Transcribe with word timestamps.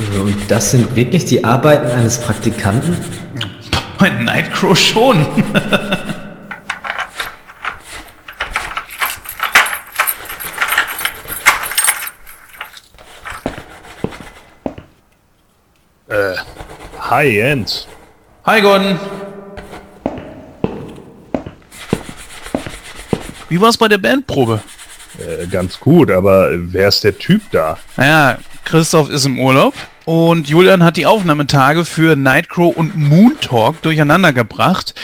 Und 0.00 0.50
das 0.50 0.70
sind 0.70 0.96
wirklich 0.96 1.26
die 1.26 1.44
Arbeiten 1.44 1.90
eines 1.90 2.18
Praktikanten? 2.18 2.96
Bei 3.98 4.08
Nightcrow 4.08 4.78
schon. 4.78 5.26
Äh, 16.08 16.34
hi 16.98 17.36
Jens. 17.36 17.86
Hi 18.44 18.60
Gordon. 18.60 18.98
Wie 23.48 23.60
war's 23.60 23.76
bei 23.76 23.86
der 23.86 23.98
Bandprobe? 23.98 24.60
Äh, 25.18 25.46
ganz 25.46 25.78
gut, 25.78 26.10
aber 26.10 26.48
wer 26.52 26.88
ist 26.88 27.04
der 27.04 27.16
Typ 27.16 27.42
da? 27.52 27.78
Naja, 27.96 28.38
Christoph 28.70 29.10
ist 29.10 29.26
im 29.26 29.40
Urlaub 29.40 29.74
und 30.04 30.48
Julian 30.48 30.84
hat 30.84 30.96
die 30.96 31.04
Aufnahmetage 31.04 31.84
für 31.84 32.14
Nightcrow 32.14 32.76
und 32.76 32.96
Moon 32.96 33.36
Talk 33.40 33.82
durcheinander 33.82 34.32
gebracht. 34.32 34.94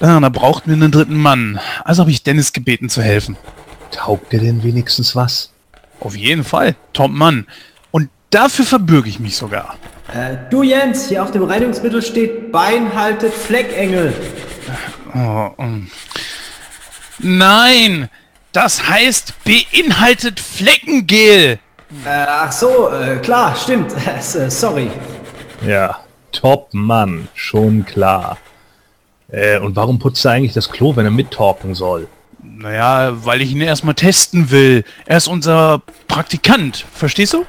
Ah, 0.00 0.20
da 0.20 0.28
brauchten 0.28 0.68
wir 0.68 0.74
einen 0.74 0.92
dritten 0.92 1.16
Mann. 1.16 1.58
Also 1.82 2.02
habe 2.02 2.10
ich 2.10 2.24
Dennis 2.24 2.52
gebeten 2.52 2.90
zu 2.90 3.00
helfen. 3.00 3.38
Taugt 3.90 4.32
dir 4.32 4.40
denn 4.40 4.62
wenigstens 4.64 5.16
was? 5.16 5.50
Auf 5.98 6.14
jeden 6.14 6.44
Fall. 6.44 6.76
Top 6.92 7.10
Mann. 7.10 7.46
Und 7.90 8.10
dafür 8.28 8.66
verbürge 8.66 9.08
ich 9.08 9.18
mich 9.18 9.34
sogar. 9.34 9.78
Äh, 10.12 10.36
du 10.50 10.62
Jens, 10.62 11.08
hier 11.08 11.22
auf 11.22 11.30
dem 11.30 11.44
Reinigungsmittel 11.44 12.02
steht 12.02 12.52
Beinhaltet 12.52 13.32
Fleckengel. 13.32 14.12
Oh, 15.14 15.48
um. 15.56 15.90
Nein! 17.18 18.10
Das 18.52 18.86
heißt 18.86 19.32
beinhaltet 19.44 20.38
Fleckengel! 20.38 21.60
Äh, 22.04 22.08
ach 22.28 22.52
so, 22.52 22.90
äh, 22.90 23.16
klar, 23.16 23.54
stimmt. 23.56 23.92
Äh, 24.06 24.50
sorry. 24.50 24.90
Ja, 25.66 26.00
top 26.32 26.68
Mann, 26.72 27.28
schon 27.34 27.84
klar. 27.84 28.38
Äh, 29.30 29.58
und 29.58 29.76
warum 29.76 29.98
putzt 29.98 30.24
er 30.24 30.32
eigentlich 30.32 30.54
das 30.54 30.70
Klo, 30.70 30.94
wenn 30.96 31.04
er 31.04 31.10
mittalken 31.10 31.74
soll? 31.74 32.08
Naja, 32.42 33.12
weil 33.24 33.42
ich 33.42 33.52
ihn 33.52 33.60
erstmal 33.60 33.94
testen 33.94 34.50
will. 34.50 34.84
Er 35.06 35.18
ist 35.18 35.28
unser 35.28 35.82
Praktikant, 36.08 36.86
verstehst 36.94 37.34
du? 37.34 37.44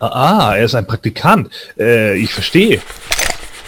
Ah, 0.00 0.54
er 0.56 0.64
ist 0.64 0.74
ein 0.74 0.86
Praktikant. 0.86 1.50
Äh, 1.78 2.16
ich 2.16 2.32
verstehe. 2.32 2.80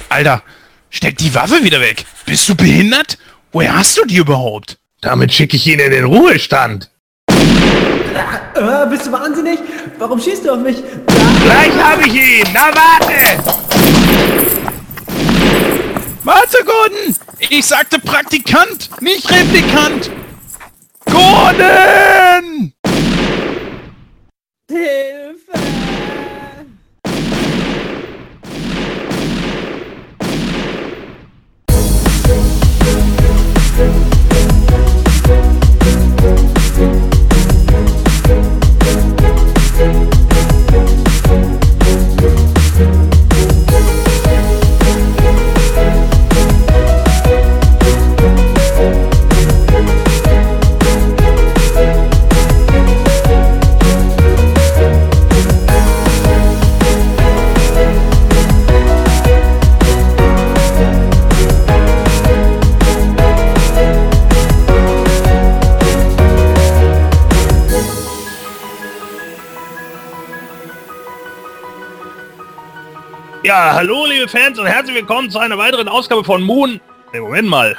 Alter, 0.08 0.42
steck 0.90 1.18
die 1.18 1.34
Waffe 1.34 1.62
wieder 1.62 1.80
weg. 1.80 2.04
Bist 2.26 2.48
du 2.48 2.54
behindert? 2.54 3.18
Woher 3.52 3.76
hast 3.76 3.98
du 3.98 4.04
die 4.06 4.16
überhaupt? 4.16 4.78
Damit 5.02 5.32
schicke 5.32 5.56
ich 5.56 5.66
ihn 5.66 5.78
in 5.78 5.90
den 5.90 6.04
Ruhestand. 6.04 6.90
Äh, 8.54 8.86
bist 8.88 9.06
du 9.06 9.12
wahnsinnig? 9.12 9.58
Warum 10.02 10.18
schießt 10.18 10.44
du 10.44 10.54
auf 10.54 10.58
mich? 10.58 10.82
Gleich 11.44 11.80
habe 11.80 12.02
ich 12.08 12.12
ihn. 12.12 12.44
Na 12.52 12.74
warte! 12.74 13.40
Warte, 16.24 16.64
Gordon! 16.64 17.14
Ich 17.38 17.66
sagte 17.66 18.00
Praktikant, 18.00 18.90
nicht 19.00 19.30
Replikant! 19.30 20.10
Gordon! 21.06 22.72
Hilfe! 24.68 25.62
Hallo 73.64 74.06
liebe 74.06 74.26
Fans 74.26 74.58
und 74.58 74.66
herzlich 74.66 74.96
willkommen 74.96 75.30
zu 75.30 75.38
einer 75.38 75.56
weiteren 75.56 75.86
Ausgabe 75.86 76.24
von 76.24 76.42
Moon. 76.42 76.80
Ne, 77.12 77.20
Moment 77.20 77.48
mal. 77.48 77.78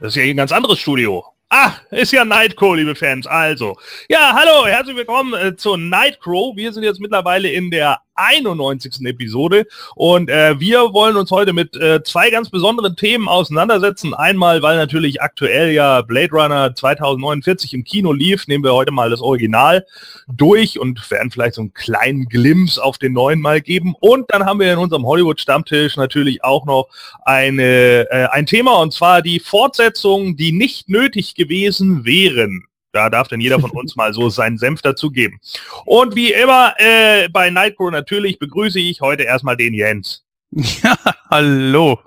Das 0.00 0.10
ist 0.10 0.14
ja 0.14 0.22
hier 0.22 0.34
ein 0.34 0.36
ganz 0.36 0.52
anderes 0.52 0.78
Studio. 0.78 1.24
Ah, 1.48 1.72
ist 1.90 2.12
ja 2.12 2.24
Nightcrow, 2.24 2.76
liebe 2.76 2.94
Fans. 2.94 3.26
Also, 3.26 3.76
ja, 4.08 4.32
hallo, 4.32 4.68
herzlich 4.68 4.94
willkommen 4.94 5.34
äh, 5.34 5.56
zu 5.56 5.76
Nightcrow. 5.76 6.54
Wir 6.54 6.72
sind 6.72 6.84
jetzt 6.84 7.00
mittlerweile 7.00 7.50
in 7.50 7.72
der 7.72 7.98
91. 8.16 9.06
Episode 9.06 9.66
und 9.94 10.30
äh, 10.30 10.58
wir 10.58 10.92
wollen 10.92 11.16
uns 11.16 11.30
heute 11.30 11.52
mit 11.52 11.76
äh, 11.76 12.02
zwei 12.02 12.30
ganz 12.30 12.50
besonderen 12.50 12.96
Themen 12.96 13.28
auseinandersetzen. 13.28 14.14
Einmal, 14.14 14.62
weil 14.62 14.76
natürlich 14.76 15.22
aktuell 15.22 15.72
ja 15.72 16.02
Blade 16.02 16.32
Runner 16.32 16.74
2049 16.74 17.74
im 17.74 17.84
Kino 17.84 18.12
lief, 18.12 18.46
nehmen 18.48 18.64
wir 18.64 18.74
heute 18.74 18.92
mal 18.92 19.10
das 19.10 19.20
Original 19.20 19.86
durch 20.28 20.78
und 20.78 21.10
werden 21.10 21.30
vielleicht 21.30 21.54
so 21.54 21.62
einen 21.62 21.74
kleinen 21.74 22.26
Glimpse 22.26 22.82
auf 22.82 22.98
den 22.98 23.12
neuen 23.12 23.40
mal 23.40 23.60
geben. 23.60 23.94
Und 24.00 24.30
dann 24.30 24.44
haben 24.44 24.60
wir 24.60 24.72
in 24.72 24.78
unserem 24.78 25.06
Hollywood-Stammtisch 25.06 25.96
natürlich 25.96 26.42
auch 26.44 26.66
noch 26.66 26.88
eine, 27.24 28.06
äh, 28.10 28.26
ein 28.30 28.46
Thema 28.46 28.80
und 28.80 28.92
zwar 28.92 29.22
die 29.22 29.40
Fortsetzungen, 29.40 30.36
die 30.36 30.52
nicht 30.52 30.88
nötig 30.88 31.34
gewesen 31.34 32.04
wären. 32.04 32.66
Da 32.96 33.10
darf 33.10 33.28
denn 33.28 33.42
jeder 33.42 33.60
von 33.60 33.70
uns 33.72 33.94
mal 33.94 34.14
so 34.14 34.30
seinen 34.30 34.56
Senf 34.56 34.80
dazugeben. 34.80 35.38
Und 35.84 36.16
wie 36.16 36.32
immer 36.32 36.72
äh, 36.78 37.28
bei 37.28 37.50
Nightcrow 37.50 37.90
natürlich 37.90 38.38
begrüße 38.38 38.80
ich 38.80 39.02
heute 39.02 39.24
erstmal 39.24 39.54
den 39.54 39.74
Jens. 39.74 40.24
Ja, 40.50 40.96
hallo. 41.30 41.98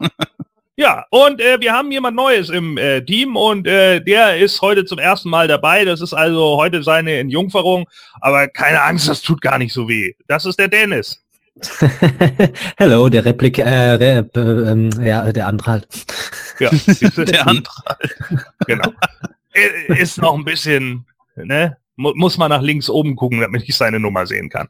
Ja, 0.75 1.05
und 1.11 1.41
äh, 1.41 1.59
wir 1.59 1.73
haben 1.73 1.91
jemand 1.91 2.15
Neues 2.15 2.49
im 2.49 2.77
äh, 2.79 3.01
Team 3.05 3.35
und 3.35 3.67
äh, 3.67 4.01
der 4.01 4.37
ist 4.37 4.61
heute 4.61 4.83
zum 4.83 4.97
ersten 4.97 5.29
Mal 5.29 5.47
dabei. 5.47 5.85
Das 5.85 6.01
ist 6.01 6.13
also 6.13 6.57
heute 6.57 6.81
seine 6.81 7.19
Entjungferung. 7.19 7.85
Aber 8.19 8.47
keine 8.47 8.81
Angst, 8.81 9.07
das 9.07 9.21
tut 9.21 9.41
gar 9.41 9.59
nicht 9.59 9.73
so 9.73 9.87
weh. 9.87 10.13
Das 10.27 10.45
ist 10.45 10.57
der 10.57 10.69
Dennis. 10.69 11.23
Hello, 12.77 13.09
der 13.09 13.25
Replik, 13.25 13.59
äh, 13.59 13.91
Rep, 13.91 14.35
ähm, 14.37 14.89
ja, 15.03 15.31
der 15.31 15.45
andere 15.45 15.71
halt. 15.71 15.87
Ja, 16.59 16.71
Der 17.25 17.47
andere. 17.47 17.83
genau. 18.65 18.91
Äh, 19.89 20.01
ist 20.01 20.17
noch 20.17 20.35
ein 20.35 20.45
bisschen, 20.45 21.05
ne? 21.35 21.77
Mu- 21.95 22.13
Muss 22.15 22.37
man 22.37 22.49
nach 22.49 22.61
links 22.61 22.89
oben 22.89 23.15
gucken, 23.17 23.41
damit 23.41 23.67
ich 23.67 23.75
seine 23.75 23.99
Nummer 23.99 24.25
sehen 24.25 24.49
kann. 24.49 24.69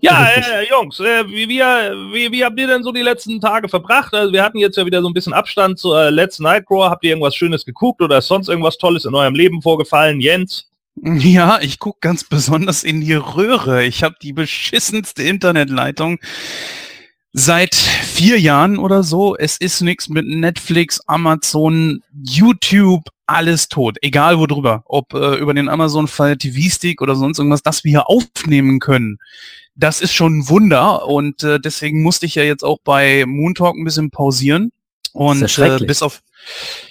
Ja, 0.00 0.26
äh, 0.34 0.66
Jungs, 0.70 0.98
äh, 0.98 1.26
wie, 1.28 1.46
wie, 1.48 1.58
wie, 1.60 2.32
wie 2.32 2.44
habt 2.44 2.58
ihr 2.58 2.66
denn 2.66 2.82
so 2.82 2.90
die 2.90 3.02
letzten 3.02 3.38
Tage 3.40 3.68
verbracht? 3.68 4.14
Also 4.14 4.32
wir 4.32 4.42
hatten 4.42 4.56
jetzt 4.58 4.76
ja 4.78 4.86
wieder 4.86 5.02
so 5.02 5.08
ein 5.08 5.12
bisschen 5.12 5.34
Abstand 5.34 5.78
zur 5.78 6.00
äh, 6.00 6.10
letzten 6.10 6.44
Nightcraw. 6.44 6.88
Habt 6.88 7.04
ihr 7.04 7.10
irgendwas 7.10 7.36
Schönes 7.36 7.66
geguckt 7.66 8.00
oder 8.00 8.16
ist 8.18 8.28
sonst 8.28 8.48
irgendwas 8.48 8.78
Tolles 8.78 9.04
in 9.04 9.14
eurem 9.14 9.34
Leben 9.34 9.60
vorgefallen? 9.62 10.20
Jens? 10.20 10.68
Ja, 11.02 11.58
ich 11.60 11.80
guck 11.80 12.00
ganz 12.00 12.22
besonders 12.22 12.84
in 12.84 13.00
die 13.00 13.14
Röhre. 13.14 13.84
Ich 13.84 14.04
habe 14.04 14.14
die 14.22 14.32
beschissenste 14.32 15.24
Internetleitung 15.24 16.20
seit 17.32 17.74
vier 17.74 18.38
Jahren 18.40 18.78
oder 18.78 19.02
so. 19.02 19.36
Es 19.36 19.56
ist 19.56 19.80
nichts 19.80 20.08
mit 20.08 20.24
Netflix, 20.26 21.00
Amazon, 21.08 22.00
YouTube, 22.22 23.02
alles 23.26 23.68
tot. 23.68 23.96
Egal 24.02 24.38
wo 24.38 24.46
drüber. 24.46 24.82
Ob 24.86 25.14
äh, 25.14 25.36
über 25.36 25.54
den 25.54 25.68
Amazon 25.68 26.08
Fire 26.08 26.36
TV 26.36 26.70
Stick 26.70 27.00
oder 27.00 27.14
sonst 27.14 27.38
irgendwas, 27.38 27.62
das 27.62 27.84
wir 27.84 27.90
hier 27.90 28.10
aufnehmen 28.10 28.80
können. 28.80 29.18
Das 29.74 30.00
ist 30.00 30.12
schon 30.12 30.38
ein 30.38 30.48
Wunder 30.48 31.06
und 31.08 31.42
äh, 31.42 31.58
deswegen 31.58 32.02
musste 32.02 32.26
ich 32.26 32.36
ja 32.36 32.44
jetzt 32.44 32.62
auch 32.62 32.78
bei 32.84 33.24
Moon 33.26 33.54
Talk 33.54 33.76
ein 33.76 33.84
bisschen 33.84 34.10
pausieren. 34.10 34.70
Und 35.12 35.58
äh, 35.58 35.78
bis 35.78 36.02
auf 36.02 36.22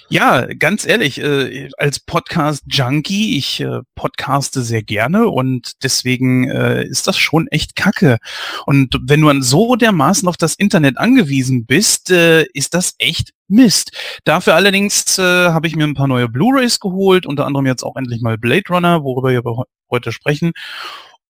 ja, 0.08 0.46
ganz 0.54 0.86
ehrlich, 0.86 1.20
äh, 1.20 1.70
als 1.78 2.00
Podcast-Junkie, 2.00 3.36
ich 3.38 3.60
äh, 3.60 3.80
podcaste 3.94 4.62
sehr 4.62 4.82
gerne 4.82 5.28
und 5.28 5.72
deswegen 5.82 6.48
äh, 6.50 6.84
ist 6.84 7.06
das 7.06 7.16
schon 7.16 7.48
echt 7.48 7.74
kacke. 7.76 8.18
Und 8.66 8.98
wenn 9.02 9.20
du 9.20 9.42
so 9.42 9.76
dermaßen 9.76 10.28
auf 10.28 10.36
das 10.36 10.54
Internet 10.54 10.98
angewiesen 10.98 11.66
bist, 11.66 12.10
äh, 12.10 12.44
ist 12.52 12.74
das 12.74 12.94
echt 12.98 13.32
Mist. 13.48 13.92
Dafür 14.24 14.54
allerdings 14.54 15.18
äh, 15.18 15.22
habe 15.22 15.66
ich 15.66 15.76
mir 15.76 15.84
ein 15.84 15.94
paar 15.94 16.08
neue 16.08 16.28
Blu-rays 16.28 16.80
geholt, 16.80 17.26
unter 17.26 17.46
anderem 17.46 17.66
jetzt 17.66 17.82
auch 17.82 17.96
endlich 17.96 18.22
mal 18.22 18.38
Blade 18.38 18.64
Runner, 18.70 19.02
worüber 19.04 19.30
wir 19.30 19.42
heu- 19.44 19.64
heute 19.90 20.12
sprechen. 20.12 20.52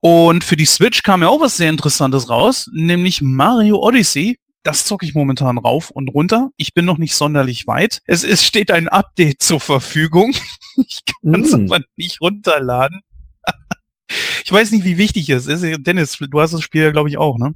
Und 0.01 0.45
für 0.45 0.57
die 0.57 0.67
Switch 0.67 1.03
kam 1.03 1.23
ja 1.23 1.29
auch 1.29 1.41
was 1.41 1.57
sehr 1.57 1.71
Interessantes 1.71 2.29
raus, 2.29 2.69
nämlich 2.73 3.23
Mario 3.23 3.79
Odyssey. 3.79 4.39
Das 4.65 4.85
zocke 4.87 5.07
ich 5.07 5.15
momentan 5.15 5.59
rauf 5.59 5.91
und 5.91 6.09
runter. 6.09 6.51
Ich 6.57 6.75
bin 6.75 6.85
noch 6.87 6.99
nicht 6.99 7.15
sonderlich 7.15 7.67
weit. 7.69 8.01
Es 8.07 8.25
ist, 8.25 8.45
steht 8.45 8.71
ein 8.73 8.89
Update 8.89 9.43
zur 9.43 9.61
Verfügung. 9.61 10.35
Ich 10.77 11.03
kann 11.05 11.43
es 11.45 11.53
Mm. 11.53 11.67
aber 11.73 11.85
nicht 11.95 12.21
runterladen. 12.21 13.03
Ich 14.45 14.51
weiß 14.51 14.73
nicht, 14.73 14.85
wie 14.85 14.99
wichtig 14.99 15.31
es 15.31 15.47
ist. 15.47 15.63
Dennis, 15.87 16.19
du 16.19 16.41
hast 16.41 16.53
das 16.53 16.63
Spiel 16.63 16.83
ja, 16.83 16.91
glaube 16.91 17.09
ich, 17.09 17.17
auch, 17.17 17.39
ne? 17.39 17.55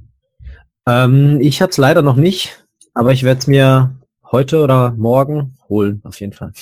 Ähm, 0.87 1.41
ich 1.41 1.61
hab's 1.61 1.75
leider 1.77 2.01
noch 2.01 2.15
nicht, 2.15 2.65
aber 2.93 3.11
ich 3.11 3.23
werde 3.23 3.39
es 3.39 3.47
mir 3.47 3.93
heute 4.31 4.63
oder 4.63 4.91
morgen 4.91 5.57
holen, 5.67 5.99
auf 6.05 6.19
jeden 6.21 6.31
Fall. 6.31 6.53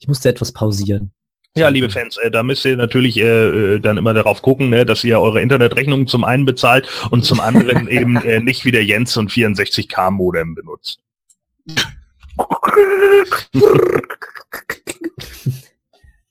Ich 0.00 0.08
musste 0.08 0.28
etwas 0.28 0.50
pausieren. 0.50 1.12
Ja, 1.56 1.68
liebe 1.68 1.90
Fans, 1.90 2.16
äh, 2.18 2.30
da 2.30 2.42
müsst 2.42 2.64
ihr 2.64 2.76
natürlich 2.76 3.16
äh, 3.16 3.74
äh 3.74 3.80
dann 3.80 3.96
immer 3.96 4.14
darauf 4.14 4.42
gucken, 4.42 4.70
ne, 4.70 4.86
dass 4.86 5.02
ihr 5.02 5.20
eure 5.20 5.40
Internetrechnungen 5.40 6.06
zum 6.06 6.24
einen 6.24 6.44
bezahlt 6.44 6.88
und 7.10 7.24
zum 7.24 7.40
anderen 7.40 7.88
eben 7.88 8.16
äh, 8.16 8.40
nicht 8.40 8.64
wie 8.64 8.70
der 8.70 8.84
Jens 8.84 9.16
und 9.16 9.30
64K 9.30 10.10
Modem 10.10 10.54
benutzt. 10.54 11.00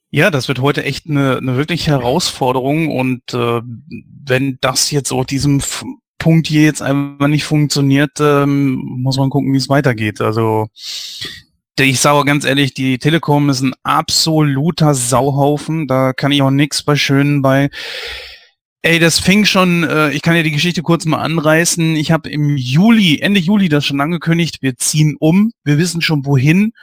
Ja, 0.09 0.31
das 0.31 0.47
wird 0.47 0.61
heute 0.61 0.83
echt 0.83 1.07
eine, 1.07 1.37
eine 1.37 1.57
wirklich 1.57 1.87
Herausforderung 1.87 2.89
und 2.89 3.33
äh, 3.33 3.61
wenn 4.25 4.57
das 4.61 4.89
jetzt 4.91 5.11
auf 5.11 5.25
diesem 5.25 5.57
F 5.57 5.83
Punkt 6.17 6.47
hier 6.47 6.63
jetzt 6.63 6.81
einfach 6.81 7.27
nicht 7.27 7.43
funktioniert, 7.43 8.19
ähm, 8.19 8.81
muss 8.83 9.17
man 9.17 9.29
gucken, 9.29 9.53
wie 9.53 9.57
es 9.57 9.69
weitergeht. 9.69 10.19
Also 10.19 10.67
ich 11.85 11.99
sage 11.99 12.25
ganz 12.25 12.45
ehrlich, 12.45 12.73
die 12.73 12.97
Telekom 12.97 13.49
ist 13.49 13.61
ein 13.61 13.73
absoluter 13.83 14.93
Sauhaufen. 14.95 15.87
Da 15.87 16.13
kann 16.13 16.31
ich 16.31 16.41
auch 16.41 16.51
nichts 16.51 16.83
bei 16.83 16.95
schönen 16.95 17.41
bei. 17.41 17.69
Ey, 18.81 18.99
das 18.99 19.19
fing 19.19 19.45
schon, 19.45 19.83
äh, 19.83 20.11
ich 20.11 20.21
kann 20.21 20.35
ja 20.35 20.43
die 20.43 20.51
Geschichte 20.51 20.81
kurz 20.81 21.05
mal 21.05 21.19
anreißen. 21.19 21.95
Ich 21.95 22.11
habe 22.11 22.29
im 22.29 22.55
Juli, 22.57 23.19
Ende 23.19 23.39
Juli 23.39 23.69
das 23.69 23.85
schon 23.85 23.99
angekündigt, 23.99 24.61
wir 24.61 24.77
ziehen 24.77 25.17
um, 25.19 25.51
wir 25.63 25.77
wissen 25.77 26.01
schon 26.01 26.25
wohin. 26.25 26.73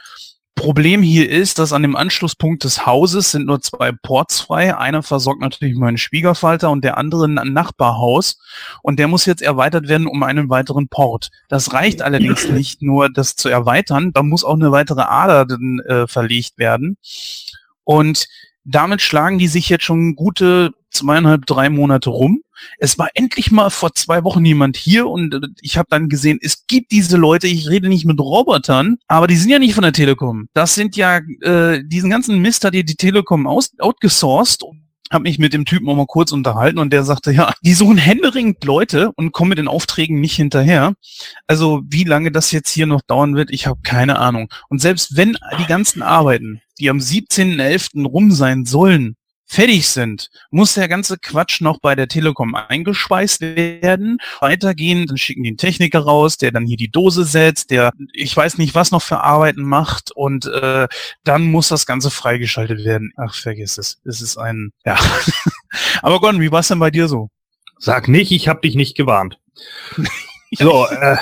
Problem 0.55 1.01
hier 1.01 1.29
ist, 1.29 1.59
dass 1.59 1.73
an 1.73 1.81
dem 1.81 1.97
Anschlusspunkt 1.97 2.63
des 2.63 2.85
Hauses 2.85 3.31
sind 3.31 3.45
nur 3.45 3.61
zwei 3.61 3.91
Ports 3.91 4.39
frei. 4.39 4.75
Einer 4.75 5.03
versorgt 5.03 5.41
natürlich 5.41 5.75
meinen 5.75 5.97
Schwiegervater 5.97 6.71
und 6.71 6.83
der 6.83 6.97
andere 6.97 7.25
ein 7.25 7.53
Nachbarhaus. 7.53 8.39
Und 8.81 8.97
der 8.97 9.09
muss 9.09 9.25
jetzt 9.25 9.41
erweitert 9.41 9.89
werden 9.89 10.07
um 10.07 10.23
einen 10.23 10.49
weiteren 10.49 10.87
Port. 10.87 11.29
Das 11.49 11.73
reicht 11.73 12.01
allerdings 12.01 12.49
nicht 12.49 12.81
nur, 12.81 13.09
das 13.09 13.35
zu 13.35 13.49
erweitern. 13.49 14.13
Da 14.13 14.23
muss 14.23 14.45
auch 14.45 14.55
eine 14.55 14.71
weitere 14.71 15.01
Ader 15.01 15.45
äh, 15.87 16.07
verlegt 16.07 16.57
werden. 16.57 16.97
Und 17.83 18.27
damit 18.63 19.01
schlagen 19.01 19.37
die 19.37 19.47
sich 19.47 19.69
jetzt 19.69 19.83
schon 19.83 20.15
gute 20.15 20.71
zweieinhalb, 20.95 21.45
drei 21.45 21.69
Monate 21.69 22.09
rum. 22.09 22.41
Es 22.79 22.97
war 22.97 23.09
endlich 23.13 23.51
mal 23.51 23.69
vor 23.69 23.93
zwei 23.93 24.23
Wochen 24.23 24.45
jemand 24.45 24.77
hier 24.77 25.07
und 25.07 25.33
äh, 25.33 25.47
ich 25.61 25.77
habe 25.77 25.87
dann 25.89 26.09
gesehen, 26.09 26.39
es 26.41 26.65
gibt 26.67 26.91
diese 26.91 27.17
Leute, 27.17 27.47
ich 27.47 27.69
rede 27.69 27.89
nicht 27.89 28.05
mit 28.05 28.19
Robotern, 28.19 28.97
aber 29.07 29.27
die 29.27 29.35
sind 29.35 29.49
ja 29.49 29.59
nicht 29.59 29.75
von 29.75 29.83
der 29.83 29.93
Telekom. 29.93 30.47
Das 30.53 30.75
sind 30.75 30.95
ja, 30.95 31.19
äh, 31.41 31.83
diesen 31.85 32.09
ganzen 32.09 32.39
Mist 32.41 32.63
hat 32.63 32.73
die, 32.73 32.85
die 32.85 32.95
Telekom 32.95 33.45
aus, 33.47 33.71
outgesourced 33.79 34.63
habe 35.11 35.23
mich 35.23 35.37
mit 35.37 35.53
dem 35.53 35.65
Typen 35.65 35.87
auch 35.89 35.95
mal 35.95 36.07
kurz 36.07 36.31
unterhalten 36.31 36.79
und 36.79 36.91
der 36.91 37.03
sagte, 37.03 37.31
ja, 37.31 37.53
die 37.61 37.73
suchen 37.73 37.97
händeringend 37.97 38.63
Leute 38.63 39.11
und 39.15 39.31
kommen 39.31 39.49
mit 39.49 39.57
den 39.57 39.67
Aufträgen 39.67 40.19
nicht 40.19 40.35
hinterher. 40.35 40.93
Also 41.47 41.83
wie 41.87 42.03
lange 42.03 42.31
das 42.31 42.51
jetzt 42.51 42.69
hier 42.69 42.87
noch 42.87 43.01
dauern 43.01 43.35
wird, 43.35 43.51
ich 43.51 43.67
habe 43.67 43.79
keine 43.83 44.17
Ahnung. 44.17 44.51
Und 44.69 44.81
selbst 44.81 45.15
wenn 45.15 45.37
die 45.59 45.65
ganzen 45.65 46.01
Arbeiten, 46.01 46.61
die 46.79 46.89
am 46.89 46.97
17.11. 46.97 48.05
rum 48.07 48.31
sein 48.31 48.65
sollen, 48.65 49.15
fertig 49.45 49.87
sind, 49.87 50.29
muss 50.49 50.73
der 50.73 50.87
ganze 50.87 51.17
Quatsch 51.17 51.61
noch 51.61 51.79
bei 51.79 51.95
der 51.95 52.07
Telekom 52.07 52.55
eingespeist 52.55 53.41
werden, 53.41 54.17
weitergehen, 54.39 55.07
dann 55.07 55.17
schicken 55.17 55.43
die 55.43 55.49
einen 55.49 55.57
Techniker 55.57 55.99
raus, 55.99 56.37
der 56.37 56.51
dann 56.51 56.65
hier 56.65 56.77
die 56.77 56.89
Dose 56.91 57.23
setzt, 57.23 57.71
der 57.71 57.91
ich 58.13 58.35
weiß 58.35 58.57
nicht, 58.57 58.75
was 58.75 58.91
noch 58.91 59.01
für 59.01 59.21
Arbeiten 59.21 59.63
macht 59.63 60.11
und 60.11 60.45
äh, 60.45 60.87
dann 61.23 61.43
muss 61.43 61.67
das 61.67 61.85
Ganze 61.85 62.11
freigeschaltet 62.11 62.83
werden. 62.85 63.13
Ach, 63.17 63.35
vergiss 63.35 63.77
es. 63.77 63.99
Es 64.03 64.21
ist 64.21 64.37
ein, 64.37 64.71
ja. 64.85 64.97
Aber 66.01 66.19
Gordon, 66.19 66.41
wie 66.41 66.51
war 66.51 66.61
es 66.61 66.67
denn 66.67 66.79
bei 66.79 66.91
dir 66.91 67.07
so? 67.07 67.29
Sag 67.77 68.07
nicht, 68.07 68.31
ich 68.31 68.47
hab 68.47 68.61
dich 68.61 68.75
nicht 68.75 68.95
gewarnt. 68.95 69.37
so, 70.51 70.87
äh, 70.87 71.17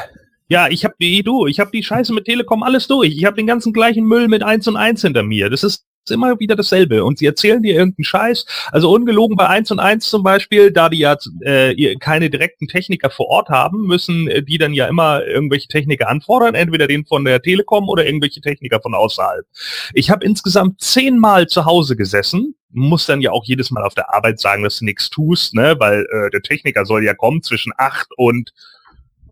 ja, 0.53 0.67
ich 0.67 0.85
habe 0.85 0.93
die, 1.01 1.23
du, 1.23 1.47
ich 1.47 1.59
habe 1.59 1.71
die 1.71 1.81
Scheiße 1.81 2.13
mit 2.13 2.25
Telekom 2.25 2.61
alles 2.61 2.87
durch. 2.87 3.09
Ich 3.17 3.25
habe 3.25 3.35
den 3.35 3.47
ganzen 3.47 3.73
gleichen 3.73 4.05
Müll 4.05 4.27
mit 4.27 4.43
eins 4.43 4.67
und 4.67 4.75
eins 4.77 5.01
hinter 5.01 5.23
mir. 5.23 5.49
Das 5.49 5.63
ist 5.63 5.85
ist 6.05 6.13
immer 6.13 6.37
wieder 6.37 6.57
dasselbe 6.57 7.05
und 7.05 7.17
sie 7.17 7.25
erzählen 7.25 7.63
dir 7.63 7.75
irgendeinen 7.75 8.03
Scheiß. 8.03 8.45
Also 8.73 8.91
ungelogen 8.91 9.37
bei 9.37 9.47
1 9.47 9.71
und 9.71 9.79
1 9.79 10.09
zum 10.09 10.21
Beispiel, 10.21 10.69
da 10.69 10.89
die 10.89 10.97
ja 10.99 11.15
äh, 11.39 11.95
keine 11.95 12.29
direkten 12.29 12.67
Techniker 12.67 13.09
vor 13.09 13.27
Ort 13.27 13.47
haben, 13.47 13.87
müssen 13.87 14.27
äh, 14.27 14.43
die 14.43 14.57
dann 14.57 14.73
ja 14.73 14.87
immer 14.87 15.25
irgendwelche 15.25 15.69
Techniker 15.69 16.09
anfordern, 16.09 16.55
entweder 16.55 16.87
den 16.87 17.05
von 17.05 17.23
der 17.23 17.41
Telekom 17.41 17.87
oder 17.87 18.05
irgendwelche 18.05 18.41
Techniker 18.41 18.81
von 18.81 18.93
außerhalb. 18.93 19.45
Ich 19.93 20.09
habe 20.09 20.25
insgesamt 20.25 20.81
zehnmal 20.81 21.47
zu 21.47 21.63
Hause 21.63 21.95
gesessen, 21.95 22.55
muss 22.71 23.05
dann 23.05 23.21
ja 23.21 23.31
auch 23.31 23.45
jedes 23.45 23.71
Mal 23.71 23.85
auf 23.85 23.93
der 23.93 24.13
Arbeit 24.13 24.41
sagen, 24.41 24.63
dass 24.63 24.79
du 24.79 24.85
nichts 24.85 25.09
tust, 25.09 25.53
ne, 25.53 25.75
weil 25.79 26.05
äh, 26.11 26.29
der 26.31 26.41
Techniker 26.41 26.85
soll 26.85 27.05
ja 27.05 27.13
kommen 27.13 27.43
zwischen 27.43 27.71
8 27.77 28.07
und 28.17 28.51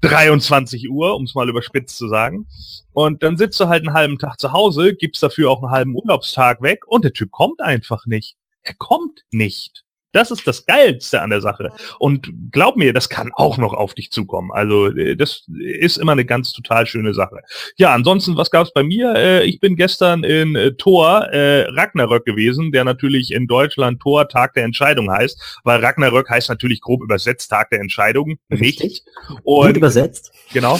23 0.01 0.89
Uhr, 0.89 1.15
um 1.15 1.23
es 1.23 1.35
mal 1.35 1.49
überspitzt 1.49 1.97
zu 1.97 2.07
sagen. 2.07 2.47
Und 2.93 3.23
dann 3.23 3.37
sitzt 3.37 3.59
du 3.59 3.67
halt 3.67 3.85
einen 3.87 3.95
halben 3.95 4.17
Tag 4.17 4.39
zu 4.39 4.51
Hause, 4.51 4.95
gibst 4.95 5.23
dafür 5.23 5.51
auch 5.51 5.61
einen 5.61 5.71
halben 5.71 5.95
Urlaubstag 5.95 6.61
weg 6.61 6.87
und 6.87 7.03
der 7.03 7.13
Typ 7.13 7.31
kommt 7.31 7.61
einfach 7.61 8.05
nicht. 8.05 8.35
Er 8.63 8.73
kommt 8.75 9.23
nicht. 9.31 9.83
Das 10.11 10.31
ist 10.31 10.45
das 10.45 10.65
Geilste 10.65 11.21
an 11.21 11.29
der 11.29 11.41
Sache. 11.41 11.71
Und 11.99 12.31
glaub 12.51 12.75
mir, 12.75 12.93
das 12.93 13.09
kann 13.09 13.31
auch 13.33 13.57
noch 13.57 13.73
auf 13.73 13.93
dich 13.93 14.11
zukommen. 14.11 14.51
Also 14.51 14.87
äh, 14.87 15.15
das 15.15 15.43
ist 15.59 15.97
immer 15.97 16.11
eine 16.11 16.25
ganz 16.25 16.51
total 16.51 16.85
schöne 16.85 17.13
Sache. 17.13 17.41
Ja, 17.77 17.93
ansonsten, 17.93 18.35
was 18.35 18.51
gab's 18.51 18.73
bei 18.73 18.83
mir? 18.83 19.13
Äh, 19.15 19.45
ich 19.45 19.59
bin 19.59 19.75
gestern 19.75 20.23
in 20.23 20.55
äh, 20.55 20.73
Thor 20.73 21.27
äh, 21.31 21.61
Ragnarök 21.69 22.25
gewesen, 22.25 22.71
der 22.71 22.83
natürlich 22.83 23.31
in 23.31 23.47
Deutschland 23.47 24.01
Thor 24.01 24.27
Tag 24.27 24.53
der 24.53 24.65
Entscheidung 24.65 25.09
heißt, 25.09 25.61
weil 25.63 25.79
Ragnarök 25.79 26.29
heißt 26.29 26.49
natürlich 26.49 26.81
grob 26.81 27.01
übersetzt 27.03 27.49
Tag 27.49 27.69
der 27.69 27.79
Entscheidung. 27.79 28.37
Richtig. 28.49 29.03
Und, 29.43 29.67
Gut 29.67 29.77
übersetzt. 29.77 30.33
Genau. 30.53 30.79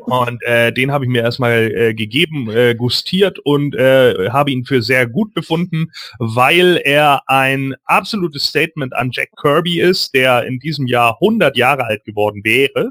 und 0.00 0.42
äh, 0.44 0.72
den 0.72 0.92
habe 0.92 1.04
ich 1.04 1.10
mir 1.10 1.22
erstmal 1.22 1.72
äh, 1.72 1.94
gegeben, 1.94 2.50
äh, 2.50 2.74
gustiert 2.74 3.38
und 3.40 3.74
äh, 3.74 4.30
habe 4.30 4.50
ihn 4.50 4.64
für 4.64 4.82
sehr 4.82 5.06
gut 5.06 5.34
befunden, 5.34 5.90
weil 6.18 6.80
er 6.84 7.22
ein 7.26 7.74
absolutes 7.84 8.35
gutes 8.36 8.48
Statement 8.48 8.94
an 8.94 9.10
Jack 9.10 9.30
Kirby 9.40 9.80
ist, 9.80 10.14
der 10.14 10.44
in 10.44 10.58
diesem 10.58 10.86
Jahr 10.86 11.16
100 11.20 11.56
Jahre 11.56 11.84
alt 11.84 12.04
geworden 12.04 12.44
wäre. 12.44 12.90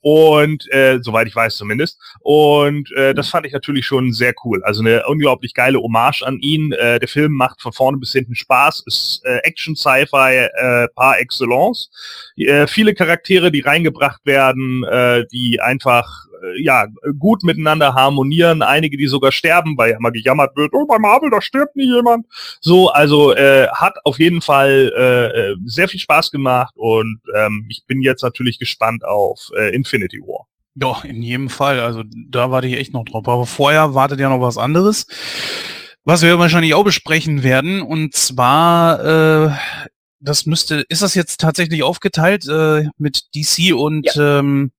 Und 0.00 0.70
äh, 0.70 0.98
soweit 1.00 1.26
ich 1.28 1.34
weiß 1.34 1.56
zumindest. 1.56 1.98
Und 2.20 2.92
äh, 2.92 3.14
das 3.14 3.30
fand 3.30 3.46
ich 3.46 3.54
natürlich 3.54 3.86
schon 3.86 4.12
sehr 4.12 4.34
cool. 4.44 4.62
Also 4.62 4.82
eine 4.82 5.06
unglaublich 5.06 5.54
geile 5.54 5.78
Hommage 5.78 6.22
an 6.22 6.38
ihn. 6.40 6.72
Äh, 6.72 6.98
der 6.98 7.08
Film 7.08 7.32
macht 7.32 7.62
von 7.62 7.72
vorne 7.72 7.96
bis 7.96 8.12
hinten 8.12 8.34
Spaß, 8.34 8.82
ist 8.86 9.22
äh, 9.24 9.38
Action 9.44 9.74
Sci-Fi 9.74 10.48
äh, 10.54 10.88
par 10.94 11.18
excellence. 11.18 11.88
Äh, 12.36 12.66
viele 12.66 12.92
Charaktere, 12.92 13.50
die 13.50 13.60
reingebracht 13.60 14.20
werden, 14.26 14.84
äh, 14.84 15.24
die 15.32 15.62
einfach 15.62 16.26
ja, 16.60 16.86
gut 17.18 17.42
miteinander 17.42 17.94
harmonieren, 17.94 18.62
einige, 18.62 18.96
die 18.96 19.06
sogar 19.06 19.32
sterben, 19.32 19.76
weil 19.76 19.92
ja 19.92 19.96
immer 19.98 20.10
gejammert 20.10 20.56
wird, 20.56 20.72
oh, 20.72 20.86
bei 20.86 20.98
Marvel, 20.98 21.30
da 21.30 21.40
stirbt 21.40 21.76
nie 21.76 21.86
jemand. 21.86 22.26
So, 22.60 22.90
also 22.90 23.34
äh, 23.34 23.68
hat 23.68 23.96
auf 24.04 24.18
jeden 24.18 24.40
Fall 24.40 24.92
äh, 24.96 25.52
äh, 25.52 25.56
sehr 25.64 25.88
viel 25.88 26.00
Spaß 26.00 26.30
gemacht 26.30 26.74
und 26.76 27.20
ähm, 27.34 27.66
ich 27.68 27.84
bin 27.86 28.02
jetzt 28.02 28.22
natürlich 28.22 28.58
gespannt 28.58 29.04
auf 29.04 29.50
äh, 29.56 29.74
Infinity 29.74 30.20
War. 30.20 30.46
Ja, 30.76 31.02
in 31.04 31.22
jedem 31.22 31.48
Fall. 31.50 31.80
Also 31.80 32.02
da 32.28 32.50
warte 32.50 32.66
ich 32.66 32.74
echt 32.74 32.92
noch 32.92 33.04
drauf. 33.04 33.28
Aber 33.28 33.46
vorher 33.46 33.94
wartet 33.94 34.18
ja 34.18 34.28
noch 34.28 34.40
was 34.40 34.58
anderes, 34.58 35.06
was 36.04 36.22
wir 36.22 36.38
wahrscheinlich 36.38 36.74
auch 36.74 36.84
besprechen 36.84 37.42
werden. 37.42 37.80
Und 37.80 38.14
zwar, 38.14 39.04
äh, 39.04 39.50
das 40.20 40.46
müsste, 40.46 40.84
ist 40.88 41.02
das 41.02 41.14
jetzt 41.14 41.40
tatsächlich 41.40 41.82
aufgeteilt 41.82 42.48
äh, 42.48 42.88
mit 42.98 43.28
DC 43.34 43.74
und 43.74 44.06
ja. 44.14 44.40
ähm, 44.40 44.72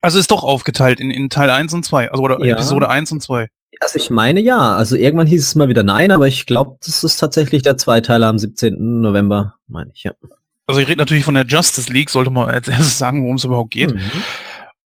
also 0.00 0.18
ist 0.18 0.30
doch 0.30 0.44
aufgeteilt 0.44 1.00
in, 1.00 1.10
in 1.10 1.30
Teil 1.30 1.50
1 1.50 1.72
und 1.74 1.84
2, 1.84 2.10
also 2.10 2.22
oder 2.22 2.44
ja. 2.44 2.54
Episode 2.54 2.88
1 2.88 3.12
und 3.12 3.22
2. 3.22 3.48
Also 3.80 3.98
ich 3.98 4.10
meine 4.10 4.40
ja, 4.40 4.76
also 4.76 4.96
irgendwann 4.96 5.26
hieß 5.26 5.42
es 5.42 5.54
mal 5.54 5.68
wieder 5.68 5.82
nein, 5.82 6.10
aber 6.10 6.28
ich 6.28 6.46
glaube, 6.46 6.76
das 6.84 7.02
ist 7.02 7.16
tatsächlich 7.16 7.62
der 7.62 7.76
Zweiteiler 7.76 8.28
am 8.28 8.38
17. 8.38 9.00
November, 9.00 9.56
meine 9.66 9.90
ich, 9.94 10.04
ja. 10.04 10.12
Also 10.66 10.80
ich 10.80 10.88
rede 10.88 10.98
natürlich 10.98 11.24
von 11.24 11.34
der 11.34 11.46
Justice 11.46 11.92
League, 11.92 12.10
sollte 12.10 12.30
man 12.30 12.48
als 12.48 12.68
erstes 12.68 12.98
sagen, 12.98 13.22
worum 13.22 13.36
es 13.36 13.44
überhaupt 13.44 13.72
geht. 13.72 13.94
Mhm. 13.94 14.00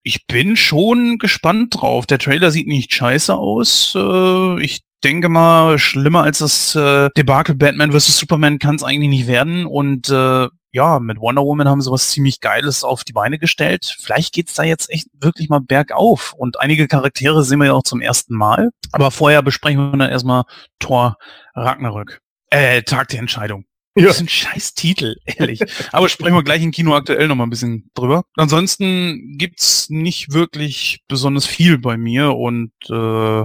Ich 0.03 0.27
bin 0.27 0.57
schon 0.57 1.19
gespannt 1.19 1.77
drauf. 1.77 2.07
Der 2.07 2.19
Trailer 2.19 2.51
sieht 2.51 2.67
nicht 2.67 2.93
scheiße 2.93 3.35
aus. 3.35 3.95
Äh, 3.95 4.63
ich 4.63 4.81
denke 5.05 5.29
mal, 5.29 5.79
schlimmer 5.79 6.23
als 6.23 6.39
das 6.39 6.75
äh, 6.75 7.09
Debakel 7.17 7.55
Batman 7.55 7.93
vs. 7.93 8.19
Superman 8.19 8.59
kann 8.59 8.77
es 8.77 8.83
eigentlich 8.83 9.11
nicht 9.11 9.27
werden. 9.27 9.67
Und 9.67 10.09
äh, 10.11 10.49
ja, 10.73 11.01
mit 11.01 11.19
Wonder 11.19 11.43
Woman 11.43 11.69
haben 11.69 11.81
sie 11.81 11.91
was 11.91 12.11
ziemlich 12.11 12.41
Geiles 12.41 12.85
auf 12.85 13.05
die 13.05 13.13
Beine 13.13 13.39
gestellt. 13.39 13.97
Vielleicht 14.01 14.35
geht's 14.35 14.55
da 14.55 14.63
jetzt 14.63 14.91
echt 14.91 15.09
wirklich 15.15 15.49
mal 15.49 15.61
bergauf. 15.61 16.35
Und 16.37 16.61
einige 16.61 16.89
Charaktere 16.89 17.43
sehen 17.45 17.59
wir 17.59 17.67
ja 17.67 17.73
auch 17.73 17.83
zum 17.83 18.01
ersten 18.01 18.35
Mal. 18.35 18.71
Aber 18.93 19.11
vorher 19.11 19.43
besprechen 19.43 19.93
wir 19.93 19.97
dann 19.97 20.11
erstmal 20.11 20.45
Thor 20.79 21.17
Ragnarök. 21.55 22.21
Äh, 22.51 22.83
Tag 22.83 23.09
der 23.09 23.21
Entscheidung. 23.21 23.65
Ja. 23.97 24.07
Das 24.07 24.17
ist 24.17 24.23
ein 24.23 24.29
scheiß 24.29 24.75
Titel, 24.75 25.17
ehrlich. 25.25 25.61
Aber 25.93 26.09
sprechen 26.09 26.35
wir 26.35 26.45
gleich 26.45 26.63
im 26.63 26.71
Kino 26.71 26.95
aktuell 26.95 27.27
noch 27.27 27.35
mal 27.35 27.45
ein 27.45 27.51
bisschen 27.51 27.91
drüber. 27.95 28.23
Ansonsten 28.37 29.37
gibt's 29.39 29.91
nicht 29.91 30.33
wirklich 30.33 31.03
besonders 31.09 31.47
viel 31.47 31.79
bei 31.79 31.97
mir 31.97 32.35
und 32.35 32.73
äh, 32.91 33.43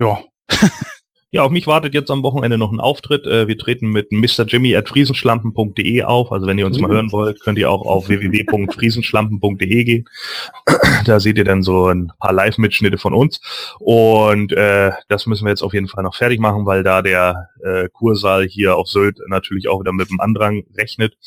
ja. 0.00 0.22
Ja, 1.32 1.42
auf 1.42 1.50
mich 1.50 1.66
wartet 1.66 1.92
jetzt 1.92 2.10
am 2.10 2.22
Wochenende 2.22 2.56
noch 2.56 2.72
ein 2.72 2.80
Auftritt. 2.80 3.26
Äh, 3.26 3.46
wir 3.46 3.58
treten 3.58 3.90
mit 3.90 4.10
Mr. 4.10 4.46
Jimmy 4.46 4.74
at 4.74 4.88
friesenschlampen.de 4.88 6.04
auf. 6.04 6.32
Also 6.32 6.46
wenn 6.46 6.56
ihr 6.56 6.64
uns 6.64 6.78
mhm. 6.78 6.82
mal 6.84 6.92
hören 6.92 7.12
wollt, 7.12 7.40
könnt 7.40 7.58
ihr 7.58 7.70
auch 7.70 7.84
auf 7.84 8.08
www.friesenschlampen.de 8.08 9.84
gehen. 9.84 10.08
da 11.04 11.20
seht 11.20 11.36
ihr 11.36 11.44
dann 11.44 11.62
so 11.62 11.88
ein 11.88 12.10
paar 12.20 12.32
Live-Mitschnitte 12.32 12.96
von 12.96 13.12
uns. 13.12 13.40
Und 13.80 14.52
äh, 14.52 14.92
das 15.08 15.26
müssen 15.26 15.44
wir 15.44 15.50
jetzt 15.50 15.62
auf 15.62 15.74
jeden 15.74 15.88
Fall 15.88 16.04
noch 16.04 16.14
fertig 16.14 16.40
machen, 16.40 16.64
weil 16.64 16.82
da 16.82 17.02
der 17.02 17.50
äh, 17.62 17.88
Kursaal 17.92 18.46
hier 18.46 18.76
auf 18.76 18.88
Sylt 18.88 19.18
natürlich 19.26 19.68
auch 19.68 19.80
wieder 19.80 19.92
mit 19.92 20.08
dem 20.08 20.20
Andrang 20.20 20.64
rechnet. 20.74 21.18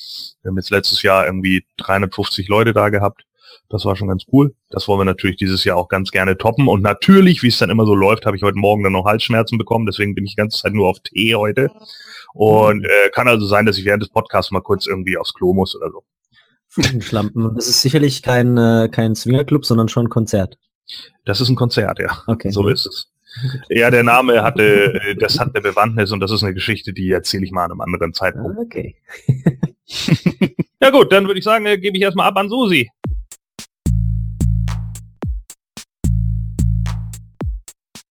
Wir 0.41 0.49
haben 0.49 0.57
jetzt 0.57 0.71
letztes 0.71 1.03
Jahr 1.03 1.27
irgendwie 1.27 1.65
350 1.77 2.47
Leute 2.47 2.73
da 2.73 2.89
gehabt. 2.89 3.25
Das 3.69 3.85
war 3.85 3.95
schon 3.95 4.07
ganz 4.07 4.23
cool. 4.31 4.55
Das 4.69 4.87
wollen 4.87 5.01
wir 5.01 5.05
natürlich 5.05 5.37
dieses 5.37 5.63
Jahr 5.63 5.77
auch 5.77 5.89
ganz 5.89 6.09
gerne 6.09 6.37
toppen. 6.37 6.67
Und 6.67 6.81
natürlich, 6.81 7.43
wie 7.43 7.49
es 7.49 7.59
dann 7.59 7.69
immer 7.69 7.85
so 7.85 7.93
läuft, 7.93 8.25
habe 8.25 8.35
ich 8.35 8.43
heute 8.43 8.57
Morgen 8.57 8.83
dann 8.83 8.93
noch 8.93 9.05
Halsschmerzen 9.05 9.57
bekommen. 9.59 9.85
Deswegen 9.85 10.15
bin 10.15 10.25
ich 10.25 10.31
die 10.31 10.37
ganze 10.37 10.61
Zeit 10.61 10.73
nur 10.73 10.87
auf 10.87 10.99
Tee 10.99 11.35
heute. 11.35 11.69
Und 12.33 12.83
äh, 12.85 13.09
kann 13.13 13.27
also 13.27 13.45
sein, 13.45 13.65
dass 13.65 13.77
ich 13.77 13.85
während 13.85 14.01
des 14.01 14.09
Podcasts 14.09 14.51
mal 14.51 14.61
kurz 14.61 14.87
irgendwie 14.87 15.17
aufs 15.17 15.33
Klo 15.33 15.53
muss 15.53 15.75
oder 15.75 15.91
so. 15.91 16.03
Schlampen. 17.01 17.55
Das 17.55 17.67
ist 17.67 17.81
sicherlich 17.81 18.21
kein, 18.23 18.57
äh, 18.57 18.89
kein 18.91 19.15
Swingerclub, 19.15 19.65
sondern 19.65 19.87
schon 19.87 20.07
ein 20.07 20.09
Konzert. 20.09 20.57
Das 21.25 21.41
ist 21.41 21.49
ein 21.49 21.55
Konzert, 21.55 21.99
ja. 21.99 22.23
Okay. 22.27 22.49
So 22.49 22.67
ist 22.67 22.87
es. 22.87 23.11
Ja, 23.69 23.91
der 23.91 24.03
Name 24.03 24.41
hatte, 24.41 24.93
äh, 24.93 25.15
das 25.15 25.39
hat 25.39 25.53
eine 25.53 25.61
Bewandtnis 25.61 26.11
und 26.11 26.19
das 26.19 26.31
ist 26.31 26.43
eine 26.43 26.53
Geschichte, 26.53 26.93
die 26.93 27.11
erzähle 27.11 27.45
ich 27.45 27.51
mal 27.51 27.65
an 27.65 27.71
einem 27.71 27.81
anderen 27.81 28.13
Zeitpunkt. 28.13 28.57
Okay. 28.59 28.95
ja 30.81 30.89
gut, 30.89 31.11
dann 31.11 31.27
würde 31.27 31.37
ich 31.37 31.45
sagen, 31.45 31.65
äh, 31.65 31.77
gebe 31.77 31.97
ich 31.97 32.03
erstmal 32.03 32.27
ab 32.27 32.37
an 32.37 32.49
Susi. 32.49 32.89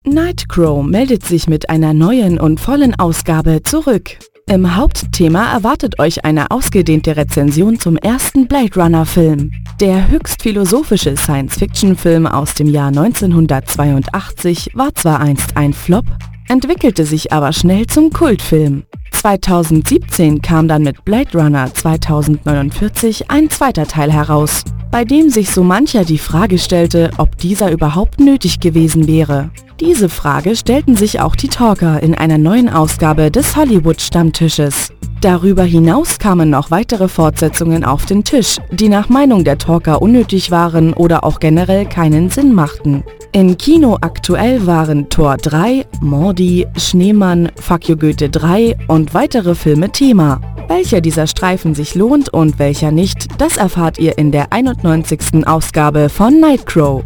Nightcrow 0.08 0.84
meldet 0.84 1.24
sich 1.24 1.48
mit 1.48 1.70
einer 1.70 1.94
neuen 1.94 2.38
und 2.40 2.60
vollen 2.60 2.98
Ausgabe 2.98 3.62
zurück. 3.62 4.16
Im 4.50 4.76
Hauptthema 4.76 5.52
erwartet 5.52 5.98
euch 5.98 6.24
eine 6.24 6.50
ausgedehnte 6.50 7.16
Rezension 7.16 7.78
zum 7.78 7.96
ersten 7.98 8.48
Blade 8.48 8.80
Runner 8.80 9.04
Film. 9.04 9.52
Der 9.80 10.08
höchst 10.08 10.42
philosophische 10.42 11.16
Science-Fiction-Film 11.16 12.26
aus 12.26 12.54
dem 12.54 12.68
Jahr 12.68 12.88
1982 12.88 14.70
war 14.74 14.94
zwar 14.94 15.20
einst 15.20 15.56
ein 15.56 15.74
Flop, 15.74 16.06
entwickelte 16.48 17.04
sich 17.04 17.32
aber 17.32 17.52
schnell 17.52 17.86
zum 17.86 18.10
Kultfilm. 18.10 18.84
2017 19.12 20.40
kam 20.40 20.66
dann 20.66 20.82
mit 20.82 21.04
Blade 21.04 21.36
Runner 21.36 21.72
2049 21.72 23.30
ein 23.30 23.50
zweiter 23.50 23.86
Teil 23.86 24.12
heraus, 24.12 24.64
bei 24.90 25.04
dem 25.04 25.28
sich 25.28 25.50
so 25.50 25.62
mancher 25.62 26.04
die 26.04 26.18
Frage 26.18 26.58
stellte, 26.58 27.10
ob 27.18 27.36
dieser 27.36 27.70
überhaupt 27.70 28.20
nötig 28.20 28.60
gewesen 28.60 29.06
wäre. 29.06 29.50
Diese 29.80 30.08
Frage 30.08 30.56
stellten 30.56 30.96
sich 30.96 31.20
auch 31.20 31.36
die 31.36 31.46
Talker 31.46 32.02
in 32.02 32.16
einer 32.16 32.36
neuen 32.36 32.68
Ausgabe 32.68 33.30
des 33.30 33.54
Hollywood-Stammtisches. 33.54 34.92
Darüber 35.20 35.62
hinaus 35.62 36.18
kamen 36.18 36.50
noch 36.50 36.72
weitere 36.72 37.06
Fortsetzungen 37.06 37.84
auf 37.84 38.04
den 38.04 38.24
Tisch, 38.24 38.56
die 38.72 38.88
nach 38.88 39.08
Meinung 39.08 39.44
der 39.44 39.56
Talker 39.56 40.02
unnötig 40.02 40.50
waren 40.50 40.94
oder 40.94 41.22
auch 41.22 41.38
generell 41.38 41.86
keinen 41.86 42.28
Sinn 42.28 42.54
machten. 42.54 43.04
In 43.30 43.56
Kino 43.56 43.98
aktuell 44.00 44.66
waren 44.66 45.08
Tor 45.10 45.36
3, 45.36 45.86
Mordi, 46.00 46.66
Schneemann, 46.76 47.52
Fuck 47.60 47.86
Goethe 48.00 48.30
3 48.30 48.76
und 48.88 49.14
weitere 49.14 49.54
Filme 49.54 49.92
Thema. 49.92 50.40
Welcher 50.66 51.00
dieser 51.00 51.28
Streifen 51.28 51.76
sich 51.76 51.94
lohnt 51.94 52.32
und 52.32 52.58
welcher 52.58 52.90
nicht, 52.90 53.40
das 53.40 53.56
erfahrt 53.56 53.98
ihr 53.98 54.18
in 54.18 54.32
der 54.32 54.52
91. 54.52 55.46
Ausgabe 55.46 56.08
von 56.08 56.40
Nightcrow. 56.40 57.04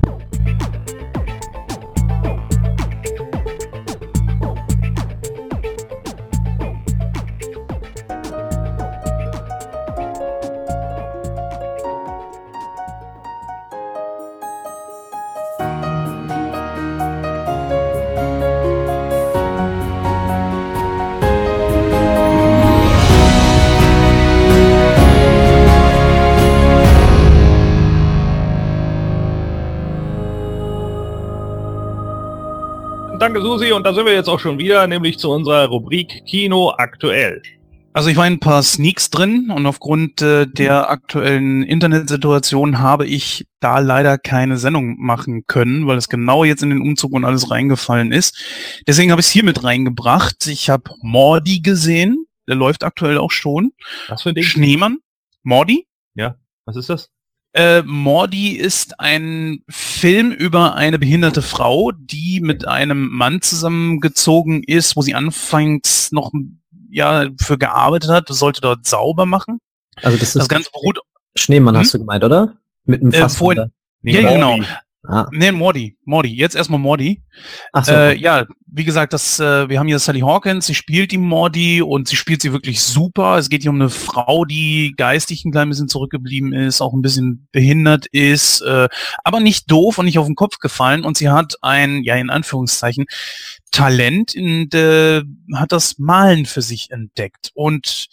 Danke 33.33 33.49
Susi 33.49 33.73
und 33.73 33.87
da 33.87 33.95
sind 33.95 34.05
wir 34.05 34.13
jetzt 34.13 34.29
auch 34.29 34.41
schon 34.41 34.59
wieder, 34.59 34.87
nämlich 34.87 35.19
zu 35.19 35.31
unserer 35.31 35.65
Rubrik 35.67 36.23
Kino 36.27 36.75
aktuell. 36.77 37.41
Also 37.95 38.11
ich 38.11 38.17
war 38.19 38.27
in 38.27 38.35
ein 38.35 38.41
paar 38.41 38.63
Sneaks 38.63 39.09
drin 39.09 39.51
und 39.51 39.65
aufgrund 39.65 40.21
äh, 40.21 40.47
der 40.47 40.91
aktuellen 40.91 41.63
Internetsituation 41.63 42.81
habe 42.81 43.07
ich 43.07 43.47
da 43.61 43.79
leider 43.79 44.19
keine 44.19 44.59
Sendung 44.59 44.97
machen 44.99 45.47
können, 45.47 45.87
weil 45.87 45.97
es 45.97 46.11
genau 46.11 46.45
jetzt 46.45 46.63
in 46.63 46.69
den 46.69 46.83
Umzug 46.83 47.13
und 47.13 47.25
alles 47.25 47.51
reingefallen 47.51 48.13
ist. 48.13 48.39
Deswegen 48.87 49.11
habe 49.11 49.21
ich 49.21 49.29
es 49.29 49.33
hier 49.33 49.45
mit 49.45 49.65
reingebracht. 49.65 50.47
Ich 50.47 50.69
habe 50.69 50.91
Mordi 51.01 51.61
gesehen, 51.61 52.27
der 52.47 52.57
läuft 52.57 52.85
aktuell 52.85 53.17
auch 53.17 53.31
schon. 53.31 53.73
Was 54.09 54.25
für 54.25 54.31
ein 54.31 54.35
Ding? 54.35 54.45
Schneemann. 54.45 54.99
Mordi? 55.43 55.87
Ja, 56.15 56.37
was 56.67 56.77
ist 56.77 56.91
das? 56.91 57.11
Äh, 57.55 57.83
Mordi 57.83 58.53
ist 58.53 58.99
ein 58.99 59.63
Film 59.69 60.33
über 60.33 60.75
eine 60.75 60.99
behinderte 60.99 61.43
Frau, 61.43 61.93
die 61.93 62.41
mit 62.41 62.67
einem 62.67 63.11
Mann 63.11 63.43
zusammengezogen 63.43 64.63
ist, 64.63 64.97
wo 64.97 65.03
sie 65.03 65.15
anfangs 65.15 66.13
noch 66.13 66.33
ja 66.91 67.27
für 67.41 67.59
gearbeitet 67.59 68.11
hat, 68.11 68.29
sollte 68.29 68.63
dort 68.63 68.87
sauber 68.87 69.27
machen. 69.27 69.59
Also 69.97 70.17
das 70.17 70.29
ist 70.29 70.37
das 70.37 70.49
ganze 70.49 70.71
beruht. 70.71 70.99
Schneemann 71.35 71.75
hm? 71.75 71.81
hast 71.81 71.95
du 71.95 71.99
gemeint, 71.99 72.25
oder? 72.25 72.57
Mit 72.85 73.03
einem 73.03 73.13
Fass. 73.13 73.41
Äh, 73.41 73.67
ja, 74.03 74.33
genau. 74.33 74.59
Ah. 75.05 75.27
Nee, 75.33 75.51
Mordi. 75.51 75.97
Mordi. 76.05 76.33
Jetzt 76.35 76.55
erstmal 76.55 76.79
Mordi. 76.79 77.23
Ach 77.73 77.85
so. 77.85 77.93
Äh, 77.93 78.17
ja, 78.17 78.47
wie 78.67 78.85
gesagt, 78.85 79.13
das, 79.13 79.41
äh, 79.41 79.69
wir 79.69 79.81
haben 79.81 79.89
hier 79.89 79.99
Sally 79.99 80.21
Hawkins, 80.21 80.67
sie 80.67 80.77
spielt 80.77 81.11
die 81.11 81.19
Mordi 81.19 81.83
und 81.83 82.07
sie 82.07 82.15
spielt 82.15 82.41
sie 82.41 82.53
wirklich 82.53 82.81
super. 82.81 83.37
Es 83.37 83.51
geht 83.51 83.63
hier 83.63 83.73
um 83.73 83.81
eine 83.81 83.91
Frau, 83.91 84.45
die 84.45 84.95
geistig 84.97 85.45
ein 85.45 85.51
klein 85.51 85.69
bisschen 85.69 85.89
zurückgeblieben 85.89 86.53
ist, 86.53 86.81
auch 86.81 86.93
ein 86.93 87.03
bisschen 87.03 87.49
behindert 87.51 88.07
ist, 88.07 88.61
äh, 88.63 88.89
aber 89.25 89.41
nicht 89.41 89.71
doof 89.71 89.99
und 89.99 90.05
nicht 90.05 90.19
auf 90.19 90.27
den 90.27 90.37
Kopf 90.37 90.59
gefallen. 90.59 91.05
Und 91.05 91.17
sie 91.17 91.31
hat 91.31 91.57
ein, 91.63 92.05
ja, 92.05 92.15
in 92.15 92.31
Anführungszeichen, 92.31 93.07
Talent, 93.73 94.37
äh, 94.37 95.23
hat 95.55 95.73
das 95.73 95.99
Malen 95.99 96.47
für 96.47 96.63
sich 96.63 96.93
entdeckt. 96.93 97.51
Und 97.55 98.07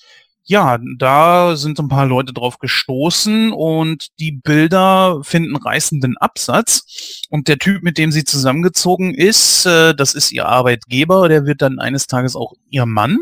ja, 0.50 0.80
da 0.98 1.56
sind 1.56 1.80
ein 1.80 1.90
paar 1.90 2.08
Leute 2.08 2.34
drauf 2.34 2.58
gestoßen 2.58 3.52
und 3.52 4.08
die 4.20 4.32
Bilder 4.32 5.20
finden 5.22 5.56
reißenden 5.56 6.18
Absatz. 6.18 7.22
Und 7.30 7.48
der 7.48 7.60
Typ, 7.60 7.84
mit 7.84 8.00
dem 8.00 8.12
sie 8.12 8.24
zusammengezogen 8.24 9.14
ist, 9.14 9.68
äh, 9.68 9.94
das 9.94 10.16
ist 10.16 10.32
ihr 10.32 10.48
Arbeitgeber, 10.48 11.30
der 11.30 11.46
wird 11.46 11.62
dann 11.62 11.78
eines 11.78 12.08
Tages 12.08 12.36
auch 12.36 12.54
ihr 12.72 12.88
Mann. 12.88 13.20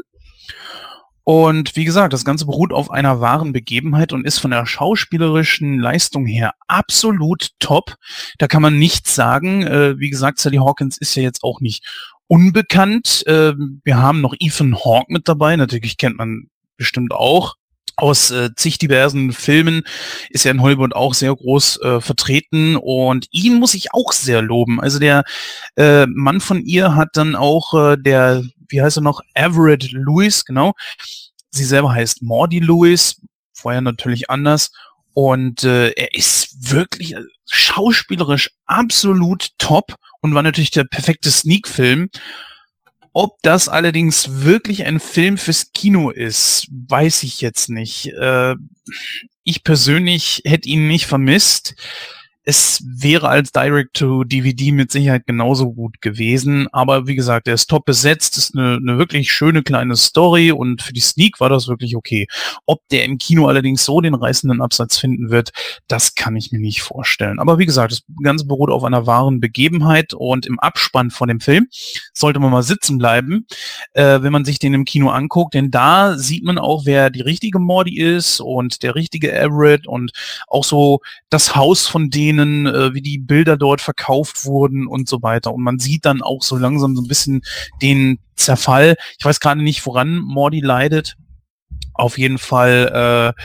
Und 1.26 1.76
wie 1.76 1.84
gesagt, 1.84 2.14
das 2.14 2.24
Ganze 2.24 2.46
beruht 2.46 2.72
auf 2.72 2.92
einer 2.92 3.20
wahren 3.20 3.52
Begebenheit 3.52 4.14
und 4.14 4.26
ist 4.26 4.40
von 4.40 4.52
der 4.52 4.66
schauspielerischen 4.66 5.80
Leistung 5.80 6.26
her 6.26 6.54
absolut 6.70 7.50
top. 7.60 7.96
Da 8.38 8.48
kann 8.48 8.62
man 8.62 8.80
nichts 8.80 9.16
sagen. 9.16 9.64
Äh, 9.64 10.00
wie 10.00 10.10
gesagt, 10.10 10.40
Sally 10.40 10.60
Hawkins 10.60 10.98
ist 10.98 11.14
ja 11.16 11.24
jetzt 11.24 11.44
auch 11.44 11.60
nicht 11.60 11.84
unbekannt. 12.28 13.28
Äh, 13.28 13.52
wir 13.84 13.98
haben 13.98 14.22
noch 14.22 14.34
Ethan 14.40 14.76
Hawke 14.76 15.12
mit 15.12 15.28
dabei. 15.28 15.58
Natürlich 15.58 15.98
kennt 15.98 16.18
man 16.18 16.48
bestimmt 16.78 17.14
auch 17.14 17.56
aus 17.98 18.30
äh, 18.30 18.52
zig 18.56 18.78
diversen 18.78 19.34
Filmen 19.34 19.82
ist 20.30 20.46
ja 20.46 20.52
in 20.52 20.62
Hollywood 20.62 20.94
auch 20.94 21.16
sehr 21.16 21.36
groß 21.36 21.82
äh, 21.82 22.02
vertreten 22.02 22.76
und 22.76 23.28
ihn 23.32 23.56
muss 23.56 23.74
ich 23.74 23.94
auch 23.94 24.12
sehr 24.12 24.42
loben. 24.44 24.80
Also 24.80 25.00
der 25.00 25.24
äh, 25.76 26.06
Mann 26.06 26.40
von 26.40 26.62
ihr 26.62 26.96
hat 26.96 27.10
dann 27.14 27.36
auch 27.36 27.74
äh, 27.74 27.98
der, 27.98 28.44
wie 28.70 28.82
heißt 28.82 28.98
er 28.98 29.02
noch, 29.02 29.22
Everett 29.34 29.92
Lewis, 29.92 30.46
genau. 30.46 30.74
Sie 31.50 31.66
selber 31.66 31.92
heißt 31.92 32.22
Maudie 32.22 32.60
Lewis, 32.60 33.20
vorher 33.52 33.82
natürlich 33.82 34.30
anders. 34.30 34.72
Und 35.14 35.64
äh, 35.64 35.90
er 35.90 36.14
ist 36.14 36.72
wirklich 36.72 37.16
schauspielerisch 37.50 38.52
absolut 38.68 39.50
top 39.58 39.96
und 40.22 40.36
war 40.36 40.44
natürlich 40.44 40.70
der 40.70 40.84
perfekte 40.84 41.32
Sneak-Film. 41.32 42.10
Ob 43.20 43.42
das 43.42 43.68
allerdings 43.68 44.44
wirklich 44.44 44.86
ein 44.86 45.00
Film 45.00 45.40
fürs 45.40 45.72
Kino 45.74 46.12
ist, 46.12 46.68
weiß 46.70 47.24
ich 47.24 47.42
jetzt 47.42 47.68
nicht. 47.68 48.10
Äh, 48.14 48.54
ich 49.44 49.64
persönlich 49.64 50.44
hätte 50.46 50.70
ihn 50.70 50.88
nicht 50.88 51.08
vermisst. 51.08 51.74
Es 52.50 52.82
wäre 52.88 53.28
als 53.28 53.52
Direct-to-DVD 53.52 54.72
mit 54.72 54.90
Sicherheit 54.90 55.28
genauso 55.28 55.74
gut 55.74 56.00
gewesen. 56.00 56.70
Aber 56.72 57.06
wie 57.06 57.16
gesagt, 57.16 57.46
der 57.46 57.56
ist 57.56 57.70
top 57.70 57.84
besetzt, 57.84 58.38
ist 58.38 58.56
eine, 58.56 58.78
eine 58.78 58.98
wirklich 58.98 59.34
schöne 59.34 59.64
kleine 59.64 59.98
Story 59.98 60.54
und 60.54 60.82
für 60.82 60.94
die 60.94 61.02
Sneak 61.02 61.42
war 61.42 61.50
das 61.50 61.68
wirklich 61.68 61.98
okay. 61.98 62.26
Ob 62.66 62.88
der 62.88 63.04
im 63.04 63.18
Kino 63.18 63.48
allerdings 63.48 63.84
so 63.84 64.00
den 64.00 64.16
reißenden 64.16 64.62
Absatz 64.62 64.98
finden 64.98 65.30
wird, 65.30 65.52
das 65.90 66.16
kann 66.16 66.38
ich 66.38 66.54
mir 66.54 66.60
nicht 66.60 66.82
vorstellen. 66.82 67.40
Aber 67.40 67.60
wie 67.60 67.66
gesagt, 67.66 67.92
das 67.92 68.04
Ganze 68.24 68.46
beruht 68.46 68.70
auf 68.70 68.86
einer 68.86 69.06
wahren 69.06 69.42
Begebenheit 69.42 70.14
und 70.14 70.46
im 70.46 70.58
Abspann 70.58 71.12
von 71.12 71.28
dem 71.28 71.42
Film 71.42 71.68
sollte 72.14 72.40
man 72.40 72.52
mal 72.52 72.64
sitzen 72.64 72.98
bleiben, 72.98 73.46
äh, 73.92 74.22
wenn 74.22 74.32
man 74.32 74.46
sich 74.46 74.58
den 74.58 74.74
im 74.74 74.86
Kino 74.86 75.10
anguckt, 75.10 75.54
denn 75.54 75.70
da 75.70 76.18
sieht 76.18 76.46
man 76.46 76.58
auch, 76.58 76.86
wer 76.86 77.10
die 77.10 77.20
richtige 77.20 77.60
Mordi 77.60 78.00
ist 78.00 78.40
und 78.40 78.84
der 78.84 78.96
richtige 78.96 79.34
Everett 79.34 79.86
und 79.86 80.14
auch 80.48 80.64
so 80.64 81.02
das 81.30 81.54
Haus 81.54 81.88
von 81.88 82.10
denen, 82.10 82.37
Szenen, 82.38 82.66
äh, 82.68 82.94
wie 82.94 83.02
die 83.02 83.18
Bilder 83.18 83.58
dort 83.58 83.82
verkauft 83.82 84.46
wurden 84.46 84.88
und 84.88 85.10
so 85.10 85.22
weiter. 85.22 85.54
Und 85.54 85.64
man 85.64 85.80
sieht 85.80 86.06
dann 86.06 86.22
auch 86.22 86.42
so 86.42 86.58
langsam 86.58 86.96
so 86.96 87.02
ein 87.02 87.08
bisschen 87.08 87.42
den 87.82 88.20
Zerfall. 88.36 88.96
Ich 89.18 89.26
weiß 89.26 89.40
gerade 89.40 89.62
nicht, 89.62 89.86
woran 89.86 90.20
Mordi 90.20 90.60
leidet. 90.60 91.16
Auf 91.94 92.18
jeden 92.18 92.38
Fall 92.38 93.34
äh, 93.38 93.42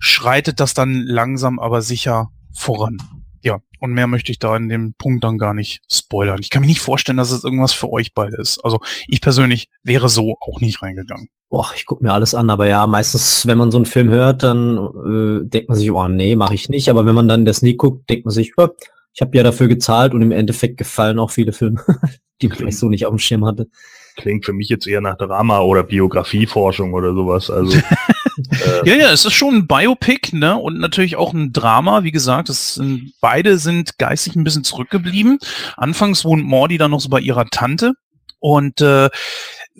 schreitet 0.00 0.60
das 0.60 0.74
dann 0.74 1.02
langsam 1.02 1.58
aber 1.58 1.82
sicher 1.82 2.30
voran. 2.54 2.98
Ja, 3.42 3.60
und 3.80 3.92
mehr 3.92 4.06
möchte 4.06 4.32
ich 4.32 4.38
da 4.38 4.56
in 4.56 4.68
dem 4.68 4.94
Punkt 4.94 5.24
dann 5.24 5.38
gar 5.38 5.54
nicht 5.54 5.80
spoilern. 5.90 6.38
Ich 6.40 6.50
kann 6.50 6.60
mir 6.60 6.68
nicht 6.68 6.80
vorstellen, 6.80 7.18
dass 7.18 7.30
es 7.30 7.44
irgendwas 7.44 7.72
für 7.72 7.90
euch 7.90 8.12
beide 8.14 8.36
ist. 8.36 8.58
Also 8.64 8.80
ich 9.06 9.20
persönlich 9.20 9.68
wäre 9.82 10.08
so 10.08 10.36
auch 10.40 10.60
nicht 10.60 10.82
reingegangen. 10.82 11.28
Boah, 11.50 11.70
ich 11.74 11.86
gucke 11.86 12.04
mir 12.04 12.12
alles 12.12 12.34
an, 12.34 12.50
aber 12.50 12.66
ja, 12.66 12.86
meistens, 12.86 13.46
wenn 13.46 13.56
man 13.56 13.70
so 13.70 13.78
einen 13.78 13.86
Film 13.86 14.10
hört, 14.10 14.42
dann 14.42 14.76
äh, 14.76 15.48
denkt 15.48 15.68
man 15.70 15.78
sich, 15.78 15.90
oh 15.90 16.08
nee, 16.08 16.36
mache 16.36 16.54
ich 16.54 16.68
nicht. 16.68 16.90
Aber 16.90 17.06
wenn 17.06 17.14
man 17.14 17.26
dann 17.26 17.46
das 17.46 17.58
Sneak 17.58 17.78
guckt, 17.78 18.10
denkt 18.10 18.26
man 18.26 18.34
sich, 18.34 18.52
oh, 18.58 18.68
ich 19.14 19.22
habe 19.22 19.36
ja 19.36 19.42
dafür 19.42 19.66
gezahlt 19.66 20.14
und 20.14 20.22
im 20.22 20.30
Endeffekt 20.30 20.76
gefallen 20.76 21.18
auch 21.18 21.30
viele 21.30 21.52
Filme, 21.52 21.82
die 22.42 22.48
man 22.48 22.56
vielleicht 22.56 22.78
so 22.78 22.88
nicht 22.88 23.06
auf 23.06 23.12
dem 23.12 23.18
Schirm 23.18 23.46
hatte. 23.46 23.68
Klingt 24.16 24.44
für 24.44 24.52
mich 24.52 24.68
jetzt 24.68 24.86
eher 24.86 25.00
nach 25.00 25.16
Drama 25.16 25.60
oder 25.60 25.84
Biografieforschung 25.84 26.92
oder 26.92 27.14
sowas. 27.14 27.50
Also 27.50 27.78
äh, 28.50 28.88
ja, 28.88 28.94
ja, 28.96 29.10
es 29.10 29.24
ist 29.24 29.32
schon 29.32 29.54
ein 29.54 29.66
Biopic, 29.66 30.36
ne? 30.36 30.56
Und 30.56 30.78
natürlich 30.78 31.16
auch 31.16 31.32
ein 31.32 31.52
Drama. 31.52 32.02
Wie 32.02 32.12
gesagt, 32.12 32.48
es 32.48 32.74
sind, 32.74 33.12
beide 33.20 33.58
sind 33.58 33.96
geistig 33.98 34.36
ein 34.36 34.44
bisschen 34.44 34.64
zurückgeblieben. 34.64 35.38
Anfangs 35.76 36.24
wohnt 36.24 36.44
Mordi 36.44 36.78
dann 36.78 36.90
noch 36.90 37.00
so 37.00 37.08
bei 37.08 37.20
ihrer 37.20 37.46
Tante. 37.46 37.94
Und 38.40 38.80
äh, 38.80 39.08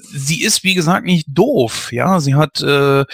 sie 0.00 0.43
ist, 0.43 0.64
wie 0.64 0.75
gesagt, 0.75 1.07
nicht 1.07 1.26
doof. 1.28 1.93
Ja, 1.93 2.21
sie 2.21 2.35
hat 2.35 2.61
äh, 2.61 3.05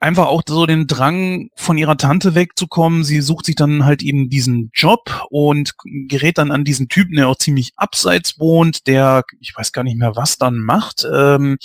einfach 0.00 0.26
auch 0.26 0.42
so 0.46 0.66
den 0.66 0.86
Drang, 0.86 1.48
von 1.56 1.78
ihrer 1.78 1.96
Tante 1.96 2.34
wegzukommen. 2.34 3.04
Sie 3.04 3.20
sucht 3.20 3.46
sich 3.46 3.56
dann 3.56 3.84
halt 3.84 4.02
eben 4.02 4.28
diesen 4.28 4.70
Job 4.74 5.24
und 5.30 5.74
gerät 6.08 6.38
dann 6.38 6.50
an 6.50 6.64
diesen 6.64 6.88
Typen, 6.88 7.16
der 7.16 7.28
auch 7.28 7.36
ziemlich 7.36 7.72
abseits 7.76 8.38
wohnt, 8.38 8.86
der, 8.86 9.24
ich 9.40 9.54
weiß 9.56 9.72
gar 9.72 9.84
nicht 9.84 9.98
mehr, 9.98 10.16
was 10.16 10.38
dann 10.38 10.58
macht. 10.58 11.06
Ähm, 11.12 11.58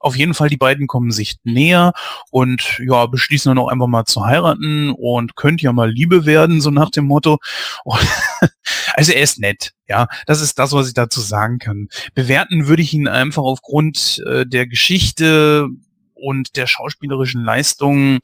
auf 0.00 0.16
jeden 0.16 0.34
Fall, 0.34 0.48
die 0.48 0.56
beiden 0.56 0.86
kommen 0.86 1.12
sich 1.12 1.36
näher 1.44 1.92
und 2.30 2.80
ja, 2.84 3.06
beschließen 3.06 3.50
dann 3.50 3.58
auch 3.58 3.68
einfach 3.68 3.86
mal 3.86 4.06
zu 4.06 4.24
heiraten 4.24 4.90
und 4.90 5.36
könnt 5.36 5.62
ja 5.62 5.72
mal 5.72 5.90
Liebe 5.90 6.26
werden, 6.26 6.60
so 6.60 6.70
nach 6.70 6.90
dem 6.90 7.04
Motto. 7.04 7.38
also 8.94 9.12
er 9.12 9.22
ist 9.22 9.38
nett, 9.38 9.72
ja. 9.86 10.08
Das 10.26 10.40
ist 10.40 10.58
das, 10.58 10.72
was 10.72 10.88
ich 10.88 10.94
dazu 10.94 11.20
sagen 11.20 11.58
kann. 11.58 11.88
Bewerten 12.14 12.66
würde 12.66 12.82
ich 12.82 12.94
ihn 12.94 13.08
einfach 13.08 13.42
aufgrund 13.42 14.22
äh, 14.26 14.46
der 14.46 14.66
Geschichte 14.66 15.68
und 16.14 16.56
der 16.56 16.66
schauspielerischen 16.66 17.44
Leistung 17.44 18.18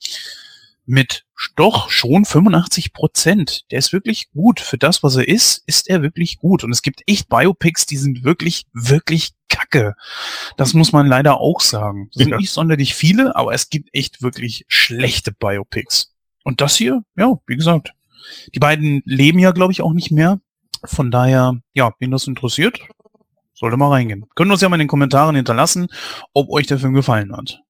mit 0.87 1.25
doch 1.57 1.90
schon 1.90 2.25
85 2.25 2.93
Prozent. 2.93 3.71
Der 3.71 3.78
ist 3.78 3.93
wirklich 3.93 4.31
gut. 4.33 4.61
Für 4.61 4.78
das, 4.78 5.02
was 5.02 5.16
er 5.16 5.28
ist, 5.28 5.62
ist 5.66 5.88
er 5.88 6.02
wirklich 6.02 6.38
gut. 6.38 6.64
Und 6.64 6.73
es 6.73 6.83
gibt 6.83 7.02
echt 7.07 7.28
Biopics, 7.28 7.87
die 7.87 7.97
sind 7.97 8.25
wirklich, 8.25 8.64
wirklich 8.73 9.33
kacke. 9.49 9.95
Das 10.57 10.75
muss 10.75 10.93
man 10.93 11.07
leider 11.07 11.40
auch 11.40 11.61
sagen. 11.61 12.09
Es 12.12 12.19
sind 12.19 12.31
ja. 12.31 12.37
nicht 12.38 12.50
sonderlich 12.50 12.95
viele, 12.95 13.37
aber 13.37 13.52
es 13.52 13.69
gibt 13.69 13.90
echt 13.93 14.23
wirklich 14.23 14.64
schlechte 14.69 15.33
Biopics. 15.33 16.14
Und 16.45 16.61
das 16.61 16.76
hier, 16.76 17.02
ja, 17.16 17.35
wie 17.47 17.57
gesagt. 17.57 17.93
Die 18.55 18.59
beiden 18.59 19.02
leben 19.05 19.38
ja, 19.38 19.50
glaube 19.52 19.73
ich, 19.73 19.83
auch 19.83 19.93
nicht 19.93 20.11
mehr. 20.11 20.40
Von 20.85 21.11
daher, 21.11 21.61
ja, 21.75 21.93
wen 21.99 22.11
das 22.11 22.26
interessiert, 22.26 22.81
sollte 23.55 23.76
mal 23.76 23.90
reingehen. 23.90 24.26
Können 24.35 24.50
uns 24.50 24.61
ja 24.61 24.69
mal 24.69 24.76
in 24.76 24.81
den 24.81 24.88
Kommentaren 24.88 25.37
hinterlassen, 25.37 25.88
ob 26.33 26.50
euch 26.50 26.66
der 26.66 26.78
Film 26.78 26.95
gefallen 26.95 27.35
hat. 27.37 27.61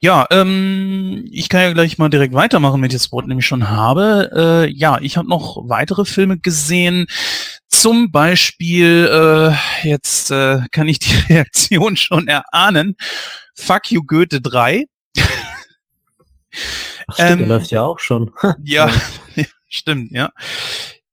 Ja, 0.00 0.26
ähm, 0.30 1.26
ich 1.30 1.48
kann 1.48 1.62
ja 1.62 1.72
gleich 1.72 1.96
mal 1.96 2.10
direkt 2.10 2.34
weitermachen, 2.34 2.80
wenn 2.80 2.88
ich 2.88 2.94
das 2.94 3.12
Wort 3.12 3.26
nämlich 3.26 3.46
schon 3.46 3.70
habe. 3.70 4.30
Äh, 4.66 4.70
ja, 4.70 4.98
ich 5.00 5.16
habe 5.16 5.28
noch 5.28 5.56
weitere 5.68 6.04
Filme 6.04 6.38
gesehen. 6.38 7.06
Zum 7.68 8.10
Beispiel, 8.10 9.08
äh, 9.10 9.88
jetzt 9.88 10.30
äh, 10.30 10.60
kann 10.70 10.88
ich 10.88 10.98
die 10.98 11.16
Reaktion 11.32 11.96
schon 11.96 12.28
erahnen. 12.28 12.96
Fuck 13.54 13.90
You 13.90 14.02
Goethe 14.04 14.40
3. 14.40 14.84
Ach, 17.08 17.14
stimmt, 17.14 17.42
ähm, 17.42 17.48
läuft 17.48 17.70
ja 17.70 17.82
auch 17.82 17.98
schon. 17.98 18.32
ja, 18.62 18.90
stimmt, 19.68 20.12
ja. 20.12 20.30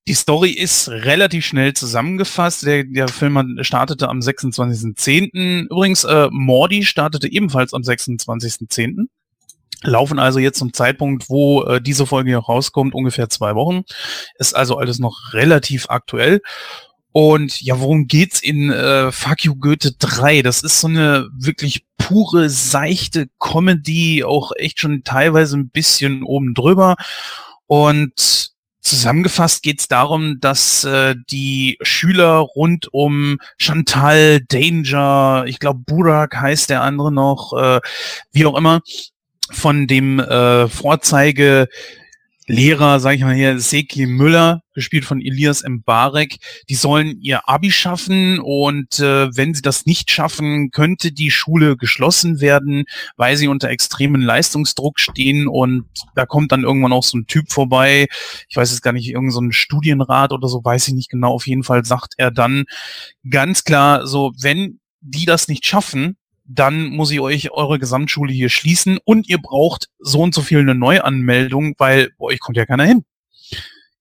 Die 0.08 0.16
Story 0.16 0.52
ist 0.52 0.90
relativ 0.90 1.46
schnell 1.46 1.74
zusammengefasst. 1.74 2.66
Der, 2.66 2.84
der 2.84 3.08
Film 3.08 3.58
startete 3.62 4.10
am 4.10 4.20
26.10. 4.20 5.68
Übrigens, 5.70 6.04
äh, 6.04 6.28
Mordi 6.30 6.84
startete 6.84 7.32
ebenfalls 7.32 7.74
am 7.74 7.84
26.10. 7.84 9.08
Laufen 9.84 10.20
also 10.20 10.40
jetzt 10.40 10.60
zum 10.60 10.74
Zeitpunkt, 10.74 11.30
wo 11.30 11.64
äh, 11.64 11.82
diese 11.82 12.06
Folge 12.06 12.32
hier 12.32 12.40
rauskommt, 12.40 12.94
ungefähr 12.94 13.30
zwei 13.30 13.56
Wochen. 13.56 13.84
Ist 14.38 14.56
also 14.56 14.78
alles 14.78 15.00
noch 15.00 15.34
relativ 15.34 15.86
aktuell. 15.90 16.42
Und 17.14 17.62
ja, 17.62 17.80
worum 17.80 18.08
geht's 18.08 18.42
in 18.42 18.72
äh, 18.72 19.12
Fuck 19.12 19.46
You 19.46 19.56
Goethe 19.56 19.94
3? 19.94 20.42
Das 20.42 20.64
ist 20.64 20.82
so 20.82 20.88
eine 20.88 21.30
wirklich 21.34 21.86
pure, 21.98 22.50
seichte 22.50 23.28
Comedy, 23.40 24.24
auch 24.26 24.52
echt 24.58 24.80
schon 24.80 25.04
teilweise 25.04 25.58
ein 25.58 25.70
bisschen 25.70 26.24
oben 26.24 26.54
drüber. 26.54 26.96
Und 27.68 28.53
Zusammengefasst 28.84 29.64
geht 29.64 29.80
es 29.80 29.88
darum, 29.88 30.42
dass 30.42 30.84
äh, 30.84 31.16
die 31.32 31.78
Schüler 31.82 32.40
rund 32.40 32.90
um 32.92 33.38
Chantal, 33.58 34.42
Danger, 34.42 35.46
ich 35.48 35.60
glaube 35.60 35.80
Burak 35.86 36.36
heißt 36.36 36.70
der 36.70 36.82
andere 36.82 37.12
noch, 37.12 37.54
äh, 37.54 37.80
wie 38.34 38.46
auch 38.46 38.58
immer, 38.58 38.82
von 39.50 39.88
dem 39.88 40.20
äh, 40.20 40.68
Vorzeige 40.68 41.70
Lehrer, 42.48 43.00
sage 43.00 43.16
ich 43.16 43.22
mal 43.22 43.34
hier, 43.34 43.60
Seki 43.60 44.06
Müller, 44.06 44.62
gespielt 44.74 45.06
von 45.06 45.22
Elias 45.22 45.64
Mbarek, 45.66 46.38
die 46.70 46.76
sollen 46.76 47.20
ihr 47.22 47.48
Abi 47.48 47.72
schaffen 47.72 48.40
und 48.40 49.00
äh, 49.00 49.36
wenn 49.36 49.54
sie 49.54 49.62
das 49.62 49.86
nicht 49.86 50.12
schaffen, 50.12 50.72
könnte 50.72 51.12
die 51.12 51.32
Schule 51.32 51.78
geschlossen 51.78 52.42
werden, 52.42 52.84
weil 53.16 53.38
sie 53.38 53.48
unter 53.48 53.70
extremen 53.70 54.22
Leistungsdruck 54.22 55.00
stehen 55.00 55.48
und 55.48 55.86
da 56.16 56.26
kommt 56.26 56.52
dann 56.52 56.64
irgendwann 56.64 56.94
auch 56.94 57.04
so 57.04 57.18
ein 57.18 57.28
Typ 57.28 57.52
vorbei, 57.52 58.08
ich 58.50 58.56
weiß 58.56 58.72
jetzt 58.72 58.82
gar 58.82 58.94
nicht, 58.94 59.08
irgendein 59.08 59.32
so 59.32 59.52
Studienrat 59.52 60.34
oder 60.34 60.48
so, 60.48 60.64
weiß 60.64 60.90
ich 60.90 60.94
nicht 60.96 61.10
genau, 61.10 61.34
auf 61.34 61.48
jeden 61.48 61.64
Fall 61.64 61.86
sagt 61.86 62.16
er 62.18 62.32
dann 62.32 62.66
ganz 63.30 63.64
klar 63.64 64.06
so, 64.06 64.34
wenn 64.40 64.80
die 65.02 65.26
das 65.26 65.48
nicht 65.48 65.66
schaffen, 65.66 66.18
dann 66.46 66.90
muss 66.90 67.12
ich 67.12 67.20
euch 67.20 67.52
eure 67.52 67.80
Gesamtschule 67.80 68.34
hier 68.34 68.50
schließen 68.50 69.00
und 69.04 69.28
ihr 69.30 69.38
braucht 69.38 69.90
so 70.00 70.20
und 70.22 70.34
so 70.34 70.42
viel 70.42 70.60
eine 70.60 70.76
Neuanmeldung, 70.76 71.76
weil 71.78 72.12
bei 72.18 72.26
euch 72.26 72.40
kommt 72.40 72.58
ja 72.58 72.66
keiner 72.66 72.86
hin. 72.86 73.06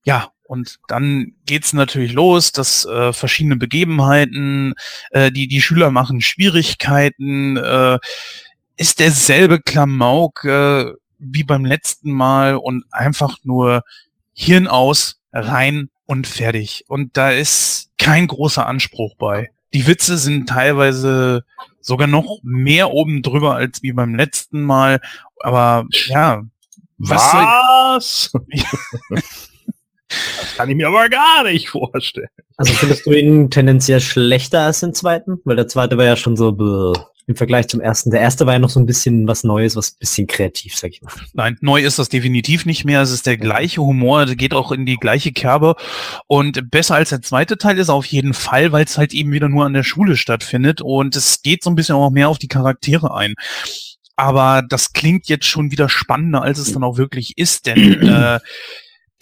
Ja, 0.05 0.31
und 0.44 0.78
dann 0.88 1.33
geht's 1.46 1.72
natürlich 1.72 2.12
los, 2.12 2.52
dass 2.52 2.85
äh, 2.85 3.12
verschiedene 3.12 3.57
Begebenheiten, 3.57 4.74
äh, 5.11 5.31
die 5.31 5.48
die 5.48 5.62
Schüler 5.62 5.90
machen 5.90 6.20
Schwierigkeiten, 6.20 7.57
äh, 7.57 7.98
ist 8.76 9.00
derselbe 9.00 9.61
Klamauk 9.61 10.44
äh, 10.44 10.92
wie 11.18 11.44
beim 11.44 11.64
letzten 11.64 12.11
Mal 12.11 12.57
und 12.57 12.85
einfach 12.90 13.38
nur 13.44 13.83
Hirn 14.35 14.66
aus, 14.66 15.20
rein 15.33 15.88
und 16.07 16.26
fertig. 16.26 16.85
Und 16.88 17.16
da 17.16 17.31
ist 17.31 17.90
kein 17.96 18.26
großer 18.26 18.66
Anspruch 18.66 19.14
bei. 19.16 19.50
Die 19.72 19.87
Witze 19.87 20.18
sind 20.18 20.48
teilweise 20.48 21.44
sogar 21.83 22.07
noch 22.07 22.38
mehr 22.42 22.92
oben 22.92 23.23
drüber 23.23 23.55
als 23.57 23.83
wie 23.83 23.92
beim 23.92 24.14
letzten 24.14 24.62
Mal. 24.62 25.01
Aber 25.40 25.87
ja. 25.90 26.42
Was? 26.99 27.21
was? 27.33 28.33
das 29.09 30.57
kann 30.57 30.71
ich 30.71 30.77
mir 30.77 30.88
aber 30.88 31.09
gar 31.09 31.45
nicht 31.45 31.68
vorstellen. 31.68 32.29
Also 32.57 32.73
findest 32.75 33.07
du 33.07 33.12
ihn 33.12 33.51
tendenziell 33.51 34.01
schlechter 34.01 34.61
als 34.62 34.81
den 34.81 34.95
zweiten? 34.95 35.40
Weil 35.45 35.57
der 35.57 35.68
zweite 35.68 35.99
war 35.99 36.05
ja 36.05 36.16
schon 36.16 36.37
so 36.37 36.53
bäh 36.53 36.92
im 37.26 37.37
Vergleich 37.37 37.68
zum 37.68 37.80
ersten. 37.80 38.11
Der 38.11 38.20
erste 38.20 38.46
war 38.46 38.54
ja 38.54 38.58
noch 38.58 38.70
so 38.70 38.80
ein 38.80 38.87
bisschen 38.87 39.28
was 39.28 39.44
Neues, 39.44 39.76
was 39.76 39.92
ein 39.92 39.98
bisschen 40.00 40.26
kreativ, 40.26 40.76
sag 40.76 40.90
ich 40.90 41.02
mal. 41.02 41.12
Nein, 41.32 41.56
neu 41.61 41.82
ist 41.82 41.98
das 41.98 42.08
definitiv 42.08 42.66
nicht 42.66 42.85
mehr. 42.85 43.00
Es 43.02 43.11
ist 43.11 43.26
der 43.26 43.37
gleiche 43.37 43.80
Humor, 43.80 44.26
geht 44.26 44.54
auch 44.54 44.72
in 44.72 44.87
die 44.87 44.96
gleiche 44.96 45.32
Kerbe. 45.32 45.76
Und 46.26 46.70
besser 46.70 46.96
als 46.96 47.11
der 47.11 47.22
zweite 47.22 47.58
Teil 47.58 47.78
ist 47.78 47.90
auf 47.90 48.06
jeden 48.06 48.35
Fall, 48.35 48.72
weil 48.72 48.85
es 48.85 48.98
halt 48.98 49.14
eben 49.14 49.32
wieder 49.32 49.48
nur 49.48 49.64
an 49.64 49.74
der 49.74 49.85
Schule 49.85 50.16
stattfindet. 50.16 50.80
Und 50.80 51.14
es 51.16 51.42
geht 51.42 51.62
so 51.62 51.70
ein 51.70 51.76
bisschen 51.76 51.94
auch 51.94 52.11
mehr 52.11 52.28
auf 52.28 52.38
die 52.38 52.48
Charaktere 52.48 53.14
ein. 53.14 53.35
Aber 54.16 54.62
das 54.68 54.92
klingt 54.92 55.28
jetzt 55.28 55.46
schon 55.46 55.70
wieder 55.70 55.88
spannender, 55.88 56.42
als 56.42 56.58
es 56.58 56.72
dann 56.72 56.85
auch 56.85 56.98
wirklich 56.98 57.38
ist, 57.38 57.66
denn 57.66 58.02
äh, 58.08 58.40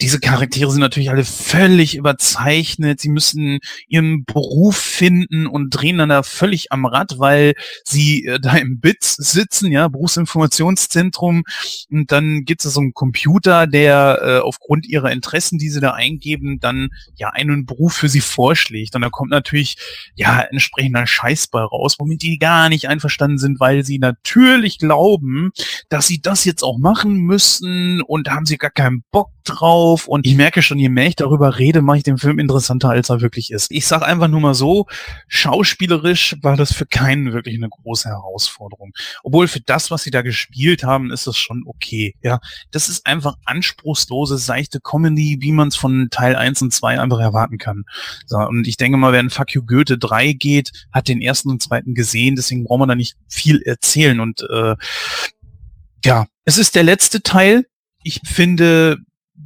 diese 0.01 0.19
Charaktere 0.19 0.71
sind 0.71 0.81
natürlich 0.81 1.11
alle 1.11 1.23
völlig 1.23 1.95
überzeichnet. 1.95 2.99
Sie 2.99 3.09
müssen 3.09 3.59
ihren 3.87 4.25
Beruf 4.25 4.75
finden 4.77 5.45
und 5.45 5.69
drehen 5.69 5.99
dann 5.99 6.09
da 6.09 6.23
völlig 6.23 6.71
am 6.71 6.85
Rad, 6.85 7.19
weil 7.19 7.53
sie 7.85 8.25
äh, 8.25 8.39
da 8.39 8.55
im 8.55 8.79
BITS 8.79 9.15
sitzen, 9.15 9.71
ja, 9.71 9.87
Berufsinformationszentrum. 9.87 11.43
Und 11.91 12.11
dann 12.11 12.45
gibt 12.45 12.65
es 12.65 12.73
so 12.73 12.79
einen 12.79 12.93
Computer, 12.93 13.67
der 13.67 14.19
äh, 14.21 14.37
aufgrund 14.39 14.87
ihrer 14.87 15.11
Interessen, 15.11 15.59
die 15.59 15.69
sie 15.69 15.79
da 15.79 15.91
eingeben, 15.91 16.59
dann 16.59 16.89
ja 17.15 17.29
einen 17.29 17.65
Beruf 17.67 17.93
für 17.93 18.09
sie 18.09 18.21
vorschlägt. 18.21 18.95
Und 18.95 19.03
da 19.03 19.09
kommt 19.09 19.29
natürlich 19.29 19.77
ja 20.15 20.39
entsprechender 20.41 21.05
Scheißball 21.05 21.65
raus, 21.65 21.95
womit 21.99 22.23
die 22.23 22.39
gar 22.39 22.69
nicht 22.69 22.87
einverstanden 22.87 23.37
sind, 23.37 23.59
weil 23.59 23.85
sie 23.85 23.99
natürlich 23.99 24.79
glauben, 24.79 25.51
dass 25.89 26.07
sie 26.07 26.21
das 26.21 26.43
jetzt 26.45 26.63
auch 26.63 26.79
machen 26.79 27.19
müssen 27.19 28.01
und 28.01 28.29
haben 28.29 28.47
sie 28.47 28.57
gar 28.57 28.71
keinen 28.71 29.03
Bock 29.11 29.29
drauf. 29.43 30.07
Und 30.07 30.25
ich 30.25 30.35
merke 30.35 30.61
schon, 30.61 30.79
je 30.79 30.89
mehr 30.89 31.07
ich 31.07 31.15
darüber 31.15 31.57
rede, 31.57 31.81
mache 31.81 31.97
ich 31.97 32.03
den 32.03 32.17
Film 32.17 32.39
interessanter, 32.39 32.89
als 32.89 33.09
er 33.09 33.21
wirklich 33.21 33.51
ist. 33.51 33.71
Ich 33.71 33.87
sage 33.87 34.05
einfach 34.05 34.27
nur 34.27 34.41
mal 34.41 34.53
so, 34.53 34.87
schauspielerisch 35.27 36.37
war 36.41 36.57
das 36.57 36.73
für 36.73 36.85
keinen 36.85 37.33
wirklich 37.33 37.55
eine 37.55 37.69
große 37.69 38.09
Herausforderung. 38.09 38.93
Obwohl 39.23 39.47
für 39.47 39.61
das, 39.61 39.91
was 39.91 40.03
sie 40.03 40.11
da 40.11 40.21
gespielt 40.21 40.83
haben, 40.83 41.11
ist 41.11 41.27
das 41.27 41.37
schon 41.37 41.63
okay. 41.65 42.15
Ja, 42.21 42.39
das 42.71 42.89
ist 42.89 43.05
einfach 43.05 43.35
anspruchslose, 43.45 44.37
seichte 44.37 44.79
Comedy, 44.79 45.37
wie 45.41 45.51
man 45.51 45.69
es 45.69 45.75
von 45.75 46.09
Teil 46.11 46.35
1 46.35 46.61
und 46.61 46.73
2 46.73 46.99
einfach 46.99 47.19
erwarten 47.19 47.57
kann. 47.57 47.83
So, 48.25 48.37
und 48.37 48.67
ich 48.67 48.77
denke 48.77 48.97
mal, 48.97 49.13
wer 49.13 49.19
in 49.19 49.29
Fuck 49.29 49.53
You 49.53 49.63
Goethe 49.65 49.97
3 49.97 50.33
geht, 50.33 50.71
hat 50.91 51.07
den 51.07 51.21
ersten 51.21 51.49
und 51.49 51.61
zweiten 51.61 51.93
gesehen, 51.93 52.35
deswegen 52.35 52.63
braucht 52.63 52.79
man 52.79 52.89
da 52.89 52.95
nicht 52.95 53.15
viel 53.27 53.61
erzählen. 53.61 54.19
Und 54.19 54.45
äh, 54.49 54.75
ja, 56.03 56.25
es 56.45 56.57
ist 56.57 56.75
der 56.75 56.83
letzte 56.83 57.21
Teil. 57.21 57.65
Ich 58.03 58.21
finde, 58.25 58.97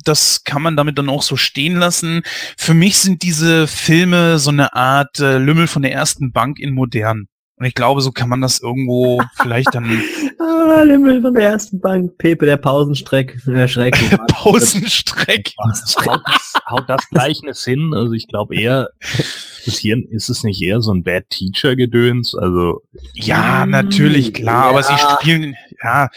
das 0.04 0.44
kann 0.44 0.62
man 0.62 0.76
damit 0.76 0.98
dann 0.98 1.10
auch 1.10 1.24
so 1.24 1.36
stehen 1.36 1.78
lassen. 1.78 2.24
Für 2.58 2.74
mich 2.74 2.98
sind 2.98 3.24
diese 3.24 3.68
Filme 3.68 4.40
so 4.40 4.50
eine 4.50 4.74
Art 4.74 5.20
äh, 5.20 5.38
Lümmel 5.38 5.68
von 5.68 5.82
der 5.82 5.94
ersten 5.94 6.32
Bank 6.32 6.60
in 6.60 6.74
modern. 6.74 7.28
Und 7.58 7.66
ich 7.66 7.74
glaube, 7.74 8.02
so 8.02 8.12
kann 8.12 8.28
man 8.28 8.42
das 8.42 8.60
irgendwo 8.60 9.22
vielleicht 9.42 9.74
dann. 9.74 10.02
ah, 10.40 10.82
Lümmel 10.84 11.22
von 11.22 11.34
der 11.34 11.52
ersten 11.52 11.80
Bank, 11.80 12.18
Pepe 12.18 12.46
der 12.46 12.58
Pausenstreck, 12.58 13.40
der 13.46 13.68
Schreck. 13.68 13.96
Pausenstreck. 14.28 15.54
haut, 15.58 16.22
das, 16.26 16.54
haut 16.70 16.90
das 16.90 17.10
Gleichnis 17.10 17.64
hin? 17.64 17.94
Also 17.96 18.12
ich 18.12 18.28
glaube 18.28 18.56
eher, 18.56 18.90
das 19.66 19.78
Hirn, 19.78 20.04
ist 20.10 20.30
es 20.30 20.44
nicht 20.44 20.62
eher 20.62 20.82
so 20.82 20.94
ein 20.94 21.04
Bad 21.04 21.30
Teacher 21.30 21.78
Gedöns? 21.78 22.36
Also 22.36 22.82
ja, 23.14 23.66
natürlich 23.66 24.34
klar, 24.34 24.66
ja. 24.66 24.70
aber 24.70 24.84
sie 24.84 24.98
spielen 24.98 25.56
ja 25.82 26.10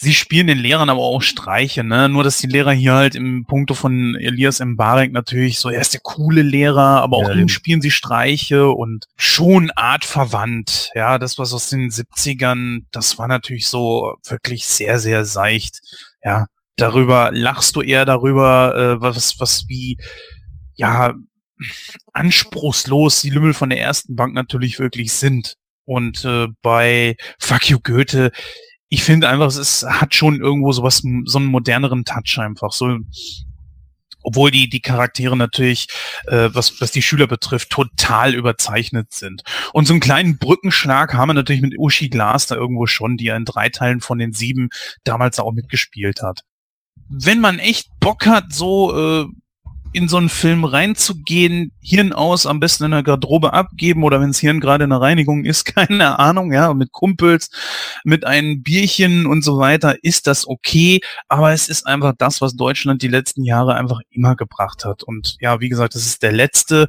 sie 0.00 0.14
spielen 0.14 0.46
den 0.46 0.58
Lehrern 0.58 0.88
aber 0.88 1.02
auch 1.02 1.20
Streiche, 1.20 1.84
ne? 1.84 2.08
Nur, 2.08 2.24
dass 2.24 2.38
die 2.38 2.46
Lehrer 2.46 2.72
hier 2.72 2.94
halt 2.94 3.14
im 3.14 3.44
Punkto 3.44 3.74
von 3.74 4.16
Elias 4.16 4.58
Mbarek 4.58 5.12
natürlich 5.12 5.58
so, 5.58 5.68
er 5.68 5.82
ist 5.82 5.92
der 5.92 6.00
coole 6.00 6.40
Lehrer, 6.40 7.02
aber 7.02 7.18
auch 7.18 7.28
Ja, 7.28 7.34
ihm 7.34 7.48
spielen 7.48 7.82
sie 7.82 7.90
Streiche 7.90 8.70
und 8.70 9.04
schon 9.16 9.70
artverwandt. 9.72 10.90
Ja, 10.94 11.18
das 11.18 11.38
was 11.38 11.52
aus 11.52 11.68
den 11.68 11.90
70ern, 11.90 12.84
das 12.92 13.18
war 13.18 13.28
natürlich 13.28 13.68
so 13.68 14.14
wirklich 14.26 14.66
sehr, 14.66 14.98
sehr 14.98 15.26
seicht. 15.26 15.80
Ja, 16.24 16.46
darüber 16.76 17.30
lachst 17.30 17.76
du 17.76 17.82
eher 17.82 18.06
darüber, 18.06 18.74
äh, 18.74 19.00
was, 19.02 19.38
was 19.38 19.68
wie, 19.68 19.98
ja, 20.76 21.12
anspruchslos 22.14 23.20
die 23.20 23.28
Lümmel 23.28 23.52
von 23.52 23.68
der 23.68 23.80
ersten 23.80 24.16
Bank 24.16 24.32
natürlich 24.32 24.78
wirklich 24.78 25.12
sind. 25.12 25.56
Und 25.84 26.24
äh, 26.24 26.46
bei 26.62 27.16
Fuck 27.38 27.68
You 27.68 27.80
Goethe, 27.82 28.32
ich 28.90 29.04
finde 29.04 29.28
einfach, 29.28 29.46
es 29.46 29.86
hat 29.88 30.14
schon 30.14 30.40
irgendwo 30.40 30.72
sowas, 30.72 31.02
so 31.24 31.38
einen 31.38 31.46
moderneren 31.46 32.04
Touch 32.04 32.38
einfach. 32.38 32.72
So, 32.72 32.98
obwohl 34.22 34.50
die, 34.50 34.68
die 34.68 34.80
Charaktere 34.80 35.36
natürlich, 35.36 35.86
äh, 36.26 36.50
was, 36.52 36.80
was 36.80 36.90
die 36.90 37.00
Schüler 37.00 37.28
betrifft, 37.28 37.70
total 37.70 38.34
überzeichnet 38.34 39.12
sind. 39.12 39.42
Und 39.72 39.86
so 39.86 39.94
einen 39.94 40.00
kleinen 40.00 40.38
Brückenschlag 40.38 41.14
haben 41.14 41.28
wir 41.28 41.34
natürlich 41.34 41.62
mit 41.62 41.78
Uschi 41.78 42.08
Glas 42.08 42.46
da 42.46 42.56
irgendwo 42.56 42.86
schon, 42.86 43.16
die 43.16 43.26
ja 43.26 43.36
in 43.36 43.44
drei 43.44 43.68
Teilen 43.68 44.00
von 44.00 44.18
den 44.18 44.32
sieben 44.32 44.70
damals 45.04 45.38
auch 45.38 45.52
mitgespielt 45.52 46.20
hat. 46.20 46.40
Wenn 47.08 47.40
man 47.40 47.60
echt 47.60 47.88
Bock 48.00 48.26
hat, 48.26 48.52
so 48.52 49.22
äh, 49.22 49.26
in 49.92 50.08
so 50.08 50.16
einen 50.16 50.28
Film 50.28 50.64
reinzugehen, 50.64 51.72
Hirn 51.80 52.12
aus, 52.12 52.46
am 52.46 52.60
besten 52.60 52.84
in 52.84 52.90
der 52.92 53.02
Garderobe 53.02 53.52
abgeben 53.52 54.04
oder 54.04 54.20
wenn 54.20 54.28
das 54.28 54.38
Hirn 54.38 54.60
gerade 54.60 54.84
in 54.84 54.90
der 54.90 55.00
Reinigung 55.00 55.44
ist, 55.44 55.64
keine 55.74 56.18
Ahnung, 56.18 56.52
ja, 56.52 56.72
mit 56.74 56.92
Kumpels, 56.92 57.50
mit 58.04 58.24
einem 58.24 58.62
Bierchen 58.62 59.26
und 59.26 59.42
so 59.42 59.58
weiter, 59.58 59.96
ist 60.02 60.26
das 60.26 60.46
okay, 60.46 61.00
aber 61.28 61.52
es 61.52 61.68
ist 61.68 61.86
einfach 61.86 62.14
das, 62.16 62.40
was 62.40 62.54
Deutschland 62.54 63.02
die 63.02 63.08
letzten 63.08 63.44
Jahre 63.44 63.74
einfach 63.74 64.00
immer 64.10 64.36
gebracht 64.36 64.84
hat. 64.84 65.02
Und 65.02 65.36
ja, 65.40 65.60
wie 65.60 65.68
gesagt, 65.68 65.94
das 65.94 66.06
ist 66.06 66.22
der 66.22 66.32
letzte 66.32 66.88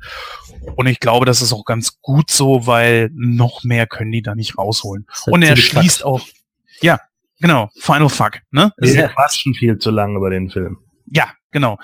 und 0.76 0.88
ich 0.88 1.00
glaube, 1.00 1.26
das 1.26 1.42
ist 1.42 1.54
auch 1.54 1.66
ganz 1.66 2.00
gut 2.02 2.30
so, 2.30 2.68
weil 2.68 3.10
noch 3.14 3.64
mehr 3.64 3.88
können 3.88 4.12
die 4.12 4.22
da 4.22 4.36
nicht 4.36 4.58
rausholen. 4.58 5.08
Und 5.26 5.42
er 5.44 5.58
schließt 5.58 6.06
auch, 6.06 6.22
ja, 6.82 7.00
genau, 7.40 7.70
Final 7.80 8.10
Fuck, 8.10 8.40
ne? 8.52 8.72
wir 8.78 8.94
Ja. 8.94 9.08
quatschen 9.08 9.54
viel 9.54 9.78
zu 9.80 9.90
lang 9.92 10.16
über 10.16 10.30
den 10.30 10.50
Film. 10.50 10.78
Ja, 11.08 11.32
genau. 11.52 11.78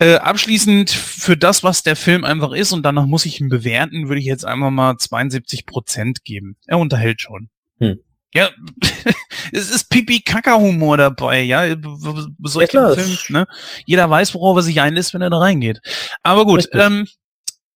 Äh, 0.00 0.16
abschließend 0.16 0.90
für 0.90 1.36
das, 1.36 1.62
was 1.62 1.82
der 1.84 1.94
Film 1.96 2.24
einfach 2.24 2.52
ist, 2.52 2.72
und 2.72 2.82
danach 2.82 3.06
muss 3.06 3.26
ich 3.26 3.40
ihn 3.40 3.48
bewerten, 3.48 4.08
würde 4.08 4.20
ich 4.20 4.26
jetzt 4.26 4.44
einfach 4.44 4.70
mal 4.70 4.96
72 4.98 5.66
Prozent 5.66 6.24
geben. 6.24 6.56
Er 6.66 6.78
unterhält 6.78 7.20
schon. 7.20 7.48
Hm. 7.78 8.00
Ja, 8.34 8.50
es 9.52 9.70
ist 9.70 9.90
Pipi-Kaka-Humor 9.90 10.96
dabei, 10.96 11.42
ja. 11.42 11.62
b- 11.62 11.76
b- 11.76 12.12
b- 12.12 12.26
Solche 12.42 12.68
klar. 12.70 12.94
Filme, 12.94 13.16
ne? 13.28 13.46
Jeder 13.86 14.10
weiß, 14.10 14.34
worauf 14.34 14.56
er 14.56 14.62
sich 14.62 14.80
einlässt, 14.80 15.14
wenn 15.14 15.22
er 15.22 15.30
da 15.30 15.38
reingeht. 15.38 15.80
Aber 16.24 16.44
gut, 16.44 16.68
ähm, 16.72 17.06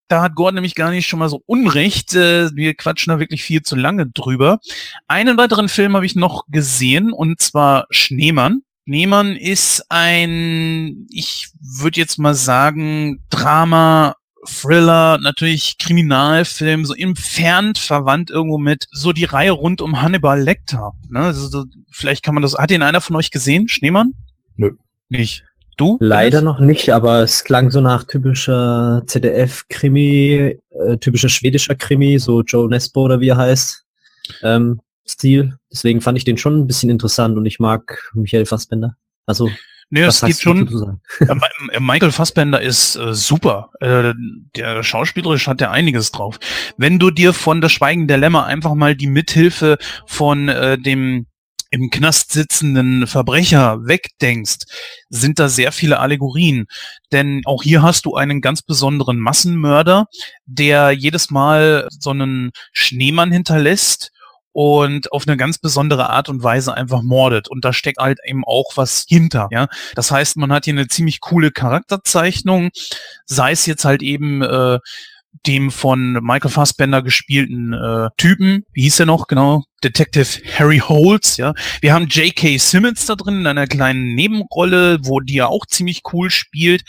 da 0.09 0.23
hat 0.23 0.35
Gordon 0.35 0.55
nämlich 0.57 0.75
gar 0.75 0.91
nicht 0.91 1.07
schon 1.07 1.21
mal 1.21 1.29
so 1.29 1.43
Unrecht. 1.47 2.15
Äh, 2.17 2.51
wir 2.57 2.75
quatschen 2.75 3.13
da 3.13 3.21
wirklich 3.21 3.45
viel 3.45 3.63
zu 3.63 3.77
lange 3.77 4.07
drüber. 4.09 4.59
Einen 5.07 5.37
weiteren 5.37 5.69
Film 5.69 5.95
habe 5.95 6.07
ich 6.07 6.17
noch 6.17 6.47
gesehen, 6.49 7.13
und 7.13 7.41
zwar 7.41 7.87
Schneemann. 7.91 8.63
Schneemann 8.89 9.37
ist 9.37 9.85
ein, 9.91 11.07
ich 11.11 11.51
würde 11.61 12.01
jetzt 12.01 12.19
mal 12.19 12.35
sagen, 12.35 13.23
Drama, 13.29 14.17
Thriller, 14.47 15.19
natürlich 15.19 15.77
Kriminalfilm, 15.77 16.87
so 16.87 16.95
entfernt 16.95 17.77
verwandt 17.77 18.31
irgendwo 18.31 18.57
mit 18.57 18.87
so 18.91 19.13
die 19.13 19.27
Reihe 19.27 19.51
rund 19.51 19.83
um 19.83 20.01
Hannibal 20.01 20.41
Lecter. 20.41 20.93
Ne? 21.11 21.21
Also, 21.21 21.49
so, 21.49 21.65
vielleicht 21.91 22.25
kann 22.25 22.33
man 22.33 22.41
das. 22.41 22.55
Hat 22.57 22.71
den 22.71 22.81
einer 22.81 23.03
von 23.03 23.15
euch 23.17 23.31
gesehen, 23.31 23.69
Schneemann? 23.69 24.15
Nö. 24.57 24.71
Nicht. 25.11 25.45
Du? 25.77 25.99
Leider 26.01 26.41
noch 26.41 26.59
nicht, 26.59 26.89
aber 26.89 27.21
es 27.21 27.45
klang 27.45 27.71
so 27.71 27.83
nach 27.83 28.05
typischer 28.05 29.03
ZDF-Krimi, 29.05 30.61
äh, 30.71 30.97
typischer 30.97 31.29
schwedischer 31.29 31.75
Krimi, 31.75 32.19
so 32.19 32.41
Joe 32.41 32.71
Nesbo 32.71 33.03
oder 33.03 33.21
wie 33.21 33.29
er 33.29 33.37
heißt, 33.37 33.85
ähm, 34.45 34.81
Stil. 35.09 35.59
Deswegen 35.73 36.01
fand 36.01 36.19
ich 36.19 36.25
den 36.25 36.39
schon 36.39 36.59
ein 36.59 36.67
bisschen 36.67 36.91
interessant 36.91 37.37
und 37.37 37.47
ich 37.47 37.59
mag 37.59 38.11
Michael 38.15 38.47
Fassbender. 38.47 38.97
Also, 39.27 39.51
Nee, 39.91 40.03
es 40.03 40.21
geht 40.21 40.39
schon. 40.39 41.01
Ja, 41.27 41.39
äh, 41.73 41.81
Michael 41.81 42.13
Fassbender 42.13 42.61
ist 42.61 42.97
äh, 42.97 43.15
super. 43.15 43.71
Äh, 43.81 44.13
der 44.55 44.83
schauspielerisch 44.83 45.47
hat 45.47 45.61
der 45.61 45.71
einiges 45.71 46.13
drauf. 46.13 46.39
Wenn 46.77 46.99
du 46.99 47.11
dir 47.11 47.33
von 47.33 47.63
Das 47.63 47.73
Schweigen 47.73 48.07
der 48.07 48.19
Lämmer 48.19 48.45
einfach 48.45 48.75
mal 48.75 48.95
die 48.95 49.07
Mithilfe 49.07 49.79
von 50.07 50.49
äh, 50.49 50.79
dem 50.79 51.27
im 51.71 51.91
Knast 51.91 52.33
sitzenden 52.33 53.07
Verbrecher 53.07 53.87
wegdenkst, 53.87 54.65
sind 55.11 55.39
da 55.39 55.49
sehr 55.49 55.73
viele 55.73 55.99
Allegorien. 55.99 56.67
Denn 57.13 57.43
auch 57.45 57.63
hier 57.63 57.83
hast 57.83 58.07
du 58.07 58.15
einen 58.15 58.41
ganz 58.41 58.63
besonderen 58.63 59.19
Massenmörder, 59.19 60.07
der 60.47 60.93
jedes 60.93 61.31
Mal 61.31 61.87
so 61.91 62.11
einen 62.11 62.53
Schneemann 62.73 63.33
hinterlässt 63.33 64.13
und 64.59 65.13
auf 65.13 65.23
eine 65.25 65.37
ganz 65.37 65.59
besondere 65.59 66.11
Art 66.11 66.29
und 66.29 66.43
Weise 66.43 66.75
einfach 66.75 67.03
mordet. 67.03 67.47
Und 67.47 67.65
da 67.65 67.73
steckt 67.73 67.99
halt 68.01 68.19
eben 68.27 68.43
auch 68.45 68.73
was 68.75 69.07
hinter, 69.09 69.47
ja. 69.53 69.69
Das 69.95 70.11
heißt, 70.11 70.37
man 70.37 70.53
hat 70.53 70.65
hier 70.65 70.75
eine 70.75 70.89
ziemlich 70.89 71.21
coole 71.21 71.53
Charakterzeichnung, 71.53 72.71
sei 73.25 73.53
es 73.53 73.67
jetzt 73.67 73.85
halt 73.85 74.03
eben 74.03 74.43
äh, 74.43 74.81
dem 75.47 75.71
von 75.71 76.13
Michael 76.23 76.51
Fassbender 76.51 77.03
gespielten 77.03 77.73
äh, 77.73 78.09
Typen, 78.17 78.65
wie 78.73 78.83
hieß 78.83 79.01
er 79.01 79.07
noch, 79.07 79.27
genau, 79.27 79.65
Detective 79.85 80.41
Harry 80.59 80.79
Holtz, 80.79 81.37
ja. 81.37 81.55
Wir 81.81 81.95
haben 81.95 82.09
J.K. 82.09 82.59
Simmons 82.59 83.07
da 83.07 83.15
drin 83.15 83.41
in 83.41 83.47
einer 83.47 83.69
kleinen 83.69 84.15
Nebenrolle, 84.15 84.99
wo 85.05 85.21
die 85.21 85.35
ja 85.35 85.47
auch 85.47 85.67
ziemlich 85.67 86.03
cool 86.13 86.31
spielt. 86.31 86.83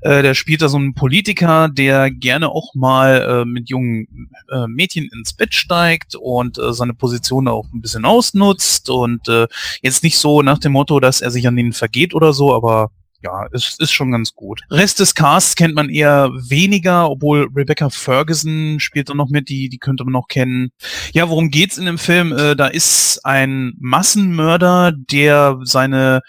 Äh, 0.00 0.22
der 0.22 0.34
spielt 0.34 0.62
da 0.62 0.68
so 0.68 0.78
einen 0.78 0.94
Politiker, 0.94 1.68
der 1.68 2.10
gerne 2.10 2.48
auch 2.48 2.74
mal 2.74 3.42
äh, 3.42 3.44
mit 3.44 3.68
jungen 3.68 4.30
äh, 4.50 4.66
Mädchen 4.66 5.08
ins 5.12 5.34
Bett 5.34 5.54
steigt 5.54 6.14
und 6.14 6.58
äh, 6.58 6.72
seine 6.72 6.94
Position 6.94 7.46
auch 7.46 7.66
ein 7.74 7.82
bisschen 7.82 8.06
ausnutzt 8.06 8.88
und 8.88 9.28
äh, 9.28 9.46
jetzt 9.82 10.02
nicht 10.02 10.18
so 10.18 10.40
nach 10.40 10.58
dem 10.58 10.72
Motto, 10.72 10.98
dass 10.98 11.20
er 11.20 11.30
sich 11.30 11.46
an 11.46 11.56
denen 11.56 11.74
vergeht 11.74 12.14
oder 12.14 12.32
so, 12.32 12.54
aber 12.54 12.90
ja, 13.22 13.46
es 13.52 13.76
ist 13.78 13.92
schon 13.92 14.12
ganz 14.12 14.34
gut. 14.34 14.62
Rest 14.70 15.00
des 15.00 15.14
Casts 15.14 15.56
kennt 15.56 15.74
man 15.74 15.90
eher 15.90 16.30
weniger, 16.48 17.10
obwohl 17.10 17.48
Rebecca 17.54 17.90
Ferguson 17.90 18.80
spielt 18.80 19.08
da 19.10 19.14
noch 19.14 19.28
mit, 19.28 19.48
die, 19.48 19.68
die 19.68 19.78
könnte 19.78 20.04
man 20.04 20.12
noch 20.12 20.28
kennen. 20.28 20.70
Ja, 21.12 21.28
worum 21.28 21.50
geht's 21.50 21.78
in 21.78 21.84
dem 21.84 21.98
Film? 21.98 22.32
Äh, 22.32 22.56
da 22.56 22.66
ist 22.68 23.20
ein 23.24 23.74
Massenmörder, 23.78 24.92
der 24.92 25.58
seine 25.64 26.20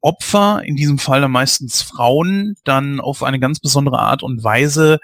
Opfer, 0.00 0.62
in 0.64 0.76
diesem 0.76 0.98
Fall 0.98 1.20
dann 1.20 1.30
meistens 1.30 1.80
Frauen, 1.80 2.56
dann 2.64 3.00
auf 3.00 3.22
eine 3.22 3.40
ganz 3.40 3.60
besondere 3.60 4.00
Art 4.00 4.22
und 4.22 4.44
Weise 4.44 4.98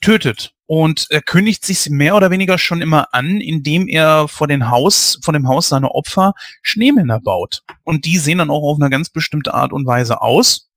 tötet. 0.00 0.52
Und 0.66 1.06
er 1.10 1.20
kündigt 1.20 1.64
sich 1.64 1.90
mehr 1.90 2.14
oder 2.14 2.30
weniger 2.30 2.56
schon 2.56 2.80
immer 2.80 3.12
an, 3.12 3.40
indem 3.40 3.88
er 3.88 4.28
vor 4.28 4.46
dem 4.46 4.70
Haus, 4.70 5.18
vor 5.22 5.34
dem 5.34 5.48
Haus 5.48 5.68
seiner 5.68 5.94
Opfer 5.94 6.34
Schneemänner 6.62 7.20
baut. 7.20 7.62
Und 7.82 8.04
die 8.04 8.18
sehen 8.18 8.38
dann 8.38 8.50
auch 8.50 8.62
auf 8.62 8.80
eine 8.80 8.90
ganz 8.90 9.10
bestimmte 9.10 9.52
Art 9.52 9.72
und 9.72 9.86
Weise 9.86 10.22
aus. 10.22 10.70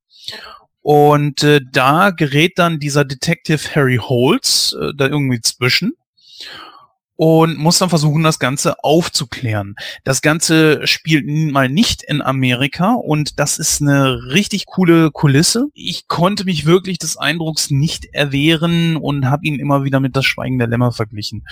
Und 0.82 1.42
äh, 1.44 1.60
da 1.72 2.10
gerät 2.10 2.58
dann 2.58 2.80
dieser 2.80 3.04
Detective 3.04 3.74
Harry 3.74 3.98
Holtz 3.98 4.74
äh, 4.78 4.92
da 4.96 5.06
irgendwie 5.06 5.40
zwischen 5.40 5.94
und 7.16 7.58
muss 7.58 7.78
dann 7.78 7.88
versuchen, 7.88 8.22
das 8.22 8.38
Ganze 8.38 8.82
aufzuklären. 8.82 9.76
Das 10.02 10.22
Ganze 10.22 10.86
spielt 10.86 11.26
mal 11.26 11.68
nicht 11.68 12.02
in 12.02 12.22
Amerika 12.22 12.94
und 12.94 13.38
das 13.38 13.58
ist 13.58 13.80
eine 13.80 14.32
richtig 14.32 14.66
coole 14.66 15.10
Kulisse. 15.10 15.66
Ich 15.74 16.08
konnte 16.08 16.44
mich 16.44 16.66
wirklich 16.66 16.98
des 16.98 17.16
Eindrucks 17.16 17.70
nicht 17.70 18.06
erwehren 18.12 18.96
und 18.96 19.30
habe 19.30 19.46
ihn 19.46 19.60
immer 19.60 19.84
wieder 19.84 20.00
mit 20.00 20.16
das 20.16 20.24
Schweigen 20.24 20.58
der 20.58 20.68
Lämmer 20.68 20.92
verglichen. 20.92 21.46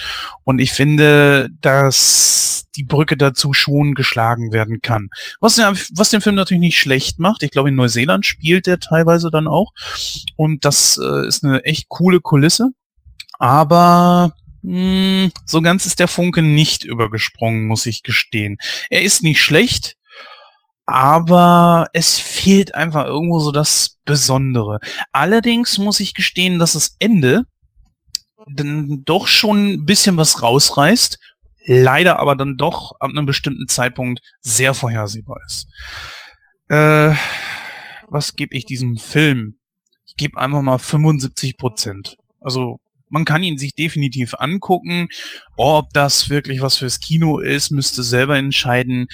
Und 0.44 0.58
ich 0.58 0.72
finde, 0.72 1.50
dass 1.60 2.64
die 2.76 2.84
Brücke 2.84 3.16
dazu 3.16 3.52
schon 3.52 3.94
geschlagen 3.94 4.52
werden 4.52 4.80
kann. 4.80 5.10
Was, 5.40 5.58
was 5.58 6.10
den 6.10 6.20
Film 6.20 6.34
natürlich 6.34 6.60
nicht 6.60 6.78
schlecht 6.78 7.18
macht. 7.18 7.42
Ich 7.42 7.50
glaube, 7.50 7.68
in 7.68 7.74
Neuseeland 7.74 8.24
spielt 8.26 8.66
er 8.66 8.80
teilweise 8.80 9.30
dann 9.30 9.46
auch. 9.46 9.72
Und 10.36 10.64
das 10.64 10.98
äh, 11.02 11.26
ist 11.26 11.44
eine 11.44 11.64
echt 11.64 11.88
coole 11.88 12.20
Kulisse. 12.20 12.70
Aber 13.38 14.32
hm, 14.62 15.32
so 15.44 15.60
ganz 15.60 15.86
ist 15.86 15.98
der 15.98 16.08
Funke 16.08 16.42
nicht 16.42 16.84
übergesprungen, 16.84 17.66
muss 17.66 17.86
ich 17.86 18.02
gestehen. 18.02 18.58
Er 18.90 19.02
ist 19.02 19.22
nicht 19.22 19.40
schlecht, 19.40 19.96
aber 20.86 21.88
es 21.92 22.18
fehlt 22.18 22.74
einfach 22.74 23.06
irgendwo 23.06 23.40
so 23.40 23.52
das 23.52 23.98
Besondere. 24.04 24.78
Allerdings 25.12 25.78
muss 25.78 26.00
ich 26.00 26.14
gestehen, 26.14 26.58
dass 26.58 26.72
das 26.72 26.96
Ende 26.98 27.44
dann 28.46 29.04
doch 29.04 29.26
schon 29.28 29.72
ein 29.72 29.84
bisschen 29.84 30.16
was 30.16 30.42
rausreißt, 30.42 31.18
leider 31.66 32.18
aber 32.18 32.36
dann 32.36 32.56
doch 32.56 32.92
ab 33.00 33.10
einem 33.10 33.26
bestimmten 33.26 33.68
Zeitpunkt 33.68 34.20
sehr 34.40 34.74
vorhersehbar 34.74 35.38
ist. 35.46 35.68
Äh, 36.68 37.14
was 38.08 38.34
gebe 38.34 38.54
ich 38.54 38.64
diesem 38.64 38.96
Film? 38.96 39.58
Ich 40.06 40.16
gebe 40.16 40.38
einfach 40.38 40.62
mal 40.62 40.78
75 40.78 41.56
Prozent. 41.56 42.16
Also 42.40 42.80
man 43.12 43.24
kann 43.24 43.42
ihn 43.42 43.58
sich 43.58 43.74
definitiv 43.74 44.34
angucken. 44.38 45.08
Ob 45.56 45.92
das 45.92 46.30
wirklich 46.30 46.62
was 46.62 46.78
fürs 46.78 46.98
Kino 46.98 47.38
ist, 47.38 47.70
müsste 47.70 48.02
selber 48.02 48.36
entscheiden. 48.36 49.06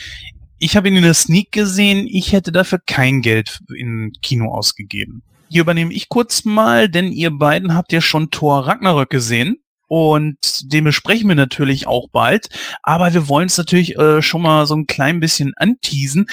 Ich 0.58 0.76
habe 0.76 0.88
ihn 0.88 0.96
in 0.96 1.02
der 1.02 1.14
Sneak 1.14 1.52
gesehen. 1.52 2.06
Ich 2.08 2.32
hätte 2.32 2.52
dafür 2.52 2.78
kein 2.84 3.22
Geld 3.22 3.60
in 3.76 4.12
Kino 4.22 4.52
ausgegeben. 4.52 5.22
Hier 5.50 5.62
übernehme 5.62 5.92
ich 5.92 6.08
kurz 6.08 6.44
mal, 6.44 6.88
denn 6.88 7.12
ihr 7.12 7.30
beiden 7.30 7.74
habt 7.74 7.92
ja 7.92 8.00
schon 8.00 8.30
Thor 8.30 8.66
Ragnarök 8.66 9.10
gesehen. 9.10 9.56
Und 9.88 10.72
den 10.72 10.84
besprechen 10.84 11.28
wir 11.28 11.34
natürlich 11.34 11.86
auch 11.86 12.08
bald. 12.10 12.48
Aber 12.82 13.14
wir 13.14 13.28
wollen 13.28 13.46
es 13.46 13.58
natürlich 13.58 13.98
äh, 13.98 14.22
schon 14.22 14.42
mal 14.42 14.66
so 14.66 14.76
ein 14.76 14.86
klein 14.86 15.18
bisschen 15.18 15.54
anteasen. 15.56 16.26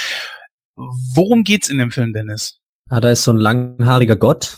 Worum 0.76 1.44
geht's 1.44 1.70
in 1.70 1.78
dem 1.78 1.92
Film, 1.92 2.14
Dennis? 2.14 2.60
Ah, 2.90 3.00
da 3.00 3.10
ist 3.10 3.24
so 3.24 3.32
ein 3.32 3.38
langhaariger 3.38 4.18
Gott. 4.18 4.58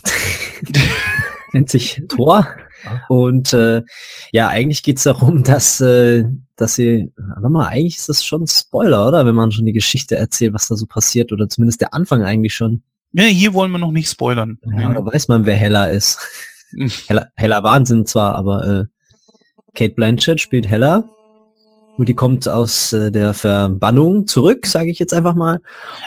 Nennt 1.52 1.70
sich 1.70 2.02
Thor. 2.08 2.46
Und 3.08 3.52
äh, 3.52 3.82
ja, 4.32 4.48
eigentlich 4.48 4.82
geht's 4.82 5.04
darum, 5.04 5.42
dass, 5.44 5.80
äh, 5.80 6.24
dass 6.56 6.74
sie, 6.74 7.12
warte 7.16 7.48
mal, 7.48 7.66
eigentlich 7.66 7.96
ist 7.96 8.08
das 8.08 8.24
schon 8.24 8.42
ein 8.42 8.46
Spoiler, 8.46 9.08
oder? 9.08 9.26
Wenn 9.26 9.34
man 9.34 9.52
schon 9.52 9.66
die 9.66 9.72
Geschichte 9.72 10.16
erzählt, 10.16 10.54
was 10.54 10.68
da 10.68 10.76
so 10.76 10.86
passiert, 10.86 11.32
oder 11.32 11.48
zumindest 11.48 11.80
der 11.80 11.94
Anfang 11.94 12.22
eigentlich 12.22 12.54
schon. 12.54 12.82
Ja, 13.12 13.24
hier 13.24 13.54
wollen 13.54 13.72
wir 13.72 13.78
noch 13.78 13.92
nicht 13.92 14.10
spoilern. 14.10 14.58
Ja, 14.64 14.92
da 14.92 15.04
weiß 15.04 15.28
man, 15.28 15.46
wer 15.46 15.56
Hella 15.56 15.86
ist. 15.86 16.18
Hella, 17.06 17.28
Hella 17.36 17.62
Wahnsinn 17.62 18.04
zwar, 18.04 18.34
aber 18.34 18.66
äh, 18.66 18.84
Kate 19.74 19.94
Blanchett 19.94 20.40
spielt 20.40 20.68
Hella. 20.68 21.04
Und 21.96 22.08
die 22.08 22.14
kommt 22.14 22.48
aus 22.48 22.92
äh, 22.92 23.10
der 23.10 23.34
Verbannung 23.34 24.28
zurück, 24.28 24.66
sage 24.66 24.90
ich 24.90 25.00
jetzt 25.00 25.12
einfach 25.12 25.34
mal. 25.34 25.60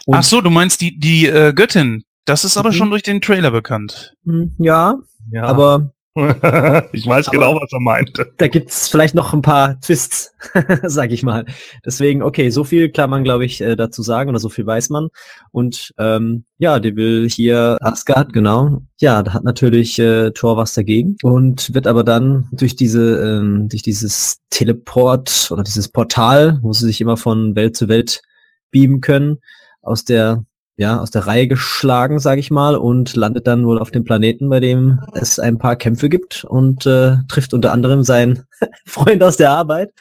Und 0.05 0.15
Ach 0.15 0.23
so, 0.23 0.39
du 0.39 0.49
meinst 0.49 0.79
die, 0.79 0.97
die 0.97 1.25
äh, 1.25 1.51
Göttin. 1.53 2.05
Das 2.25 2.45
ist 2.45 2.55
aber 2.55 2.69
mhm. 2.69 2.75
schon 2.75 2.89
durch 2.91 3.03
den 3.03 3.19
Trailer 3.19 3.51
bekannt. 3.51 4.15
Hm, 4.25 4.55
ja, 4.57 4.95
ja. 5.31 5.43
aber 5.43 5.91
ich 6.91 7.08
weiß 7.08 7.30
Aber 7.30 7.38
genau, 7.38 7.56
was 7.56 7.71
er 7.71 7.80
meinte. 7.80 8.34
Da 8.38 8.50
gibt's 8.50 8.89
vielleicht 8.89 9.15
noch 9.15 9.34
ein 9.34 9.41
paar 9.41 9.80
Twists, 9.80 10.34
sag 10.84 11.12
ich 11.12 11.24
mal. 11.24 11.45
Deswegen, 11.86 12.21
okay, 12.21 12.50
so 12.50 12.65
viel 12.65 12.89
kann 12.91 13.10
man, 13.10 13.24
glaube 13.24 13.45
ich, 13.45 13.62
äh, 13.62 13.78
dazu 13.78 14.02
sagen 14.02 14.30
oder 14.30 14.39
so 14.39 14.50
viel 14.50 14.65
weiß 14.65 14.89
man. 14.89 15.08
Und 15.52 15.93
ähm, 15.97 16.43
ja, 16.58 16.80
der 16.80 16.97
will 16.97 17.30
hier 17.30 17.78
Asgard, 17.80 18.34
genau. 18.34 18.82
Ja, 19.00 19.24
da 19.24 19.34
hat 19.34 19.45
natürlich 19.45 20.00
äh, 20.00 20.32
Thor 20.32 20.58
was 20.58 20.74
dagegen 20.74 21.15
und 21.24 21.74
wird 21.74 21.88
aber 21.88 22.04
dann 22.04 22.50
durch 22.52 22.76
diese, 22.76 23.21
ähm, 23.21 23.69
durch 23.69 23.82
dieses 23.82 24.41
Teleport 24.50 25.50
oder 25.50 25.63
dieses 25.63 25.88
Portal, 25.88 26.60
wo 26.62 26.74
sie 26.74 26.88
sich 26.88 27.00
immer 27.00 27.15
von 27.15 27.56
Welt 27.56 27.78
zu 27.78 27.88
Welt 27.88 28.21
beamen 28.69 29.00
können, 29.00 29.38
aus 29.82 30.04
der 30.04 30.43
ja, 30.82 31.00
aus 31.00 31.12
der 31.12 31.28
Reihe 31.28 31.48
geschlagen, 31.48 32.17
sage 32.17 32.39
ich 32.39 32.50
mal, 32.50 32.76
und 32.76 33.15
landet 33.15 33.46
dann 33.46 33.67
wohl 33.67 33.78
auf 33.78 33.91
dem 33.91 34.04
Planeten, 34.04 34.50
bei 34.50 34.60
dem 34.60 35.00
es 35.13 35.38
ein 35.38 35.60
paar 35.60 35.76
Kämpfe 35.76 36.10
gibt 36.10 36.44
und 36.44 36.88
äh, 36.88 37.17
trifft 37.28 37.54
unter 37.54 37.72
anderem 37.72 38.02
seinen 38.02 38.46
Freund 38.88 39.22
aus 39.22 39.38
der 39.38 39.52
Arbeit. 39.52 39.94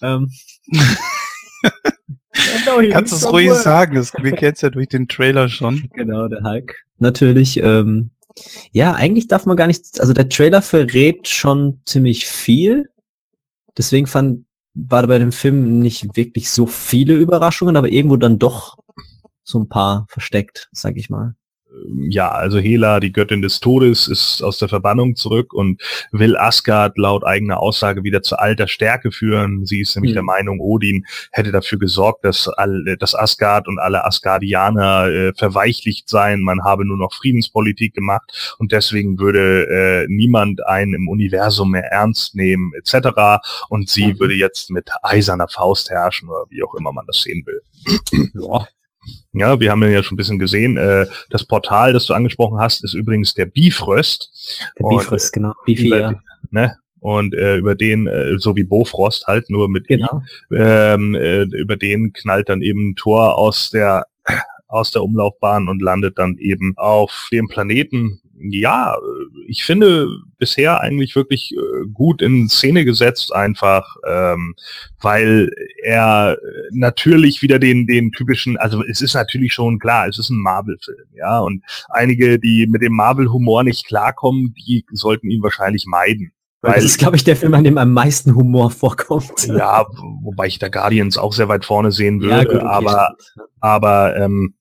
Ähm. 0.00 0.30
Kannst 2.92 3.10
du 3.10 3.16
es 3.16 3.32
ruhig 3.32 3.52
sagen, 3.52 3.96
das, 3.96 4.12
wir 4.14 4.30
kennen 4.30 4.52
es 4.54 4.60
ja 4.60 4.70
durch 4.70 4.86
den 4.86 5.08
Trailer 5.08 5.48
schon. 5.48 5.90
Genau, 5.94 6.28
der 6.28 6.44
Hulk. 6.44 6.84
Natürlich. 6.98 7.60
Ähm, 7.60 8.10
ja, 8.70 8.92
eigentlich 8.92 9.26
darf 9.26 9.44
man 9.44 9.56
gar 9.56 9.66
nicht, 9.66 10.00
also 10.00 10.12
der 10.12 10.28
Trailer 10.28 10.62
verrät 10.62 11.26
schon 11.26 11.80
ziemlich 11.84 12.28
viel. 12.28 12.88
Deswegen 13.76 14.06
fand, 14.06 14.44
war 14.74 15.04
bei 15.08 15.18
dem 15.18 15.32
Film 15.32 15.80
nicht 15.80 16.16
wirklich 16.16 16.48
so 16.48 16.66
viele 16.66 17.14
Überraschungen, 17.14 17.76
aber 17.76 17.88
irgendwo 17.88 18.16
dann 18.16 18.38
doch 18.38 18.76
so 19.48 19.58
ein 19.58 19.68
paar 19.68 20.06
versteckt, 20.08 20.68
sag 20.72 20.96
ich 20.96 21.08
mal. 21.08 21.34
Ja, 21.98 22.30
also 22.30 22.58
Hela, 22.58 22.98
die 22.98 23.12
Göttin 23.12 23.42
des 23.42 23.60
Todes, 23.60 24.08
ist 24.08 24.42
aus 24.42 24.58
der 24.58 24.68
Verbannung 24.68 25.16
zurück 25.16 25.52
und 25.52 25.82
will 26.12 26.36
Asgard 26.36 26.96
laut 26.96 27.24
eigener 27.24 27.60
Aussage 27.60 28.04
wieder 28.04 28.22
zu 28.22 28.38
alter 28.38 28.68
Stärke 28.68 29.12
führen. 29.12 29.66
Sie 29.66 29.80
ist 29.80 29.94
nämlich 29.94 30.12
mhm. 30.12 30.16
der 30.16 30.22
Meinung, 30.22 30.60
Odin 30.60 31.04
hätte 31.30 31.52
dafür 31.52 31.78
gesorgt, 31.78 32.24
dass, 32.24 32.48
all, 32.48 32.96
dass 32.98 33.14
Asgard 33.14 33.68
und 33.68 33.78
alle 33.78 34.04
Asgardianer 34.04 35.08
äh, 35.08 35.32
verweichlicht 35.34 36.08
seien. 36.08 36.40
Man 36.40 36.64
habe 36.64 36.86
nur 36.86 36.96
noch 36.96 37.12
Friedenspolitik 37.14 37.94
gemacht 37.94 38.56
und 38.58 38.72
deswegen 38.72 39.18
würde 39.18 39.68
äh, 39.68 40.06
niemand 40.08 40.66
einen 40.66 40.94
im 40.94 41.08
Universum 41.08 41.72
mehr 41.72 41.92
ernst 41.92 42.34
nehmen 42.34 42.72
etc. 42.76 43.42
Und 43.68 43.90
sie 43.90 44.14
mhm. 44.14 44.20
würde 44.20 44.34
jetzt 44.34 44.70
mit 44.70 44.90
eiserner 45.02 45.48
Faust 45.48 45.90
herrschen 45.90 46.28
oder 46.28 46.44
wie 46.48 46.62
auch 46.62 46.74
immer 46.74 46.92
man 46.92 47.06
das 47.06 47.20
sehen 47.20 47.44
will. 47.46 47.62
ja. 48.34 48.66
Ja, 49.32 49.60
wir 49.60 49.70
haben 49.70 49.82
ja 49.82 50.02
schon 50.02 50.14
ein 50.14 50.18
bisschen 50.18 50.38
gesehen. 50.38 50.76
Äh, 50.76 51.06
das 51.30 51.44
Portal, 51.44 51.92
das 51.92 52.06
du 52.06 52.14
angesprochen 52.14 52.58
hast, 52.58 52.84
ist 52.84 52.94
übrigens 52.94 53.34
der 53.34 53.46
Bifröst. 53.46 54.30
Der 54.78 54.86
und, 54.86 54.98
Bifröst, 54.98 55.32
genau. 55.32 55.52
Bifi, 55.64 55.86
über, 55.86 56.00
ja. 56.00 56.14
ne? 56.50 56.76
Und 57.00 57.34
äh, 57.34 57.56
über 57.56 57.76
den, 57.76 58.08
äh, 58.08 58.38
so 58.38 58.56
wie 58.56 58.64
Bofrost 58.64 59.26
halt, 59.28 59.50
nur 59.50 59.68
mit 59.68 59.86
genau. 59.86 60.22
I, 60.52 60.56
ähm, 60.56 61.14
äh, 61.14 61.42
über 61.42 61.76
den 61.76 62.12
knallt 62.12 62.48
dann 62.48 62.60
eben 62.60 62.90
ein 62.90 62.96
Tor 62.96 63.38
aus 63.38 63.70
der 63.70 64.06
aus 64.68 64.90
der 64.90 65.02
Umlaufbahn 65.02 65.68
und 65.68 65.80
landet 65.80 66.18
dann 66.18 66.36
eben 66.36 66.74
auf 66.76 67.28
dem 67.32 67.48
Planeten, 67.48 68.20
ja, 68.40 68.96
ich 69.46 69.64
finde 69.64 70.08
bisher 70.38 70.80
eigentlich 70.80 71.16
wirklich 71.16 71.52
äh, 71.52 71.86
gut 71.92 72.22
in 72.22 72.48
Szene 72.48 72.84
gesetzt 72.84 73.34
einfach, 73.34 73.96
ähm, 74.06 74.54
weil 75.00 75.50
er 75.82 76.36
natürlich 76.70 77.42
wieder 77.42 77.58
den, 77.58 77.86
den 77.86 78.12
typischen, 78.12 78.56
also 78.56 78.84
es 78.84 79.00
ist 79.00 79.14
natürlich 79.14 79.52
schon 79.52 79.78
klar, 79.78 80.08
es 80.08 80.18
ist 80.18 80.30
ein 80.30 80.40
Marvel-Film, 80.40 81.08
ja, 81.16 81.40
und 81.40 81.62
einige, 81.88 82.38
die 82.38 82.66
mit 82.68 82.82
dem 82.82 82.94
Marvel-Humor 82.94 83.64
nicht 83.64 83.86
klarkommen, 83.86 84.54
die 84.66 84.84
sollten 84.92 85.30
ihn 85.30 85.42
wahrscheinlich 85.42 85.86
meiden. 85.86 86.32
Weil 86.60 86.74
das 86.74 86.84
ist, 86.84 86.98
glaube 86.98 87.14
ich, 87.14 87.22
der 87.22 87.36
Film, 87.36 87.54
an 87.54 87.62
dem 87.62 87.78
am 87.78 87.92
meisten 87.92 88.34
Humor 88.34 88.72
vorkommt. 88.72 89.46
Ja, 89.46 89.86
wobei 90.22 90.48
ich 90.48 90.58
da 90.58 90.68
Guardians 90.68 91.16
auch 91.16 91.32
sehr 91.32 91.48
weit 91.48 91.64
vorne 91.64 91.92
sehen 91.92 92.20
würde, 92.20 92.36
ja, 92.36 92.44
gut, 92.44 92.54
okay, 92.56 92.66
aber, 92.66 93.14
aber 93.60 94.16
ähm, 94.16 94.54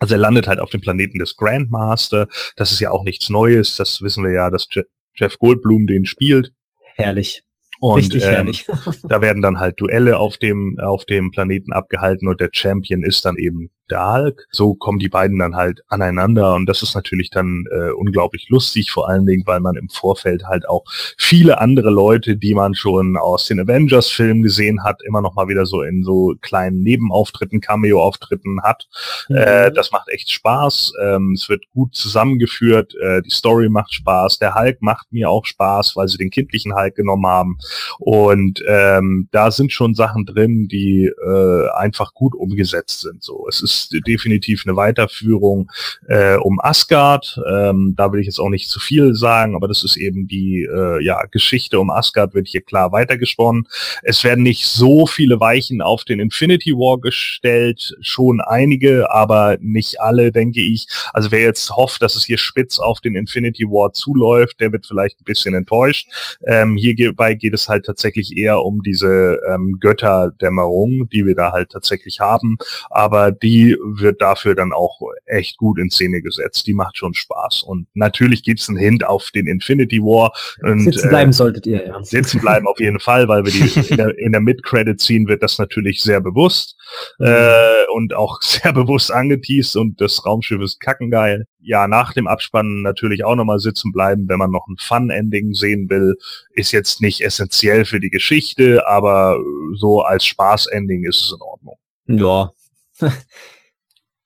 also 0.00 0.14
er 0.14 0.18
landet 0.18 0.48
halt 0.48 0.58
auf 0.58 0.70
dem 0.70 0.80
Planeten 0.80 1.18
des 1.18 1.36
Grandmaster. 1.36 2.26
Das 2.56 2.72
ist 2.72 2.80
ja 2.80 2.90
auch 2.90 3.04
nichts 3.04 3.28
Neues. 3.28 3.76
Das 3.76 4.00
wissen 4.00 4.24
wir 4.24 4.32
ja, 4.32 4.50
dass 4.50 4.66
Jeff 5.14 5.38
Goldblum 5.38 5.86
den 5.86 6.06
spielt. 6.06 6.52
Herrlich. 6.96 7.44
Und 7.80 7.98
Richtig 7.98 8.24
ähm, 8.24 8.30
herrlich. 8.30 8.66
da 9.04 9.20
werden 9.20 9.42
dann 9.42 9.60
halt 9.60 9.80
Duelle 9.80 10.18
auf 10.18 10.38
dem, 10.38 10.78
auf 10.80 11.04
dem 11.04 11.30
Planeten 11.30 11.72
abgehalten 11.72 12.28
und 12.28 12.40
der 12.40 12.50
Champion 12.52 13.02
ist 13.02 13.24
dann 13.24 13.36
eben 13.36 13.70
Hulk. 13.92 14.46
So 14.50 14.74
kommen 14.74 14.98
die 14.98 15.08
beiden 15.08 15.38
dann 15.38 15.56
halt 15.56 15.82
aneinander 15.88 16.54
und 16.54 16.66
das 16.66 16.82
ist 16.82 16.94
natürlich 16.94 17.30
dann 17.30 17.64
äh, 17.70 17.90
unglaublich 17.90 18.48
lustig, 18.48 18.90
vor 18.90 19.08
allen 19.08 19.26
Dingen, 19.26 19.44
weil 19.46 19.60
man 19.60 19.76
im 19.76 19.88
Vorfeld 19.88 20.44
halt 20.44 20.68
auch 20.68 20.84
viele 21.16 21.60
andere 21.60 21.90
Leute, 21.90 22.36
die 22.36 22.54
man 22.54 22.74
schon 22.74 23.16
aus 23.16 23.46
den 23.46 23.60
Avengers-Filmen 23.60 24.42
gesehen 24.42 24.84
hat, 24.84 25.02
immer 25.02 25.20
noch 25.20 25.34
mal 25.34 25.48
wieder 25.48 25.66
so 25.66 25.82
in 25.82 26.02
so 26.04 26.34
kleinen 26.40 26.82
Nebenauftritten, 26.82 27.60
Cameo-Auftritten 27.60 28.62
hat. 28.62 28.88
Mhm. 29.28 29.36
Äh, 29.36 29.72
das 29.72 29.90
macht 29.92 30.08
echt 30.08 30.30
Spaß. 30.30 30.92
Ähm, 31.02 31.32
es 31.34 31.48
wird 31.48 31.64
gut 31.70 31.94
zusammengeführt. 31.94 32.94
Äh, 32.94 33.22
die 33.22 33.30
Story 33.30 33.68
macht 33.68 33.92
Spaß. 33.94 34.38
Der 34.38 34.54
Hulk 34.54 34.82
macht 34.82 35.12
mir 35.12 35.30
auch 35.30 35.44
Spaß, 35.44 35.96
weil 35.96 36.08
sie 36.08 36.18
den 36.18 36.30
kindlichen 36.30 36.74
Hulk 36.74 36.94
genommen 36.94 37.26
haben. 37.26 37.58
Und 37.98 38.62
ähm, 38.66 39.28
da 39.30 39.50
sind 39.50 39.72
schon 39.72 39.94
Sachen 39.94 40.26
drin, 40.26 40.68
die 40.68 41.06
äh, 41.06 41.68
einfach 41.70 42.14
gut 42.14 42.34
umgesetzt 42.34 43.00
sind. 43.00 43.22
So, 43.22 43.46
es 43.48 43.62
ist 43.62 43.79
definitiv 43.88 44.64
eine 44.66 44.76
Weiterführung 44.76 45.70
äh, 46.08 46.36
um 46.36 46.60
Asgard. 46.60 47.40
Ähm, 47.50 47.94
da 47.96 48.12
will 48.12 48.20
ich 48.20 48.26
jetzt 48.26 48.40
auch 48.40 48.48
nicht 48.48 48.68
zu 48.68 48.80
viel 48.80 49.14
sagen, 49.14 49.54
aber 49.54 49.68
das 49.68 49.84
ist 49.84 49.96
eben 49.96 50.26
die 50.26 50.62
äh, 50.62 51.02
ja, 51.04 51.22
Geschichte 51.30 51.80
um 51.80 51.90
Asgard 51.90 52.34
wird 52.34 52.48
hier 52.48 52.62
klar 52.62 52.92
weitergesponnen. 52.92 53.66
Es 54.02 54.24
werden 54.24 54.42
nicht 54.42 54.66
so 54.66 55.06
viele 55.06 55.40
Weichen 55.40 55.82
auf 55.82 56.04
den 56.04 56.20
Infinity 56.20 56.72
War 56.72 57.00
gestellt, 57.00 57.96
schon 58.00 58.40
einige, 58.40 59.10
aber 59.10 59.56
nicht 59.60 60.00
alle, 60.00 60.32
denke 60.32 60.60
ich. 60.60 60.86
Also 61.12 61.30
wer 61.30 61.40
jetzt 61.40 61.70
hofft, 61.70 62.02
dass 62.02 62.16
es 62.16 62.24
hier 62.24 62.38
spitz 62.38 62.78
auf 62.78 63.00
den 63.00 63.14
Infinity 63.14 63.64
War 63.64 63.92
zuläuft, 63.92 64.60
der 64.60 64.72
wird 64.72 64.86
vielleicht 64.86 65.20
ein 65.20 65.24
bisschen 65.24 65.54
enttäuscht. 65.54 66.08
Ähm, 66.46 66.76
hierbei 66.76 67.34
geht 67.34 67.54
es 67.54 67.68
halt 67.68 67.86
tatsächlich 67.86 68.36
eher 68.36 68.62
um 68.62 68.82
diese 68.82 69.40
ähm, 69.48 69.78
Götterdämmerung, 69.80 71.08
die 71.08 71.26
wir 71.26 71.34
da 71.34 71.52
halt 71.52 71.70
tatsächlich 71.70 72.20
haben. 72.20 72.58
Aber 72.90 73.32
die 73.32 73.69
wird 73.78 74.20
dafür 74.20 74.54
dann 74.54 74.72
auch 74.72 75.00
echt 75.26 75.56
gut 75.56 75.78
in 75.78 75.90
Szene 75.90 76.22
gesetzt. 76.22 76.66
Die 76.66 76.74
macht 76.74 76.96
schon 76.96 77.14
Spaß. 77.14 77.62
Und 77.62 77.86
natürlich 77.94 78.42
gibt 78.42 78.60
es 78.60 78.68
einen 78.68 78.78
Hint 78.78 79.04
auf 79.04 79.30
den 79.30 79.46
Infinity 79.46 80.00
War. 80.00 80.32
Und, 80.62 80.80
sitzen 80.80 81.08
bleiben 81.08 81.30
äh, 81.30 81.34
solltet 81.34 81.66
ihr, 81.66 81.86
ja. 81.86 82.02
Sitzen 82.02 82.40
bleiben 82.40 82.66
auf 82.66 82.80
jeden 82.80 83.00
Fall, 83.00 83.28
weil 83.28 83.44
wir 83.44 83.52
die 83.52 83.80
in 83.90 83.96
der, 83.96 84.18
in 84.18 84.32
der 84.32 84.40
Mid-Credit 84.40 85.00
ziehen, 85.00 85.28
wird 85.28 85.42
das 85.42 85.58
natürlich 85.58 86.02
sehr 86.02 86.20
bewusst. 86.20 86.76
Mhm. 87.18 87.26
Äh, 87.26 87.86
und 87.94 88.14
auch 88.14 88.40
sehr 88.42 88.72
bewusst 88.72 89.12
angeteased 89.12 89.76
und 89.76 90.00
das 90.00 90.24
Raumschiff 90.24 90.60
ist 90.60 90.80
kackengeil. 90.80 91.46
Ja, 91.60 91.88
nach 91.88 92.14
dem 92.14 92.26
Abspannen 92.26 92.82
natürlich 92.82 93.24
auch 93.24 93.34
nochmal 93.34 93.58
sitzen 93.58 93.92
bleiben, 93.92 94.28
wenn 94.28 94.38
man 94.38 94.50
noch 94.50 94.66
ein 94.68 94.76
Fun-Ending 94.78 95.52
sehen 95.52 95.90
will. 95.90 96.16
Ist 96.52 96.72
jetzt 96.72 97.02
nicht 97.02 97.20
essentiell 97.20 97.84
für 97.84 98.00
die 98.00 98.10
Geschichte, 98.10 98.86
aber 98.86 99.38
so 99.74 100.00
als 100.02 100.24
Spaß-Ending 100.24 101.04
ist 101.04 101.20
es 101.20 101.32
in 101.34 101.42
Ordnung. 101.42 101.76
Ja. 102.06 102.52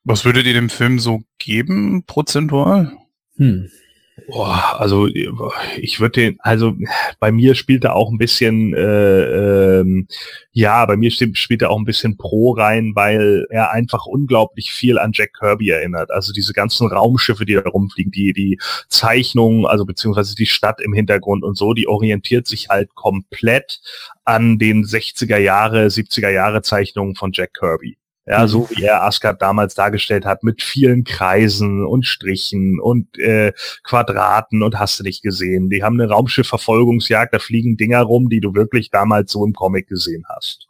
Was 0.05 0.25
würdet 0.25 0.47
ihr 0.47 0.53
dem 0.53 0.69
Film 0.69 0.99
so 0.99 1.23
geben, 1.39 2.05
prozentual? 2.07 2.93
Hm. 3.37 3.71
Boah, 4.29 4.77
also 4.79 5.09
ich 5.09 5.99
würde 5.99 6.21
den, 6.21 6.37
also 6.39 6.75
bei 7.19 7.33
mir 7.33 7.57
spielt 7.57 7.83
er 7.83 7.97
auch 7.97 8.13
ein 8.13 8.19
bisschen, 8.19 8.73
äh, 8.73 9.81
ähm, 9.81 10.07
ja, 10.53 10.87
bei 10.87 10.97
mir 10.97 11.11
spielt 11.11 11.63
er 11.63 11.71
auch 11.71 11.79
ein 11.79 11.85
bisschen 11.85 12.17
Pro 12.17 12.53
rein, 12.53 12.93
weil 12.95 13.45
er 13.51 13.73
einfach 13.73 14.07
unglaublich 14.07 14.71
viel 14.71 15.01
an 15.01 15.11
Jack 15.13 15.33
Kirby 15.35 15.71
erinnert. 15.71 16.13
Also 16.13 16.33
diese 16.33 16.53
ganzen 16.53 16.87
Raumschiffe, 16.87 17.45
die 17.45 17.55
da 17.55 17.63
rumfliegen, 17.63 18.13
die 18.13 18.33
die 18.33 18.61
Zeichnungen, 18.89 19.67
also 19.67 19.85
beziehungsweise 19.85 20.37
die 20.37 20.47
Stadt 20.47 20.81
im 20.81 20.93
Hintergrund 20.93 21.43
und 21.43 21.59
so, 21.59 21.75
die 21.75 21.89
orientiert 21.89 22.47
sich 22.47 22.69
halt 22.69 22.95
komplett 22.95 23.81
an 24.25 24.59
den 24.61 24.85
60er 24.85 25.39
Jahre, 25.39 25.87
70er 25.87 26.31
Jahre 26.31 26.63
Zeichnungen 26.63 27.17
von 27.17 27.33
Jack 27.33 27.55
Kirby. 27.55 27.97
Ja, 28.27 28.49
so 28.49 28.61
mhm. 28.61 28.69
wie 28.71 28.85
er 28.85 29.03
Asgard 29.03 29.43
damals 29.43 29.75
dargestellt 29.75 30.25
hat, 30.25 30.43
mit 30.43 30.63
vielen 30.63 31.05
Kreisen 31.05 31.85
und 31.85 32.07
Strichen 32.07 32.81
und 32.81 33.19
äh, 33.19 33.53
Quadraten 33.83 34.63
und 34.63 34.79
hast 34.79 34.99
du 34.99 35.03
nicht 35.03 35.23
gesehen. 35.23 35.69
Die 35.69 35.83
haben 35.83 36.01
eine 36.01 36.11
Raumschiffverfolgungsjagd, 36.11 37.35
da 37.35 37.39
fliegen 37.39 37.77
Dinger 37.77 38.03
rum, 38.03 38.31
die 38.31 38.41
du 38.41 38.55
wirklich 38.55 38.91
damals 38.91 39.33
so 39.33 39.45
im 39.45 39.53
Comic 39.53 39.89
gesehen 39.89 40.25
hast. 40.29 40.67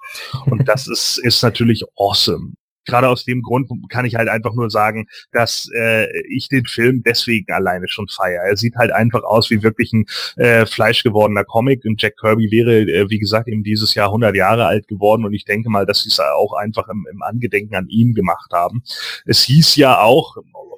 Und 0.46 0.68
das 0.68 0.88
ist, 0.88 1.18
ist 1.18 1.42
natürlich 1.42 1.84
awesome 1.96 2.54
gerade 2.84 3.08
aus 3.08 3.24
dem 3.24 3.42
Grund 3.42 3.70
kann 3.88 4.04
ich 4.04 4.14
halt 4.14 4.28
einfach 4.28 4.54
nur 4.54 4.70
sagen, 4.70 5.06
dass 5.32 5.68
äh, 5.74 6.06
ich 6.28 6.48
den 6.48 6.66
Film 6.66 7.02
deswegen 7.04 7.52
alleine 7.52 7.88
schon 7.88 8.08
feiere. 8.08 8.42
Er 8.42 8.56
sieht 8.56 8.76
halt 8.76 8.92
einfach 8.92 9.22
aus 9.22 9.50
wie 9.50 9.62
wirklich 9.62 9.92
ein 9.92 10.06
äh, 10.36 10.66
fleischgewordener 10.66 11.44
Comic 11.44 11.84
und 11.84 12.00
Jack 12.00 12.16
Kirby 12.18 12.50
wäre, 12.50 12.80
äh, 12.80 13.10
wie 13.10 13.18
gesagt, 13.18 13.48
eben 13.48 13.62
dieses 13.62 13.94
Jahr 13.94 14.08
100 14.08 14.34
Jahre 14.34 14.66
alt 14.66 14.88
geworden 14.88 15.24
und 15.24 15.32
ich 15.34 15.44
denke 15.44 15.70
mal, 15.70 15.86
dass 15.86 16.02
sie 16.02 16.08
es 16.08 16.20
auch 16.20 16.54
einfach 16.54 16.88
im, 16.88 17.06
im 17.10 17.22
Angedenken 17.22 17.74
an 17.74 17.88
ihn 17.88 18.14
gemacht 18.14 18.52
haben. 18.52 18.82
Es 19.24 19.42
hieß 19.42 19.76
ja 19.76 20.00
auch, 20.00 20.36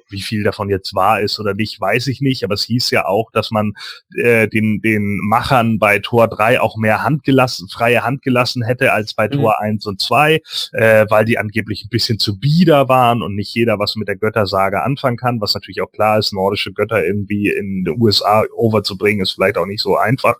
wie 0.09 0.21
viel 0.21 0.43
davon 0.43 0.69
jetzt 0.69 0.95
wahr 0.95 1.21
ist 1.21 1.39
oder 1.39 1.53
nicht, 1.53 1.79
weiß 1.79 2.07
ich 2.07 2.21
nicht, 2.21 2.43
aber 2.43 2.53
es 2.53 2.63
hieß 2.63 2.91
ja 2.91 3.05
auch, 3.05 3.31
dass 3.31 3.51
man 3.51 3.73
äh, 4.15 4.47
den, 4.47 4.81
den 4.81 5.19
Machern 5.23 5.79
bei 5.79 5.99
Tor 5.99 6.27
3 6.27 6.61
auch 6.61 6.77
mehr 6.77 7.03
Hand 7.03 7.23
gelassen, 7.23 7.67
freie 7.69 8.03
Hand 8.03 8.21
gelassen 8.21 8.63
hätte 8.63 8.93
als 8.93 9.13
bei 9.13 9.27
mhm. 9.27 9.33
Tor 9.33 9.61
1 9.61 9.85
und 9.85 10.01
2, 10.01 10.41
äh, 10.73 11.05
weil 11.09 11.25
die 11.25 11.37
angeblich 11.37 11.85
ein 11.85 11.89
bisschen 11.97 12.19
zu 12.19 12.39
bieder 12.39 12.87
waren 12.87 13.23
und 13.23 13.33
nicht 13.33 13.55
jeder 13.55 13.79
was 13.79 13.95
mit 13.95 14.07
der 14.07 14.17
Göttersage 14.17 14.83
anfangen 14.83 15.17
kann, 15.17 15.41
was 15.41 15.55
natürlich 15.55 15.81
auch 15.81 15.91
klar 15.91 16.19
ist, 16.19 16.31
nordische 16.31 16.71
Götter 16.71 17.03
irgendwie 17.03 17.49
in 17.49 17.85
den 17.85 17.99
USA 17.99 18.43
overzubringen, 18.55 19.23
ist 19.23 19.31
vielleicht 19.31 19.57
auch 19.57 19.65
nicht 19.65 19.81
so 19.81 19.97
einfach. 19.97 20.35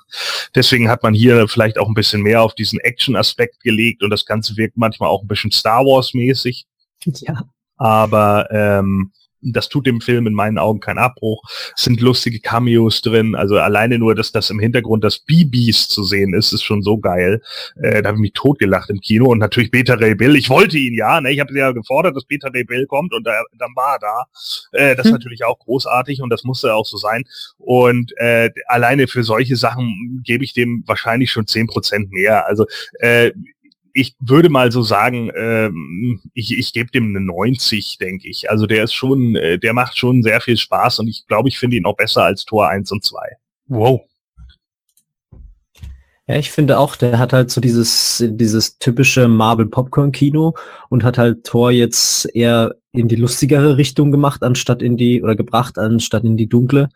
Deswegen 0.54 0.88
hat 0.88 1.02
man 1.02 1.16
hier 1.16 1.48
vielleicht 1.48 1.80
auch 1.80 1.88
ein 1.88 1.96
bisschen 1.96 2.22
mehr 2.22 2.44
auf 2.44 2.54
diesen 2.54 2.80
Action-Aspekt 2.80 3.62
gelegt 3.62 4.04
und 4.04 4.12
das 4.12 4.28
Ganze 4.28 4.56
wirkt 4.56 4.78
manchmal 4.78 5.10
auch 5.10 5.24
ein 5.24 5.28
bisschen 5.28 5.52
Star 5.52 5.84
Wars-mäßig. 5.84 6.68
Ja. 7.06 7.42
Aber 7.78 8.48
ähm, 8.52 9.12
das 9.54 9.70
tut 9.70 9.88
dem 9.88 10.02
Film 10.02 10.28
in 10.28 10.34
meinen 10.34 10.58
Augen 10.58 10.80
keinen 10.80 11.00
Abbruch. 11.00 11.42
Es 11.76 11.84
sind 11.84 12.02
lustige 12.02 12.40
Cameos 12.40 13.02
drin. 13.02 13.36
Also 13.36 13.58
alleine 13.58 14.00
nur, 14.00 14.16
dass 14.16 14.32
das 14.32 14.50
im 14.50 14.60
Hintergrund 14.60 15.04
das 15.04 15.20
BBs 15.20 15.88
zu 15.88 16.04
sehen 16.04 16.34
ist, 16.34 16.54
ist 16.54 16.64
schon 16.64 16.82
so 16.82 16.98
geil. 16.98 17.42
Äh, 17.82 18.02
da 18.02 18.10
habe 18.10 18.18
ich 18.18 18.22
mich 18.22 18.34
totgelacht 18.34 18.90
im 18.90 19.00
Kino. 19.00 19.28
Und 19.28 19.40
natürlich 19.40 19.72
Beta 19.72 19.96
Ray 19.96 20.16
Bill. 20.16 20.36
Ich 20.36 20.50
wollte 20.50 20.78
ihn 20.78 20.94
ja. 20.94 21.22
Ne? 21.22 21.32
Ich 21.32 21.40
habe 21.40 21.58
ja 21.58 21.72
gefordert, 21.72 22.16
dass 22.16 22.26
Beta 22.26 22.50
Ray 22.50 22.64
Bill 22.64 22.86
kommt 22.88 23.14
und 23.14 23.26
da, 23.26 23.34
dann 23.58 23.72
war 23.76 23.96
er 23.96 24.00
da. 24.00 24.26
Äh, 24.72 24.96
das 24.96 25.06
hm. 25.06 25.10
ist 25.10 25.20
natürlich 25.20 25.46
auch 25.46 25.60
großartig 25.60 26.22
und 26.22 26.30
das 26.30 26.44
musste 26.44 26.74
auch 26.74 26.86
so 26.86 26.98
sein. 26.98 27.24
Und 27.58 28.14
äh, 28.18 28.50
alleine 28.68 29.08
für 29.08 29.24
solche 29.24 29.56
Sachen 29.56 30.22
gebe 30.24 30.44
ich 30.44 30.54
dem 30.54 30.84
wahrscheinlich 30.86 31.32
schon 31.32 31.48
zehn 31.48 31.68
Prozent 31.68 32.12
mehr. 32.12 32.46
Also 32.48 32.66
äh, 33.00 33.32
ich 33.98 34.16
würde 34.20 34.50
mal 34.50 34.72
so 34.72 34.84
sagen, 34.84 35.32
ähm, 35.36 36.22
ich, 36.36 36.56
ich 36.56 36.72
gebe 36.72 36.92
dem 36.92 37.16
eine 37.16 37.20
90, 37.20 37.98
denke 38.00 38.30
ich. 38.30 38.50
Also 38.52 38.68
der 38.68 38.84
ist 38.84 38.94
schon, 38.94 39.36
äh, 39.36 39.58
der 39.58 39.74
macht 39.74 39.98
schon 39.98 40.22
sehr 40.22 40.40
viel 40.40 40.56
Spaß 40.56 41.00
und 41.00 41.08
ich 41.08 41.26
glaube, 41.26 41.50
ich 41.50 41.58
finde 41.58 41.78
ihn 41.78 41.86
auch 41.86 41.96
besser 41.96 42.24
als 42.24 42.46
Tor 42.46 42.70
1 42.70 42.92
und 42.92 43.04
2. 43.04 43.18
Wow. 43.66 44.02
Ja, 46.28 46.36
ich 46.36 46.52
finde 46.52 46.78
auch, 46.78 46.96
der 46.96 47.18
hat 47.18 47.34
halt 47.34 47.50
so 47.50 47.60
dieses, 47.60 48.24
dieses 48.28 48.78
typische 48.78 49.28
Marvel 49.28 49.66
Popcorn 49.66 50.12
Kino 50.12 50.54
und 50.90 51.04
hat 51.04 51.18
halt 51.18 51.44
Tor 51.44 51.72
jetzt 51.72 52.26
eher 52.36 52.76
in 52.92 53.08
die 53.08 53.16
lustigere 53.16 53.78
Richtung 53.78 54.12
gemacht, 54.12 54.44
anstatt 54.44 54.84
in 54.84 54.98
die, 54.98 55.24
oder 55.24 55.36
gebracht, 55.36 55.80
anstatt 55.80 56.24
in 56.24 56.38
die 56.38 56.48
dunkle. 56.48 56.90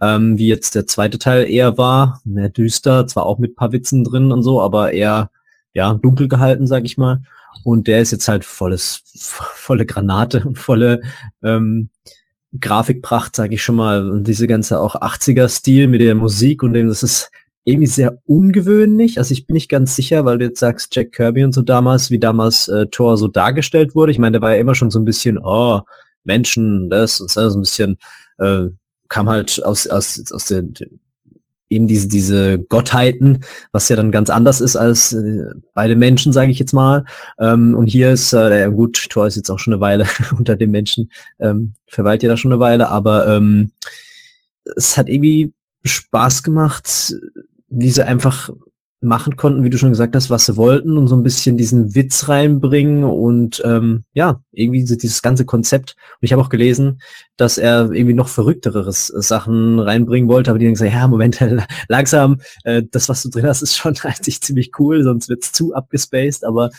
Ähm, 0.00 0.38
wie 0.38 0.48
jetzt 0.48 0.74
der 0.74 0.86
zweite 0.86 1.18
Teil 1.18 1.50
eher 1.50 1.76
war, 1.76 2.20
mehr 2.24 2.48
düster, 2.48 3.06
zwar 3.06 3.26
auch 3.26 3.38
mit 3.38 3.56
paar 3.56 3.72
Witzen 3.72 4.04
drin 4.04 4.32
und 4.32 4.42
so, 4.42 4.62
aber 4.62 4.92
eher 4.92 5.30
ja, 5.76 5.92
dunkel 5.92 6.26
gehalten, 6.26 6.66
sag 6.66 6.86
ich 6.86 6.96
mal. 6.96 7.20
Und 7.62 7.86
der 7.86 8.00
ist 8.00 8.10
jetzt 8.10 8.28
halt 8.28 8.46
volles, 8.46 9.02
volle 9.54 9.84
Granate 9.84 10.42
und 10.42 10.58
volle 10.58 11.02
ähm, 11.42 11.90
Grafikpracht, 12.58 13.36
sag 13.36 13.52
ich 13.52 13.62
schon 13.62 13.76
mal. 13.76 14.10
Und 14.10 14.26
diese 14.26 14.46
ganze 14.46 14.80
auch 14.80 14.94
80er-Stil 14.96 15.86
mit 15.86 16.00
der 16.00 16.14
Musik 16.14 16.62
und 16.62 16.72
dem, 16.72 16.88
das 16.88 17.02
ist 17.02 17.30
irgendwie 17.64 17.88
sehr 17.88 18.18
ungewöhnlich. 18.24 19.18
Also 19.18 19.32
ich 19.32 19.46
bin 19.46 19.52
nicht 19.52 19.68
ganz 19.68 19.94
sicher, 19.94 20.24
weil 20.24 20.38
du 20.38 20.46
jetzt 20.46 20.60
sagst, 20.60 20.96
Jack 20.96 21.12
Kirby 21.12 21.44
und 21.44 21.52
so 21.52 21.60
damals, 21.60 22.10
wie 22.10 22.18
damals 22.18 22.68
äh, 22.68 22.86
Thor 22.86 23.18
so 23.18 23.28
dargestellt 23.28 23.94
wurde. 23.94 24.12
Ich 24.12 24.18
meine, 24.18 24.32
der 24.32 24.42
war 24.42 24.54
ja 24.54 24.60
immer 24.60 24.74
schon 24.74 24.90
so 24.90 24.98
ein 24.98 25.04
bisschen, 25.04 25.36
oh, 25.36 25.82
Menschen, 26.24 26.88
das 26.88 27.20
und 27.20 27.36
das, 27.36 27.52
so 27.52 27.58
ein 27.58 27.62
bisschen, 27.62 27.98
äh, 28.38 28.68
kam 29.08 29.28
halt 29.28 29.62
aus, 29.62 29.86
aus, 29.86 30.24
aus 30.32 30.46
den, 30.46 30.72
eben 31.68 31.86
diese, 31.86 32.08
diese 32.08 32.58
Gottheiten, 32.58 33.40
was 33.72 33.88
ja 33.88 33.96
dann 33.96 34.12
ganz 34.12 34.30
anders 34.30 34.60
ist 34.60 34.76
als 34.76 35.12
äh, 35.12 35.50
beide 35.74 35.96
Menschen, 35.96 36.32
sage 36.32 36.50
ich 36.50 36.58
jetzt 36.58 36.72
mal. 36.72 37.04
Ähm, 37.38 37.74
und 37.74 37.86
hier 37.86 38.12
ist, 38.12 38.32
äh, 38.32 38.70
gut, 38.70 39.06
Thor 39.10 39.26
ist 39.26 39.36
jetzt 39.36 39.50
auch 39.50 39.58
schon 39.58 39.72
eine 39.72 39.80
Weile 39.80 40.06
unter 40.38 40.56
den 40.56 40.70
Menschen, 40.70 41.10
ähm, 41.40 41.74
verweilt 41.86 42.22
ja 42.22 42.28
da 42.28 42.36
schon 42.36 42.52
eine 42.52 42.60
Weile, 42.60 42.88
aber 42.88 43.26
ähm, 43.26 43.72
es 44.76 44.96
hat 44.96 45.08
irgendwie 45.08 45.52
Spaß 45.84 46.42
gemacht, 46.42 47.14
diese 47.68 48.06
einfach 48.06 48.50
machen 49.00 49.36
konnten, 49.36 49.62
wie 49.62 49.70
du 49.70 49.76
schon 49.76 49.90
gesagt 49.90 50.16
hast, 50.16 50.30
was 50.30 50.46
sie 50.46 50.56
wollten 50.56 50.96
und 50.96 51.06
so 51.06 51.16
ein 51.16 51.22
bisschen 51.22 51.56
diesen 51.56 51.94
Witz 51.94 52.28
reinbringen 52.28 53.04
und 53.04 53.62
ähm, 53.64 54.04
ja, 54.14 54.40
irgendwie 54.52 54.84
dieses 54.84 55.20
ganze 55.20 55.44
Konzept. 55.44 55.96
Und 56.14 56.22
ich 56.22 56.32
habe 56.32 56.40
auch 56.40 56.48
gelesen, 56.48 57.00
dass 57.36 57.58
er 57.58 57.92
irgendwie 57.92 58.14
noch 58.14 58.28
verrückteres 58.28 59.08
Sachen 59.08 59.78
reinbringen 59.78 60.28
wollte, 60.28 60.50
aber 60.50 60.58
die 60.58 60.66
haben 60.66 60.72
gesagt, 60.72 60.92
ja, 60.92 61.06
Moment, 61.08 61.38
langsam, 61.88 62.40
äh, 62.64 62.82
das, 62.90 63.08
was 63.08 63.22
du 63.22 63.28
drin 63.28 63.46
hast, 63.46 63.62
ist 63.62 63.76
schon 63.76 63.96
eigentlich 64.02 64.40
ziemlich 64.40 64.72
cool, 64.78 65.02
sonst 65.02 65.28
wird's 65.28 65.52
zu 65.52 65.74
abgespaced, 65.74 66.44
aber 66.44 66.70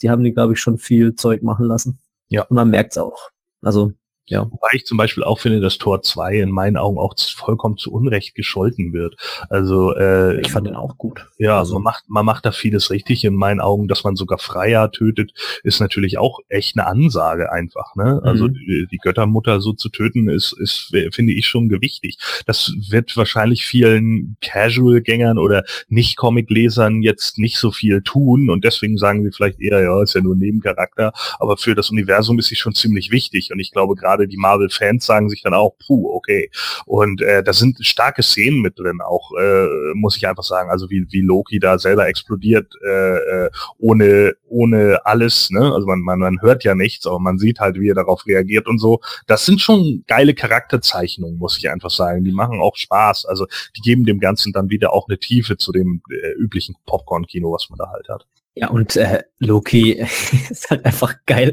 die 0.00 0.10
haben 0.10 0.24
die, 0.24 0.32
glaube 0.32 0.54
ich, 0.54 0.60
schon 0.60 0.78
viel 0.78 1.14
Zeug 1.14 1.42
machen 1.42 1.66
lassen. 1.66 1.98
Ja. 2.28 2.42
Und 2.42 2.56
man 2.56 2.70
merkt's 2.70 2.98
auch. 2.98 3.30
Also 3.60 3.92
ja. 4.26 4.50
Wobei 4.50 4.68
ich 4.72 4.86
zum 4.86 4.96
Beispiel 4.96 5.22
auch 5.22 5.38
finde, 5.38 5.60
dass 5.60 5.76
Tor 5.76 6.02
2 6.02 6.40
in 6.40 6.50
meinen 6.50 6.78
Augen 6.78 6.98
auch 6.98 7.14
vollkommen 7.18 7.76
zu 7.76 7.92
Unrecht 7.92 8.34
gescholten 8.34 8.94
wird. 8.94 9.16
Also 9.50 9.94
äh, 9.94 10.40
ich 10.40 10.50
fand 10.50 10.66
den 10.66 10.76
auch 10.76 10.96
gut. 10.96 11.26
Ja, 11.38 11.58
also 11.58 11.74
man 11.74 11.82
macht 11.82 12.04
man 12.08 12.24
macht 12.24 12.46
da 12.46 12.52
vieles 12.52 12.90
richtig. 12.90 13.24
In 13.24 13.34
meinen 13.34 13.60
Augen, 13.60 13.86
dass 13.86 14.02
man 14.02 14.16
sogar 14.16 14.38
Freier 14.38 14.90
tötet, 14.90 15.32
ist 15.62 15.80
natürlich 15.80 16.16
auch 16.16 16.40
echt 16.48 16.78
eine 16.78 16.86
Ansage 16.86 17.52
einfach. 17.52 17.96
Ne? 17.96 18.20
Also 18.24 18.48
mhm. 18.48 18.54
die, 18.54 18.86
die, 18.90 18.98
Göttermutter 18.98 19.60
so 19.60 19.74
zu 19.74 19.90
töten, 19.90 20.30
ist 20.30 20.54
ist 20.58 20.94
finde 21.10 21.34
ich 21.34 21.46
schon 21.46 21.68
gewichtig. 21.68 22.16
Das 22.46 22.72
wird 22.88 23.16
wahrscheinlich 23.18 23.66
vielen 23.66 24.36
Casual-Gängern 24.40 25.38
oder 25.38 25.64
nicht 25.88 26.16
Comic-Lesern 26.16 27.02
jetzt 27.02 27.38
nicht 27.38 27.58
so 27.58 27.70
viel 27.70 28.00
tun 28.02 28.48
und 28.48 28.64
deswegen 28.64 28.96
sagen 28.96 29.22
sie 29.22 29.32
vielleicht 29.32 29.60
eher, 29.60 29.82
ja, 29.82 30.02
ist 30.02 30.14
ja 30.14 30.22
nur 30.22 30.34
ein 30.34 30.38
Nebencharakter. 30.38 31.12
Aber 31.38 31.58
für 31.58 31.74
das 31.74 31.90
Universum 31.90 32.38
ist 32.38 32.46
sie 32.46 32.56
schon 32.56 32.74
ziemlich 32.74 33.10
wichtig 33.10 33.50
und 33.52 33.60
ich 33.60 33.70
glaube 33.70 33.94
gerade 33.94 34.13
gerade 34.14 34.28
die 34.28 34.36
Marvel-Fans 34.36 35.04
sagen 35.04 35.28
sich 35.28 35.42
dann 35.42 35.54
auch, 35.54 35.76
puh, 35.86 36.14
okay. 36.14 36.50
Und 36.86 37.20
äh, 37.22 37.42
da 37.42 37.52
sind 37.52 37.84
starke 37.84 38.22
Szenen 38.22 38.60
mit 38.60 38.78
drin, 38.78 39.00
auch 39.00 39.32
äh, 39.38 39.94
muss 39.94 40.16
ich 40.16 40.26
einfach 40.26 40.42
sagen, 40.44 40.70
also 40.70 40.90
wie, 40.90 41.06
wie 41.10 41.20
Loki 41.20 41.58
da 41.58 41.78
selber 41.78 42.06
explodiert, 42.06 42.72
äh, 42.84 43.46
äh, 43.46 43.50
ohne, 43.78 44.34
ohne 44.48 45.00
alles, 45.04 45.50
ne? 45.50 45.72
Also 45.72 45.86
man, 45.86 46.00
man, 46.00 46.18
man 46.18 46.40
hört 46.40 46.64
ja 46.64 46.74
nichts, 46.74 47.06
aber 47.06 47.18
man 47.18 47.38
sieht 47.38 47.60
halt, 47.60 47.78
wie 47.80 47.90
er 47.90 47.94
darauf 47.94 48.26
reagiert 48.26 48.66
und 48.66 48.78
so. 48.78 49.00
Das 49.26 49.44
sind 49.44 49.60
schon 49.60 50.04
geile 50.06 50.34
Charakterzeichnungen, 50.34 51.38
muss 51.38 51.58
ich 51.58 51.68
einfach 51.70 51.90
sagen. 51.90 52.24
Die 52.24 52.32
machen 52.32 52.60
auch 52.60 52.76
Spaß. 52.76 53.26
Also 53.26 53.46
die 53.76 53.80
geben 53.80 54.04
dem 54.04 54.20
Ganzen 54.20 54.52
dann 54.52 54.70
wieder 54.70 54.92
auch 54.92 55.08
eine 55.08 55.18
Tiefe 55.18 55.56
zu 55.56 55.72
dem 55.72 56.02
äh, 56.10 56.32
üblichen 56.38 56.76
Popcorn-Kino, 56.86 57.52
was 57.52 57.68
man 57.70 57.78
da 57.78 57.90
halt 57.90 58.08
hat. 58.08 58.26
Ja, 58.56 58.68
und 58.68 58.94
äh, 58.94 59.24
Loki 59.40 59.92
ist 60.50 60.70
halt 60.70 60.84
einfach 60.84 61.16
geil. 61.26 61.52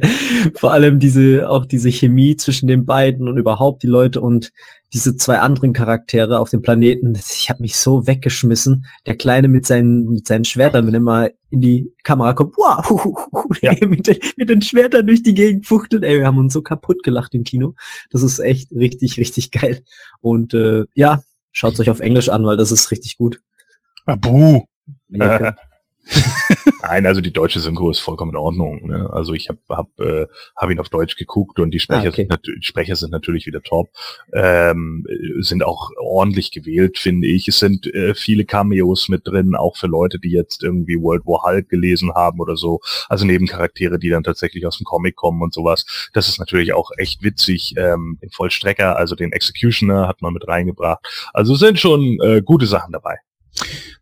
Vor 0.54 0.72
allem 0.72 0.99
diese, 0.99 1.49
auch 1.49 1.66
diese 1.66 1.89
Chemie 1.89 2.36
zwischen 2.36 2.68
den 2.68 2.86
beiden 2.86 3.28
und 3.28 3.38
überhaupt 3.38 3.82
die 3.82 3.88
Leute 3.88 4.22
und 4.22 4.52
diese 4.93 5.16
zwei 5.16 5.39
anderen 5.39 5.74
Charaktere 5.74 6.39
auf 6.39 6.52
dem 6.52 6.62
Planeten. 6.62 7.16
Ich 7.16 7.49
habe 7.49 7.62
mich 7.62 7.76
so 7.78 8.06
weggeschmissen. 8.06 8.86
Der 9.08 9.16
Kleine 9.16 9.47
mit 9.47 9.66
seinen, 9.66 10.10
mit 10.10 10.28
seinen 10.28 10.45
Schwertern, 10.45 10.86
wenn 10.86 10.93
er 10.93 10.99
mal 10.99 11.34
in 11.49 11.62
die 11.62 11.91
Kamera 12.04 12.34
kommt, 12.34 12.56
wow, 12.58 13.58
ja. 13.62 13.74
mit, 13.88 14.06
den, 14.06 14.18
mit 14.38 14.49
den 14.49 14.62
Schwertern 14.62 15.08
durch 15.08 15.24
die 15.24 15.34
Gegend 15.34 15.66
fuchtelt. 15.66 16.04
Ey, 16.04 16.20
wir 16.20 16.28
haben 16.28 16.38
uns 16.38 16.54
so 16.54 16.62
kaputt 16.62 17.02
gelacht 17.02 17.34
im 17.34 17.43
Kino. 17.43 17.74
Das 18.12 18.22
ist 18.22 18.38
echt 18.38 18.72
richtig, 18.74 19.18
richtig 19.18 19.49
geil. 19.49 19.84
Und 20.20 20.54
äh, 20.54 20.86
ja, 20.93 21.24
schaut 21.52 21.80
euch 21.80 21.89
auf 21.89 21.99
Englisch 21.99 22.30
an, 22.30 22.45
weil 22.45 22.58
das 22.58 22.72
ist 22.72 22.91
richtig 22.91 23.18
gut. 23.18 23.41
Abu. 24.06 24.66
Ja, 25.10 25.56
Nein, 26.92 27.06
also 27.06 27.22
die 27.22 27.32
deutsche 27.32 27.62
Synchro 27.62 27.89
ist 27.89 28.00
vollkommen 28.00 28.32
in 28.32 28.38
Ordnung. 28.38 28.86
Ne? 28.86 29.10
Also 29.14 29.34
ich 29.34 29.48
habe 29.48 29.60
hab, 29.70 29.98
äh, 30.02 30.28
hab 30.58 30.70
ihn 30.70 30.80
auf 30.80 30.89
Deutsch 30.89 31.16
geguckt 31.16 31.58
und 31.58 31.72
die 31.72 31.80
Sprecher, 31.80 32.08
ah, 32.08 32.10
okay. 32.10 32.28
sind, 32.30 32.66
Sprecher 32.66 32.98
sind 32.98 33.12
natürlich 33.12 33.46
wieder 33.46 33.62
top. 33.62 33.92
Ähm, 34.34 35.06
sind 35.39 35.64
auch 35.64 35.92
ordentlich 35.98 36.52
gewählt, 36.52 37.00
finde 37.00 37.28
ich. 37.28 37.48
Es 37.48 37.60
sind 37.60 37.88
äh, 37.88 38.14
viele 38.14 38.44
Cameos 38.44 39.08
mit 39.08 39.26
drin, 39.26 39.56
auch 39.56 39.78
für 39.78 39.88
Leute, 39.88 40.20
die 40.20 40.32
jetzt 40.32 40.64
irgendwie 40.64 40.98
World 40.98 41.26
War 41.26 41.44
Hulk 41.44 41.70
gelesen 41.70 42.14
haben 42.14 42.42
oder 42.42 42.58
so. 42.58 42.82
Also 43.08 43.26
Nebencharaktere, 43.26 43.98
die 43.98 44.10
dann 44.10 44.24
tatsächlich 44.24 44.68
aus 44.68 44.78
dem 44.78 44.84
Comic 44.84 45.16
kommen 45.16 45.42
und 45.42 45.54
sowas. 45.54 46.10
Das 46.14 46.28
ist 46.28 46.39
natürlich 46.39 46.74
auch 46.74 46.92
echt 46.98 47.24
witzig. 47.24 47.74
Ähm, 47.78 48.18
den 48.22 48.32
Vollstrecker, 48.32 48.98
also 48.98 49.16
den 49.16 49.32
Executioner 49.32 50.10
hat 50.10 50.22
man 50.22 50.34
mit 50.34 50.46
reingebracht. 50.46 51.00
Also 51.32 51.56
sind 51.56 51.80
schon 51.80 52.20
äh, 52.22 52.42
gute 52.42 52.66
Sachen 52.66 52.92
dabei. 52.92 53.20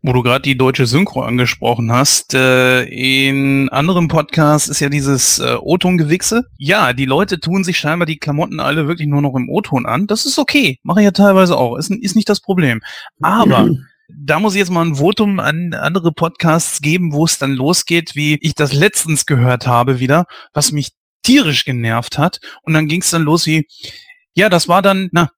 Wo 0.02 0.12
du 0.12 0.22
gerade 0.22 0.42
die 0.42 0.56
deutsche 0.56 0.86
Synchro 0.86 1.22
angesprochen 1.22 1.92
hast, 1.92 2.34
äh, 2.34 2.84
in 2.84 3.68
anderen 3.68 4.08
Podcasts 4.08 4.68
ist 4.68 4.80
ja 4.80 4.88
dieses 4.88 5.38
äh, 5.38 5.56
O-Ton-Gewichse. 5.60 6.44
Ja, 6.56 6.92
die 6.92 7.04
Leute 7.04 7.38
tun 7.38 7.64
sich 7.64 7.78
scheinbar 7.78 8.06
die 8.06 8.18
Klamotten 8.18 8.60
alle 8.60 8.88
wirklich 8.88 9.08
nur 9.08 9.20
noch 9.20 9.34
im 9.34 9.48
O-Ton 9.50 9.86
an. 9.86 10.06
Das 10.06 10.24
ist 10.24 10.38
okay, 10.38 10.78
mache 10.82 11.00
ich 11.00 11.04
ja 11.04 11.10
teilweise 11.10 11.56
auch, 11.56 11.76
ist, 11.76 11.90
ist 11.90 12.16
nicht 12.16 12.28
das 12.28 12.40
Problem. 12.40 12.80
Aber 13.20 13.68
da 14.08 14.38
muss 14.38 14.54
ich 14.54 14.58
jetzt 14.58 14.70
mal 14.70 14.84
ein 14.84 14.96
Votum 14.96 15.38
an 15.40 15.74
andere 15.74 16.12
Podcasts 16.12 16.80
geben, 16.80 17.12
wo 17.12 17.24
es 17.24 17.38
dann 17.38 17.52
losgeht, 17.52 18.14
wie 18.14 18.38
ich 18.40 18.54
das 18.54 18.72
letztens 18.72 19.26
gehört 19.26 19.66
habe 19.66 20.00
wieder, 20.00 20.26
was 20.52 20.72
mich 20.72 20.90
tierisch 21.22 21.64
genervt 21.64 22.18
hat. 22.18 22.40
Und 22.62 22.72
dann 22.72 22.88
ging 22.88 23.02
es 23.02 23.10
dann 23.10 23.22
los 23.22 23.46
wie, 23.46 23.66
ja, 24.34 24.48
das 24.48 24.68
war 24.68 24.82
dann, 24.82 25.08
na, 25.12 25.30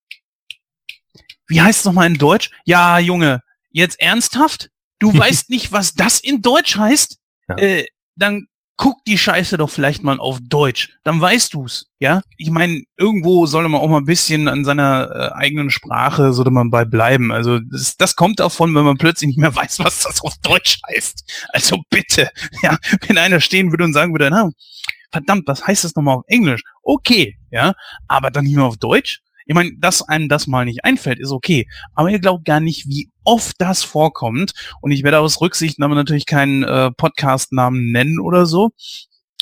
wie 1.48 1.60
heißt 1.60 1.80
es 1.80 1.84
nochmal 1.84 2.06
in 2.06 2.18
Deutsch? 2.18 2.50
Ja, 2.64 2.98
Junge, 2.98 3.40
jetzt 3.72 4.00
ernsthaft? 4.00 4.70
Du 4.98 5.12
weißt 5.18 5.50
nicht, 5.50 5.72
was 5.72 5.94
das 5.94 6.20
in 6.20 6.42
Deutsch 6.42 6.76
heißt? 6.76 7.18
Ja. 7.48 7.56
Äh, 7.56 7.86
dann 8.16 8.46
guck 8.76 9.04
die 9.04 9.18
Scheiße 9.18 9.58
doch 9.58 9.70
vielleicht 9.70 10.02
mal 10.02 10.18
auf 10.18 10.38
Deutsch. 10.42 10.90
Dann 11.04 11.20
weißt 11.20 11.54
du's, 11.54 11.86
ja? 12.00 12.22
Ich 12.36 12.50
meine, 12.50 12.82
irgendwo 12.96 13.46
sollte 13.46 13.68
man 13.68 13.80
auch 13.80 13.88
mal 13.88 13.98
ein 13.98 14.06
bisschen 14.06 14.48
an 14.48 14.64
seiner 14.64 15.08
äh, 15.14 15.34
eigenen 15.34 15.70
Sprache, 15.70 16.32
sollte 16.32 16.50
man 16.50 16.70
bei 16.70 16.84
bleiben. 16.84 17.30
Also 17.30 17.60
das, 17.60 17.96
das 17.96 18.16
kommt 18.16 18.40
davon, 18.40 18.74
wenn 18.74 18.84
man 18.84 18.96
plötzlich 18.98 19.28
nicht 19.28 19.38
mehr 19.38 19.54
weiß, 19.56 19.78
was 19.80 20.02
das 20.02 20.20
auf 20.22 20.34
Deutsch 20.42 20.80
heißt. 20.88 21.46
Also 21.52 21.78
bitte, 21.90 22.30
ja, 22.62 22.76
wenn 23.06 23.18
einer 23.18 23.40
stehen 23.40 23.70
würde 23.70 23.84
und 23.84 23.92
sagen 23.92 24.12
würde, 24.12 24.30
na, 24.30 24.50
verdammt, 25.12 25.46
was 25.46 25.64
heißt 25.64 25.84
das 25.84 25.94
nochmal 25.94 26.16
auf 26.16 26.24
Englisch? 26.26 26.62
Okay, 26.82 27.38
ja, 27.52 27.74
aber 28.08 28.30
dann 28.32 28.44
nicht 28.44 28.56
mehr 28.56 28.64
auf 28.64 28.78
Deutsch? 28.78 29.20
Ich 29.47 29.55
meine, 29.55 29.72
dass 29.78 30.03
einem 30.03 30.28
das 30.28 30.47
mal 30.47 30.64
nicht 30.64 30.84
einfällt, 30.84 31.18
ist 31.18 31.32
okay. 31.32 31.66
Aber 31.95 32.11
ihr 32.11 32.20
glaubt 32.20 32.45
gar 32.45 32.61
nicht, 32.61 32.88
wie 32.88 33.11
oft 33.24 33.57
das 33.59 33.82
vorkommt. 33.82 34.53
Und 34.80 34.90
ich 34.93 35.03
werde 35.03 35.20
aus 35.20 35.40
Rücksicht 35.40 35.80
aber 35.80 35.95
natürlich 35.95 36.26
keinen 36.26 36.62
äh, 36.62 36.90
Podcast-Namen 36.90 37.90
nennen 37.90 38.20
oder 38.20 38.47
so. 38.47 38.70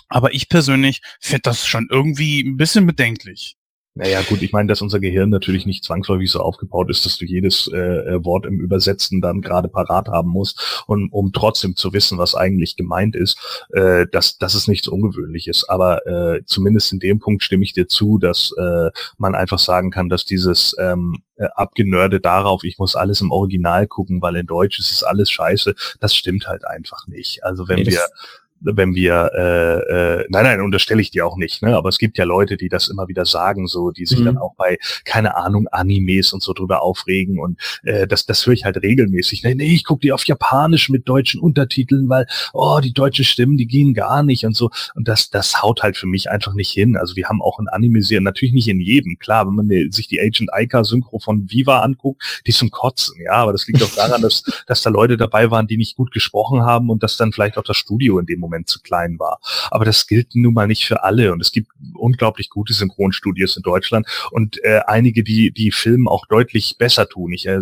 Aber 0.08 0.34
ich 0.34 0.48
persönlich 0.48 1.02
finde 1.20 1.42
das 1.42 1.66
schon 1.66 1.86
irgendwie 1.90 2.40
ein 2.40 2.56
bisschen 2.56 2.86
bedenklich. 2.86 3.56
Naja, 4.00 4.22
gut, 4.22 4.40
ich 4.40 4.50
meine, 4.52 4.66
dass 4.66 4.80
unser 4.80 4.98
Gehirn 4.98 5.28
natürlich 5.28 5.66
nicht 5.66 5.84
zwangsläufig 5.84 6.30
so 6.30 6.40
aufgebaut 6.40 6.88
ist, 6.88 7.04
dass 7.04 7.18
du 7.18 7.26
jedes 7.26 7.70
äh, 7.70 7.76
äh, 7.76 8.24
Wort 8.24 8.46
im 8.46 8.58
Übersetzen 8.58 9.20
dann 9.20 9.42
gerade 9.42 9.68
parat 9.68 10.08
haben 10.08 10.30
musst, 10.30 10.82
und, 10.86 11.12
um 11.12 11.34
trotzdem 11.34 11.76
zu 11.76 11.92
wissen, 11.92 12.16
was 12.16 12.34
eigentlich 12.34 12.76
gemeint 12.76 13.14
ist. 13.14 13.66
Äh, 13.74 14.06
das, 14.10 14.38
das 14.38 14.54
ist 14.54 14.68
nichts 14.68 14.88
Ungewöhnliches. 14.88 15.68
Aber 15.68 16.06
äh, 16.06 16.42
zumindest 16.46 16.94
in 16.94 16.98
dem 16.98 17.18
Punkt 17.18 17.42
stimme 17.42 17.62
ich 17.62 17.74
dir 17.74 17.88
zu, 17.88 18.16
dass 18.16 18.54
äh, 18.56 18.88
man 19.18 19.34
einfach 19.34 19.58
sagen 19.58 19.90
kann, 19.90 20.08
dass 20.08 20.24
dieses 20.24 20.74
ähm, 20.78 21.22
äh, 21.36 21.48
abgenörde 21.54 22.20
darauf, 22.20 22.64
ich 22.64 22.78
muss 22.78 22.96
alles 22.96 23.20
im 23.20 23.30
Original 23.30 23.86
gucken, 23.86 24.22
weil 24.22 24.36
in 24.36 24.46
Deutsch 24.46 24.78
ist 24.78 24.92
es 24.92 25.02
alles 25.02 25.30
scheiße, 25.30 25.74
das 26.00 26.14
stimmt 26.14 26.48
halt 26.48 26.66
einfach 26.66 27.06
nicht. 27.06 27.44
Also 27.44 27.68
wenn 27.68 27.80
nee, 27.80 27.86
wir 27.86 28.00
wenn 28.60 28.94
wir, 28.94 29.30
äh, 29.34 30.20
äh, 30.20 30.26
nein, 30.28 30.44
nein, 30.44 30.60
unterstelle 30.60 31.00
ich 31.00 31.10
dir 31.10 31.26
auch 31.26 31.36
nicht, 31.36 31.62
ne? 31.62 31.76
aber 31.76 31.88
es 31.88 31.98
gibt 31.98 32.18
ja 32.18 32.24
Leute, 32.24 32.56
die 32.56 32.68
das 32.68 32.88
immer 32.88 33.08
wieder 33.08 33.24
sagen, 33.24 33.66
so, 33.66 33.90
die 33.90 34.06
sich 34.06 34.20
mhm. 34.20 34.26
dann 34.26 34.38
auch 34.38 34.54
bei, 34.54 34.78
keine 35.04 35.36
Ahnung, 35.36 35.66
Animes 35.68 36.32
und 36.32 36.42
so 36.42 36.52
drüber 36.52 36.82
aufregen 36.82 37.38
und 37.38 37.58
äh, 37.82 38.06
das, 38.06 38.26
das 38.26 38.46
höre 38.46 38.52
ich 38.52 38.64
halt 38.64 38.76
regelmäßig. 38.76 39.42
Nee, 39.42 39.54
nee, 39.54 39.72
ich 39.72 39.84
gucke 39.84 40.00
die 40.00 40.12
auf 40.12 40.24
Japanisch 40.24 40.90
mit 40.90 41.08
deutschen 41.08 41.40
Untertiteln, 41.40 42.08
weil, 42.08 42.26
oh, 42.52 42.80
die 42.82 42.92
deutschen 42.92 43.24
Stimmen, 43.24 43.56
die 43.56 43.66
gehen 43.66 43.94
gar 43.94 44.22
nicht 44.22 44.44
und 44.44 44.54
so 44.54 44.70
und 44.94 45.08
das, 45.08 45.30
das 45.30 45.62
haut 45.62 45.82
halt 45.82 45.96
für 45.96 46.06
mich 46.06 46.30
einfach 46.30 46.54
nicht 46.54 46.70
hin. 46.70 46.96
Also 46.96 47.16
wir 47.16 47.28
haben 47.28 47.40
auch 47.40 47.58
ein 47.58 47.68
Anime-Serien, 47.68 48.24
natürlich 48.24 48.54
nicht 48.54 48.68
in 48.68 48.80
jedem, 48.80 49.18
klar, 49.18 49.46
wenn 49.46 49.54
man 49.54 49.90
sich 49.90 50.06
die 50.06 50.20
Agent 50.20 50.52
Aika 50.52 50.84
Synchro 50.84 51.18
von 51.18 51.50
Viva 51.50 51.80
anguckt, 51.80 52.42
die 52.46 52.52
zum 52.52 52.70
Kotzen, 52.70 53.20
ja, 53.22 53.32
aber 53.32 53.52
das 53.52 53.66
liegt 53.66 53.82
auch 53.82 53.94
daran, 53.94 54.20
dass, 54.20 54.42
dass 54.66 54.82
da 54.82 54.90
Leute 54.90 55.16
dabei 55.16 55.50
waren, 55.50 55.66
die 55.66 55.78
nicht 55.78 55.96
gut 55.96 56.12
gesprochen 56.12 56.62
haben 56.62 56.90
und 56.90 57.02
dass 57.02 57.16
dann 57.16 57.32
vielleicht 57.32 57.56
auch 57.56 57.64
das 57.64 57.76
Studio 57.76 58.18
in 58.18 58.26
dem 58.26 58.38
Moment 58.38 58.49
Moment 58.50 58.68
zu 58.68 58.80
klein 58.80 59.18
war. 59.18 59.38
Aber 59.70 59.84
das 59.84 60.06
gilt 60.06 60.34
nun 60.34 60.54
mal 60.54 60.66
nicht 60.66 60.84
für 60.84 61.04
alle 61.04 61.32
und 61.32 61.40
es 61.40 61.52
gibt 61.52 61.70
unglaublich 61.94 62.50
gute 62.50 62.72
Synchronstudios 62.72 63.56
in 63.56 63.62
Deutschland 63.62 64.06
und 64.30 64.62
äh, 64.64 64.80
einige, 64.86 65.22
die 65.22 65.52
die 65.52 65.70
Film 65.70 66.08
auch 66.08 66.26
deutlich 66.26 66.76
besser 66.78 67.08
tun. 67.08 67.32
Ich 67.32 67.46
äh, 67.46 67.60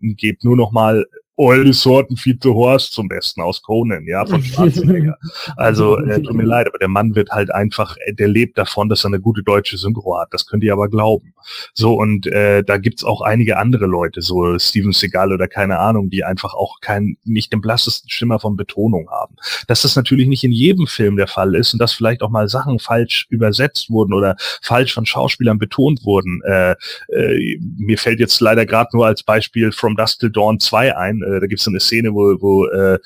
gebe 0.00 0.38
nur 0.42 0.56
noch 0.56 0.72
mal 0.72 1.06
All 1.38 1.72
Sorten 1.72 2.16
viel 2.16 2.38
zu 2.38 2.54
Horst 2.54 2.92
zum 2.92 3.08
Besten 3.08 3.42
aus 3.42 3.62
Conan, 3.62 4.06
ja, 4.06 4.24
von 4.24 4.42
Schwarzenegger. 4.42 5.18
also, 5.56 5.98
äh, 5.98 6.22
tut 6.22 6.34
mir 6.34 6.44
leid, 6.44 6.66
aber 6.66 6.78
der 6.78 6.88
Mann 6.88 7.14
wird 7.14 7.30
halt 7.30 7.52
einfach, 7.52 7.96
äh, 8.06 8.14
der 8.14 8.28
lebt 8.28 8.56
davon, 8.56 8.88
dass 8.88 9.04
er 9.04 9.08
eine 9.08 9.20
gute 9.20 9.42
deutsche 9.42 9.76
Synchro 9.76 10.18
hat. 10.18 10.28
Das 10.32 10.46
könnt 10.46 10.64
ihr 10.64 10.72
aber 10.72 10.88
glauben. 10.88 11.34
So, 11.74 11.94
und 11.94 12.26
äh, 12.26 12.62
da 12.64 12.78
gibt's 12.78 13.04
auch 13.04 13.20
einige 13.20 13.58
andere 13.58 13.86
Leute, 13.86 14.22
so 14.22 14.58
Steven 14.58 14.92
Seagal 14.92 15.32
oder 15.32 15.46
keine 15.48 15.78
Ahnung, 15.78 16.10
die 16.10 16.24
einfach 16.24 16.54
auch 16.54 16.80
kein, 16.80 17.16
nicht 17.24 17.52
den 17.52 17.60
blassesten 17.60 18.08
Schimmer 18.10 18.40
von 18.40 18.56
Betonung 18.56 19.08
haben. 19.10 19.36
Dass 19.66 19.82
das 19.82 19.96
natürlich 19.96 20.28
nicht 20.28 20.44
in 20.44 20.52
jedem 20.52 20.86
Film 20.86 21.16
der 21.16 21.28
Fall 21.28 21.54
ist 21.54 21.72
und 21.72 21.80
dass 21.80 21.92
vielleicht 21.92 22.22
auch 22.22 22.30
mal 22.30 22.48
Sachen 22.48 22.78
falsch 22.78 23.26
übersetzt 23.28 23.90
wurden 23.90 24.14
oder 24.14 24.36
falsch 24.62 24.94
von 24.94 25.06
Schauspielern 25.06 25.58
betont 25.58 26.04
wurden. 26.04 26.40
Äh, 26.44 26.76
äh, 27.08 27.58
mir 27.78 27.98
fällt 27.98 28.20
jetzt 28.20 28.40
leider 28.40 28.66
gerade 28.66 28.90
nur 28.94 29.06
als 29.06 29.22
Beispiel 29.22 29.72
From 29.72 29.96
Dust 29.96 30.20
Till 30.20 30.30
Dawn 30.30 30.60
2 30.60 30.96
ein, 30.96 31.22
äh, 31.26 31.40
da 31.40 31.46
gibt 31.46 31.60
es 31.60 31.68
eine 31.68 31.80
Szene, 31.80 32.14
wo, 32.14 32.36
wo, 32.40 32.66
äh, 32.66 32.98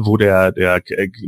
wo 0.00 0.16
der, 0.16 0.52
der 0.52 0.82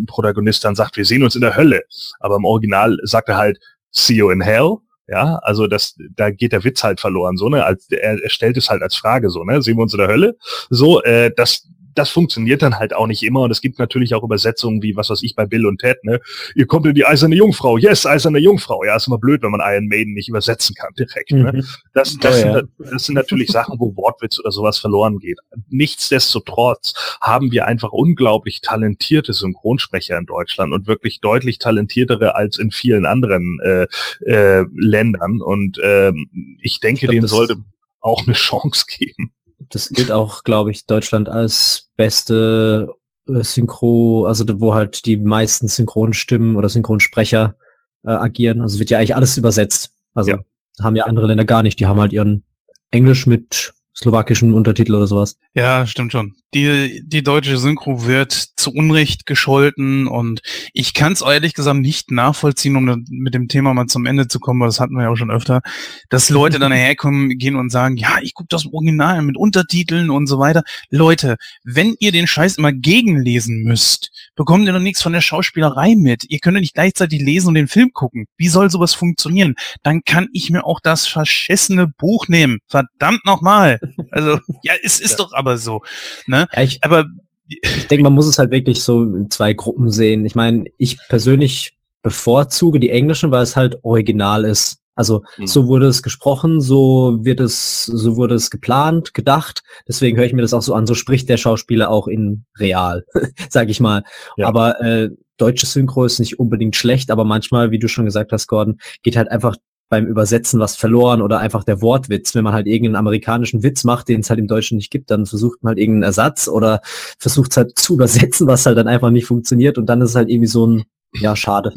Protagonist 0.07 0.65
dann 0.65 0.75
sagt, 0.75 0.97
wir 0.97 1.05
sehen 1.05 1.23
uns 1.23 1.35
in 1.35 1.41
der 1.41 1.57
Hölle. 1.57 1.83
Aber 2.21 2.37
im 2.37 2.45
Original 2.45 2.99
sagt 3.05 3.29
er 3.29 3.37
halt, 3.37 3.59
see 3.91 4.15
you 4.15 4.31
in 4.31 4.41
hell. 4.41 4.79
Ja, 5.09 5.41
also 5.43 5.67
das, 5.67 5.97
da 6.17 6.31
geht 6.31 6.53
der 6.53 6.65
Witz 6.65 6.85
halt 6.85 7.01
verloren, 7.01 7.37
so, 7.37 7.49
ne? 7.49 7.65
Als, 7.65 7.91
er, 7.91 8.23
er 8.23 8.31
stellt 8.31 8.57
es 8.57 8.71
halt 8.71 8.83
als 8.83 8.95
Frage 8.95 9.31
so, 9.31 9.45
ne? 9.45 9.61
Sehen 9.61 9.77
wir 9.77 9.83
uns 9.83 9.93
in 9.93 9.99
der 9.99 10.09
Hölle? 10.09 10.37
So, 10.71 11.03
äh, 11.03 11.31
das, 11.37 11.69
das 11.95 12.11
funktioniert 12.11 12.63
dann 12.63 12.79
halt 12.79 12.95
auch 12.95 13.07
nicht 13.07 13.23
immer 13.23 13.41
und 13.43 13.51
es 13.51 13.61
gibt 13.61 13.79
natürlich 13.79 14.15
auch 14.15 14.23
Übersetzungen 14.23 14.83
wie, 14.83 14.97
was 14.97 15.11
weiß 15.11 15.23
ich, 15.23 15.35
bei 15.35 15.47
Bill 15.47 15.67
und 15.67 15.81
Ted, 15.81 16.03
ne? 16.05 16.21
Ihr 16.55 16.67
kommt 16.67 16.87
in 16.87 16.95
die 16.95 17.05
eiserne 17.05 17.35
Jungfrau, 17.37 17.77
yes, 17.79 18.07
eiserne 18.07 18.39
Jungfrau. 18.39 18.85
Ja, 18.85 18.97
ist 18.97 19.07
immer 19.07 19.19
blöd, 19.19 19.43
wenn 19.43 19.51
man 19.51 19.61
Iron 19.63 19.87
Maiden 19.89 20.15
nicht 20.15 20.29
übersetzen 20.29 20.75
kann 20.75 20.93
direkt. 20.99 21.31
Ne? 21.33 21.53
Mhm. 21.53 21.65
Das, 21.95 22.17
das, 22.19 22.33
Oh, 22.35 22.39
sind, 22.39 22.55
ja. 22.55 22.63
das 22.93 23.05
sind 23.05 23.15
natürlich 23.15 23.51
Sachen, 23.51 23.79
wo 23.79 23.95
Wortwitz 23.97 24.39
oder 24.41 24.51
sowas 24.53 24.79
verloren 24.79 25.19
geht. 25.19 25.39
Nichtsdestotrotz 25.69 26.95
haben 27.21 27.53
wir 27.53 27.67
einfach 27.67 27.93
unglaublich 27.93 28.61
talentierte 28.61 29.33
Synchronsprecher 29.33 30.19
in 30.19 30.27
Deutschland 30.27 30.73
und 30.73 30.87
wirklich 30.87 31.21
deutlich 31.21 31.59
talentiertere 31.59 32.35
als 32.35 32.59
in 32.59 32.71
vielen 32.71 33.07
anderen 33.07 33.59
äh, 33.63 33.87
äh, 34.27 34.65
Ländern. 34.75 35.41
Und 35.41 35.79
ähm, 35.83 36.59
ich 36.61 36.81
denke, 36.81 37.03
glaub, 37.03 37.11
denen 37.13 37.23
das- 37.23 37.31
sollte 37.31 37.57
auch 38.01 38.27
eine 38.27 38.35
Chance 38.35 38.85
geben. 38.99 39.33
Das 39.71 39.89
gilt 39.89 40.11
auch, 40.11 40.45
glaube 40.45 40.71
ich, 40.71 40.87
Deutschland 40.87 41.29
als 41.29 41.91
beste 41.97 42.89
äh, 43.29 43.43
Synchro, 43.43 44.27
also 44.27 44.45
wo 44.61 44.75
halt 44.75 45.07
die 45.07 45.17
meisten 45.17 45.69
Synchronstimmen 45.69 46.57
oder 46.57 46.69
Synchronsprecher 46.69 47.57
äh, 48.05 48.11
agieren. 48.11 48.61
Also 48.61 48.79
wird 48.79 48.91
ja 48.91 48.99
eigentlich 48.99 49.15
alles 49.15 49.37
übersetzt. 49.37 49.93
Also 50.15 50.33
Ja. 50.33 50.39
haben 50.81 50.97
ja 50.97 51.05
andere 51.05 51.27
Länder 51.27 51.45
gar 51.45 51.63
nicht. 51.63 51.81
Die 51.81 51.87
haben 51.87 52.01
halt 52.01 52.13
ihren 52.13 52.45
Englisch 52.91 53.27
mit 53.27 53.73
slowakischen 53.95 54.55
Untertitel 54.55 54.95
oder 54.95 55.07
sowas. 55.07 55.37
Ja, 55.55 55.87
stimmt 55.87 56.13
schon. 56.13 56.35
Die, 56.55 57.03
die 57.05 57.23
deutsche 57.23 57.57
Synchro 57.57 58.07
wird 58.07 58.33
zu 58.33 58.73
Unrecht 58.73 59.25
gescholten 59.27 60.07
und 60.07 60.43
ich 60.73 60.93
kann 60.93 61.13
es 61.13 61.23
ehrlich 61.23 61.55
gesagt 61.55 61.79
nicht 61.79 62.11
nachvollziehen, 62.11 62.77
um 62.77 63.05
mit 63.09 63.35
dem 63.35 63.49
Thema 63.49 63.73
mal 63.73 63.87
zum 63.87 64.05
Ende 64.07 64.29
zu 64.29 64.39
kommen, 64.39 64.61
weil 64.61 64.69
das 64.69 64.81
hatten 64.81 64.95
wir 64.95 65.05
ja 65.05 65.09
auch 65.09 65.17
schon 65.17 65.31
öfter, 65.31 65.63
dass 66.11 66.31
Leute 66.31 66.59
dann 66.59 66.73
herkommen, 66.73 67.39
gehen 67.39 67.57
und 67.57 67.71
sagen, 67.71 67.97
ja, 67.97 68.19
ich 68.23 68.35
gucke 68.35 68.49
das 68.51 68.67
Original 68.67 69.23
mit 69.23 69.37
Untertiteln 69.37 70.11
und 70.11 70.27
so 70.27 70.39
weiter. 70.39 70.63
Leute, 70.91 71.37
wenn 71.65 71.95
ihr 72.01 72.13
den 72.13 72.27
Scheiß 72.27 72.59
immer 72.59 72.73
gegenlesen 72.73 73.63
müsst, 73.63 74.11
bekommt 74.37 74.67
ihr 74.67 74.73
doch 74.73 74.81
nichts 74.81 75.03
von 75.03 75.13
der 75.13 75.21
Schauspielerei 75.21 75.95
mit. 75.97 76.25
Ihr 76.29 76.39
könnt 76.39 76.59
nicht 76.59 76.75
gleichzeitig 76.75 77.21
lesen 77.21 77.49
und 77.49 77.55
den 77.55 77.69
Film 77.69 77.93
gucken. 77.93 78.27
Wie 78.37 78.49
soll 78.49 78.71
sowas 78.71 78.95
funktionieren? 78.95 79.55
Dann 79.83 80.03
kann 80.05 80.29
ich 80.33 80.51
mir 80.51 80.65
auch 80.65 80.81
das 80.81 81.07
verschissene 81.07 81.87
Buch 81.87 82.29
nehmen. 82.29 82.59
Verdammt 82.69 83.25
nochmal. 83.25 83.81
Also, 84.11 84.39
ja, 84.63 84.75
es 84.83 85.01
ist 85.01 85.19
doch 85.19 85.33
aber 85.33 85.59
so. 85.59 85.83
Ne? 86.27 86.47
Ja, 86.53 86.63
ich, 86.63 86.83
Aber 86.83 87.07
ich 87.49 87.87
denke, 87.89 88.05
man 88.05 88.15
muss 88.15 88.27
es 88.27 88.39
halt 88.39 88.51
wirklich 88.51 88.83
so 88.83 89.03
in 89.03 89.31
zwei 89.31 89.53
Gruppen 89.53 89.91
sehen. 89.91 90.25
Ich 90.25 90.35
meine, 90.35 90.65
ich 90.79 90.99
persönlich 91.09 91.77
bevorzuge 92.03 92.81
die 92.81 92.91
englischen, 92.91 93.31
weil 93.31 93.43
es 93.43 93.57
halt 93.57 93.79
original 93.83 94.45
ist. 94.45 94.79
Also 94.95 95.23
Mhm. 95.39 95.47
so 95.47 95.67
wurde 95.69 95.87
es 95.87 96.03
gesprochen, 96.03 96.61
so 96.61 97.19
wird 97.23 97.41
es, 97.41 97.85
so 97.87 98.17
wurde 98.17 98.35
es 98.35 98.51
geplant, 98.51 99.15
gedacht. 99.15 99.63
Deswegen 99.89 100.17
höre 100.19 100.27
ich 100.27 100.33
mir 100.35 100.43
das 100.43 100.53
auch 100.53 100.63
so 100.63 100.75
an. 100.75 100.87
So 100.87 100.95
spricht 100.95 101.29
der 101.29 101.39
Schauspieler 101.39 101.89
auch 101.91 102.09
in 102.09 102.45
real, 102.59 103.05
sag 103.49 103.69
ich 103.71 103.81
mal. 103.81 104.03
Ja. 104.37 104.49
Aber 104.49 104.81
äh, 104.83 105.11
deutsche 105.39 105.67
Synchro 105.67 106.05
ist 106.05 106.19
nicht 106.19 106.39
unbedingt 106.39 106.77
schlecht, 106.77 107.11
aber 107.11 107.25
manchmal, 107.25 107.71
wie 107.71 107.79
du 107.79 107.89
schon 107.89 108.05
gesagt 108.05 108.33
hast, 108.33 108.47
Gordon, 108.49 108.79
geht 109.03 109.17
halt 109.17 109.31
einfach 109.31 109.57
beim 109.93 110.07
Übersetzen 110.07 110.59
was 110.59 110.75
verloren 110.75 111.21
oder 111.21 111.39
einfach 111.41 111.65
der 111.65 111.83
Wortwitz. 111.83 112.35
Wenn 112.35 112.45
man 112.45 112.55
halt 112.55 112.67
irgendeinen 112.67 112.97
amerikanischen 112.97 113.63
Witz 113.63 113.85
macht, 113.85 114.09
den 114.09 114.21
es 114.21 114.31
halt 114.31 114.41
im 114.41 114.47
Deutschen 114.49 114.79
nicht 114.79 114.91
gibt, 114.91 115.11
dann 115.11 115.27
versucht 115.27 115.63
man 115.63 115.73
halt 115.73 115.79
irgendeinen 115.79 116.05
Ersatz 116.05 116.49
oder 116.49 116.81
versucht 117.19 117.51
es 117.51 117.59
halt 117.59 117.79
zu 117.79 117.95
übersetzen, 117.95 118.47
was 118.47 118.65
halt 118.65 118.79
dann 118.79 118.89
einfach 118.89 119.11
nicht 119.11 119.27
funktioniert 119.27 119.77
und 119.77 119.85
dann 119.87 120.01
ist 120.01 120.11
es 120.11 120.17
halt 120.17 120.31
irgendwie 120.31 120.49
so 120.49 120.67
ein, 120.67 120.85
ja, 121.13 121.37
schade. 121.37 121.73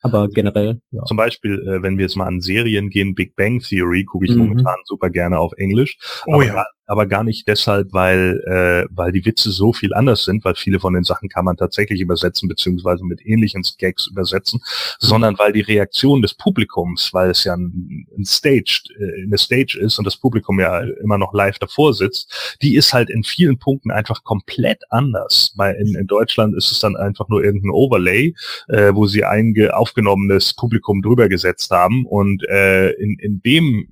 Aber 0.00 0.28
generell, 0.28 0.80
ja. 0.90 1.04
Zum 1.04 1.16
Beispiel, 1.18 1.58
äh, 1.68 1.82
wenn 1.82 1.98
wir 1.98 2.04
jetzt 2.06 2.16
mal 2.16 2.26
an 2.26 2.40
Serien 2.40 2.88
gehen, 2.88 3.14
Big 3.14 3.36
Bang 3.36 3.60
Theory 3.60 4.04
gucke 4.04 4.24
ich 4.24 4.32
Mhm. 4.32 4.38
momentan 4.38 4.76
super 4.84 5.10
gerne 5.10 5.38
auf 5.38 5.52
Englisch. 5.58 5.98
Oh 6.26 6.34
aber, 6.34 6.46
ja. 6.46 6.64
Aber 6.88 7.06
gar 7.06 7.22
nicht 7.22 7.46
deshalb, 7.46 7.92
weil, 7.92 8.42
äh, 8.46 8.88
weil 8.90 9.12
die 9.12 9.24
Witze 9.24 9.52
so 9.52 9.72
viel 9.72 9.94
anders 9.94 10.24
sind, 10.24 10.44
weil 10.44 10.54
viele 10.56 10.80
von 10.80 10.94
den 10.94 11.04
Sachen 11.04 11.28
kann 11.28 11.44
man 11.44 11.56
tatsächlich 11.56 12.00
übersetzen, 12.00 12.48
beziehungsweise 12.48 13.04
mit 13.04 13.24
ähnlichen 13.24 13.62
Gags 13.78 14.06
übersetzen, 14.08 14.60
sondern 14.98 15.38
weil 15.38 15.52
die 15.52 15.60
Reaktion 15.60 16.22
des 16.22 16.34
Publikums, 16.34 17.12
weil 17.12 17.30
es 17.30 17.44
ja 17.44 17.54
ein, 17.54 18.06
ein 18.16 18.24
Stage, 18.24 18.82
äh, 18.98 19.22
eine 19.22 19.38
Stage 19.38 19.78
ist 19.78 19.98
und 19.98 20.06
das 20.06 20.16
Publikum 20.16 20.58
ja 20.58 20.80
immer 21.02 21.18
noch 21.18 21.34
live 21.34 21.58
davor 21.58 21.92
sitzt, 21.92 22.56
die 22.62 22.74
ist 22.74 22.92
halt 22.94 23.10
in 23.10 23.22
vielen 23.22 23.58
Punkten 23.58 23.90
einfach 23.90 24.24
komplett 24.24 24.82
anders. 24.90 25.52
Weil 25.56 25.74
in, 25.74 25.94
in 25.94 26.06
Deutschland 26.06 26.56
ist 26.56 26.72
es 26.72 26.80
dann 26.80 26.96
einfach 26.96 27.28
nur 27.28 27.44
irgendein 27.44 27.70
Overlay, 27.70 28.34
äh, 28.68 28.94
wo 28.94 29.06
sie 29.06 29.24
ein 29.24 29.52
ge- 29.52 29.70
aufgenommenes 29.70 30.54
Publikum 30.54 31.02
drüber 31.02 31.28
gesetzt 31.28 31.70
haben. 31.70 32.06
Und 32.06 32.48
äh, 32.48 32.92
in, 32.92 33.18
in 33.18 33.42
dem 33.42 33.88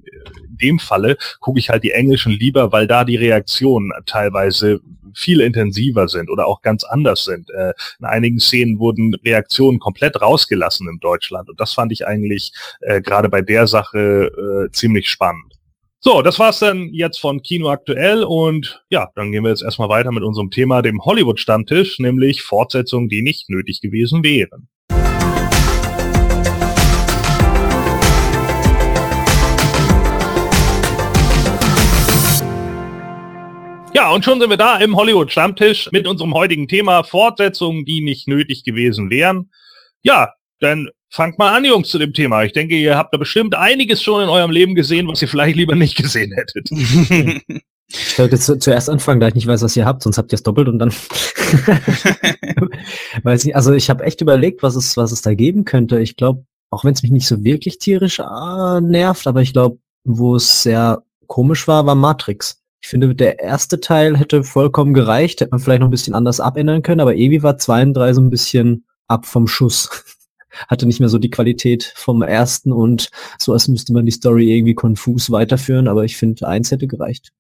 in 0.57 0.69
dem 0.69 0.79
Falle 0.79 1.17
gucke 1.41 1.59
ich 1.59 1.71
halt 1.71 1.85
die 1.85 1.93
Englischen 1.93 2.33
lieber, 2.33 2.73
weil 2.73 2.87
da 2.87 3.05
die 3.05 3.17
Reaktionen 3.17 3.93
teilweise 4.07 4.81
viel 5.15 5.41
intensiver 5.41 6.09
sind 6.09 6.31
oder 6.31 6.47
auch 6.47 6.63
ganz 6.63 6.85
anders 6.85 7.25
sind. 7.25 7.51
Äh, 7.51 7.73
in 7.99 8.05
einigen 8.05 8.39
Szenen 8.39 8.79
wurden 8.79 9.15
Reaktionen 9.25 9.79
komplett 9.79 10.21
rausgelassen 10.21 10.89
in 10.89 10.99
Deutschland 10.99 11.49
und 11.49 11.59
das 11.61 11.73
fand 11.73 11.93
ich 11.93 12.07
eigentlich 12.07 12.53
äh, 12.81 13.01
gerade 13.01 13.29
bei 13.29 13.41
der 13.41 13.67
Sache 13.67 14.67
äh, 14.69 14.71
ziemlich 14.73 15.09
spannend. 15.09 15.55
So, 16.01 16.23
das 16.23 16.39
war's 16.39 16.61
dann 16.61 16.91
jetzt 16.93 17.19
von 17.19 17.43
Kino 17.43 17.71
aktuell 17.71 18.23
und 18.23 18.85
ja, 18.91 19.09
dann 19.17 19.33
gehen 19.33 19.43
wir 19.43 19.51
jetzt 19.51 19.63
erstmal 19.63 19.89
weiter 19.89 20.13
mit 20.13 20.23
unserem 20.23 20.51
Thema, 20.51 20.83
dem 20.83 21.05
Hollywood-Stammtisch, 21.05 21.99
nämlich 21.99 22.43
Fortsetzungen, 22.43 23.09
die 23.09 23.23
nicht 23.23 23.49
nötig 23.49 23.81
gewesen 23.81 24.23
wären. 24.23 24.69
Ja, 33.97 34.11
und 34.11 34.25
schon 34.27 34.41
sind 34.41 34.51
wir 34.51 34.59
da 34.59 34.77
im 34.77 34.95
Hollywood-Stammtisch 34.95 35.91
mit 35.91 36.07
unserem 36.07 36.35
heutigen 36.35 36.69
Thema 36.69 37.03
Fortsetzungen, 37.03 37.87
die 37.87 38.03
nicht 38.03 38.29
nötig 38.29 38.63
gewesen 38.63 39.09
wären. 39.09 39.51
Ja, 40.03 40.35
dann 40.61 40.91
fangt 41.09 41.39
mal 41.39 41.57
an, 41.57 41.65
Jungs, 41.65 41.89
zu 41.89 41.99
dem 41.99 42.13
Thema. 42.13 42.45
Ich 42.45 42.53
denke, 42.53 42.77
ihr 42.77 42.99
habt 42.99 43.15
da 43.15 43.17
bestimmt 43.17 43.55
einiges 43.55 44.03
schon 44.03 44.23
in 44.23 44.29
eurem 44.29 44.51
Leben 44.51 44.75
gesehen, 44.75 45.09
was 45.09 45.23
ihr 45.23 45.29
vielleicht 45.29 45.57
lieber 45.57 45.77
nicht 45.77 45.97
gesehen 45.97 46.35
hättet. 46.35 46.69
Ich 47.89 48.19
wollte 48.19 48.39
zu, 48.39 48.59
zuerst 48.59 48.91
anfangen, 48.91 49.21
da 49.21 49.29
ich 49.29 49.35
nicht 49.35 49.47
weiß, 49.47 49.63
was 49.63 49.77
ihr 49.77 49.87
habt, 49.87 50.03
sonst 50.03 50.19
habt 50.19 50.31
ihr 50.31 50.37
es 50.37 50.43
doppelt 50.43 50.69
und 50.69 50.79
dann 50.79 50.91
weiß 53.23 53.47
nicht. 53.47 53.57
Also 53.57 53.73
ich 53.73 53.89
habe 53.89 54.05
echt 54.05 54.21
überlegt, 54.21 54.63
was 54.63 54.77
es, 54.77 54.99
was 54.99 55.11
es 55.11 55.23
da 55.23 55.33
geben 55.33 55.65
könnte. 55.65 56.01
Ich 56.01 56.17
glaube, 56.17 56.45
auch 56.69 56.85
wenn 56.85 56.93
es 56.93 57.03
mich 57.03 57.13
nicht 57.13 57.29
so 57.29 57.45
wirklich 57.45 57.79
tierisch 57.79 58.19
äh, 58.19 58.81
nervt, 58.83 59.27
aber 59.27 59.41
ich 59.41 59.55
glaube, 59.55 59.79
wo 60.05 60.35
es 60.35 60.65
sehr 60.65 61.03
komisch 61.29 61.67
war, 61.67 61.87
war 61.87 61.95
Matrix. 61.95 62.63
Ich 62.87 62.91
finde, 62.91 63.17
der 63.17 63.41
erste 63.41 63.81
Teil 63.81 64.17
hätte 64.17 64.45
vollkommen 64.45 64.95
gereicht, 64.95 65.41
hätte 65.41 65.51
man 65.51 65.59
vielleicht 65.59 65.81
noch 65.81 65.89
ein 65.89 65.91
bisschen 65.91 66.15
anders 66.15 66.39
abändern 66.39 66.83
können, 66.83 67.01
aber 67.01 67.17
irgendwie 67.17 67.43
war 67.43 67.59
zwei 67.59 67.83
und 67.83 67.95
drei 67.95 68.13
so 68.13 68.21
ein 68.21 68.31
bisschen 68.31 68.85
ab 69.09 69.27
vom 69.27 69.49
Schuss. 69.49 69.91
Hatte 70.69 70.87
nicht 70.87 71.01
mehr 71.01 71.09
so 71.09 71.19
die 71.19 71.29
Qualität 71.31 71.93
vom 71.97 72.23
ersten 72.23 72.71
und 72.71 73.11
so 73.41 73.53
als 73.53 73.67
müsste 73.67 73.93
man 73.93 74.07
die 74.07 74.13
Story 74.13 74.57
irgendwie 74.57 74.75
konfus 74.77 75.33
weiterführen, 75.33 75.89
aber 75.89 76.05
ich 76.05 76.17
finde, 76.17 76.47
eins 76.47 76.71
hätte 76.71 76.87
gereicht. 76.87 77.33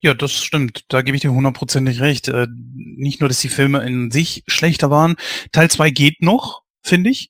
Ja, 0.00 0.14
das 0.14 0.32
stimmt. 0.32 0.84
Da 0.88 1.02
gebe 1.02 1.14
ich 1.14 1.20
dir 1.20 1.30
hundertprozentig 1.30 2.00
recht. 2.00 2.28
Äh, 2.28 2.46
nicht 2.74 3.20
nur, 3.20 3.28
dass 3.28 3.40
die 3.40 3.50
Filme 3.50 3.84
in 3.86 4.10
sich 4.10 4.44
schlechter 4.46 4.90
waren. 4.90 5.16
Teil 5.52 5.70
2 5.70 5.90
geht 5.90 6.22
noch, 6.22 6.62
finde 6.82 7.10
ich. 7.10 7.28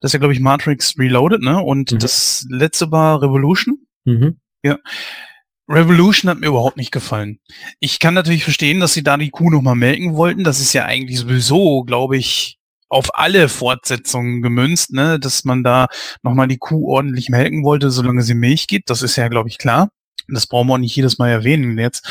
Das 0.00 0.10
ist 0.10 0.12
ja, 0.12 0.20
glaube 0.20 0.34
ich, 0.34 0.40
Matrix 0.40 0.96
Reloaded, 0.96 1.42
ne? 1.42 1.60
Und 1.60 1.90
Mhm. 1.90 1.98
das 1.98 2.46
letzte 2.48 2.92
war 2.92 3.20
Revolution. 3.22 3.80
Mhm. 4.04 4.36
Revolution 5.68 6.30
hat 6.30 6.38
mir 6.38 6.46
überhaupt 6.46 6.76
nicht 6.76 6.92
gefallen. 6.92 7.38
Ich 7.78 7.98
kann 7.98 8.14
natürlich 8.14 8.44
verstehen, 8.44 8.80
dass 8.80 8.94
sie 8.94 9.02
da 9.02 9.16
die 9.16 9.30
Kuh 9.30 9.50
nochmal 9.50 9.74
melken 9.74 10.16
wollten. 10.16 10.44
Das 10.44 10.60
ist 10.60 10.72
ja 10.72 10.86
eigentlich 10.86 11.18
sowieso, 11.18 11.84
glaube 11.84 12.16
ich, 12.16 12.58
auf 12.88 13.18
alle 13.18 13.48
Fortsetzungen 13.50 14.40
gemünzt, 14.40 14.92
ne? 14.92 15.20
dass 15.20 15.44
man 15.44 15.62
da 15.62 15.88
nochmal 16.22 16.48
die 16.48 16.56
Kuh 16.56 16.88
ordentlich 16.90 17.28
melken 17.28 17.64
wollte, 17.64 17.90
solange 17.90 18.22
sie 18.22 18.34
Milch 18.34 18.66
gibt. 18.66 18.88
Das 18.88 19.02
ist 19.02 19.16
ja, 19.16 19.28
glaube 19.28 19.50
ich, 19.50 19.58
klar. 19.58 19.90
Das 20.26 20.46
brauchen 20.46 20.68
wir 20.68 20.74
auch 20.74 20.78
nicht 20.78 20.96
jedes 20.96 21.18
Mal 21.18 21.30
erwähnen 21.30 21.78
jetzt. 21.78 22.08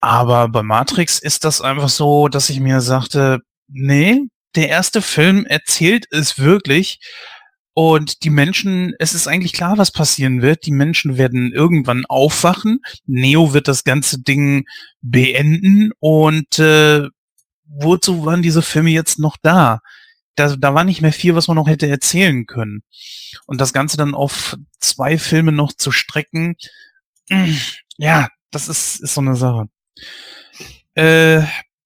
Aber 0.00 0.48
bei 0.48 0.62
Matrix 0.62 1.18
ist 1.18 1.44
das 1.44 1.60
einfach 1.60 1.88
so, 1.88 2.28
dass 2.28 2.50
ich 2.50 2.60
mir 2.60 2.80
sagte, 2.80 3.40
nee, 3.68 4.22
der 4.54 4.68
erste 4.68 5.00
Film 5.02 5.46
erzählt 5.46 6.06
es 6.10 6.38
wirklich. 6.38 6.98
Und 7.74 8.24
die 8.24 8.30
Menschen, 8.30 8.94
es 8.98 9.14
ist 9.14 9.26
eigentlich 9.26 9.54
klar, 9.54 9.78
was 9.78 9.90
passieren 9.90 10.42
wird. 10.42 10.66
Die 10.66 10.72
Menschen 10.72 11.16
werden 11.16 11.52
irgendwann 11.52 12.04
aufwachen. 12.06 12.80
Neo 13.06 13.54
wird 13.54 13.66
das 13.66 13.84
ganze 13.84 14.20
Ding 14.20 14.64
beenden. 15.00 15.92
Und 15.98 16.58
äh, 16.58 17.08
wozu 17.64 18.26
waren 18.26 18.42
diese 18.42 18.62
Filme 18.62 18.90
jetzt 18.90 19.18
noch 19.18 19.36
da? 19.40 19.80
Da, 20.34 20.56
da 20.56 20.74
war 20.74 20.84
nicht 20.84 21.02
mehr 21.02 21.12
viel, 21.12 21.34
was 21.34 21.48
man 21.48 21.56
noch 21.56 21.68
hätte 21.68 21.88
erzählen 21.88 22.46
können. 22.46 22.82
Und 23.46 23.60
das 23.60 23.72
Ganze 23.72 23.96
dann 23.96 24.14
auf 24.14 24.56
zwei 24.80 25.18
Filme 25.18 25.52
noch 25.52 25.72
zu 25.72 25.92
strecken, 25.92 26.56
ja, 27.96 28.28
das 28.50 28.68
ist, 28.68 29.00
ist 29.00 29.14
so 29.14 29.20
eine 29.20 29.36
Sache. 29.36 29.68
Äh, 30.94 31.42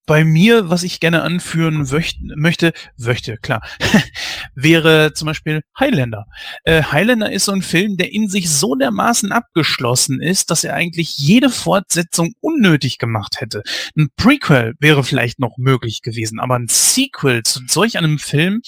bei 0.06 0.24
mir, 0.24 0.70
was 0.70 0.84
ich 0.84 1.00
gerne 1.00 1.22
anführen 1.22 1.90
wöcht, 1.90 2.18
möchte, 2.22 2.72
möchte, 2.96 3.36
klar, 3.36 3.60
wäre 4.54 5.12
zum 5.12 5.26
Beispiel 5.26 5.62
Highlander. 5.78 6.26
Äh, 6.64 6.82
Highlander 6.84 7.30
ist 7.30 7.46
so 7.46 7.52
ein 7.52 7.62
Film, 7.62 7.96
der 7.96 8.12
in 8.12 8.28
sich 8.28 8.48
so 8.48 8.76
dermaßen 8.76 9.32
abgeschlossen 9.32 10.20
ist, 10.22 10.50
dass 10.50 10.64
er 10.64 10.74
eigentlich 10.74 11.18
jede 11.18 11.50
Fortsetzung 11.50 12.32
unnötig 12.40 12.98
gemacht 12.98 13.40
hätte. 13.40 13.62
Ein 13.96 14.08
Prequel 14.16 14.74
wäre 14.78 15.02
vielleicht 15.02 15.40
noch 15.40 15.58
möglich 15.58 16.02
gewesen, 16.02 16.38
aber 16.38 16.56
ein 16.56 16.68
Sequel 16.68 17.42
zu 17.42 17.60
solch 17.66 17.98
einem 17.98 18.18
Film, 18.18 18.62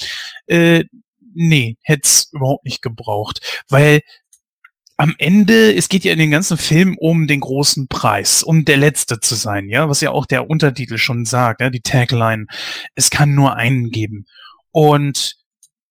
äh, 0.46 0.84
nee, 1.34 1.76
hätte 1.82 2.02
es 2.04 2.30
überhaupt 2.32 2.64
nicht 2.64 2.82
gebraucht, 2.82 3.62
weil 3.68 4.00
am 4.98 5.14
Ende, 5.18 5.74
es 5.74 5.88
geht 5.88 6.04
ja 6.04 6.12
in 6.12 6.18
den 6.18 6.32
ganzen 6.32 6.58
Film 6.58 6.98
um 6.98 7.28
den 7.28 7.38
großen 7.40 7.86
Preis, 7.86 8.42
um 8.42 8.64
der 8.64 8.76
Letzte 8.76 9.20
zu 9.20 9.36
sein, 9.36 9.68
ja, 9.68 9.88
was 9.88 10.00
ja 10.00 10.10
auch 10.10 10.26
der 10.26 10.50
Untertitel 10.50 10.98
schon 10.98 11.24
sagt, 11.24 11.60
ja, 11.60 11.70
die 11.70 11.80
Tagline. 11.80 12.46
Es 12.96 13.08
kann 13.08 13.34
nur 13.34 13.54
einen 13.54 13.90
geben. 13.90 14.26
Und 14.72 15.36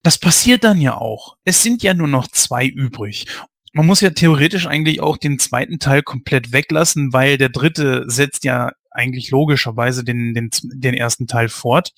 das 0.04 0.18
passiert 0.18 0.66
dann 0.66 0.82
ja 0.82 0.98
auch. 0.98 1.38
Es 1.46 1.64
sind 1.64 1.84
ja 1.84 1.94
nur 1.94 2.10
noch 2.10 2.28
zwei 2.28 2.66
übrig. 2.66 3.28
Man 3.72 3.86
muss 3.86 4.02
ja 4.02 4.10
theoretisch 4.10 4.68
eigentlich 4.68 5.00
auch 5.00 5.16
den 5.16 5.40
zweiten 5.40 5.80
Teil 5.80 6.04
komplett 6.04 6.52
weglassen, 6.52 7.14
weil 7.14 7.38
der 7.38 7.50
dritte 7.50 8.04
setzt 8.08 8.44
ja 8.44 8.72
eigentlich 8.92 9.30
logischerweise 9.32 10.04
den, 10.04 10.34
den, 10.34 10.50
den 10.64 10.94
ersten 10.94 11.28
Teil 11.28 11.48
fort. 11.48 11.94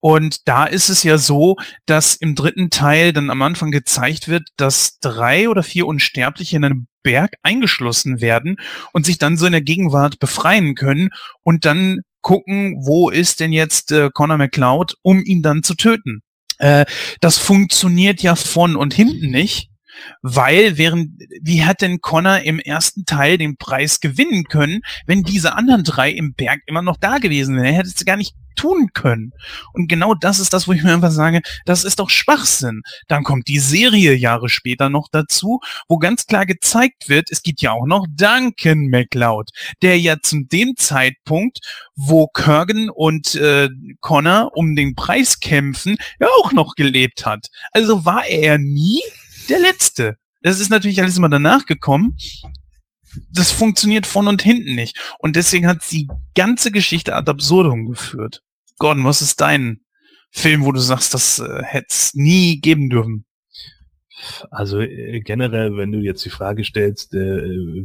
Und 0.00 0.46
da 0.46 0.64
ist 0.64 0.88
es 0.88 1.02
ja 1.02 1.18
so, 1.18 1.56
dass 1.86 2.14
im 2.14 2.34
dritten 2.34 2.70
Teil 2.70 3.12
dann 3.12 3.30
am 3.30 3.42
Anfang 3.42 3.70
gezeigt 3.70 4.28
wird, 4.28 4.48
dass 4.56 4.98
drei 5.00 5.48
oder 5.48 5.62
vier 5.62 5.86
Unsterbliche 5.86 6.56
in 6.56 6.64
einem 6.64 6.86
Berg 7.02 7.34
eingeschlossen 7.42 8.20
werden 8.20 8.56
und 8.92 9.06
sich 9.06 9.18
dann 9.18 9.36
so 9.36 9.46
in 9.46 9.52
der 9.52 9.62
Gegenwart 9.62 10.18
befreien 10.18 10.74
können 10.74 11.10
und 11.42 11.64
dann 11.64 12.00
gucken, 12.20 12.76
wo 12.84 13.10
ist 13.10 13.40
denn 13.40 13.52
jetzt 13.52 13.92
äh, 13.92 14.10
Connor 14.12 14.38
McCloud, 14.38 14.96
um 15.02 15.22
ihn 15.24 15.42
dann 15.42 15.62
zu 15.62 15.74
töten. 15.74 16.22
Äh, 16.58 16.84
das 17.20 17.38
funktioniert 17.38 18.22
ja 18.22 18.34
von 18.34 18.76
und 18.76 18.92
hinten 18.92 19.30
nicht, 19.30 19.70
weil 20.22 20.78
während, 20.78 21.20
wie 21.42 21.64
hat 21.64 21.80
denn 21.80 22.00
Connor 22.00 22.40
im 22.40 22.58
ersten 22.58 23.04
Teil 23.04 23.38
den 23.38 23.56
Preis 23.56 24.00
gewinnen 24.00 24.44
können, 24.44 24.80
wenn 25.06 25.22
diese 25.22 25.54
anderen 25.54 25.84
drei 25.84 26.10
im 26.10 26.34
Berg 26.34 26.60
immer 26.66 26.82
noch 26.82 26.96
da 26.96 27.18
gewesen 27.18 27.56
wären? 27.56 27.66
Er 27.66 27.72
hätte 27.72 27.88
es 27.88 28.04
gar 28.04 28.16
nicht 28.16 28.34
tun 28.58 28.90
können. 28.92 29.32
Und 29.72 29.88
genau 29.88 30.14
das 30.14 30.40
ist 30.40 30.52
das, 30.52 30.68
wo 30.68 30.72
ich 30.72 30.82
mir 30.82 30.92
einfach 30.92 31.10
sage, 31.10 31.40
das 31.64 31.84
ist 31.84 31.98
doch 32.00 32.10
Schwachsinn. 32.10 32.82
Dann 33.06 33.22
kommt 33.22 33.48
die 33.48 33.60
Serie 33.60 34.14
Jahre 34.14 34.48
später 34.48 34.90
noch 34.90 35.08
dazu, 35.10 35.60
wo 35.88 35.98
ganz 35.98 36.26
klar 36.26 36.44
gezeigt 36.44 37.08
wird, 37.08 37.30
es 37.30 37.42
gibt 37.42 37.62
ja 37.62 37.72
auch 37.72 37.86
noch 37.86 38.06
Duncan 38.10 38.88
MacLeod, 38.88 39.50
der 39.82 39.98
ja 39.98 40.16
zu 40.20 40.40
dem 40.44 40.74
Zeitpunkt, 40.76 41.60
wo 41.94 42.26
Kurgan 42.26 42.90
und 42.90 43.34
äh, 43.36 43.68
Connor 44.00 44.50
um 44.54 44.74
den 44.74 44.94
Preis 44.94 45.40
kämpfen, 45.40 45.96
ja 46.20 46.26
auch 46.40 46.52
noch 46.52 46.74
gelebt 46.74 47.24
hat. 47.24 47.46
Also 47.72 48.04
war 48.04 48.26
er 48.26 48.58
nie 48.58 49.02
der 49.48 49.58
Letzte. 49.58 50.16
Das 50.42 50.60
ist 50.60 50.70
natürlich 50.70 51.00
alles 51.00 51.16
immer 51.16 51.28
danach 51.28 51.66
gekommen, 51.66 52.16
das 53.30 53.50
funktioniert 53.50 54.06
von 54.06 54.28
und 54.28 54.42
hinten 54.42 54.74
nicht. 54.74 54.98
Und 55.18 55.36
deswegen 55.36 55.66
hat 55.66 55.78
die 55.90 56.08
ganze 56.34 56.70
Geschichte 56.70 57.14
ad 57.14 57.30
absurdum 57.30 57.86
geführt. 57.86 58.42
Gordon, 58.78 59.04
was 59.04 59.22
ist 59.22 59.40
dein 59.40 59.80
Film, 60.30 60.64
wo 60.64 60.72
du 60.72 60.80
sagst, 60.80 61.14
das 61.14 61.38
äh, 61.38 61.62
hätte 61.64 61.86
es 61.88 62.14
nie 62.14 62.60
geben 62.60 62.90
dürfen? 62.90 63.24
Also 64.50 64.80
äh, 64.80 65.20
generell, 65.20 65.76
wenn 65.76 65.92
du 65.92 65.98
jetzt 65.98 66.24
die 66.24 66.30
Frage 66.30 66.64
stellst, 66.64 67.14
äh, 67.14 67.18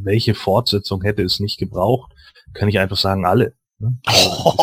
welche 0.03 0.35
Fortsetzung 0.35 1.01
hätte 1.03 1.23
es 1.23 1.39
nicht 1.39 1.57
gebraucht, 1.57 2.11
kann 2.53 2.69
ich 2.69 2.79
einfach 2.79 2.97
sagen, 2.97 3.25
alle. 3.25 3.55
Ne? 3.83 3.97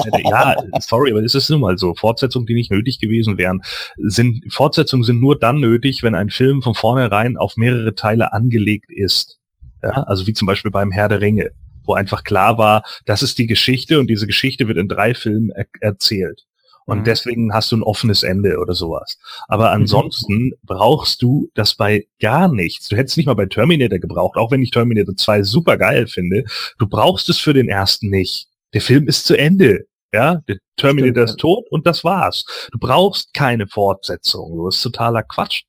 Hätte, 0.04 0.22
ja, 0.22 0.56
sorry, 0.80 1.10
aber 1.12 1.22
es 1.22 1.34
ist 1.34 1.50
nun 1.50 1.60
mal 1.60 1.78
so. 1.78 1.94
Fortsetzungen, 1.94 2.46
die 2.46 2.54
nicht 2.54 2.70
nötig 2.70 2.98
gewesen 2.98 3.38
wären, 3.38 3.62
sind 3.96 4.52
Fortsetzungen 4.52 5.04
sind 5.04 5.20
nur 5.20 5.38
dann 5.38 5.60
nötig, 5.60 6.02
wenn 6.02 6.14
ein 6.14 6.30
Film 6.30 6.62
von 6.62 6.74
vornherein 6.74 7.36
auf 7.36 7.56
mehrere 7.56 7.94
Teile 7.94 8.32
angelegt 8.32 8.90
ist. 8.90 9.38
Ja, 9.82 10.02
also 10.04 10.26
wie 10.26 10.32
zum 10.32 10.46
Beispiel 10.46 10.70
beim 10.70 10.90
Herr 10.90 11.08
der 11.08 11.20
Ringe 11.20 11.50
wo 11.84 11.94
einfach 11.94 12.22
klar 12.22 12.58
war, 12.58 12.84
das 13.04 13.22
ist 13.22 13.38
die 13.38 13.46
Geschichte 13.46 13.98
und 13.98 14.08
diese 14.08 14.26
Geschichte 14.26 14.68
wird 14.68 14.78
in 14.78 14.86
drei 14.86 15.14
Filmen 15.14 15.50
er 15.50 15.66
erzählt. 15.80 16.46
Und 16.86 17.00
mhm. 17.00 17.04
deswegen 17.04 17.52
hast 17.52 17.70
du 17.72 17.76
ein 17.76 17.82
offenes 17.82 18.22
Ende 18.22 18.58
oder 18.58 18.74
sowas. 18.74 19.18
Aber 19.48 19.68
mhm. 19.68 19.82
ansonsten 19.82 20.34
mhm. 20.34 20.54
brauchst 20.64 21.22
du 21.22 21.48
das 21.54 21.74
bei 21.74 22.06
gar 22.20 22.52
nichts. 22.52 22.88
Du 22.88 22.96
hättest 22.96 23.16
nicht 23.16 23.26
mal 23.26 23.34
bei 23.34 23.46
Terminator 23.46 23.98
gebraucht, 23.98 24.36
auch 24.36 24.50
wenn 24.50 24.62
ich 24.62 24.70
Terminator 24.70 25.14
2 25.14 25.42
super 25.42 25.76
geil 25.76 26.06
finde. 26.06 26.44
Du 26.78 26.88
brauchst 26.88 27.28
es 27.28 27.38
für 27.38 27.54
den 27.54 27.68
ersten 27.68 28.08
nicht. 28.08 28.48
Der 28.74 28.80
Film 28.80 29.08
ist 29.08 29.26
zu 29.26 29.36
Ende. 29.36 29.86
Ja, 30.12 30.40
der 30.48 30.56
Terminator 30.76 31.24
ist 31.24 31.38
tot 31.38 31.64
und 31.70 31.86
das 31.86 32.02
war's. 32.02 32.44
Du 32.72 32.78
brauchst 32.78 33.32
keine 33.32 33.68
Fortsetzung. 33.68 34.64
Das 34.64 34.76
ist 34.76 34.82
totaler 34.82 35.22
Quatsch 35.22 35.62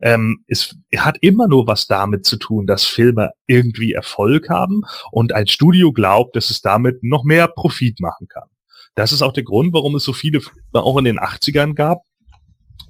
ähm, 0.00 0.44
es 0.46 0.76
hat 0.96 1.18
immer 1.20 1.48
nur 1.48 1.66
was 1.66 1.86
damit 1.86 2.24
zu 2.24 2.36
tun, 2.36 2.66
dass 2.66 2.84
Filme 2.84 3.32
irgendwie 3.46 3.92
Erfolg 3.92 4.48
haben 4.48 4.82
und 5.10 5.32
ein 5.32 5.48
Studio 5.48 5.92
glaubt, 5.92 6.36
dass 6.36 6.50
es 6.50 6.60
damit 6.60 7.02
noch 7.02 7.24
mehr 7.24 7.48
Profit 7.48 8.00
machen 8.00 8.28
kann. 8.28 8.48
Das 8.94 9.12
ist 9.12 9.22
auch 9.22 9.32
der 9.32 9.42
Grund, 9.42 9.72
warum 9.72 9.96
es 9.96 10.04
so 10.04 10.12
viele 10.12 10.40
Filme 10.40 10.60
auch 10.74 10.96
in 10.98 11.04
den 11.04 11.18
80ern 11.18 11.74
gab, 11.74 12.02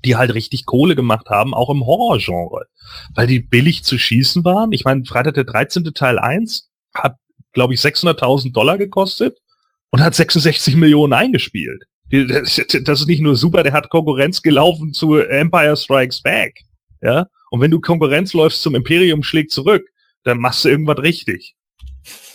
die 0.05 0.17
halt 0.17 0.35
richtig 0.35 0.67
Kohle 0.67 0.95
gemacht 0.95 1.29
haben, 1.29 1.55
auch 1.55 1.71
im 1.71 1.85
Horrorgenre. 1.85 2.67
Weil 3.15 3.27
die 3.27 3.41
billig 3.41 3.85
zu 3.85 3.99
schießen 3.99 4.45
waren. 4.45 4.73
Ich 4.73 4.85
meine, 4.85 5.05
Freitag 5.05 5.35
der 5.35 5.45
13. 5.45 5.85
Teil 5.95 6.19
1 6.19 6.71
hat, 6.95 7.17
glaube 7.53 7.75
ich, 7.75 7.81
600.000 7.81 8.53
Dollar 8.53 8.79
gekostet 8.79 9.39
und 9.91 10.01
hat 10.01 10.15
66 10.15 10.77
Millionen 10.77 11.13
eingespielt. 11.13 11.85
Das 12.11 12.59
ist 12.59 13.07
nicht 13.07 13.21
nur 13.21 13.37
super, 13.37 13.63
der 13.63 13.73
hat 13.73 13.91
Konkurrenz 13.91 14.41
gelaufen 14.43 14.93
zu 14.93 15.17
Empire 15.17 15.77
Strikes 15.77 16.23
Back. 16.23 16.61
Ja? 17.03 17.27
Und 17.51 17.61
wenn 17.61 17.71
du 17.71 17.81
Konkurrenz 17.81 18.33
läufst 18.33 18.63
zum 18.63 18.75
Imperium 18.75 19.23
schlägt 19.23 19.51
zurück, 19.51 19.87
dann 20.25 20.39
machst 20.39 20.65
du 20.65 20.69
irgendwas 20.69 20.99
richtig. 20.99 21.55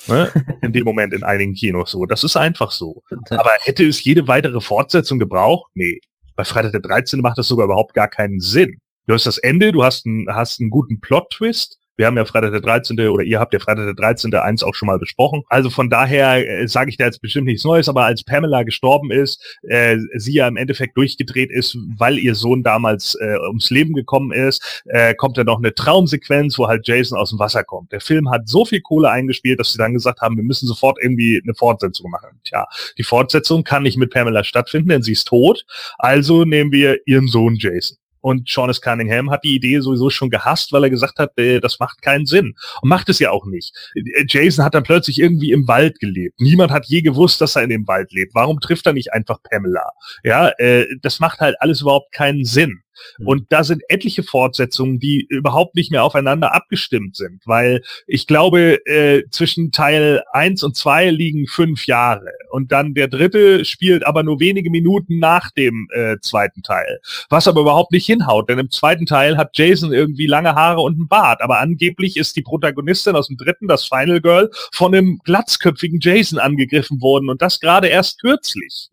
Ne? 0.08 0.32
In 0.62 0.74
dem 0.74 0.84
Moment 0.84 1.14
in 1.14 1.24
einigen 1.24 1.54
Kinos 1.54 1.92
so. 1.92 2.06
Das 2.06 2.24
ist 2.24 2.36
einfach 2.36 2.72
so. 2.72 3.02
Aber 3.30 3.52
hätte 3.62 3.88
es 3.88 4.04
jede 4.04 4.28
weitere 4.28 4.62
Fortsetzung 4.62 5.20
gebraucht? 5.20 5.72
Nee. 5.76 6.00
Bei 6.36 6.44
Freitag 6.44 6.72
der 6.72 6.82
13. 6.82 7.22
macht 7.22 7.38
das 7.38 7.48
sogar 7.48 7.66
überhaupt 7.66 7.94
gar 7.94 8.08
keinen 8.08 8.40
Sinn. 8.40 8.78
Du 9.06 9.14
hast 9.14 9.26
das 9.26 9.38
Ende, 9.38 9.72
du 9.72 9.84
hast 9.84 10.06
einen, 10.06 10.28
hast 10.30 10.60
einen 10.60 10.70
guten 10.70 11.00
Plot-Twist, 11.00 11.80
wir 11.96 12.06
haben 12.06 12.18
ja 12.18 12.26
Freitag 12.26 12.52
der 12.52 12.62
13. 12.62 13.00
oder 13.10 13.24
ihr 13.24 13.40
habt 13.40 13.54
ja 13.54 13.60
Freitag 13.60 13.86
der 13.86 13.94
13. 13.94 14.34
eins 14.36 14.64
auch 14.64 14.76
schon 14.76 14.88
mal 14.88 15.00
besprochen. 15.00 15.44
Also 15.48 15.70
von 15.70 15.90
daher 15.90 16.48
äh, 16.48 16.68
sage 16.68 16.90
ich 16.90 16.98
da 16.98 17.06
jetzt 17.06 17.22
bestimmt 17.22 17.46
nichts 17.46 17.64
Neues, 17.64 17.90
aber 17.90 18.06
als 18.06 18.24
Pamela 18.24 18.64
gestorben 18.64 19.12
ist, 19.12 19.60
äh, 19.64 19.98
sie 20.16 20.34
ja 20.34 20.48
im 20.48 20.58
Endeffekt 20.58 20.98
durchgedreht 20.98 21.52
ist, 21.52 21.78
weil 21.98 22.18
ihr 22.18 22.36
Sohn 22.36 22.64
damals 22.64 23.16
äh, 23.16 23.38
ums 23.48 23.70
Leben 23.70 23.94
gekommen 23.94 24.32
ist, 24.32 24.84
äh, 24.86 25.14
kommt 25.14 25.38
dann 25.38 25.46
noch 25.46 25.60
eine 25.60 25.74
Traumsequenz, 25.74 26.58
wo 26.58 26.68
halt 26.68 26.88
Jason 26.88 27.18
aus 27.18 27.30
dem 27.30 27.40
Wasser 27.40 27.64
kommt. 27.64 27.92
Der 27.92 28.02
Film 28.02 28.30
hat 28.32 28.48
so 28.48 28.66
viel 28.66 28.82
Kohle 28.82 29.10
eingespielt, 29.10 29.60
dass 29.60 29.72
sie 29.72 29.78
dann 29.78 29.94
gesagt 29.94 30.22
haben, 30.22 30.36
wir 30.36 30.44
müssen 30.44 30.68
sofort 30.68 30.98
irgendwie 31.02 31.42
eine 31.44 31.54
Fortsetzung 31.54 32.10
machen. 32.10 32.40
Tja, 32.44 32.66
die 32.98 33.04
Fortsetzung 33.04 33.64
kann 33.64 33.84
nicht 33.84 33.98
mit 33.98 34.12
Pamela 34.12 34.44
stattfinden, 34.44 34.90
denn 34.90 35.04
sie 35.04 35.14
ist 35.14 35.28
tot. 35.28 35.66
Also 35.98 36.44
nehmen 36.46 36.72
wir 36.72 36.98
ihren 37.06 37.28
Sohn 37.28 37.56
Jason. 37.56 37.98
Und 38.24 38.48
Sean 38.48 38.70
S. 38.70 38.80
Cunningham 38.80 39.30
hat 39.30 39.44
die 39.44 39.56
Idee 39.56 39.82
sowieso 39.82 40.10
schon 40.10 40.30
gehasst, 40.30 40.72
weil 40.72 40.86
er 40.86 40.90
gesagt 40.90 41.20
hat, 41.20 41.38
äh, 41.38 41.60
das 41.60 41.80
macht 41.80 42.02
keinen 42.02 42.26
Sinn. 42.26 42.56
Und 42.82 42.88
macht 42.88 43.10
es 43.10 43.20
ja 43.20 43.32
auch 43.32 43.46
nicht. 43.46 43.76
Äh, 43.96 44.24
Jason 44.30 44.64
hat 44.64 44.74
dann 44.74 44.84
plötzlich 44.84 45.20
irgendwie 45.20 45.52
im 45.52 45.68
Wald 45.68 46.00
gelebt. 46.00 46.40
Niemand 46.40 46.72
hat 46.72 46.86
je 46.86 47.02
gewusst, 47.02 47.42
dass 47.42 47.58
er 47.58 47.64
in 47.64 47.70
dem 47.70 47.86
Wald 47.86 48.14
lebt. 48.14 48.34
Warum 48.34 48.62
trifft 48.62 48.86
er 48.86 48.94
nicht 48.94 49.12
einfach 49.12 49.44
Pamela? 49.44 49.92
Ja, 50.24 50.54
äh, 50.58 50.86
das 51.02 51.20
macht 51.20 51.42
halt 51.42 51.58
alles 51.60 51.82
überhaupt 51.82 52.14
keinen 52.14 52.46
Sinn. 52.46 52.83
Mhm. 53.18 53.28
Und 53.28 53.46
da 53.50 53.64
sind 53.64 53.84
etliche 53.90 54.24
Fortsetzungen, 54.24 55.00
die 55.00 55.26
überhaupt 55.30 55.76
nicht 55.76 55.92
mehr 55.92 56.04
aufeinander 56.04 56.54
abgestimmt 56.54 57.16
sind, 57.16 57.42
weil 57.46 57.84
ich 58.08 58.28
glaube, 58.28 58.86
äh, 58.86 59.24
zwischen 59.30 59.72
Teil 59.72 60.24
1 60.32 60.64
und 60.64 60.76
2 60.76 61.10
liegen 61.10 61.48
fünf 61.48 61.88
Jahre. 61.88 62.32
Und 62.52 62.72
dann 62.72 62.94
der 62.94 63.08
dritte 63.08 63.66
spielt 63.66 64.06
aber 64.06 64.24
nur 64.24 64.40
wenige 64.40 64.70
Minuten 64.70 65.20
nach 65.20 65.52
dem 65.52 65.88
äh, 65.94 66.18
zweiten 66.22 66.62
Teil. 66.62 67.00
Was 67.30 67.48
aber 67.48 67.62
überhaupt 67.62 67.92
nicht 67.92 68.06
hinhaut, 68.06 68.50
denn 68.50 68.60
im 68.60 68.72
zweiten 68.72 69.06
Teil 69.06 69.38
hat 69.38 69.58
Jason 69.58 69.94
irgendwie 69.94 70.28
lange 70.28 70.56
Haare 70.56 70.82
und 70.82 70.94
einen 70.96 71.08
Bart. 71.08 71.42
Aber 71.42 71.60
angeblich 71.60 72.18
ist 72.18 72.36
die 72.36 72.42
Protagonistin 72.42 73.16
aus 73.16 73.28
dem 73.28 73.38
dritten, 73.38 73.68
das 73.68 73.86
Final 73.86 74.22
Girl, 74.22 74.50
von 74.72 74.94
einem 74.94 75.20
glatzköpfigen 75.24 76.00
Jason 76.02 76.40
angegriffen 76.40 77.02
worden 77.02 77.30
und 77.30 77.42
das 77.42 77.60
gerade 77.60 77.88
erst 77.88 78.22
kürzlich. 78.22 78.90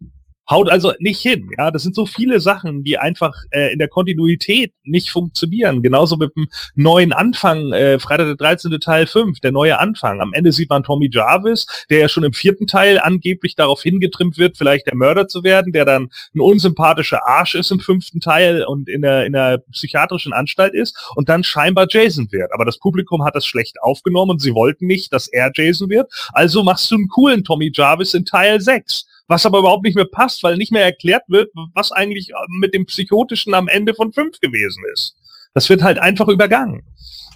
Haut 0.50 0.68
also 0.68 0.92
nicht 0.98 1.20
hin. 1.20 1.48
Ja, 1.56 1.70
das 1.70 1.82
sind 1.84 1.94
so 1.94 2.06
viele 2.06 2.40
Sachen, 2.40 2.82
die 2.82 2.98
einfach 2.98 3.34
äh, 3.50 3.72
in 3.72 3.78
der 3.78 3.86
Kontinuität 3.86 4.72
nicht 4.82 5.10
funktionieren. 5.10 5.80
Genauso 5.80 6.16
mit 6.16 6.34
dem 6.36 6.48
neuen 6.74 7.12
Anfang, 7.12 7.72
äh, 7.72 8.00
Freitag 8.00 8.26
der 8.26 8.34
13. 8.34 8.80
Teil 8.80 9.06
5, 9.06 9.38
der 9.40 9.52
neue 9.52 9.78
Anfang. 9.78 10.20
Am 10.20 10.32
Ende 10.32 10.50
sieht 10.50 10.68
man 10.68 10.82
Tommy 10.82 11.08
Jarvis, 11.12 11.66
der 11.88 12.00
ja 12.00 12.08
schon 12.08 12.24
im 12.24 12.32
vierten 12.32 12.66
Teil 12.66 12.98
angeblich 12.98 13.54
darauf 13.54 13.82
hingetrimmt 13.82 14.38
wird, 14.38 14.56
vielleicht 14.56 14.86
der 14.88 14.96
Mörder 14.96 15.28
zu 15.28 15.44
werden, 15.44 15.72
der 15.72 15.84
dann 15.84 16.10
ein 16.34 16.40
unsympathischer 16.40 17.26
Arsch 17.26 17.54
ist 17.54 17.70
im 17.70 17.78
fünften 17.78 18.20
Teil 18.20 18.64
und 18.64 18.88
in 18.88 19.02
der, 19.02 19.26
in 19.26 19.32
der 19.32 19.58
psychiatrischen 19.70 20.32
Anstalt 20.32 20.74
ist 20.74 20.98
und 21.14 21.28
dann 21.28 21.44
scheinbar 21.44 21.86
Jason 21.88 22.26
wird. 22.32 22.52
Aber 22.52 22.64
das 22.64 22.78
Publikum 22.78 23.24
hat 23.24 23.36
das 23.36 23.46
schlecht 23.46 23.80
aufgenommen 23.82 24.32
und 24.32 24.40
sie 24.40 24.54
wollten 24.54 24.86
nicht, 24.86 25.12
dass 25.12 25.28
er 25.28 25.52
Jason 25.54 25.90
wird. 25.90 26.12
Also 26.32 26.64
machst 26.64 26.90
du 26.90 26.96
einen 26.96 27.08
coolen 27.08 27.44
Tommy 27.44 27.70
Jarvis 27.72 28.14
in 28.14 28.24
Teil 28.24 28.60
6 28.60 29.06
was 29.30 29.46
aber 29.46 29.60
überhaupt 29.60 29.84
nicht 29.84 29.94
mehr 29.94 30.06
passt, 30.06 30.42
weil 30.42 30.56
nicht 30.56 30.72
mehr 30.72 30.84
erklärt 30.84 31.22
wird, 31.28 31.52
was 31.72 31.92
eigentlich 31.92 32.32
mit 32.48 32.74
dem 32.74 32.84
Psychotischen 32.86 33.54
am 33.54 33.68
Ende 33.68 33.94
von 33.94 34.12
fünf 34.12 34.40
gewesen 34.40 34.82
ist. 34.92 35.16
Das 35.54 35.68
wird 35.68 35.82
halt 35.82 35.98
einfach 35.98 36.28
übergangen. 36.28 36.82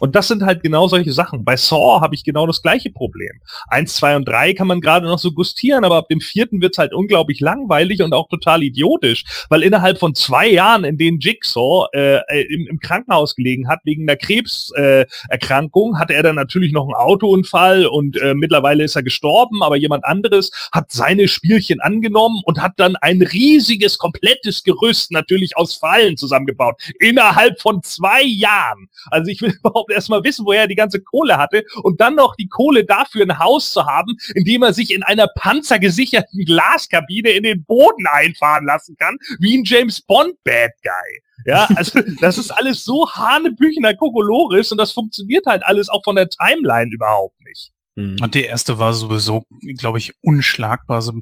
Und 0.01 0.17
das 0.17 0.29
sind 0.29 0.43
halt 0.43 0.63
genau 0.63 0.89
solche 0.89 1.13
Sachen. 1.13 1.45
Bei 1.45 1.57
Saw 1.57 2.01
habe 2.01 2.15
ich 2.15 2.25
genau 2.25 2.47
das 2.47 2.63
gleiche 2.63 2.91
Problem. 2.91 3.41
Eins, 3.69 3.95
zwei 3.95 4.17
und 4.17 4.27
drei 4.27 4.53
kann 4.53 4.67
man 4.67 4.81
gerade 4.81 5.07
noch 5.07 5.19
so 5.19 5.33
gustieren, 5.33 5.85
aber 5.85 5.97
ab 5.97 6.09
dem 6.09 6.21
vierten 6.21 6.61
wird's 6.61 6.79
halt 6.79 6.93
unglaublich 6.93 7.41
langweilig 7.41 8.03
und 8.03 8.13
auch 8.13 8.29
total 8.29 8.63
idiotisch, 8.63 9.25
weil 9.49 9.63
innerhalb 9.63 9.99
von 9.99 10.15
zwei 10.15 10.49
Jahren, 10.49 10.85
in 10.85 10.99
denen 10.99 11.21
Jigsaw 11.21 11.87
äh, 11.93 12.17
äh 12.29 12.43
im, 12.53 12.67
im 12.67 12.81
Krankenhaus 12.81 13.35
gelegen 13.35 13.69
hat, 13.69 13.81
wegen 13.85 14.03
einer 14.03 14.17
Krebserkrankung, 14.17 15.95
äh, 15.95 15.99
hatte 15.99 16.15
er 16.15 16.23
dann 16.23 16.37
natürlich 16.37 16.73
noch 16.73 16.85
einen 16.85 16.95
Autounfall 16.95 17.87
und 17.87 18.21
äh, 18.21 18.35
mittlerweile 18.35 18.85
ist 18.85 18.97
er 18.97 19.03
gestorben, 19.03 19.63
aber 19.63 19.77
jemand 19.77 20.05
anderes 20.05 20.51
hat 20.73 20.91
seine 20.91 21.29
Spielchen 21.29 21.81
angenommen 21.81 22.43
und 22.45 22.61
hat 22.61 22.73
dann 22.77 22.97
ein 22.97 23.23
riesiges, 23.23 23.99
komplettes 23.99 24.65
Gerüst 24.65 25.13
natürlich 25.13 25.57
aus 25.57 25.75
Fallen 25.75 26.17
zusammengebaut. 26.17 26.75
Innerhalb 26.99 27.61
von 27.61 27.83
zwei 27.83 28.04
Jahren. 28.23 28.89
Also 29.11 29.31
ich 29.31 29.41
will 29.41 29.55
überhaupt 29.61 29.91
erstmal 29.91 30.23
wissen, 30.25 30.47
woher 30.47 30.63
er 30.63 30.69
die 30.69 30.75
ganze 30.75 31.01
Kohle 31.01 31.37
hatte 31.37 31.65
und 31.83 32.01
dann 32.01 32.15
noch 32.15 32.37
die 32.37 32.49
Kohle 32.49 32.85
dafür 32.85 33.23
ein 33.23 33.39
Haus 33.39 33.73
zu 33.73 33.87
haben, 33.87 34.17
in 34.35 34.45
dem 34.45 34.63
er 34.63 34.73
sich 34.73 34.93
in 34.93 35.03
einer 35.03 35.29
panzergesicherten 35.37 36.45
Glaskabine 36.45 37.31
in 37.31 37.43
den 37.43 37.65
Boden 37.65 38.07
einfahren 38.07 38.67
lassen 38.67 38.97
kann, 38.97 39.17
wie 39.41 39.59
ein 39.59 39.65
James 39.65 40.01
Bond 40.01 40.35
Bad 40.45 40.73
Guy. 40.83 41.21
Ja, 41.47 41.69
also 41.75 42.01
das 42.21 42.39
ist 42.39 42.51
alles 42.51 42.85
so 42.85 43.11
hanebüchener 43.11 43.95
Kokolores 43.95 44.73
und 44.73 44.79
das 44.79 44.93
funktioniert 44.93 45.47
halt 45.47 45.65
alles 45.65 45.89
auch 45.89 46.03
von 46.05 46.17
der 46.17 46.29
Timeline 46.29 46.91
überhaupt 46.93 47.41
nicht. 47.45 47.73
Mhm. 47.97 48.17
Und 48.21 48.35
die 48.35 48.45
erste 48.45 48.79
war 48.79 48.93
sowieso, 48.93 49.45
glaube 49.79 49.99
ich, 49.99 50.15
unschlagbar. 50.23 50.97
Also 50.97 51.13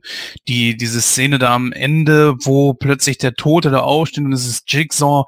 die, 0.48 0.76
diese 0.76 1.00
Szene 1.00 1.38
da 1.38 1.54
am 1.54 1.72
Ende, 1.72 2.34
wo 2.42 2.74
plötzlich 2.74 3.18
der 3.18 3.34
Tote 3.34 3.70
da 3.70 3.80
aufsteht 3.80 4.24
und 4.24 4.32
es 4.32 4.46
ist 4.46 4.72
Jigsaw, 4.72 5.24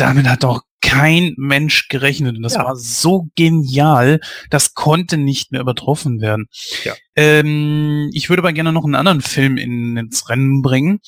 damit 0.00 0.28
hat 0.28 0.44
doch 0.44 0.62
kein 0.80 1.34
Mensch 1.36 1.88
gerechnet. 1.88 2.36
Und 2.36 2.42
das 2.42 2.54
ja. 2.54 2.64
war 2.64 2.74
so 2.76 3.28
genial, 3.36 4.20
das 4.48 4.74
konnte 4.74 5.18
nicht 5.18 5.52
mehr 5.52 5.60
übertroffen 5.60 6.20
werden. 6.20 6.46
Ja. 6.84 6.94
Ähm, 7.16 8.10
ich 8.14 8.30
würde 8.30 8.40
aber 8.40 8.52
gerne 8.52 8.72
noch 8.72 8.84
einen 8.84 8.94
anderen 8.94 9.20
Film 9.20 9.56
in, 9.58 9.96
ins 9.96 10.28
Rennen 10.30 10.62
bringen. 10.62 11.00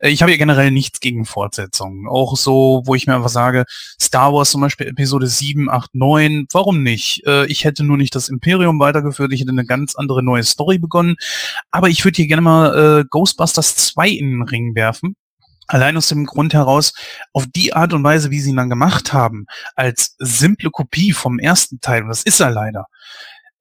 Äh, 0.00 0.10
ich 0.10 0.22
habe 0.22 0.32
ja 0.32 0.38
generell 0.38 0.70
nichts 0.72 1.00
gegen 1.00 1.24
Fortsetzungen. 1.24 2.08
Auch 2.08 2.36
so, 2.36 2.82
wo 2.86 2.94
ich 2.94 3.06
mir 3.06 3.14
einfach 3.14 3.28
sage, 3.28 3.64
Star 4.00 4.32
Wars 4.32 4.50
zum 4.50 4.62
Beispiel 4.62 4.88
Episode 4.88 5.28
7, 5.28 5.70
8, 5.70 5.94
9, 5.94 6.46
warum 6.52 6.82
nicht? 6.82 7.22
Äh, 7.26 7.46
ich 7.46 7.64
hätte 7.64 7.84
nur 7.84 7.96
nicht 7.96 8.14
das 8.14 8.28
Imperium 8.28 8.80
weitergeführt, 8.80 9.32
ich 9.32 9.40
hätte 9.40 9.52
eine 9.52 9.64
ganz 9.64 9.94
andere 9.94 10.24
neue 10.24 10.42
Story 10.42 10.78
begonnen. 10.78 11.16
Aber 11.70 11.88
ich 11.88 12.04
würde 12.04 12.16
hier 12.16 12.26
gerne 12.26 12.42
mal 12.42 13.00
äh, 13.00 13.04
Ghostbusters 13.08 13.76
2 13.76 14.08
in 14.08 14.30
den 14.30 14.42
Ring 14.42 14.74
werfen 14.74 15.14
Allein 15.70 15.96
aus 15.96 16.08
dem 16.08 16.26
Grund 16.26 16.52
heraus, 16.52 16.92
auf 17.32 17.46
die 17.46 17.74
Art 17.74 17.92
und 17.92 18.02
Weise, 18.02 18.32
wie 18.32 18.40
sie 18.40 18.50
ihn 18.50 18.56
dann 18.56 18.70
gemacht 18.70 19.12
haben, 19.12 19.46
als 19.76 20.16
simple 20.18 20.70
Kopie 20.70 21.12
vom 21.12 21.38
ersten 21.38 21.80
Teil, 21.80 22.02
und 22.02 22.08
das 22.08 22.24
ist 22.24 22.40
er 22.40 22.50
leider, 22.50 22.86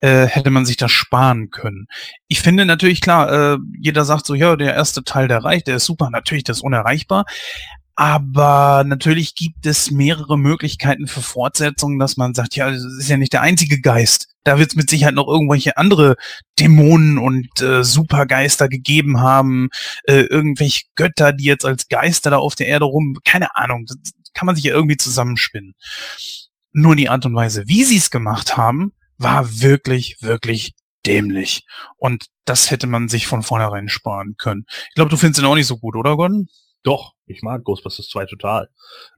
äh, 0.01 0.25
hätte 0.25 0.49
man 0.49 0.65
sich 0.65 0.75
das 0.75 0.91
sparen 0.91 1.51
können. 1.51 1.85
Ich 2.27 2.41
finde 2.41 2.65
natürlich 2.65 2.99
klar, 2.99 3.31
äh, 3.53 3.57
jeder 3.79 4.05
sagt 4.05 4.25
so, 4.25 4.33
ja, 4.33 4.55
der 4.55 4.73
erste 4.73 5.03
Teil, 5.03 5.27
der 5.27 5.43
reicht, 5.43 5.67
der 5.67 5.75
ist 5.75 5.85
super, 5.85 6.09
natürlich, 6.09 6.45
das 6.45 6.57
ist 6.57 6.63
unerreichbar. 6.63 7.25
Aber 7.99 8.85
natürlich 8.85 9.35
gibt 9.35 9.65
es 9.65 9.91
mehrere 9.91 10.39
Möglichkeiten 10.39 11.05
für 11.05 11.21
Fortsetzungen, 11.21 11.99
dass 11.99 12.15
man 12.15 12.33
sagt, 12.33 12.55
ja, 12.55 12.71
das 12.71 12.81
ist 12.81 13.09
ja 13.09 13.17
nicht 13.17 13.33
der 13.33 13.41
einzige 13.41 13.81
Geist. 13.81 14.29
Da 14.45 14.57
wird 14.57 14.69
es 14.69 14.77
mit 14.77 14.89
Sicherheit 14.89 15.15
noch 15.15 15.27
irgendwelche 15.27 15.75
andere 15.75 16.15
Dämonen 16.57 17.17
und 17.17 17.61
äh, 17.61 17.83
Supergeister 17.83 18.69
gegeben 18.69 19.19
haben, 19.19 19.67
äh, 20.05 20.21
irgendwelche 20.21 20.83
Götter, 20.95 21.33
die 21.33 21.43
jetzt 21.43 21.65
als 21.65 21.89
Geister 21.89 22.29
da 22.29 22.37
auf 22.37 22.55
der 22.55 22.67
Erde 22.67 22.85
rum, 22.85 23.17
keine 23.25 23.53
Ahnung, 23.57 23.83
das 23.85 23.97
kann 24.33 24.45
man 24.45 24.55
sich 24.55 24.63
ja 24.63 24.73
irgendwie 24.73 24.95
zusammenspinnen. 24.95 25.73
Nur 26.71 26.95
die 26.95 27.09
Art 27.09 27.25
und 27.25 27.35
Weise, 27.35 27.63
wie 27.67 27.83
sie 27.83 27.97
es 27.97 28.11
gemacht 28.11 28.55
haben, 28.55 28.93
war 29.17 29.59
wirklich, 29.59 30.21
wirklich 30.21 30.71
dämlich. 31.05 31.65
Und 31.97 32.27
das 32.45 32.71
hätte 32.71 32.87
man 32.87 33.09
sich 33.09 33.27
von 33.27 33.43
vornherein 33.43 33.89
sparen 33.89 34.35
können. 34.37 34.63
Ich 34.87 34.95
glaube, 34.95 35.09
du 35.09 35.17
findest 35.17 35.41
ihn 35.41 35.47
auch 35.47 35.55
nicht 35.55 35.67
so 35.67 35.77
gut, 35.77 35.97
oder 35.97 36.15
Gordon? 36.15 36.47
Doch, 36.83 37.13
ich 37.25 37.41
mag 37.41 37.63
Ghostbusters 37.63 38.07
2 38.07 38.25
total. 38.25 38.69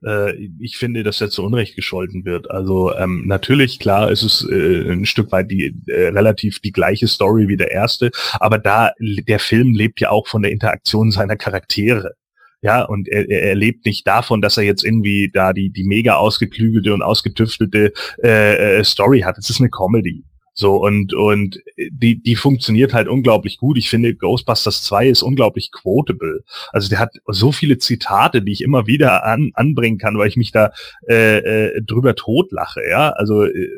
Äh, 0.06 0.34
ich 0.60 0.78
finde, 0.78 1.04
dass 1.04 1.22
er 1.22 1.30
zu 1.30 1.44
Unrecht 1.44 1.76
gescholten 1.76 2.26
wird. 2.26 2.50
Also 2.50 2.96
ähm, 2.96 3.28
natürlich, 3.28 3.80
klar, 3.80 4.12
ist 4.12 4.24
es 4.24 4.48
äh, 4.50 4.92
ein 4.92 5.06
Stück 5.06 5.32
weit 5.32 5.52
die 5.52 5.76
äh, 5.88 6.08
relativ 6.08 6.60
die 6.60 6.72
gleiche 6.72 7.08
Story 7.08 7.48
wie 7.48 7.58
der 7.58 7.72
erste, 7.72 8.12
aber 8.40 8.58
da 8.58 8.92
der 9.00 9.40
Film 9.40 9.74
lebt 9.74 10.02
ja 10.02 10.10
auch 10.10 10.28
von 10.28 10.42
der 10.42 10.52
Interaktion 10.52 11.12
seiner 11.12 11.38
Charaktere. 11.38 12.16
Ja, 12.64 12.84
und 12.84 13.08
er, 13.08 13.28
er 13.30 13.56
lebt 13.56 13.86
nicht 13.86 14.06
davon, 14.06 14.42
dass 14.42 14.58
er 14.58 14.64
jetzt 14.64 14.84
irgendwie 14.84 15.32
da 15.34 15.52
die, 15.52 15.72
die 15.72 15.84
mega 15.84 16.16
ausgeklügelte 16.16 16.94
und 16.94 17.02
ausgetüftelte 17.02 17.92
äh, 18.24 18.80
äh 18.80 18.84
Story 18.84 19.22
hat. 19.22 19.38
Es 19.40 19.50
ist 19.50 19.60
eine 19.60 19.70
Comedy. 19.70 20.24
So, 20.54 20.76
und, 20.76 21.14
und 21.14 21.62
die, 21.78 22.22
die 22.22 22.36
funktioniert 22.36 22.94
halt 22.94 23.08
unglaublich 23.08 23.58
gut. 23.58 23.78
Ich 23.78 23.90
finde, 23.90 24.14
Ghostbusters 24.14 24.84
2 24.84 25.08
ist 25.08 25.22
unglaublich 25.22 25.72
quotable. 25.72 26.44
Also 26.72 26.90
der 26.90 27.00
hat 27.00 27.14
so 27.28 27.52
viele 27.52 27.78
Zitate, 27.78 28.42
die 28.42 28.52
ich 28.52 28.62
immer 28.62 28.86
wieder 28.86 29.26
an, 29.26 29.52
anbringen 29.54 29.98
kann, 29.98 30.18
weil 30.18 30.28
ich 30.28 30.36
mich 30.36 30.52
da 30.52 30.74
äh, 31.08 31.38
äh, 31.38 31.82
drüber 31.82 32.16
totlache, 32.16 32.82
ja. 32.90 33.12
Also 33.12 33.46
äh, 33.46 33.70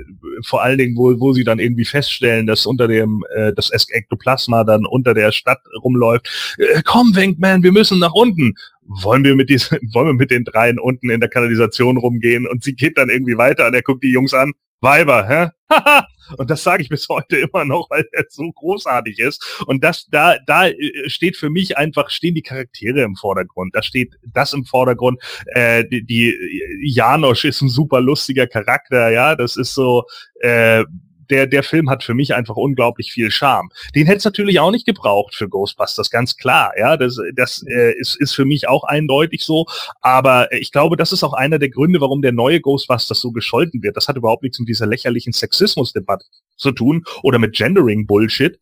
vor 0.43 0.63
allen 0.63 0.79
Dingen, 0.79 0.97
wo, 0.97 1.19
wo 1.19 1.33
sie 1.33 1.43
dann 1.43 1.59
irgendwie 1.59 1.85
feststellen, 1.85 2.47
dass 2.47 2.65
unter 2.65 2.87
dem, 2.87 3.23
äh, 3.35 3.53
das 3.53 3.69
Ektoplasma 3.69 4.63
dann 4.63 4.85
unter 4.85 5.13
der 5.13 5.31
Stadt 5.31 5.61
rumläuft. 5.83 6.55
Äh, 6.57 6.81
komm, 6.83 7.15
Winkman, 7.15 7.61
wir 7.61 7.71
müssen 7.71 7.99
nach 7.99 8.13
unten 8.13 8.55
wollen 8.85 9.23
wir 9.23 9.35
mit 9.35 9.49
diesen, 9.49 9.77
wollen 9.93 10.07
wir 10.07 10.13
mit 10.13 10.31
den 10.31 10.43
dreien 10.43 10.79
unten 10.79 11.09
in 11.09 11.19
der 11.19 11.29
Kanalisation 11.29 11.97
rumgehen 11.97 12.45
und 12.45 12.63
sie 12.63 12.75
geht 12.75 12.97
dann 12.97 13.09
irgendwie 13.09 13.37
weiter 13.37 13.67
und 13.67 13.73
er 13.73 13.81
guckt 13.81 14.03
die 14.03 14.11
Jungs 14.11 14.33
an, 14.33 14.51
Weiber, 14.83 15.27
hä? 15.27 15.49
und 16.37 16.49
das 16.49 16.61
sage 16.61 16.83
ich 16.83 16.89
bis 16.89 17.07
heute 17.09 17.37
immer 17.37 17.65
noch, 17.65 17.89
weil 17.89 18.05
er 18.11 18.25
so 18.29 18.51
großartig 18.51 19.19
ist. 19.19 19.63
Und 19.65 19.83
das, 19.83 20.07
da, 20.11 20.35
da 20.45 20.67
äh, 20.67 21.09
steht 21.09 21.37
für 21.37 21.49
mich 21.49 21.77
einfach, 21.77 22.09
stehen 22.09 22.35
die 22.35 22.41
Charaktere 22.41 23.01
im 23.01 23.15
Vordergrund. 23.15 23.75
Da 23.75 23.81
steht 23.81 24.15
das 24.33 24.53
im 24.53 24.65
Vordergrund. 24.65 25.21
Äh, 25.47 25.85
die, 25.85 26.05
die 26.05 26.37
Janosch 26.83 27.45
ist 27.45 27.61
ein 27.61 27.69
super 27.69 28.01
lustiger 28.01 28.45
Charakter, 28.45 29.09
ja. 29.09 29.35
Das 29.35 29.55
ist 29.55 29.73
so, 29.73 30.03
äh, 30.41 30.83
der, 31.29 31.47
der 31.47 31.63
Film 31.63 31.89
hat 31.89 32.03
für 32.03 32.13
mich 32.13 32.33
einfach 32.33 32.55
unglaublich 32.55 33.11
viel 33.11 33.31
Charme. 33.31 33.69
Den 33.95 34.05
hätte 34.05 34.19
es 34.19 34.25
natürlich 34.25 34.59
auch 34.59 34.71
nicht 34.71 34.85
gebraucht 34.85 35.35
für 35.35 35.49
Ghostbusters, 35.49 36.09
ganz 36.09 36.37
klar. 36.37 36.73
Ja, 36.77 36.97
das, 36.97 37.19
das 37.35 37.63
äh, 37.67 37.93
ist, 37.97 38.19
ist 38.19 38.33
für 38.33 38.45
mich 38.45 38.67
auch 38.67 38.83
eindeutig 38.83 39.43
so. 39.43 39.65
Aber 40.01 40.51
ich 40.51 40.71
glaube, 40.71 40.97
das 40.97 41.11
ist 41.11 41.23
auch 41.23 41.33
einer 41.33 41.59
der 41.59 41.69
Gründe, 41.69 42.01
warum 42.01 42.21
der 42.21 42.31
neue 42.31 42.61
Ghostbusters 42.61 43.19
so 43.19 43.31
gescholten 43.31 43.83
wird. 43.83 43.97
Das 43.97 44.07
hat 44.07 44.17
überhaupt 44.17 44.43
nichts 44.43 44.59
mit 44.59 44.69
dieser 44.69 44.85
lächerlichen 44.85 45.33
Sexismusdebatte 45.33 46.25
zu 46.55 46.71
tun 46.71 47.03
oder 47.21 47.39
mit 47.39 47.55
Gendering-Bullshit, 47.55 48.59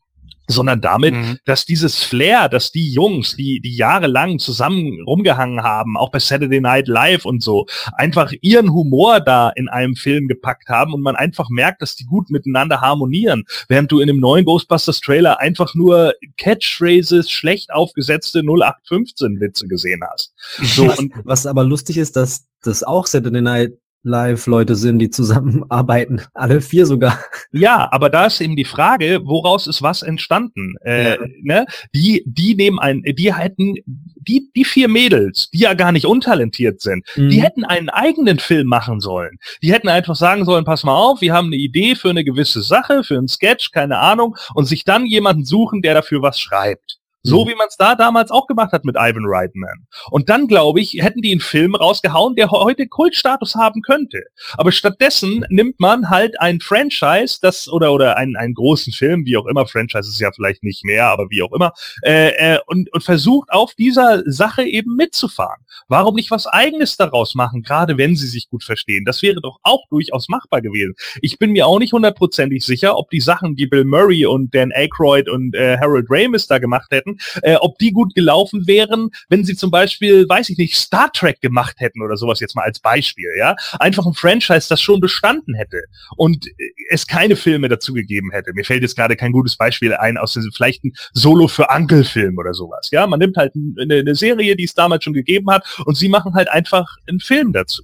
sondern 0.48 0.82
damit, 0.82 1.14
mhm. 1.14 1.38
dass 1.46 1.66
dieses 1.66 2.04
Flair, 2.04 2.50
dass 2.50 2.72
die 2.72 2.92
Jungs, 2.92 3.36
die, 3.36 3.62
die 3.62 3.76
jahrelang 3.76 4.40
zusammen 4.40 5.02
rumgehangen 5.06 5.64
haben, 5.64 5.98
auch 5.98 6.12
bei 6.12 6.20
Saturday 6.20 6.60
Night 6.60 6.88
Live 6.88 7.26
und 7.26 7.42
so, 7.42 7.66
einfach 7.94 8.32
ihren 8.42 8.72
Humor 8.74 9.20
da 9.20 9.50
in 9.50 9.70
einem 9.70 9.96
Film 9.96 10.28
gepackt 10.28 10.70
haben 10.70 10.94
und 10.94 11.02
man 11.02 11.16
einfach 11.16 11.50
merkt, 11.50 11.82
dass 11.82 11.96
die 11.96 12.06
gut 12.06 12.30
miteinander 12.30 12.82
harmonieren, 12.82 13.46
während 13.68 13.92
du 13.92 14.00
in 14.00 14.08
dem 14.08 14.20
neuen 14.20 14.46
Ghostbusters 14.46 15.00
Trailer 15.00 15.40
einfach 15.40 15.74
nur 15.76 16.14
Catchphrases, 16.38 17.30
schlecht 17.30 17.72
aufgesetzte 17.72 18.40
0815 18.40 19.40
Witze 19.40 19.68
gesehen 19.68 20.02
hast. 20.12 20.34
So, 20.62 20.88
was, 20.88 21.06
was 21.24 21.46
aber 21.46 21.64
lustig 21.64 21.98
ist, 21.98 22.16
dass 22.16 22.46
das 22.64 22.84
auch 22.84 23.08
Saturday 23.08 23.42
Night 23.42 23.74
Live-Leute 24.04 24.76
sind, 24.76 25.00
die 25.00 25.10
zusammenarbeiten. 25.10 26.22
Alle 26.34 26.62
vier 26.62 26.86
sogar. 26.86 27.20
Ja, 27.52 27.90
aber 27.92 28.10
da 28.10 28.28
ist 28.28 28.42
eben 28.42 28.56
die 28.56 28.66
Frage, 28.66 29.22
woraus 29.24 29.68
ist 29.68 29.82
was 29.82 30.02
entstanden? 30.02 30.76
Äh, 30.84 31.12
ja. 31.12 31.18
ne? 31.42 31.66
Die, 31.94 32.24
die 32.26 32.56
nehmen 32.56 32.80
ein, 32.80 33.04
die 33.04 33.34
hätten, 33.34 33.76
die, 33.86 34.50
die 34.56 34.66
vier 34.66 34.88
Mädels, 34.88 35.50
die 35.52 35.60
ja 35.60 35.74
gar 35.74 35.92
nicht 35.92 36.06
untalentiert 36.06 36.82
sind, 36.82 37.06
mhm. 37.16 37.30
die 37.30 37.42
hätten 37.42 37.64
einen 37.64 37.90
eigenen 37.90 38.40
Film 38.40 38.68
machen 38.68 39.02
sollen. 39.02 39.38
Die 39.62 39.74
hätten 39.74 39.90
einfach 39.90 40.16
sagen 40.16 40.46
sollen, 40.46 40.66
pass 40.66 40.84
mal 40.84 40.96
auf, 40.96 41.22
wir 41.22 41.34
haben 41.34 41.48
eine 41.48 41.58
Idee 41.58 41.96
für 41.96 42.10
eine 42.10 42.24
gewisse 42.24 42.62
Sache, 42.62 43.04
für 43.04 43.18
einen 43.18 43.28
Sketch, 43.28 43.72
keine 43.72 43.98
Ahnung, 43.98 44.36
und 44.56 44.66
sich 44.66 44.84
dann 44.84 45.06
jemanden 45.06 45.46
suchen, 45.46 45.82
der 45.82 45.94
dafür 45.94 46.22
was 46.22 46.40
schreibt. 46.40 47.01
So 47.24 47.46
mhm. 47.46 47.50
wie 47.50 47.56
man 47.56 47.68
es 47.68 47.78
da 47.78 47.96
damals 47.96 48.32
auch 48.32 48.48
gemacht 48.48 48.72
hat 48.72 48.84
mit 48.84 48.96
Ivan 48.96 49.26
Reitman. 49.26 49.86
Und 50.10 50.30
dann, 50.30 50.48
glaube 50.48 50.82
ich, 50.82 50.98
hätten 51.00 51.22
die 51.22 51.32
einen 51.32 51.40
Film 51.40 51.76
rausgehauen, 51.76 52.36
der 52.36 52.50
heute 52.50 52.88
Kultstatus 52.88 53.56
haben 53.56 53.82
könnte. 53.82 54.24
Aber 54.58 54.72
stattdessen 54.72 55.46
nimmt 55.50 55.80
man 55.80 56.10
halt 56.10 56.40
ein 56.40 56.60
Franchise, 56.60 57.38
das 57.42 57.70
oder 57.70 57.94
oder 57.94 58.18
einen, 58.18 58.36
einen 58.36 58.54
großen 58.54 58.94
Film, 58.94 59.26
wie 59.26 59.38
auch 59.38 59.46
immer, 59.46 59.68
Franchise 59.68 60.10
ist 60.10 60.20
ja 60.20 60.32
vielleicht 60.32 60.64
nicht 60.64 60.84
mehr, 60.84 61.08
aber 61.08 61.30
wie 61.30 61.44
auch 61.44 61.52
immer, 61.54 61.74
äh, 62.04 62.56
äh, 62.56 62.60
und, 62.66 62.92
und 62.94 63.04
versucht 63.04 63.52
auf 63.52 63.74
dieser 63.76 64.24
Sache 64.26 64.64
eben 64.64 64.96
mitzufahren. 64.96 65.64
Warum 65.88 66.16
nicht 66.16 66.32
was 66.32 66.48
Eigenes 66.48 66.98
daraus 66.98 67.36
machen, 67.36 67.62
gerade 67.64 67.98
wenn 67.98 68.16
sie 68.16 68.28
sich 68.28 68.50
gut 68.50 68.64
verstehen? 68.64 69.06
Das 69.06 69.22
wäre 69.22 69.42
doch 69.42 69.60
auch 69.64 69.88
durchaus 69.90 70.30
machbar 70.30 70.62
gewesen. 70.62 70.96
Ich 71.22 71.38
bin 71.38 71.52
mir 71.52 71.68
auch 71.68 71.80
nicht 71.80 71.94
hundertprozentig 71.94 72.66
sicher, 72.66 72.98
ob 72.98 73.10
die 73.10 73.22
Sachen, 73.22 73.56
die 73.56 73.68
Bill 73.68 73.86
Murray 73.86 74.26
und 74.26 74.54
Dan 74.56 74.72
Aykroyd 74.72 75.30
und 75.30 75.56
äh, 75.56 75.78
Harold 75.78 76.08
Ramis 76.10 76.48
da 76.48 76.58
gemacht 76.58 76.92
hätten, 76.92 77.11
hätten, 77.12 77.18
äh, 77.44 77.56
ob 77.56 77.78
die 77.78 77.92
gut 77.92 78.14
gelaufen 78.16 78.68
wären, 78.68 79.10
wenn 79.30 79.44
sie 79.44 79.56
zum 79.56 79.72
Beispiel, 79.72 80.28
weiß 80.28 80.50
ich 80.50 80.58
nicht, 80.58 80.76
Star 80.76 81.12
Trek 81.12 81.42
gemacht 81.42 81.76
hätten 81.80 82.02
oder 82.02 82.18
sowas 82.18 82.40
jetzt 82.40 82.56
mal 82.56 82.64
als 82.64 82.80
Beispiel, 82.80 83.30
ja. 83.38 83.56
Einfach 83.80 84.06
ein 84.06 84.14
Franchise, 84.14 84.68
das 84.70 84.82
schon 84.82 85.00
bestanden 85.00 85.56
hätte 85.56 85.82
und 86.18 86.46
es 86.90 87.08
keine 87.08 87.36
Filme 87.36 87.70
dazu 87.70 87.94
gegeben 87.94 88.32
hätte. 88.32 88.52
Mir 88.54 88.66
fällt 88.66 88.82
jetzt 88.82 88.96
gerade 88.96 89.16
kein 89.16 89.32
gutes 89.32 89.58
Beispiel 89.58 89.94
ein 89.94 90.18
aus 90.18 90.34
diesem 90.34 90.52
vielleicht 90.52 90.84
ein 90.84 90.94
Solo 91.14 91.48
für 91.48 91.70
Ankel-Film 91.70 92.38
oder 92.38 92.54
sowas, 92.54 92.90
ja. 92.92 93.06
Man 93.08 93.20
nimmt 93.20 93.38
halt 93.38 93.54
eine, 93.56 93.96
eine 93.96 94.16
Serie, 94.16 94.56
die 94.56 94.66
es 94.66 94.74
damals 94.74 95.04
schon 95.04 95.14
gegeben 95.14 95.50
hat 95.50 95.66
und 95.86 95.96
sie 95.96 96.10
machen 96.10 96.34
halt 96.34 96.50
einfach 96.50 96.88
einen 97.08 97.20
Film 97.20 97.54
dazu. 97.54 97.84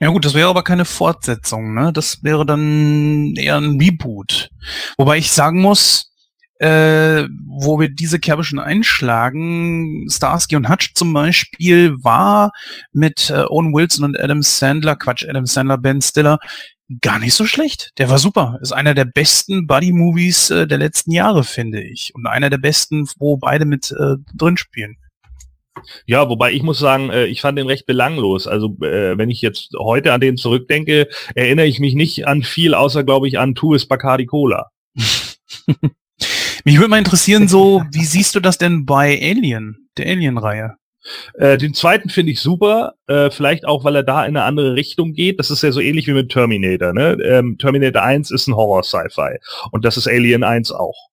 Ja 0.00 0.08
gut, 0.08 0.24
das 0.26 0.34
wäre 0.34 0.50
aber 0.50 0.64
keine 0.64 0.84
Fortsetzung, 0.84 1.72
ne? 1.72 1.92
Das 1.94 2.22
wäre 2.22 2.44
dann 2.44 3.34
eher 3.36 3.56
ein 3.56 3.80
Reboot. 3.80 4.50
Wobei 4.98 5.16
ich 5.16 5.30
sagen 5.32 5.62
muss, 5.62 6.11
äh, 6.58 7.26
wo 7.46 7.80
wir 7.80 7.88
diese 7.88 8.18
Kerbe 8.18 8.44
schon 8.44 8.58
einschlagen, 8.58 10.06
Starsky 10.08 10.56
und 10.56 10.68
Hutch 10.68 10.94
zum 10.94 11.12
Beispiel 11.12 11.96
war 12.02 12.52
mit 12.92 13.30
äh, 13.30 13.44
Owen 13.48 13.74
Wilson 13.74 14.04
und 14.04 14.20
Adam 14.20 14.42
Sandler, 14.42 14.96
Quatsch, 14.96 15.26
Adam 15.28 15.46
Sandler, 15.46 15.78
Ben 15.78 16.00
Stiller, 16.00 16.38
gar 17.00 17.18
nicht 17.18 17.34
so 17.34 17.46
schlecht. 17.46 17.90
Der 17.98 18.10
war 18.10 18.18
super. 18.18 18.58
Ist 18.60 18.72
einer 18.72 18.94
der 18.94 19.04
besten 19.04 19.66
Buddy-Movies 19.66 20.50
äh, 20.50 20.66
der 20.66 20.78
letzten 20.78 21.12
Jahre, 21.12 21.44
finde 21.44 21.82
ich. 21.82 22.12
Und 22.14 22.26
einer 22.26 22.50
der 22.50 22.58
besten, 22.58 23.08
wo 23.18 23.36
beide 23.36 23.64
mit 23.64 23.92
äh, 23.92 24.16
drin 24.34 24.56
spielen. 24.56 24.96
Ja, 26.06 26.28
wobei 26.28 26.52
ich 26.52 26.62
muss 26.62 26.78
sagen, 26.78 27.10
äh, 27.10 27.26
ich 27.26 27.40
fand 27.40 27.58
den 27.58 27.66
recht 27.66 27.86
belanglos. 27.86 28.46
Also 28.46 28.76
äh, 28.82 29.16
wenn 29.16 29.30
ich 29.30 29.40
jetzt 29.40 29.72
heute 29.78 30.12
an 30.12 30.20
den 30.20 30.36
zurückdenke, 30.36 31.08
erinnere 31.34 31.66
ich 31.66 31.80
mich 31.80 31.94
nicht 31.94 32.26
an 32.26 32.42
viel, 32.42 32.74
außer 32.74 33.04
glaube 33.04 33.28
ich 33.28 33.38
an 33.38 33.54
Tues 33.54 33.86
Bacardi 33.86 34.26
Cola. 34.26 34.70
Mich 36.64 36.76
würde 36.78 36.88
mal 36.88 36.98
interessieren, 36.98 37.48
so 37.48 37.82
wie 37.90 38.04
siehst 38.04 38.34
du 38.34 38.40
das 38.40 38.58
denn 38.58 38.86
bei 38.86 39.18
Alien, 39.20 39.88
der 39.96 40.06
Alien-Reihe? 40.06 40.76
Äh, 41.34 41.58
den 41.58 41.74
zweiten 41.74 42.08
finde 42.08 42.32
ich 42.32 42.40
super, 42.40 42.94
äh, 43.08 43.30
vielleicht 43.30 43.64
auch, 43.64 43.82
weil 43.82 43.96
er 43.96 44.02
da 44.04 44.24
in 44.24 44.36
eine 44.36 44.44
andere 44.44 44.74
Richtung 44.74 45.14
geht. 45.14 45.40
Das 45.40 45.50
ist 45.50 45.62
ja 45.62 45.72
so 45.72 45.80
ähnlich 45.80 46.06
wie 46.06 46.12
mit 46.12 46.30
Terminator. 46.30 46.92
Ne? 46.92 47.16
Ähm, 47.24 47.58
Terminator 47.58 48.02
1 48.02 48.30
ist 48.30 48.46
ein 48.46 48.54
Horror-Sci-Fi 48.54 49.38
und 49.72 49.84
das 49.84 49.96
ist 49.96 50.06
Alien 50.06 50.44
1 50.44 50.70
auch. 50.70 51.10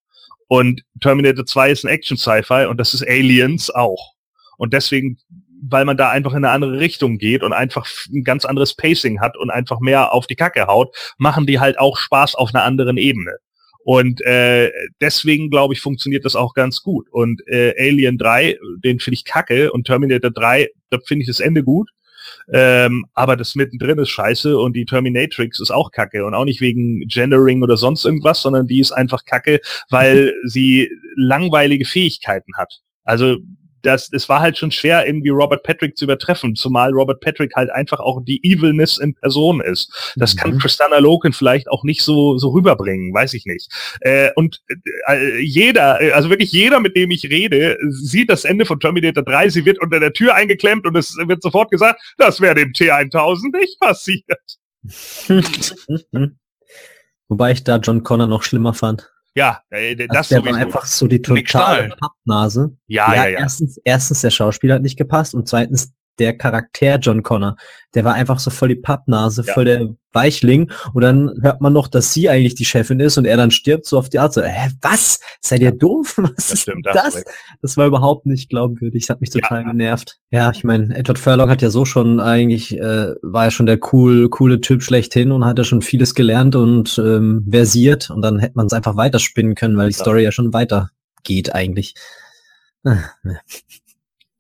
Und 0.47 0.82
Terminator 1.00 1.45
2 1.45 1.72
ist 1.72 1.84
ein 1.86 1.89
Action-Sci-Fi 1.89 2.66
und 2.66 2.80
das 2.80 2.93
ist 2.93 3.08
Aliens 3.08 3.70
auch. 3.70 4.14
Und 4.58 4.74
deswegen, 4.74 5.18
weil 5.62 5.86
man 5.86 5.95
da 5.95 6.10
einfach 6.10 6.32
in 6.32 6.38
eine 6.38 6.50
andere 6.50 6.80
Richtung 6.80 7.20
geht 7.20 7.43
und 7.43 7.54
einfach 7.54 7.88
ein 8.12 8.24
ganz 8.24 8.45
anderes 8.45 8.76
Pacing 8.76 9.22
hat 9.22 9.38
und 9.38 9.52
einfach 9.52 9.80
mehr 9.80 10.12
auf 10.12 10.26
die 10.26 10.36
Kacke 10.36 10.66
haut, 10.66 10.95
machen 11.18 11.45
die 11.45 11.60
halt 11.60 11.78
auch 11.78 11.97
Spaß 11.97 12.34
auf 12.34 12.54
einer 12.54 12.64
anderen 12.64 12.97
Ebene. 12.97 13.38
Und 13.84 14.21
äh, 14.21 14.71
deswegen, 15.01 15.49
glaube 15.49 15.73
ich, 15.73 15.82
funktioniert 15.82 16.25
das 16.25 16.36
auch 16.36 16.53
ganz 16.53 16.84
gut. 16.84 17.07
Und 17.11 17.41
äh, 17.47 17.73
Alien 17.80 18.17
3, 18.17 18.57
den 18.84 18.99
finde 18.99 19.15
ich 19.15 19.25
kacke 19.25 19.71
und 19.71 19.86
Terminator 19.88 20.32
3, 20.32 20.69
da 20.89 20.99
finde 21.05 21.23
ich 21.23 21.27
das 21.27 21.39
Ende 21.39 21.63
gut. 21.63 21.89
Ähm, 22.51 23.05
aber 23.13 23.36
das 23.36 23.55
mittendrin 23.55 23.97
ist 23.99 24.09
scheiße 24.09 24.57
und 24.57 24.75
die 24.75 24.86
Terminatrix 24.86 25.59
ist 25.59 25.71
auch 25.71 25.91
kacke 25.91 26.25
und 26.25 26.34
auch 26.34 26.45
nicht 26.45 26.61
wegen 26.61 27.07
Gendering 27.07 27.63
oder 27.63 27.77
sonst 27.77 28.05
irgendwas, 28.05 28.41
sondern 28.41 28.67
die 28.67 28.80
ist 28.80 28.91
einfach 28.91 29.25
kacke, 29.25 29.61
weil 29.89 30.34
sie 30.45 30.89
langweilige 31.15 31.86
Fähigkeiten 31.86 32.55
hat. 32.57 32.82
Also 33.03 33.38
das, 33.82 34.09
es 34.11 34.30
war 34.30 34.39
halt 34.39 34.57
schon 34.57 34.71
schwer, 34.71 35.05
irgendwie 35.05 35.30
Robert 35.30 35.63
Patrick 35.63 35.97
zu 35.97 36.05
übertreffen, 36.05 36.55
zumal 36.55 36.91
Robert 36.91 37.21
Patrick 37.21 37.55
halt 37.55 37.69
einfach 37.69 37.99
auch 37.99 38.21
die 38.23 38.43
Evilness 38.43 38.97
in 38.97 39.15
Person 39.15 39.61
ist. 39.61 40.13
Das 40.15 40.36
mhm. 40.36 40.39
kann 40.39 40.59
Christina 40.59 40.97
Loken 40.97 41.34
vielleicht 41.34 41.69
auch 41.69 41.84
nicht 41.84 42.01
so, 42.01 42.38
so 42.38 42.49
rüberbringen, 42.49 43.13
weiß 43.13 43.34
ich 43.34 43.45
nicht. 43.45 43.71
Äh, 44.01 44.32
und 44.36 44.61
äh, 45.07 45.39
jeder, 45.39 46.01
äh, 46.01 46.11
also 46.11 46.30
wirklich 46.30 46.51
jeder, 46.51 46.80
mit 46.80 46.95
dem 46.95 47.11
ich 47.11 47.30
rede, 47.30 47.77
sieht 47.89 48.30
das 48.30 48.45
Ende 48.45 48.65
von 48.65 48.80
Terminator 48.80 49.23
3, 49.23 49.49
sie 49.49 49.65
wird 49.65 49.80
unter 49.82 49.99
der 49.99 50.13
Tür 50.13 50.36
eingeklemmt 50.36 50.86
und 50.86 50.95
es 50.95 51.15
wird 51.15 51.41
sofort 51.41 51.71
gesagt, 51.71 52.01
das 52.17 52.41
wäre 52.41 52.55
dem 52.55 52.71
T1000 52.71 53.57
nicht 53.57 53.80
passiert. 53.80 54.23
Wobei 57.30 57.51
ich 57.51 57.63
da 57.63 57.77
John 57.77 58.03
Connor 58.03 58.27
noch 58.27 58.43
schlimmer 58.43 58.73
fand. 58.73 59.11
Ja, 59.40 59.62
äh, 59.70 59.96
das 59.96 60.32
also 60.32 60.42
der 60.42 60.52
war 60.52 60.60
einfach 60.60 60.86
so 60.86 61.08
die 61.08 61.22
totale 61.22 61.96
Pappnase. 61.98 62.76
Ja, 62.88 63.16
ja, 63.16 63.28
ja. 63.28 63.40
Erstens, 63.40 63.80
erstens, 63.86 64.20
der 64.20 64.32
Schauspieler 64.32 64.76
hat 64.76 64.82
nicht 64.82 64.98
gepasst 64.98 65.34
und 65.34 65.48
zweitens, 65.48 65.94
der 66.20 66.38
Charakter 66.38 66.97
John 66.97 67.24
Connor, 67.24 67.55
der 67.95 68.03
war 68.03 68.13
einfach 68.13 68.39
so 68.39 68.51
voll 68.51 68.70
die 68.70 68.76
Pappnase, 68.76 69.43
ja. 69.45 69.53
voll 69.53 69.65
der 69.65 69.89
Weichling. 70.11 70.72
Und 70.93 71.01
dann 71.03 71.32
hört 71.41 71.61
man 71.61 71.74
noch, 71.74 71.88
dass 71.88 72.13
sie 72.13 72.30
eigentlich 72.30 72.55
die 72.55 72.65
Chefin 72.65 72.99
ist 72.99 73.17
und 73.17 73.26
er 73.26 73.38
dann 73.38 73.51
stirbt 73.51 73.86
so 73.86 73.97
auf 73.97 74.09
die 74.09 74.20
Art 74.20 74.34
so, 74.34 74.41
hä, 74.41 74.70
was? 74.82 75.20
Seid 75.41 75.61
ihr 75.61 75.72
doof? 75.72 76.17
Was 76.17 76.36
das 76.36 76.51
ist 76.51 76.61
stimmt, 76.61 76.86
das? 76.86 76.95
Das, 76.95 77.24
das 77.61 77.78
war 77.78 77.88
überhaupt 77.88 78.26
nicht 78.26 78.49
glaubwürdig. 78.49 79.05
Das 79.05 79.09
hat 79.09 79.22
mich 79.22 79.30
total 79.30 79.61
ja. 79.61 79.72
genervt. 79.72 80.20
Ja, 80.32 80.51
ich 80.51 80.63
meine, 80.63 80.95
Edward 80.95 81.20
Furlong 81.20 81.49
hat 81.49 81.61
ja 81.61 81.70
so 81.70 81.86
schon 81.86 82.20
eigentlich, 82.20 82.78
äh, 82.78 83.13
war 83.22 83.45
ja 83.45 83.51
schon 83.51 83.65
der 83.65 83.80
cool, 83.91 84.30
coole 84.30 84.61
Typ 84.61 84.84
schlechthin 84.84 85.32
und 85.32 85.45
hat 85.45 85.57
ja 85.57 85.63
schon 85.63 85.82
vieles 85.82 86.15
gelernt 86.15 86.55
und 86.55 86.99
ähm, 87.03 87.47
versiert 87.49 88.09
und 88.09 88.22
dann 88.22 88.39
hätte 88.39 88.55
man 88.55 88.67
es 88.67 88.74
einfach 88.74 88.95
weiterspinnen 88.97 89.55
können, 89.55 89.78
weil 89.78 89.89
die 89.89 89.95
Story 89.95 90.24
ja 90.24 90.32
schon 90.32 90.53
weiter 90.53 90.89
geht 91.24 91.53
eigentlich. 91.55 91.95
Ah, 92.84 92.97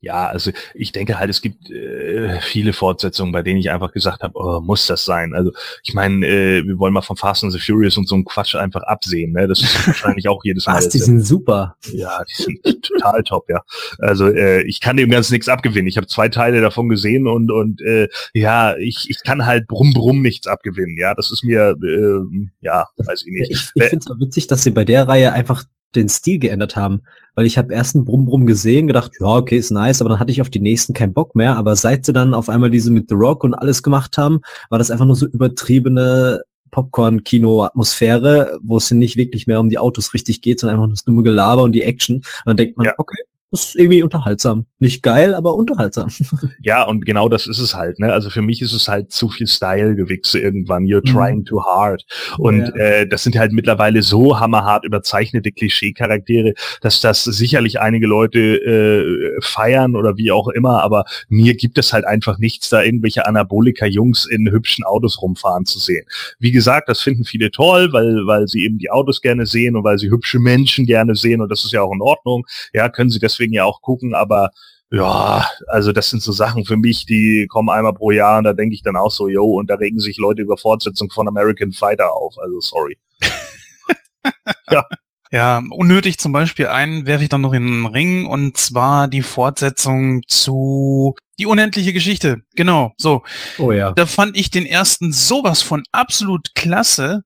ja, 0.01 0.27
also 0.27 0.51
ich 0.73 0.91
denke 0.93 1.19
halt, 1.19 1.29
es 1.29 1.41
gibt 1.41 1.69
äh, 1.69 2.39
viele 2.41 2.71
Fortsetzungen, 2.71 3.33
bei 3.33 3.41
denen 3.41 3.59
ich 3.59 3.69
einfach 3.69 3.91
gesagt 3.91 4.23
habe, 4.23 4.33
oh, 4.35 4.61
muss 4.61 4.87
das 4.87 5.03
sein? 5.03 5.33
Also 5.33 5.51
ich 5.83 5.93
meine, 5.93 6.25
äh, 6.25 6.65
wir 6.65 6.79
wollen 6.79 6.93
mal 6.93 7.01
von 7.01 7.17
Fast 7.17 7.43
and 7.43 7.51
the 7.51 7.59
Furious 7.59 7.97
und 7.97 8.07
so 8.07 8.15
einem 8.15 8.23
Quatsch 8.23 8.55
einfach 8.55 8.83
absehen. 8.83 9.33
Ne? 9.33 9.47
Das 9.47 9.61
ist 9.61 9.75
wahrscheinlich 9.87 10.29
auch 10.29 10.41
jedes 10.45 10.67
Mal. 10.67 10.77
Was, 10.77 10.87
die 10.87 10.99
sind 10.99 11.25
super. 11.25 11.75
Ja, 11.91 12.23
die 12.23 12.43
sind 12.43 12.63
total 12.63 13.23
top, 13.23 13.49
ja. 13.49 13.61
Also 13.99 14.27
äh, 14.27 14.61
ich 14.63 14.79
kann 14.79 14.95
dem 14.95 15.09
ganz 15.09 15.31
nichts 15.31 15.49
abgewinnen. 15.49 15.87
Ich 15.87 15.97
habe 15.97 16.07
zwei 16.07 16.29
Teile 16.29 16.61
davon 16.61 16.87
gesehen 16.87 17.27
und 17.27 17.51
und 17.51 17.81
äh, 17.81 18.07
ja, 18.33 18.77
ich, 18.77 19.07
ich 19.09 19.21
kann 19.23 19.45
halt 19.45 19.67
brumm 19.67 19.93
brumm 19.93 20.21
nichts 20.21 20.47
abgewinnen. 20.47 20.97
Ja, 20.97 21.13
das 21.13 21.31
ist 21.31 21.43
mir, 21.43 21.75
äh, 21.83 22.47
ja, 22.61 22.87
weiß 22.97 23.23
ich 23.25 23.31
nicht. 23.31 23.51
Ich, 23.51 23.71
ich 23.75 23.83
finde 23.83 24.05
es 24.09 24.19
witzig, 24.19 24.47
dass 24.47 24.63
sie 24.63 24.71
bei 24.71 24.85
der 24.85 25.09
Reihe 25.09 25.33
einfach 25.33 25.65
den 25.95 26.09
Stil 26.09 26.39
geändert 26.39 26.75
haben. 26.75 27.01
Weil 27.35 27.45
ich 27.45 27.57
habe 27.57 27.73
erst 27.73 27.95
einen 27.95 28.05
Brumm 28.05 28.25
Brumm 28.25 28.45
gesehen, 28.45 28.87
gedacht, 28.87 29.11
ja, 29.19 29.27
okay, 29.27 29.57
ist 29.57 29.71
nice, 29.71 30.01
aber 30.01 30.09
dann 30.09 30.19
hatte 30.19 30.31
ich 30.31 30.41
auf 30.41 30.49
die 30.49 30.59
nächsten 30.59 30.93
keinen 30.93 31.13
Bock 31.13 31.35
mehr. 31.35 31.55
Aber 31.55 31.75
seit 31.75 32.05
sie 32.05 32.13
dann 32.13 32.33
auf 32.33 32.49
einmal 32.49 32.69
diese 32.69 32.91
mit 32.91 33.09
The 33.09 33.15
Rock 33.15 33.43
und 33.43 33.53
alles 33.53 33.83
gemacht 33.83 34.17
haben, 34.17 34.41
war 34.69 34.79
das 34.79 34.91
einfach 34.91 35.05
nur 35.05 35.15
so 35.15 35.25
übertriebene 35.27 36.41
Popcorn-Kino-Atmosphäre, 36.71 38.59
wo 38.61 38.77
es 38.77 38.91
nicht 38.91 39.15
wirklich 39.15 39.47
mehr 39.47 39.59
um 39.59 39.69
die 39.69 39.79
Autos 39.79 40.13
richtig 40.13 40.41
geht, 40.41 40.59
sondern 40.59 40.75
einfach 40.75 40.87
nur 40.87 40.93
das 40.95 41.03
dumme 41.03 41.23
Gelaber 41.23 41.63
und 41.63 41.71
die 41.71 41.83
Action. 41.83 42.17
Und 42.17 42.25
dann 42.45 42.57
denkt 42.57 42.77
man, 42.77 42.87
ja. 42.87 42.93
okay, 42.97 43.17
ist 43.51 43.75
irgendwie 43.75 44.03
unterhaltsam. 44.03 44.65
Nicht 44.77 45.01
geil, 45.01 45.33
aber 45.33 45.55
unterhaltsam. 45.55 46.09
Ja, 46.61 46.83
und 46.83 47.05
genau 47.05 47.29
das 47.29 47.47
ist 47.47 47.59
es 47.59 47.73
halt. 47.73 47.99
Ne? 47.99 48.11
Also 48.11 48.29
für 48.29 48.41
mich 48.41 48.61
ist 48.61 48.73
es 48.73 48.87
halt 48.87 49.11
zu 49.11 49.29
viel 49.29 49.47
Style-Gewichse 49.47 50.39
irgendwann. 50.39 50.83
You're 50.83 51.07
mhm. 51.07 51.13
trying 51.13 51.45
too 51.45 51.63
hard. 51.63 52.05
Und 52.37 52.59
ja. 52.59 52.75
äh, 52.75 53.07
das 53.07 53.23
sind 53.23 53.37
halt 53.37 53.53
mittlerweile 53.53 54.01
so 54.01 54.39
hammerhart 54.39 54.85
überzeichnete 54.85 55.51
Klischee-Charaktere, 55.51 56.53
dass 56.81 57.01
das 57.01 57.23
sicherlich 57.23 57.79
einige 57.79 58.07
Leute 58.07 58.39
äh, 58.39 59.41
feiern 59.41 59.95
oder 59.95 60.17
wie 60.17 60.31
auch 60.31 60.49
immer. 60.49 60.83
Aber 60.83 61.05
mir 61.29 61.55
gibt 61.55 61.77
es 61.77 61.93
halt 61.93 62.05
einfach 62.05 62.37
nichts, 62.39 62.69
da 62.69 62.83
irgendwelche 62.83 63.25
Anabolika-Jungs 63.25 64.27
in 64.29 64.51
hübschen 64.51 64.83
Autos 64.83 65.21
rumfahren 65.21 65.65
zu 65.65 65.79
sehen. 65.79 66.05
Wie 66.39 66.51
gesagt, 66.51 66.89
das 66.89 66.99
finden 66.99 67.23
viele 67.23 67.51
toll, 67.51 67.93
weil, 67.93 68.27
weil 68.27 68.47
sie 68.47 68.63
eben 68.63 68.77
die 68.77 68.91
Autos 68.91 69.21
gerne 69.21 69.45
sehen 69.45 69.75
und 69.75 69.83
weil 69.83 69.97
sie 69.97 70.09
hübsche 70.09 70.39
Menschen 70.39 70.85
gerne 70.85 71.15
sehen. 71.15 71.41
Und 71.41 71.49
das 71.49 71.63
ist 71.63 71.71
ja 71.71 71.81
auch 71.81 71.93
in 71.93 72.01
Ordnung. 72.01 72.45
Ja, 72.73 72.89
können 72.89 73.09
sie 73.09 73.19
das 73.19 73.38
deswegen 73.39 73.53
ja 73.53 73.63
auch 73.63 73.81
gucken, 73.81 74.13
aber 74.13 74.51
ja, 74.91 75.47
also 75.67 75.91
das 75.91 76.09
sind 76.09 76.21
so 76.23 76.31
Sachen 76.31 76.65
für 76.65 76.77
mich, 76.77 77.05
die 77.05 77.47
kommen 77.47 77.69
einmal 77.69 77.93
pro 77.93 78.11
Jahr 78.11 78.39
und 78.39 78.43
da 78.43 78.53
denke 78.53 78.73
ich 78.73 78.81
dann 78.81 78.95
auch 78.95 79.11
so, 79.11 79.27
yo, 79.27 79.45
und 79.45 79.69
da 79.69 79.75
regen 79.75 79.99
sich 79.99 80.17
Leute 80.17 80.41
über 80.41 80.57
Fortsetzung 80.57 81.11
von 81.11 81.27
American 81.27 81.71
Fighter 81.71 82.11
auf. 82.11 82.35
Also 82.39 82.59
sorry. 82.59 82.97
ja. 84.71 84.85
Ja, 85.31 85.61
unnötig 85.69 86.17
zum 86.17 86.31
Beispiel 86.31 86.67
einen 86.67 87.05
werfe 87.05 87.21
ich 87.21 87.29
dann 87.29 87.41
noch 87.41 87.53
in 87.53 87.63
den 87.63 87.85
Ring 87.85 88.25
und 88.25 88.57
zwar 88.57 89.07
die 89.07 89.21
Fortsetzung 89.21 90.23
zu 90.27 91.13
Die 91.37 91.45
unendliche 91.45 91.93
Geschichte. 91.93 92.41
Genau, 92.55 92.93
so. 92.97 93.21
Oh 93.59 93.71
ja. 93.71 93.91
Da 93.91 94.07
fand 94.07 94.35
ich 94.35 94.49
den 94.49 94.65
ersten 94.65 95.11
sowas 95.11 95.61
von 95.61 95.83
absolut 95.91 96.55
klasse 96.55 97.21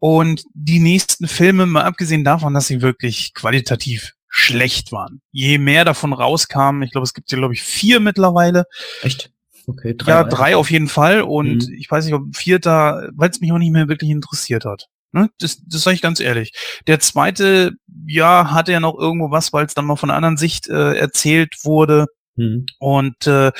und 0.00 0.44
die 0.52 0.80
nächsten 0.80 1.28
Filme, 1.28 1.64
mal 1.64 1.84
abgesehen 1.84 2.24
davon, 2.24 2.52
dass 2.52 2.66
sie 2.66 2.82
wirklich 2.82 3.32
qualitativ 3.32 4.15
schlecht 4.46 4.92
waren. 4.92 5.20
Je 5.32 5.58
mehr 5.58 5.84
davon 5.84 6.12
rauskam, 6.12 6.82
ich 6.82 6.92
glaube, 6.92 7.04
es 7.04 7.14
gibt 7.14 7.30
ja, 7.30 7.38
glaube 7.38 7.54
ich, 7.54 7.62
vier 7.62 8.00
mittlerweile. 8.00 8.64
Echt? 9.02 9.30
Okay, 9.66 9.94
drei. 9.96 10.10
Ja, 10.10 10.24
drei 10.24 10.56
auf 10.56 10.70
jeden 10.70 10.88
Fall. 10.88 11.22
Und 11.22 11.68
mhm. 11.68 11.74
ich 11.74 11.90
weiß 11.90 12.04
nicht, 12.04 12.14
ob 12.14 12.36
vierter, 12.36 13.08
weil 13.14 13.30
es 13.30 13.40
mich 13.40 13.52
auch 13.52 13.58
nicht 13.58 13.72
mehr 13.72 13.88
wirklich 13.88 14.10
interessiert 14.10 14.64
hat. 14.64 14.86
Ne? 15.12 15.30
Das, 15.38 15.60
das 15.64 15.82
sage 15.82 15.96
ich 15.96 16.02
ganz 16.02 16.20
ehrlich. 16.20 16.52
Der 16.86 17.00
zweite, 17.00 17.72
ja, 18.06 18.52
hatte 18.52 18.72
ja 18.72 18.80
noch 18.80 18.96
irgendwo 18.96 19.30
was, 19.30 19.52
weil 19.52 19.66
es 19.66 19.74
dann 19.74 19.86
mal 19.86 19.96
von 19.96 20.10
einer 20.10 20.16
anderen 20.16 20.36
Sicht 20.36 20.68
äh, 20.68 20.94
erzählt 20.94 21.54
wurde. 21.64 22.06
Mhm. 22.36 22.66
Und 22.78 23.26
äh, 23.26 23.50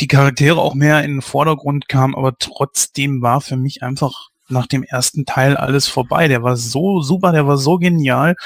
die 0.00 0.08
Charaktere 0.08 0.60
auch 0.60 0.74
mehr 0.74 1.04
in 1.04 1.16
den 1.16 1.22
Vordergrund 1.22 1.88
kamen, 1.88 2.14
aber 2.14 2.32
trotzdem 2.38 3.22
war 3.22 3.40
für 3.40 3.56
mich 3.56 3.82
einfach 3.82 4.30
nach 4.48 4.66
dem 4.66 4.82
ersten 4.82 5.24
Teil 5.24 5.56
alles 5.56 5.86
vorbei. 5.86 6.28
Der 6.28 6.42
war 6.42 6.56
so 6.56 7.00
super, 7.02 7.32
der 7.32 7.46
war 7.46 7.58
so 7.58 7.78
genial. 7.78 8.36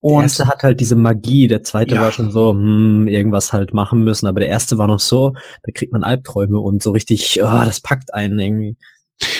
Und 0.00 0.14
der 0.14 0.22
erste 0.22 0.46
hat 0.46 0.62
halt 0.62 0.80
diese 0.80 0.96
Magie, 0.96 1.46
der 1.46 1.62
zweite 1.62 1.94
ja. 1.94 2.00
war 2.00 2.12
schon 2.12 2.30
so, 2.30 2.52
hm, 2.52 3.06
irgendwas 3.06 3.52
halt 3.52 3.74
machen 3.74 4.02
müssen, 4.02 4.26
aber 4.26 4.40
der 4.40 4.48
erste 4.48 4.78
war 4.78 4.86
noch 4.86 5.00
so, 5.00 5.34
da 5.62 5.72
kriegt 5.72 5.92
man 5.92 6.04
Albträume 6.04 6.58
und 6.58 6.82
so 6.82 6.90
richtig, 6.92 7.40
oh, 7.42 7.62
das 7.64 7.80
packt 7.80 8.14
einen 8.14 8.38
irgendwie. 8.38 8.76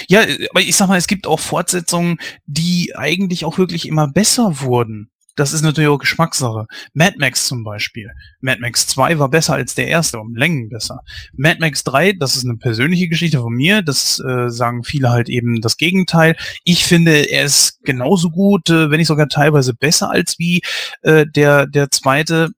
Ja, 0.08 0.20
aber 0.50 0.60
ich 0.60 0.76
sag 0.76 0.88
mal, 0.88 0.98
es 0.98 1.06
gibt 1.06 1.26
auch 1.26 1.40
Fortsetzungen, 1.40 2.18
die 2.44 2.92
eigentlich 2.94 3.46
auch 3.46 3.56
wirklich 3.56 3.88
immer 3.88 4.08
besser 4.08 4.60
wurden. 4.60 5.10
Das 5.40 5.54
ist 5.54 5.62
natürlich 5.62 5.88
auch 5.88 5.96
Geschmackssache. 5.96 6.66
Mad 6.92 7.16
Max 7.18 7.46
zum 7.46 7.64
Beispiel. 7.64 8.10
Mad 8.42 8.60
Max 8.60 8.86
2 8.88 9.18
war 9.18 9.30
besser 9.30 9.54
als 9.54 9.74
der 9.74 9.88
erste, 9.88 10.18
um 10.18 10.36
Längen 10.36 10.68
besser. 10.68 11.00
Mad 11.32 11.56
Max 11.60 11.82
3, 11.82 12.12
das 12.12 12.36
ist 12.36 12.44
eine 12.44 12.58
persönliche 12.58 13.08
Geschichte 13.08 13.38
von 13.38 13.54
mir, 13.54 13.80
das 13.80 14.20
äh, 14.20 14.50
sagen 14.50 14.84
viele 14.84 15.08
halt 15.08 15.30
eben 15.30 15.62
das 15.62 15.78
Gegenteil. 15.78 16.36
Ich 16.64 16.84
finde, 16.84 17.30
er 17.30 17.44
ist 17.44 17.82
genauso 17.84 18.28
gut, 18.28 18.68
äh, 18.68 18.90
wenn 18.90 18.98
nicht 18.98 19.06
sogar 19.06 19.28
teilweise 19.28 19.72
besser 19.72 20.10
als 20.10 20.38
wie 20.38 20.60
äh, 21.00 21.24
der, 21.26 21.66
der 21.66 21.90
zweite 21.90 22.50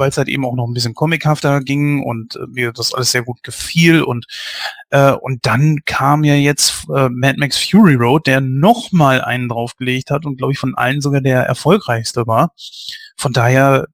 weil 0.00 0.08
es 0.08 0.16
halt 0.16 0.28
eben 0.28 0.44
auch 0.44 0.56
noch 0.56 0.66
ein 0.66 0.74
bisschen 0.74 0.94
comichafter 0.94 1.60
ging 1.60 2.02
und 2.02 2.34
äh, 2.34 2.46
mir 2.48 2.72
das 2.72 2.92
alles 2.92 3.12
sehr 3.12 3.22
gut 3.22 3.44
gefiel 3.44 4.02
und 4.02 4.26
äh, 4.90 5.12
und 5.12 5.46
dann 5.46 5.78
kam 5.84 6.24
ja 6.24 6.34
jetzt 6.34 6.88
äh, 6.92 7.08
Mad 7.08 7.36
Max 7.38 7.56
Fury 7.56 7.94
Road, 7.94 8.26
der 8.26 8.40
noch 8.40 8.90
mal 8.90 9.20
einen 9.20 9.48
draufgelegt 9.48 10.10
hat 10.10 10.26
und 10.26 10.36
glaube 10.36 10.52
ich 10.52 10.58
von 10.58 10.74
allen 10.74 11.00
sogar 11.00 11.20
der 11.20 11.42
erfolgreichste 11.42 12.26
war. 12.26 12.52
Von 13.16 13.32
daher 13.32 13.86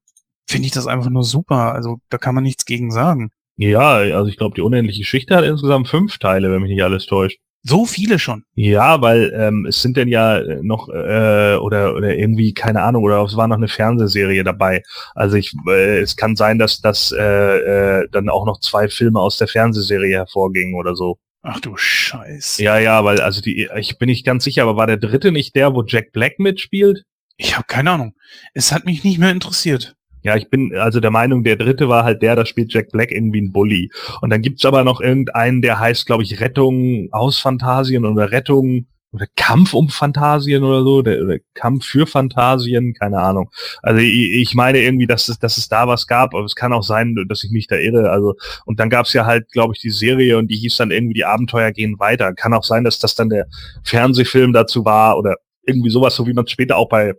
finde 0.49 0.65
ich 0.65 0.71
das 0.71 0.87
einfach 0.87 1.09
nur 1.09 1.23
super. 1.23 1.73
Also 1.73 1.99
da 2.09 2.17
kann 2.17 2.33
man 2.33 2.43
nichts 2.43 2.65
gegen 2.65 2.91
sagen. 2.91 3.29
Ja, 3.57 3.89
also 3.95 4.27
ich 4.27 4.37
glaube, 4.37 4.55
die 4.55 4.61
unendliche 4.61 5.01
Geschichte 5.01 5.35
hat 5.35 5.43
insgesamt 5.43 5.87
fünf 5.87 6.17
Teile, 6.19 6.51
wenn 6.51 6.61
mich 6.61 6.71
nicht 6.71 6.83
alles 6.83 7.05
täuscht. 7.07 7.39
So 7.67 7.85
viele 7.85 8.17
schon. 8.17 8.43
Ja, 8.55 9.01
weil 9.01 9.33
ähm, 9.35 9.65
es 9.65 9.81
sind 9.81 9.97
denn 9.97 10.07
ja 10.07 10.37
äh, 10.37 10.59
noch 10.61 10.87
äh, 10.87 11.55
oder 11.57 11.95
oder 11.95 12.15
irgendwie 12.15 12.53
keine 12.53 12.81
Ahnung 12.81 13.03
oder 13.03 13.21
es 13.23 13.35
war 13.35 13.47
noch 13.47 13.57
eine 13.57 13.67
Fernsehserie 13.67 14.43
dabei. 14.45 14.83
Also 15.15 15.35
ich 15.35 15.53
äh, 15.67 15.99
es 15.99 16.15
kann 16.15 16.37
sein, 16.37 16.59
dass 16.59 16.79
das 16.79 17.11
äh, 17.11 17.23
äh, 17.23 18.07
dann 18.09 18.29
auch 18.29 18.45
noch 18.45 18.61
zwei 18.61 18.87
Filme 18.87 19.19
aus 19.19 19.37
der 19.37 19.49
Fernsehserie 19.49 20.15
hervorgingen 20.15 20.75
oder 20.75 20.95
so. 20.95 21.17
Ach 21.41 21.59
du 21.59 21.75
Scheiße. 21.75 22.63
Ja, 22.63 22.79
ja, 22.79 23.03
weil 23.03 23.19
also 23.19 23.41
die 23.41 23.69
ich 23.75 23.97
bin 23.97 24.07
nicht 24.07 24.25
ganz 24.25 24.45
sicher, 24.45 24.63
aber 24.63 24.77
war 24.77 24.87
der 24.87 24.97
dritte 24.97 25.33
nicht 25.33 25.55
der, 25.55 25.73
wo 25.73 25.83
Jack 25.85 26.13
Black 26.13 26.39
mitspielt? 26.39 27.03
Ich 27.35 27.55
habe 27.55 27.65
keine 27.67 27.91
Ahnung. 27.91 28.13
Es 28.53 28.71
hat 28.71 28.85
mich 28.85 29.03
nicht 29.03 29.19
mehr 29.19 29.31
interessiert. 29.31 29.95
Ja, 30.27 30.35
ich 30.35 30.49
bin 30.49 30.75
also 30.75 30.99
der 30.99 31.09
Meinung, 31.09 31.45
der 31.45 31.55
dritte 31.55 31.87
war 31.87 32.03
halt 32.03 32.21
der, 32.21 32.35
da 32.35 32.45
spielt 32.45 32.73
Jack 32.73 32.91
Black 32.91 33.11
irgendwie 33.13 33.39
ein 33.39 33.53
Bully. 33.53 33.89
Und 34.19 34.29
dann 34.29 34.41
gibt's 34.41 34.65
aber 34.65 34.83
noch 34.83 34.99
irgendeinen, 34.99 35.61
der 35.61 35.79
heißt, 35.79 36.05
glaube 36.05 36.23
ich, 36.23 36.41
Rettung 36.41 37.07
aus 37.13 37.39
Phantasien 37.39 38.03
oder 38.03 38.29
Rettung 38.29 38.87
oder 39.13 39.25
Kampf 39.37 39.73
um 39.73 39.87
Phantasien 39.87 40.65
oder 40.65 40.83
so, 40.83 41.01
der, 41.01 41.23
oder 41.23 41.37
Kampf 41.53 41.85
für 41.85 42.05
Phantasien, 42.05 42.93
keine 42.93 43.19
Ahnung. 43.19 43.49
Also 43.81 44.01
ich, 44.01 44.33
ich 44.33 44.53
meine 44.53 44.79
irgendwie, 44.79 45.07
dass 45.07 45.29
es, 45.29 45.39
dass 45.39 45.57
es 45.57 45.69
da 45.69 45.87
was 45.87 46.07
gab, 46.07 46.35
aber 46.35 46.43
es 46.43 46.55
kann 46.55 46.73
auch 46.73 46.83
sein, 46.83 47.15
dass 47.29 47.45
ich 47.45 47.51
mich 47.51 47.67
da 47.67 47.77
irre. 47.77 48.09
Also 48.09 48.35
und 48.65 48.81
dann 48.81 48.89
gab's 48.89 49.13
ja 49.13 49.25
halt, 49.25 49.49
glaube 49.53 49.75
ich, 49.75 49.81
die 49.81 49.91
Serie 49.91 50.37
und 50.37 50.51
die 50.51 50.57
hieß 50.57 50.75
dann 50.75 50.91
irgendwie 50.91 51.13
die 51.13 51.23
Abenteuer 51.23 51.71
gehen 51.71 51.99
weiter. 51.99 52.33
Kann 52.33 52.53
auch 52.53 52.65
sein, 52.65 52.83
dass 52.83 52.99
das 52.99 53.15
dann 53.15 53.29
der 53.29 53.47
Fernsehfilm 53.85 54.51
dazu 54.51 54.83
war 54.83 55.17
oder 55.17 55.37
irgendwie 55.65 55.89
sowas, 55.89 56.17
so 56.17 56.27
wie 56.27 56.33
man 56.33 56.43
es 56.43 56.51
später 56.51 56.75
auch 56.75 56.89
bei 56.89 57.13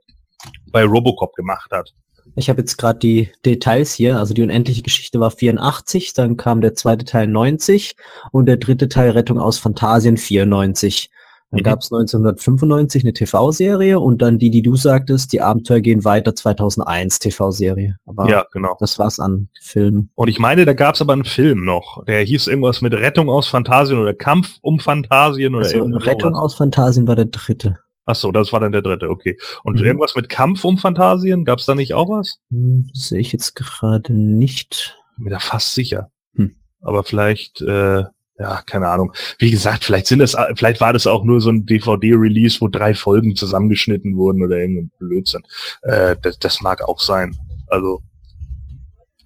bei 0.71 0.85
Robocop 0.85 1.35
gemacht 1.35 1.71
hat. 1.73 1.95
Ich 2.39 2.49
habe 2.49 2.61
jetzt 2.61 2.77
gerade 2.77 2.99
die 3.01 3.31
Details 3.45 3.93
hier. 3.93 4.19
Also 4.19 4.33
die 4.33 4.43
unendliche 4.43 4.83
Geschichte 4.83 5.19
war 5.19 5.31
84, 5.31 6.15
dann 6.15 6.37
kam 6.37 6.61
der 6.61 6.75
zweite 6.75 7.05
Teil 7.05 7.27
90 7.27 7.97
und 8.31 8.47
der 8.47 8.57
dritte 8.57 8.89
Teil 8.89 9.11
Rettung 9.11 9.41
aus 9.41 9.59
Phantasien 9.59 10.17
94. 10.17 11.11
Dann 11.51 11.61
mhm. 11.61 11.65
gab 11.65 11.81
es 11.81 11.91
1995 11.91 13.05
eine 13.05 13.13
TV-Serie 13.13 13.99
und 13.99 14.21
dann 14.21 14.39
die, 14.39 14.51
die 14.51 14.63
du 14.63 14.77
sagtest, 14.77 15.33
die 15.33 15.41
Abenteuer 15.41 15.81
gehen 15.81 16.05
weiter 16.05 16.35
2001 16.35 17.19
TV-Serie. 17.19 17.97
Aber 18.07 18.29
ja, 18.29 18.45
genau. 18.53 18.77
Das 18.79 18.99
war's 18.99 19.19
an 19.19 19.49
Filmen. 19.61 20.11
Und 20.15 20.29
ich 20.29 20.39
meine, 20.39 20.65
da 20.65 20.75
gab 20.75 20.95
es 20.95 21.01
aber 21.01 21.15
einen 21.15 21.25
Film 21.25 21.65
noch. 21.65 22.05
Der 22.05 22.21
hieß 22.21 22.47
irgendwas 22.47 22.83
mit 22.83 22.93
Rettung 22.93 23.31
aus 23.31 23.49
Phantasien 23.49 23.99
oder 23.99 24.15
Kampf 24.15 24.59
um 24.61 24.79
Phantasien 24.79 25.55
oder 25.55 25.67
also, 25.67 25.85
Rettung 25.85 26.35
aus 26.35 26.55
Phantasien 26.55 27.09
war 27.09 27.17
der 27.17 27.27
dritte. 27.27 27.79
Ach 28.11 28.15
so, 28.15 28.33
das 28.33 28.55
war 28.55 28.61
dann 28.61 28.73
der 28.73 28.81
dritte, 28.81 29.11
okay. 29.11 29.37
Und 29.65 29.81
mhm. 29.81 29.85
irgendwas 29.85 30.17
mit 30.17 30.31
Kampf 30.31 30.65
um 30.65 30.79
Phantasien? 30.79 31.45
Gab 31.45 31.59
es 31.59 31.67
da 31.67 31.75
nicht 31.75 31.93
auch 31.93 32.09
was? 32.09 32.39
Hm, 32.51 32.89
Sehe 32.95 33.21
ich 33.21 33.35
jetzt 33.35 33.55
gerade 33.55 34.15
nicht. 34.15 34.99
Bin 35.17 35.25
mir 35.25 35.31
da 35.31 35.41
fast 35.41 35.75
sicher. 35.75 36.11
Hm. 36.35 36.57
Aber 36.81 37.05
vielleicht, 37.05 37.61
äh, 37.61 38.05
ja, 38.39 38.63
keine 38.65 38.89
Ahnung. 38.89 39.13
Wie 39.39 39.51
gesagt, 39.51 39.85
vielleicht 39.85 40.07
sind 40.07 40.23
es, 40.23 40.35
vielleicht 40.55 40.81
war 40.81 40.95
das 40.95 41.07
auch 41.07 41.23
nur 41.23 41.43
so 41.43 41.51
ein 41.51 41.67
DVD-Release, 41.67 42.63
wo 42.63 42.69
drei 42.69 42.95
Folgen 42.95 43.37
zusammengeschnitten 43.37 44.17
wurden 44.17 44.43
oder 44.43 44.57
irgendein 44.57 44.91
Blödsinn. 44.99 45.43
Äh, 45.83 46.17
das, 46.23 46.39
das 46.39 46.63
mag 46.63 46.81
auch 46.89 47.01
sein. 47.01 47.37
Also 47.67 48.01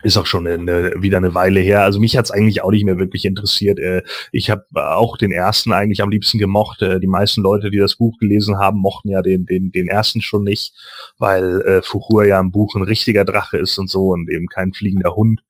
ist 0.03 0.17
auch 0.17 0.27
schon 0.27 0.47
eine, 0.47 0.95
wieder 0.99 1.19
eine 1.19 1.35
Weile 1.35 1.61
her. 1.61 1.83
Also 1.83 2.01
mich 2.01 2.17
hat's 2.17 2.31
eigentlich 2.31 2.63
auch 2.63 2.71
nicht 2.71 2.85
mehr 2.85 2.99
wirklich 2.99 3.25
interessiert. 3.25 3.79
Äh, 3.79 4.03
ich 4.33 4.51
habe 4.51 4.65
auch 4.75 5.17
den 5.17 5.33
ersten 5.33 5.73
eigentlich 5.73 6.03
am 6.03 6.11
liebsten 6.11 6.39
gemocht. 6.39 6.83
Äh, 6.83 7.01
die 7.01 7.07
meisten 7.07 7.43
Leute, 7.43 7.71
die 7.71 7.79
das 7.79 7.97
Buch 7.97 8.19
gelesen 8.19 8.59
haben, 8.59 8.79
mochten 8.79 9.09
ja 9.09 9.23
den, 9.23 9.47
den, 9.47 9.73
den 9.73 9.89
ersten 9.89 10.21
schon 10.21 10.45
nicht, 10.45 10.75
weil 11.19 11.61
äh, 11.63 11.83
Fuchur 11.83 12.25
ja 12.27 12.41
im 12.41 12.51
Buch 12.51 12.75
ein 12.75 12.83
richtiger 12.83 13.25
Drache 13.25 13.59
ist 13.59 13.79
und 13.79 13.91
so 13.91 14.09
und 14.09 14.31
eben 14.31 14.47
kein 14.47 14.73
fliegender 14.73 15.15
Hund 15.15 15.41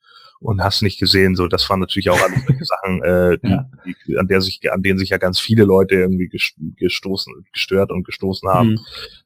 und 0.42 0.62
hast 0.62 0.82
nicht 0.82 0.98
gesehen. 0.98 1.36
So, 1.36 1.48
das 1.48 1.68
waren 1.70 1.80
natürlich 1.80 2.11
auch 2.11 2.20
alles 2.20 2.44
solche 2.46 2.64
Sachen, 2.64 3.03
äh, 3.03 3.38
die, 3.38 3.50
ja. 3.50 3.70
die, 4.07 4.18
an 4.18 4.28
der 4.28 4.40
sich, 4.40 4.61
an 4.70 4.82
denen 4.82 4.98
sich 4.98 5.11
ja 5.11 5.18
ganz 5.18 5.38
viele 5.38 5.64
Leute 5.64 5.94
irgendwie 5.94 6.28
gestoßen, 6.76 7.46
gestört 7.53 7.90
und 7.90 8.05
gestoßen 8.05 8.48
haben. 8.48 8.70
Mhm. 8.70 8.78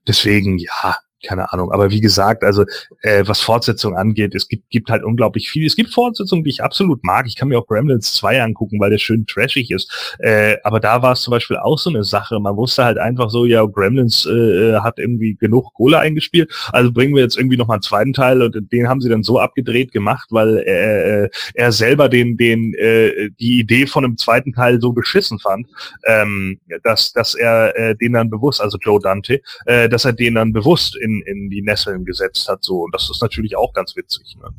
Deswegen, 0.06 0.58
ja, 0.58 0.96
keine 1.26 1.52
Ahnung. 1.52 1.72
Aber 1.72 1.90
wie 1.90 2.00
gesagt, 2.00 2.42
also 2.42 2.64
äh, 3.02 3.24
was 3.26 3.40
Fortsetzung 3.40 3.96
angeht, 3.96 4.34
es 4.34 4.48
gibt, 4.48 4.70
gibt 4.70 4.90
halt 4.90 5.04
unglaublich 5.04 5.50
viel. 5.50 5.66
Es 5.66 5.76
gibt 5.76 5.92
Fortsetzungen, 5.92 6.44
die 6.44 6.50
ich 6.50 6.62
absolut 6.62 7.02
mag. 7.04 7.26
Ich 7.26 7.36
kann 7.36 7.48
mir 7.48 7.58
auch 7.58 7.66
Gremlins 7.66 8.14
2 8.14 8.42
angucken, 8.42 8.80
weil 8.80 8.90
der 8.90 8.98
schön 8.98 9.26
trashig 9.26 9.70
ist. 9.70 10.16
Äh, 10.18 10.56
aber 10.62 10.80
da 10.80 11.02
war 11.02 11.12
es 11.12 11.22
zum 11.22 11.32
Beispiel 11.32 11.56
auch 11.56 11.78
so 11.78 11.90
eine 11.90 12.04
Sache. 12.04 12.38
Man 12.40 12.56
wusste 12.56 12.84
halt 12.84 12.98
einfach 12.98 13.30
so, 13.30 13.44
ja, 13.44 13.64
Gremlins 13.64 14.26
äh, 14.26 14.78
hat 14.80 14.98
irgendwie 14.98 15.34
genug 15.34 15.74
Kohle 15.74 15.98
eingespielt. 15.98 16.52
Also 16.72 16.92
bringen 16.92 17.14
wir 17.14 17.22
jetzt 17.22 17.36
irgendwie 17.36 17.56
noch 17.56 17.66
mal 17.66 17.74
einen 17.74 17.82
zweiten 17.82 18.12
Teil 18.12 18.42
und 18.42 18.72
den 18.72 18.88
haben 18.88 19.00
sie 19.00 19.08
dann 19.08 19.22
so 19.22 19.38
abgedreht 19.38 19.92
gemacht, 19.92 20.28
weil 20.30 20.58
äh, 20.58 21.28
er 21.54 21.72
selber 21.72 22.08
den, 22.08 22.36
den, 22.36 22.74
äh, 22.74 23.30
die 23.40 23.58
Idee 23.58 23.86
von 23.86 24.04
einem 24.04 24.16
zweiten 24.16 24.52
Teil 24.52 24.80
so 24.80 24.92
beschissen 24.92 25.38
fand, 25.38 25.66
ähm, 26.06 26.60
dass, 26.82 27.12
dass 27.12 27.34
er 27.34 27.76
äh, 27.76 27.96
den 27.96 28.12
dann 28.12 28.30
bewusst, 28.30 28.60
also 28.60 28.78
Joe 28.80 29.00
Dante, 29.00 29.40
äh, 29.66 29.88
dass 29.88 30.04
er 30.04 30.12
den 30.12 30.34
dann 30.34 30.52
bewusst 30.52 30.96
in, 30.96 31.15
in 31.22 31.50
die 31.50 31.62
Nesseln 31.62 32.04
gesetzt 32.04 32.48
hat. 32.48 32.64
So. 32.64 32.82
Und 32.82 32.94
das 32.94 33.10
ist 33.10 33.22
natürlich 33.22 33.56
auch 33.56 33.72
ganz 33.72 33.96
witzig. 33.96 34.36
Ne? 34.40 34.50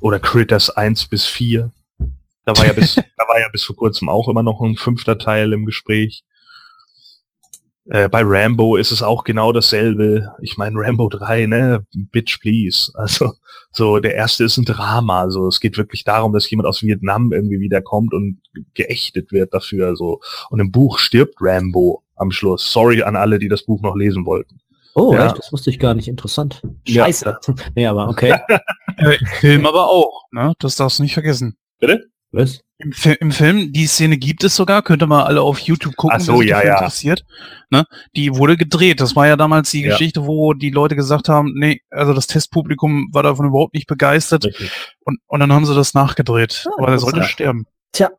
Oder 0.00 0.20
Critters 0.20 0.70
1 0.70 1.08
bis 1.08 1.26
4. 1.26 1.72
Da 2.44 2.56
war 2.56 2.66
ja 2.66 2.72
bis, 2.72 2.94
da 3.16 3.28
war 3.28 3.40
ja 3.40 3.48
bis 3.48 3.64
vor 3.64 3.76
kurzem 3.76 4.08
auch 4.08 4.28
immer 4.28 4.42
noch 4.42 4.60
ein 4.60 4.76
fünfter 4.76 5.18
Teil 5.18 5.52
im 5.52 5.66
Gespräch. 5.66 6.24
Äh, 7.88 8.08
bei 8.08 8.22
Rambo 8.24 8.76
ist 8.76 8.90
es 8.90 9.02
auch 9.02 9.22
genau 9.22 9.52
dasselbe. 9.52 10.32
Ich 10.40 10.56
meine, 10.56 10.76
Rambo 10.78 11.08
3, 11.08 11.46
ne? 11.46 11.86
Bitch, 11.92 12.40
please. 12.40 12.90
Also, 12.94 13.34
so, 13.70 14.00
der 14.00 14.14
erste 14.14 14.44
ist 14.44 14.56
ein 14.56 14.64
Drama. 14.64 15.20
Also, 15.20 15.46
es 15.46 15.60
geht 15.60 15.76
wirklich 15.76 16.02
darum, 16.02 16.32
dass 16.32 16.50
jemand 16.50 16.68
aus 16.68 16.82
Vietnam 16.82 17.32
irgendwie 17.32 17.60
wiederkommt 17.60 18.12
und 18.12 18.40
geächtet 18.74 19.30
wird 19.30 19.54
dafür. 19.54 19.94
So. 19.96 20.20
Und 20.50 20.60
im 20.60 20.72
Buch 20.72 20.98
stirbt 20.98 21.36
Rambo 21.40 22.02
am 22.16 22.30
Schluss. 22.30 22.72
Sorry 22.72 23.02
an 23.02 23.16
alle, 23.16 23.38
die 23.38 23.48
das 23.48 23.64
Buch 23.64 23.80
noch 23.82 23.96
lesen 23.96 24.26
wollten. 24.26 24.58
Oh, 24.94 25.12
ja. 25.12 25.26
echt? 25.26 25.38
Das 25.38 25.52
wusste 25.52 25.70
ich 25.70 25.78
gar 25.78 25.94
nicht. 25.94 26.08
Interessant. 26.08 26.62
Scheiße. 26.88 27.38
Ja. 27.46 27.54
nee, 27.74 27.86
aber 27.86 28.08
okay. 28.08 28.38
Film 29.40 29.66
aber 29.66 29.88
auch, 29.88 30.24
ne? 30.32 30.54
Das 30.58 30.76
darfst 30.76 30.98
du 30.98 31.02
nicht 31.02 31.14
vergessen. 31.14 31.56
Bitte? 31.78 32.06
Was? 32.32 32.60
Im, 32.78 32.92
Fi 32.92 33.12
Im, 33.20 33.30
Film, 33.30 33.72
die 33.72 33.86
Szene 33.86 34.18
gibt 34.18 34.44
es 34.44 34.56
sogar, 34.56 34.82
könnte 34.82 35.06
man 35.06 35.24
alle 35.24 35.40
auf 35.40 35.58
YouTube 35.58 35.96
gucken, 35.96 36.18
Ach 36.18 36.24
so, 36.24 36.42
ja, 36.42 36.62
ja. 36.62 36.74
interessiert. 36.74 37.24
Ne? 37.70 37.84
Die 38.14 38.34
wurde 38.36 38.56
gedreht. 38.56 39.00
Das 39.00 39.16
war 39.16 39.26
ja 39.26 39.36
damals 39.36 39.70
die 39.70 39.82
ja. 39.82 39.90
Geschichte, 39.90 40.26
wo 40.26 40.52
die 40.52 40.70
Leute 40.70 40.96
gesagt 40.96 41.28
haben, 41.28 41.52
nee, 41.54 41.80
also 41.90 42.12
das 42.12 42.26
Testpublikum 42.26 43.08
war 43.12 43.22
davon 43.22 43.46
überhaupt 43.46 43.74
nicht 43.74 43.86
begeistert. 43.86 44.46
Und, 45.04 45.18
und 45.26 45.40
dann 45.40 45.52
haben 45.52 45.64
sie 45.64 45.74
das 45.74 45.94
nachgedreht. 45.94 46.66
Ah, 46.66 46.74
aber 46.78 46.88
er 46.88 46.98
sollte 46.98 47.22
sterben. 47.22 47.66
Tja, 47.92 48.10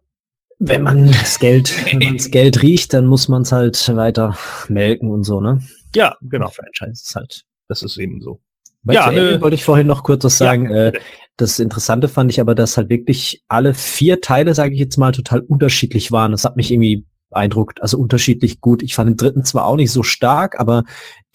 wenn 0.59 0.81
man 0.83 1.07
das 1.07 1.39
Geld, 1.39 1.73
wenn 1.85 1.99
man 1.99 2.17
das 2.17 2.31
Geld 2.31 2.61
riecht, 2.61 2.93
dann 2.93 3.05
muss 3.05 3.27
man 3.27 3.43
es 3.43 3.51
halt 3.51 3.95
weiter 3.95 4.37
melken 4.69 5.11
und 5.11 5.23
so, 5.23 5.39
ne? 5.39 5.61
Ja, 5.95 6.15
genau. 6.21 6.49
Franchise 6.49 7.03
ist 7.03 7.15
halt. 7.15 7.43
Das 7.67 7.83
ist 7.83 7.97
eben 7.97 8.21
so. 8.21 8.39
Bei 8.83 8.93
ja, 8.93 9.11
ne, 9.11 9.41
wollte 9.41 9.55
ich 9.55 9.65
vorhin 9.65 9.87
noch 9.87 10.03
kurz 10.03 10.23
was 10.23 10.37
sagen. 10.37 10.69
Ja, 10.69 10.87
äh, 10.87 10.93
das 11.35 11.59
Interessante 11.59 12.07
fand 12.07 12.31
ich 12.31 12.39
aber, 12.39 12.55
dass 12.55 12.77
halt 12.77 12.89
wirklich 12.89 13.43
alle 13.47 13.73
vier 13.73 14.21
Teile, 14.21 14.55
sage 14.55 14.73
ich 14.73 14.79
jetzt 14.79 14.97
mal, 14.97 15.11
total 15.11 15.41
unterschiedlich 15.41 16.11
waren. 16.11 16.31
Das 16.31 16.45
hat 16.45 16.55
mich 16.55 16.71
irgendwie 16.71 17.05
beeindruckt, 17.29 17.81
also 17.81 17.97
unterschiedlich 17.97 18.61
gut. 18.61 18.81
Ich 18.81 18.95
fand 18.95 19.09
den 19.09 19.17
dritten 19.17 19.43
zwar 19.43 19.65
auch 19.65 19.75
nicht 19.75 19.91
so 19.91 20.01
stark, 20.01 20.59
aber 20.59 20.83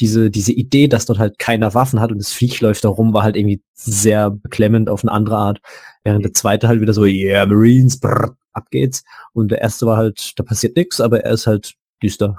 diese, 0.00 0.30
diese 0.30 0.52
Idee, 0.52 0.88
dass 0.88 1.06
dort 1.06 1.18
halt 1.18 1.38
keiner 1.38 1.74
Waffen 1.74 2.00
hat 2.00 2.10
und 2.10 2.18
das 2.18 2.32
Viech 2.32 2.60
läuft 2.60 2.84
da 2.84 2.88
rum, 2.88 3.12
war 3.12 3.22
halt 3.22 3.36
irgendwie 3.36 3.62
sehr 3.74 4.30
beklemmend 4.30 4.88
auf 4.88 5.04
eine 5.04 5.12
andere 5.12 5.36
Art. 5.36 5.60
Während 6.02 6.24
der 6.24 6.32
zweite 6.32 6.66
halt 6.68 6.80
wieder 6.80 6.94
so, 6.94 7.04
yeah, 7.04 7.44
Marines, 7.46 8.00
brr, 8.00 8.36
ab 8.52 8.66
geht's. 8.70 9.04
Und 9.32 9.50
der 9.50 9.60
erste 9.60 9.86
war 9.86 9.96
halt, 9.96 10.38
da 10.38 10.42
passiert 10.44 10.76
nichts, 10.76 11.00
aber 11.00 11.20
er 11.24 11.32
ist 11.32 11.46
halt 11.46 11.74
düster. 12.02 12.36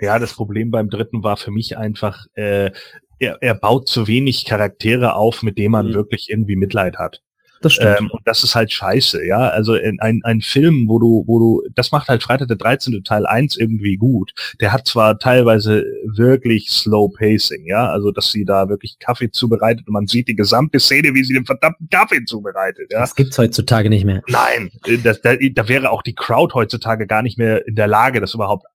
Ja, 0.00 0.18
das 0.18 0.32
Problem 0.34 0.70
beim 0.70 0.88
dritten 0.90 1.22
war 1.22 1.36
für 1.36 1.50
mich 1.50 1.76
einfach, 1.76 2.26
äh, 2.34 2.70
er, 3.18 3.38
er 3.40 3.54
baut 3.54 3.88
zu 3.88 4.06
wenig 4.06 4.44
Charaktere 4.44 5.14
auf, 5.14 5.42
mit 5.42 5.58
denen 5.58 5.72
man 5.72 5.88
Mhm. 5.88 5.94
wirklich 5.94 6.28
irgendwie 6.30 6.56
Mitleid 6.56 6.96
hat. 6.96 7.22
Das 7.60 7.74
stimmt. 7.74 7.96
Ähm, 8.00 8.10
und 8.10 8.26
das 8.26 8.44
ist 8.44 8.54
halt 8.54 8.72
scheiße, 8.72 9.24
ja. 9.26 9.48
Also 9.48 9.74
in 9.74 10.00
ein, 10.00 10.20
ein 10.24 10.40
Film, 10.40 10.86
wo 10.88 10.98
du, 10.98 11.24
wo 11.26 11.38
du, 11.38 11.62
das 11.74 11.92
macht 11.92 12.08
halt 12.08 12.22
Freitag 12.22 12.48
der 12.48 12.56
13. 12.56 13.02
Teil 13.04 13.26
1 13.26 13.56
irgendwie 13.56 13.96
gut. 13.96 14.32
Der 14.60 14.72
hat 14.72 14.86
zwar 14.86 15.18
teilweise 15.18 15.84
wirklich 16.04 16.70
slow 16.70 17.12
pacing, 17.16 17.66
ja, 17.66 17.88
also 17.88 18.10
dass 18.10 18.30
sie 18.30 18.44
da 18.44 18.68
wirklich 18.68 18.98
Kaffee 18.98 19.30
zubereitet 19.30 19.86
und 19.86 19.92
man 19.92 20.06
sieht 20.06 20.28
die 20.28 20.36
gesamte 20.36 20.80
Szene, 20.80 21.14
wie 21.14 21.24
sie 21.24 21.34
den 21.34 21.46
verdammten 21.46 21.88
Kaffee 21.90 22.24
zubereitet, 22.24 22.92
ja. 22.92 23.00
das 23.00 23.14
gibt's 23.14 23.38
heutzutage 23.38 23.88
nicht 23.88 24.04
mehr. 24.04 24.22
Nein, 24.28 24.70
äh, 24.86 24.98
das, 24.98 25.20
da, 25.20 25.34
da 25.36 25.68
wäre 25.68 25.90
auch 25.90 26.02
die 26.02 26.14
Crowd 26.14 26.54
heutzutage 26.54 27.06
gar 27.06 27.22
nicht 27.22 27.38
mehr 27.38 27.66
in 27.66 27.74
der 27.74 27.86
Lage, 27.86 28.20
das 28.20 28.34
überhaupt 28.34 28.66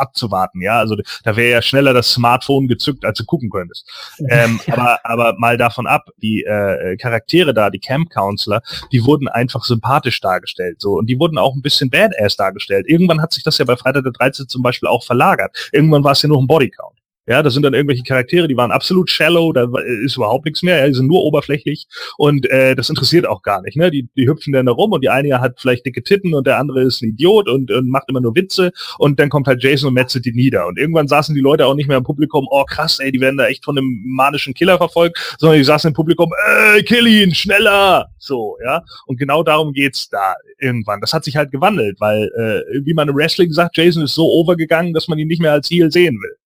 abzuwarten, 0.00 0.60
ja. 0.62 0.78
Also 0.78 0.96
da 1.24 1.36
wäre 1.36 1.50
ja 1.50 1.62
schneller 1.62 1.92
das 1.92 2.10
Smartphone 2.12 2.68
gezückt, 2.68 3.04
als 3.04 3.18
du 3.18 3.24
gucken 3.24 3.50
könntest. 3.50 3.88
Ähm, 4.28 4.60
aber, 4.70 4.98
aber 5.04 5.34
mal 5.38 5.56
davon 5.56 5.86
ab, 5.86 6.08
die 6.22 6.42
äh, 6.42 6.96
Charaktere 6.96 7.54
da, 7.54 7.70
die 7.70 7.78
Camp 7.78 8.10
Counselor, 8.10 8.62
die 8.92 9.04
wurden 9.04 9.28
einfach 9.28 9.64
sympathisch 9.64 10.20
dargestellt, 10.20 10.80
so 10.80 10.92
und 10.92 11.06
die 11.06 11.18
wurden 11.18 11.38
auch 11.38 11.54
ein 11.54 11.62
bisschen 11.62 11.90
badass 11.90 12.36
dargestellt. 12.36 12.86
Irgendwann 12.88 13.20
hat 13.20 13.32
sich 13.32 13.42
das 13.42 13.58
ja 13.58 13.64
bei 13.64 13.76
Freitag 13.76 14.04
der 14.04 14.12
13. 14.12 14.48
zum 14.48 14.62
Beispiel 14.62 14.88
auch 14.88 15.04
verlagert. 15.04 15.56
Irgendwann 15.72 16.04
war 16.04 16.12
es 16.12 16.22
ja 16.22 16.28
nur 16.28 16.40
ein 16.40 16.46
Bodycount. 16.46 16.99
Ja, 17.26 17.42
da 17.42 17.50
sind 17.50 17.62
dann 17.62 17.74
irgendwelche 17.74 18.02
Charaktere, 18.02 18.48
die 18.48 18.56
waren 18.56 18.70
absolut 18.72 19.10
shallow, 19.10 19.52
da 19.52 19.70
wa- 19.70 19.80
ist 20.04 20.16
überhaupt 20.16 20.46
nichts 20.46 20.62
mehr, 20.62 20.78
ja, 20.78 20.86
die 20.86 20.94
sind 20.94 21.06
nur 21.06 21.22
oberflächlich 21.22 21.86
und 22.16 22.50
äh, 22.50 22.74
das 22.74 22.88
interessiert 22.88 23.26
auch 23.26 23.42
gar 23.42 23.60
nicht. 23.62 23.76
Ne? 23.76 23.90
Die, 23.90 24.08
die 24.16 24.26
hüpfen 24.26 24.52
dann 24.52 24.66
da 24.66 24.72
rum 24.72 24.92
und 24.92 25.04
die 25.04 25.10
eine 25.10 25.38
hat 25.40 25.60
vielleicht 25.60 25.84
dicke 25.86 26.02
Titten 26.02 26.34
und 26.34 26.46
der 26.46 26.58
andere 26.58 26.82
ist 26.82 27.02
ein 27.02 27.10
Idiot 27.10 27.48
und, 27.48 27.70
und 27.70 27.88
macht 27.88 28.08
immer 28.08 28.20
nur 28.20 28.34
Witze 28.34 28.72
und 28.98 29.20
dann 29.20 29.28
kommt 29.28 29.46
halt 29.46 29.62
Jason 29.62 29.88
und 29.88 29.94
metzelt 29.94 30.24
die 30.24 30.32
nieder. 30.32 30.66
Und 30.66 30.78
irgendwann 30.78 31.08
saßen 31.08 31.34
die 31.34 31.40
Leute 31.42 31.66
auch 31.66 31.74
nicht 31.74 31.88
mehr 31.88 31.98
im 31.98 32.04
Publikum, 32.04 32.48
oh 32.50 32.64
krass, 32.64 32.98
ey, 32.98 33.12
die 33.12 33.20
werden 33.20 33.36
da 33.36 33.46
echt 33.46 33.64
von 33.64 33.76
einem 33.76 34.02
manischen 34.06 34.54
Killer 34.54 34.78
verfolgt, 34.78 35.36
sondern 35.38 35.58
die 35.58 35.64
saßen 35.64 35.88
im 35.88 35.94
Publikum, 35.94 36.32
ey, 36.74 36.82
kill 36.82 37.06
ihn, 37.06 37.34
schneller! 37.34 38.06
So, 38.18 38.56
ja. 38.64 38.82
Und 39.06 39.18
genau 39.18 39.42
darum 39.42 39.72
geht's 39.72 40.08
da 40.08 40.34
irgendwann. 40.58 41.00
Das 41.00 41.12
hat 41.12 41.24
sich 41.24 41.36
halt 41.36 41.52
gewandelt, 41.52 42.00
weil, 42.00 42.24
äh, 42.36 42.84
wie 42.84 42.94
man 42.94 43.08
im 43.08 43.14
Wrestling 43.14 43.52
sagt, 43.52 43.76
Jason 43.76 44.02
ist 44.04 44.14
so 44.14 44.26
overgegangen, 44.26 44.94
dass 44.94 45.06
man 45.06 45.18
ihn 45.18 45.28
nicht 45.28 45.40
mehr 45.42 45.52
als 45.52 45.70
Heel 45.70 45.90
sehen 45.92 46.18
will. 46.20 46.36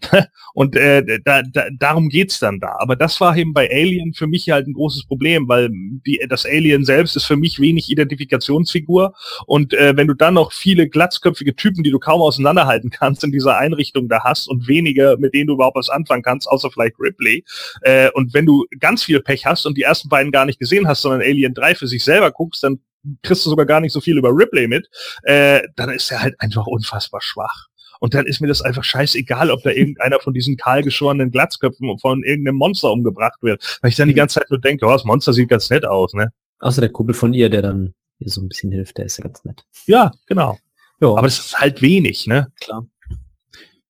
Und 0.54 0.76
äh, 0.76 1.20
da, 1.24 1.42
da, 1.42 1.66
darum 1.78 2.08
geht's 2.08 2.38
dann 2.38 2.60
da. 2.60 2.76
Aber 2.78 2.96
das 2.96 3.20
war 3.20 3.36
eben 3.36 3.52
bei 3.52 3.70
Alien 3.70 4.14
für 4.14 4.26
mich 4.26 4.50
halt 4.50 4.66
ein 4.66 4.74
großes 4.74 5.06
Problem, 5.06 5.48
weil 5.48 5.70
die, 5.72 6.24
das 6.28 6.46
Alien 6.46 6.84
selbst 6.84 7.16
ist 7.16 7.26
für 7.26 7.36
mich 7.36 7.58
wenig 7.60 7.90
Identifikationsfigur. 7.90 9.14
Und 9.46 9.74
äh, 9.74 9.96
wenn 9.96 10.06
du 10.06 10.14
dann 10.14 10.34
noch 10.34 10.52
viele 10.52 10.88
glatzköpfige 10.88 11.56
Typen, 11.56 11.82
die 11.82 11.90
du 11.90 11.98
kaum 11.98 12.20
auseinanderhalten 12.20 12.90
kannst, 12.90 13.24
in 13.24 13.32
dieser 13.32 13.56
Einrichtung 13.56 14.08
da 14.08 14.24
hast 14.24 14.48
und 14.48 14.68
wenige, 14.68 15.16
mit 15.18 15.34
denen 15.34 15.48
du 15.48 15.54
überhaupt 15.54 15.76
was 15.76 15.88
anfangen 15.88 16.22
kannst, 16.22 16.48
außer 16.48 16.70
vielleicht 16.70 16.98
Ripley. 16.98 17.44
Äh, 17.82 18.10
und 18.12 18.34
wenn 18.34 18.46
du 18.46 18.66
ganz 18.80 19.04
viel 19.04 19.20
Pech 19.20 19.46
hast 19.46 19.66
und 19.66 19.76
die 19.76 19.82
ersten 19.82 20.08
beiden 20.08 20.32
gar 20.32 20.46
nicht 20.46 20.58
gesehen 20.58 20.88
hast, 20.88 21.02
sondern 21.02 21.20
Alien 21.20 21.54
3 21.54 21.74
für 21.74 21.86
sich 21.86 22.04
selber 22.04 22.30
guckst, 22.30 22.62
dann 22.62 22.80
kriegst 23.22 23.44
du 23.44 23.50
sogar 23.50 23.66
gar 23.66 23.80
nicht 23.80 23.92
so 23.92 24.00
viel 24.00 24.16
über 24.16 24.30
Ripley 24.30 24.68
mit, 24.68 24.88
äh, 25.24 25.62
dann 25.76 25.90
ist 25.90 26.10
er 26.10 26.22
halt 26.22 26.34
einfach 26.38 26.66
unfassbar 26.66 27.20
schwach. 27.20 27.68
Und 28.02 28.14
dann 28.14 28.26
ist 28.26 28.40
mir 28.40 28.48
das 28.48 28.62
einfach 28.62 28.82
scheißegal, 28.82 29.52
ob 29.52 29.62
da 29.62 29.70
irgendeiner 29.74 30.18
von 30.18 30.34
diesen 30.34 30.56
kahlgeschorenen 30.56 31.30
Glatzköpfen 31.30 31.98
von 32.00 32.24
irgendeinem 32.24 32.56
Monster 32.56 32.90
umgebracht 32.90 33.40
wird. 33.42 33.78
Weil 33.80 33.90
ich 33.90 33.96
dann 33.96 34.08
die 34.08 34.14
ganze 34.14 34.40
Zeit 34.40 34.50
nur 34.50 34.60
denke, 34.60 34.86
oh, 34.86 34.90
das 34.90 35.04
Monster 35.04 35.32
sieht 35.32 35.48
ganz 35.48 35.70
nett 35.70 35.86
aus, 35.86 36.12
ne? 36.12 36.32
Außer 36.58 36.80
der 36.80 36.90
Kumpel 36.90 37.14
von 37.14 37.32
ihr, 37.32 37.48
der 37.48 37.62
dann 37.62 37.94
ihr 38.18 38.28
so 38.28 38.40
ein 38.40 38.48
bisschen 38.48 38.72
hilft, 38.72 38.98
der 38.98 39.06
ist 39.06 39.18
ja 39.18 39.22
ganz 39.24 39.44
nett. 39.44 39.64
Ja, 39.86 40.10
genau. 40.26 40.58
Ja, 41.00 41.10
Aber 41.10 41.22
das 41.22 41.38
ist 41.38 41.60
halt 41.60 41.80
wenig, 41.80 42.26
ne? 42.26 42.48
klar. 42.60 42.86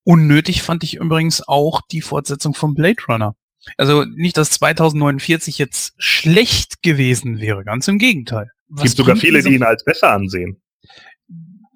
Unnötig 0.04 0.60
fand 0.62 0.84
ich 0.84 0.96
übrigens 0.96 1.48
auch 1.48 1.80
die 1.90 2.02
Fortsetzung 2.02 2.52
von 2.52 2.74
Blade 2.74 3.02
Runner. 3.08 3.34
Also 3.78 4.04
nicht, 4.04 4.36
dass 4.36 4.50
2049 4.50 5.56
jetzt 5.56 5.94
schlecht 5.96 6.82
gewesen 6.82 7.40
wäre, 7.40 7.64
ganz 7.64 7.88
im 7.88 7.98
Gegenteil. 7.98 8.50
Was 8.68 8.84
Gibt 8.84 8.96
sogar 8.96 9.16
viele, 9.16 9.42
die 9.42 9.54
ihn 9.54 9.62
als 9.62 9.84
besser 9.84 10.10
ansehen. 10.10 10.61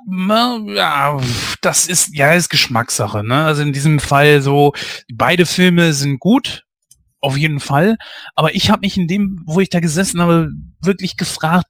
Ja, 0.09 1.19
das 1.63 1.89
ist, 1.89 2.15
ja, 2.15 2.33
ist 2.33 2.49
Geschmackssache, 2.49 3.25
ne? 3.25 3.45
Also 3.45 3.63
in 3.63 3.73
diesem 3.73 3.99
Fall 3.99 4.41
so, 4.41 4.73
beide 5.13 5.47
Filme 5.47 5.93
sind 5.93 6.21
gut, 6.21 6.63
auf 7.21 7.37
jeden 7.37 7.59
Fall. 7.59 7.97
Aber 8.37 8.55
ich 8.55 8.71
habe 8.71 8.81
mich 8.83 8.97
in 8.97 9.09
dem, 9.09 9.43
wo 9.47 9.61
ich 9.61 9.69
da 9.69 9.81
gesessen 9.81 10.21
habe, 10.21 10.51
wirklich 10.81 11.17
gefragt, 11.17 11.67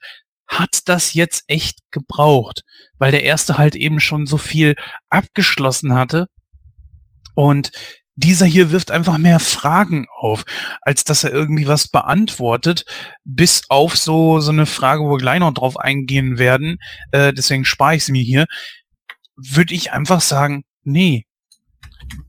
hat 0.46 0.80
das 0.84 1.14
jetzt 1.14 1.44
echt 1.46 1.78
gebraucht? 1.90 2.62
Weil 2.98 3.10
der 3.10 3.22
erste 3.22 3.56
halt 3.56 3.74
eben 3.74 4.00
schon 4.00 4.26
so 4.26 4.36
viel 4.36 4.76
abgeschlossen 5.08 5.94
hatte. 5.94 6.26
Und 7.34 7.70
dieser 8.16 8.46
hier 8.46 8.70
wirft 8.70 8.90
einfach 8.90 9.18
mehr 9.18 9.38
Fragen 9.38 10.06
auf, 10.18 10.44
als 10.80 11.04
dass 11.04 11.22
er 11.22 11.32
irgendwie 11.32 11.68
was 11.68 11.88
beantwortet, 11.88 12.84
bis 13.24 13.64
auf 13.68 13.96
so, 13.96 14.40
so 14.40 14.50
eine 14.50 14.66
Frage, 14.66 15.02
wo 15.02 15.10
wir 15.10 15.18
gleich 15.18 15.40
noch 15.40 15.52
drauf 15.52 15.78
eingehen 15.78 16.38
werden, 16.38 16.78
äh, 17.12 17.32
deswegen 17.32 17.64
spare 17.64 17.94
ich 17.94 18.02
es 18.02 18.08
mir 18.08 18.22
hier, 18.22 18.46
würde 19.36 19.74
ich 19.74 19.92
einfach 19.92 20.22
sagen, 20.22 20.64
nee, 20.82 21.26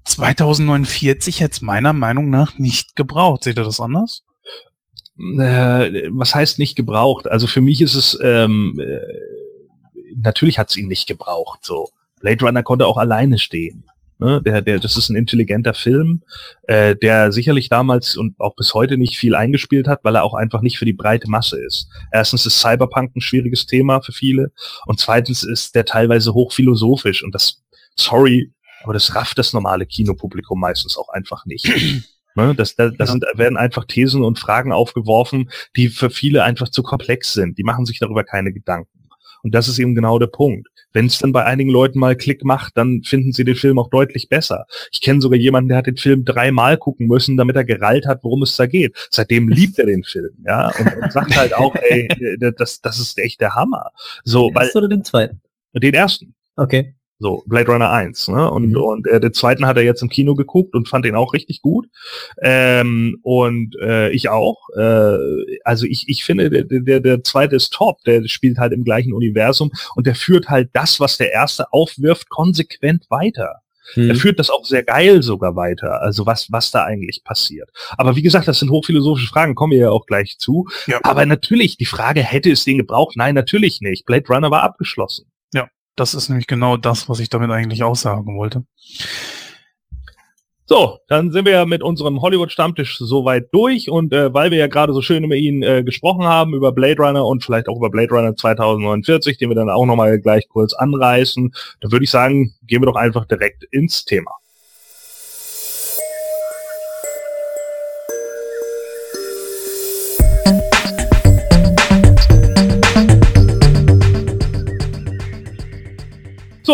2049 0.05 1.39
hätte 1.39 1.53
es 1.53 1.61
meiner 1.61 1.93
Meinung 1.93 2.29
nach 2.29 2.57
nicht 2.57 2.95
gebraucht. 2.95 3.43
Seht 3.43 3.57
ihr 3.57 3.63
das 3.63 3.79
anders? 3.79 4.23
Äh, 5.17 6.09
was 6.11 6.35
heißt 6.35 6.59
nicht 6.59 6.75
gebraucht? 6.75 7.27
Also 7.27 7.47
für 7.47 7.61
mich 7.61 7.81
ist 7.81 7.95
es, 7.95 8.17
ähm, 8.21 8.79
äh, 8.79 8.99
natürlich 10.15 10.59
hat 10.59 10.69
es 10.69 10.77
ihn 10.77 10.87
nicht 10.87 11.07
gebraucht, 11.07 11.63
so. 11.63 11.89
Blade 12.19 12.43
Runner 12.43 12.63
konnte 12.63 12.87
auch 12.87 12.97
alleine 12.97 13.37
stehen. 13.37 13.85
Ne? 14.19 14.41
Der, 14.41 14.61
der, 14.61 14.79
das 14.79 14.97
ist 14.97 15.09
ein 15.09 15.15
intelligenter 15.15 15.73
Film, 15.73 16.23
äh, 16.63 16.95
der 16.95 17.31
sicherlich 17.31 17.69
damals 17.69 18.17
und 18.17 18.39
auch 18.39 18.55
bis 18.55 18.73
heute 18.73 18.97
nicht 18.97 19.17
viel 19.17 19.35
eingespielt 19.35 19.87
hat, 19.87 20.03
weil 20.03 20.15
er 20.15 20.23
auch 20.23 20.33
einfach 20.33 20.61
nicht 20.61 20.79
für 20.79 20.85
die 20.85 20.93
breite 20.93 21.29
Masse 21.29 21.63
ist. 21.63 21.87
Erstens 22.11 22.45
ist 22.45 22.59
Cyberpunk 22.59 23.15
ein 23.15 23.21
schwieriges 23.21 23.67
Thema 23.67 24.01
für 24.01 24.11
viele 24.13 24.51
und 24.87 24.99
zweitens 24.99 25.43
ist 25.43 25.75
der 25.75 25.85
teilweise 25.85 26.33
hochphilosophisch 26.33 27.23
und 27.23 27.35
das, 27.35 27.61
sorry, 27.95 28.51
aber 28.83 28.93
das 28.93 29.13
rafft 29.15 29.37
das 29.37 29.53
normale 29.53 29.85
Kinopublikum 29.85 30.59
meistens 30.59 30.97
auch 30.97 31.09
einfach 31.09 31.45
nicht. 31.45 31.71
Ne, 32.35 32.53
das, 32.53 32.75
da, 32.75 32.89
da 32.89 32.95
Ja. 32.99 33.07
sind, 33.07 33.25
werden 33.33 33.57
einfach 33.57 33.85
Thesen 33.85 34.23
und 34.23 34.37
Fragen 34.37 34.71
aufgeworfen, 34.71 35.49
die 35.75 35.89
für 35.89 36.11
viele 36.11 36.43
einfach 36.43 36.69
zu 36.69 36.83
komplex 36.83 37.33
sind. 37.33 37.57
Die 37.57 37.63
machen 37.63 37.87
sich 37.87 37.97
darüber 37.97 38.23
keine 38.23 38.53
Gedanken. 38.53 38.96
Und 39.43 39.53
das 39.55 39.67
ist 39.67 39.79
eben 39.79 39.95
genau 39.95 40.19
der 40.19 40.27
Punkt. 40.27 40.67
Wenn 40.93 41.07
es 41.07 41.19
dann 41.19 41.31
bei 41.31 41.43
einigen 41.43 41.69
Leuten 41.69 41.99
mal 41.99 42.15
Klick 42.15 42.43
macht, 42.43 42.75
dann 42.75 43.01
finden 43.03 43.33
sie 43.33 43.43
den 43.43 43.55
Film 43.55 43.77
auch 43.79 43.89
deutlich 43.89 44.29
besser. 44.29 44.65
Ich 44.91 45.01
kenne 45.01 45.21
sogar 45.21 45.37
jemanden, 45.37 45.69
der 45.69 45.77
hat 45.77 45.87
den 45.87 45.97
Film 45.97 46.25
dreimal 46.25 46.77
gucken 46.77 47.07
müssen, 47.07 47.37
damit 47.37 47.55
er 47.55 47.65
gerallt 47.65 48.05
hat, 48.05 48.23
worum 48.23 48.43
es 48.43 48.55
da 48.55 48.65
geht. 48.65 48.95
Seitdem 49.11 49.49
liebt 49.49 49.77
er 49.79 49.85
den 49.85 50.03
Film, 50.03 50.31
ja, 50.45 50.71
und, 50.77 51.03
und 51.03 51.11
sagt 51.11 51.35
halt 51.35 51.53
auch, 51.53 51.75
ey, 51.75 52.07
das, 52.57 52.81
das 52.81 52.99
ist 52.99 53.19
echt 53.19 53.41
der 53.41 53.55
Hammer. 53.55 53.91
So, 54.23 54.47
Den 54.49 54.55
weil 54.55 54.63
ersten 54.63 54.77
oder 54.77 54.89
den 54.89 55.03
zweiten? 55.03 55.41
den 55.73 55.93
ersten. 55.93 56.33
Okay. 56.55 56.95
So, 57.19 57.43
Blade 57.47 57.71
Runner 57.71 57.89
1. 57.89 58.27
Ne? 58.27 58.49
Und, 58.51 58.69
Mhm. 58.69 58.77
und 58.77 59.07
äh, 59.07 59.19
den 59.19 59.33
zweiten 59.33 59.65
hat 59.65 59.77
er 59.77 59.83
jetzt 59.83 60.03
im 60.03 60.09
Kino 60.09 60.35
geguckt 60.35 60.75
und 60.75 60.87
fand 60.87 61.03
den 61.03 61.15
auch 61.15 61.33
richtig 61.33 61.61
gut. 61.61 61.87
Ähm, 62.41 63.17
und 63.23 63.75
äh, 63.81 64.09
ich 64.11 64.29
auch. 64.29 64.57
Äh, 64.77 65.17
also 65.63 65.85
ich, 65.87 66.05
ich 66.07 66.23
finde, 66.23 66.49
der, 66.49 66.81
der, 66.81 66.99
der 66.99 67.23
zweite 67.23 67.55
ist 67.55 67.73
top. 67.73 68.03
Der 68.05 68.27
spielt 68.27 68.59
halt 68.59 68.71
im 68.73 68.83
gleichen 68.83 69.13
Universum 69.13 69.71
und 69.95 70.05
der 70.05 70.15
führt 70.15 70.49
halt 70.49 70.69
das, 70.73 70.99
was 70.99 71.17
der 71.17 71.31
erste 71.31 71.73
aufwirft, 71.73 72.29
konsequent 72.29 73.05
weiter. 73.09 73.61
Hm. 73.93 74.09
Er 74.09 74.15
führt 74.15 74.37
das 74.37 74.49
auch 74.49 74.65
sehr 74.65 74.83
geil 74.83 75.23
sogar 75.23 75.55
weiter. 75.55 76.01
Also 76.01 76.25
was, 76.25 76.51
was 76.51 76.71
da 76.71 76.83
eigentlich 76.83 77.23
passiert. 77.23 77.69
Aber 77.97 78.15
wie 78.15 78.21
gesagt, 78.21 78.47
das 78.47 78.59
sind 78.59 78.69
hochphilosophische 78.69 79.29
Fragen, 79.29 79.55
kommen 79.55 79.71
wir 79.71 79.79
ja 79.79 79.89
auch 79.89 80.05
gleich 80.05 80.37
zu. 80.37 80.67
Ja. 80.87 80.99
Aber 81.03 81.25
natürlich, 81.25 81.77
die 81.77 81.85
Frage, 81.85 82.21
hätte 82.21 82.51
es 82.51 82.63
den 82.63 82.77
gebraucht? 82.77 83.15
Nein, 83.15 83.33
natürlich 83.33 83.81
nicht. 83.81 84.05
Blade 84.05 84.27
Runner 84.27 84.51
war 84.51 84.63
abgeschlossen. 84.63 85.31
Das 85.97 86.13
ist 86.13 86.29
nämlich 86.29 86.45
genau 86.45 86.77
das, 86.77 87.09
was 87.09 87.19
ich 87.19 87.27
damit 87.27 87.49
eigentlich 87.49 87.83
aussagen 87.83 88.37
wollte. 88.37 88.63
So, 90.69 90.99
dann 91.07 91.31
sind 91.31 91.45
wir 91.45 91.53
ja 91.53 91.65
mit 91.65 91.81
unserem 91.81 92.21
Hollywood-Stammtisch 92.21 92.97
soweit 92.99 93.47
durch 93.51 93.89
und 93.89 94.13
äh, 94.13 94.33
weil 94.33 94.51
wir 94.51 94.59
ja 94.59 94.67
gerade 94.67 94.93
so 94.93 95.01
schön 95.01 95.23
über 95.23 95.35
ihn 95.35 95.63
äh, 95.63 95.83
gesprochen 95.83 96.25
haben, 96.25 96.53
über 96.53 96.71
Blade 96.71 97.01
Runner 97.01 97.25
und 97.25 97.43
vielleicht 97.43 97.67
auch 97.67 97.77
über 97.77 97.89
Blade 97.89 98.11
Runner 98.11 98.35
2049, 98.35 99.37
den 99.37 99.49
wir 99.49 99.55
dann 99.55 99.69
auch 99.69 99.85
nochmal 99.85 100.19
gleich 100.19 100.47
kurz 100.49 100.73
anreißen, 100.73 101.53
dann 101.79 101.91
würde 101.91 102.03
ich 102.03 102.11
sagen, 102.11 102.53
gehen 102.63 102.81
wir 102.81 102.87
doch 102.87 102.95
einfach 102.95 103.25
direkt 103.25 103.63
ins 103.71 104.05
Thema. 104.05 104.31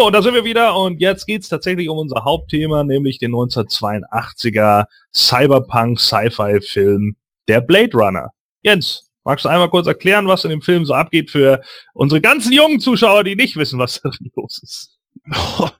So, 0.03 0.09
da 0.09 0.21
sind 0.21 0.33
wir 0.33 0.43
wieder 0.43 0.75
und 0.75 0.99
jetzt 0.99 1.25
geht's 1.27 1.47
tatsächlich 1.47 1.87
um 1.87 1.97
unser 1.97 2.25
Hauptthema, 2.25 2.83
nämlich 2.83 3.19
den 3.19 3.31
1982er 3.31 4.83
Cyberpunk-Sci-Fi-Film 5.15 7.15
Der 7.47 7.61
Blade 7.61 7.91
Runner. 7.93 8.27
Jens, 8.63 9.09
magst 9.23 9.45
du 9.45 9.49
einmal 9.49 9.69
kurz 9.69 9.87
erklären, 9.87 10.27
was 10.27 10.43
in 10.43 10.49
dem 10.49 10.61
Film 10.61 10.83
so 10.83 10.93
abgeht 10.93 11.31
für 11.31 11.61
unsere 11.93 12.19
ganzen 12.19 12.51
jungen 12.51 12.81
Zuschauer, 12.81 13.23
die 13.23 13.37
nicht 13.37 13.55
wissen, 13.55 13.79
was 13.79 14.01
da 14.01 14.11
los 14.35 14.59
ist? 14.61 14.97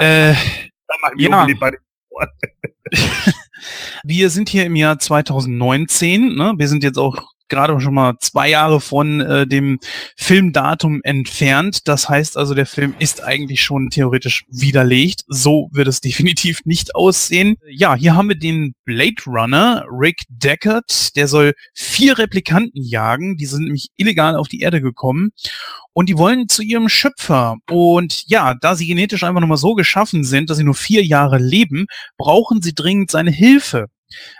äh, 0.00 0.34
ja. 1.16 1.46
Wir 4.02 4.30
sind 4.30 4.48
hier 4.48 4.64
im 4.64 4.74
Jahr 4.74 4.98
2019. 4.98 6.34
Ne? 6.34 6.54
Wir 6.56 6.66
sind 6.66 6.82
jetzt 6.82 6.98
auch 6.98 7.22
gerade 7.48 7.80
schon 7.80 7.94
mal 7.94 8.14
zwei 8.20 8.48
Jahre 8.50 8.80
von 8.80 9.20
äh, 9.20 9.46
dem 9.46 9.78
Filmdatum 10.16 11.00
entfernt. 11.02 11.88
Das 11.88 12.08
heißt 12.08 12.36
also, 12.36 12.54
der 12.54 12.66
Film 12.66 12.94
ist 12.98 13.22
eigentlich 13.22 13.62
schon 13.62 13.90
theoretisch 13.90 14.44
widerlegt. 14.48 15.22
So 15.28 15.68
wird 15.72 15.88
es 15.88 16.00
definitiv 16.06 16.60
nicht 16.64 16.94
aussehen. 16.94 17.56
Ja, 17.68 17.94
hier 17.94 18.14
haben 18.14 18.28
wir 18.28 18.38
den 18.38 18.74
Blade 18.84 19.22
Runner, 19.26 19.84
Rick 19.90 20.22
Deckard. 20.28 21.16
Der 21.16 21.28
soll 21.28 21.54
vier 21.74 22.18
Replikanten 22.18 22.82
jagen. 22.82 23.36
Die 23.36 23.46
sind 23.46 23.64
nämlich 23.64 23.88
illegal 23.96 24.36
auf 24.36 24.48
die 24.48 24.60
Erde 24.60 24.80
gekommen. 24.80 25.30
Und 25.92 26.08
die 26.08 26.18
wollen 26.18 26.48
zu 26.48 26.62
ihrem 26.62 26.88
Schöpfer. 26.88 27.56
Und 27.70 28.24
ja, 28.26 28.54
da 28.54 28.76
sie 28.76 28.86
genetisch 28.86 29.24
einfach 29.24 29.40
nochmal 29.40 29.56
so 29.56 29.74
geschaffen 29.74 30.24
sind, 30.24 30.50
dass 30.50 30.58
sie 30.58 30.64
nur 30.64 30.74
vier 30.74 31.04
Jahre 31.04 31.38
leben, 31.38 31.86
brauchen 32.18 32.60
sie 32.60 32.74
dringend 32.74 33.10
seine 33.10 33.30
Hilfe. 33.30 33.86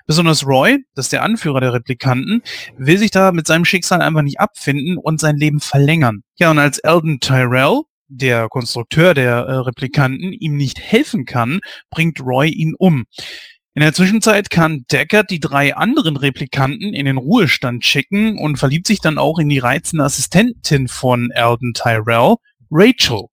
Besonders 0.06 0.46
Roy, 0.46 0.78
das 0.94 1.06
ist 1.06 1.12
der 1.12 1.22
Anführer 1.22 1.60
der 1.60 1.72
Replikanten, 1.72 2.42
will 2.76 2.98
sich 2.98 3.10
da 3.10 3.32
mit 3.32 3.46
seinem 3.46 3.64
Schicksal 3.64 4.02
einfach 4.02 4.22
nicht 4.22 4.40
abfinden 4.40 4.96
und 4.96 5.20
sein 5.20 5.36
Leben 5.36 5.60
verlängern. 5.60 6.22
Ja, 6.36 6.50
und 6.50 6.58
als 6.58 6.78
Eldon 6.78 7.20
Tyrell, 7.20 7.82
der 8.08 8.48
Konstrukteur 8.48 9.14
der 9.14 9.32
äh, 9.32 9.54
Replikanten, 9.56 10.32
ihm 10.32 10.56
nicht 10.56 10.80
helfen 10.80 11.24
kann, 11.24 11.60
bringt 11.90 12.20
Roy 12.20 12.48
ihn 12.48 12.74
um. 12.78 13.04
In 13.74 13.82
der 13.82 13.92
Zwischenzeit 13.92 14.48
kann 14.48 14.86
Deckard 14.90 15.30
die 15.30 15.40
drei 15.40 15.76
anderen 15.76 16.16
Replikanten 16.16 16.94
in 16.94 17.04
den 17.04 17.18
Ruhestand 17.18 17.84
schicken 17.84 18.38
und 18.38 18.56
verliebt 18.56 18.86
sich 18.86 19.00
dann 19.00 19.18
auch 19.18 19.38
in 19.38 19.50
die 19.50 19.58
reizende 19.58 20.04
Assistentin 20.04 20.88
von 20.88 21.30
Eldon 21.32 21.74
Tyrell, 21.74 22.36
Rachel. 22.70 23.26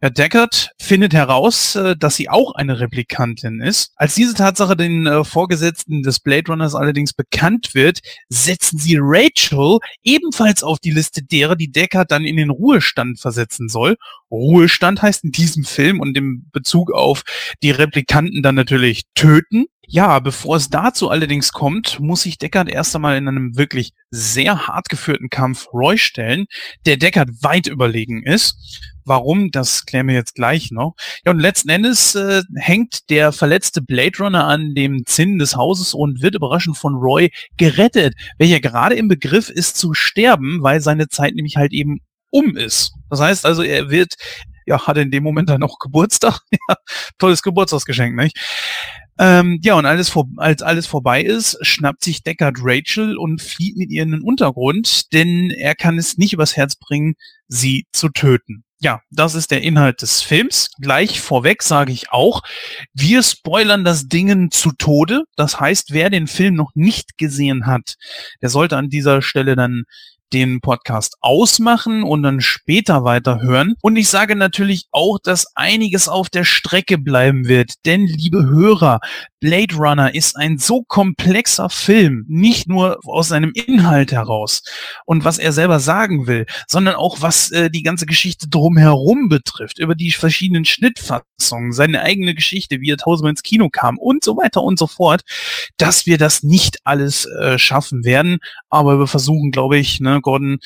Ja, 0.00 0.10
Deckard 0.10 0.70
findet 0.78 1.12
heraus, 1.12 1.74
äh, 1.74 1.96
dass 1.96 2.14
sie 2.14 2.28
auch 2.28 2.54
eine 2.54 2.78
Replikantin 2.78 3.60
ist. 3.60 3.92
Als 3.96 4.14
diese 4.14 4.34
Tatsache 4.34 4.76
den 4.76 5.06
äh, 5.06 5.24
Vorgesetzten 5.24 6.02
des 6.02 6.20
Blade 6.20 6.44
Runners 6.48 6.76
allerdings 6.76 7.12
bekannt 7.12 7.74
wird, 7.74 7.98
setzen 8.28 8.78
sie 8.78 8.96
Rachel 9.00 9.78
ebenfalls 10.04 10.62
auf 10.62 10.78
die 10.78 10.92
Liste 10.92 11.22
derer, 11.22 11.56
die 11.56 11.72
Deckard 11.72 12.12
dann 12.12 12.24
in 12.24 12.36
den 12.36 12.50
Ruhestand 12.50 13.18
versetzen 13.18 13.68
soll. 13.68 13.96
Ruhestand 14.30 15.02
heißt 15.02 15.24
in 15.24 15.32
diesem 15.32 15.64
Film 15.64 15.98
und 16.00 16.16
im 16.16 16.48
Bezug 16.52 16.92
auf 16.92 17.22
die 17.62 17.72
Replikanten 17.72 18.42
dann 18.42 18.54
natürlich 18.54 19.02
töten. 19.14 19.66
Ja, 19.90 20.18
bevor 20.18 20.56
es 20.56 20.68
dazu 20.68 21.08
allerdings 21.08 21.50
kommt, 21.52 21.98
muss 21.98 22.22
sich 22.22 22.36
Deckard 22.36 22.68
erst 22.68 22.94
einmal 22.94 23.16
in 23.16 23.26
einem 23.26 23.56
wirklich 23.56 23.94
sehr 24.10 24.66
hart 24.66 24.90
geführten 24.90 25.30
Kampf 25.30 25.68
Roy 25.72 25.96
stellen, 25.96 26.44
der 26.84 26.98
Deckard 26.98 27.30
weit 27.40 27.68
überlegen 27.68 28.22
ist. 28.22 28.82
Warum, 29.08 29.50
das 29.50 29.86
klären 29.86 30.08
wir 30.08 30.14
jetzt 30.14 30.34
gleich 30.34 30.70
noch. 30.70 30.94
Ja, 31.24 31.32
und 31.32 31.40
letzten 31.40 31.70
Endes 31.70 32.14
äh, 32.14 32.42
hängt 32.56 33.10
der 33.10 33.32
verletzte 33.32 33.82
Blade 33.82 34.18
Runner 34.18 34.44
an 34.46 34.74
dem 34.74 35.04
Zinn 35.06 35.38
des 35.38 35.56
Hauses 35.56 35.94
und 35.94 36.22
wird 36.22 36.34
überraschend 36.34 36.76
von 36.76 36.94
Roy 36.94 37.30
gerettet, 37.56 38.14
welcher 38.38 38.60
gerade 38.60 38.94
im 38.94 39.08
Begriff 39.08 39.48
ist 39.48 39.76
zu 39.76 39.94
sterben, 39.94 40.62
weil 40.62 40.80
seine 40.80 41.08
Zeit 41.08 41.34
nämlich 41.34 41.56
halt 41.56 41.72
eben 41.72 42.00
um 42.30 42.56
ist. 42.56 42.92
Das 43.10 43.20
heißt 43.20 43.46
also, 43.46 43.62
er 43.62 43.90
wird, 43.90 44.14
ja, 44.66 44.86
hat 44.86 44.98
in 44.98 45.10
dem 45.10 45.22
Moment 45.22 45.48
dann 45.48 45.60
noch 45.60 45.78
Geburtstag. 45.78 46.40
ja, 46.68 46.76
tolles 47.18 47.42
Geburtstagsgeschenk, 47.42 48.14
nicht? 48.14 48.38
Ähm, 49.18 49.58
ja, 49.62 49.74
und 49.74 49.84
alles 49.84 50.08
vor, 50.08 50.26
als 50.36 50.62
alles 50.62 50.86
vorbei 50.86 51.22
ist, 51.22 51.58
schnappt 51.62 52.04
sich 52.04 52.22
Deckard 52.22 52.58
Rachel 52.60 53.16
und 53.16 53.42
flieht 53.42 53.76
mit 53.76 53.90
ihr 53.90 54.04
in 54.04 54.12
den 54.12 54.22
Untergrund, 54.22 55.12
denn 55.12 55.50
er 55.50 55.74
kann 55.74 55.98
es 55.98 56.18
nicht 56.18 56.32
übers 56.32 56.56
Herz 56.56 56.76
bringen, 56.76 57.14
sie 57.48 57.86
zu 57.92 58.10
töten. 58.10 58.62
Ja, 58.80 59.00
das 59.10 59.34
ist 59.34 59.50
der 59.50 59.62
Inhalt 59.62 60.02
des 60.02 60.22
Films. 60.22 60.70
Gleich 60.80 61.20
vorweg 61.20 61.64
sage 61.64 61.92
ich 61.92 62.12
auch, 62.12 62.42
wir 62.94 63.24
spoilern 63.24 63.84
das 63.84 64.06
Dingen 64.06 64.52
zu 64.52 64.70
Tode. 64.70 65.24
Das 65.34 65.58
heißt, 65.58 65.92
wer 65.92 66.10
den 66.10 66.28
Film 66.28 66.54
noch 66.54 66.70
nicht 66.74 67.18
gesehen 67.18 67.66
hat, 67.66 67.94
der 68.40 68.50
sollte 68.50 68.76
an 68.76 68.88
dieser 68.88 69.20
Stelle 69.20 69.56
dann 69.56 69.82
den 70.32 70.60
Podcast 70.60 71.16
ausmachen 71.20 72.02
und 72.02 72.22
dann 72.22 72.40
später 72.40 73.04
weiterhören. 73.04 73.74
Und 73.82 73.96
ich 73.96 74.08
sage 74.08 74.36
natürlich 74.36 74.86
auch, 74.90 75.18
dass 75.18 75.46
einiges 75.54 76.08
auf 76.08 76.28
der 76.28 76.44
Strecke 76.44 76.98
bleiben 76.98 77.48
wird. 77.48 77.74
Denn, 77.84 78.06
liebe 78.06 78.46
Hörer, 78.46 79.00
Blade 79.40 79.76
Runner 79.76 80.14
ist 80.14 80.36
ein 80.36 80.58
so 80.58 80.82
komplexer 80.82 81.70
Film, 81.70 82.24
nicht 82.28 82.68
nur 82.68 82.98
aus 83.04 83.28
seinem 83.28 83.52
Inhalt 83.54 84.10
heraus 84.10 84.62
und 85.06 85.24
was 85.24 85.38
er 85.38 85.52
selber 85.52 85.78
sagen 85.78 86.26
will, 86.26 86.46
sondern 86.66 86.96
auch 86.96 87.18
was 87.20 87.50
äh, 87.52 87.70
die 87.70 87.82
ganze 87.82 88.06
Geschichte 88.06 88.48
drumherum 88.48 89.28
betrifft, 89.28 89.78
über 89.78 89.94
die 89.94 90.10
verschiedenen 90.10 90.64
Schnittfassungen, 90.64 91.72
seine 91.72 92.02
eigene 92.02 92.34
Geschichte, 92.34 92.80
wie 92.80 92.90
er 92.90 92.96
tausendmal 92.96 93.30
ins 93.30 93.44
Kino 93.44 93.68
kam 93.70 93.96
und 93.98 94.24
so 94.24 94.36
weiter 94.36 94.62
und 94.62 94.78
so 94.78 94.88
fort, 94.88 95.22
dass 95.76 96.06
wir 96.06 96.18
das 96.18 96.42
nicht 96.42 96.78
alles 96.84 97.26
äh, 97.26 97.58
schaffen 97.58 98.04
werden. 98.04 98.38
Aber 98.70 98.98
wir 98.98 99.06
versuchen, 99.06 99.52
glaube 99.52 99.78
ich, 99.78 100.00
ne, 100.00 100.17
Gordon, 100.22 100.58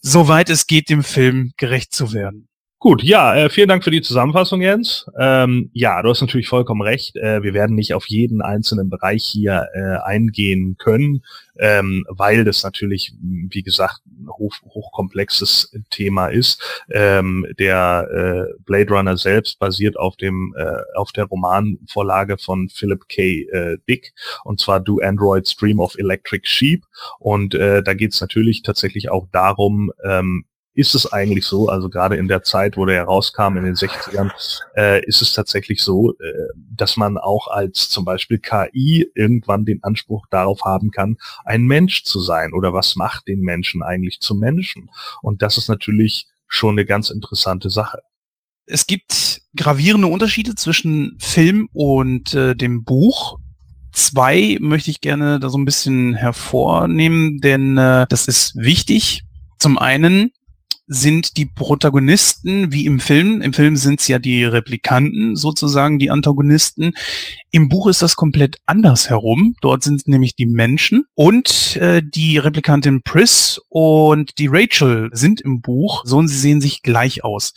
soweit 0.00 0.50
es 0.50 0.66
geht, 0.66 0.90
dem 0.90 1.02
Film 1.02 1.52
gerecht 1.56 1.92
zu 1.94 2.12
werden. 2.12 2.49
Gut, 2.82 3.02
ja, 3.02 3.34
äh, 3.36 3.50
vielen 3.50 3.68
Dank 3.68 3.84
für 3.84 3.90
die 3.90 4.00
Zusammenfassung, 4.00 4.62
Jens. 4.62 5.04
Ähm, 5.18 5.68
ja, 5.74 6.00
du 6.00 6.08
hast 6.08 6.22
natürlich 6.22 6.48
vollkommen 6.48 6.80
recht. 6.80 7.14
Äh, 7.14 7.42
wir 7.42 7.52
werden 7.52 7.76
nicht 7.76 7.92
auf 7.92 8.08
jeden 8.08 8.40
einzelnen 8.40 8.88
Bereich 8.88 9.22
hier 9.22 9.68
äh, 9.74 9.98
eingehen 10.02 10.76
können, 10.78 11.22
ähm, 11.58 12.06
weil 12.08 12.42
das 12.42 12.62
natürlich, 12.62 13.12
wie 13.20 13.62
gesagt, 13.62 14.00
ein 14.06 14.30
hoch, 14.30 14.54
hochkomplexes 14.64 15.76
Thema 15.90 16.28
ist. 16.28 16.82
Ähm, 16.90 17.46
der 17.58 18.08
äh, 18.48 18.62
Blade 18.64 18.94
Runner 18.94 19.18
selbst 19.18 19.58
basiert 19.58 19.98
auf 19.98 20.16
dem 20.16 20.54
äh, 20.56 20.96
auf 20.96 21.12
der 21.12 21.24
Romanvorlage 21.26 22.38
von 22.38 22.70
Philip 22.70 23.06
K. 23.10 23.46
Äh, 23.52 23.76
Dick 23.90 24.14
und 24.44 24.58
zwar 24.58 24.80
Do 24.80 25.00
Androids 25.02 25.54
Dream 25.54 25.80
of 25.80 25.98
Electric 25.98 26.48
Sheep. 26.48 26.86
Und 27.18 27.54
äh, 27.54 27.82
da 27.82 27.92
geht 27.92 28.14
es 28.14 28.22
natürlich 28.22 28.62
tatsächlich 28.62 29.10
auch 29.10 29.26
darum, 29.30 29.92
ähm, 30.02 30.46
ist 30.80 30.94
es 30.94 31.12
eigentlich 31.12 31.44
so, 31.44 31.68
also 31.68 31.90
gerade 31.90 32.16
in 32.16 32.26
der 32.26 32.42
Zeit, 32.42 32.78
wo 32.78 32.86
der 32.86 32.96
herauskam, 32.96 33.58
in 33.58 33.64
den 33.64 33.74
60ern, 33.74 34.30
äh, 34.74 35.04
ist 35.04 35.20
es 35.20 35.34
tatsächlich 35.34 35.82
so, 35.82 36.12
äh, 36.12 36.32
dass 36.74 36.96
man 36.96 37.18
auch 37.18 37.48
als 37.48 37.90
zum 37.90 38.06
Beispiel 38.06 38.38
KI 38.38 39.06
irgendwann 39.14 39.66
den 39.66 39.84
Anspruch 39.84 40.26
darauf 40.30 40.62
haben 40.64 40.90
kann, 40.90 41.18
ein 41.44 41.62
Mensch 41.62 42.04
zu 42.04 42.20
sein 42.20 42.54
oder 42.54 42.72
was 42.72 42.96
macht 42.96 43.28
den 43.28 43.40
Menschen 43.40 43.82
eigentlich 43.82 44.20
zum 44.20 44.38
Menschen? 44.40 44.90
Und 45.20 45.42
das 45.42 45.58
ist 45.58 45.68
natürlich 45.68 46.26
schon 46.46 46.74
eine 46.74 46.86
ganz 46.86 47.10
interessante 47.10 47.68
Sache. 47.68 48.00
Es 48.64 48.86
gibt 48.86 49.42
gravierende 49.54 50.06
Unterschiede 50.06 50.54
zwischen 50.54 51.16
Film 51.18 51.68
und 51.74 52.32
äh, 52.34 52.56
dem 52.56 52.84
Buch. 52.84 53.38
Zwei 53.92 54.56
möchte 54.60 54.90
ich 54.90 55.02
gerne 55.02 55.40
da 55.40 55.50
so 55.50 55.58
ein 55.58 55.64
bisschen 55.66 56.14
hervornehmen, 56.14 57.40
denn 57.40 57.76
äh, 57.76 58.06
das 58.08 58.28
ist 58.28 58.56
wichtig. 58.56 59.24
Zum 59.58 59.76
einen 59.76 60.30
sind 60.92 61.36
die 61.36 61.46
Protagonisten 61.46 62.72
wie 62.72 62.84
im 62.84 62.98
Film. 62.98 63.40
Im 63.42 63.52
Film 63.52 63.76
sind 63.76 64.00
es 64.00 64.08
ja 64.08 64.18
die 64.18 64.44
Replikanten, 64.44 65.36
sozusagen 65.36 66.00
die 66.00 66.10
Antagonisten. 66.10 66.94
Im 67.52 67.68
Buch 67.68 67.86
ist 67.86 68.02
das 68.02 68.16
komplett 68.16 68.58
anders 68.66 69.08
herum. 69.08 69.54
Dort 69.60 69.84
sind 69.84 70.08
nämlich 70.08 70.34
die 70.34 70.46
Menschen 70.46 71.04
und 71.14 71.76
äh, 71.76 72.02
die 72.04 72.38
Replikantin 72.38 73.02
Pris 73.02 73.60
und 73.68 74.38
die 74.38 74.48
Rachel 74.50 75.10
sind 75.12 75.40
im 75.40 75.60
Buch 75.60 76.02
so 76.04 76.18
und 76.18 76.26
sie 76.26 76.38
sehen 76.38 76.60
sich 76.60 76.82
gleich 76.82 77.22
aus. 77.22 77.54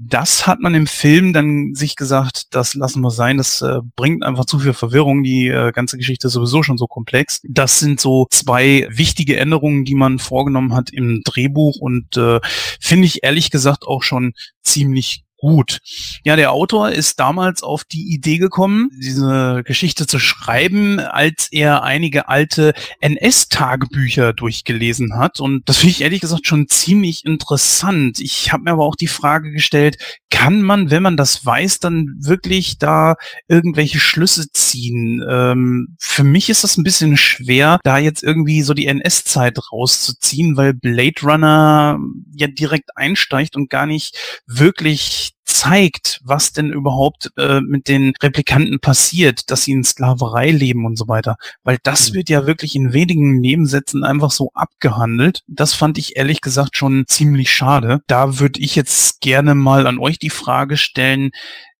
Das 0.00 0.46
hat 0.46 0.60
man 0.60 0.74
im 0.76 0.86
Film 0.86 1.32
dann 1.32 1.74
sich 1.74 1.96
gesagt, 1.96 2.54
das 2.54 2.74
lassen 2.74 3.00
wir 3.00 3.10
sein. 3.10 3.36
Das 3.36 3.62
äh, 3.62 3.80
bringt 3.96 4.22
einfach 4.22 4.44
zu 4.44 4.60
viel 4.60 4.72
Verwirrung. 4.72 5.24
Die 5.24 5.48
äh, 5.48 5.72
ganze 5.72 5.98
Geschichte 5.98 6.28
ist 6.28 6.34
sowieso 6.34 6.62
schon 6.62 6.78
so 6.78 6.86
komplex. 6.86 7.40
Das 7.42 7.80
sind 7.80 8.00
so 8.00 8.28
zwei 8.30 8.86
wichtige 8.90 9.36
Änderungen, 9.38 9.84
die 9.84 9.96
man 9.96 10.20
vorgenommen 10.20 10.72
hat 10.72 10.90
im 10.92 11.22
Drehbuch 11.24 11.78
und 11.80 12.16
äh, 12.16 12.38
finde 12.80 13.06
ich 13.06 13.24
ehrlich 13.24 13.50
gesagt 13.50 13.84
auch 13.88 14.04
schon 14.04 14.34
ziemlich 14.62 15.24
gut. 15.38 15.78
Ja, 16.24 16.36
der 16.36 16.52
Autor 16.52 16.90
ist 16.90 17.18
damals 17.18 17.62
auf 17.62 17.84
die 17.84 18.12
Idee 18.12 18.38
gekommen, 18.38 18.90
diese 19.00 19.62
Geschichte 19.64 20.06
zu 20.06 20.18
schreiben, 20.18 21.00
als 21.00 21.48
er 21.50 21.82
einige 21.84 22.28
alte 22.28 22.74
NS-Tagebücher 23.00 24.32
durchgelesen 24.32 25.16
hat. 25.16 25.40
Und 25.40 25.68
das 25.68 25.78
finde 25.78 25.92
ich 25.92 26.00
ehrlich 26.02 26.20
gesagt 26.20 26.46
schon 26.46 26.68
ziemlich 26.68 27.24
interessant. 27.24 28.20
Ich 28.20 28.52
habe 28.52 28.64
mir 28.64 28.72
aber 28.72 28.84
auch 28.84 28.96
die 28.96 29.06
Frage 29.06 29.52
gestellt, 29.52 29.96
kann 30.30 30.62
man, 30.62 30.90
wenn 30.90 31.02
man 31.02 31.16
das 31.16 31.44
weiß, 31.44 31.78
dann 31.78 32.16
wirklich 32.18 32.78
da 32.78 33.14
irgendwelche 33.46 33.98
Schlüsse 33.98 34.50
ziehen? 34.52 35.24
Ähm, 35.28 35.96
für 35.98 36.24
mich 36.24 36.50
ist 36.50 36.64
das 36.64 36.76
ein 36.76 36.84
bisschen 36.84 37.16
schwer, 37.16 37.78
da 37.84 37.98
jetzt 37.98 38.22
irgendwie 38.22 38.62
so 38.62 38.74
die 38.74 38.86
NS-Zeit 38.86 39.58
rauszuziehen, 39.72 40.56
weil 40.56 40.74
Blade 40.74 41.22
Runner 41.22 41.98
ja 42.34 42.46
direkt 42.46 42.96
einsteigt 42.96 43.56
und 43.56 43.70
gar 43.70 43.86
nicht 43.86 44.42
wirklich 44.46 45.32
zeigt, 45.48 46.20
was 46.22 46.52
denn 46.52 46.72
überhaupt 46.72 47.32
äh, 47.36 47.60
mit 47.60 47.88
den 47.88 48.12
Replikanten 48.22 48.80
passiert, 48.80 49.50
dass 49.50 49.64
sie 49.64 49.72
in 49.72 49.82
Sklaverei 49.82 50.50
leben 50.50 50.84
und 50.84 50.96
so 50.96 51.08
weiter. 51.08 51.36
Weil 51.64 51.78
das 51.82 52.10
mhm. 52.10 52.14
wird 52.16 52.28
ja 52.28 52.46
wirklich 52.46 52.76
in 52.76 52.92
wenigen 52.92 53.40
Nebensätzen 53.40 54.04
einfach 54.04 54.30
so 54.30 54.50
abgehandelt. 54.54 55.42
Das 55.46 55.74
fand 55.74 55.98
ich 55.98 56.16
ehrlich 56.16 56.42
gesagt 56.42 56.76
schon 56.76 57.04
ziemlich 57.08 57.50
schade. 57.50 58.00
Da 58.06 58.38
würde 58.38 58.60
ich 58.60 58.76
jetzt 58.76 59.20
gerne 59.20 59.54
mal 59.54 59.86
an 59.86 59.98
euch 59.98 60.18
die 60.18 60.30
Frage 60.30 60.76
stellen, 60.76 61.30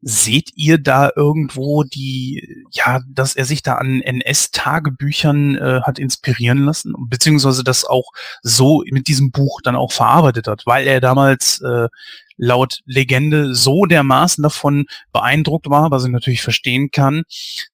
Seht 0.01 0.53
ihr 0.55 0.79
da 0.79 1.11
irgendwo 1.17 1.83
die, 1.83 2.65
ja, 2.71 3.01
dass 3.09 3.35
er 3.35 3.45
sich 3.45 3.65
da 3.65 3.75
an 3.75 4.01
NS-Tagebüchern 4.01 5.57
äh, 5.57 5.81
hat 5.83 5.99
inspirieren 5.99 6.65
lassen, 6.65 6.95
beziehungsweise 7.09 7.65
das 7.65 7.85
auch 7.85 8.13
so 8.43 8.85
mit 8.93 9.09
diesem 9.09 9.33
Buch 9.33 9.61
dann 9.61 9.75
auch 9.75 9.91
verarbeitet 9.91 10.47
hat, 10.47 10.63
weil 10.67 10.87
er 10.87 11.01
damals 11.01 11.61
äh, 11.63 11.89
laut 12.39 12.81
Legende 12.87 13.55
so 13.55 13.85
dermaßen 13.85 14.43
davon 14.43 14.87
beeindruckt 15.13 15.69
war, 15.69 15.91
was 15.91 16.05
ich 16.05 16.11
natürlich 16.11 16.43
verstehen 16.43 16.91
kann, 16.91 17.25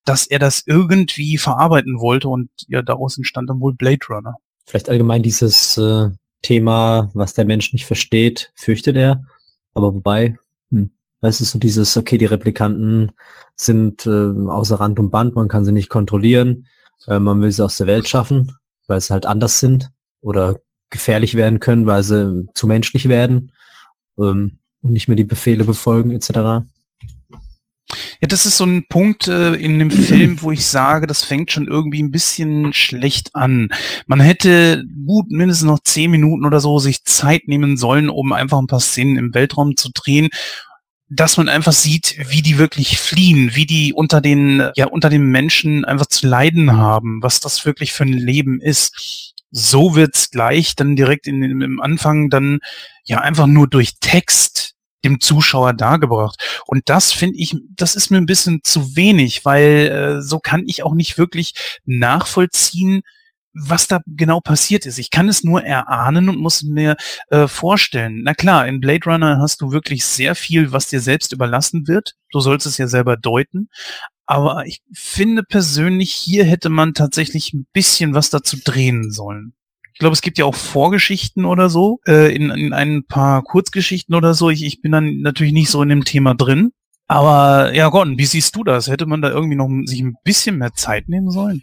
dass 0.05 0.27
er 0.27 0.41
das 0.41 0.65
irgendwie 0.67 1.39
verarbeiten 1.39 2.01
wollte 2.01 2.29
und 2.29 2.49
ja, 2.67 2.83
daraus 2.83 3.17
entstand 3.17 3.49
dann 3.51 3.61
wohl 3.61 3.75
Blade 3.75 4.05
Runner. 4.09 4.35
Vielleicht 4.67 4.89
allgemein 4.89 5.23
dieses 5.23 5.77
äh, 5.77 6.09
Thema, 6.43 7.11
was 7.15 7.35
der 7.35 7.45
Mensch 7.45 7.73
nicht 7.73 7.87
versteht, 7.87 8.53
fürchtet 8.57 8.97
er. 8.97 9.25
Aber 9.75 9.95
wobei, 9.95 10.37
hm, 10.71 10.91
es 11.21 11.41
ist 11.41 11.51
so 11.51 11.59
dieses, 11.59 11.97
okay, 11.97 12.19
die 12.19 12.25
Replikanten 12.25 13.13
sind 13.57 14.07
äh, 14.07 14.11
außer 14.11 14.81
Rand 14.81 14.99
und 14.99 15.11
Band, 15.11 15.35
man 15.35 15.49
kann 15.49 15.65
sie 15.65 15.73
nicht 15.73 15.91
kontrollieren, 15.91 16.67
äh, 17.07 17.19
man 17.19 17.41
will 17.43 17.53
sie 17.53 17.65
aus 17.65 17.77
der 17.77 17.87
Welt 17.87 18.09
schaffen, 18.09 18.57
weil 18.87 19.01
sie 19.01 19.13
halt 19.13 19.27
anders 19.27 19.61
sind 19.61 19.91
oder 20.21 20.61
gefährlich 20.91 21.35
werden 21.35 21.61
können, 21.61 21.87
weil 21.87 22.03
sie 22.03 22.47
zu 22.55 22.67
menschlich 22.67 23.09
werden 23.09 23.53
ähm, 24.19 24.59
und 24.83 24.93
nicht 24.93 25.09
mehr 25.09 25.17
die 25.17 25.25
Befehle 25.25 25.65
befolgen 25.65 26.11
etc. 26.11 26.65
Ja, 28.21 28.29
das 28.29 28.47
ist 28.47 28.57
so 28.57 28.65
ein 28.65 28.87
Punkt 28.89 29.29
äh, 29.29 29.55
in 29.55 29.79
dem 29.79 29.91
Film, 29.91 30.41
wo 30.43 30.51
ich 30.51 30.67
sage, 30.67 31.07
das 31.07 31.23
fängt 31.23 31.53
schon 31.53 31.69
irgendwie 31.69 32.03
ein 32.03 32.11
bisschen 32.11 32.73
schlecht 32.73 33.35
an. 33.35 33.69
Man 34.07 34.21
hätte 34.21 34.85
gut 35.07 35.31
mindestens 35.31 35.67
noch 35.67 35.81
zehn 35.81 36.11
Minuten 36.11 36.45
oder 36.45 36.61
so 36.61 36.79
sich 36.79 37.05
Zeit 37.05 37.47
nehmen 37.47 37.77
sollen, 37.77 38.09
um 38.09 38.33
einfach 38.33 38.59
ein 38.59 38.67
paar 38.67 38.81
Szenen 38.81 39.17
im 39.17 39.35
Weltraum 39.35 39.77
zu 39.77 39.91
drehen 39.93 40.31
dass 41.11 41.37
man 41.37 41.49
einfach 41.49 41.73
sieht, 41.73 42.17
wie 42.31 42.43
die 42.43 42.59
wirklich 42.59 42.99
fliehen, 42.99 43.55
wie 43.55 43.67
die 43.67 43.93
unter 43.93 44.21
den, 44.21 44.71
ja, 44.75 44.87
unter 44.87 45.11
den 45.11 45.25
Menschen 45.27 45.85
einfach 45.85 46.07
zu 46.07 46.27
leiden 46.27 46.73
haben, 46.73 47.23
was 47.23 47.41
das 47.41 47.65
wirklich 47.67 47.93
für 47.93 48.05
ein 48.05 48.13
Leben 48.13 48.61
ist. 48.61 49.34
So 49.57 49.95
wird's 49.95 50.31
gleich 50.31 50.75
dann 50.75 50.97
direkt 50.97 51.29
in, 51.29 51.43
im 51.43 51.81
Anfang 51.81 52.29
dann 52.29 52.59
ja 53.05 53.21
einfach 53.21 53.47
nur 53.47 53.69
durch 53.69 54.01
Text 54.01 54.75
dem 55.05 55.21
Zuschauer 55.21 55.75
dargebracht. 55.75 56.63
Und 56.67 56.89
das 56.89 57.13
finde 57.13 57.39
ich, 57.39 57.57
das 57.77 57.95
ist 57.95 58.11
mir 58.11 58.17
ein 58.17 58.27
bisschen 58.27 58.61
zu 58.65 58.97
wenig, 58.97 59.45
weil 59.45 60.19
äh, 60.19 60.23
so 60.23 60.41
kann 60.41 60.65
ich 60.67 60.83
auch 60.83 60.95
nicht 60.95 61.19
wirklich 61.19 61.55
nachvollziehen, 61.85 63.03
was 63.53 63.87
da 63.87 64.01
genau 64.07 64.41
passiert 64.41 64.85
ist. 64.87 64.99
Ich 64.99 65.11
kann 65.11 65.29
es 65.29 65.45
nur 65.45 65.63
erahnen 65.63 66.29
und 66.29 66.39
muss 66.39 66.65
mir 66.65 66.97
äh, 67.31 67.47
vorstellen. 67.47 68.23
Na 68.25 68.35
klar, 68.35 68.67
in 68.67 68.81
Blade 68.81 69.05
Runner 69.07 69.39
hast 69.39 69.61
du 69.61 69.71
wirklich 69.71 70.05
sehr 70.05 70.35
viel, 70.35 70.73
was 70.73 70.89
dir 70.89 71.01
selbst 71.01 71.33
überlassen 71.33 71.87
wird. 71.87 72.15
Du 72.33 72.41
sollst 72.41 72.67
es 72.67 72.79
ja 72.79 72.89
selber 72.89 73.17
deuten. 73.17 73.69
Aber 74.27 74.67
ich 74.67 74.81
finde 74.93 75.43
persönlich, 75.43 76.13
hier 76.13 76.45
hätte 76.45 76.71
man 76.71 76.95
tatsächlich 76.95 77.53
ein 77.53 77.67
bisschen 77.73 78.15
was 78.15 78.31
dazu 78.31 78.57
drehen 78.63 79.11
sollen. 79.11 79.53
Ich 79.93 79.99
glaube, 79.99 80.15
es 80.15 80.23
gibt 80.23 80.39
ja 80.39 80.45
auch 80.45 80.55
Vorgeschichten 80.55 81.45
oder 81.45 81.69
so, 81.69 82.01
äh, 82.07 82.35
in, 82.35 82.51
in 82.51 82.73
ein 82.73 83.05
paar 83.05 83.43
Kurzgeschichten 83.43 84.15
oder 84.15 84.35
so. 84.35 84.51
Ich, 84.51 84.65
ich 84.65 84.81
bin 84.83 84.93
dann 84.93 85.21
natürlich 85.21 85.53
nicht 85.53 85.71
so 85.71 85.83
in 85.83 85.89
dem 85.89 86.05
Thema 86.05 86.35
drin. 86.35 86.73
Aber 87.07 87.75
ja, 87.75 87.89
Gordon, 87.91 88.19
wie 88.19 88.25
siehst 88.25 88.57
du 88.57 88.65
das? 88.65 88.89
Hätte 88.89 89.07
man 89.07 89.23
da 89.23 89.31
irgendwie 89.31 89.57
noch 89.57 89.69
sich 89.85 90.01
ein 90.01 90.17
bisschen 90.25 90.59
mehr 90.59 90.73
Zeit 90.73 91.09
nehmen 91.09 91.31
sollen? 91.31 91.63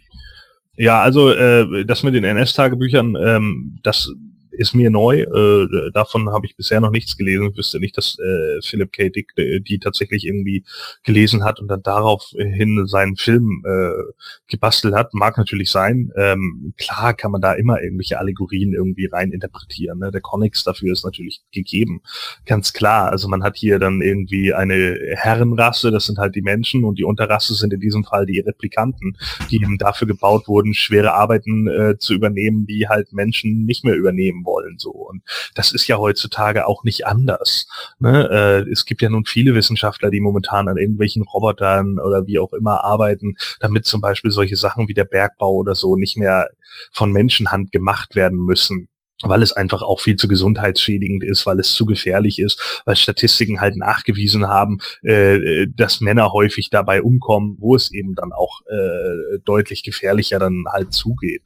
Ja, 0.76 1.02
also 1.02 1.30
äh, 1.30 1.84
das 1.84 2.02
mit 2.02 2.14
den 2.14 2.24
NS-Tagebüchern, 2.24 3.16
ähm, 3.20 3.78
das 3.82 4.10
ist 4.52 4.74
mir 4.74 4.90
neu. 4.90 5.22
Äh, 5.22 5.90
davon 5.92 6.30
habe 6.30 6.46
ich 6.46 6.56
bisher 6.56 6.80
noch 6.80 6.90
nichts 6.90 7.16
gelesen. 7.16 7.50
Ich 7.50 7.56
wüsste 7.56 7.80
nicht, 7.80 7.96
dass 7.96 8.18
äh, 8.18 8.60
Philip 8.62 8.92
K. 8.92 9.08
Dick 9.08 9.32
äh, 9.36 9.60
die 9.60 9.78
tatsächlich 9.78 10.26
irgendwie 10.26 10.64
gelesen 11.04 11.44
hat 11.44 11.60
und 11.60 11.68
dann 11.68 11.82
daraufhin 11.82 12.86
seinen 12.86 13.16
Film 13.16 13.62
äh, 13.66 14.12
gebastelt 14.48 14.94
hat. 14.94 15.14
Mag 15.14 15.38
natürlich 15.38 15.70
sein. 15.70 16.10
Ähm, 16.16 16.74
klar 16.76 17.14
kann 17.14 17.32
man 17.32 17.40
da 17.40 17.54
immer 17.54 17.82
irgendwelche 17.82 18.18
Allegorien 18.18 18.72
irgendwie 18.72 19.06
rein 19.06 19.32
interpretieren. 19.32 19.98
Ne? 19.98 20.10
Der 20.10 20.20
Comics 20.20 20.64
dafür 20.64 20.92
ist 20.92 21.04
natürlich 21.04 21.42
gegeben. 21.52 22.02
Ganz 22.46 22.72
klar. 22.72 23.10
Also 23.10 23.28
man 23.28 23.42
hat 23.42 23.56
hier 23.56 23.78
dann 23.78 24.00
irgendwie 24.00 24.52
eine 24.52 24.98
Herrenrasse, 25.14 25.90
das 25.90 26.06
sind 26.06 26.18
halt 26.18 26.34
die 26.34 26.42
Menschen 26.42 26.84
und 26.84 26.98
die 26.98 27.04
Unterrasse 27.04 27.54
sind 27.54 27.72
in 27.72 27.80
diesem 27.80 28.04
Fall 28.04 28.26
die 28.26 28.40
Replikanten, 28.40 29.16
die 29.50 29.56
eben 29.56 29.78
dafür 29.78 30.06
gebaut 30.06 30.48
wurden, 30.48 30.74
schwere 30.74 31.12
Arbeiten 31.14 31.68
äh, 31.68 31.98
zu 31.98 32.14
übernehmen, 32.14 32.66
die 32.66 32.88
halt 32.88 33.12
Menschen 33.12 33.64
nicht 33.64 33.84
mehr 33.84 33.94
übernehmen 33.94 34.41
wollen. 34.44 34.78
So. 34.78 34.90
Und 34.90 35.22
das 35.54 35.72
ist 35.72 35.86
ja 35.86 35.98
heutzutage 35.98 36.66
auch 36.66 36.84
nicht 36.84 37.06
anders. 37.06 37.66
Ne? 37.98 38.28
Äh, 38.66 38.70
es 38.70 38.84
gibt 38.84 39.02
ja 39.02 39.08
nun 39.08 39.24
viele 39.24 39.54
Wissenschaftler, 39.54 40.10
die 40.10 40.20
momentan 40.20 40.68
an 40.68 40.76
irgendwelchen 40.76 41.22
Robotern 41.22 41.98
oder 41.98 42.26
wie 42.26 42.38
auch 42.38 42.52
immer 42.52 42.84
arbeiten, 42.84 43.36
damit 43.60 43.86
zum 43.86 44.00
Beispiel 44.00 44.30
solche 44.30 44.56
Sachen 44.56 44.88
wie 44.88 44.94
der 44.94 45.04
Bergbau 45.04 45.52
oder 45.52 45.74
so 45.74 45.96
nicht 45.96 46.16
mehr 46.16 46.48
von 46.90 47.12
Menschenhand 47.12 47.72
gemacht 47.72 48.14
werden 48.14 48.38
müssen 48.38 48.88
weil 49.22 49.42
es 49.42 49.52
einfach 49.52 49.82
auch 49.82 50.00
viel 50.00 50.16
zu 50.16 50.28
gesundheitsschädigend 50.28 51.24
ist, 51.24 51.46
weil 51.46 51.60
es 51.60 51.74
zu 51.74 51.86
gefährlich 51.86 52.38
ist, 52.38 52.82
weil 52.84 52.96
Statistiken 52.96 53.60
halt 53.60 53.76
nachgewiesen 53.76 54.48
haben, 54.48 54.78
äh, 55.02 55.66
dass 55.74 56.00
Männer 56.00 56.32
häufig 56.32 56.70
dabei 56.70 57.02
umkommen, 57.02 57.56
wo 57.58 57.74
es 57.74 57.92
eben 57.92 58.14
dann 58.14 58.32
auch 58.32 58.62
äh, 58.66 59.38
deutlich 59.44 59.82
gefährlicher 59.82 60.38
dann 60.38 60.64
halt 60.70 60.92
zugeht. 60.92 61.42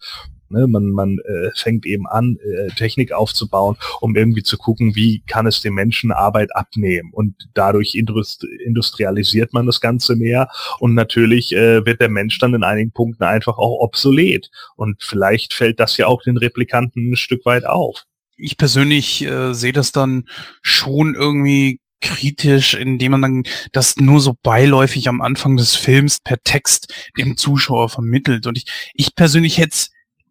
Ne? 0.50 0.66
Man, 0.66 0.90
man 0.90 1.18
äh, 1.18 1.50
fängt 1.54 1.86
eben 1.86 2.06
an, 2.06 2.38
äh, 2.42 2.68
Technik 2.74 3.12
aufzubauen, 3.12 3.76
um 4.00 4.16
irgendwie 4.16 4.42
zu 4.42 4.56
gucken, 4.56 4.94
wie 4.94 5.22
kann 5.26 5.46
es 5.46 5.60
den 5.60 5.74
Menschen 5.74 6.12
Arbeit 6.12 6.54
abnehmen. 6.54 7.10
Und 7.12 7.34
dadurch 7.54 7.94
indust 7.94 8.44
industrialisiert 8.44 9.52
man 9.52 9.66
das 9.66 9.80
Ganze 9.80 10.16
mehr. 10.16 10.48
Und 10.78 10.94
natürlich 10.94 11.52
äh, 11.54 11.84
wird 11.84 12.00
der 12.00 12.08
Mensch 12.08 12.38
dann 12.38 12.54
in 12.54 12.64
einigen 12.64 12.92
Punkten 12.92 13.24
einfach 13.24 13.58
auch 13.58 13.80
obsolet. 13.80 14.50
Und 14.76 15.02
vielleicht 15.02 15.54
fällt 15.54 15.80
das 15.80 15.96
ja 15.96 16.06
auch 16.06 16.22
den 16.22 16.36
Replikanten 16.36 17.12
ein 17.12 17.16
Stück 17.16 17.44
weit 17.44 17.64
auf. 17.64 18.04
Ich 18.36 18.58
persönlich 18.58 19.24
äh, 19.24 19.54
sehe 19.54 19.72
das 19.72 19.92
dann 19.92 20.24
schon 20.62 21.14
irgendwie 21.14 21.80
kritisch, 22.00 22.74
indem 22.74 23.12
man 23.12 23.22
dann 23.22 23.42
das 23.72 23.96
nur 23.96 24.20
so 24.20 24.34
beiläufig 24.42 25.08
am 25.08 25.20
Anfang 25.20 25.56
des 25.56 25.74
Films 25.74 26.18
per 26.22 26.36
Text 26.44 26.92
dem 27.18 27.36
Zuschauer 27.36 27.88
vermittelt. 27.88 28.46
Und 28.46 28.58
ich, 28.58 28.66
ich 28.94 29.14
persönlich 29.14 29.58
hätte 29.58 29.86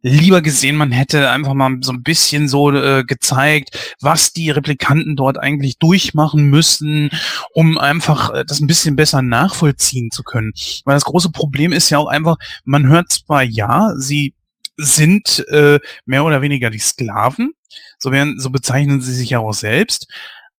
lieber 0.06 0.44
gesehen, 0.44 0.76
man 0.76 0.92
hätte 0.92 1.32
einfach 1.32 1.56
mal 1.56 1.78
so 1.82 1.92
ein 1.92 2.04
bisschen 2.04 2.48
so 2.48 2.72
äh, 2.72 3.04
gezeigt, 3.04 3.96
was 4.00 4.34
die 4.34 4.52
Replikanten 4.52 5.16
dort 5.16 5.40
eigentlich 5.40 5.80
durchmachen 5.80 6.46
müssen, 6.46 7.10
um 7.54 7.80
einfach 7.80 8.32
äh, 8.32 8.46
das 8.46 8.60
ein 8.60 8.68
bisschen 8.68 8.96
besser 8.96 9.24
nachvollziehen 9.24 10.12
zu 10.12 10.22
können. 10.22 10.54
Weil 10.86 10.96
das 10.96 11.06
große 11.06 11.32
Problem 11.32 11.74
ist 11.74 11.90
ja 11.90 11.98
auch 11.98 12.08
einfach, 12.08 12.38
man 12.66 12.88
hört 12.88 13.12
zwar 13.12 13.42
ja, 13.42 13.94
sie 13.98 14.36
sind 14.78 15.44
äh, 15.50 15.80
mehr 16.06 16.24
oder 16.24 16.44
weniger 16.44 16.70
die 16.70 16.80
Sklaven, 16.80 17.54
so, 17.98 18.12
werden, 18.12 18.40
so 18.40 18.52
bezeichnen 18.52 19.02
sie 19.02 19.14
sich 19.14 19.32
ja 19.32 19.40
auch 19.40 19.54
selbst, 19.54 20.08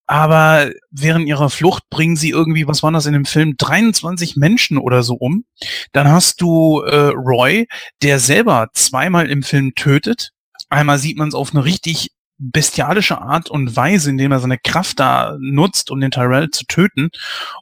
aber 0.06 0.70
während 0.90 1.26
ihrer 1.26 1.50
Flucht 1.50 1.82
bringen 1.90 2.16
sie 2.16 2.30
irgendwie, 2.30 2.68
was 2.68 2.82
waren 2.82 2.94
das 2.94 3.06
in 3.06 3.12
dem 3.12 3.24
Film, 3.24 3.56
23 3.56 4.36
Menschen 4.36 4.78
oder 4.78 5.02
so 5.02 5.14
um. 5.14 5.44
Dann 5.92 6.08
hast 6.08 6.40
du 6.40 6.80
äh, 6.82 7.12
Roy, 7.14 7.66
der 8.02 8.18
selber 8.18 8.68
zweimal 8.72 9.28
im 9.28 9.42
Film 9.42 9.74
tötet. 9.74 10.30
Einmal 10.68 10.98
sieht 10.98 11.18
man 11.18 11.28
es 11.28 11.34
auf 11.34 11.52
eine 11.52 11.64
richtig 11.64 12.10
bestialische 12.38 13.20
Art 13.20 13.50
und 13.50 13.76
Weise, 13.76 14.10
indem 14.10 14.32
er 14.32 14.40
seine 14.40 14.58
Kraft 14.58 15.00
da 15.00 15.36
nutzt, 15.40 15.90
um 15.90 16.00
den 16.00 16.10
Tyrell 16.10 16.50
zu 16.50 16.66
töten. 16.66 17.10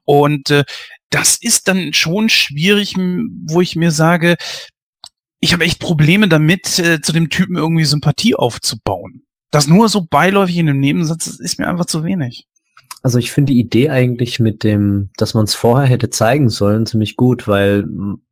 Und 0.04 0.50
äh, 0.50 0.64
das 1.10 1.36
ist 1.36 1.68
dann 1.68 1.92
schon 1.92 2.28
schwierig, 2.28 2.96
wo 2.96 3.60
ich 3.60 3.76
mir 3.76 3.92
sage, 3.92 4.36
ich 5.40 5.52
habe 5.52 5.64
echt 5.64 5.78
Probleme 5.78 6.28
damit, 6.28 6.78
äh, 6.78 7.00
zu 7.00 7.12
dem 7.12 7.30
Typen 7.30 7.56
irgendwie 7.56 7.84
Sympathie 7.84 8.34
aufzubauen. 8.34 9.23
Das 9.54 9.68
nur 9.68 9.88
so 9.88 10.04
beiläufig 10.04 10.56
in 10.56 10.66
dem 10.66 10.80
Nebensatz 10.80 11.28
ist 11.28 11.60
mir 11.60 11.68
einfach 11.68 11.84
zu 11.84 12.02
wenig. 12.02 12.48
Also 13.02 13.20
ich 13.20 13.30
finde 13.30 13.52
die 13.52 13.60
Idee 13.60 13.88
eigentlich 13.88 14.40
mit 14.40 14.64
dem, 14.64 15.10
dass 15.16 15.32
man 15.34 15.44
es 15.44 15.54
vorher 15.54 15.86
hätte 15.86 16.10
zeigen 16.10 16.48
sollen, 16.48 16.86
ziemlich 16.86 17.14
gut, 17.14 17.46
weil 17.46 17.86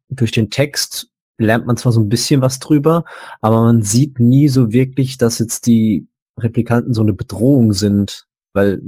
durch 0.08 0.32
den 0.32 0.50
Text 0.50 1.10
lernt 1.38 1.64
man 1.64 1.76
zwar 1.76 1.92
so 1.92 2.00
ein 2.00 2.08
bisschen 2.08 2.40
was 2.40 2.58
drüber, 2.58 3.04
aber 3.40 3.62
man 3.62 3.82
sieht 3.82 4.18
nie 4.18 4.48
so 4.48 4.72
wirklich, 4.72 5.16
dass 5.16 5.38
jetzt 5.38 5.66
die 5.66 6.08
Replikanten 6.40 6.92
so 6.92 7.02
eine 7.02 7.12
Bedrohung 7.12 7.72
sind, 7.72 8.26
weil 8.52 8.82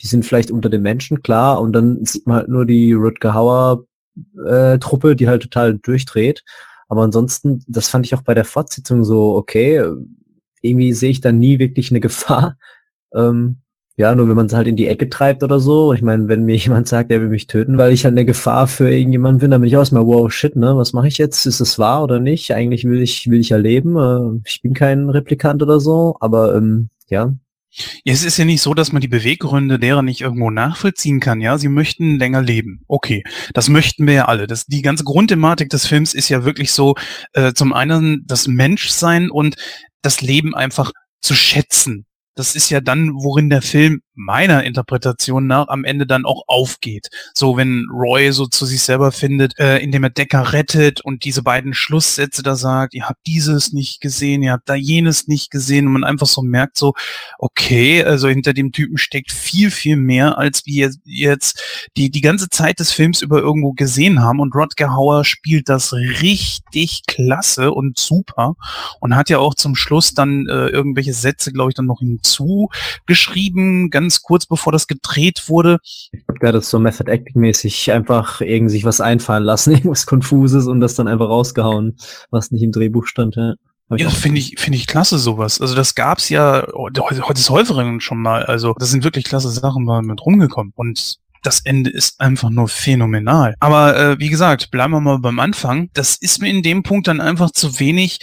die 0.00 0.08
sind 0.08 0.26
vielleicht 0.26 0.50
unter 0.50 0.70
den 0.70 0.82
Menschen, 0.82 1.22
klar, 1.22 1.60
und 1.60 1.72
dann 1.74 2.04
sieht 2.04 2.26
man 2.26 2.38
halt 2.38 2.48
nur 2.48 2.66
die 2.66 2.92
Rutger 2.92 3.34
Hauer 3.34 3.84
äh, 4.48 4.80
Truppe, 4.80 5.14
die 5.14 5.28
halt 5.28 5.42
total 5.42 5.78
durchdreht. 5.78 6.42
Aber 6.88 7.02
ansonsten, 7.02 7.62
das 7.68 7.88
fand 7.88 8.04
ich 8.04 8.16
auch 8.16 8.22
bei 8.22 8.34
der 8.34 8.44
Fortsetzung 8.44 9.04
so 9.04 9.36
okay 9.36 9.84
irgendwie 10.62 10.92
sehe 10.92 11.10
ich 11.10 11.20
da 11.20 11.32
nie 11.32 11.58
wirklich 11.58 11.90
eine 11.90 12.00
Gefahr. 12.00 12.56
Ähm, 13.14 13.62
ja, 13.98 14.14
nur 14.14 14.28
wenn 14.28 14.36
man 14.36 14.46
es 14.46 14.52
halt 14.54 14.68
in 14.68 14.76
die 14.76 14.86
Ecke 14.86 15.10
treibt 15.10 15.42
oder 15.42 15.58
so. 15.58 15.92
Ich 15.92 16.02
meine, 16.02 16.28
wenn 16.28 16.44
mir 16.44 16.56
jemand 16.56 16.86
sagt, 16.86 17.10
er 17.10 17.20
will 17.20 17.28
mich 17.28 17.48
töten, 17.48 17.78
weil 17.78 17.92
ich 17.92 18.04
halt 18.04 18.12
eine 18.12 18.24
Gefahr 18.24 18.68
für 18.68 18.88
irgendjemanden 18.90 19.40
bin, 19.40 19.50
dann 19.50 19.60
bin 19.60 19.68
ich 19.68 19.76
auch 19.76 19.80
erstmal, 19.80 20.06
wow, 20.06 20.32
shit, 20.32 20.54
ne? 20.54 20.76
Was 20.76 20.92
mache 20.92 21.08
ich 21.08 21.18
jetzt? 21.18 21.46
Ist 21.46 21.60
es 21.60 21.78
wahr 21.78 22.04
oder 22.04 22.20
nicht? 22.20 22.52
Eigentlich 22.52 22.84
will 22.84 23.02
ich, 23.02 23.28
will 23.28 23.40
ich 23.40 23.48
ja 23.48 23.56
leben. 23.56 23.96
Äh, 23.96 24.40
ich 24.46 24.62
bin 24.62 24.72
kein 24.72 25.10
Replikant 25.10 25.62
oder 25.64 25.80
so, 25.80 26.16
aber 26.20 26.54
ähm, 26.54 26.90
ja. 27.08 27.34
Ja, 28.04 28.12
es 28.12 28.24
ist 28.24 28.38
ja 28.38 28.44
nicht 28.44 28.62
so, 28.62 28.72
dass 28.72 28.92
man 28.92 29.02
die 29.02 29.08
Beweggründe 29.08 29.78
derer 29.78 30.02
nicht 30.02 30.20
irgendwo 30.20 30.50
nachvollziehen 30.50 31.18
kann, 31.18 31.40
ja. 31.40 31.58
Sie 31.58 31.68
möchten 31.68 32.18
länger 32.18 32.40
leben. 32.40 32.82
Okay, 32.86 33.24
das 33.52 33.68
möchten 33.68 34.06
wir 34.06 34.14
ja 34.14 34.24
alle. 34.26 34.46
Das, 34.46 34.66
die 34.66 34.82
ganze 34.82 35.04
Grundthematik 35.04 35.70
des 35.70 35.86
Films 35.86 36.14
ist 36.14 36.28
ja 36.28 36.44
wirklich 36.44 36.72
so, 36.72 36.94
äh, 37.32 37.52
zum 37.52 37.72
einen 37.72 38.24
das 38.26 38.46
Menschsein 38.46 39.28
und 39.28 39.56
das 40.02 40.20
Leben 40.20 40.54
einfach 40.54 40.92
zu 41.20 41.34
schätzen. 41.34 42.06
Das 42.34 42.54
ist 42.54 42.70
ja 42.70 42.80
dann, 42.80 43.12
worin 43.14 43.50
der 43.50 43.62
Film 43.62 44.00
meiner 44.18 44.64
Interpretation 44.64 45.46
nach 45.46 45.68
am 45.68 45.84
Ende 45.84 46.06
dann 46.06 46.26
auch 46.26 46.42
aufgeht. 46.46 47.08
So, 47.34 47.56
wenn 47.56 47.86
Roy 47.90 48.32
so 48.32 48.46
zu 48.46 48.66
sich 48.66 48.82
selber 48.82 49.12
findet, 49.12 49.58
äh, 49.58 49.78
indem 49.78 50.04
er 50.04 50.10
Decker 50.10 50.52
rettet 50.52 51.00
und 51.00 51.24
diese 51.24 51.42
beiden 51.42 51.72
Schlusssätze 51.72 52.42
da 52.42 52.56
sagt, 52.56 52.94
ihr 52.94 53.08
habt 53.08 53.26
dieses 53.26 53.72
nicht 53.72 54.00
gesehen, 54.00 54.42
ihr 54.42 54.52
habt 54.52 54.68
da 54.68 54.74
jenes 54.74 55.28
nicht 55.28 55.50
gesehen 55.50 55.86
und 55.86 55.92
man 55.92 56.04
einfach 56.04 56.26
so 56.26 56.42
merkt 56.42 56.76
so, 56.76 56.94
okay, 57.38 58.02
also 58.04 58.28
hinter 58.28 58.52
dem 58.52 58.72
Typen 58.72 58.98
steckt 58.98 59.32
viel, 59.32 59.70
viel 59.70 59.96
mehr, 59.96 60.36
als 60.36 60.66
wir 60.66 60.90
jetzt 61.04 61.62
die, 61.96 62.10
die 62.10 62.20
ganze 62.20 62.48
Zeit 62.48 62.80
des 62.80 62.92
Films 62.92 63.22
über 63.22 63.38
irgendwo 63.38 63.72
gesehen 63.72 64.20
haben 64.20 64.40
und 64.40 64.54
Rodger 64.54 64.94
Hauer 64.94 65.24
spielt 65.24 65.68
das 65.68 65.92
richtig 65.92 67.02
klasse 67.06 67.72
und 67.72 67.98
super 67.98 68.56
und 69.00 69.14
hat 69.14 69.30
ja 69.30 69.38
auch 69.38 69.54
zum 69.54 69.76
Schluss 69.76 70.14
dann 70.14 70.46
äh, 70.48 70.68
irgendwelche 70.68 71.14
Sätze, 71.14 71.52
glaube 71.52 71.70
ich, 71.70 71.74
dann 71.74 71.86
noch 71.86 72.00
hinzu 72.00 72.68
geschrieben, 73.06 73.90
ganz 74.08 74.22
kurz 74.22 74.46
bevor 74.46 74.72
das 74.72 74.86
gedreht 74.86 75.48
wurde. 75.48 75.78
Ich 75.82 76.24
glaube, 76.24 76.38
der 76.40 76.48
hat 76.48 76.54
das 76.54 76.70
so 76.70 76.78
Method 76.78 77.10
Acting 77.10 77.40
mäßig 77.42 77.92
einfach 77.92 78.40
irgendwie 78.40 78.72
sich 78.72 78.84
was 78.84 79.02
einfallen 79.02 79.44
lassen, 79.44 79.72
irgendwas 79.74 80.06
Konfuses 80.06 80.66
und 80.66 80.80
das 80.80 80.94
dann 80.94 81.08
einfach 81.08 81.28
rausgehauen, 81.28 81.96
was 82.30 82.50
nicht 82.50 82.62
im 82.62 82.72
Drehbuch 82.72 83.06
stand. 83.06 83.36
Ja. 83.36 83.54
Ja, 83.96 84.10
finde 84.10 84.38
ich, 84.38 84.56
finde 84.58 84.76
ich 84.76 84.86
klasse 84.86 85.18
sowas. 85.18 85.62
Also 85.62 85.74
das 85.74 85.94
gab's 85.94 86.28
ja 86.28 86.66
heute, 86.74 87.02
ist 87.32 87.48
häufigeren 87.48 88.02
schon 88.02 88.20
mal. 88.20 88.44
Also 88.44 88.74
das 88.78 88.90
sind 88.90 89.02
wirklich 89.02 89.24
klasse 89.24 89.48
Sachen 89.48 89.84
mal 89.84 90.02
mit 90.02 90.20
rumgekommen. 90.20 90.74
Und 90.76 91.16
das 91.42 91.60
Ende 91.60 91.88
ist 91.88 92.20
einfach 92.20 92.50
nur 92.50 92.68
phänomenal. 92.68 93.54
Aber 93.60 93.96
äh, 93.96 94.18
wie 94.18 94.28
gesagt, 94.28 94.70
bleiben 94.70 94.92
wir 94.92 95.00
mal 95.00 95.18
beim 95.18 95.38
Anfang. 95.38 95.88
Das 95.94 96.16
ist 96.16 96.42
mir 96.42 96.50
in 96.50 96.62
dem 96.62 96.82
Punkt 96.82 97.08
dann 97.08 97.22
einfach 97.22 97.50
zu 97.50 97.80
wenig 97.80 98.18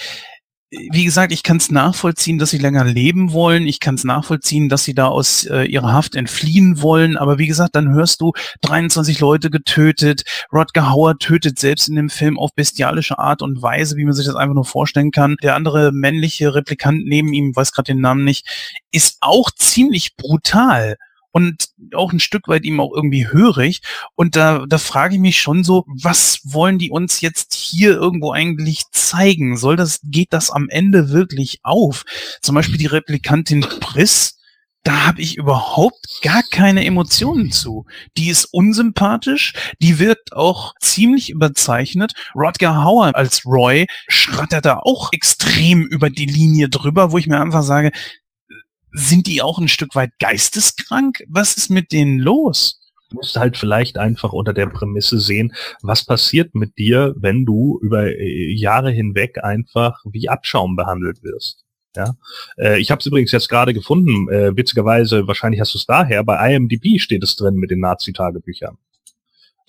wie 0.91 1.05
gesagt, 1.05 1.31
ich 1.31 1.43
kann 1.43 1.57
es 1.57 1.71
nachvollziehen, 1.71 2.39
dass 2.39 2.49
sie 2.49 2.57
länger 2.57 2.83
leben 2.83 3.31
wollen. 3.31 3.67
Ich 3.67 3.79
kann 3.79 3.95
es 3.95 4.03
nachvollziehen, 4.03 4.69
dass 4.69 4.83
sie 4.83 4.93
da 4.93 5.07
aus 5.07 5.45
äh, 5.45 5.63
ihrer 5.63 5.93
Haft 5.93 6.15
entfliehen 6.15 6.81
wollen. 6.81 7.17
Aber 7.17 7.37
wie 7.37 7.47
gesagt, 7.47 7.75
dann 7.75 7.93
hörst 7.93 8.21
du 8.21 8.33
23 8.61 9.19
Leute 9.19 9.49
getötet. 9.49 10.23
Rodger 10.51 10.89
Hauer 10.89 11.17
tötet 11.17 11.59
selbst 11.59 11.87
in 11.87 11.95
dem 11.95 12.09
Film 12.09 12.37
auf 12.37 12.53
bestialische 12.55 13.19
Art 13.19 13.41
und 13.41 13.61
Weise, 13.61 13.97
wie 13.97 14.05
man 14.05 14.13
sich 14.13 14.25
das 14.25 14.35
einfach 14.35 14.55
nur 14.55 14.65
vorstellen 14.65 15.11
kann. 15.11 15.35
Der 15.41 15.55
andere 15.55 15.91
männliche 15.91 16.53
Replikant 16.53 17.05
neben 17.05 17.33
ihm, 17.33 17.55
weiß 17.55 17.71
gerade 17.71 17.93
den 17.93 18.01
Namen 18.01 18.23
nicht, 18.23 18.47
ist 18.91 19.17
auch 19.21 19.51
ziemlich 19.51 20.15
brutal 20.15 20.95
und 21.35 21.67
auch 21.93 22.13
ein 22.13 22.21
Stück 22.21 22.47
weit 22.47 22.63
ihm 22.63 22.79
auch 22.79 22.93
irgendwie 22.95 23.27
hörig. 23.27 23.81
Und 24.15 24.37
da, 24.37 24.65
da 24.69 24.77
frage 24.77 25.15
ich 25.15 25.19
mich 25.19 25.41
schon 25.41 25.65
so, 25.65 25.83
was 25.87 26.39
wollen 26.45 26.79
die 26.79 26.91
uns 26.91 27.19
jetzt 27.19 27.53
hier 27.53 27.91
irgendwo 27.91 28.31
eigentlich 28.31 28.83
zeigen? 28.91 29.57
Soll 29.57 29.75
das, 29.75 29.99
geht 30.01 30.31
das 30.31 30.49
am 30.49 30.69
Ende 30.69 31.09
wirklich 31.09 31.59
auf? 31.61 32.05
Zum 32.41 32.55
Beispiel 32.55 32.77
die 32.77 32.85
Replikantin 32.85 33.59
Priss, 33.81 34.37
da 34.83 35.07
habe 35.07 35.19
ich 35.19 35.35
überhaupt 35.35 36.21
gar 36.21 36.41
keine 36.51 36.85
Emotionen 36.85 37.51
zu. 37.51 37.85
Die 38.15 38.29
ist 38.29 38.45
unsympathisch, 38.45 39.55
die 39.81 39.99
wirkt 39.99 40.31
auch 40.31 40.73
ziemlich 40.79 41.31
überzeichnet. 41.31 42.13
Rodger 42.33 42.81
Hauer 42.81 43.13
als 43.13 43.45
Roy 43.45 43.87
schrattert 44.07 44.63
da 44.63 44.77
auch 44.77 45.11
extrem 45.11 45.83
über 45.83 46.09
die 46.09 46.27
Linie 46.27 46.69
drüber, 46.69 47.11
wo 47.11 47.17
ich 47.17 47.27
mir 47.27 47.41
einfach 47.41 47.63
sage, 47.63 47.91
sind 48.95 49.27
die 49.27 49.41
auch 49.41 49.59
ein 49.59 49.67
Stück 49.67 49.95
weit 49.95 50.11
geisteskrank? 50.19 51.23
Was 51.27 51.57
ist 51.57 51.69
mit 51.69 51.91
denen 51.91 52.19
los? 52.19 52.79
Du 53.09 53.17
musst 53.17 53.35
halt 53.35 53.57
vielleicht 53.57 53.97
einfach 53.97 54.33
unter 54.33 54.53
der 54.53 54.67
Prämisse 54.67 55.19
sehen, 55.19 55.53
was 55.81 56.05
passiert 56.05 56.55
mit 56.55 56.77
dir, 56.77 57.13
wenn 57.17 57.45
du 57.45 57.79
über 57.81 58.07
äh, 58.07 58.51
Jahre 58.53 58.91
hinweg 58.91 59.43
einfach 59.43 60.01
wie 60.05 60.27
Abschaum 60.27 60.75
behandelt 60.75 61.21
wirst. 61.23 61.63
Ja, 61.95 62.15
äh, 62.57 62.79
ich 62.79 62.91
habe 62.91 62.99
es 62.99 63.05
übrigens 63.05 63.31
jetzt 63.31 63.47
gerade 63.47 63.73
gefunden. 63.73 64.27
Äh, 64.29 64.57
witzigerweise, 64.57 65.27
wahrscheinlich 65.27 65.61
hast 65.61 65.73
du 65.73 65.77
es 65.77 65.85
daher. 65.85 66.23
Bei 66.23 66.53
IMDb 66.53 66.99
steht 66.99 67.23
es 67.23 67.35
drin 67.35 67.55
mit 67.55 67.71
den 67.71 67.79
Nazi-Tagebüchern. 67.79 68.77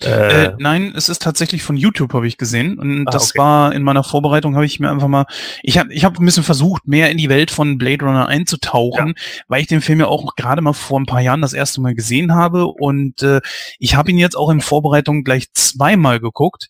Äh, 0.03 0.45
äh, 0.45 0.55
nein, 0.59 0.93
es 0.95 1.09
ist 1.09 1.23
tatsächlich 1.23 1.63
von 1.63 1.75
YouTube, 1.75 2.13
habe 2.13 2.27
ich 2.27 2.37
gesehen. 2.37 2.77
Und 2.77 3.07
ah, 3.07 3.11
das 3.11 3.31
okay. 3.31 3.39
war 3.39 3.73
in 3.73 3.81
meiner 3.81 4.03
Vorbereitung, 4.03 4.55
habe 4.55 4.65
ich 4.65 4.79
mir 4.79 4.91
einfach 4.91 5.07
mal, 5.07 5.25
ich 5.63 5.79
habe 5.79 5.91
ich 5.91 6.05
hab 6.05 6.19
ein 6.19 6.25
bisschen 6.25 6.43
versucht, 6.43 6.87
mehr 6.87 7.09
in 7.09 7.17
die 7.17 7.29
Welt 7.29 7.49
von 7.49 7.79
Blade 7.79 8.05
Runner 8.05 8.27
einzutauchen, 8.27 9.07
ja. 9.07 9.43
weil 9.47 9.61
ich 9.61 9.67
den 9.67 9.81
Film 9.81 9.99
ja 9.99 10.07
auch 10.07 10.35
gerade 10.35 10.61
mal 10.61 10.73
vor 10.73 10.99
ein 10.99 11.07
paar 11.07 11.21
Jahren 11.21 11.41
das 11.41 11.53
erste 11.53 11.81
Mal 11.81 11.95
gesehen 11.95 12.35
habe. 12.35 12.67
Und 12.67 13.23
äh, 13.23 13.41
ich 13.79 13.95
habe 13.95 14.11
ihn 14.11 14.19
jetzt 14.19 14.37
auch 14.37 14.51
in 14.51 14.61
Vorbereitung 14.61 15.23
gleich 15.23 15.51
zweimal 15.53 16.19
geguckt. 16.19 16.69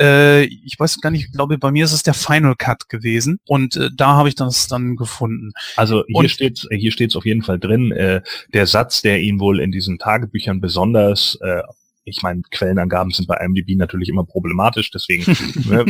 Äh, 0.00 0.44
ich 0.44 0.74
weiß 0.78 1.00
gar 1.00 1.10
nicht, 1.10 1.26
ich 1.26 1.32
glaube, 1.32 1.58
bei 1.58 1.70
mir 1.70 1.84
ist 1.84 1.92
es 1.92 2.02
der 2.02 2.14
Final 2.14 2.56
Cut 2.56 2.88
gewesen. 2.88 3.38
Und 3.46 3.76
äh, 3.76 3.90
da 3.96 4.16
habe 4.16 4.28
ich 4.28 4.34
das 4.34 4.66
dann 4.66 4.96
gefunden. 4.96 5.52
Also 5.76 6.02
hier 6.08 6.28
steht 6.28 6.66
hier 6.70 6.90
steht's 6.90 7.14
auf 7.14 7.24
jeden 7.24 7.42
Fall 7.42 7.60
drin, 7.60 7.92
äh, 7.92 8.22
der 8.52 8.66
Satz, 8.66 9.02
der 9.02 9.20
ihn 9.20 9.38
wohl 9.38 9.60
in 9.60 9.70
diesen 9.70 9.98
Tagebüchern 9.98 10.60
besonders 10.60 11.38
äh, 11.40 11.62
ich 12.06 12.22
meine, 12.22 12.42
Quellenangaben 12.50 13.10
sind 13.12 13.26
bei 13.26 13.36
IMDb 13.36 13.76
natürlich 13.76 14.08
immer 14.08 14.24
problematisch, 14.24 14.90
deswegen, 14.90 15.24
ne, 15.68 15.84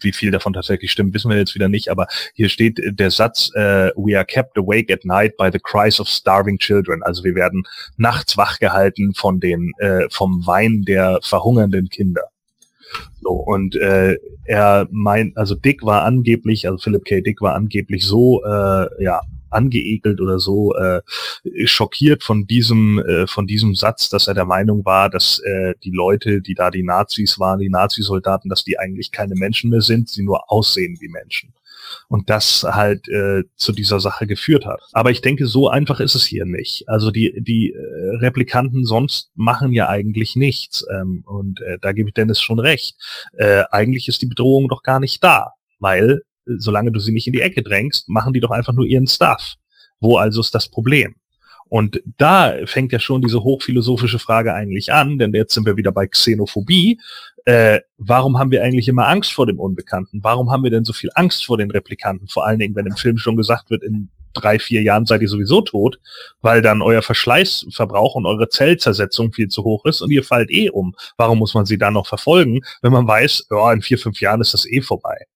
wie 0.00 0.12
viel 0.12 0.30
davon 0.30 0.52
tatsächlich 0.52 0.92
stimmt, 0.92 1.12
wissen 1.12 1.28
wir 1.30 1.36
jetzt 1.36 1.54
wieder 1.54 1.68
nicht, 1.68 1.88
aber 1.88 2.06
hier 2.34 2.48
steht 2.48 2.80
der 2.82 3.10
Satz, 3.10 3.50
äh, 3.54 3.90
we 3.96 4.16
are 4.16 4.24
kept 4.24 4.56
awake 4.56 4.92
at 4.92 5.04
night 5.04 5.36
by 5.36 5.50
the 5.52 5.58
cries 5.58 6.00
of 6.00 6.08
starving 6.08 6.58
children. 6.58 7.02
Also 7.02 7.24
wir 7.24 7.34
werden 7.34 7.64
nachts 7.96 8.36
wachgehalten 8.36 9.14
von 9.14 9.40
den, 9.40 9.72
äh, 9.78 10.06
vom 10.10 10.46
Wein 10.46 10.82
der 10.82 11.18
verhungernden 11.22 11.88
Kinder. 11.88 12.22
So, 13.24 13.32
und 13.32 13.74
äh, 13.76 14.18
er 14.44 14.86
meint, 14.90 15.36
also 15.36 15.54
Dick 15.54 15.82
war 15.82 16.02
angeblich, 16.04 16.68
also 16.68 16.78
Philip 16.78 17.04
K. 17.04 17.20
Dick 17.22 17.40
war 17.40 17.54
angeblich 17.54 18.04
so, 18.04 18.44
äh, 18.44 19.02
ja, 19.02 19.22
angeekelt 19.50 20.20
oder 20.20 20.38
so 20.40 20.74
äh, 20.74 21.00
schockiert 21.64 22.22
von 22.22 22.46
diesem 22.46 22.98
äh, 22.98 23.26
von 23.26 23.46
diesem 23.46 23.74
Satz, 23.74 24.08
dass 24.08 24.26
er 24.26 24.34
der 24.34 24.44
Meinung 24.44 24.84
war, 24.84 25.08
dass 25.08 25.38
äh, 25.38 25.74
die 25.84 25.92
Leute, 25.92 26.42
die 26.42 26.54
da 26.54 26.70
die 26.70 26.82
Nazis 26.82 27.38
waren, 27.38 27.60
die 27.60 27.70
Nazisoldaten, 27.70 28.48
dass 28.50 28.64
die 28.64 28.78
eigentlich 28.78 29.12
keine 29.12 29.36
Menschen 29.36 29.70
mehr 29.70 29.80
sind, 29.80 30.08
sie 30.08 30.24
nur 30.24 30.50
aussehen 30.50 30.98
wie 31.00 31.08
Menschen 31.08 31.54
und 32.08 32.30
das 32.30 32.64
halt 32.64 33.08
äh, 33.08 33.44
zu 33.56 33.72
dieser 33.72 34.00
Sache 34.00 34.26
geführt 34.26 34.66
hat. 34.66 34.80
Aber 34.92 35.10
ich 35.10 35.20
denke, 35.20 35.46
so 35.46 35.68
einfach 35.68 36.00
ist 36.00 36.14
es 36.14 36.24
hier 36.24 36.44
nicht. 36.44 36.88
Also 36.88 37.10
die, 37.10 37.34
die 37.40 37.72
äh, 37.72 38.16
Replikanten 38.16 38.84
sonst 38.84 39.30
machen 39.34 39.72
ja 39.72 39.88
eigentlich 39.88 40.36
nichts. 40.36 40.84
Ähm, 40.90 41.22
und 41.26 41.60
äh, 41.60 41.78
da 41.80 41.92
gebe 41.92 42.08
ich 42.08 42.14
Dennis 42.14 42.40
schon 42.40 42.58
recht. 42.58 42.96
Äh, 43.36 43.64
eigentlich 43.70 44.08
ist 44.08 44.22
die 44.22 44.26
Bedrohung 44.26 44.68
doch 44.68 44.82
gar 44.82 45.00
nicht 45.00 45.22
da, 45.22 45.52
weil 45.78 46.22
solange 46.46 46.92
du 46.92 47.00
sie 47.00 47.12
nicht 47.12 47.26
in 47.26 47.32
die 47.32 47.40
Ecke 47.40 47.62
drängst, 47.62 48.08
machen 48.08 48.32
die 48.32 48.40
doch 48.40 48.50
einfach 48.50 48.72
nur 48.72 48.86
ihren 48.86 49.06
Stuff. 49.06 49.54
Wo 50.00 50.16
also 50.16 50.40
ist 50.40 50.54
das 50.54 50.68
Problem? 50.68 51.14
Und 51.68 52.02
da 52.18 52.54
fängt 52.66 52.92
ja 52.92 53.00
schon 53.00 53.22
diese 53.22 53.42
hochphilosophische 53.42 54.18
Frage 54.18 54.54
eigentlich 54.54 54.92
an, 54.92 55.18
denn 55.18 55.32
jetzt 55.32 55.54
sind 55.54 55.66
wir 55.66 55.76
wieder 55.76 55.92
bei 55.92 56.06
Xenophobie. 56.06 57.00
Äh, 57.44 57.80
warum 57.98 58.38
haben 58.38 58.50
wir 58.50 58.62
eigentlich 58.62 58.88
immer 58.88 59.06
Angst 59.06 59.32
vor 59.32 59.46
dem 59.46 59.60
Unbekannten? 59.60 60.20
Warum 60.22 60.50
haben 60.50 60.62
wir 60.62 60.70
denn 60.70 60.84
so 60.84 60.92
viel 60.92 61.10
Angst 61.14 61.44
vor 61.44 61.58
den 61.58 61.70
Replikanten? 61.70 62.28
Vor 62.28 62.46
allen 62.46 62.58
Dingen, 62.58 62.74
wenn 62.74 62.86
im 62.86 62.96
Film 62.96 63.18
schon 63.18 63.36
gesagt 63.36 63.70
wird, 63.70 63.82
in 63.82 64.08
drei, 64.32 64.58
vier 64.58 64.82
Jahren 64.82 65.06
seid 65.06 65.22
ihr 65.22 65.28
sowieso 65.28 65.60
tot, 65.60 65.98
weil 66.40 66.60
dann 66.60 66.82
euer 66.82 67.02
Verschleißverbrauch 67.02 68.14
und 68.14 68.26
eure 68.26 68.48
Zellzersetzung 68.48 69.32
viel 69.32 69.48
zu 69.48 69.62
hoch 69.62 69.84
ist 69.84 70.00
und 70.00 70.10
ihr 70.10 70.24
fallt 70.24 70.50
eh 70.50 70.70
um. 70.70 70.94
Warum 71.16 71.38
muss 71.38 71.54
man 71.54 71.66
sie 71.66 71.78
dann 71.78 71.94
noch 71.94 72.06
verfolgen, 72.06 72.60
wenn 72.82 72.92
man 72.92 73.06
weiß, 73.06 73.46
ja, 73.50 73.72
in 73.72 73.82
vier, 73.82 73.98
fünf 73.98 74.20
Jahren 74.20 74.40
ist 74.40 74.54
das 74.54 74.66
eh 74.66 74.80
vorbei? 74.80 75.26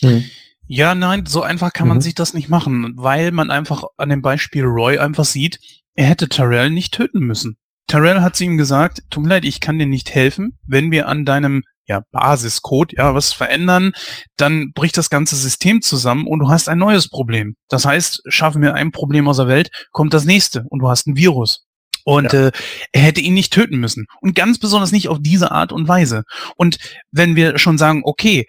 Hm. 0.00 0.24
Ja, 0.66 0.94
nein, 0.94 1.26
so 1.26 1.42
einfach 1.42 1.72
kann 1.72 1.88
mhm. 1.88 1.94
man 1.94 2.00
sich 2.00 2.14
das 2.14 2.32
nicht 2.32 2.48
machen, 2.48 2.92
weil 2.96 3.32
man 3.32 3.50
einfach 3.50 3.84
an 3.96 4.08
dem 4.08 4.22
Beispiel 4.22 4.64
Roy 4.64 4.98
einfach 4.98 5.24
sieht, 5.24 5.58
er 5.94 6.06
hätte 6.06 6.28
Tyrell 6.28 6.70
nicht 6.70 6.94
töten 6.94 7.20
müssen. 7.20 7.56
Tyrell 7.90 8.20
hat 8.20 8.36
zu 8.36 8.44
ihm 8.44 8.56
gesagt, 8.56 9.02
tut 9.10 9.24
mir 9.24 9.30
leid, 9.30 9.44
ich 9.44 9.58
kann 9.58 9.76
dir 9.76 9.86
nicht 9.86 10.14
helfen, 10.14 10.56
wenn 10.64 10.92
wir 10.92 11.08
an 11.08 11.24
deinem 11.24 11.64
ja, 11.86 12.04
Basiscode, 12.12 12.92
ja, 12.92 13.16
was 13.16 13.32
verändern, 13.32 13.90
dann 14.36 14.70
bricht 14.72 14.96
das 14.96 15.10
ganze 15.10 15.34
System 15.34 15.82
zusammen 15.82 16.28
und 16.28 16.38
du 16.38 16.48
hast 16.48 16.68
ein 16.68 16.78
neues 16.78 17.08
Problem. 17.08 17.56
Das 17.68 17.84
heißt, 17.84 18.22
schaffen 18.28 18.62
wir 18.62 18.74
ein 18.74 18.92
Problem 18.92 19.26
aus 19.26 19.38
der 19.38 19.48
Welt, 19.48 19.70
kommt 19.90 20.14
das 20.14 20.24
nächste 20.24 20.66
und 20.68 20.78
du 20.78 20.88
hast 20.88 21.08
ein 21.08 21.16
Virus. 21.16 21.66
Und 22.04 22.32
ja. 22.32 22.46
äh, 22.46 22.52
er 22.92 23.02
hätte 23.02 23.20
ihn 23.20 23.34
nicht 23.34 23.52
töten 23.52 23.80
müssen. 23.80 24.06
Und 24.20 24.36
ganz 24.36 24.60
besonders 24.60 24.92
nicht 24.92 25.08
auf 25.08 25.18
diese 25.20 25.50
Art 25.50 25.72
und 25.72 25.88
Weise. 25.88 26.22
Und 26.56 26.78
wenn 27.10 27.34
wir 27.34 27.58
schon 27.58 27.76
sagen, 27.76 28.02
okay, 28.04 28.46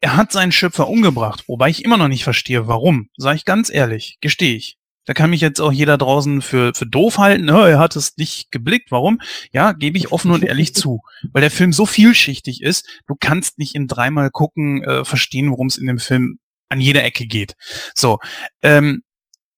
er 0.00 0.16
hat 0.16 0.32
seinen 0.32 0.52
Schöpfer 0.52 0.88
umgebracht, 0.88 1.44
wobei 1.48 1.68
ich 1.68 1.84
immer 1.84 1.98
noch 1.98 2.08
nicht 2.08 2.24
verstehe, 2.24 2.66
warum. 2.66 3.10
Sag 3.18 3.36
ich 3.36 3.44
ganz 3.44 3.68
ehrlich, 3.68 4.16
gestehe 4.22 4.56
ich. 4.56 4.78
Da 5.10 5.14
kann 5.14 5.30
mich 5.30 5.40
jetzt 5.40 5.60
auch 5.60 5.72
jeder 5.72 5.98
draußen 5.98 6.40
für, 6.40 6.72
für 6.72 6.86
doof 6.86 7.18
halten. 7.18 7.46
Ne? 7.46 7.70
Er 7.70 7.80
hat 7.80 7.96
es 7.96 8.16
nicht 8.16 8.52
geblickt. 8.52 8.92
Warum? 8.92 9.20
Ja, 9.50 9.72
gebe 9.72 9.98
ich 9.98 10.12
offen 10.12 10.30
und 10.30 10.44
ehrlich 10.44 10.72
zu. 10.72 11.00
Weil 11.32 11.40
der 11.40 11.50
Film 11.50 11.72
so 11.72 11.84
vielschichtig 11.84 12.62
ist, 12.62 12.88
du 13.08 13.16
kannst 13.18 13.58
nicht 13.58 13.74
in 13.74 13.88
dreimal 13.88 14.30
gucken 14.30 14.84
äh, 14.84 15.04
verstehen, 15.04 15.50
worum 15.50 15.66
es 15.66 15.78
in 15.78 15.88
dem 15.88 15.98
Film 15.98 16.38
an 16.68 16.80
jeder 16.80 17.02
Ecke 17.02 17.26
geht. 17.26 17.56
So, 17.92 18.20
ähm, 18.62 19.02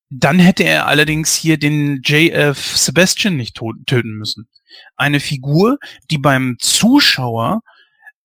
dann 0.08 0.38
hätte 0.38 0.62
er 0.62 0.86
allerdings 0.86 1.36
hier 1.36 1.58
den 1.58 2.00
JF 2.02 2.56
Sebastian 2.58 3.36
nicht 3.36 3.54
töten 3.54 4.12
müssen. 4.14 4.48
Eine 4.96 5.20
Figur, 5.20 5.76
die 6.10 6.16
beim 6.16 6.56
Zuschauer 6.60 7.60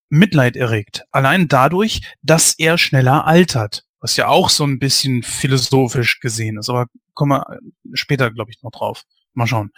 Mitleid 0.08 0.56
erregt. 0.56 1.04
Allein 1.12 1.50
dadurch, 1.50 2.00
dass 2.22 2.54
er 2.58 2.78
schneller 2.78 3.28
altert. 3.28 3.84
Was 4.00 4.16
ja 4.16 4.30
auch 4.30 4.50
so 4.50 4.64
ein 4.64 4.80
bisschen 4.80 5.24
philosophisch 5.24 6.22
gesehen 6.22 6.58
ist. 6.58 6.70
Aber 6.70 6.88
kommen 7.18 7.32
wir 7.32 7.60
später, 7.94 8.32
glaube 8.32 8.52
ich, 8.52 8.62
noch 8.62 8.72
drauf. 8.72 9.04
Mal 9.34 9.48
schauen. 9.48 9.72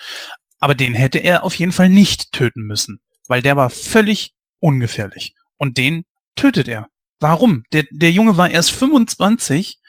Aber 0.60 0.76
den 0.76 0.94
hätte 0.94 1.20
er 1.20 1.44
auf 1.44 1.56
jeden 1.56 1.72
Fall 1.72 1.90
nicht 1.90 2.32
töten 2.34 2.62
müssen. 2.62 3.00
Weil 3.28 3.42
der 3.42 3.56
war 3.56 3.70
völlig 3.70 4.34
ungefährlich. 4.60 5.34
Und 5.58 5.78
den 5.78 6.04
tötet 6.36 6.68
er. 6.68 6.90
Warum? 7.20 7.64
Der, 7.72 7.86
der 7.92 8.12
Junge 8.12 8.38
war 8.38 8.50
erst 8.50 8.72
25, 8.72 9.80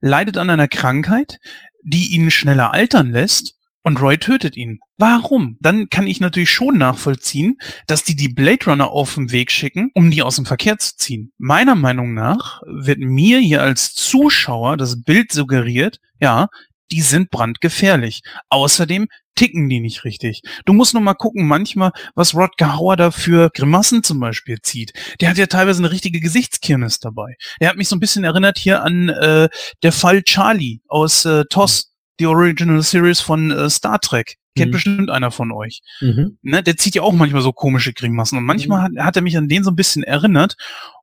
leidet 0.00 0.38
an 0.38 0.48
einer 0.48 0.68
Krankheit, 0.68 1.38
die 1.82 2.14
ihn 2.14 2.30
schneller 2.30 2.72
altern 2.72 3.10
lässt 3.10 3.56
und 3.82 4.00
Roy 4.00 4.18
tötet 4.18 4.56
ihn. 4.56 4.78
Warum? 4.96 5.56
Dann 5.60 5.88
kann 5.88 6.06
ich 6.06 6.20
natürlich 6.20 6.50
schon 6.50 6.78
nachvollziehen, 6.78 7.58
dass 7.86 8.04
die 8.04 8.14
die 8.14 8.28
Blade 8.28 8.66
Runner 8.66 8.90
auf 8.90 9.14
den 9.14 9.32
Weg 9.32 9.50
schicken, 9.50 9.90
um 9.94 10.10
die 10.10 10.22
aus 10.22 10.36
dem 10.36 10.46
Verkehr 10.46 10.78
zu 10.78 10.96
ziehen. 10.96 11.32
Meiner 11.38 11.74
Meinung 11.74 12.14
nach 12.14 12.62
wird 12.66 12.98
mir 12.98 13.40
hier 13.40 13.62
als 13.62 13.94
Zuschauer 13.94 14.76
das 14.76 15.02
Bild 15.02 15.32
suggeriert, 15.32 15.98
ja, 16.20 16.48
die 16.92 17.00
sind 17.00 17.30
brandgefährlich. 17.30 18.22
Außerdem 18.50 19.08
ticken 19.34 19.68
die 19.68 19.80
nicht 19.80 20.04
richtig. 20.04 20.42
Du 20.66 20.74
musst 20.74 20.92
nur 20.92 21.02
mal 21.02 21.14
gucken, 21.14 21.46
manchmal, 21.46 21.92
was 22.14 22.34
Rod 22.34 22.50
Hauer 22.60 22.96
da 22.96 23.10
für 23.10 23.50
Grimassen 23.50 24.02
zum 24.02 24.20
Beispiel 24.20 24.58
zieht. 24.62 24.92
Der 25.20 25.30
hat 25.30 25.38
ja 25.38 25.46
teilweise 25.46 25.80
eine 25.80 25.90
richtige 25.90 26.20
Gesichtskirmes 26.20 27.00
dabei. 27.00 27.36
Der 27.60 27.70
hat 27.70 27.76
mich 27.76 27.88
so 27.88 27.96
ein 27.96 28.00
bisschen 28.00 28.24
erinnert 28.24 28.58
hier 28.58 28.82
an 28.82 29.08
äh, 29.08 29.48
der 29.82 29.92
Fall 29.92 30.22
Charlie 30.22 30.80
aus 30.86 31.24
äh, 31.24 31.44
TOS, 31.48 31.94
die 32.20 32.26
Original 32.26 32.82
Series 32.82 33.20
von 33.20 33.50
äh, 33.50 33.70
Star 33.70 33.98
Trek. 34.00 34.36
Kennt 34.54 34.68
mhm. 34.68 34.72
bestimmt 34.72 35.10
einer 35.10 35.30
von 35.30 35.50
euch. 35.50 35.80
Mhm. 36.00 36.36
Ne, 36.42 36.62
der 36.62 36.76
zieht 36.76 36.94
ja 36.94 37.00
auch 37.00 37.12
manchmal 37.12 37.40
so 37.40 37.52
komische 37.52 37.94
Grimassen. 37.94 38.36
Und 38.36 38.44
manchmal 38.44 38.90
mhm. 38.90 38.98
hat, 38.98 39.06
hat 39.06 39.16
er 39.16 39.22
mich 39.22 39.38
an 39.38 39.48
den 39.48 39.64
so 39.64 39.70
ein 39.70 39.76
bisschen 39.76 40.02
erinnert. 40.02 40.56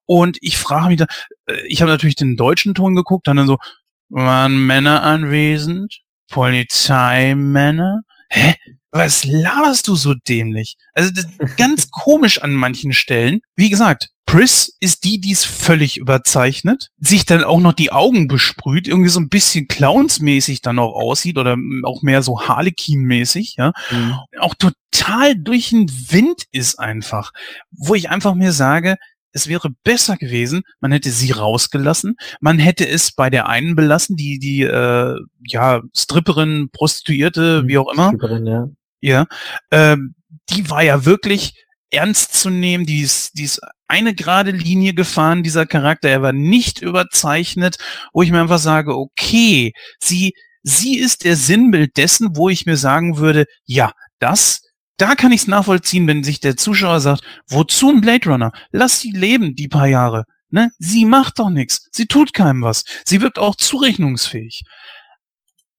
Und 0.06 0.38
ich 0.42 0.58
frage 0.58 0.90
mich 0.90 0.98
da, 0.98 1.08
äh, 1.48 1.66
ich 1.68 1.82
habe 1.82 1.92
natürlich 1.92 2.16
den 2.16 2.36
deutschen 2.36 2.76
Ton 2.76 2.96
geguckt, 2.96 3.28
dann, 3.28 3.38
dann 3.38 3.48
so, 3.48 3.58
waren 4.10 4.66
Männer 4.66 5.04
anwesend? 5.04 6.02
Polizeimänner? 6.30 8.02
Hä? 8.30 8.56
Was 8.92 9.24
laberst 9.24 9.88
du 9.88 9.96
so 9.96 10.16
dämlich? 10.16 10.76
Also 10.94 11.12
das 11.12 11.26
ist 11.26 11.58
ganz 11.58 11.92
komisch 11.92 12.42
an 12.42 12.54
manchen 12.54 12.94
Stellen. 12.94 13.42
Wie 13.56 13.70
gesagt, 13.70 14.10
Pris 14.26 14.76
ist 14.80 15.06
die, 15.06 15.20
die 15.20 15.32
es 15.32 15.44
völlig 15.44 15.98
überzeichnet, 15.98 16.90
sich 17.00 17.26
dann 17.26 17.44
auch 17.44 17.60
noch 17.60 17.74
die 17.74 17.92
Augen 17.92 18.28
besprüht, 18.28 18.88
irgendwie 18.88 19.10
so 19.10 19.20
ein 19.20 19.30
bisschen 19.30 19.68
clownsmäßig 19.68 20.62
dann 20.62 20.78
auch 20.78 20.94
aussieht 20.94 21.40
oder 21.40 21.58
auch 21.84 22.04
mehr 22.04 22.22
so 22.22 22.40
Harlequin-mäßig, 22.42 23.56
ja. 23.58 23.74
Mhm. 23.90 24.20
Auch 24.40 24.54
total 24.54 25.36
durch 25.36 25.70
den 25.70 25.90
Wind 26.12 26.44
ist 26.52 26.78
einfach. 26.78 27.32
Wo 27.72 27.96
ich 27.96 28.12
einfach 28.12 28.36
mir 28.36 28.54
sage, 28.54 28.98
es 29.32 29.48
wäre 29.48 29.70
besser 29.84 30.18
gewesen, 30.18 30.64
man 30.80 30.92
hätte 30.92 31.12
sie 31.12 31.32
rausgelassen, 31.32 32.16
man 32.40 32.60
hätte 32.60 32.88
es 32.88 33.12
bei 33.12 33.30
der 33.30 33.48
einen 33.48 33.76
belassen, 33.76 34.16
die, 34.16 34.40
die, 34.40 34.62
äh, 34.64 35.16
ja, 35.48 35.82
Stripperin, 35.96 36.70
Prostituierte, 36.72 37.64
mhm, 37.64 37.68
wie 37.68 37.78
auch 37.78 37.92
immer. 37.92 38.08
Stripperin, 38.10 38.46
ja. 38.48 38.68
Ja, 39.02 39.26
ähm, 39.72 40.16
die 40.50 40.70
war 40.70 40.84
ja 40.84 41.06
wirklich 41.06 41.54
ernst 41.92 42.34
zu 42.34 42.50
nehmen, 42.50 42.86
die 42.86 43.02
ist, 43.02 43.38
die 43.38 43.44
ist 43.44 43.62
eine 43.88 44.14
gerade 44.14 44.52
Linie 44.52 44.94
gefahren, 44.94 45.44
dieser 45.44 45.66
Charakter, 45.66 46.10
er 46.10 46.22
war 46.22 46.34
nicht 46.34 46.82
überzeichnet, 46.82 47.78
wo 48.14 48.22
ich 48.22 48.32
mir 48.32 48.42
einfach 48.42 48.60
sage, 48.60 48.96
okay, 48.96 49.74
sie, 50.00 50.34
sie 50.64 51.00
ist 51.00 51.24
der 51.24 51.36
Sinnbild 51.36 51.98
dessen, 51.98 52.36
wo 52.36 52.50
ich 52.50 52.66
mir 52.66 52.78
sagen 52.78 53.18
würde, 53.18 53.46
ja, 53.66 53.92
das 54.20 54.62
da 55.02 55.16
kann 55.16 55.32
ich 55.32 55.42
es 55.42 55.48
nachvollziehen, 55.48 56.08
wenn 56.08 56.24
sich 56.24 56.40
der 56.40 56.58
Zuschauer 56.58 57.00
sagt, 57.00 57.24
wozu 57.48 57.90
ein 57.90 58.02
Blade 58.02 58.30
Runner? 58.30 58.52
Lass 58.72 59.00
sie 59.00 59.12
leben, 59.12 59.56
die 59.56 59.68
paar 59.68 59.88
Jahre. 59.88 60.26
Ne? 60.50 60.72
Sie 60.80 61.06
macht 61.06 61.40
doch 61.40 61.50
nichts. 61.50 61.88
Sie 61.92 62.08
tut 62.08 62.34
keinem 62.34 62.64
was. 62.64 62.84
Sie 63.06 63.22
wirkt 63.22 63.40
auch 63.40 63.56
zurechnungsfähig. 63.56 64.64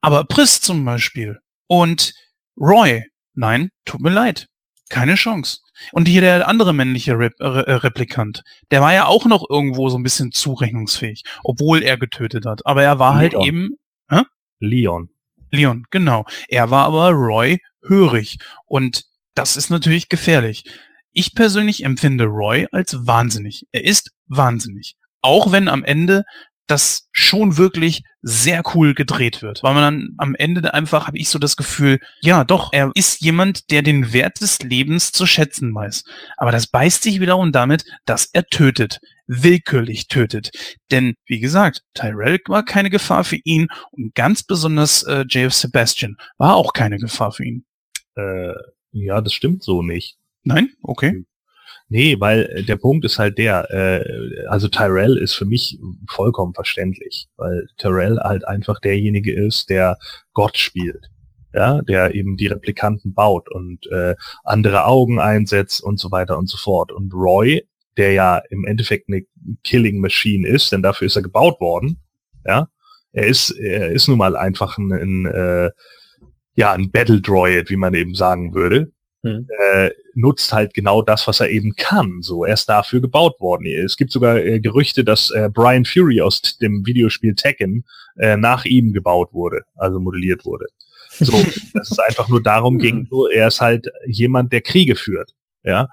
Aber 0.00 0.24
Pris 0.24 0.60
zum 0.60 0.84
Beispiel 0.84 1.38
und 1.66 2.14
Roy, 2.56 3.04
nein, 3.34 3.70
tut 3.84 4.00
mir 4.00 4.10
leid. 4.10 4.46
Keine 4.88 5.14
Chance. 5.14 5.58
Und 5.92 6.08
hier 6.08 6.20
der 6.20 6.48
andere 6.48 6.72
männliche 6.72 7.18
Rep 7.18 7.34
Re 7.40 7.66
äh, 7.66 7.72
Replikant, 7.74 8.42
der 8.70 8.80
war 8.80 8.92
ja 8.92 9.06
auch 9.06 9.24
noch 9.24 9.44
irgendwo 9.48 9.88
so 9.88 9.98
ein 9.98 10.02
bisschen 10.02 10.32
zurechnungsfähig, 10.32 11.22
obwohl 11.44 11.82
er 11.82 11.96
getötet 11.96 12.44
hat. 12.44 12.66
Aber 12.66 12.82
er 12.82 12.98
war 12.98 13.14
halt 13.14 13.32
Leon. 13.32 13.42
halt 13.42 13.48
eben. 13.48 13.68
Hä? 14.08 14.22
Leon. 14.58 15.08
Leon, 15.50 15.84
genau. 15.90 16.24
Er 16.48 16.70
war 16.70 16.86
aber 16.86 17.10
Roy 17.10 17.58
hörig. 17.82 18.38
Und 18.66 19.04
das 19.34 19.56
ist 19.56 19.70
natürlich 19.70 20.08
gefährlich. 20.08 20.64
Ich 21.12 21.34
persönlich 21.34 21.84
empfinde 21.84 22.24
Roy 22.24 22.66
als 22.72 23.06
wahnsinnig. 23.06 23.66
Er 23.72 23.84
ist 23.84 24.10
wahnsinnig. 24.26 24.96
Auch 25.22 25.52
wenn 25.52 25.68
am 25.68 25.84
Ende 25.84 26.24
das 26.70 27.08
schon 27.12 27.56
wirklich 27.56 28.02
sehr 28.22 28.62
cool 28.74 28.94
gedreht 28.94 29.42
wird. 29.42 29.62
Weil 29.62 29.74
man 29.74 29.82
dann 29.82 30.14
am 30.18 30.34
Ende 30.34 30.72
einfach, 30.72 31.06
habe 31.06 31.18
ich 31.18 31.28
so 31.28 31.38
das 31.38 31.56
Gefühl, 31.56 31.98
ja 32.20 32.44
doch, 32.44 32.72
er 32.72 32.92
ist 32.94 33.20
jemand, 33.20 33.70
der 33.70 33.82
den 33.82 34.12
Wert 34.12 34.40
des 34.40 34.60
Lebens 34.60 35.10
zu 35.10 35.26
schätzen 35.26 35.74
weiß. 35.74 36.04
Aber 36.36 36.52
das 36.52 36.68
beißt 36.68 37.02
sich 37.02 37.20
wiederum 37.20 37.50
damit, 37.50 37.84
dass 38.04 38.26
er 38.32 38.44
tötet. 38.46 39.00
Willkürlich 39.26 40.08
tötet. 40.08 40.50
Denn, 40.90 41.14
wie 41.26 41.40
gesagt, 41.40 41.82
Tyrell 41.94 42.38
war 42.46 42.64
keine 42.64 42.90
Gefahr 42.90 43.24
für 43.24 43.38
ihn 43.44 43.68
und 43.90 44.14
ganz 44.14 44.42
besonders 44.42 45.02
äh, 45.04 45.24
JF 45.28 45.54
Sebastian 45.54 46.16
war 46.38 46.54
auch 46.54 46.72
keine 46.72 46.98
Gefahr 46.98 47.32
für 47.32 47.44
ihn. 47.44 47.64
Äh, 48.16 48.52
ja, 48.92 49.20
das 49.20 49.32
stimmt 49.32 49.62
so 49.62 49.82
nicht. 49.82 50.18
Nein? 50.42 50.70
Okay. 50.82 51.24
Nee, 51.88 52.20
weil 52.20 52.44
äh, 52.44 52.62
der 52.62 52.76
Punkt 52.76 53.04
ist 53.04 53.18
halt 53.18 53.36
der, 53.36 53.68
äh, 53.70 54.46
also 54.46 54.68
Tyrell 54.68 55.16
ist 55.16 55.34
für 55.34 55.44
mich 55.44 55.78
vollkommen 56.08 56.54
verständlich, 56.54 57.28
weil 57.36 57.66
Tyrell 57.78 58.18
halt 58.20 58.46
einfach 58.46 58.80
derjenige 58.80 59.34
ist, 59.34 59.70
der 59.70 59.98
Gott 60.32 60.56
spielt. 60.56 61.10
Ja, 61.52 61.82
der 61.82 62.14
eben 62.14 62.36
die 62.36 62.46
Replikanten 62.46 63.12
baut 63.12 63.50
und 63.50 63.84
äh, 63.88 64.14
andere 64.44 64.84
Augen 64.84 65.18
einsetzt 65.18 65.82
und 65.82 65.98
so 65.98 66.12
weiter 66.12 66.38
und 66.38 66.48
so 66.48 66.56
fort. 66.56 66.92
Und 66.92 67.12
Roy, 67.12 67.66
der 67.96 68.12
ja 68.12 68.40
im 68.50 68.64
Endeffekt 68.64 69.08
eine 69.08 69.22
Killing 69.64 70.00
Machine 70.00 70.46
ist, 70.46 70.70
denn 70.70 70.80
dafür 70.80 71.06
ist 71.06 71.16
er 71.16 71.22
gebaut 71.22 71.60
worden, 71.60 71.98
ja, 72.46 72.68
er 73.12 73.26
ist, 73.26 73.50
er 73.50 73.90
ist 73.90 74.06
nun 74.06 74.18
mal 74.18 74.36
einfach 74.36 74.78
ein, 74.78 74.92
ein 74.92 75.26
äh, 75.26 75.70
ja, 76.60 76.72
ein 76.72 76.90
Battle 76.90 77.22
Droid, 77.22 77.70
wie 77.70 77.76
man 77.76 77.94
eben 77.94 78.14
sagen 78.14 78.54
würde, 78.54 78.92
hm. 79.22 79.48
äh, 79.72 79.90
nutzt 80.14 80.52
halt 80.52 80.74
genau 80.74 81.00
das, 81.00 81.26
was 81.26 81.40
er 81.40 81.48
eben 81.48 81.74
kann. 81.74 82.20
So, 82.20 82.44
er 82.44 82.52
ist 82.52 82.68
dafür 82.68 83.00
gebaut 83.00 83.40
worden. 83.40 83.64
Es 83.64 83.96
gibt 83.96 84.12
sogar 84.12 84.36
äh, 84.36 84.60
Gerüchte, 84.60 85.02
dass 85.02 85.30
äh, 85.30 85.48
Brian 85.50 85.86
Fury 85.86 86.20
aus 86.20 86.58
dem 86.58 86.84
Videospiel 86.84 87.34
Tekken 87.34 87.86
äh, 88.18 88.36
nach 88.36 88.66
ihm 88.66 88.92
gebaut 88.92 89.32
wurde, 89.32 89.62
also 89.74 90.00
modelliert 90.00 90.44
wurde. 90.44 90.66
So, 91.18 91.32
dass 91.72 91.92
es 91.92 91.98
einfach 91.98 92.28
nur 92.28 92.42
darum 92.42 92.78
ging, 92.78 93.06
so, 93.10 93.26
er 93.26 93.48
ist 93.48 93.62
halt 93.62 93.88
jemand, 94.06 94.52
der 94.52 94.60
Kriege 94.60 94.96
führt. 94.96 95.32
Ja. 95.62 95.88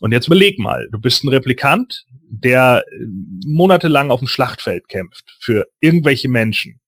Und 0.00 0.12
jetzt 0.12 0.26
überleg 0.26 0.58
mal, 0.58 0.86
du 0.92 1.00
bist 1.00 1.24
ein 1.24 1.28
Replikant, 1.28 2.04
der 2.28 2.84
äh, 2.92 3.06
monatelang 3.46 4.10
auf 4.10 4.20
dem 4.20 4.28
Schlachtfeld 4.28 4.86
kämpft 4.88 5.24
für 5.40 5.66
irgendwelche 5.80 6.28
Menschen. 6.28 6.78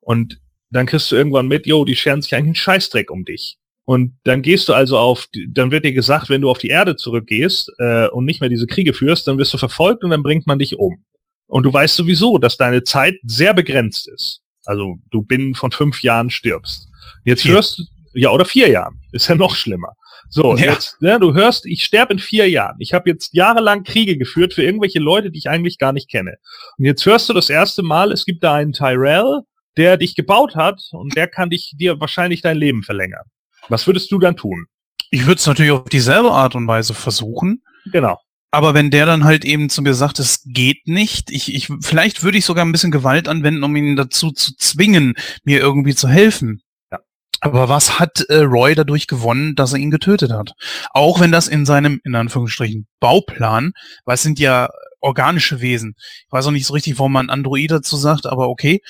Und 0.00 0.40
dann 0.74 0.86
kriegst 0.86 1.10
du 1.10 1.16
irgendwann 1.16 1.46
mit, 1.46 1.66
jo, 1.66 1.84
die 1.84 1.96
scheren 1.96 2.20
sich 2.20 2.34
eigentlich 2.34 2.46
einen 2.46 2.54
Scheißdreck 2.56 3.10
um 3.10 3.24
dich. 3.24 3.58
Und 3.84 4.18
dann 4.24 4.42
gehst 4.42 4.68
du 4.68 4.72
also 4.72 4.98
auf, 4.98 5.26
dann 5.48 5.70
wird 5.70 5.84
dir 5.84 5.92
gesagt, 5.92 6.30
wenn 6.30 6.40
du 6.40 6.50
auf 6.50 6.58
die 6.58 6.68
Erde 6.68 6.96
zurückgehst 6.96 7.70
äh, 7.78 8.08
und 8.08 8.24
nicht 8.24 8.40
mehr 8.40 8.48
diese 8.48 8.66
Kriege 8.66 8.94
führst, 8.94 9.28
dann 9.28 9.38
wirst 9.38 9.52
du 9.52 9.58
verfolgt 9.58 10.02
und 10.04 10.10
dann 10.10 10.22
bringt 10.22 10.46
man 10.46 10.58
dich 10.58 10.78
um. 10.78 11.04
Und 11.46 11.64
du 11.64 11.72
weißt 11.72 11.94
sowieso, 11.94 12.38
dass 12.38 12.56
deine 12.56 12.82
Zeit 12.82 13.16
sehr 13.24 13.52
begrenzt 13.52 14.08
ist. 14.08 14.40
Also 14.64 14.96
du 15.10 15.22
binnen 15.22 15.54
von 15.54 15.70
fünf 15.70 16.02
Jahren 16.02 16.30
stirbst. 16.30 16.88
Jetzt 17.24 17.42
vier. 17.42 17.54
hörst 17.54 17.78
du, 17.78 17.82
ja, 18.14 18.30
oder 18.30 18.46
vier 18.46 18.70
Jahren. 18.70 19.00
Ist 19.12 19.28
ja 19.28 19.34
noch 19.34 19.54
schlimmer. 19.54 19.92
So, 20.30 20.56
ja. 20.56 20.72
jetzt, 20.72 20.96
ja, 21.00 21.18
du 21.18 21.34
hörst, 21.34 21.66
ich 21.66 21.84
sterbe 21.84 22.14
in 22.14 22.18
vier 22.18 22.48
Jahren. 22.48 22.76
Ich 22.78 22.94
habe 22.94 23.10
jetzt 23.10 23.34
jahrelang 23.34 23.84
Kriege 23.84 24.16
geführt 24.16 24.54
für 24.54 24.62
irgendwelche 24.62 24.98
Leute, 24.98 25.30
die 25.30 25.38
ich 25.38 25.48
eigentlich 25.48 25.78
gar 25.78 25.92
nicht 25.92 26.10
kenne. 26.10 26.36
Und 26.78 26.86
jetzt 26.86 27.04
hörst 27.04 27.28
du 27.28 27.32
das 27.34 27.50
erste 27.50 27.82
Mal, 27.82 28.10
es 28.10 28.24
gibt 28.24 28.42
da 28.42 28.54
einen 28.54 28.72
Tyrell, 28.72 29.42
der 29.76 29.96
dich 29.96 30.14
gebaut 30.14 30.54
hat 30.54 30.80
und 30.92 31.16
der 31.16 31.28
kann 31.28 31.50
dich 31.50 31.72
dir 31.76 32.00
wahrscheinlich 32.00 32.42
dein 32.42 32.56
Leben 32.56 32.82
verlängern. 32.82 33.24
Was 33.68 33.86
würdest 33.86 34.10
du 34.12 34.18
dann 34.18 34.36
tun? 34.36 34.66
Ich 35.10 35.26
würde 35.26 35.38
es 35.38 35.46
natürlich 35.46 35.72
auf 35.72 35.88
dieselbe 35.88 36.30
Art 36.30 36.54
und 36.54 36.66
Weise 36.66 36.94
versuchen. 36.94 37.62
Genau. 37.86 38.18
Aber 38.50 38.72
wenn 38.72 38.90
der 38.90 39.04
dann 39.04 39.24
halt 39.24 39.44
eben 39.44 39.68
zu 39.68 39.82
mir 39.82 39.94
sagt, 39.94 40.20
es 40.20 40.42
geht 40.44 40.86
nicht, 40.86 41.30
ich, 41.30 41.52
ich, 41.52 41.68
vielleicht 41.80 42.22
würde 42.22 42.38
ich 42.38 42.44
sogar 42.44 42.64
ein 42.64 42.70
bisschen 42.70 42.92
Gewalt 42.92 43.26
anwenden, 43.26 43.64
um 43.64 43.74
ihn 43.74 43.96
dazu 43.96 44.30
zu 44.30 44.56
zwingen, 44.56 45.14
mir 45.42 45.58
irgendwie 45.58 45.94
zu 45.94 46.08
helfen. 46.08 46.62
Ja. 46.92 47.00
Aber 47.40 47.68
was 47.68 47.98
hat 47.98 48.20
äh, 48.28 48.42
Roy 48.42 48.76
dadurch 48.76 49.08
gewonnen, 49.08 49.56
dass 49.56 49.72
er 49.72 49.80
ihn 49.80 49.90
getötet 49.90 50.30
hat? 50.30 50.52
Auch 50.90 51.18
wenn 51.18 51.32
das 51.32 51.48
in 51.48 51.66
seinem, 51.66 52.00
in 52.04 52.14
Anführungsstrichen, 52.14 52.86
Bauplan, 53.00 53.72
weil 54.04 54.14
es 54.14 54.22
sind 54.22 54.38
ja 54.38 54.68
organische 55.00 55.60
Wesen. 55.60 55.96
Ich 55.98 56.32
weiß 56.32 56.46
auch 56.46 56.50
nicht 56.52 56.66
so 56.66 56.74
richtig, 56.74 56.98
warum 56.98 57.12
man 57.12 57.30
Android 57.30 57.70
dazu 57.70 57.96
sagt, 57.96 58.26
aber 58.26 58.48
okay. 58.48 58.80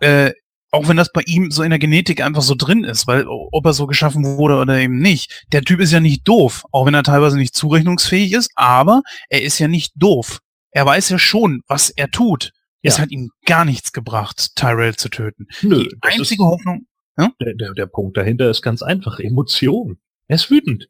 Äh, 0.00 0.32
auch 0.70 0.88
wenn 0.88 0.96
das 0.96 1.12
bei 1.12 1.22
ihm 1.26 1.50
so 1.50 1.62
in 1.62 1.70
der 1.70 1.78
Genetik 1.78 2.22
einfach 2.22 2.42
so 2.42 2.54
drin 2.54 2.84
ist, 2.84 3.06
weil 3.06 3.26
ob 3.26 3.64
er 3.64 3.72
so 3.72 3.86
geschaffen 3.86 4.24
wurde 4.36 4.56
oder 4.56 4.78
eben 4.78 4.98
nicht, 4.98 5.46
der 5.52 5.62
Typ 5.62 5.80
ist 5.80 5.92
ja 5.92 6.00
nicht 6.00 6.28
doof, 6.28 6.64
auch 6.72 6.84
wenn 6.84 6.94
er 6.94 7.02
teilweise 7.02 7.38
nicht 7.38 7.54
zurechnungsfähig 7.54 8.32
ist, 8.32 8.50
aber 8.54 9.02
er 9.30 9.42
ist 9.42 9.58
ja 9.58 9.68
nicht 9.68 9.92
doof. 9.96 10.40
Er 10.70 10.84
weiß 10.84 11.08
ja 11.08 11.18
schon, 11.18 11.62
was 11.68 11.90
er 11.90 12.10
tut. 12.10 12.52
Ja. 12.82 12.90
Es 12.90 12.98
hat 12.98 13.10
ihm 13.10 13.30
gar 13.46 13.64
nichts 13.64 13.92
gebracht, 13.92 14.54
Tyrell 14.56 14.94
zu 14.94 15.08
töten. 15.08 15.46
Nö, 15.62 15.84
Die 15.84 15.96
einzige 16.02 16.44
Hoffnung. 16.44 16.86
Ja? 17.16 17.32
Der, 17.40 17.54
der, 17.54 17.72
der 17.72 17.86
Punkt 17.86 18.16
dahinter 18.16 18.50
ist 18.50 18.62
ganz 18.62 18.82
einfach. 18.82 19.18
Emotion. 19.18 19.98
Er 20.28 20.36
ist 20.36 20.50
wütend. 20.50 20.88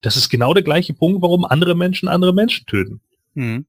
Das 0.00 0.16
ist 0.16 0.28
genau 0.28 0.54
der 0.54 0.62
gleiche 0.62 0.94
Punkt, 0.94 1.20
warum 1.20 1.44
andere 1.44 1.74
Menschen 1.74 2.08
andere 2.08 2.32
Menschen 2.32 2.66
töten. 2.66 3.00
Mhm. 3.34 3.66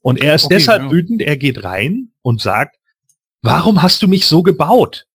Und 0.00 0.20
er 0.20 0.34
ist 0.36 0.44
Okay, 0.44 0.54
deshalb 0.54 0.84
ja. 0.84 0.90
wütend, 0.90 1.22
er 1.22 1.36
geht 1.36 1.64
rein 1.64 2.12
und 2.22 2.40
sagt, 2.40 2.77
warum 3.42 3.82
hast 3.82 4.02
du 4.02 4.08
mich 4.08 4.26
so 4.26 4.42
gebaut? 4.42 5.06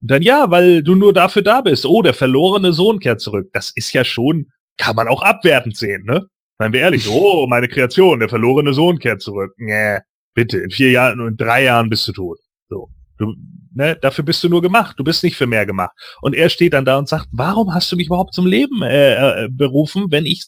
Und 0.00 0.10
dann 0.10 0.22
ja, 0.22 0.50
weil 0.50 0.82
du 0.82 0.94
nur 0.94 1.12
dafür 1.12 1.42
da 1.42 1.60
bist. 1.60 1.84
Oh, 1.84 2.02
der 2.02 2.14
verlorene 2.14 2.72
Sohn 2.72 3.00
kehrt 3.00 3.20
zurück. 3.20 3.50
Das 3.52 3.70
ist 3.74 3.92
ja 3.92 4.04
schon, 4.04 4.46
kann 4.78 4.96
man 4.96 5.08
auch 5.08 5.22
abwertend 5.22 5.76
sehen, 5.76 6.04
ne? 6.04 6.26
Seien 6.58 6.72
wir 6.72 6.80
ehrlich, 6.80 7.08
oh, 7.10 7.46
meine 7.46 7.68
Kreation, 7.68 8.20
der 8.20 8.28
verlorene 8.28 8.72
Sohn 8.72 8.98
kehrt 8.98 9.22
zurück. 9.22 9.52
Nee, 9.58 9.98
bitte, 10.34 10.58
in 10.58 10.70
vier 10.70 10.90
Jahren, 10.90 11.26
in 11.26 11.36
drei 11.36 11.64
Jahren 11.64 11.90
bist 11.90 12.08
du 12.08 12.12
tot. 12.12 12.38
So. 12.68 12.88
Du, 13.18 13.34
ne, 13.74 13.96
dafür 14.00 14.24
bist 14.24 14.42
du 14.42 14.48
nur 14.48 14.62
gemacht. 14.62 14.98
Du 14.98 15.04
bist 15.04 15.22
nicht 15.22 15.36
für 15.36 15.46
mehr 15.46 15.66
gemacht. 15.66 15.92
Und 16.22 16.34
er 16.34 16.48
steht 16.48 16.72
dann 16.72 16.86
da 16.86 16.98
und 16.98 17.08
sagt, 17.08 17.28
warum 17.32 17.74
hast 17.74 17.92
du 17.92 17.96
mich 17.96 18.06
überhaupt 18.06 18.34
zum 18.34 18.46
Leben 18.46 18.82
äh, 18.82 19.44
äh, 19.44 19.48
berufen, 19.50 20.06
wenn 20.10 20.24
ich 20.24 20.46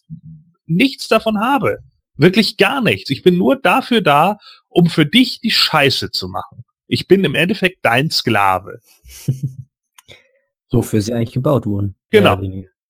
nichts 0.67 1.09
davon 1.09 1.39
habe? 1.39 1.79
Wirklich 2.17 2.57
gar 2.57 2.81
nichts. 2.81 3.11
Ich 3.11 3.23
bin 3.23 3.37
nur 3.37 3.57
dafür 3.57 4.01
da, 4.01 4.39
um 4.69 4.87
für 4.87 5.05
dich 5.05 5.41
die 5.41 5.51
Scheiße 5.51 6.11
zu 6.11 6.29
machen. 6.29 6.65
Ich 6.93 7.09
bin 7.09 7.25
im 7.25 7.35
Endeffekt 7.35 7.79
dein 7.81 8.11
Sklave. 8.11 8.81
Wofür 10.71 11.01
sie 11.01 11.15
eigentlich 11.15 11.33
gebaut 11.33 11.65
wurden. 11.65 11.97
Genau. 12.11 12.39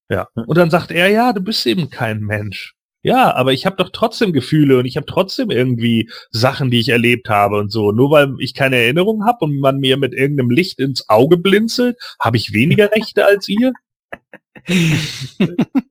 Ja. 0.09 0.27
Und 0.35 0.59
dann 0.59 0.71
sagt 0.71 0.91
er, 0.91 1.09
ja, 1.09 1.33
du 1.33 1.41
bist 1.41 1.65
eben 1.69 1.89
kein 1.89 2.19
Mensch. 2.19 2.75
Ja, 3.03 3.33
aber 3.33 3.53
ich 3.53 3.65
habe 3.65 3.77
doch 3.77 3.91
trotzdem 3.91 4.33
Gefühle 4.33 4.79
und 4.81 4.87
ich 4.87 4.97
habe 4.97 5.07
trotzdem 5.07 5.51
irgendwie 5.51 6.11
Sachen, 6.31 6.73
die 6.73 6.81
ich 6.81 6.89
erlebt 6.89 7.29
habe 7.29 7.59
und 7.59 7.71
so. 7.71 7.93
Nur 7.93 8.11
weil 8.11 8.35
ich 8.41 8.55
keine 8.55 8.75
Erinnerung 8.75 9.25
habe 9.25 9.45
und 9.45 9.61
man 9.61 9.79
mir 9.79 9.97
mit 9.97 10.15
irgendeinem 10.15 10.51
Licht 10.51 10.81
ins 10.81 11.09
Auge 11.09 11.37
blinzelt, 11.37 11.97
habe 12.19 12.37
ich 12.37 12.53
weniger 12.53 12.91
Rechte 12.97 13.25
als 13.25 13.49
ihr. 13.49 13.73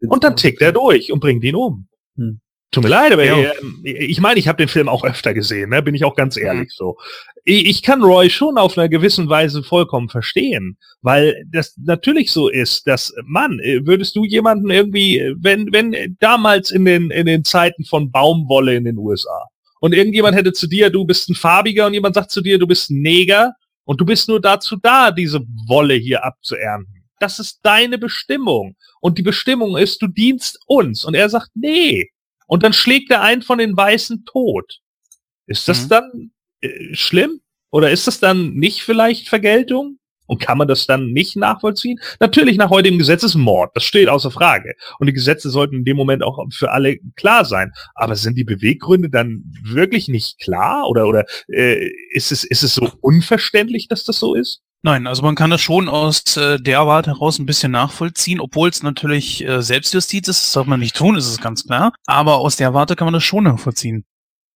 Und 0.07 0.23
dann 0.23 0.35
tickt 0.35 0.61
er 0.61 0.71
durch 0.71 1.11
und 1.11 1.19
bringt 1.19 1.43
ihn 1.43 1.55
um. 1.55 1.87
Hm. 2.15 2.39
Tut 2.71 2.83
mir 2.85 2.89
leid, 2.89 3.11
aber 3.11 3.25
Ja. 3.25 3.37
äh, 3.37 3.51
ich 3.83 4.21
meine, 4.21 4.39
ich 4.39 4.47
habe 4.47 4.57
den 4.57 4.69
Film 4.69 4.87
auch 4.87 5.03
öfter 5.03 5.33
gesehen, 5.33 5.71
ne? 5.71 5.81
bin 5.83 5.93
ich 5.93 6.05
auch 6.05 6.15
ganz 6.15 6.37
ehrlich 6.37 6.71
so. 6.73 6.97
Ich, 7.43 7.65
ich 7.65 7.81
kann 7.83 8.01
Roy 8.01 8.29
schon 8.29 8.57
auf 8.57 8.77
einer 8.77 8.87
gewissen 8.87 9.27
Weise 9.27 9.61
vollkommen 9.61 10.07
verstehen, 10.07 10.77
weil 11.01 11.43
das 11.51 11.75
natürlich 11.77 12.31
so 12.31 12.47
ist, 12.47 12.87
dass, 12.87 13.13
Mann, 13.25 13.59
äh, 13.59 13.85
würdest 13.85 14.15
du 14.15 14.23
jemanden 14.23 14.69
irgendwie, 14.69 15.19
äh, 15.19 15.35
wenn, 15.37 15.73
wenn 15.73 15.93
äh, 15.93 16.09
damals 16.19 16.71
in 16.71 16.85
den, 16.85 17.11
in 17.11 17.25
den 17.25 17.43
Zeiten 17.43 17.83
von 17.83 18.09
Baumwolle 18.09 18.75
in 18.75 18.85
den 18.85 18.97
USA 18.97 19.47
und 19.81 19.93
irgendjemand 19.93 20.37
hätte 20.37 20.53
zu 20.53 20.67
dir, 20.67 20.89
du 20.89 21.03
bist 21.03 21.29
ein 21.29 21.35
Farbiger 21.35 21.87
und 21.87 21.93
jemand 21.93 22.15
sagt 22.15 22.31
zu 22.31 22.39
dir, 22.41 22.57
du 22.57 22.67
bist 22.67 22.89
ein 22.89 23.01
Neger 23.01 23.53
und 23.83 23.99
du 23.99 24.05
bist 24.05 24.29
nur 24.29 24.39
dazu 24.39 24.77
da, 24.77 25.11
diese 25.11 25.41
Wolle 25.67 25.95
hier 25.95 26.23
abzuernten. 26.23 27.03
Das 27.19 27.37
ist 27.39 27.59
deine 27.63 27.97
Bestimmung. 27.97 28.75
Und 29.01 29.17
die 29.17 29.23
Bestimmung 29.23 29.75
ist, 29.77 30.01
du 30.01 30.07
dienst 30.07 30.59
uns. 30.67 31.03
Und 31.03 31.15
er 31.15 31.27
sagt, 31.29 31.49
nee. 31.53 32.09
Und 32.51 32.63
dann 32.63 32.73
schlägt 32.73 33.09
er 33.11 33.21
einen 33.21 33.43
von 33.43 33.59
den 33.59 33.77
Weißen 33.77 34.25
tot. 34.25 34.81
Ist 35.47 35.69
das 35.69 35.85
Mhm. 35.85 35.87
dann 35.87 36.31
äh, 36.59 36.93
schlimm? 36.93 37.39
Oder 37.71 37.91
ist 37.91 38.07
das 38.07 38.19
dann 38.19 38.55
nicht 38.55 38.81
vielleicht 38.83 39.29
Vergeltung? 39.29 39.99
Und 40.27 40.41
kann 40.41 40.57
man 40.57 40.67
das 40.67 40.85
dann 40.85 41.13
nicht 41.13 41.37
nachvollziehen? 41.37 41.97
Natürlich 42.19 42.57
nach 42.57 42.69
heutigem 42.69 42.99
Gesetz 42.99 43.23
ist 43.23 43.35
Mord. 43.35 43.71
Das 43.73 43.85
steht 43.85 44.09
außer 44.09 44.31
Frage. 44.31 44.73
Und 44.99 45.07
die 45.07 45.13
Gesetze 45.13 45.49
sollten 45.49 45.77
in 45.77 45.85
dem 45.85 45.95
Moment 45.95 46.23
auch 46.23 46.45
für 46.51 46.71
alle 46.71 46.97
klar 47.15 47.45
sein. 47.45 47.71
Aber 47.95 48.17
sind 48.17 48.37
die 48.37 48.43
Beweggründe 48.43 49.09
dann 49.09 49.43
wirklich 49.63 50.09
nicht 50.09 50.37
klar? 50.37 50.89
Oder, 50.89 51.07
oder 51.07 51.25
äh, 51.47 51.89
ist, 52.11 52.33
es, 52.33 52.43
ist 52.43 52.63
es 52.63 52.75
so 52.75 52.91
unverständlich, 52.99 53.87
dass 53.87 54.03
das 54.03 54.19
so 54.19 54.35
ist? 54.35 54.61
Nein, 54.83 55.05
also 55.05 55.21
man 55.21 55.35
kann 55.35 55.51
das 55.51 55.61
schon 55.61 55.87
aus 55.87 56.37
äh, 56.37 56.59
der 56.59 56.87
Warte 56.87 57.11
heraus 57.11 57.37
ein 57.37 57.45
bisschen 57.45 57.71
nachvollziehen, 57.71 58.39
obwohl 58.39 58.69
es 58.69 58.81
natürlich 58.81 59.45
äh, 59.45 59.61
Selbstjustiz 59.61 60.27
ist, 60.27 60.43
das 60.43 60.53
darf 60.53 60.65
man 60.65 60.79
nicht 60.79 60.95
tun, 60.95 61.15
ist 61.15 61.27
es 61.27 61.39
ganz 61.39 61.65
klar. 61.65 61.93
Aber 62.07 62.37
aus 62.37 62.55
der 62.55 62.73
Warte 62.73 62.95
kann 62.95 63.05
man 63.05 63.13
das 63.13 63.23
schon 63.23 63.43
nachvollziehen. 63.43 64.05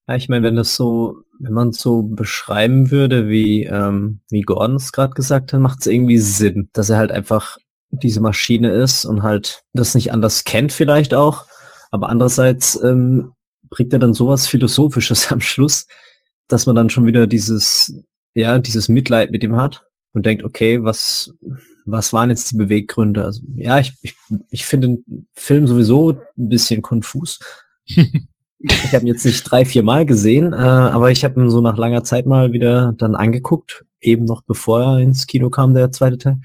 Ja, 0.08 0.16
ich 0.16 0.28
meine, 0.28 0.44
wenn 0.44 0.56
das 0.56 0.76
so, 0.76 1.22
wenn 1.40 1.54
man 1.54 1.70
es 1.70 1.78
so 1.78 2.02
beschreiben 2.02 2.90
würde, 2.90 3.30
wie, 3.30 3.66
ähm, 3.66 4.22
wie 4.30 4.42
Gordon 4.42 4.78
es 4.78 4.92
gerade 4.92 5.14
gesagt 5.14 5.54
hat, 5.54 5.60
macht 5.60 5.82
es 5.82 5.88
irgendwie 5.88 6.18
Sinn, 6.18 6.70
dass 6.74 6.90
er 6.90 6.98
halt 6.98 7.12
einfach 7.12 7.58
diese 7.92 8.20
Maschine 8.20 8.72
ist 8.72 9.06
und 9.06 9.22
halt 9.22 9.64
das 9.74 9.94
nicht 9.94 10.12
anders 10.12 10.44
kennt 10.44 10.72
vielleicht 10.72 11.14
auch. 11.14 11.46
Aber 11.92 12.10
andererseits 12.10 12.82
ähm, 12.84 13.34
bringt 13.70 13.94
er 13.94 14.00
dann 14.00 14.16
sowas 14.16 14.48
Philosophisches 14.48 15.32
am 15.32 15.42
Schluss, 15.42 15.86
dass 16.48 16.66
man 16.66 16.76
dann 16.76 16.90
schon 16.90 17.06
wieder 17.06 17.28
dieses, 17.28 17.94
ja, 18.34 18.58
dieses 18.58 18.90
Mitleid 18.90 19.30
mit 19.30 19.44
ihm 19.44 19.56
hat 19.56 19.86
und 20.16 20.26
denkt, 20.26 20.44
okay, 20.44 20.84
was, 20.84 21.34
was 21.86 22.14
waren 22.14 22.30
jetzt 22.30 22.52
die 22.52 22.58
Beweggründe? 22.58 23.24
Also, 23.24 23.42
ja, 23.56 23.80
ich, 23.80 23.94
ich, 24.02 24.16
ich 24.50 24.66
finde 24.66 24.88
den 24.88 25.28
Film 25.34 25.68
sowieso 25.68 26.12
ein 26.38 26.50
bisschen 26.50 26.82
konfus. 26.82 27.40
Ich 28.58 28.94
habe 28.94 29.04
ihn 29.04 29.08
jetzt 29.08 29.26
nicht 29.26 29.44
drei, 29.44 29.66
vier 29.66 29.84
Mal 29.84 30.06
gesehen, 30.06 30.54
äh, 30.54 30.56
aber 30.56 31.12
ich 31.12 31.24
habe 31.24 31.40
ihn 31.40 31.50
so 31.50 31.62
nach 31.62 31.78
langer 31.78 32.04
Zeit 32.04 32.26
mal 32.26 32.54
wieder 32.54 32.94
dann 32.98 33.14
angeguckt, 33.14 33.86
eben 34.00 34.26
noch 34.26 34.42
bevor 34.42 34.82
er 34.82 35.00
ins 35.00 35.28
Kino 35.28 35.50
kam, 35.50 35.74
der 35.74 35.92
zweite 35.92 36.18
Teil. 36.18 36.40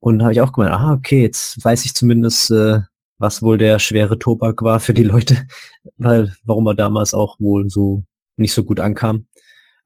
Und 0.00 0.22
habe 0.22 0.32
ich 0.32 0.40
auch 0.40 0.52
gemeint, 0.52 0.74
ah, 0.74 0.92
okay, 0.92 1.22
jetzt 1.22 1.64
weiß 1.64 1.84
ich 1.84 1.94
zumindest, 1.94 2.50
äh, 2.50 2.80
was 3.18 3.42
wohl 3.42 3.58
der 3.58 3.78
schwere 3.78 4.18
Tobak 4.18 4.62
war 4.62 4.80
für 4.80 4.94
die 4.94 5.04
Leute, 5.04 5.46
weil 5.96 6.34
warum 6.44 6.66
er 6.66 6.74
damals 6.74 7.14
auch 7.14 7.38
wohl 7.38 7.70
so 7.70 8.02
nicht 8.36 8.52
so 8.52 8.64
gut 8.64 8.80
ankam. 8.80 9.26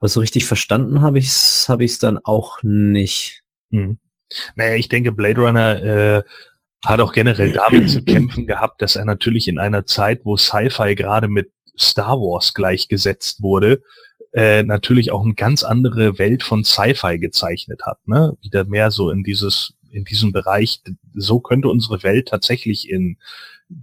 Aber 0.04 0.10
so 0.10 0.20
richtig 0.20 0.44
verstanden 0.44 1.00
habe 1.00 1.18
ich's, 1.18 1.66
habe 1.66 1.82
ich's 1.82 1.98
dann 1.98 2.18
auch 2.18 2.62
nicht. 2.62 3.42
Hm. 3.70 3.96
Naja, 4.54 4.74
ich 4.74 4.90
denke, 4.90 5.12
Blade 5.12 5.40
Runner 5.40 5.82
äh, 5.82 6.22
hat 6.84 7.00
auch 7.00 7.14
generell 7.14 7.52
damit 7.52 7.88
zu 7.88 8.04
kämpfen 8.04 8.46
gehabt, 8.46 8.82
dass 8.82 8.96
er 8.96 9.06
natürlich 9.06 9.48
in 9.48 9.58
einer 9.58 9.86
Zeit, 9.86 10.20
wo 10.24 10.36
Sci-Fi 10.36 10.94
gerade 10.94 11.28
mit 11.28 11.52
Star 11.80 12.18
Wars 12.20 12.52
gleichgesetzt 12.52 13.40
wurde, 13.40 13.80
äh, 14.34 14.62
natürlich 14.62 15.10
auch 15.10 15.24
eine 15.24 15.32
ganz 15.32 15.62
andere 15.62 16.18
Welt 16.18 16.42
von 16.42 16.64
Sci-Fi 16.64 17.18
gezeichnet 17.18 17.80
hat. 17.86 18.06
Ne? 18.06 18.36
Wieder 18.42 18.66
mehr 18.66 18.90
so 18.90 19.08
in 19.08 19.24
dieses 19.24 19.72
in 19.90 20.04
diesem 20.04 20.32
Bereich. 20.32 20.82
So 21.14 21.40
könnte 21.40 21.68
unsere 21.68 22.02
Welt 22.02 22.28
tatsächlich 22.28 22.90
in 22.90 23.16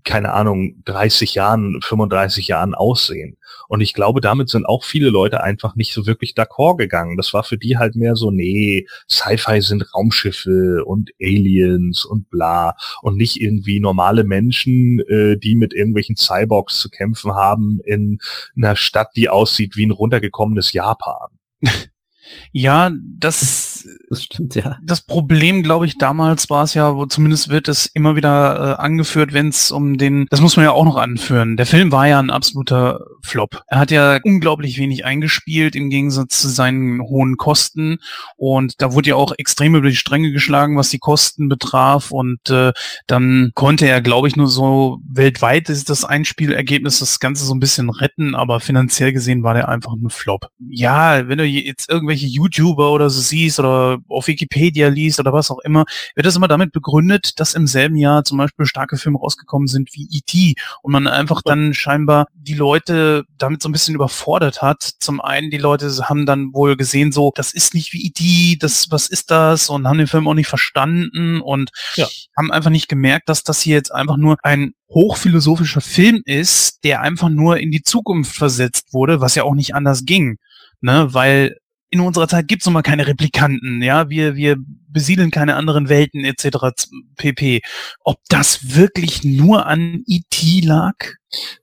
keine 0.03 0.33
Ahnung 0.33 0.81
30 0.85 1.35
Jahren, 1.35 1.79
35 1.81 2.47
Jahren 2.47 2.75
aussehen. 2.75 3.37
Und 3.67 3.81
ich 3.81 3.93
glaube, 3.93 4.21
damit 4.21 4.49
sind 4.49 4.65
auch 4.65 4.83
viele 4.83 5.09
Leute 5.09 5.43
einfach 5.43 5.75
nicht 5.75 5.93
so 5.93 6.05
wirklich 6.05 6.33
d'accord 6.33 6.77
gegangen. 6.77 7.17
Das 7.17 7.33
war 7.33 7.43
für 7.43 7.57
die 7.57 7.77
halt 7.77 7.95
mehr 7.95 8.15
so, 8.15 8.31
nee, 8.31 8.85
Sci-Fi 9.09 9.61
sind 9.61 9.93
Raumschiffe 9.93 10.83
und 10.85 11.11
Aliens 11.21 12.05
und 12.05 12.29
bla 12.29 12.75
und 13.01 13.17
nicht 13.17 13.41
irgendwie 13.41 13.79
normale 13.79 14.23
Menschen, 14.23 14.99
äh, 15.07 15.37
die 15.37 15.55
mit 15.55 15.73
irgendwelchen 15.73 16.15
Cyborgs 16.15 16.79
zu 16.79 16.89
kämpfen 16.89 17.33
haben 17.33 17.79
in 17.85 18.19
einer 18.55 18.75
Stadt, 18.75 19.09
die 19.15 19.29
aussieht 19.29 19.75
wie 19.75 19.85
ein 19.85 19.91
runtergekommenes 19.91 20.73
Japan. 20.73 21.29
Ja, 22.51 22.91
das, 23.17 23.87
Das 24.09 24.23
stimmt, 24.23 24.55
ja. 24.55 24.77
das 24.83 25.01
Problem, 25.01 25.63
glaube 25.63 25.85
ich, 25.85 25.97
damals 25.97 26.49
war 26.49 26.63
es 26.63 26.73
ja, 26.73 26.95
wo 26.95 27.05
zumindest 27.05 27.47
wird 27.49 27.67
es 27.67 27.85
immer 27.85 28.15
wieder 28.17 28.77
äh, 28.77 28.81
angeführt, 28.81 29.31
wenn 29.31 29.47
es 29.47 29.71
um 29.71 29.97
den, 29.97 30.27
das 30.29 30.41
muss 30.41 30.57
man 30.57 30.65
ja 30.65 30.71
auch 30.71 30.83
noch 30.83 30.97
anführen. 30.97 31.55
Der 31.55 31.65
Film 31.65 31.91
war 31.91 32.07
ja 32.07 32.19
ein 32.19 32.29
absoluter 32.29 32.99
Flop. 33.25 33.61
Er 33.67 33.79
hat 33.79 33.91
ja 33.91 34.19
unglaublich 34.23 34.77
wenig 34.77 35.05
eingespielt 35.05 35.75
im 35.75 35.89
Gegensatz 35.89 36.39
zu 36.39 36.47
seinen 36.47 37.01
hohen 37.01 37.37
Kosten 37.37 37.97
und 38.37 38.81
da 38.81 38.93
wurde 38.93 39.09
ja 39.09 39.15
auch 39.15 39.33
extrem 39.37 39.75
über 39.75 39.89
die 39.89 39.95
Stränge 39.95 40.31
geschlagen, 40.31 40.77
was 40.77 40.89
die 40.89 40.99
Kosten 40.99 41.49
betraf 41.49 42.11
und 42.11 42.49
äh, 42.49 42.71
dann 43.07 43.51
konnte 43.55 43.87
er, 43.87 44.01
glaube 44.01 44.27
ich, 44.27 44.35
nur 44.35 44.47
so 44.47 44.99
weltweit 45.09 45.69
ist 45.69 45.89
das 45.89 46.05
Einspielergebnis 46.05 46.99
das 46.99 47.19
Ganze 47.19 47.45
so 47.45 47.53
ein 47.53 47.59
bisschen 47.59 47.89
retten, 47.89 48.35
aber 48.35 48.59
finanziell 48.59 49.11
gesehen 49.11 49.43
war 49.43 49.53
der 49.53 49.69
einfach 49.69 49.93
ein 49.93 50.09
Flop. 50.09 50.47
Ja, 50.69 51.27
wenn 51.27 51.37
du 51.37 51.45
jetzt 51.45 51.89
irgendwelche 51.89 52.11
irgendwelche 52.11 52.27
YouTuber 52.27 52.91
oder 52.91 53.09
so 53.09 53.21
siehst 53.21 53.59
oder 53.59 53.99
auf 54.07 54.27
Wikipedia 54.27 54.87
liest 54.89 55.19
oder 55.19 55.33
was 55.33 55.51
auch 55.51 55.59
immer, 55.59 55.85
wird 56.15 56.25
das 56.25 56.35
immer 56.35 56.47
damit 56.47 56.71
begründet, 56.71 57.39
dass 57.39 57.53
im 57.53 57.67
selben 57.67 57.95
Jahr 57.95 58.23
zum 58.23 58.37
Beispiel 58.37 58.65
starke 58.65 58.97
Filme 58.97 59.19
rausgekommen 59.19 59.67
sind 59.67 59.89
wie 59.93 60.07
E.T. 60.11 60.55
und 60.81 60.91
man 60.91 61.07
einfach 61.07 61.41
dann 61.41 61.73
scheinbar 61.73 62.27
die 62.33 62.53
Leute 62.53 63.10
damit 63.37 63.61
so 63.61 63.69
ein 63.69 63.71
bisschen 63.71 63.95
überfordert 63.95 64.61
hat. 64.61 64.81
Zum 64.99 65.21
einen, 65.21 65.51
die 65.51 65.57
Leute 65.57 65.89
haben 66.09 66.25
dann 66.25 66.53
wohl 66.53 66.75
gesehen, 66.75 67.11
so, 67.11 67.31
das 67.35 67.53
ist 67.53 67.73
nicht 67.73 67.93
wie 67.93 68.05
E.T., 68.07 68.57
das, 68.59 68.87
was 68.91 69.07
ist 69.07 69.31
das? 69.31 69.69
Und 69.69 69.87
haben 69.87 69.97
den 69.97 70.07
Film 70.07 70.27
auch 70.27 70.33
nicht 70.33 70.47
verstanden 70.47 71.41
und 71.41 71.71
ja. 71.95 72.07
haben 72.37 72.51
einfach 72.51 72.69
nicht 72.69 72.87
gemerkt, 72.87 73.29
dass 73.29 73.43
das 73.43 73.61
hier 73.61 73.75
jetzt 73.75 73.93
einfach 73.93 74.17
nur 74.17 74.37
ein 74.43 74.73
hochphilosophischer 74.89 75.81
Film 75.81 76.21
ist, 76.25 76.83
der 76.83 77.01
einfach 77.01 77.29
nur 77.29 77.57
in 77.57 77.71
die 77.71 77.83
Zukunft 77.83 78.35
versetzt 78.35 78.93
wurde, 78.93 79.21
was 79.21 79.35
ja 79.35 79.43
auch 79.43 79.55
nicht 79.55 79.75
anders 79.75 80.05
ging. 80.05 80.37
Ne, 80.81 81.13
weil 81.13 81.57
in 81.91 81.99
unserer 81.99 82.27
Zeit 82.27 82.47
gibt's 82.47 82.65
nun 82.65 82.73
mal 82.73 82.81
keine 82.81 83.05
Replikanten, 83.05 83.83
ja, 83.83 84.09
wir, 84.09 84.35
wir 84.35 84.57
besiedeln 84.91 85.31
keine 85.31 85.55
anderen 85.55 85.89
Welten 85.89 86.25
etc. 86.25 86.57
pp. 87.15 87.61
Ob 88.03 88.19
das 88.29 88.75
wirklich 88.75 89.23
nur 89.23 89.65
an 89.65 90.03
E.T. 90.07 90.61
lag? 90.61 90.95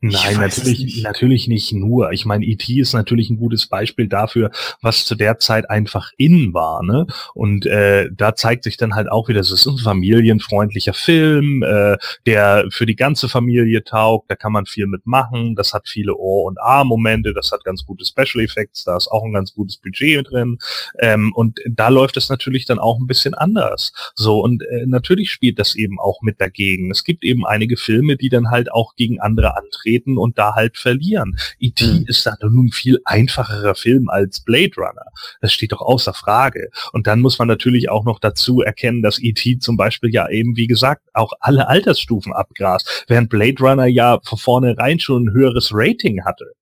Nein, 0.01 0.39
natürlich, 0.39 0.81
nicht. 0.81 1.03
natürlich 1.03 1.49
nicht 1.49 1.73
nur. 1.73 2.13
Ich 2.13 2.25
meine, 2.25 2.45
E.T. 2.47 2.81
ist 2.81 2.95
natürlich 2.95 3.29
ein 3.29 3.37
gutes 3.37 3.67
Beispiel 3.67 4.09
dafür, 4.09 4.51
was 4.81 5.05
zu 5.05 5.15
der 5.15 5.39
Zeit 5.39 5.69
einfach 5.69 6.11
in 6.17 6.55
war. 6.55 6.83
Ne? 6.83 7.07
Und 7.35 7.67
äh, 7.67 8.09
da 8.11 8.35
zeigt 8.35 8.65
sich 8.65 8.79
dann 8.79 8.95
halt 8.95 9.11
auch 9.11 9.29
wieder, 9.29 9.41
es 9.41 9.51
ist 9.51 9.67
ein 9.67 9.77
familienfreundlicher 9.77 10.95
Film, 10.95 11.63
äh, 11.63 11.99
der 12.25 12.67
für 12.71 12.87
die 12.87 12.97
ganze 12.97 13.29
Familie 13.29 13.85
taugt, 13.85 14.31
da 14.31 14.37
kann 14.37 14.53
man 14.53 14.65
viel 14.65 14.87
mitmachen, 14.87 15.55
das 15.55 15.75
hat 15.75 15.87
viele 15.87 16.17
Ohr- 16.17 16.47
und 16.47 16.59
A-Momente, 16.61 17.35
das 17.35 17.53
hat 17.53 17.63
ganz 17.65 17.85
gute 17.85 18.07
Special 18.07 18.43
Effects, 18.43 18.85
da 18.85 18.97
ist 18.97 19.09
auch 19.09 19.25
ein 19.25 19.35
ganz 19.35 19.53
gutes 19.53 19.77
Budget 19.77 20.31
drin. 20.31 20.59
Ähm, 20.99 21.33
und 21.35 21.61
da 21.69 21.89
läuft 21.89 22.17
es 22.17 22.31
natürlich 22.31 22.65
dann 22.65 22.79
auch 22.79 22.99
ein 22.99 23.07
bisschen 23.07 23.18
anders. 23.27 23.93
So, 24.15 24.41
und 24.41 24.63
äh, 24.63 24.87
natürlich 24.87 25.31
spielt 25.31 25.59
das 25.59 25.75
eben 25.75 25.99
auch 25.99 26.23
mit 26.23 26.41
dagegen. 26.41 26.91
Es 26.91 27.05
gibt 27.05 27.25
eben 27.25 27.47
einige 27.47 27.77
Filme, 27.77 28.17
die 28.17 28.29
dann 28.29 28.51
halt 28.51 28.73
auch 28.73 28.95
gegen 28.97 29.21
andere 29.21 29.57
antreten 29.57 30.19
und 30.19 30.39
da 30.39 30.55
halt 30.55 30.77
verlieren. 30.77 31.37
E.T. 31.59 31.87
Mhm. 31.87 32.05
ist 32.07 32.27
da 32.27 32.37
nun 32.41 32.71
viel 32.71 33.01
einfacherer 33.05 33.75
Film 33.75 34.09
als 34.09 34.41
Blade 34.41 34.73
Runner. 34.77 35.07
Das 35.41 35.53
steht 35.53 35.73
doch 35.73 35.81
außer 35.81 36.15
Frage. 36.15 36.71
Und 36.93 37.07
dann 37.07 37.21
muss 37.21 37.39
man 37.39 37.49
natürlich 37.49 37.91
auch 37.91 38.05
noch 38.05 38.19
dazu 38.19 38.61
erkennen, 38.61 39.03
dass 39.03 39.19
E.T. 39.19 39.59
zum 39.59 39.77
Beispiel 39.77 40.13
ja 40.13 40.29
eben, 40.29 40.57
wie 40.57 40.67
gesagt, 40.67 41.03
auch 41.15 41.33
alle 41.41 41.69
Altersstufen 41.69 42.33
abgrast, 42.33 43.05
während 43.09 43.31
Blade 43.31 43.61
Runner 43.61 43.87
ja 43.87 44.19
von 44.25 44.39
vornherein 44.39 45.01
schon 45.01 45.27
ein 45.27 45.33
höheres 45.33 45.71
Rating 45.73 46.25
hatte. 46.25 46.53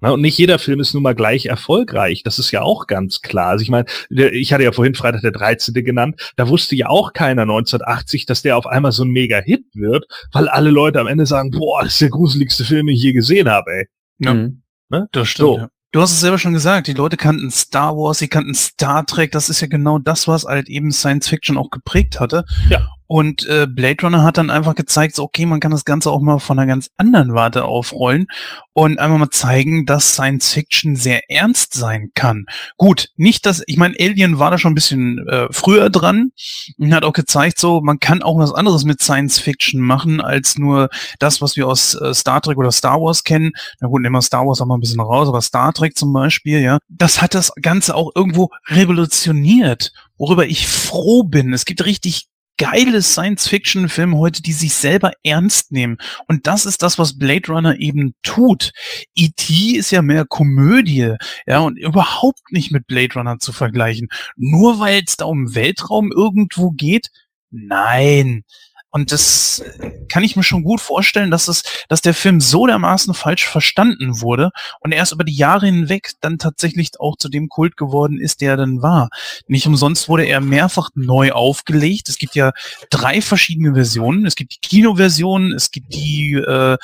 Na, 0.00 0.10
und 0.10 0.20
nicht 0.20 0.38
jeder 0.38 0.58
Film 0.58 0.80
ist 0.80 0.94
nun 0.94 1.02
mal 1.02 1.14
gleich 1.14 1.46
erfolgreich. 1.46 2.22
Das 2.22 2.38
ist 2.38 2.50
ja 2.50 2.62
auch 2.62 2.86
ganz 2.86 3.20
klar. 3.20 3.48
Also 3.48 3.62
ich 3.62 3.70
meine, 3.70 3.86
ich 4.08 4.52
hatte 4.52 4.64
ja 4.64 4.72
vorhin 4.72 4.94
Freitag 4.94 5.22
der 5.22 5.32
13. 5.32 5.74
genannt. 5.84 6.32
Da 6.36 6.48
wusste 6.48 6.74
ja 6.74 6.88
auch 6.88 7.12
keiner 7.12 7.42
1980, 7.42 8.26
dass 8.26 8.42
der 8.42 8.56
auf 8.56 8.66
einmal 8.66 8.92
so 8.92 9.04
ein 9.04 9.10
Mega-Hit 9.10 9.64
wird, 9.74 10.06
weil 10.32 10.48
alle 10.48 10.70
Leute 10.70 11.00
am 11.00 11.06
Ende 11.06 11.26
sagen, 11.26 11.50
boah, 11.50 11.82
das 11.82 11.92
ist 11.92 12.00
der 12.00 12.10
gruseligste 12.10 12.64
Film, 12.64 12.86
den 12.86 12.96
ich 12.96 13.02
je 13.02 13.12
gesehen 13.12 13.48
habe, 13.48 13.70
ey. 13.70 13.86
Ja, 14.18 14.34
mhm. 14.34 14.62
ne? 14.88 15.08
das 15.12 15.28
stimmt. 15.28 15.46
So. 15.46 15.58
Ja. 15.58 15.68
Du 15.92 16.00
hast 16.00 16.12
es 16.12 16.20
selber 16.20 16.38
schon 16.38 16.52
gesagt, 16.52 16.86
die 16.86 16.92
Leute 16.92 17.16
kannten 17.16 17.50
Star 17.50 17.96
Wars, 17.96 18.18
sie 18.18 18.28
kannten 18.28 18.54
Star 18.54 19.04
Trek, 19.04 19.32
das 19.32 19.48
ist 19.48 19.60
ja 19.60 19.66
genau 19.66 19.98
das, 19.98 20.28
was 20.28 20.44
halt 20.44 20.68
eben 20.68 20.92
Science 20.92 21.26
Fiction 21.26 21.58
auch 21.58 21.70
geprägt 21.70 22.20
hatte. 22.20 22.44
Ja. 22.68 22.86
Und 23.12 23.44
äh, 23.48 23.66
Blade 23.66 24.02
Runner 24.04 24.22
hat 24.22 24.38
dann 24.38 24.50
einfach 24.50 24.76
gezeigt, 24.76 25.16
so, 25.16 25.24
okay, 25.24 25.44
man 25.44 25.58
kann 25.58 25.72
das 25.72 25.84
Ganze 25.84 26.12
auch 26.12 26.20
mal 26.20 26.38
von 26.38 26.56
einer 26.56 26.68
ganz 26.68 26.90
anderen 26.96 27.34
Warte 27.34 27.64
aufrollen 27.64 28.28
und 28.72 29.00
einmal 29.00 29.18
mal 29.18 29.30
zeigen, 29.30 29.84
dass 29.84 30.12
Science 30.12 30.52
Fiction 30.52 30.94
sehr 30.94 31.28
ernst 31.28 31.74
sein 31.74 32.12
kann. 32.14 32.46
Gut, 32.76 33.08
nicht 33.16 33.46
dass, 33.46 33.64
ich 33.66 33.78
meine, 33.78 33.96
Alien 33.98 34.38
war 34.38 34.52
da 34.52 34.58
schon 34.58 34.70
ein 34.70 34.76
bisschen 34.76 35.26
äh, 35.26 35.48
früher 35.50 35.90
dran 35.90 36.30
und 36.78 36.94
hat 36.94 37.02
auch 37.02 37.12
gezeigt, 37.12 37.58
so, 37.58 37.80
man 37.80 37.98
kann 37.98 38.22
auch 38.22 38.38
was 38.38 38.54
anderes 38.54 38.84
mit 38.84 39.02
Science 39.02 39.40
Fiction 39.40 39.80
machen, 39.80 40.20
als 40.20 40.56
nur 40.56 40.88
das, 41.18 41.42
was 41.42 41.56
wir 41.56 41.66
aus 41.66 41.96
äh, 41.96 42.14
Star 42.14 42.40
Trek 42.40 42.58
oder 42.58 42.70
Star 42.70 43.00
Wars 43.00 43.24
kennen. 43.24 43.50
Na 43.80 43.88
gut, 43.88 44.02
nehmen 44.02 44.14
wir 44.14 44.22
Star 44.22 44.46
Wars 44.46 44.60
auch 44.60 44.66
mal 44.66 44.76
ein 44.76 44.80
bisschen 44.82 45.00
raus, 45.00 45.26
aber 45.26 45.42
Star 45.42 45.72
Trek 45.72 45.98
zum 45.98 46.12
Beispiel, 46.12 46.60
ja, 46.60 46.78
das 46.88 47.20
hat 47.20 47.34
das 47.34 47.50
Ganze 47.60 47.96
auch 47.96 48.12
irgendwo 48.14 48.50
revolutioniert 48.68 49.90
worüber 50.16 50.44
ich 50.44 50.68
froh 50.68 51.22
bin. 51.22 51.54
Es 51.54 51.64
gibt 51.64 51.82
richtig 51.86 52.28
geile 52.60 53.00
Science-Fiction-Filme 53.00 54.18
heute, 54.18 54.42
die 54.42 54.52
sich 54.52 54.74
selber 54.74 55.12
ernst 55.24 55.72
nehmen. 55.72 55.96
Und 56.28 56.46
das 56.46 56.66
ist 56.66 56.82
das, 56.82 56.98
was 56.98 57.16
Blade 57.16 57.50
Runner 57.50 57.80
eben 57.80 58.14
tut. 58.22 58.72
E.T. 59.14 59.78
ist 59.78 59.90
ja 59.90 60.02
mehr 60.02 60.26
Komödie, 60.26 61.14
ja, 61.46 61.60
und 61.60 61.78
überhaupt 61.78 62.52
nicht 62.52 62.70
mit 62.70 62.86
Blade 62.86 63.14
Runner 63.14 63.38
zu 63.38 63.54
vergleichen. 63.54 64.08
Nur 64.36 64.78
weil 64.78 65.02
es 65.06 65.16
da 65.16 65.24
um 65.24 65.54
Weltraum 65.54 66.12
irgendwo 66.12 66.70
geht? 66.70 67.08
Nein. 67.50 68.44
Und 68.90 69.12
das 69.12 69.62
kann 70.08 70.24
ich 70.24 70.36
mir 70.36 70.42
schon 70.42 70.64
gut 70.64 70.80
vorstellen, 70.80 71.30
dass 71.30 71.48
es, 71.48 71.62
dass 71.88 72.00
der 72.00 72.14
Film 72.14 72.40
so 72.40 72.66
dermaßen 72.66 73.14
falsch 73.14 73.46
verstanden 73.46 74.20
wurde 74.20 74.50
und 74.80 74.92
erst 74.92 75.12
über 75.12 75.24
die 75.24 75.34
Jahre 75.34 75.66
hinweg 75.66 76.12
dann 76.20 76.38
tatsächlich 76.38 76.90
auch 76.98 77.16
zu 77.16 77.28
dem 77.28 77.48
Kult 77.48 77.76
geworden 77.76 78.20
ist, 78.20 78.40
der 78.40 78.52
er 78.52 78.56
dann 78.56 78.82
war. 78.82 79.08
Nicht 79.46 79.66
umsonst 79.66 80.08
wurde 80.08 80.24
er 80.24 80.40
mehrfach 80.40 80.90
neu 80.94 81.32
aufgelegt. 81.32 82.08
Es 82.08 82.18
gibt 82.18 82.34
ja 82.34 82.52
drei 82.90 83.22
verschiedene 83.22 83.74
Versionen. 83.74 84.26
Es 84.26 84.34
gibt 84.34 84.54
die 84.54 84.68
Kinoversion, 84.68 85.52
es 85.52 85.70
gibt 85.70 85.94
die, 85.94 86.34
äh, 86.34 86.76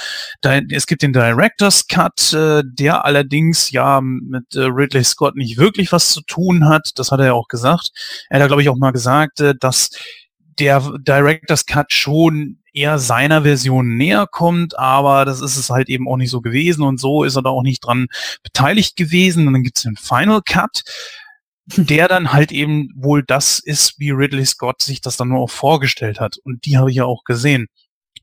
es 0.71 0.87
gibt 0.87 1.03
den 1.03 1.13
Director's 1.13 1.89
Cut, 1.89 2.33
äh, 2.33 2.63
der 2.65 3.05
allerdings 3.05 3.71
ja 3.73 4.01
mit 4.01 4.55
äh, 4.55 4.61
Ridley 4.61 5.03
Scott 5.03 5.35
nicht 5.35 5.59
wirklich 5.59 5.91
was 5.91 6.13
zu 6.13 6.21
tun 6.21 6.69
hat. 6.69 6.93
Das 6.97 7.11
hat 7.11 7.21
er 7.21 7.27
ja 7.27 7.33
auch 7.33 7.49
gesagt. 7.49 7.91
Er 8.31 8.41
hat, 8.41 8.47
glaube 8.47 8.63
ich, 8.63 8.69
auch 8.69 8.77
mal 8.77 8.93
gesagt, 8.93 9.41
äh, 9.41 9.55
dass 9.59 9.91
der 10.59 10.81
Director's 10.99 11.67
Cut 11.67 11.93
schon 11.93 12.59
eher 12.73 12.99
seiner 12.99 13.43
Version 13.43 13.97
näher 13.97 14.27
kommt, 14.31 14.79
aber 14.79 15.25
das 15.25 15.41
ist 15.41 15.57
es 15.57 15.71
halt 15.71 15.89
eben 15.89 16.09
auch 16.09 16.17
nicht 16.17 16.31
so 16.31 16.41
gewesen 16.41 16.83
und 16.83 17.01
so 17.01 17.25
ist 17.25 17.37
er 17.37 17.43
da 17.43 17.51
auch 17.51 17.63
nicht 17.63 17.85
dran 17.85 18.09
beteiligt 18.43 18.97
gewesen. 18.97 19.47
Und 19.47 19.55
dann 19.55 19.63
gibt's 19.63 19.83
den 19.83 19.97
Final 19.97 20.43
Cut, 20.43 20.83
der 21.77 22.09
dann 22.09 22.33
halt 22.33 22.53
eben 22.53 22.91
wohl 22.95 23.23
das 23.27 23.59
ist, 23.59 23.99
wie 23.99 24.11
Ridley 24.11 24.45
Scott 24.45 24.83
sich 24.83 25.01
das 25.01 25.17
dann 25.17 25.29
nur 25.29 25.41
auch 25.41 25.51
vorgestellt 25.51 26.21
hat. 26.21 26.37
Und 26.45 26.67
die 26.67 26.77
habe 26.77 26.91
ich 26.91 26.97
ja 26.97 27.05
auch 27.05 27.25
gesehen. 27.25 27.67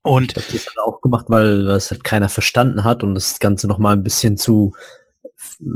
Und 0.04 0.36
das 0.36 0.54
ist 0.54 0.70
auch 0.86 1.02
gemacht, 1.02 1.26
weil 1.30 1.64
das 1.64 1.90
halt 1.90 2.04
keiner 2.04 2.30
verstanden 2.30 2.84
hat 2.84 3.04
und 3.04 3.16
das 3.16 3.40
Ganze 3.40 3.68
noch 3.68 3.78
mal 3.78 3.94
ein 3.94 4.04
bisschen 4.04 4.38
zu 4.38 4.74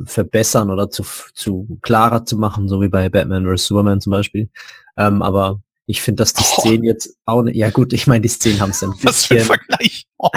verbessern 0.05 0.69
oder 0.69 0.89
zu, 0.89 1.03
zu 1.33 1.79
klarer 1.81 2.25
zu 2.25 2.37
machen, 2.37 2.67
so 2.67 2.81
wie 2.81 2.89
bei 2.89 3.09
Batman 3.09 3.45
vs. 3.45 3.67
Superman 3.67 4.01
zum 4.01 4.11
Beispiel. 4.11 4.49
Ähm, 4.97 5.21
aber 5.21 5.61
ich 5.87 6.01
finde, 6.01 6.21
dass 6.21 6.33
die 6.33 6.43
oh. 6.43 6.59
Szenen 6.59 6.83
jetzt 6.83 7.17
auch, 7.25 7.41
ne, 7.41 7.55
ja 7.55 7.69
gut, 7.69 7.93
ich 7.93 8.07
meine, 8.07 8.21
die 8.21 8.27
Szenen 8.27 8.59
haben 8.59 8.71
es 8.71 8.83
ein 8.83 8.91
bisschen. 8.91 9.05
Was 9.09 9.25
für 9.25 9.35
ein 9.35 9.41
Vergleich. 9.41 10.05
Oh. 10.19 10.29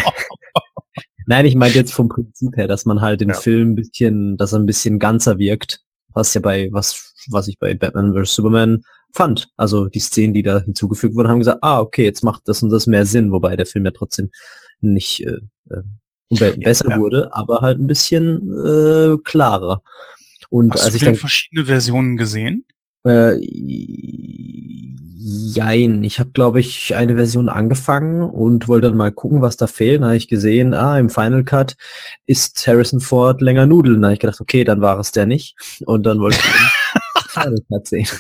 Nein, 1.26 1.46
ich 1.46 1.54
meine 1.54 1.72
jetzt 1.72 1.94
vom 1.94 2.10
Prinzip 2.10 2.54
her, 2.56 2.68
dass 2.68 2.84
man 2.84 3.00
halt 3.00 3.22
den 3.22 3.30
ja. 3.30 3.34
Film 3.34 3.70
ein 3.70 3.74
bisschen, 3.76 4.36
dass 4.36 4.52
er 4.52 4.58
ein 4.58 4.66
bisschen 4.66 4.98
ganzer 4.98 5.38
wirkt, 5.38 5.80
was 6.12 6.34
ja 6.34 6.40
bei, 6.42 6.68
was, 6.70 7.14
was 7.30 7.48
ich 7.48 7.58
bei 7.58 7.72
Batman 7.72 8.12
vs. 8.12 8.34
Superman 8.34 8.82
fand. 9.14 9.48
Also 9.56 9.86
die 9.86 10.00
Szenen, 10.00 10.34
die 10.34 10.42
da 10.42 10.60
hinzugefügt 10.60 11.14
wurden, 11.14 11.28
haben 11.28 11.38
gesagt, 11.38 11.60
ah, 11.62 11.80
okay, 11.80 12.04
jetzt 12.04 12.24
macht 12.24 12.42
das 12.46 12.62
und 12.62 12.68
das 12.68 12.86
mehr 12.86 13.06
Sinn, 13.06 13.32
wobei 13.32 13.56
der 13.56 13.64
Film 13.64 13.86
ja 13.86 13.90
trotzdem 13.92 14.30
nicht 14.80 15.24
äh, 15.24 15.38
äh, 15.70 16.56
besser 16.58 16.90
ja. 16.90 16.98
wurde, 16.98 17.34
aber 17.34 17.60
halt 17.60 17.78
ein 17.78 17.86
bisschen 17.86 18.52
äh, 18.62 19.16
klarer. 19.24 19.82
Und 20.50 20.74
Hast 20.74 20.84
als 20.84 20.90
du 20.92 20.96
ich 20.98 21.04
dann 21.04 21.14
verschiedene 21.14 21.64
Versionen 21.64 22.16
gesehen? 22.18 22.66
Äh, 23.06 23.36
Jein, 25.22 26.02
ich 26.02 26.18
habe, 26.18 26.30
glaube 26.30 26.60
ich, 26.60 26.94
eine 26.94 27.14
Version 27.14 27.50
angefangen 27.50 28.22
und 28.22 28.68
wollte 28.68 28.88
dann 28.88 28.96
mal 28.96 29.12
gucken, 29.12 29.42
was 29.42 29.58
da 29.58 29.66
fehlt. 29.66 30.00
Da 30.00 30.06
habe 30.06 30.16
ich 30.16 30.28
gesehen, 30.28 30.72
ah, 30.72 30.98
im 30.98 31.10
Final 31.10 31.44
Cut 31.44 31.76
ist 32.24 32.66
Harrison 32.66 33.00
Ford 33.00 33.42
länger 33.42 33.66
Nudeln. 33.66 34.00
Da 34.00 34.08
habe 34.08 34.14
ich 34.14 34.20
gedacht, 34.20 34.40
okay, 34.40 34.64
dann 34.64 34.80
war 34.80 34.98
es 34.98 35.12
der 35.12 35.26
nicht. 35.26 35.56
Und 35.84 36.04
dann 36.06 36.20
wollte 36.20 36.38
ich 36.38 36.44
den 36.44 37.20
Final 37.28 37.60
Cut 37.68 37.86
sehen. 37.86 38.08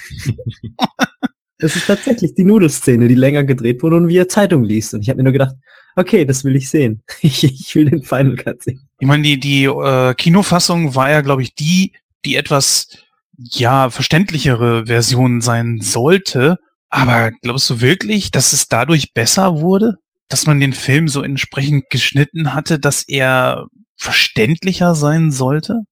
Das 1.60 1.76
ist 1.76 1.86
tatsächlich 1.86 2.34
die 2.34 2.44
Nudelszene, 2.44 3.06
die 3.06 3.14
länger 3.14 3.44
gedreht 3.44 3.82
wurde 3.82 3.96
und 3.96 4.08
wie 4.08 4.16
er 4.16 4.28
Zeitung 4.28 4.64
liest. 4.64 4.94
Und 4.94 5.02
ich 5.02 5.10
habe 5.10 5.18
mir 5.18 5.24
nur 5.24 5.34
gedacht, 5.34 5.54
okay, 5.94 6.24
das 6.24 6.42
will 6.42 6.56
ich 6.56 6.70
sehen. 6.70 7.02
Ich, 7.20 7.44
ich 7.44 7.74
will 7.74 7.90
den 7.90 8.02
Final 8.02 8.36
Cut 8.36 8.62
sehen. 8.62 8.88
Ich 8.98 9.06
meine, 9.06 9.22
die, 9.22 9.38
die 9.38 9.64
äh, 9.64 10.14
Kinofassung 10.14 10.94
war 10.94 11.10
ja, 11.10 11.20
glaube 11.20 11.42
ich, 11.42 11.54
die, 11.54 11.92
die 12.24 12.36
etwas 12.36 12.88
ja 13.36 13.90
verständlichere 13.90 14.86
Version 14.86 15.42
sein 15.42 15.80
sollte. 15.82 16.58
Aber 16.90 17.30
glaubst 17.42 17.70
du 17.70 17.80
wirklich, 17.80 18.30
dass 18.32 18.52
es 18.52 18.68
dadurch 18.68 19.14
besser 19.14 19.60
wurde? 19.60 19.94
Dass 20.28 20.46
man 20.46 20.60
den 20.60 20.72
Film 20.72 21.08
so 21.08 21.22
entsprechend 21.22 21.88
geschnitten 21.88 22.52
hatte, 22.52 22.78
dass 22.78 23.04
er 23.06 23.66
verständlicher 23.96 24.94
sein 24.94 25.30
sollte? 25.30 25.82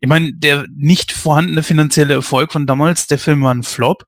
Ich 0.00 0.08
meine, 0.08 0.32
der 0.32 0.66
nicht 0.74 1.10
vorhandene 1.10 1.64
finanzielle 1.64 2.14
Erfolg 2.14 2.52
von 2.52 2.66
damals, 2.66 3.08
der 3.08 3.18
Film 3.18 3.42
war 3.42 3.52
ein 3.52 3.64
Flop, 3.64 4.04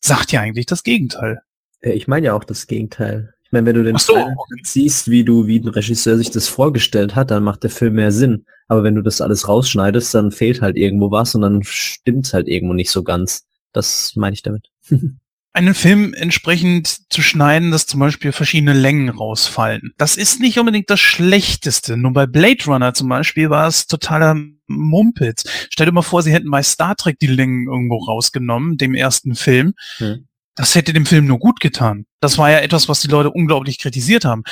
sagt 0.00 0.32
ja 0.32 0.40
eigentlich 0.40 0.66
das 0.66 0.82
Gegenteil. 0.82 1.40
Ich 1.82 2.08
meine 2.08 2.26
ja 2.26 2.34
auch 2.34 2.44
das 2.44 2.66
Gegenteil. 2.66 3.34
Ich 3.44 3.52
meine, 3.52 3.66
wenn 3.66 3.76
du 3.76 3.84
den 3.84 3.96
so, 3.98 4.16
okay. 4.16 4.34
siehst, 4.62 5.10
wie 5.10 5.24
du, 5.24 5.46
wie 5.46 5.60
ein 5.60 5.68
Regisseur 5.68 6.16
sich 6.16 6.30
das 6.30 6.48
vorgestellt 6.48 7.14
hat, 7.14 7.30
dann 7.30 7.44
macht 7.44 7.62
der 7.62 7.70
Film 7.70 7.94
mehr 7.94 8.12
Sinn. 8.12 8.46
Aber 8.66 8.82
wenn 8.82 8.94
du 8.94 9.02
das 9.02 9.20
alles 9.20 9.46
rausschneidest, 9.46 10.14
dann 10.14 10.32
fehlt 10.32 10.62
halt 10.62 10.76
irgendwo 10.76 11.10
was 11.10 11.34
und 11.34 11.42
dann 11.42 11.62
stimmt's 11.62 12.32
halt 12.32 12.48
irgendwo 12.48 12.74
nicht 12.74 12.90
so 12.90 13.04
ganz. 13.04 13.46
Das 13.72 14.14
meine 14.16 14.34
ich 14.34 14.42
damit. 14.42 14.70
einen 15.56 15.74
Film 15.74 16.12
entsprechend 16.12 17.10
zu 17.10 17.22
schneiden, 17.22 17.70
dass 17.70 17.86
zum 17.86 17.98
Beispiel 17.98 18.32
verschiedene 18.32 18.74
Längen 18.74 19.08
rausfallen. 19.08 19.94
Das 19.96 20.18
ist 20.18 20.38
nicht 20.38 20.58
unbedingt 20.58 20.90
das 20.90 21.00
Schlechteste. 21.00 21.96
Nur 21.96 22.12
bei 22.12 22.26
Blade 22.26 22.62
Runner 22.66 22.92
zum 22.92 23.08
Beispiel 23.08 23.48
war 23.48 23.66
es 23.66 23.86
totaler 23.86 24.36
Mumpitz. 24.66 25.44
Stell 25.70 25.86
dir 25.86 25.92
mal 25.92 26.02
vor, 26.02 26.22
sie 26.22 26.32
hätten 26.32 26.50
bei 26.50 26.62
Star 26.62 26.94
Trek 26.94 27.18
die 27.20 27.26
Längen 27.26 27.68
irgendwo 27.68 27.96
rausgenommen, 27.96 28.76
dem 28.76 28.94
ersten 28.94 29.34
Film. 29.34 29.72
Hm. 29.96 30.28
Das 30.56 30.74
hätte 30.74 30.92
dem 30.92 31.06
Film 31.06 31.26
nur 31.26 31.38
gut 31.38 31.60
getan. 31.60 32.04
Das 32.20 32.36
war 32.36 32.50
ja 32.50 32.58
etwas, 32.58 32.88
was 32.90 33.00
die 33.00 33.08
Leute 33.08 33.30
unglaublich 33.30 33.78
kritisiert 33.78 34.26
haben. 34.26 34.42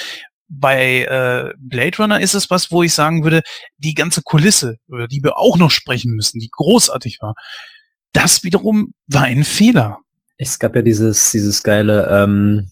Bei 0.48 1.02
äh, 1.02 1.52
Blade 1.58 1.98
Runner 1.98 2.20
ist 2.20 2.34
es 2.34 2.48
was, 2.48 2.70
wo 2.70 2.82
ich 2.82 2.94
sagen 2.94 3.24
würde, 3.24 3.42
die 3.76 3.94
ganze 3.94 4.22
Kulisse, 4.22 4.76
über 4.88 5.06
die 5.06 5.22
wir 5.22 5.36
auch 5.36 5.58
noch 5.58 5.70
sprechen 5.70 6.12
müssen, 6.12 6.38
die 6.38 6.50
großartig 6.50 7.18
war, 7.20 7.34
das 8.12 8.42
wiederum 8.42 8.94
war 9.06 9.24
ein 9.24 9.44
Fehler. 9.44 9.98
Es 10.48 10.58
gab 10.58 10.76
ja 10.76 10.82
dieses, 10.82 11.30
dieses 11.32 11.62
geile 11.62 12.08
ähm, 12.10 12.68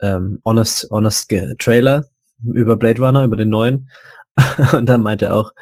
ähm, 0.00 0.40
Honest, 0.44 0.88
Honest 0.90 1.32
Trailer 1.58 2.04
über 2.44 2.76
Blade 2.76 3.00
Runner, 3.00 3.24
über 3.24 3.36
den 3.36 3.48
neuen. 3.48 3.88
Und 4.72 4.86
dann 4.86 5.02
meinte 5.02 5.26
er 5.26 5.36
auch, 5.36 5.52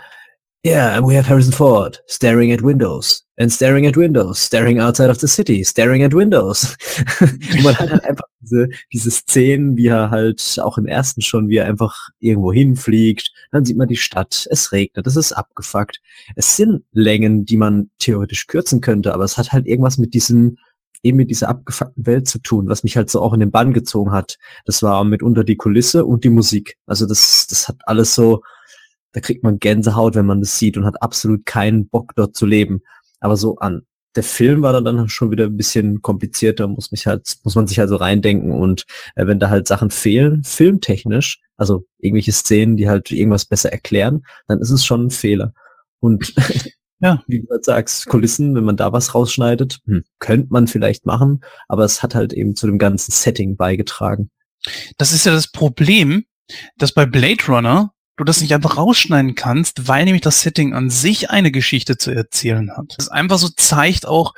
Yeah, 0.64 0.96
and 0.96 1.04
we 1.04 1.16
have 1.16 1.28
Harrison 1.28 1.52
Ford 1.52 2.00
staring 2.06 2.52
at 2.52 2.62
windows 2.62 3.24
and 3.36 3.52
staring 3.52 3.84
at 3.84 3.96
windows, 3.96 4.38
staring 4.38 4.78
outside 4.78 5.10
of 5.10 5.18
the 5.18 5.26
city, 5.26 5.64
staring 5.64 6.04
at 6.04 6.14
windows. 6.14 6.76
Und 7.20 7.64
man 7.64 7.76
hat 7.76 7.90
halt 7.90 8.04
einfach 8.04 8.26
diese, 8.40 8.68
diese 8.92 9.10
Szenen, 9.10 9.76
wie 9.76 9.88
er 9.88 10.10
halt 10.10 10.60
auch 10.62 10.78
im 10.78 10.86
ersten 10.86 11.20
schon, 11.20 11.48
wie 11.48 11.56
er 11.56 11.66
einfach 11.66 12.10
irgendwo 12.20 12.52
hinfliegt. 12.52 13.32
Dann 13.50 13.64
sieht 13.64 13.76
man 13.76 13.88
die 13.88 13.96
Stadt, 13.96 14.46
es 14.50 14.70
regnet, 14.70 15.04
es 15.04 15.16
ist 15.16 15.32
abgefuckt. 15.32 16.00
Es 16.36 16.56
sind 16.56 16.84
Längen, 16.92 17.44
die 17.44 17.56
man 17.56 17.90
theoretisch 17.98 18.46
kürzen 18.46 18.80
könnte, 18.80 19.14
aber 19.14 19.24
es 19.24 19.38
hat 19.38 19.52
halt 19.52 19.66
irgendwas 19.66 19.98
mit 19.98 20.14
diesem 20.14 20.58
eben 21.02 21.16
mit 21.16 21.30
dieser 21.30 21.48
abgefuckten 21.48 22.06
Welt 22.06 22.28
zu 22.28 22.38
tun, 22.38 22.68
was 22.68 22.84
mich 22.84 22.96
halt 22.96 23.10
so 23.10 23.20
auch 23.20 23.32
in 23.32 23.40
den 23.40 23.50
Bann 23.50 23.72
gezogen 23.72 24.12
hat. 24.12 24.38
Das 24.64 24.82
war 24.82 25.02
mitunter 25.04 25.44
die 25.44 25.56
Kulisse 25.56 26.04
und 26.04 26.24
die 26.24 26.30
Musik. 26.30 26.76
Also 26.86 27.06
das, 27.06 27.46
das 27.48 27.68
hat 27.68 27.76
alles 27.86 28.14
so, 28.14 28.42
da 29.12 29.20
kriegt 29.20 29.42
man 29.42 29.58
Gänsehaut, 29.58 30.14
wenn 30.14 30.26
man 30.26 30.40
das 30.40 30.58
sieht 30.58 30.76
und 30.76 30.84
hat 30.84 31.02
absolut 31.02 31.44
keinen 31.44 31.88
Bock 31.88 32.12
dort 32.14 32.36
zu 32.36 32.46
leben. 32.46 32.82
Aber 33.20 33.36
so 33.36 33.56
an 33.56 33.82
der 34.14 34.22
Film 34.22 34.62
war 34.62 34.72
dann, 34.72 34.84
dann 34.84 35.08
schon 35.08 35.30
wieder 35.30 35.46
ein 35.46 35.56
bisschen 35.56 36.02
komplizierter, 36.02 36.68
muss 36.68 36.92
mich 36.92 37.06
halt, 37.06 37.38
muss 37.44 37.54
man 37.54 37.66
sich 37.66 37.80
also 37.80 37.96
reindenken 37.96 38.52
und 38.52 38.84
äh, 39.14 39.26
wenn 39.26 39.38
da 39.38 39.48
halt 39.48 39.66
Sachen 39.66 39.90
fehlen, 39.90 40.44
filmtechnisch, 40.44 41.40
also 41.56 41.86
irgendwelche 41.98 42.32
Szenen, 42.32 42.76
die 42.76 42.88
halt 42.88 43.10
irgendwas 43.10 43.46
besser 43.46 43.72
erklären, 43.72 44.24
dann 44.48 44.60
ist 44.60 44.70
es 44.70 44.84
schon 44.84 45.06
ein 45.06 45.10
Fehler. 45.10 45.54
Und 46.00 46.34
Ja. 47.02 47.22
wie 47.26 47.40
du 47.40 47.48
halt 47.50 47.64
sagst, 47.64 48.06
Kulissen, 48.06 48.54
wenn 48.54 48.64
man 48.64 48.76
da 48.76 48.92
was 48.92 49.14
rausschneidet, 49.14 49.80
hm, 49.86 50.04
könnte 50.20 50.48
man 50.50 50.68
vielleicht 50.68 51.04
machen, 51.04 51.40
aber 51.68 51.84
es 51.84 52.02
hat 52.02 52.14
halt 52.14 52.32
eben 52.32 52.54
zu 52.54 52.66
dem 52.66 52.78
ganzen 52.78 53.10
Setting 53.10 53.56
beigetragen. 53.56 54.30
Das 54.98 55.12
ist 55.12 55.26
ja 55.26 55.32
das 55.32 55.50
Problem, 55.50 56.24
dass 56.76 56.92
bei 56.92 57.04
Blade 57.04 57.44
Runner 57.48 57.92
du 58.16 58.24
das 58.24 58.40
nicht 58.40 58.54
einfach 58.54 58.76
rausschneiden 58.76 59.34
kannst, 59.34 59.88
weil 59.88 60.04
nämlich 60.04 60.22
das 60.22 60.42
Setting 60.42 60.74
an 60.74 60.90
sich 60.90 61.30
eine 61.30 61.50
Geschichte 61.50 61.96
zu 61.96 62.12
erzählen 62.12 62.70
hat. 62.76 62.94
Das 62.96 63.08
einfach 63.08 63.38
so 63.38 63.48
zeigt 63.48 64.06
auch, 64.06 64.34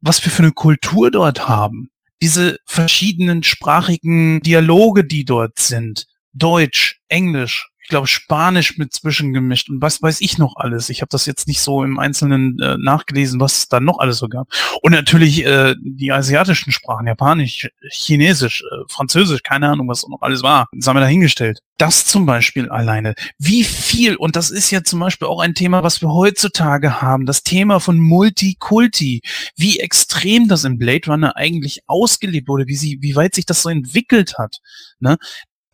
was 0.00 0.24
wir 0.24 0.30
für 0.30 0.42
eine 0.42 0.52
Kultur 0.52 1.10
dort 1.10 1.48
haben. 1.48 1.90
Diese 2.22 2.58
verschiedenen 2.64 3.42
sprachigen 3.42 4.40
Dialoge, 4.40 5.04
die 5.04 5.24
dort 5.24 5.58
sind. 5.58 6.06
Deutsch, 6.32 7.00
Englisch, 7.08 7.70
ich 7.84 7.90
glaube 7.90 8.06
Spanisch 8.06 8.78
mit 8.78 8.94
zwischengemischt 8.94 9.68
und 9.68 9.82
was 9.82 10.00
weiß 10.00 10.22
ich 10.22 10.38
noch 10.38 10.56
alles. 10.56 10.88
Ich 10.88 11.02
habe 11.02 11.10
das 11.10 11.26
jetzt 11.26 11.46
nicht 11.46 11.60
so 11.60 11.84
im 11.84 11.98
Einzelnen 11.98 12.58
äh, 12.58 12.78
nachgelesen, 12.78 13.40
was 13.40 13.58
es 13.58 13.68
da 13.68 13.78
noch 13.78 13.98
alles 13.98 14.16
so 14.16 14.28
gab. 14.28 14.48
Und 14.80 14.92
natürlich 14.92 15.44
äh, 15.44 15.74
die 15.82 16.10
asiatischen 16.10 16.72
Sprachen, 16.72 17.06
Japanisch, 17.06 17.68
Chinesisch, 17.90 18.62
äh, 18.62 18.84
Französisch, 18.88 19.42
keine 19.42 19.68
Ahnung, 19.68 19.86
was 19.86 20.08
noch 20.08 20.22
alles 20.22 20.42
war. 20.42 20.66
Das 20.72 20.86
haben 20.86 20.96
wir 20.96 21.02
dahingestellt. 21.02 21.58
Das 21.76 22.06
zum 22.06 22.24
Beispiel 22.24 22.70
alleine. 22.70 23.14
Wie 23.38 23.64
viel, 23.64 24.16
und 24.16 24.34
das 24.34 24.50
ist 24.50 24.70
ja 24.70 24.82
zum 24.82 25.00
Beispiel 25.00 25.28
auch 25.28 25.40
ein 25.40 25.54
Thema, 25.54 25.82
was 25.82 26.00
wir 26.00 26.08
heutzutage 26.08 27.02
haben, 27.02 27.26
das 27.26 27.42
Thema 27.42 27.80
von 27.80 27.98
Multikulti, 27.98 29.20
wie 29.56 29.80
extrem 29.80 30.48
das 30.48 30.64
in 30.64 30.78
Blade 30.78 31.10
Runner 31.10 31.36
eigentlich 31.36 31.80
ausgelebt 31.86 32.48
wurde, 32.48 32.66
wie 32.66 32.76
sie, 32.76 32.96
wie 33.02 33.14
weit 33.14 33.34
sich 33.34 33.44
das 33.44 33.60
so 33.60 33.68
entwickelt 33.68 34.38
hat. 34.38 34.60
Ne? 35.00 35.18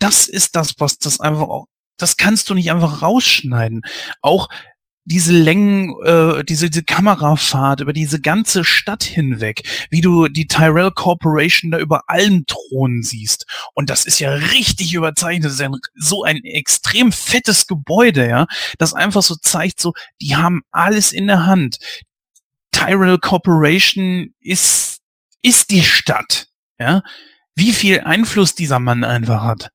Das 0.01 0.27
ist 0.27 0.57
das, 0.57 0.74
was 0.78 0.99
das 0.99 1.20
einfach 1.20 1.43
auch, 1.43 1.66
das 2.03 2.17
kannst 2.17 2.51
du 2.51 2.55
nicht 2.55 2.71
einfach 2.71 3.03
rausschneiden. 3.03 3.83
Auch 4.23 4.49
diese 5.05 5.33
Längen, 5.33 5.95
äh, 6.05 6.45
diese, 6.45 6.71
diese 6.71 6.85
Kamerafahrt 6.85 7.81
über 7.81 7.93
diese 7.93 8.21
ganze 8.21 8.65
Stadt 8.65 9.03
hinweg, 9.03 9.63
wie 9.91 10.01
du 10.01 10.29
die 10.29 10.47
Tyrell 10.47 10.91
Corporation 10.93 11.71
da 11.71 11.79
über 11.79 12.05
allen 12.07 12.45
Thronen 12.47 13.03
siehst. 13.03 13.47
Und 13.75 13.91
das 13.91 14.05
ist 14.05 14.21
ja 14.21 14.31
richtig 14.31 14.95
überzeichnet. 14.95 15.47
Das 15.47 15.55
ist 15.55 15.61
ein, 15.63 15.75
so 15.97 16.23
ein 16.23 16.45
extrem 16.45 17.13
fettes 17.13 17.67
Gebäude, 17.67 18.29
ja, 18.29 18.47
das 18.79 18.95
einfach 18.95 19.23
so 19.23 19.35
zeigt, 19.37 19.81
so, 19.81 19.95
die 20.21 20.37
haben 20.37 20.63
alles 20.71 21.13
in 21.13 21.27
der 21.27 21.47
Hand. 21.47 21.79
Tyrell 22.71 23.19
Corporation 23.19 24.35
ist, 24.41 25.01
ist 25.43 25.71
die 25.71 25.83
Stadt, 25.83 26.47
ja. 26.79 27.03
Wie 27.57 27.73
viel 27.73 28.01
Einfluss 28.01 28.55
dieser 28.55 28.79
Mann 28.79 29.03
einfach 29.03 29.43
hat 29.43 29.71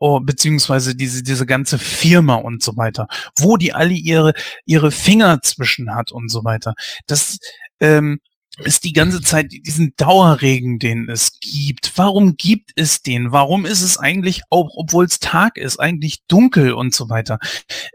oh, 0.00 0.18
beziehungsweise 0.18 0.96
diese, 0.96 1.22
diese 1.22 1.46
ganze 1.46 1.78
Firma 1.78 2.34
und 2.34 2.62
so 2.62 2.76
weiter, 2.76 3.06
wo 3.38 3.56
die 3.56 3.72
alle 3.72 3.92
ihre, 3.94 4.32
ihre 4.64 4.90
Finger 4.90 5.40
zwischen 5.42 5.94
hat 5.94 6.10
und 6.10 6.30
so 6.30 6.42
weiter. 6.42 6.74
Das 7.06 7.38
ähm, 7.80 8.18
ist 8.64 8.84
die 8.84 8.92
ganze 8.92 9.20
Zeit 9.20 9.52
diesen 9.52 9.94
Dauerregen, 9.96 10.78
den 10.78 11.08
es 11.08 11.38
gibt. 11.40 11.92
Warum 11.96 12.36
gibt 12.36 12.72
es 12.76 13.02
den? 13.02 13.32
Warum 13.32 13.66
ist 13.66 13.82
es 13.82 13.98
eigentlich, 13.98 14.42
auch 14.50 14.70
obwohl 14.76 15.04
es 15.04 15.18
Tag 15.18 15.56
ist, 15.56 15.78
eigentlich 15.78 16.20
dunkel 16.28 16.72
und 16.72 16.94
so 16.94 17.08
weiter? 17.08 17.38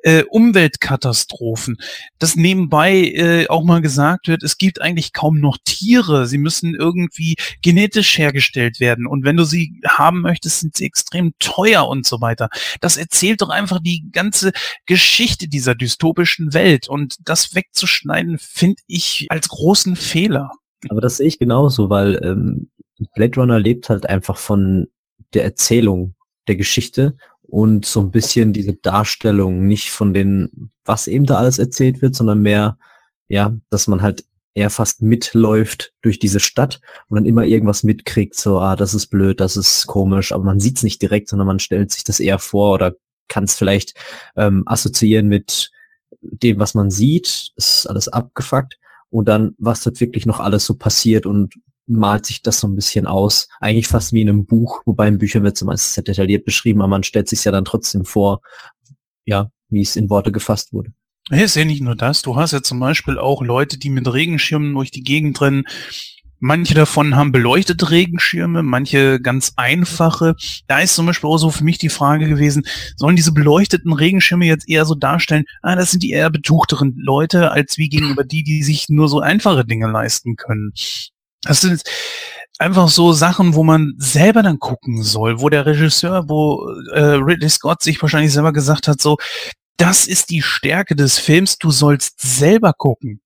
Äh, 0.03 0.23
Umweltkatastrophen. 0.23 1.77
Das 2.19 2.35
nebenbei 2.35 2.93
äh, 2.93 3.47
auch 3.47 3.63
mal 3.63 3.81
gesagt 3.81 4.27
wird, 4.27 4.43
es 4.43 4.57
gibt 4.57 4.81
eigentlich 4.81 5.13
kaum 5.13 5.39
noch 5.39 5.57
Tiere. 5.63 6.27
Sie 6.27 6.37
müssen 6.37 6.75
irgendwie 6.75 7.35
genetisch 7.61 8.17
hergestellt 8.17 8.79
werden. 8.79 9.07
Und 9.07 9.23
wenn 9.23 9.37
du 9.37 9.43
sie 9.43 9.79
haben 9.87 10.21
möchtest, 10.21 10.59
sind 10.59 10.75
sie 10.75 10.85
extrem 10.85 11.33
teuer 11.39 11.87
und 11.87 12.05
so 12.05 12.21
weiter. 12.21 12.49
Das 12.81 12.97
erzählt 12.97 13.41
doch 13.41 13.49
einfach 13.49 13.79
die 13.81 14.05
ganze 14.11 14.51
Geschichte 14.85 15.47
dieser 15.47 15.75
dystopischen 15.75 16.53
Welt. 16.53 16.87
Und 16.87 17.15
das 17.23 17.55
wegzuschneiden, 17.55 18.39
finde 18.39 18.81
ich 18.87 19.27
als 19.29 19.49
großen 19.49 19.95
Fehler. 19.95 20.51
Aber 20.89 21.01
das 21.01 21.17
sehe 21.17 21.27
ich 21.27 21.39
genauso, 21.39 21.89
weil 21.89 22.19
ähm, 22.23 22.69
Blade 23.15 23.39
Runner 23.39 23.59
lebt 23.59 23.89
halt 23.89 24.07
einfach 24.07 24.37
von 24.37 24.87
der 25.33 25.43
Erzählung 25.43 26.15
der 26.47 26.55
Geschichte 26.55 27.17
und 27.43 27.85
so 27.85 28.01
ein 28.01 28.11
bisschen 28.11 28.53
diese 28.53 28.73
Darstellung, 28.73 29.65
nicht 29.67 29.91
von 29.91 30.13
den, 30.13 30.71
was 30.83 31.07
eben 31.07 31.25
da 31.25 31.37
alles 31.37 31.59
erzählt 31.59 32.01
wird, 32.01 32.15
sondern 32.15 32.41
mehr, 32.41 32.77
ja, 33.27 33.55
dass 33.69 33.87
man 33.87 34.01
halt 34.01 34.25
eher 34.53 34.69
fast 34.69 35.01
mitläuft 35.01 35.93
durch 36.01 36.17
diese 36.17 36.39
Stadt 36.39 36.79
und 37.09 37.15
dann 37.15 37.25
immer 37.25 37.43
irgendwas 37.43 37.83
mitkriegt, 37.83 38.35
so, 38.35 38.59
ah, 38.59 38.75
das 38.75 38.93
ist 38.93 39.07
blöd, 39.07 39.39
das 39.39 39.57
ist 39.57 39.85
komisch, 39.85 40.31
aber 40.31 40.45
man 40.45 40.59
sieht 40.59 40.77
es 40.77 40.83
nicht 40.83 41.01
direkt, 41.01 41.27
sondern 41.27 41.47
man 41.47 41.59
stellt 41.59 41.91
sich 41.91 42.05
das 42.05 42.19
eher 42.21 42.39
vor 42.39 42.73
oder 42.73 42.95
kann 43.27 43.43
es 43.43 43.55
vielleicht 43.55 43.95
ähm, 44.37 44.63
assoziieren 44.65 45.27
mit 45.27 45.71
dem, 46.21 46.57
was 46.57 46.73
man 46.73 46.89
sieht, 46.89 47.51
ist 47.57 47.87
alles 47.87 48.07
abgefuckt 48.07 48.79
und 49.10 49.27
dann, 49.27 49.56
was 49.57 49.84
dort 49.84 49.99
wirklich 49.99 50.26
noch 50.26 50.40
alles 50.40 50.65
so 50.65 50.76
passiert 50.76 51.26
und 51.26 51.56
malt 51.88 52.26
sich 52.26 52.41
das 52.41 52.60
so 52.60 52.68
ein 52.68 52.76
bisschen 52.76 53.06
aus. 53.06 53.48
Eigentlich 53.60 53.88
fast 53.88 54.14
wie 54.14 54.22
in 54.22 54.30
einem 54.30 54.45
Buch, 54.45 54.82
wobei 54.86 55.07
in 55.07 55.19
Büchern 55.19 55.44
wird 55.44 55.56
es 55.56 55.64
meistens 55.64 55.94
sehr 55.94 56.03
detailliert 56.03 56.45
beschrieben, 56.45 56.82
aber 56.82 56.90
man 56.90 57.03
stellt 57.03 57.30
sich 57.30 57.44
ja 57.44 57.52
dann 57.52 57.65
trotzdem 57.65 58.06
vor, 58.06 58.41
ja, 59.26 59.52
wie 59.69 59.82
es 59.82 59.95
in 59.95 60.10
Worte 60.10 60.32
gefasst 60.32 60.73
wurde. 60.73 60.91
Ja, 61.30 61.38
ist 61.38 61.56
ja 61.56 61.65
nicht 61.65 61.82
nur 61.82 61.95
das. 61.95 62.22
Du 62.22 62.36
hast 62.36 62.52
ja 62.52 62.61
zum 62.61 62.80
Beispiel 62.80 63.18
auch 63.18 63.41
Leute, 63.41 63.80
die 63.80 63.90
mit 63.90 64.11
Regenschirmen 64.11 64.73
durch 64.73 64.91
die 64.91 65.03
Gegend 65.03 65.41
rennen. 65.41 65.65
Manche 66.47 66.76
davon 66.76 67.15
haben 67.15 67.31
beleuchtete 67.31 67.89
Regenschirme, 67.89 68.61
manche 68.61 69.19
ganz 69.19 69.53
einfache. 69.55 70.35
Da 70.67 70.80
ist 70.80 70.93
zum 70.93 71.07
Beispiel 71.07 71.27
auch 71.27 71.39
so 71.39 71.49
für 71.49 71.63
mich 71.63 71.80
die 71.80 71.89
Frage 71.89 72.30
gewesen, 72.30 72.67
sollen 72.97 73.15
diese 73.15 73.31
beleuchteten 73.31 73.91
Regenschirme 73.91 74.45
jetzt 74.45 74.69
eher 74.69 74.85
so 74.85 74.93
darstellen, 74.93 75.45
ah, 75.63 75.76
das 75.76 75.89
sind 75.89 76.03
die 76.03 76.11
eher 76.11 76.30
betuchteren 76.30 76.93
Leute, 76.97 77.51
als 77.51 77.80
wie 77.80 77.89
gegenüber 77.89 78.23
die, 78.23 78.43
die 78.43 78.61
sich 78.61 78.89
nur 78.89 79.09
so 79.09 79.22
einfache 79.22 79.65
Dinge 79.65 79.88
leisten 79.88 80.35
können. 80.35 80.72
Das 81.41 81.61
sind 81.61 81.81
einfach 82.59 82.89
so 82.89 83.11
Sachen, 83.11 83.55
wo 83.55 83.63
man 83.63 83.95
selber 83.97 84.43
dann 84.43 84.59
gucken 84.59 85.01
soll, 85.01 85.41
wo 85.41 85.49
der 85.49 85.65
Regisseur, 85.65 86.30
wo 86.30 86.69
äh, 86.93 87.15
Ridley 87.15 87.49
Scott 87.49 87.81
sich 87.81 87.99
wahrscheinlich 87.99 88.34
selber 88.34 88.53
gesagt 88.53 88.88
hat, 88.88 89.01
so, 89.01 89.17
das 89.77 90.05
ist 90.05 90.30
die 90.30 90.43
Stärke 90.43 90.95
des 90.95 91.17
Films, 91.17 91.57
du 91.57 91.72
sollst 91.72 92.22
selber 92.22 92.73
gucken. 92.73 93.19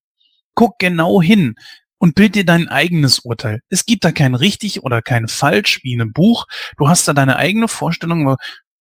Guck 0.56 0.80
genau 0.80 1.22
hin. 1.22 1.56
Und 2.00 2.16
bild 2.16 2.36
dir 2.36 2.46
dein 2.46 2.68
eigenes 2.68 3.20
Urteil. 3.20 3.62
Es 3.70 3.86
gibt 3.86 4.04
da 4.04 4.12
kein 4.12 4.34
richtig 4.34 4.84
oder 4.84 5.02
kein 5.02 5.28
falsch 5.28 5.82
wie 5.84 5.94
in 5.94 6.02
einem 6.02 6.14
Buch. 6.14 6.46
Du 6.78 6.90
hast 6.90 7.08
da 7.08 7.14
deine 7.14 7.36
eigene 7.36 7.68
Vorstellung, 7.68 8.28
aber 8.28 8.38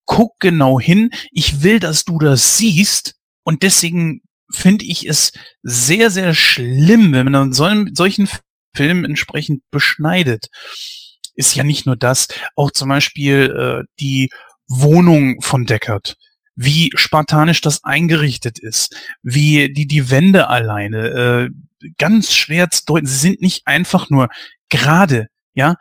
guck 0.07 0.39
genau 0.41 0.81
hin. 0.81 1.11
Ich 1.31 1.63
will, 1.63 1.81
dass 1.81 2.05
du 2.05 2.19
das 2.19 2.57
siehst 2.57 3.17
und 3.43 3.63
deswegen 3.63 4.23
finde 4.51 4.87
ich 4.87 5.07
es 5.07 5.33
sehr, 5.63 6.11
sehr 6.11 6.33
schlimm, 6.33 7.13
wenn 7.13 7.25
man 7.25 7.33
dann 7.35 7.53
so, 7.53 7.69
solchen 7.93 8.29
Film 8.75 9.05
entsprechend 9.05 9.63
beschneidet. 9.71 10.47
Ist 11.35 11.55
ja 11.55 11.65
nicht 11.65 11.85
nur 11.85 11.97
das, 11.97 12.29
auch 12.57 12.71
zum 12.71 12.89
Beispiel 12.89 13.83
äh, 13.85 13.85
die 14.01 14.31
Wohnung 14.67 15.41
von 15.43 15.67
Deckard 15.67 16.17
wie 16.61 16.91
spartanisch 16.97 17.61
das 17.61 17.85
eingerichtet 17.85 18.59
ist, 18.59 18.97
wie 19.23 19.73
die, 19.73 19.87
die 19.87 20.11
Wände 20.11 20.49
alleine, 20.49 21.07
äh, 21.07 21.51
ganz 21.99 22.33
schwer 22.33 22.71
zu 22.71 22.85
deuten. 22.87 23.07
Sie 23.07 23.19
sind 23.19 23.41
nicht 23.41 23.67
einfach 23.67 24.11
nur 24.11 24.29
gerade, 24.69 25.29
ja. 25.55 25.77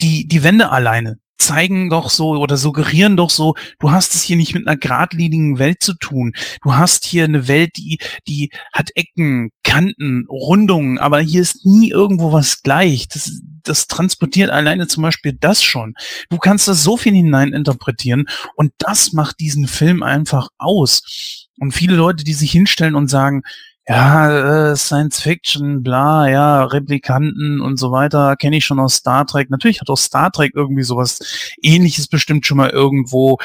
Die, 0.00 0.28
die 0.28 0.44
Wände 0.44 0.70
alleine 0.70 1.18
zeigen 1.38 1.88
doch 1.88 2.10
so 2.10 2.30
oder 2.30 2.56
suggerieren 2.56 3.16
doch 3.16 3.30
so, 3.30 3.54
du 3.78 3.90
hast 3.90 4.14
es 4.14 4.22
hier 4.22 4.36
nicht 4.36 4.54
mit 4.54 4.66
einer 4.66 4.76
geradlinigen 4.76 5.58
Welt 5.58 5.82
zu 5.82 5.94
tun. 5.94 6.32
Du 6.62 6.74
hast 6.74 7.04
hier 7.04 7.24
eine 7.24 7.48
Welt, 7.48 7.76
die, 7.76 7.98
die 8.26 8.50
hat 8.72 8.90
Ecken, 8.94 9.50
Kanten, 9.62 10.26
Rundungen, 10.28 10.98
aber 10.98 11.20
hier 11.20 11.40
ist 11.40 11.64
nie 11.64 11.90
irgendwo 11.90 12.32
was 12.32 12.62
gleich. 12.62 13.08
Das, 13.08 13.40
das 13.62 13.86
transportiert 13.86 14.50
alleine 14.50 14.88
zum 14.88 15.02
Beispiel 15.04 15.36
das 15.38 15.62
schon. 15.62 15.94
Du 16.28 16.38
kannst 16.38 16.68
da 16.68 16.74
so 16.74 16.96
viel 16.96 17.14
hineininterpretieren 17.14 18.28
und 18.56 18.72
das 18.78 19.12
macht 19.12 19.40
diesen 19.40 19.68
Film 19.68 20.02
einfach 20.02 20.48
aus. 20.58 21.46
Und 21.58 21.72
viele 21.72 21.96
Leute, 21.96 22.24
die 22.24 22.34
sich 22.34 22.52
hinstellen 22.52 22.94
und 22.94 23.08
sagen, 23.08 23.42
ja, 23.88 24.70
äh, 24.70 24.76
Science 24.76 25.22
Fiction, 25.22 25.82
bla, 25.82 26.28
ja, 26.28 26.64
Replikanten 26.64 27.60
und 27.62 27.78
so 27.78 27.90
weiter, 27.90 28.36
kenne 28.36 28.58
ich 28.58 28.66
schon 28.66 28.78
aus 28.78 28.96
Star 28.96 29.26
Trek. 29.26 29.48
Natürlich 29.48 29.80
hat 29.80 29.88
auch 29.88 29.96
Star 29.96 30.30
Trek 30.30 30.52
irgendwie 30.54 30.82
sowas 30.82 31.54
ähnliches 31.62 32.06
bestimmt 32.06 32.44
schon 32.44 32.58
mal 32.58 32.68
irgendwo 32.68 33.38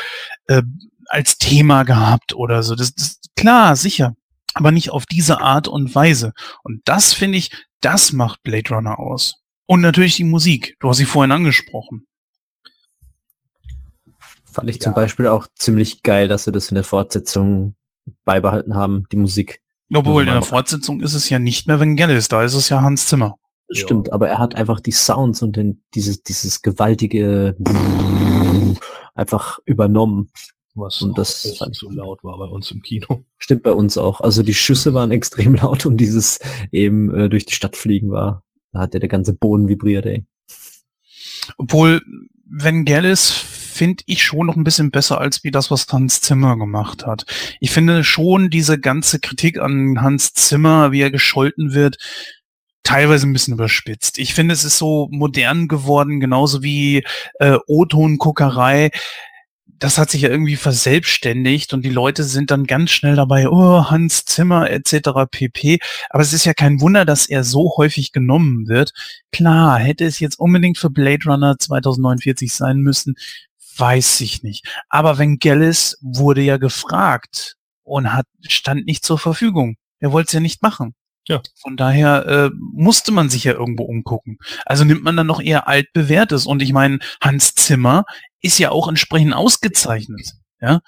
äh, 0.47 0.61
als 1.07 1.37
Thema 1.37 1.83
gehabt 1.83 2.33
oder 2.35 2.61
so. 2.61 2.75
Das, 2.75 2.93
das 2.93 3.21
klar, 3.37 3.77
sicher, 3.77 4.15
aber 4.53 4.71
nicht 4.71 4.89
auf 4.89 5.05
diese 5.05 5.39
Art 5.39 5.69
und 5.69 5.95
Weise. 5.95 6.33
Und 6.63 6.81
das 6.83 7.13
finde 7.13 7.37
ich, 7.37 7.51
das 7.79 8.11
macht 8.11 8.43
Blade 8.43 8.69
Runner 8.69 8.99
aus. 8.99 9.35
Und 9.65 9.79
natürlich 9.79 10.17
die 10.17 10.25
Musik. 10.25 10.75
Du 10.81 10.89
hast 10.89 10.97
sie 10.97 11.05
vorhin 11.05 11.31
angesprochen. 11.31 12.05
Fand 14.43 14.69
ich 14.69 14.75
ja. 14.75 14.81
zum 14.81 14.93
Beispiel 14.93 15.27
auch 15.27 15.47
ziemlich 15.55 16.03
geil, 16.03 16.27
dass 16.27 16.43
sie 16.43 16.51
das 16.51 16.69
in 16.69 16.75
der 16.75 16.83
Fortsetzung 16.83 17.75
beibehalten 18.25 18.75
haben, 18.75 19.05
die 19.09 19.17
Musik. 19.17 19.62
Obwohl, 19.93 20.23
in 20.23 20.33
der 20.33 20.41
Fortsetzung 20.41 21.01
ist 21.01 21.13
es 21.13 21.29
ja 21.29 21.39
nicht 21.39 21.67
mehr 21.67 21.79
Vangelis, 21.79 22.27
da 22.27 22.43
ist 22.43 22.53
es 22.53 22.69
ja 22.69 22.81
Hans 22.81 23.07
Zimmer. 23.07 23.37
Stimmt, 23.71 24.07
ja. 24.07 24.13
aber 24.13 24.29
er 24.29 24.39
hat 24.39 24.55
einfach 24.55 24.79
die 24.79 24.91
Sounds 24.91 25.41
und 25.41 25.55
den, 25.55 25.83
dieses, 25.93 26.23
dieses 26.23 26.61
gewaltige 26.61 27.55
einfach 29.15 29.59
übernommen. 29.65 30.31
Was 30.75 31.03
und 31.03 31.15
das 31.19 31.43
so 31.73 31.91
laut 31.91 32.23
war 32.23 32.39
bei 32.39 32.45
uns 32.45 32.71
im 32.71 32.81
Kino. 32.81 33.23
Stimmt 33.37 33.61
bei 33.61 33.73
uns 33.73 33.95
auch. 33.97 34.21
Also 34.21 34.41
die 34.41 34.55
Schüsse 34.55 34.95
waren 34.95 35.11
extrem 35.11 35.53
laut 35.61 35.85
und 35.85 35.97
dieses 35.97 36.39
eben 36.71 37.13
äh, 37.13 37.29
durch 37.29 37.45
die 37.45 37.53
Stadt 37.53 37.75
fliegen 37.75 38.09
war. 38.09 38.43
Da 38.71 38.79
hat 38.79 38.95
ja 38.95 38.99
der 38.99 39.09
ganze 39.09 39.33
Boden 39.33 39.67
vibriert, 39.67 40.07
ey. 40.07 40.25
Obwohl 41.57 42.01
Vangelis 42.45 43.45
finde 43.73 44.03
ich 44.07 44.23
schon 44.23 44.47
noch 44.47 44.55
ein 44.55 44.63
bisschen 44.63 44.91
besser 44.91 45.19
als 45.19 45.43
wie 45.43 45.51
das, 45.51 45.71
was 45.71 45.87
Hans 45.91 46.21
Zimmer 46.21 46.57
gemacht 46.57 47.05
hat. 47.05 47.25
Ich 47.59 47.71
finde 47.71 48.03
schon 48.03 48.49
diese 48.49 48.79
ganze 48.79 49.19
Kritik 49.19 49.59
an 49.59 50.01
Hans 50.01 50.33
Zimmer, 50.33 50.91
wie 50.91 51.01
er 51.01 51.11
gescholten 51.11 51.73
wird, 51.73 51.97
teilweise 52.83 53.27
ein 53.27 53.33
bisschen 53.33 53.53
überspitzt. 53.53 54.19
Ich 54.19 54.33
finde, 54.33 54.53
es 54.53 54.63
ist 54.63 54.77
so 54.77 55.07
modern 55.11 55.67
geworden, 55.67 56.19
genauso 56.19 56.63
wie 56.63 57.03
äh, 57.39 57.57
O-Ton-Guckerei 57.67 58.91
das 59.83 59.97
hat 59.97 60.09
sich 60.09 60.21
ja 60.21 60.29
irgendwie 60.29 60.55
verselbstständigt 60.55 61.73
und 61.73 61.83
die 61.83 61.89
Leute 61.89 62.23
sind 62.23 62.51
dann 62.51 62.63
ganz 62.65 62.91
schnell 62.91 63.17
dabei, 63.17 63.49
oh, 63.49 63.89
Hans 63.89 64.23
Zimmer 64.23 64.71
etc. 64.71 65.09
pp. 65.29 65.79
Aber 66.09 66.23
es 66.23 66.31
ist 66.31 66.45
ja 66.45 66.53
kein 66.53 66.79
Wunder, 66.79 67.03
dass 67.03 67.27
er 67.27 67.43
so 67.43 67.73
häufig 67.75 68.13
genommen 68.13 68.69
wird. 68.69 68.93
Klar, 69.33 69.77
hätte 69.79 70.05
es 70.05 70.21
jetzt 70.21 70.39
unbedingt 70.39 70.77
für 70.77 70.89
Blade 70.89 71.25
Runner 71.25 71.57
2049 71.59 72.53
sein 72.53 72.77
müssen, 72.77 73.15
weiß 73.77 74.21
ich 74.21 74.43
nicht. 74.43 74.67
Aber 74.89 75.17
Vangelis 75.17 75.97
wurde 76.01 76.41
ja 76.41 76.57
gefragt 76.57 77.55
und 77.83 78.13
hat, 78.13 78.25
stand 78.47 78.85
nicht 78.85 79.05
zur 79.05 79.19
Verfügung. 79.19 79.75
Er 79.99 80.11
wollte 80.11 80.27
es 80.27 80.33
ja 80.33 80.39
nicht 80.39 80.61
machen. 80.61 80.95
Ja. 81.27 81.41
Von 81.61 81.77
daher 81.77 82.25
äh, 82.27 82.49
musste 82.55 83.11
man 83.11 83.29
sich 83.29 83.45
ja 83.45 83.53
irgendwo 83.53 83.83
umgucken. 83.83 84.37
Also 84.65 84.83
nimmt 84.83 85.03
man 85.03 85.15
dann 85.15 85.27
noch 85.27 85.41
eher 85.41 85.67
altbewährtes. 85.67 86.45
Und 86.45 86.61
ich 86.61 86.73
meine, 86.73 86.99
Hans 87.21 87.55
Zimmer 87.55 88.03
ist 88.41 88.59
ja 88.59 88.71
auch 88.71 88.87
entsprechend 88.89 89.33
ausgezeichnet. 89.33 90.33
Ja, 90.59 90.81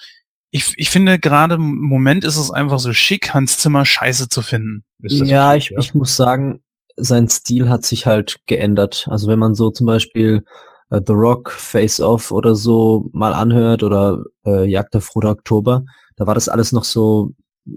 ich, 0.51 0.73
ich 0.77 0.89
finde 0.89 1.19
gerade 1.19 1.55
im 1.55 1.81
Moment 1.81 2.23
ist 2.23 2.37
es 2.37 2.51
einfach 2.51 2.79
so 2.79 2.93
schick, 2.93 3.33
Hans 3.33 3.57
Zimmer 3.57 3.85
scheiße 3.85 4.29
zu 4.29 4.41
finden. 4.41 4.83
Ja, 4.99 5.55
ich, 5.55 5.69
ja, 5.69 5.79
ich 5.79 5.93
muss 5.93 6.15
sagen, 6.15 6.63
sein 6.97 7.29
Stil 7.29 7.69
hat 7.69 7.85
sich 7.85 8.05
halt 8.05 8.37
geändert. 8.45 9.07
Also 9.09 9.27
wenn 9.27 9.39
man 9.39 9.55
so 9.55 9.69
zum 9.69 9.85
Beispiel 9.85 10.43
äh, 10.89 11.01
The 11.05 11.13
Rock, 11.13 11.51
Face 11.51 11.99
Off 11.99 12.31
oder 12.31 12.55
so 12.55 13.09
mal 13.13 13.33
anhört 13.33 13.83
oder 13.83 14.23
äh, 14.45 14.65
Jagd 14.65 14.93
der 14.93 15.01
Frohe 15.01 15.29
Oktober, 15.29 15.85
da 16.15 16.27
war 16.27 16.35
das 16.35 16.49
alles 16.49 16.71
noch 16.71 16.83
so 16.83 17.31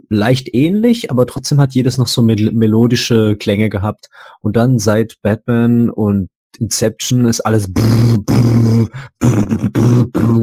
leicht 0.08 0.54
ähnlich, 0.54 1.10
aber 1.10 1.26
trotzdem 1.26 1.60
hat 1.60 1.74
jedes 1.74 1.98
noch 1.98 2.08
so 2.08 2.22
mel 2.22 2.52
melodische 2.52 3.36
Klänge 3.36 3.70
gehabt. 3.70 4.08
Und 4.40 4.56
dann 4.56 4.78
seit 4.78 5.16
Batman 5.22 5.90
und 5.90 6.28
Inception 6.58 7.24
ist 7.26 7.40
alles 7.40 7.72
du 7.72 8.88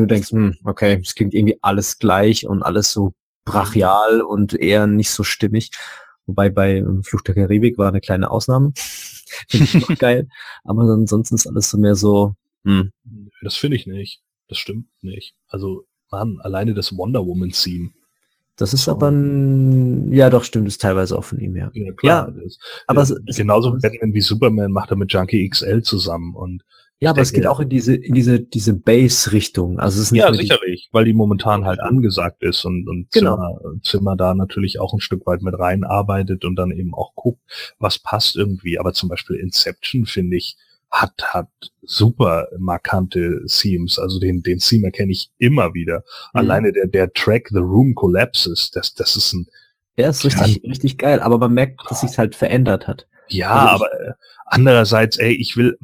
denkst, 0.06 0.32
hm, 0.32 0.56
okay, 0.64 1.00
es 1.02 1.16
klingt 1.16 1.34
irgendwie 1.34 1.58
alles 1.62 2.00
gleich 2.00 2.48
und 2.48 2.64
alles 2.64 2.92
so 2.92 3.14
brachial 3.44 4.22
und 4.22 4.54
eher 4.54 4.88
nicht 4.88 5.12
so 5.12 5.24
stimmig. 5.24 5.72
Wobei 6.26 6.50
bei 6.50 6.84
Fluch 7.04 7.22
der 7.22 7.36
Karibik 7.36 7.78
war 7.78 7.90
eine 7.90 8.02
kleine 8.02 8.32
Ausnahme. 8.32 8.72
Finde 9.50 9.66
ich 9.66 9.88
noch 9.88 9.96
geil. 10.00 10.28
Aber 10.64 10.82
ansonsten 10.84 11.36
ist 11.36 11.48
alles 11.48 11.70
so 11.70 11.78
mehr 11.78 11.96
so, 11.96 12.36
hm. 12.66 12.92
Das 13.42 13.56
finde 13.56 13.78
ich 13.78 13.88
nicht. 13.88 14.22
Das 14.48 14.58
stimmt 14.58 14.88
nicht. 15.02 15.36
Also, 15.48 15.86
Mann, 16.12 16.40
alleine 16.42 16.74
das 16.74 16.96
Wonder 16.96 17.26
Woman 17.26 17.52
Theme 17.52 17.92
das 18.58 18.74
ist 18.74 18.88
aber 18.88 19.12
ein, 19.12 20.14
ja 20.14 20.30
doch, 20.30 20.46
stimmt, 20.46 20.68
ist 20.68 20.82
teilweise 20.82 21.18
auch 21.18 21.26
von 21.26 21.40
ihm, 21.40 21.58
ja. 21.58 21.70
Ja, 21.74 21.92
klar. 21.92 22.34
Ja, 22.34 22.44
aber 22.88 23.02
es, 23.02 23.20
genauso 23.36 23.72
Batman 23.74 24.14
wie 24.14 24.22
Superman 24.22 24.72
macht 24.72 24.92
er 24.92 24.98
mit 24.98 25.12
Junkie 25.12 25.48
XL 25.50 25.82
zusammen 25.82 26.36
und 26.36 26.64
ja, 27.02 27.10
aber 27.10 27.22
es 27.22 27.34
geht 27.34 27.46
auch 27.46 27.60
in 27.60 27.68
diese, 27.68 27.94
in 27.94 28.14
diese, 28.14 28.40
diese 28.40 28.74
Bass-Richtung. 28.74 29.80
Also 29.80 29.98
es 29.98 30.06
ist 30.06 30.12
nicht 30.14 30.22
ja, 30.22 30.34
sicherlich, 30.34 30.88
weil 30.94 31.04
die 31.04 31.14
momentan 31.14 31.66
halt 31.66 31.82
angesagt 31.82 32.42
ist 32.42 32.64
und, 32.64 32.88
und 32.88 33.12
genau. 33.12 33.36
Zimmer, 33.36 33.82
Zimmer 33.84 34.16
da 34.16 34.34
natürlich 34.34 34.80
auch 34.80 34.94
ein 34.94 35.02
Stück 35.02 35.28
weit 35.28 35.42
mit 35.42 35.60
reinarbeitet 35.60 36.46
und 36.46 36.56
dann 36.56 36.72
eben 36.72 36.94
auch 36.94 37.14
guckt, 37.14 37.42
was 37.80 38.00
passt 38.00 38.38
irgendwie. 38.38 38.80
Aber 38.80 38.94
zum 38.94 39.10
Beispiel 39.10 39.36
Inception 39.36 40.06
finde 40.06 40.38
ich, 40.38 40.56
hat, 40.92 41.14
hat 41.24 41.50
super 41.84 42.48
markante 42.58 43.42
Themes. 43.48 44.00
Also 44.00 44.20
den, 44.20 44.42
den 44.44 44.60
Theme 44.60 44.88
erkenne 44.88 45.12
ich 45.12 45.30
immer 45.38 45.74
wieder. 45.74 46.04
Mhm. 46.34 46.40
Alleine 46.40 46.72
der, 46.72 46.88
der 46.88 47.14
Track 47.14 47.50
The 47.52 47.60
Room 47.60 47.96
Collapses, 47.96 48.72
das, 48.72 48.94
das 48.94 49.16
ist 49.16 49.34
ein. 49.34 49.48
Der 49.98 50.10
ist 50.10 50.26
richtig, 50.26 50.62
richtig 50.64 50.98
geil, 50.98 51.22
aber 51.22 51.38
man 51.38 51.54
merkt, 51.54 51.80
dass 51.90 52.02
sich 52.02 52.18
halt 52.18 52.36
verändert 52.36 52.86
hat. 52.88 53.08
Ja, 53.30 53.72
also 53.72 53.86
aber 53.86 53.94
äh, 53.94 54.14
andererseits, 54.46 55.18
ey, 55.18 55.34
ich 55.34 55.56
will, 55.58 55.78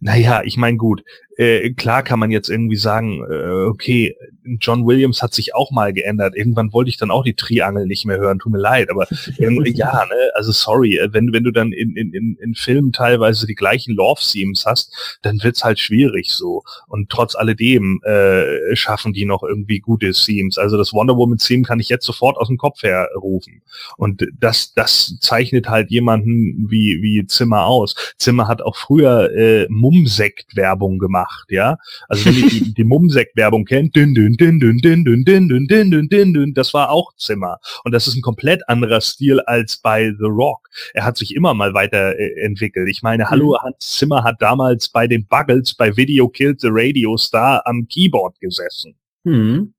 naja, 0.00 0.42
ich 0.44 0.56
meine 0.56 0.76
gut, 0.76 1.02
äh, 1.36 1.70
klar 1.74 2.02
kann 2.02 2.18
man 2.18 2.30
jetzt 2.30 2.48
irgendwie 2.48 2.76
sagen, 2.76 3.22
äh, 3.30 3.66
okay, 3.66 4.16
John 4.60 4.86
Williams 4.86 5.22
hat 5.22 5.34
sich 5.34 5.54
auch 5.54 5.70
mal 5.70 5.92
geändert. 5.92 6.34
Irgendwann 6.36 6.72
wollte 6.72 6.88
ich 6.88 6.96
dann 6.96 7.10
auch 7.10 7.24
die 7.24 7.34
Triangel 7.34 7.86
nicht 7.86 8.06
mehr 8.06 8.18
hören, 8.18 8.38
tut 8.38 8.52
mir 8.52 8.58
leid, 8.58 8.90
aber 8.90 9.06
ja, 9.38 10.06
ne, 10.06 10.30
also 10.34 10.52
sorry, 10.52 10.96
äh, 10.96 11.12
wenn, 11.12 11.32
wenn 11.32 11.44
du 11.44 11.50
dann 11.50 11.72
in, 11.72 11.96
in, 11.96 12.12
in, 12.12 12.36
in 12.40 12.54
Filmen 12.54 12.92
teilweise 12.92 13.46
die 13.46 13.54
gleichen 13.54 13.94
Love-Themes 13.94 14.64
hast, 14.64 15.18
dann 15.22 15.42
wird's 15.42 15.64
halt 15.64 15.78
schwierig 15.78 16.32
so. 16.32 16.62
Und 16.88 17.10
trotz 17.10 17.34
alledem 17.34 18.00
äh, 18.04 18.74
schaffen 18.74 19.12
die 19.12 19.26
noch 19.26 19.42
irgendwie 19.42 19.80
gute 19.80 20.12
Themes. 20.12 20.56
Also 20.58 20.76
das 20.76 20.92
Wonder 20.92 21.16
Woman-Theme 21.16 21.64
kann 21.64 21.80
ich 21.80 21.88
jetzt 21.88 22.06
sofort 22.06 22.38
aus 22.38 22.48
dem 22.48 22.56
Kopf 22.56 22.82
herrufen. 22.82 23.62
Und 23.96 24.26
das, 24.38 24.72
das 24.74 25.18
zeichnet 25.20 25.68
halt 25.68 25.90
jemanden 25.90 26.70
wie, 26.70 27.02
wie 27.02 27.26
Zimmer 27.26 27.66
aus. 27.66 27.94
Zimmer 28.16 28.48
hat 28.48 28.62
auch 28.62 28.76
früher 28.76 29.32
äh, 29.34 29.66
Mumsekt-Werbung 29.68 30.98
gemacht 30.98 31.25
gemacht, 31.26 31.50
ja. 31.50 31.76
Also 32.08 32.26
wenn 32.26 32.34
ihr 32.34 32.48
die, 32.48 32.74
die 32.74 32.84
Mumsek-Werbung 32.84 33.64
kennt, 33.64 33.94
dün, 33.94 34.14
dün, 34.14 34.36
dün, 34.36 34.60
dün, 34.60 34.82
dün, 34.82 35.04
dün, 35.04 35.24
dün, 35.24 35.48
dün, 35.48 35.68
dün, 35.68 35.90
dün, 35.90 36.08
dün, 36.08 36.34
dün, 36.34 36.54
das 36.54 36.72
war 36.74 36.90
auch 36.90 37.12
Zimmer. 37.16 37.58
Und 37.84 37.92
das 37.92 38.06
ist 38.06 38.16
ein 38.16 38.22
komplett 38.22 38.68
anderer 38.68 39.00
Stil 39.00 39.40
als 39.40 39.76
bei 39.76 40.12
The 40.18 40.26
Rock. 40.26 40.68
Er 40.94 41.04
hat 41.04 41.16
sich 41.16 41.34
immer 41.34 41.54
mal 41.54 41.74
weiterentwickelt. 41.74 42.88
Ich 42.88 43.02
meine, 43.02 43.30
hallo, 43.30 43.56
Hans 43.62 43.96
Zimmer 43.96 44.24
hat 44.24 44.40
damals 44.40 44.88
bei 44.88 45.06
den 45.06 45.26
Buggles 45.26 45.74
bei 45.74 45.96
Video 45.96 46.28
Killed 46.28 46.60
the 46.60 46.68
Radio 46.70 47.16
Star 47.16 47.62
am 47.66 47.86
Keyboard 47.88 48.38
gesessen. 48.40 48.94
Hm. 49.24 49.74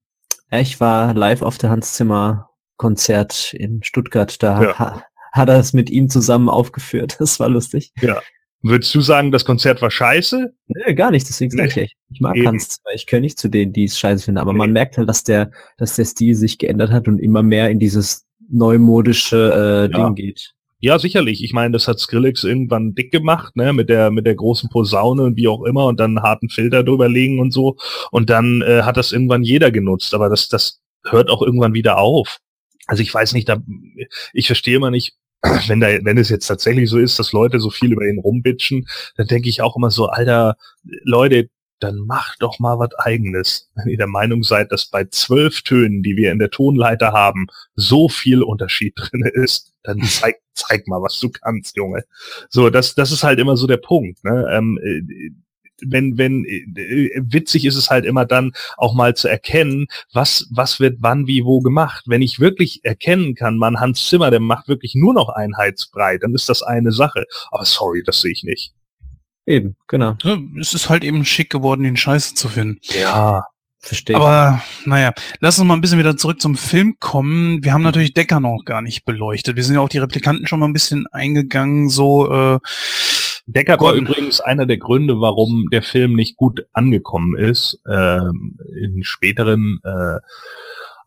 Ich 0.52 0.80
war 0.80 1.14
live 1.14 1.41
auf 1.41 1.57
der 1.57 1.69
Hans 1.69 1.94
Zimmer 1.94 2.49
Konzert 2.78 3.53
in 3.53 3.84
Stuttgart. 3.84 4.41
Da 4.41 4.61
ja 4.61 5.03
hat 5.34 5.49
er 5.49 5.60
es 5.60 5.74
mit 5.74 5.91
ihm 5.91 6.10
zusammen 6.10 6.49
aufgeführt. 6.49 7.18
Das 7.19 7.40
war 7.40 7.49
lustig. 7.49 7.91
Ja. 8.02 8.22
Würdest 8.64 8.94
du 8.96 9.02
sagen, 9.02 9.32
das 9.32 9.46
Konzert 9.46 9.82
war 9.82 9.92
scheiße? 9.92 10.52
Nee, 10.68 10.94
gar 10.96 11.12
nicht, 11.12 11.30
deswegen 11.30 11.52
sage 11.52 11.68
ich, 11.70 11.78
echt. 11.78 11.96
ich 12.12 12.22
mag 12.22 12.36
Eben. 12.36 12.48
Hans 12.48 12.80
ich 12.94 13.06
gehöre 13.06 13.22
nicht 13.22 13.38
zu 13.40 13.50
denen, 13.50 13.72
die 13.72 13.84
es 13.86 14.00
scheiße 14.00 14.26
finden, 14.26 14.40
aber 14.40 14.54
man 14.54 14.70
Nee. 14.70 14.74
merkt 14.74 14.98
halt, 14.98 15.08
dass 15.08 15.24
der, 15.24 15.52
dass 15.78 15.96
der 15.96 16.06
Stil 16.06 16.34
sich 16.36 16.58
geändert 16.58 16.92
hat 16.92 17.08
und 17.08 17.20
immer 17.20 17.44
mehr 17.44 17.70
in 17.70 17.80
dieses 17.80 18.26
neumodische 18.50 19.90
äh, 19.92 19.96
Ja. 19.98 20.06
Ding 20.06 20.16
geht. 20.16 20.54
Ja, 20.80 21.00
sicherlich. 21.00 21.44
Ich 21.44 21.54
meine, 21.54 21.72
das 21.72 21.88
hat 21.88 22.00
Skrillex 22.00 22.44
irgendwann 22.44 22.94
dick 22.94 23.12
gemacht, 23.12 23.56
ne, 23.56 23.74
mit 23.74 23.90
der 23.90 24.12
mit 24.12 24.28
der 24.28 24.36
großen 24.36 24.70
Posaune 24.70 25.24
und 25.24 25.36
wie 25.36 25.48
auch 25.48 25.64
immer 25.64 25.86
und 25.86 26.00
dann 26.00 26.18
einen 26.18 26.24
harten 26.24 26.50
Filter 26.50 26.84
drüber 26.84 27.10
legen 27.10 27.40
und 27.40 27.52
so. 27.52 27.78
Und 28.12 28.30
dann 28.30 28.62
äh, 28.62 28.84
hat 28.84 28.96
das 28.98 29.12
irgendwann 29.12 29.42
jeder 29.44 29.72
genutzt, 29.72 30.14
aber 30.14 30.30
das 30.30 30.50
das 30.50 30.80
hört 31.06 31.30
auch 31.30 31.42
irgendwann 31.42 31.74
wieder 31.74 31.98
auf. 31.98 32.38
Also 32.86 33.02
ich 33.02 33.12
weiß 33.14 33.34
nicht, 33.34 33.50
da 33.50 33.58
ich 34.34 34.46
verstehe 34.48 34.76
immer 34.76 34.92
nicht, 34.92 35.16
wenn 35.68 35.80
da 35.80 35.88
wenn 36.04 36.18
es 36.18 36.30
jetzt 36.30 36.48
tatsächlich 36.48 36.90
so 36.90 36.98
ist, 36.98 37.20
dass 37.20 37.32
Leute 37.32 37.60
so 37.60 37.70
viel 37.70 37.92
über 37.92 38.06
ihn 38.06 38.20
rumbitchen, 38.20 38.88
dann 39.16 39.28
denke 39.28 39.50
ich 39.50 39.62
auch 39.62 39.76
immer 39.76 39.92
so, 39.92 40.08
Alter, 40.08 40.58
Leute, 41.04 41.50
dann 41.80 41.98
macht 41.98 42.42
doch 42.42 42.60
mal 42.60 42.80
was 42.80 42.94
eigenes. 42.98 43.70
Wenn 43.76 43.90
ihr 43.90 43.98
der 43.98 44.08
Meinung 44.08 44.44
seid, 44.44 44.72
dass 44.72 44.88
bei 44.88 45.06
zwölf 45.06 45.62
Tönen, 45.62 46.02
die 46.02 46.16
wir 46.16 46.32
in 46.32 46.40
der 46.40 46.50
Tonleiter 46.50 47.12
haben, 47.12 47.48
so 47.76 48.10
viel 48.10 48.42
Unterschied 48.42 48.96
drin 48.98 49.30
ist, 49.34 49.74
dann 49.84 50.02
zeig, 50.04 50.38
zeig 50.54 50.88
mal, 50.88 51.02
was 51.02 51.20
du 51.20 51.30
kannst, 51.30 51.78
Junge. 51.78 52.04
So, 52.50 52.70
das, 52.70 52.96
das 52.96 53.12
ist 53.12 53.24
halt 53.24 53.40
immer 53.40 53.58
so 53.58 53.68
der 53.68 53.78
Punkt. 53.78 54.24
Ne? 54.24 54.48
Ähm, 54.52 54.80
äh, 54.84 55.32
wenn, 55.86 56.18
wenn, 56.18 56.45
äh, 56.45 57.22
witzig 57.22 57.66
ist 57.66 57.76
es 57.76 57.90
halt 57.90 58.06
immer 58.06 58.26
dann 58.26 58.54
auch 58.78 58.94
mal 58.94 59.16
zu 59.16 59.28
erkennen, 59.28 59.88
was, 60.14 60.48
was 60.52 60.80
wird 60.80 60.98
wann, 60.99 61.28
wie, 61.28 61.44
wo 61.44 61.62
gemacht. 61.62 62.04
Wenn 62.08 62.22
ich 62.22 62.40
wirklich 62.40 62.84
erkennen 62.84 63.36
kann, 63.36 63.58
man, 63.58 63.80
Hans 63.80 64.08
Zimmer, 64.08 64.32
der 64.32 64.40
macht 64.40 64.68
wirklich 64.68 64.95
nur 64.95 65.14
noch 65.14 65.30
Einheitsbrei, 65.30 66.18
dann 66.18 66.34
ist 66.34 66.49
das 66.49 66.64
eine 66.64 66.91
Sache. 66.91 67.26
Aber 67.52 67.66
sorry, 67.66 68.04
das 68.06 68.22
sehe 68.22 68.32
ich 68.32 68.44
nicht. 68.44 68.74
Eben, 69.45 69.78
genau. 69.88 70.18
Ja, 70.24 70.38
Es 70.60 70.74
ist 70.74 70.90
halt 70.90 71.04
eben 71.04 71.24
schick 71.24 71.49
geworden, 71.49 71.84
den 71.84 71.98
Scheiße 71.98 72.36
zu 72.36 72.49
finden. 72.49 72.80
Ja. 72.99 73.45
Verstehe. 73.80 74.16
Aber 74.18 74.62
naja, 74.86 75.14
lass 75.40 75.60
uns 75.60 75.68
mal 75.68 75.76
ein 75.76 75.82
bisschen 75.82 75.99
wieder 75.99 76.18
zurück 76.18 76.41
zum 76.41 76.58
Film 76.58 76.95
kommen. 76.99 77.64
Wir 77.64 77.74
haben 77.74 77.84
natürlich 77.84 78.14
Decker 78.14 78.40
noch 78.40 78.64
gar 78.66 78.82
nicht 78.82 79.06
beleuchtet. 79.06 79.56
Wir 79.56 79.64
sind 79.64 79.76
ja 79.76 79.82
auf 79.82 79.90
die 79.90 79.99
Replikanten 79.99 80.48
schon 80.48 80.60
mal 80.60 80.68
ein 80.68 80.74
bisschen 80.74 81.08
eingegangen, 81.08 81.88
so 81.88 82.30
äh, 82.30 82.60
Deckard 83.48 83.80
war 83.80 83.94
übrigens 83.94 84.41
einer 84.41 84.65
der 84.65 84.78
Gründe, 84.78 85.22
warum 85.22 85.69
der 85.72 85.82
Film 85.82 86.14
nicht 86.14 86.36
gut 86.36 86.65
angekommen 86.74 87.38
ist. 87.38 87.82
Ähm, 87.90 88.60
in 88.76 89.03
späteren 89.03 89.80
äh, 89.86 90.19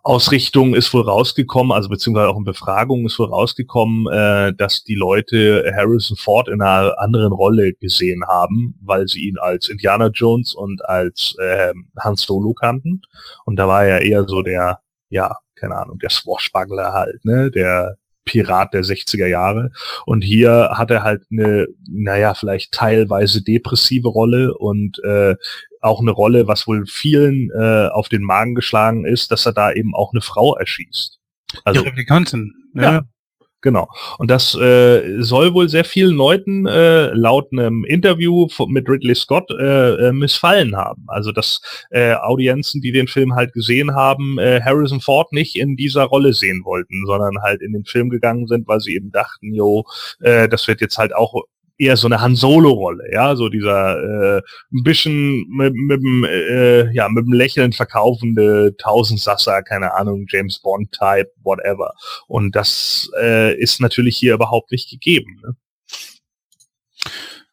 Ausrichtungen 0.02 0.72
ist 0.72 0.94
wohl 0.94 1.02
rausgekommen, 1.02 1.72
also 1.72 1.90
beziehungsweise 1.90 2.30
auch 2.30 2.38
in 2.38 2.44
Befragungen 2.44 3.04
ist 3.04 3.18
wohl 3.18 3.28
rausgekommen, 3.28 4.06
äh, 4.10 4.54
dass 4.54 4.82
die 4.84 4.94
Leute 4.94 5.70
Harrison 5.76 6.16
Ford 6.16 6.48
in 6.48 6.62
einer 6.62 6.98
anderen 6.98 7.32
Rolle 7.34 7.74
gesehen 7.74 8.24
haben, 8.26 8.74
weil 8.82 9.06
sie 9.06 9.28
ihn 9.28 9.36
als 9.36 9.68
Indiana 9.68 10.06
Jones 10.06 10.54
und 10.54 10.82
als 10.86 11.36
äh, 11.38 11.74
Hans 11.98 12.22
Solo 12.22 12.54
kannten. 12.54 13.02
Und 13.44 13.56
da 13.56 13.68
war 13.68 13.84
er 13.84 14.00
eher 14.00 14.26
so 14.26 14.40
der, 14.40 14.80
ja, 15.10 15.36
keine 15.56 15.76
Ahnung, 15.76 15.98
der 15.98 16.08
Swashbuckler 16.08 16.94
halt, 16.94 17.22
ne, 17.26 17.50
der 17.50 17.98
Pirat 18.24 18.74
der 18.74 18.82
60er 18.82 19.26
Jahre. 19.26 19.70
Und 20.06 20.22
hier 20.22 20.70
hat 20.74 20.90
er 20.90 21.02
halt 21.02 21.24
eine, 21.30 21.66
naja, 21.88 22.34
vielleicht 22.34 22.72
teilweise 22.72 23.42
depressive 23.42 24.08
Rolle 24.08 24.56
und 24.56 24.98
äh, 25.04 25.36
auch 25.80 26.00
eine 26.00 26.10
Rolle, 26.10 26.46
was 26.46 26.66
wohl 26.66 26.86
vielen 26.86 27.50
äh, 27.50 27.88
auf 27.88 28.08
den 28.08 28.22
Magen 28.22 28.54
geschlagen 28.54 29.04
ist, 29.04 29.30
dass 29.30 29.46
er 29.46 29.52
da 29.52 29.72
eben 29.72 29.94
auch 29.94 30.12
eine 30.12 30.20
Frau 30.20 30.56
erschießt. 30.56 31.18
Also 31.64 31.82
die 31.82 31.88
Replikantin. 31.88 32.52
Ja. 32.74 33.02
Genau. 33.62 33.88
Und 34.18 34.30
das 34.30 34.54
äh, 34.54 35.20
soll 35.22 35.52
wohl 35.52 35.68
sehr 35.68 35.84
vielen 35.84 36.14
Leuten 36.14 36.66
äh, 36.66 37.08
laut 37.12 37.52
einem 37.52 37.84
Interview 37.84 38.48
mit 38.68 38.88
Ridley 38.88 39.14
Scott 39.14 39.50
äh, 39.50 40.08
äh, 40.08 40.12
missfallen 40.12 40.76
haben. 40.76 41.04
Also 41.08 41.30
dass 41.30 41.60
äh, 41.90 42.14
Audienzen, 42.14 42.80
die 42.80 42.92
den 42.92 43.06
Film 43.06 43.34
halt 43.34 43.52
gesehen 43.52 43.94
haben, 43.94 44.38
äh, 44.38 44.62
Harrison 44.62 45.00
Ford 45.00 45.32
nicht 45.32 45.56
in 45.56 45.76
dieser 45.76 46.04
Rolle 46.04 46.32
sehen 46.32 46.62
wollten, 46.64 47.04
sondern 47.06 47.42
halt 47.42 47.60
in 47.60 47.72
den 47.72 47.84
Film 47.84 48.08
gegangen 48.08 48.46
sind, 48.46 48.66
weil 48.66 48.80
sie 48.80 48.94
eben 48.94 49.10
dachten, 49.10 49.52
jo, 49.52 49.84
äh, 50.20 50.48
das 50.48 50.66
wird 50.66 50.80
jetzt 50.80 50.96
halt 50.96 51.14
auch 51.14 51.34
eher 51.80 51.96
so 51.96 52.06
eine 52.06 52.20
Han 52.20 52.36
Solo-Rolle, 52.36 53.04
ja, 53.12 53.34
so 53.34 53.48
dieser 53.48 54.36
äh, 54.36 54.42
ein 54.72 54.82
bisschen 54.82 55.46
mit, 55.48 55.74
mit 55.74 56.02
dem 56.02 56.24
äh, 56.24 56.92
ja 56.92 57.08
mit 57.08 57.24
dem 57.24 57.32
Lächeln 57.32 57.72
verkaufende 57.72 58.76
Tausendsasser, 58.76 59.62
keine 59.62 59.94
Ahnung, 59.94 60.26
James 60.28 60.58
Bond 60.60 60.92
Type, 60.92 61.30
whatever. 61.42 61.94
Und 62.26 62.54
das 62.54 63.10
äh, 63.20 63.58
ist 63.58 63.80
natürlich 63.80 64.16
hier 64.16 64.34
überhaupt 64.34 64.70
nicht 64.70 64.90
gegeben. 64.90 65.40
Ne? 65.42 65.56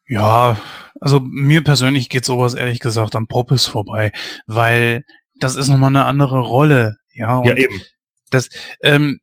Ja, 0.08 0.58
also 1.00 1.20
mir 1.20 1.64
persönlich 1.64 2.10
geht 2.10 2.26
sowas 2.26 2.54
ehrlich 2.54 2.80
gesagt 2.80 3.16
am 3.16 3.28
Poppes 3.28 3.66
vorbei, 3.66 4.12
weil 4.46 5.04
das 5.40 5.56
ist 5.56 5.70
nochmal 5.70 5.90
eine 5.90 6.06
andere 6.06 6.40
Rolle. 6.40 6.98
Ja, 7.14 7.44
Ja, 7.44 7.56
eben. 7.56 7.82
das, 8.30 8.50
ähm, 8.82 9.20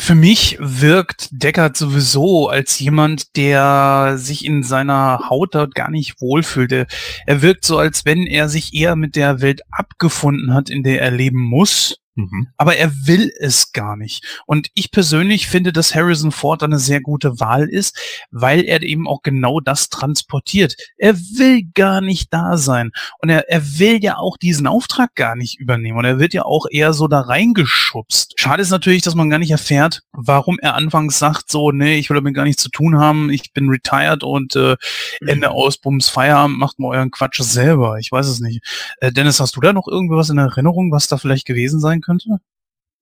für 0.00 0.14
mich 0.14 0.56
wirkt 0.58 1.28
Deckard 1.30 1.76
sowieso 1.76 2.48
als 2.48 2.78
jemand, 2.78 3.36
der 3.36 4.14
sich 4.16 4.46
in 4.46 4.62
seiner 4.62 5.28
Haut 5.28 5.54
dort 5.54 5.74
gar 5.74 5.90
nicht 5.90 6.20
wohlfühlt. 6.22 6.72
Er, 6.72 6.86
er 7.26 7.42
wirkt 7.42 7.66
so, 7.66 7.78
als 7.78 8.06
wenn 8.06 8.26
er 8.26 8.48
sich 8.48 8.72
eher 8.72 8.96
mit 8.96 9.14
der 9.14 9.42
Welt 9.42 9.60
abgefunden 9.70 10.54
hat, 10.54 10.70
in 10.70 10.82
der 10.82 11.02
er 11.02 11.10
leben 11.10 11.40
muss. 11.40 11.98
Mhm. 12.20 12.48
Aber 12.56 12.76
er 12.76 12.92
will 13.06 13.32
es 13.38 13.72
gar 13.72 13.96
nicht. 13.96 14.42
Und 14.46 14.68
ich 14.74 14.90
persönlich 14.90 15.46
finde, 15.46 15.72
dass 15.72 15.94
Harrison 15.94 16.32
Ford 16.32 16.62
eine 16.62 16.78
sehr 16.78 17.00
gute 17.00 17.40
Wahl 17.40 17.68
ist, 17.68 17.98
weil 18.30 18.64
er 18.64 18.82
eben 18.82 19.08
auch 19.08 19.22
genau 19.22 19.60
das 19.60 19.88
transportiert. 19.88 20.76
Er 20.96 21.18
will 21.18 21.62
gar 21.74 22.00
nicht 22.00 22.32
da 22.32 22.56
sein. 22.56 22.92
Und 23.20 23.30
er, 23.30 23.48
er 23.48 23.78
will 23.78 24.02
ja 24.02 24.16
auch 24.16 24.36
diesen 24.36 24.66
Auftrag 24.66 25.14
gar 25.14 25.36
nicht 25.36 25.58
übernehmen. 25.58 25.98
Und 25.98 26.04
er 26.04 26.18
wird 26.18 26.34
ja 26.34 26.44
auch 26.44 26.66
eher 26.70 26.92
so 26.92 27.08
da 27.08 27.20
reingeschubst. 27.20 28.34
Schade 28.36 28.62
ist 28.62 28.70
natürlich, 28.70 29.02
dass 29.02 29.14
man 29.14 29.30
gar 29.30 29.38
nicht 29.38 29.50
erfährt, 29.50 30.02
warum 30.12 30.58
er 30.60 30.74
anfangs 30.74 31.18
sagt, 31.18 31.50
so, 31.50 31.72
nee, 31.72 31.98
ich 31.98 32.10
will 32.10 32.16
damit 32.16 32.34
gar 32.34 32.44
nichts 32.44 32.62
zu 32.62 32.70
tun 32.70 32.98
haben, 32.98 33.30
ich 33.30 33.52
bin 33.52 33.68
retired 33.68 34.22
und 34.22 34.56
äh, 34.56 34.76
Ende 35.20 35.50
aus, 35.50 35.78
Bums, 35.78 36.08
Feierabend, 36.08 36.58
macht 36.58 36.78
mal 36.78 36.88
euren 36.96 37.10
Quatsch 37.10 37.40
selber. 37.40 37.98
Ich 37.98 38.12
weiß 38.12 38.26
es 38.26 38.40
nicht. 38.40 38.64
Äh, 39.00 39.12
Dennis, 39.12 39.40
hast 39.40 39.56
du 39.56 39.60
da 39.60 39.72
noch 39.72 39.88
irgendwas 39.88 40.30
in 40.30 40.38
Erinnerung, 40.38 40.92
was 40.92 41.08
da 41.08 41.16
vielleicht 41.16 41.46
gewesen 41.46 41.80
sein 41.80 42.00
könnte? 42.00 42.09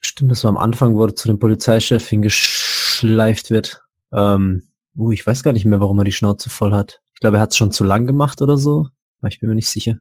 Stimmt, 0.00 0.30
das 0.30 0.44
war 0.44 0.50
am 0.50 0.56
Anfang, 0.56 0.94
wo 0.94 1.04
er 1.04 1.16
zu 1.16 1.28
dem 1.28 1.38
Polizeichef 1.38 2.06
hingeschleift 2.08 3.50
wird. 3.50 3.82
Ähm, 4.12 4.68
uh, 4.96 5.10
ich 5.12 5.26
weiß 5.26 5.42
gar 5.42 5.52
nicht 5.52 5.64
mehr, 5.64 5.80
warum 5.80 5.98
er 5.98 6.04
die 6.04 6.12
Schnauze 6.12 6.50
voll 6.50 6.72
hat. 6.72 7.00
Ich 7.14 7.20
glaube, 7.20 7.38
er 7.38 7.40
hat 7.40 7.50
es 7.50 7.56
schon 7.56 7.72
zu 7.72 7.84
lang 7.84 8.06
gemacht 8.06 8.40
oder 8.42 8.56
so. 8.56 8.86
Aber 9.20 9.28
ich 9.28 9.40
bin 9.40 9.48
mir 9.48 9.56
nicht 9.56 9.68
sicher. 9.68 9.98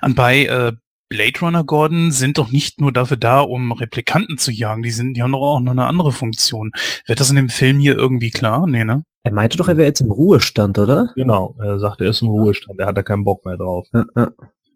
Und 0.00 0.16
bei 0.16 0.46
äh, 0.46 0.72
Blade 1.08 1.38
Runner 1.40 1.64
Gordon 1.64 2.10
sind 2.10 2.38
doch 2.38 2.50
nicht 2.50 2.80
nur 2.80 2.92
dafür 2.92 3.16
da, 3.16 3.40
um 3.40 3.72
Replikanten 3.72 4.38
zu 4.38 4.50
jagen, 4.50 4.82
die 4.82 4.90
sind, 4.90 5.14
die 5.14 5.22
haben 5.22 5.32
doch 5.32 5.42
auch 5.42 5.60
noch 5.60 5.72
eine 5.72 5.86
andere 5.86 6.12
Funktion. 6.12 6.72
Wird 7.06 7.20
das 7.20 7.30
in 7.30 7.36
dem 7.36 7.50
Film 7.50 7.78
hier 7.78 7.96
irgendwie 7.96 8.30
klar? 8.30 8.66
Nee, 8.66 8.84
ne? 8.84 9.04
Er 9.22 9.32
meinte 9.32 9.56
doch, 9.56 9.68
er 9.68 9.76
wäre 9.76 9.88
jetzt 9.88 10.00
im 10.00 10.10
Ruhestand, 10.10 10.78
oder? 10.78 11.12
Genau. 11.14 11.56
Er 11.58 11.78
sagt, 11.78 12.00
er 12.00 12.10
ist 12.10 12.22
im 12.22 12.28
Ruhestand, 12.28 12.80
er 12.80 12.86
hat 12.86 12.96
da 12.96 13.02
keinen 13.02 13.24
Bock 13.24 13.44
mehr 13.44 13.56
drauf. 13.56 13.86
Ja, 13.92 14.04
ja. 14.16 14.30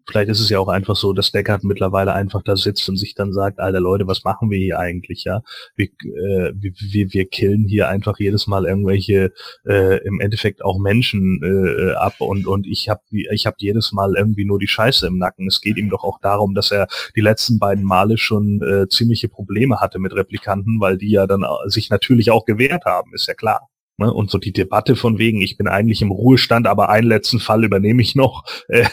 Vielleicht 0.09 0.29
ist 0.29 0.39
es 0.39 0.49
ja 0.49 0.57
auch 0.57 0.69
einfach 0.69 0.95
so, 0.95 1.13
dass 1.13 1.31
Deckard 1.31 1.63
mittlerweile 1.63 2.13
einfach 2.13 2.41
da 2.41 2.55
sitzt 2.55 2.89
und 2.89 2.97
sich 2.97 3.13
dann 3.13 3.31
sagt, 3.31 3.59
alter 3.59 3.79
Leute, 3.79 4.07
was 4.07 4.23
machen 4.23 4.49
wir 4.49 4.57
hier 4.57 4.79
eigentlich, 4.79 5.23
ja? 5.23 5.41
Wir, 5.75 5.85
äh, 5.85 6.51
wir, 6.55 7.13
wir, 7.13 7.25
killen 7.29 7.67
hier 7.67 7.89
einfach 7.89 8.17
jedes 8.17 8.47
Mal 8.47 8.65
irgendwelche 8.65 9.31
äh, 9.67 10.03
im 10.03 10.19
Endeffekt 10.19 10.63
auch 10.65 10.79
Menschen 10.79 11.41
äh, 11.43 11.91
ab 11.93 12.15
und 12.19 12.47
und 12.47 12.65
ich 12.65 12.89
habe 12.89 13.01
ich 13.11 13.45
hab 13.45 13.55
jedes 13.59 13.91
Mal 13.91 14.15
irgendwie 14.17 14.45
nur 14.45 14.57
die 14.57 14.67
Scheiße 14.67 15.05
im 15.05 15.19
Nacken. 15.19 15.47
Es 15.47 15.61
geht 15.61 15.77
ihm 15.77 15.91
doch 15.91 16.03
auch 16.03 16.19
darum, 16.19 16.55
dass 16.55 16.71
er 16.71 16.87
die 17.15 17.21
letzten 17.21 17.59
beiden 17.59 17.83
Male 17.83 18.17
schon 18.17 18.61
äh, 18.63 18.87
ziemliche 18.89 19.29
Probleme 19.29 19.79
hatte 19.79 19.99
mit 19.99 20.15
Replikanten, 20.15 20.79
weil 20.79 20.97
die 20.97 21.11
ja 21.11 21.27
dann 21.27 21.43
äh, 21.43 21.69
sich 21.69 21.91
natürlich 21.91 22.31
auch 22.31 22.45
gewehrt 22.45 22.85
haben, 22.85 23.13
ist 23.13 23.27
ja 23.27 23.35
klar. 23.35 23.69
Ne? 23.99 24.11
Und 24.11 24.31
so 24.31 24.37
die 24.37 24.53
Debatte 24.53 24.95
von 24.95 25.17
wegen, 25.17 25.41
ich 25.41 25.57
bin 25.57 25.67
eigentlich 25.67 26.01
im 26.01 26.11
Ruhestand, 26.11 26.65
aber 26.65 26.89
einen 26.89 27.07
letzten 27.07 27.39
Fall 27.39 27.63
übernehme 27.63 28.01
ich 28.01 28.15
noch, 28.15 28.43
äh, 28.69 28.87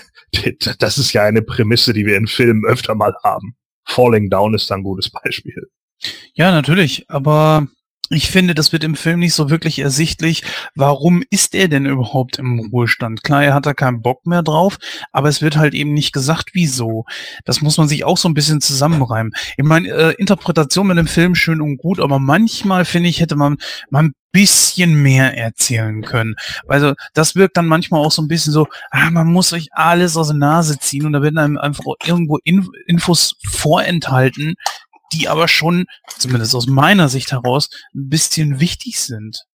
das 0.78 0.98
ist 0.98 1.12
ja 1.12 1.22
eine 1.22 1.42
Prämisse, 1.42 1.92
die 1.92 2.04
wir 2.04 2.16
in 2.16 2.26
Filmen 2.26 2.64
öfter 2.64 2.94
mal 2.94 3.14
haben. 3.22 3.56
Falling 3.84 4.28
Down 4.28 4.54
ist 4.54 4.70
da 4.70 4.74
ein 4.74 4.82
gutes 4.82 5.10
Beispiel. 5.10 5.70
Ja, 6.34 6.50
natürlich, 6.50 7.08
aber 7.08 7.68
ich 8.10 8.30
finde, 8.30 8.54
das 8.54 8.72
wird 8.72 8.84
im 8.84 8.94
Film 8.94 9.20
nicht 9.20 9.34
so 9.34 9.50
wirklich 9.50 9.78
ersichtlich. 9.78 10.42
Warum 10.74 11.22
ist 11.30 11.54
er 11.54 11.68
denn 11.68 11.86
überhaupt 11.86 12.38
im 12.38 12.70
Ruhestand? 12.72 13.22
Klar, 13.22 13.44
er 13.44 13.54
hat 13.54 13.66
da 13.66 13.74
keinen 13.74 14.02
Bock 14.02 14.26
mehr 14.26 14.42
drauf, 14.42 14.78
aber 15.12 15.28
es 15.28 15.42
wird 15.42 15.56
halt 15.56 15.74
eben 15.74 15.92
nicht 15.92 16.12
gesagt, 16.12 16.50
wieso. 16.52 17.04
Das 17.44 17.60
muss 17.60 17.78
man 17.78 17.88
sich 17.88 18.04
auch 18.04 18.18
so 18.18 18.28
ein 18.28 18.34
bisschen 18.34 18.60
zusammenreimen. 18.60 19.32
Ich 19.56 19.64
meine, 19.64 19.88
äh, 19.88 20.14
Interpretation 20.18 20.86
mit 20.86 20.98
dem 20.98 21.06
Film 21.06 21.34
schön 21.34 21.60
und 21.60 21.78
gut, 21.78 22.00
aber 22.00 22.18
manchmal 22.18 22.84
finde 22.84 23.08
ich, 23.08 23.20
hätte 23.20 23.36
man 23.36 23.56
mal 23.90 24.04
ein 24.04 24.14
bisschen 24.36 25.00
mehr 25.00 25.34
erzählen 25.34 26.02
können. 26.02 26.34
Also 26.68 26.92
das 27.14 27.36
wirkt 27.36 27.56
dann 27.56 27.64
manchmal 27.64 28.04
auch 28.04 28.12
so 28.12 28.20
ein 28.20 28.28
bisschen 28.28 28.52
so, 28.52 28.66
ah, 28.90 29.10
man 29.10 29.28
muss 29.28 29.54
euch 29.54 29.68
alles 29.72 30.14
aus 30.14 30.26
der 30.26 30.36
Nase 30.36 30.78
ziehen 30.78 31.06
und 31.06 31.14
da 31.14 31.22
werden 31.22 31.38
einem 31.38 31.56
einfach 31.56 31.84
irgendwo 32.04 32.36
Inf 32.44 32.68
Infos 32.86 33.36
vorenthalten, 33.48 34.56
die 35.12 35.28
aber 35.28 35.48
schon, 35.48 35.86
zumindest 36.18 36.54
aus 36.54 36.66
meiner 36.66 37.08
Sicht 37.08 37.32
heraus, 37.32 37.68
ein 37.94 38.08
bisschen 38.08 38.60
wichtig 38.60 39.00
sind. 39.00 39.44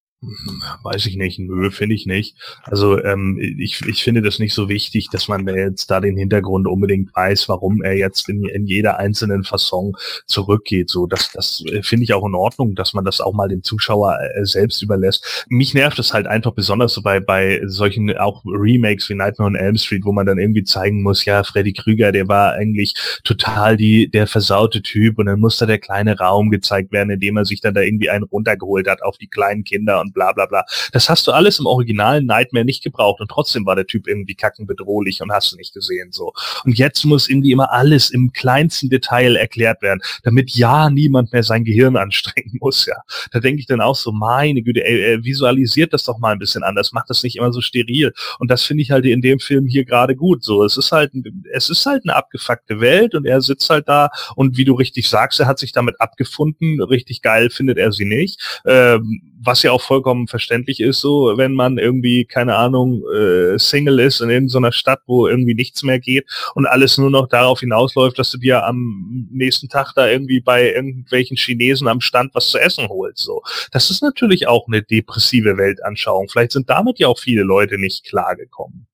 Weiß 0.85 1.07
ich 1.07 1.17
nicht, 1.17 1.41
nö, 1.41 1.73
finde 1.73 1.97
ich 1.97 2.07
nicht. 2.07 2.37
Also 2.63 3.03
ähm, 3.03 3.39
ich, 3.41 3.83
ich 3.89 4.05
finde 4.05 4.23
das 4.23 4.39
nicht 4.39 4.55
so 4.55 4.69
wichtig, 4.69 5.09
dass 5.11 5.27
man 5.27 5.49
jetzt 5.49 5.91
da 5.91 6.01
den 6.01 6.17
Hintergrund 6.17 6.69
unbedingt 6.69 7.15
weiß, 7.15 7.49
warum 7.49 7.83
er 7.83 7.97
jetzt 7.97 8.29
in, 8.29 8.45
in 8.45 8.67
jeder 8.67 9.01
einzelnen 9.01 9.43
Fasson 9.43 9.95
zurückgeht. 10.27 10.91
So, 10.91 11.07
das, 11.09 11.33
das 11.33 11.65
äh, 11.73 11.83
finde 11.83 12.05
ich 12.05 12.15
auch 12.15 12.25
in 12.25 12.37
Ordnung, 12.37 12.77
dass 12.77 12.95
man 12.95 13.05
das 13.05 13.21
auch 13.21 13.33
mal 13.33 13.49
dem 13.49 13.65
Zuschauer 13.65 14.17
äh, 14.37 14.45
selbst 14.45 14.81
überlässt. 14.83 15.45
Mich 15.49 15.75
nervt 15.75 15.99
es 15.99 16.13
halt 16.13 16.29
einfach 16.29 16.53
besonders 16.53 16.95
so 16.95 17.03
bei, 17.03 17.19
bei 17.19 17.61
solchen 17.65 18.17
auch 18.17 18.45
Remakes 18.45 19.09
wie 19.09 19.15
Nightmare 19.15 19.49
on 19.49 19.57
Elm 19.57 19.77
Street, 19.77 20.05
wo 20.05 20.13
man 20.13 20.27
dann 20.27 20.39
irgendwie 20.39 20.63
zeigen 20.63 21.03
muss, 21.03 21.25
ja, 21.25 21.43
Freddy 21.43 21.73
Krüger, 21.73 22.13
der 22.13 22.29
war 22.29 22.53
eigentlich 22.53 22.95
total 23.25 23.77
die, 23.77 24.09
der 24.09 24.29
versaute 24.29 24.83
Typ 24.83 25.19
und 25.19 25.27
dann 25.27 25.41
muss 25.41 25.59
da 25.59 25.67
der 25.67 25.81
kleine 25.81 26.17
Raum 26.17 26.51
gezeigt 26.51 26.93
werden, 26.93 27.11
in 27.11 27.19
dem 27.19 27.37
er 27.37 27.45
sich 27.45 27.61
dann 27.61 27.75
da 27.75 27.81
irgendwie 27.81 28.09
einen 28.09 28.25
runtergeholt 28.25 28.89
hat 28.89 29.03
auf 29.03 29.19
die 29.19 29.27
kleinen 29.27 29.65
Kinder 29.65 30.01
und 30.01 30.12
bla 30.13 30.33
bla 30.33 30.47
bla. 30.47 30.65
Das 30.93 31.09
hast 31.09 31.27
du 31.27 31.33
alles 31.33 31.59
im 31.59 31.67
originalen 31.67 32.27
Nightmare 32.27 32.65
nicht 32.65 32.83
gebraucht 32.83 33.21
und 33.21 33.29
trotzdem 33.29 33.67
war 33.67 33.77
der 33.77 33.87
Typ 33.87 34.07
irgendwie 34.07 34.35
kackenbedrohlich 34.35 35.23
und 35.23 35.33
hast 35.33 35.53
du 35.53 35.57
nicht 35.57 35.75
gesehen 35.75 36.13
so. 36.13 36.33
Und 36.65 36.79
jetzt 36.79 37.05
muss 37.05 37.29
irgendwie 37.29 37.53
immer 37.53 37.73
alles 37.73 38.11
im 38.11 38.33
kleinsten 38.33 38.91
Detail 38.91 39.37
erklärt 39.37 39.83
werden, 39.83 40.01
damit 40.23 40.51
ja 40.51 40.91
niemand 40.91 41.33
mehr 41.33 41.43
sein 41.43 41.65
Gehirn 41.65 41.97
anstrengen 42.03 42.59
muss, 42.61 42.87
ja. 42.87 42.97
Da 43.31 43.41
denke 43.41 43.61
ich 43.61 43.67
dann 43.67 43.81
auch 43.81 43.97
so, 43.97 44.13
meine 44.13 44.63
Güte, 44.63 44.85
ey, 44.85 45.03
ey, 45.03 45.25
visualisiert 45.25 45.93
das 45.93 46.05
doch 46.05 46.19
mal 46.19 46.33
ein 46.33 46.39
bisschen 46.39 46.63
anders, 46.63 46.93
macht 46.93 47.11
das 47.11 47.23
nicht 47.23 47.37
immer 47.37 47.53
so 47.53 47.61
steril. 47.61 48.13
Und 48.39 48.51
das 48.51 48.63
finde 48.63 48.83
ich 48.83 48.91
halt 48.91 49.05
in 49.05 49.23
dem 49.23 49.39
Film 49.39 49.67
hier 49.67 49.85
gerade 49.85 50.17
gut. 50.17 50.45
So, 50.45 50.65
es 50.65 50.77
ist 50.77 50.93
halt, 50.93 51.13
es 51.53 51.71
ist 51.71 51.85
halt 51.87 52.03
eine 52.05 52.17
abgefuckte 52.17 52.81
Welt 52.81 53.15
und 53.15 53.27
er 53.27 53.41
sitzt 53.41 53.69
halt 53.71 53.89
da 53.89 54.11
und 54.37 54.57
wie 54.57 54.65
du 54.65 54.75
richtig 54.75 55.09
sagst, 55.09 55.41
er 55.41 55.47
hat 55.47 55.59
sich 55.59 55.73
damit 55.73 56.01
abgefunden. 56.01 56.83
Richtig 56.83 57.23
geil 57.23 57.51
findet 57.51 57.79
er 57.79 57.93
sie 57.93 58.05
nicht. 58.05 58.61
Ähm, 58.67 59.23
was 59.45 59.63
ja 59.63 59.73
auch 59.73 59.81
vollkommen 60.03 60.27
verständlich 60.27 60.81
ist, 60.81 61.01
so 61.01 61.37
wenn 61.37 61.53
man 61.53 61.79
irgendwie, 61.79 62.25
keine 62.25 62.57
Ahnung, 62.57 63.03
äh, 63.15 63.59
Single 63.59 64.01
ist 64.01 64.21
in 64.21 64.31
irgendeiner 64.31 64.73
Stadt, 64.73 65.01
wo 65.07 65.29
irgendwie 65.29 65.55
nichts 65.55 65.83
mehr 65.83 66.01
geht 66.01 66.27
und 66.55 66.67
alles 66.67 66.99
nur 66.99 67.11
noch 67.11 67.29
darauf 67.29 67.61
hinausläuft, 67.61 68.19
dass 68.19 68.33
du 68.33 68.39
dir 68.39 68.65
am 68.65 69.29
nächsten 69.31 69.69
Tag 69.69 69.93
da 69.95 70.09
irgendwie 70.09 70.41
bei 70.41 70.73
irgendwelchen 70.73 71.37
Chinesen 71.37 71.87
am 71.87 72.01
Stand 72.01 72.35
was 72.35 72.49
zu 72.49 72.59
essen 72.59 72.89
holst. 72.89 73.23
So, 73.23 73.43
das 73.71 73.91
ist 73.91 74.03
natürlich 74.03 74.49
auch 74.49 74.67
eine 74.67 74.83
depressive 74.83 75.57
Weltanschauung. 75.57 76.29
Vielleicht 76.29 76.53
sind 76.53 76.69
damit 76.69 76.99
ja 76.99 77.07
auch 77.07 77.19
viele 77.19 77.43
Leute 77.43 77.79
nicht 77.79 78.05
klargekommen. 78.05 78.87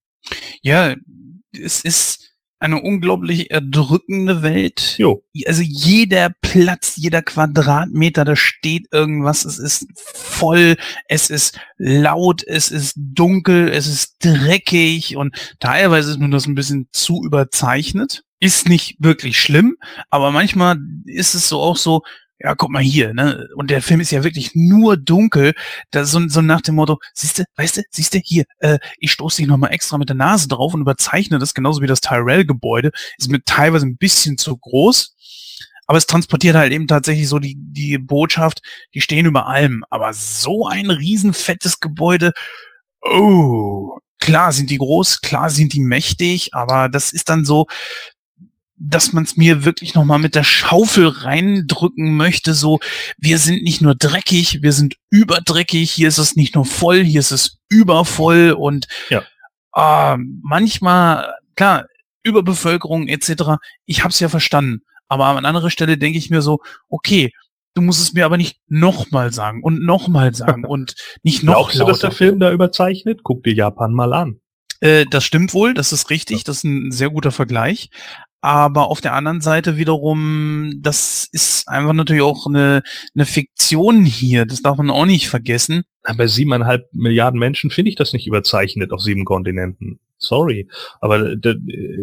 Ja, 0.62 0.94
es 1.52 1.82
ist 1.84 2.27
eine 2.60 2.80
unglaublich 2.80 3.50
erdrückende 3.50 4.42
Welt. 4.42 4.96
Jo. 4.98 5.24
Also 5.46 5.62
jeder 5.62 6.30
Platz, 6.40 6.94
jeder 6.96 7.22
Quadratmeter, 7.22 8.24
da 8.24 8.34
steht 8.36 8.86
irgendwas. 8.92 9.44
Es 9.44 9.58
ist 9.58 9.86
voll, 9.94 10.76
es 11.08 11.30
ist 11.30 11.58
laut, 11.76 12.42
es 12.46 12.70
ist 12.70 12.94
dunkel, 12.96 13.68
es 13.68 13.86
ist 13.86 14.16
dreckig 14.20 15.16
und 15.16 15.36
teilweise 15.60 16.10
ist 16.10 16.18
mir 16.18 16.30
das 16.30 16.46
ein 16.46 16.54
bisschen 16.54 16.88
zu 16.92 17.22
überzeichnet. 17.24 18.24
Ist 18.40 18.68
nicht 18.68 18.96
wirklich 19.00 19.38
schlimm, 19.38 19.76
aber 20.10 20.30
manchmal 20.30 20.78
ist 21.06 21.34
es 21.34 21.48
so 21.48 21.60
auch 21.60 21.76
so, 21.76 22.02
ja, 22.40 22.54
guck 22.54 22.70
mal 22.70 22.82
hier, 22.82 23.14
ne? 23.14 23.48
Und 23.56 23.70
der 23.70 23.82
Film 23.82 24.00
ist 24.00 24.12
ja 24.12 24.22
wirklich 24.22 24.54
nur 24.54 24.96
dunkel. 24.96 25.54
Da 25.90 26.04
so, 26.04 26.28
so 26.28 26.40
nach 26.40 26.60
dem 26.60 26.76
Motto, 26.76 26.98
siehste, 27.12 27.44
weißt 27.56 27.78
du, 27.78 27.82
siehste, 27.90 28.20
hier, 28.24 28.44
äh, 28.60 28.78
ich 28.98 29.12
stoße 29.12 29.38
dich 29.38 29.46
nochmal 29.48 29.72
extra 29.72 29.98
mit 29.98 30.08
der 30.08 30.16
Nase 30.16 30.46
drauf 30.48 30.72
und 30.74 30.80
überzeichne 30.80 31.38
das, 31.38 31.54
genauso 31.54 31.82
wie 31.82 31.86
das 31.88 32.00
Tyrell-Gebäude. 32.00 32.92
Ist 33.18 33.30
mir 33.30 33.42
teilweise 33.44 33.86
ein 33.86 33.96
bisschen 33.96 34.38
zu 34.38 34.56
groß. 34.56 35.14
Aber 35.86 35.98
es 35.98 36.06
transportiert 36.06 36.54
halt 36.54 36.72
eben 36.72 36.86
tatsächlich 36.86 37.28
so 37.28 37.38
die, 37.38 37.56
die 37.58 37.96
Botschaft, 37.98 38.60
die 38.94 39.00
stehen 39.00 39.26
über 39.26 39.46
allem. 39.46 39.84
Aber 39.90 40.12
so 40.12 40.66
ein 40.66 40.90
riesenfettes 40.90 41.80
Gebäude, 41.80 42.32
oh, 43.00 43.98
klar 44.20 44.52
sind 44.52 44.70
die 44.70 44.78
groß, 44.78 45.22
klar 45.22 45.50
sind 45.50 45.72
die 45.72 45.80
mächtig, 45.80 46.50
aber 46.52 46.88
das 46.90 47.12
ist 47.12 47.30
dann 47.30 47.44
so, 47.46 47.66
dass 48.80 49.12
man 49.12 49.24
es 49.24 49.36
mir 49.36 49.64
wirklich 49.64 49.94
noch 49.94 50.04
mal 50.04 50.18
mit 50.18 50.34
der 50.34 50.44
Schaufel 50.44 51.08
reindrücken 51.08 52.16
möchte. 52.16 52.54
So, 52.54 52.78
wir 53.18 53.38
sind 53.38 53.62
nicht 53.62 53.80
nur 53.80 53.94
dreckig, 53.94 54.62
wir 54.62 54.72
sind 54.72 54.96
überdreckig. 55.10 55.90
Hier 55.90 56.08
ist 56.08 56.18
es 56.18 56.36
nicht 56.36 56.54
nur 56.54 56.64
voll, 56.64 57.02
hier 57.02 57.20
ist 57.20 57.32
es 57.32 57.58
übervoll 57.68 58.52
und 58.52 58.86
ja. 59.10 59.22
äh, 59.74 60.16
manchmal 60.42 61.34
klar 61.56 61.86
Überbevölkerung 62.22 63.08
etc. 63.08 63.58
Ich 63.86 64.04
habe 64.04 64.10
es 64.10 64.20
ja 64.20 64.28
verstanden, 64.28 64.82
aber 65.08 65.26
an 65.26 65.44
anderer 65.44 65.70
Stelle 65.70 65.98
denke 65.98 66.18
ich 66.18 66.30
mir 66.30 66.42
so, 66.42 66.60
okay, 66.88 67.32
du 67.74 67.82
musst 67.82 68.00
es 68.00 68.12
mir 68.12 68.26
aber 68.26 68.36
nicht 68.36 68.58
nochmal 68.66 69.32
sagen 69.32 69.62
und 69.62 69.84
nochmal 69.84 70.34
sagen 70.34 70.64
und 70.66 70.94
nicht 71.22 71.42
noch 71.42 71.54
Glaubst 71.54 71.76
lauter. 71.76 71.86
du, 71.86 71.92
dass 71.92 72.00
der 72.00 72.10
Film 72.12 72.38
da 72.38 72.52
überzeichnet? 72.52 73.20
Guck 73.22 73.44
dir 73.44 73.54
Japan 73.54 73.92
mal 73.92 74.12
an. 74.12 74.40
Äh, 74.80 75.06
das 75.10 75.24
stimmt 75.24 75.54
wohl, 75.54 75.74
das 75.74 75.92
ist 75.92 76.10
richtig, 76.10 76.44
das 76.44 76.58
ist 76.58 76.64
ein 76.64 76.92
sehr 76.92 77.10
guter 77.10 77.32
Vergleich. 77.32 77.90
Aber 78.40 78.88
auf 78.88 79.00
der 79.00 79.14
anderen 79.14 79.40
Seite 79.40 79.76
wiederum, 79.76 80.72
das 80.80 81.28
ist 81.32 81.68
einfach 81.68 81.92
natürlich 81.92 82.22
auch 82.22 82.46
eine, 82.46 82.82
eine 83.14 83.26
Fiktion 83.26 84.04
hier. 84.04 84.46
Das 84.46 84.62
darf 84.62 84.76
man 84.78 84.90
auch 84.90 85.06
nicht 85.06 85.28
vergessen. 85.28 85.82
Bei 86.16 86.26
siebeneinhalb 86.26 86.88
Milliarden 86.92 87.40
Menschen 87.40 87.70
finde 87.70 87.90
ich 87.90 87.96
das 87.96 88.12
nicht 88.12 88.26
überzeichnet 88.26 88.92
auf 88.92 89.00
sieben 89.00 89.24
Kontinenten. 89.24 89.98
Sorry. 90.18 90.68
Aber 91.00 91.32
äh, 91.32 91.56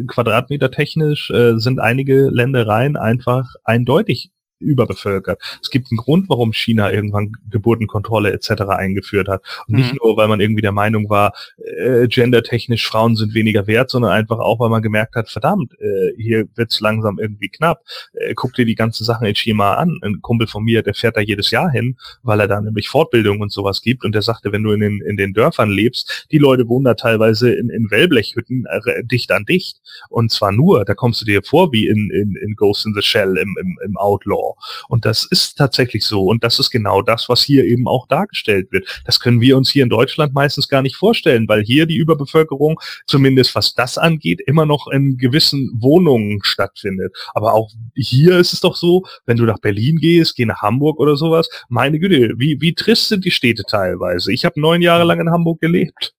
Quadratmeter 0.08 0.72
technisch 0.72 1.30
äh, 1.32 1.58
sind 1.58 1.80
einige 1.80 2.30
Ländereien 2.30 2.98
einfach 2.98 3.56
eindeutig 3.64 4.32
überbevölkert. 4.66 5.42
Es 5.62 5.70
gibt 5.70 5.88
einen 5.92 5.98
Grund, 5.98 6.30
warum 6.30 6.54
China 6.54 6.92
irgendwann 6.92 7.34
Geburtenkontrolle 7.50 8.34
etc. 8.34 8.64
eingeführt 8.70 9.28
hat. 9.28 9.44
Und 9.68 9.76
nicht 9.76 9.94
mhm. 9.94 10.00
nur, 10.04 10.18
weil 10.18 10.28
man 10.28 10.40
irgendwie 10.40 10.62
der 10.62 10.72
Meinung 10.72 11.10
war, 11.10 11.34
äh, 11.58 12.08
gendertechnisch 12.08 12.88
Frauen 12.88 13.16
sind 13.16 13.34
weniger 13.34 13.68
wert, 13.68 13.90
sondern 13.90 14.12
einfach 14.12 14.40
auch, 14.40 14.60
weil 14.60 14.70
man 14.70 14.82
gemerkt 14.82 15.16
hat, 15.16 15.30
verdammt, 15.30 15.74
äh, 15.80 16.14
hier 16.18 16.48
wird's 16.56 16.80
langsam 16.80 17.20
irgendwie 17.20 17.50
knapp. 17.50 17.84
Äh, 18.14 18.34
guck 18.34 18.54
dir 18.54 18.66
die 18.66 18.76
ganzen 18.76 19.04
Sachen 19.04 19.28
in 19.28 19.36
China 19.36 19.76
an. 19.76 20.00
Ein 20.02 20.22
Kumpel 20.22 20.48
von 20.48 20.64
mir, 20.64 20.82
der 20.82 20.94
fährt 20.94 21.18
da 21.18 21.22
jedes 21.22 21.52
Jahr 21.52 21.70
hin, 21.70 21.98
weil 22.24 22.40
er 22.40 22.48
da 22.48 22.62
nämlich 22.62 22.90
Fortbildung 22.90 23.42
und 23.42 23.52
sowas 23.52 23.82
gibt. 23.82 24.04
Und 24.06 24.14
der 24.14 24.22
sagte, 24.22 24.52
wenn 24.52 24.64
du 24.64 24.72
in 24.72 24.80
den, 24.80 25.02
in 25.02 25.18
den 25.18 25.34
Dörfern 25.34 25.70
lebst, 25.70 26.28
die 26.32 26.38
Leute 26.38 26.68
wohnen 26.68 26.86
da 26.86 26.94
teilweise 26.96 27.54
in, 27.54 27.70
in 27.70 27.92
Wellblechhütten 27.92 28.66
äh, 28.70 29.04
dicht 29.04 29.32
an 29.32 29.46
dicht. 29.46 29.82
Und 30.10 30.32
zwar 30.32 30.52
nur, 30.52 30.86
da 30.86 30.94
kommst 30.94 31.22
du 31.22 31.26
dir 31.26 31.44
vor 31.44 31.72
wie 31.72 31.88
in, 31.88 32.10
in, 32.10 32.36
in 32.36 32.56
Ghost 32.56 32.86
in 32.86 32.94
the 32.94 33.02
Shell 33.02 33.38
im, 33.38 33.56
im, 33.60 33.78
im 33.84 33.98
Outlaw. 33.98 34.55
Und 34.88 35.06
das 35.06 35.26
ist 35.26 35.58
tatsächlich 35.58 36.06
so. 36.06 36.26
Und 36.26 36.44
das 36.44 36.60
ist 36.60 36.70
genau 36.70 37.02
das, 37.02 37.30
was 37.30 37.44
hier 37.44 37.66
eben 37.66 37.88
auch 37.88 38.08
dargestellt 38.08 38.72
wird. 38.72 38.88
Das 39.06 39.20
können 39.20 39.42
wir 39.42 39.58
uns 39.58 39.70
hier 39.70 39.84
in 39.84 39.90
Deutschland 39.90 40.34
meistens 40.34 40.68
gar 40.68 40.82
nicht 40.82 40.96
vorstellen, 40.96 41.48
weil 41.48 41.64
hier 41.64 41.86
die 41.86 41.98
Überbevölkerung, 41.98 42.80
zumindest 43.08 43.56
was 43.56 43.74
das 43.74 43.98
angeht, 43.98 44.42
immer 44.46 44.66
noch 44.66 44.88
in 44.88 45.18
gewissen 45.18 45.72
Wohnungen 45.80 46.40
stattfindet. 46.44 47.16
Aber 47.34 47.54
auch 47.54 47.72
hier 47.96 48.38
ist 48.38 48.54
es 48.54 48.60
doch 48.62 48.76
so, 48.76 49.04
wenn 49.26 49.38
du 49.38 49.46
nach 49.46 49.60
Berlin 49.60 49.98
gehst, 49.98 50.36
geh 50.36 50.46
nach 50.46 50.62
Hamburg 50.62 51.00
oder 51.00 51.16
sowas, 51.16 51.50
meine 51.70 52.00
Güte, 52.00 52.34
wie, 52.38 52.60
wie 52.62 52.74
trist 52.74 53.10
sind 53.10 53.26
die 53.26 53.32
Städte 53.32 53.64
teilweise. 53.64 54.32
Ich 54.32 54.46
habe 54.46 54.60
neun 54.60 54.82
Jahre 54.82 55.04
lang 55.04 55.20
in 55.20 55.32
Hamburg 55.32 55.62
gelebt. 55.62 56.14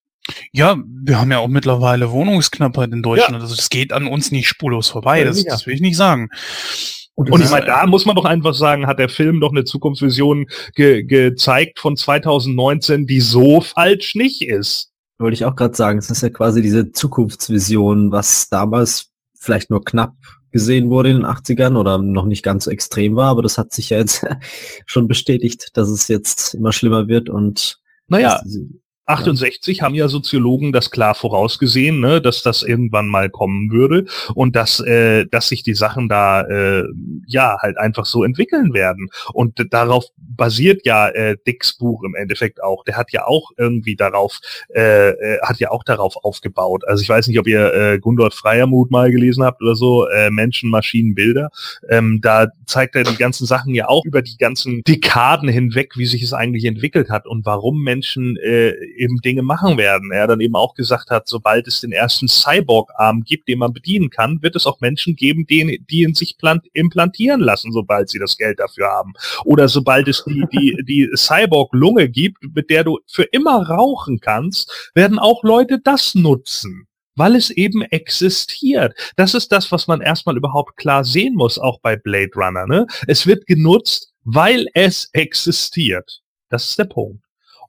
Ja, 0.53 0.77
wir 0.87 1.21
haben 1.21 1.31
ja 1.31 1.39
auch 1.39 1.49
mittlerweile 1.49 2.11
Wohnungsknappheit 2.11 2.91
in 2.93 3.03
Deutschland. 3.03 3.37
Ja. 3.37 3.41
Also 3.41 3.55
das 3.55 3.69
geht 3.69 3.93
an 3.93 4.07
uns 4.07 4.33
nicht 4.33 4.49
spurlos 4.49 4.89
vorbei. 4.89 5.23
Das, 5.25 5.45
das 5.45 5.67
will 5.67 5.75
ich 5.75 5.81
nicht 5.81 5.97
sagen. 5.97 6.29
Und, 7.17 7.31
und 7.31 7.43
ich 7.43 7.51
meine, 7.51 7.65
da 7.65 7.87
muss 7.87 8.05
man 8.05 8.15
doch 8.15 8.27
einfach 8.27 8.55
sagen, 8.55 8.87
hat 8.87 8.99
der 8.99 9.09
Film 9.09 9.41
doch 9.41 9.51
eine 9.51 9.65
Zukunftsvision 9.65 10.47
ge 10.75 11.03
gezeigt 11.03 11.79
von 11.79 11.97
2019, 11.97 13.07
die 13.07 13.21
so 13.21 13.63
falsch 13.63 14.15
nicht 14.15 14.43
ist. 14.47 14.93
Wollte 15.19 15.35
ich 15.35 15.47
auch 15.47 15.57
gerade 15.57 15.75
sagen, 15.75 15.99
es 15.99 16.11
ist 16.11 16.23
ja 16.23 16.29
quasi 16.29 16.61
diese 16.61 16.93
Zukunftsvision, 16.93 18.13
was 18.13 18.51
damals 18.51 19.11
vielleicht 19.35 19.71
nur 19.71 19.83
knapp 19.83 20.13
gesehen 20.53 20.91
wurde 20.91 21.11
in 21.11 21.17
den 21.17 21.27
80ern 21.27 21.79
oder 21.79 21.99
noch 21.99 22.27
nicht 22.27 22.43
ganz 22.43 22.65
so 22.65 22.71
extrem 22.71 23.17
war, 23.17 23.31
aber 23.31 23.43
das 23.43 23.57
hat 23.57 23.73
sich 23.73 23.91
ja 23.91 23.99
jetzt 23.99 24.27
schon 24.87 25.09
bestätigt, 25.09 25.71
dass 25.73 25.89
es 25.89 26.09
jetzt 26.09 26.55
immer 26.55 26.73
schlimmer 26.73 27.09
wird 27.09 27.31
und 27.31 27.79
naja, 28.09 28.43
68 29.07 29.83
haben 29.83 29.95
ja 29.95 30.09
Soziologen 30.09 30.73
das 30.73 30.91
klar 30.91 31.15
vorausgesehen, 31.15 32.01
ne, 32.01 32.21
dass 32.21 32.43
das 32.43 32.63
irgendwann 32.63 33.07
mal 33.07 33.31
kommen 33.31 33.71
würde 33.71 34.05
und 34.35 34.57
dass, 34.57 34.81
äh, 34.81 35.27
dass 35.27 35.49
sich 35.49 35.63
die 35.63 35.75
Sachen 35.75 36.09
da 36.09 36.43
äh, 36.43 36.85
ja 37.27 37.57
halt 37.61 37.79
einfach 37.79 38.05
so 38.05 38.25
entwickeln 38.25 38.75
werden. 38.75 39.09
Und 39.33 39.65
darauf 39.71 40.07
basiert 40.17 40.85
ja 40.85 41.09
äh, 41.09 41.37
Dicks 41.47 41.77
Buch 41.79 42.03
im 42.03 42.15
Endeffekt 42.15 42.63
auch. 42.63 42.85
Der 42.85 42.97
hat 42.97 43.13
ja 43.13 43.27
auch 43.27 43.53
irgendwie 43.57 43.97
darauf, 43.97 44.41
äh, 44.75 45.11
äh, 45.11 45.41
hat 45.43 45.59
ja 45.59 45.71
auch 45.71 45.85
darauf 45.85 46.17
aufgebaut. 46.17 46.83
Also 46.87 47.03
ich 47.03 47.09
weiß 47.09 47.29
nicht, 47.29 47.39
ob 47.39 47.47
ihr 47.47 47.73
äh, 47.75 47.99
Gundort 48.01 48.35
Freiermut 48.35 48.91
mal 48.91 49.11
gelesen 49.11 49.45
habt 49.45 49.63
oder 49.63 49.77
so, 49.77 50.09
äh, 50.09 50.31
Menschen, 50.31 50.69
Maschinen, 50.69 51.15
Bilder. 51.15 51.51
Ähm, 51.89 52.21
da 52.21 52.49
zeigt 52.67 52.97
er 52.97 53.05
die 53.05 53.17
ganzen 53.17 53.47
Sachen 53.47 53.75
ja 53.75 53.89
auch 53.89 54.05
über 54.05 54.23
die 54.23 54.37
ganzen 54.37 54.83
Dekaden 54.83 55.49
hinweg, 55.49 55.97
wie 55.97 56.07
sich 56.07 56.23
es 56.23 56.33
eigentlich 56.33 56.65
entwickelt 56.65 57.09
hat 57.09 57.27
und 57.27 57.47
warum 57.47 57.83
Menschen 57.83 58.37
äh, 58.37 58.75
eben 58.97 59.19
Dinge 59.19 59.43
machen 59.43 59.79
werden. 59.79 60.11
Er 60.13 60.27
dann 60.27 60.41
eben 60.41 60.57
auch 60.57 60.75
gesagt 60.75 61.11
hat, 61.11 61.29
sobald 61.29 61.67
es 61.67 61.81
den 61.81 61.93
ersten 61.93 62.29
Cyborg-Arm 62.29 63.23
gibt, 63.23 63.49
den 63.49 63.59
man 63.59 63.73
bedienen 63.73 64.11
kann, 64.11 64.43
wird 64.43 64.57
es 64.57 64.67
auch 64.67 64.81
Menschen 64.81 65.17
geben, 65.17 65.47
die, 65.47 65.85
die 65.89 66.03
ihn 66.03 66.15
sich 66.15 66.37
implantieren 66.73 67.41
lassen, 67.41 67.73
sobald 67.73 68.09
sie 68.09 68.19
das 68.19 68.37
Geld 68.37 68.59
dafür 68.59 68.89
haben. 68.89 69.13
Oder 69.45 69.69
sobald 69.69 70.09
es 70.09 70.25
die, 70.25 70.45
die, 70.53 70.77
die 70.87 71.11
Cyborg-Lunge 71.15 72.09
gibt, 72.09 72.39
mit 72.55 72.71
der 72.71 72.85
du 72.85 72.99
für 73.07 73.25
immer 73.25 73.69
rauchen 73.69 74.21
kannst, 74.21 74.91
werden 74.95 75.19
auch 75.19 75.43
Leute 75.43 75.79
das 75.83 76.15
nutzen 76.15 76.87
weil 77.19 77.35
es 77.35 77.49
eben 77.49 77.81
existiert. 77.81 78.95
Das 79.17 79.33
ist 79.33 79.51
das, 79.51 79.73
was 79.73 79.87
man 79.87 80.03
erstmal 80.03 80.37
überhaupt 80.37 80.77
klar 80.77 81.03
sehen 81.03 81.35
muss, 81.35 81.59
auch 81.59 81.81
bei 81.81 81.97
Blade 81.97 82.33
Runner. 82.37 82.67
Ne? 82.67 82.87
Es 83.07 83.27
wird 83.27 83.47
genutzt, 83.47 84.13
weil 84.25 84.67
es 84.75 85.09
existiert. 85.15 86.21
Das 86.51 86.69
ist 86.69 86.79
der 86.79 86.85
Punkt 86.85 87.26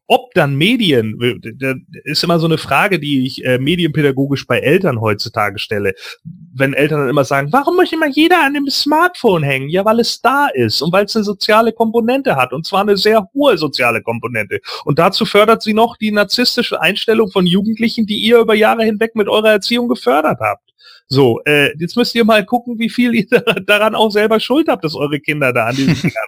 ob 0.08 0.34
dann 0.34 0.56
Medien, 0.56 1.20
das 1.60 1.76
ist 2.06 2.24
immer 2.24 2.40
so 2.40 2.48
eine 2.48 2.58
Frage, 2.58 3.00
die 3.00 3.26
ich 3.26 3.44
äh, 3.46 3.60
medienpädagogisch 3.60 4.48
bei 4.48 4.60
Eltern 4.60 5.02
heutzutage 5.02 5.60
stelle. 5.60 5.94
Wenn 6.54 6.74
Eltern 6.74 7.02
dann 7.02 7.10
immer 7.10 7.26
sagen, 7.26 7.50
warum 7.52 7.76
möchte 7.76 7.96
immer 7.96 8.08
jeder 8.08 8.44
an 8.44 8.54
dem 8.54 8.70
Smartphone 8.70 9.44
hängen? 9.44 9.70
Ja, 9.70 9.84
weil 9.86 10.00
es 10.00 10.22
da 10.22 10.48
ist 10.48 10.82
und 10.82 10.94
weil 10.94 11.06
es 11.06 11.16
eine 11.16 11.26
soziale 11.26 11.74
Komponente 11.74 12.36
hat 12.36 12.54
und 12.54 12.66
zwar 12.66 12.82
eine 12.82 12.98
sehr 12.98 13.28
hohe 13.34 13.58
soziale 13.58 14.02
Komponente. 14.02 14.60
Und 14.86 14.98
dazu 14.98 15.26
fördert 15.26 15.62
sie 15.62 15.74
noch 15.74 15.98
die 15.98 16.12
narzisstische 16.12 16.82
Einstellung 16.82 17.30
von 17.30 17.46
Jugendlichen, 17.46 18.06
die 18.06 18.18
ihr 18.18 18.40
über 18.40 18.56
Jahre 18.56 18.84
hinweg 18.84 19.16
mit 19.16 19.28
eurer 19.28 19.52
Erziehung 19.52 19.90
gefördert 19.90 20.40
habt. 20.40 20.64
So, 21.10 21.40
äh, 21.46 21.74
jetzt 21.80 21.96
müsst 21.96 22.16
ihr 22.16 22.26
mal 22.26 22.46
gucken, 22.46 22.80
wie 22.80 22.90
viel 22.90 23.14
ihr 23.14 23.28
daran 23.66 23.96
auch 23.96 24.10
selber 24.10 24.40
Schuld 24.40 24.68
habt, 24.68 24.84
dass 24.84 24.96
eure 24.96 25.20
Kinder 25.20 25.54
da 25.54 25.66
an 25.68 25.76
diesen 25.76 25.96
Fingern 25.96 26.28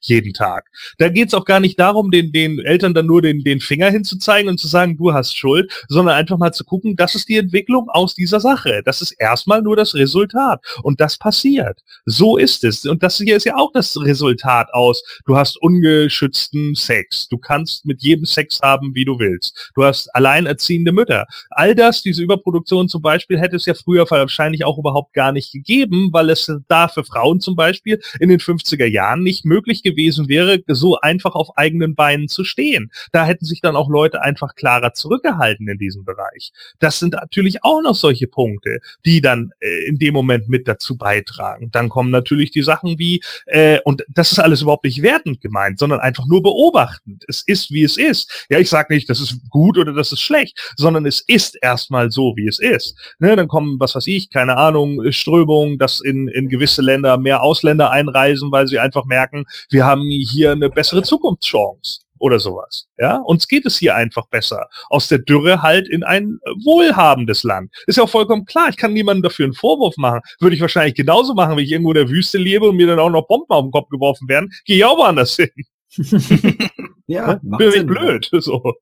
jeden 0.00 0.32
Tag. 0.32 0.66
Da 0.98 1.08
geht's 1.08 1.34
auch 1.34 1.44
gar 1.44 1.60
nicht 1.60 1.78
darum, 1.78 2.10
den, 2.10 2.32
den 2.32 2.58
Eltern 2.58 2.94
dann 2.94 3.06
nur 3.06 3.22
den, 3.22 3.42
den 3.44 3.60
Finger 3.60 3.90
hinzuzeigen 3.90 4.50
und 4.50 4.58
zu 4.58 4.68
sagen, 4.68 4.96
du 4.96 5.12
hast 5.12 5.36
Schuld, 5.36 5.70
sondern 5.88 6.14
einfach 6.14 6.38
mal 6.38 6.52
zu 6.52 6.64
gucken, 6.64 6.96
das 6.96 7.14
ist 7.14 7.28
die 7.28 7.36
Entwicklung 7.36 7.88
aus 7.88 8.14
dieser 8.14 8.40
Sache. 8.40 8.82
Das 8.84 9.02
ist 9.02 9.12
erstmal 9.12 9.62
nur 9.62 9.76
das 9.76 9.94
Resultat. 9.94 10.60
Und 10.82 11.00
das 11.00 11.18
passiert. 11.18 11.80
So 12.04 12.36
ist 12.36 12.64
es. 12.64 12.84
Und 12.86 13.02
das 13.02 13.18
hier 13.18 13.36
ist 13.36 13.44
ja 13.44 13.56
auch 13.56 13.72
das 13.72 14.00
Resultat 14.00 14.72
aus. 14.72 15.02
Du 15.26 15.36
hast 15.36 15.60
ungeschützten 15.60 16.74
Sex. 16.74 17.28
Du 17.28 17.38
kannst 17.38 17.86
mit 17.86 18.02
jedem 18.02 18.24
Sex 18.24 18.60
haben, 18.62 18.94
wie 18.94 19.04
du 19.04 19.18
willst. 19.18 19.70
Du 19.74 19.84
hast 19.84 20.08
alleinerziehende 20.14 20.92
Mütter. 20.92 21.26
All 21.50 21.74
das, 21.74 22.02
diese 22.02 22.22
Überproduktion 22.22 22.88
zum 22.88 23.02
Beispiel, 23.02 23.38
hätte 23.38 23.56
es 23.56 23.66
ja 23.66 23.74
früher 23.74 24.08
wahrscheinlich 24.10 24.64
auch 24.64 24.78
überhaupt 24.78 25.14
gar 25.14 25.32
nicht 25.32 25.52
gegeben, 25.52 26.10
weil 26.12 26.30
es 26.30 26.50
da 26.68 26.88
für 26.88 27.04
Frauen 27.04 27.40
zum 27.40 27.56
Beispiel 27.56 28.00
in 28.20 28.28
den 28.28 28.40
50er 28.40 28.86
Jahren 28.86 29.22
nicht 29.22 29.44
möglich 29.44 29.67
möglich 29.68 29.82
gewesen 29.82 30.28
wäre, 30.28 30.60
so 30.68 30.98
einfach 30.98 31.34
auf 31.34 31.56
eigenen 31.56 31.94
Beinen 31.94 32.28
zu 32.28 32.44
stehen. 32.44 32.90
Da 33.12 33.24
hätten 33.24 33.44
sich 33.44 33.60
dann 33.60 33.76
auch 33.76 33.88
Leute 33.88 34.22
einfach 34.22 34.54
klarer 34.54 34.94
zurückgehalten 34.94 35.68
in 35.68 35.78
diesem 35.78 36.04
Bereich. 36.04 36.52
Das 36.78 36.98
sind 36.98 37.12
natürlich 37.12 37.64
auch 37.64 37.82
noch 37.82 37.94
solche 37.94 38.26
Punkte, 38.26 38.80
die 39.04 39.20
dann 39.20 39.50
äh, 39.60 39.86
in 39.86 39.98
dem 39.98 40.14
Moment 40.14 40.48
mit 40.48 40.66
dazu 40.66 40.96
beitragen. 40.96 41.70
Dann 41.70 41.88
kommen 41.88 42.10
natürlich 42.10 42.50
die 42.50 42.62
Sachen 42.62 42.98
wie, 42.98 43.20
äh, 43.46 43.78
und 43.84 44.04
das 44.08 44.32
ist 44.32 44.38
alles 44.38 44.62
überhaupt 44.62 44.84
nicht 44.84 45.02
wertend 45.02 45.40
gemeint, 45.40 45.78
sondern 45.78 46.00
einfach 46.00 46.26
nur 46.26 46.42
beobachtend. 46.42 47.24
Es 47.28 47.42
ist, 47.42 47.70
wie 47.70 47.84
es 47.84 47.96
ist. 47.96 48.46
Ja, 48.48 48.58
ich 48.58 48.70
sage 48.70 48.94
nicht, 48.94 49.10
das 49.10 49.20
ist 49.20 49.38
gut 49.50 49.76
oder 49.78 49.92
das 49.92 50.12
ist 50.12 50.20
schlecht, 50.20 50.58
sondern 50.76 51.06
es 51.06 51.20
ist 51.20 51.58
erstmal 51.60 52.10
so, 52.10 52.34
wie 52.36 52.48
es 52.48 52.58
ist. 52.58 52.96
Ne, 53.18 53.36
dann 53.36 53.48
kommen, 53.48 53.78
was 53.78 53.94
weiß 53.94 54.06
ich, 54.06 54.30
keine 54.30 54.56
Ahnung, 54.56 55.12
Strömungen, 55.12 55.78
dass 55.78 56.00
in, 56.00 56.28
in 56.28 56.48
gewisse 56.48 56.82
Länder 56.82 57.18
mehr 57.18 57.42
Ausländer 57.42 57.90
einreisen, 57.90 58.50
weil 58.50 58.66
sie 58.66 58.78
einfach 58.78 59.04
merken, 59.04 59.44
wir 59.70 59.84
haben 59.84 60.08
hier 60.08 60.52
eine 60.52 60.70
bessere 60.70 61.02
Zukunftschance 61.02 62.00
oder 62.18 62.38
sowas. 62.38 62.88
Ja, 62.98 63.16
uns 63.18 63.48
geht 63.48 63.66
es 63.66 63.78
hier 63.78 63.94
einfach 63.94 64.26
besser. 64.28 64.68
Aus 64.88 65.08
der 65.08 65.18
Dürre 65.18 65.62
halt 65.62 65.88
in 65.88 66.02
ein 66.02 66.38
wohlhabendes 66.64 67.42
Land. 67.42 67.72
Ist 67.86 67.96
ja 67.96 68.04
auch 68.04 68.10
vollkommen 68.10 68.44
klar. 68.44 68.68
Ich 68.68 68.76
kann 68.76 68.92
niemandem 68.92 69.22
dafür 69.22 69.44
einen 69.44 69.54
Vorwurf 69.54 69.96
machen. 69.96 70.20
Würde 70.40 70.56
ich 70.56 70.62
wahrscheinlich 70.62 70.94
genauso 70.94 71.34
machen, 71.34 71.56
wenn 71.56 71.64
ich 71.64 71.72
irgendwo 71.72 71.92
in 71.92 71.96
der 71.96 72.08
Wüste 72.08 72.38
lebe 72.38 72.68
und 72.68 72.76
mir 72.76 72.86
dann 72.86 72.98
auch 72.98 73.10
noch 73.10 73.26
Bomben 73.26 73.50
auf 73.50 73.64
den 73.64 73.70
Kopf 73.70 73.88
geworfen 73.88 74.28
werden. 74.28 74.50
Gehe 74.64 74.76
ich 74.76 74.84
auch 74.84 74.98
woanders 74.98 75.36
hin. 75.36 75.50
ja, 77.06 77.40
bin 77.42 77.72
ich 77.74 77.86
blöd. 77.86 78.30
So. 78.40 78.74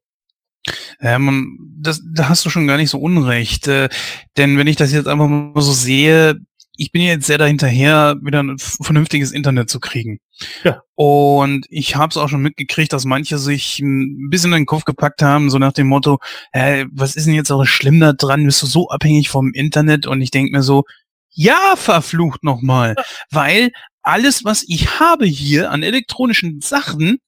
Ähm, 1.00 1.76
das, 1.80 2.02
da 2.12 2.28
hast 2.28 2.44
du 2.44 2.50
schon 2.50 2.66
gar 2.66 2.76
nicht 2.76 2.90
so 2.90 2.98
unrecht. 2.98 3.68
Äh, 3.68 3.88
denn 4.36 4.58
wenn 4.58 4.66
ich 4.66 4.76
das 4.76 4.92
jetzt 4.92 5.06
einfach 5.06 5.28
mal 5.28 5.60
so 5.60 5.72
sehe, 5.72 6.40
ich 6.76 6.90
bin 6.90 7.02
jetzt 7.02 7.26
sehr 7.26 7.38
dahinterher, 7.38 8.16
wieder 8.20 8.42
ein 8.42 8.58
vernünftiges 8.58 9.32
Internet 9.32 9.70
zu 9.70 9.80
kriegen. 9.80 10.18
Ja. 10.64 10.82
Und 10.94 11.66
ich 11.70 11.96
habe 11.96 12.10
es 12.10 12.16
auch 12.16 12.28
schon 12.28 12.42
mitgekriegt, 12.42 12.92
dass 12.92 13.04
manche 13.04 13.38
sich 13.38 13.80
ein 13.80 14.28
bisschen 14.30 14.52
in 14.52 14.60
den 14.60 14.66
Kopf 14.66 14.84
gepackt 14.84 15.22
haben, 15.22 15.50
so 15.50 15.58
nach 15.58 15.72
dem 15.72 15.88
Motto, 15.88 16.18
hey, 16.52 16.86
was 16.92 17.16
ist 17.16 17.26
denn 17.26 17.34
jetzt 17.34 17.50
auch 17.50 17.64
schlimm 17.64 18.00
da 18.00 18.12
dran? 18.12 18.44
Bist 18.44 18.62
du 18.62 18.66
so 18.66 18.88
abhängig 18.88 19.28
vom 19.28 19.52
Internet? 19.52 20.06
Und 20.06 20.20
ich 20.20 20.30
denke 20.30 20.52
mir 20.52 20.62
so, 20.62 20.84
ja, 21.30 21.74
verflucht 21.76 22.44
nochmal. 22.44 22.94
Ja. 22.96 23.04
Weil 23.30 23.70
alles, 24.02 24.44
was 24.44 24.64
ich 24.66 25.00
habe 25.00 25.26
hier 25.26 25.70
an 25.70 25.82
elektronischen 25.82 26.60
Sachen, 26.60 27.18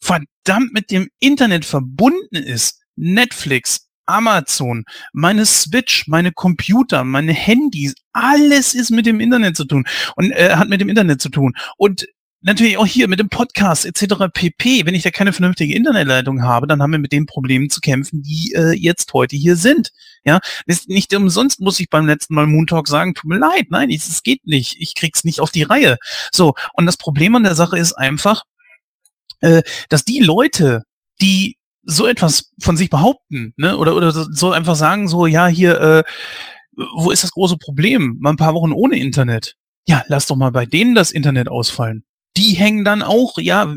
verdammt 0.00 0.72
mit 0.72 0.90
dem 0.90 1.08
Internet 1.20 1.64
verbunden 1.64 2.36
ist. 2.36 2.80
Netflix, 2.96 3.88
Amazon, 4.06 4.84
meine 5.12 5.46
Switch, 5.46 6.06
meine 6.08 6.32
Computer, 6.32 7.04
meine 7.04 7.32
Handys, 7.32 7.94
alles 8.12 8.74
ist 8.74 8.90
mit 8.90 9.06
dem 9.06 9.20
Internet 9.20 9.56
zu 9.56 9.64
tun 9.64 9.86
und 10.16 10.32
äh, 10.32 10.56
hat 10.56 10.68
mit 10.68 10.80
dem 10.80 10.88
Internet 10.88 11.22
zu 11.22 11.28
tun. 11.28 11.54
Und 11.76 12.06
natürlich 12.42 12.76
auch 12.76 12.86
hier 12.86 13.08
mit 13.08 13.20
dem 13.20 13.28
Podcast 13.28 13.86
etc. 13.86 14.26
pp. 14.32 14.84
Wenn 14.84 14.94
ich 14.94 15.02
da 15.02 15.10
keine 15.10 15.32
vernünftige 15.32 15.74
Internetleitung 15.74 16.42
habe, 16.42 16.66
dann 16.66 16.82
haben 16.82 16.92
wir 16.92 16.98
mit 16.98 17.12
den 17.12 17.26
Problemen 17.26 17.70
zu 17.70 17.80
kämpfen, 17.80 18.22
die 18.22 18.52
äh, 18.54 18.72
jetzt 18.72 19.12
heute 19.12 19.36
hier 19.36 19.56
sind. 19.56 19.90
Ja, 20.24 20.40
ist 20.66 20.88
nicht 20.88 21.14
umsonst 21.14 21.60
muss 21.60 21.80
ich 21.80 21.90
beim 21.90 22.06
letzten 22.06 22.34
Mal 22.34 22.46
Moon 22.46 22.66
Talk 22.66 22.88
sagen, 22.88 23.14
tut 23.14 23.28
mir 23.28 23.38
leid, 23.38 23.66
nein, 23.70 23.90
es 23.90 24.22
geht 24.22 24.46
nicht, 24.46 24.76
ich 24.78 24.94
krieg's 24.94 25.24
nicht 25.24 25.40
auf 25.40 25.50
die 25.50 25.62
Reihe. 25.62 25.96
So 26.30 26.54
und 26.74 26.86
das 26.86 26.96
Problem 26.96 27.34
an 27.34 27.42
der 27.42 27.54
Sache 27.54 27.78
ist 27.78 27.94
einfach, 27.94 28.44
äh, 29.40 29.62
dass 29.88 30.04
die 30.04 30.20
Leute, 30.20 30.84
die 31.20 31.56
so 31.84 32.06
etwas 32.06 32.52
von 32.60 32.76
sich 32.76 32.90
behaupten, 32.90 33.54
ne? 33.56 33.76
Oder 33.76 33.96
oder 33.96 34.12
so 34.12 34.52
einfach 34.52 34.76
sagen, 34.76 35.08
so 35.08 35.26
ja 35.26 35.48
hier, 35.48 35.80
äh, 35.80 36.04
wo 36.94 37.10
ist 37.10 37.24
das 37.24 37.32
große 37.32 37.56
Problem? 37.56 38.18
Mal 38.20 38.30
ein 38.30 38.36
paar 38.36 38.54
Wochen 38.54 38.72
ohne 38.72 38.98
Internet. 38.98 39.56
Ja, 39.86 40.04
lass 40.06 40.26
doch 40.26 40.36
mal 40.36 40.52
bei 40.52 40.64
denen 40.64 40.94
das 40.94 41.10
Internet 41.10 41.48
ausfallen. 41.48 42.04
Die 42.36 42.54
hängen 42.54 42.84
dann 42.84 43.02
auch, 43.02 43.38
ja, 43.38 43.74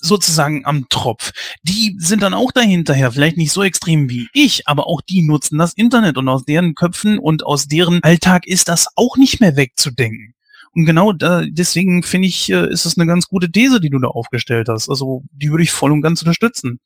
sozusagen 0.00 0.64
am 0.64 0.88
Tropf. 0.88 1.32
Die 1.62 1.96
sind 1.98 2.22
dann 2.22 2.34
auch 2.34 2.52
dahinterher, 2.52 3.12
vielleicht 3.12 3.36
nicht 3.36 3.52
so 3.52 3.62
extrem 3.62 4.08
wie 4.08 4.28
ich, 4.32 4.66
aber 4.66 4.86
auch 4.86 5.00
die 5.02 5.22
nutzen 5.22 5.58
das 5.58 5.74
Internet 5.74 6.16
und 6.16 6.28
aus 6.28 6.44
deren 6.44 6.74
Köpfen 6.74 7.18
und 7.18 7.44
aus 7.44 7.66
deren 7.66 8.02
Alltag 8.02 8.46
ist 8.46 8.68
das 8.68 8.86
auch 8.96 9.16
nicht 9.16 9.40
mehr 9.40 9.56
wegzudenken. 9.56 10.34
Und 10.72 10.84
genau 10.84 11.12
da, 11.12 11.42
deswegen 11.46 12.02
finde 12.02 12.28
ich, 12.28 12.50
äh, 12.50 12.70
ist 12.70 12.86
es 12.86 12.96
eine 12.96 13.06
ganz 13.06 13.26
gute 13.26 13.50
These, 13.50 13.80
die 13.80 13.90
du 13.90 13.98
da 13.98 14.08
aufgestellt 14.08 14.68
hast. 14.68 14.88
Also 14.88 15.24
die 15.32 15.50
würde 15.50 15.64
ich 15.64 15.72
voll 15.72 15.90
und 15.90 16.00
ganz 16.00 16.22
unterstützen. 16.22 16.78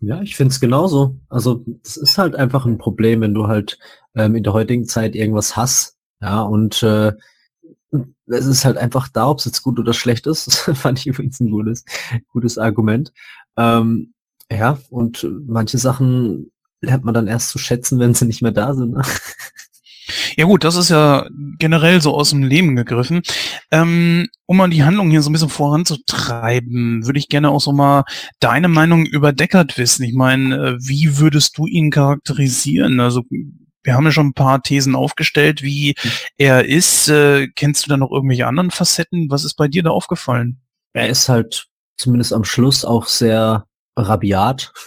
Ja, 0.00 0.22
ich 0.22 0.36
finde 0.36 0.52
es 0.52 0.60
genauso. 0.60 1.16
Also 1.28 1.62
das 1.82 1.98
ist 1.98 2.16
halt 2.16 2.34
einfach 2.34 2.64
ein 2.64 2.78
Problem, 2.78 3.20
wenn 3.20 3.34
du 3.34 3.46
halt 3.46 3.78
ähm, 4.14 4.36
in 4.36 4.42
der 4.42 4.54
heutigen 4.54 4.86
Zeit 4.86 5.14
irgendwas 5.14 5.56
hast. 5.56 5.98
Ja, 6.22 6.40
und 6.40 6.82
äh, 6.82 7.12
es 8.26 8.46
ist 8.46 8.64
halt 8.64 8.76
einfach 8.76 9.08
da, 9.08 9.28
ob 9.28 9.38
es 9.38 9.44
jetzt 9.44 9.62
gut 9.62 9.78
oder 9.78 9.92
schlecht 9.92 10.26
ist. 10.26 10.46
Das 10.66 10.78
fand 10.78 10.98
ich 10.98 11.06
übrigens 11.06 11.40
ein 11.40 11.50
gutes, 11.50 11.84
gutes 12.32 12.58
Argument. 12.58 13.12
Ähm, 13.56 14.14
ja, 14.50 14.78
und 14.90 15.26
manche 15.46 15.78
Sachen 15.78 16.50
lernt 16.80 17.04
man 17.04 17.14
dann 17.14 17.26
erst 17.26 17.50
zu 17.50 17.58
schätzen, 17.58 17.98
wenn 17.98 18.14
sie 18.14 18.26
nicht 18.26 18.42
mehr 18.42 18.52
da 18.52 18.74
sind. 18.74 18.92
Ne? 18.92 19.02
Ja 20.36 20.44
gut, 20.46 20.64
das 20.64 20.76
ist 20.76 20.90
ja 20.90 21.26
generell 21.58 22.00
so 22.00 22.14
aus 22.14 22.30
dem 22.30 22.42
Leben 22.42 22.76
gegriffen. 22.76 23.22
Ähm, 23.70 24.26
um 24.46 24.56
mal 24.56 24.70
die 24.70 24.82
Handlung 24.82 25.10
hier 25.10 25.22
so 25.22 25.30
ein 25.30 25.32
bisschen 25.32 25.48
voranzutreiben, 25.48 27.06
würde 27.06 27.18
ich 27.18 27.28
gerne 27.28 27.50
auch 27.50 27.60
so 27.60 27.72
mal 27.72 28.04
deine 28.40 28.68
Meinung 28.68 29.06
über 29.06 29.32
Deckard 29.32 29.78
wissen. 29.78 30.04
Ich 30.04 30.14
meine, 30.14 30.56
äh, 30.56 30.76
wie 30.80 31.18
würdest 31.18 31.58
du 31.58 31.66
ihn 31.66 31.90
charakterisieren? 31.90 33.00
Also 33.00 33.22
wir 33.82 33.94
haben 33.94 34.04
ja 34.04 34.12
schon 34.12 34.28
ein 34.28 34.34
paar 34.34 34.62
Thesen 34.62 34.94
aufgestellt, 34.94 35.62
wie 35.62 35.94
er 36.36 36.66
ist. 36.66 37.08
Äh, 37.08 37.48
kennst 37.48 37.86
du 37.86 37.90
da 37.90 37.96
noch 37.96 38.10
irgendwelche 38.10 38.46
anderen 38.46 38.70
Facetten? 38.70 39.30
Was 39.30 39.44
ist 39.44 39.54
bei 39.54 39.68
dir 39.68 39.82
da 39.82 39.90
aufgefallen? 39.90 40.60
Er 40.92 41.08
ist 41.08 41.28
halt 41.28 41.68
zumindest 41.96 42.32
am 42.32 42.44
Schluss 42.44 42.84
auch 42.84 43.06
sehr 43.06 43.66
rabiat. 43.96 44.72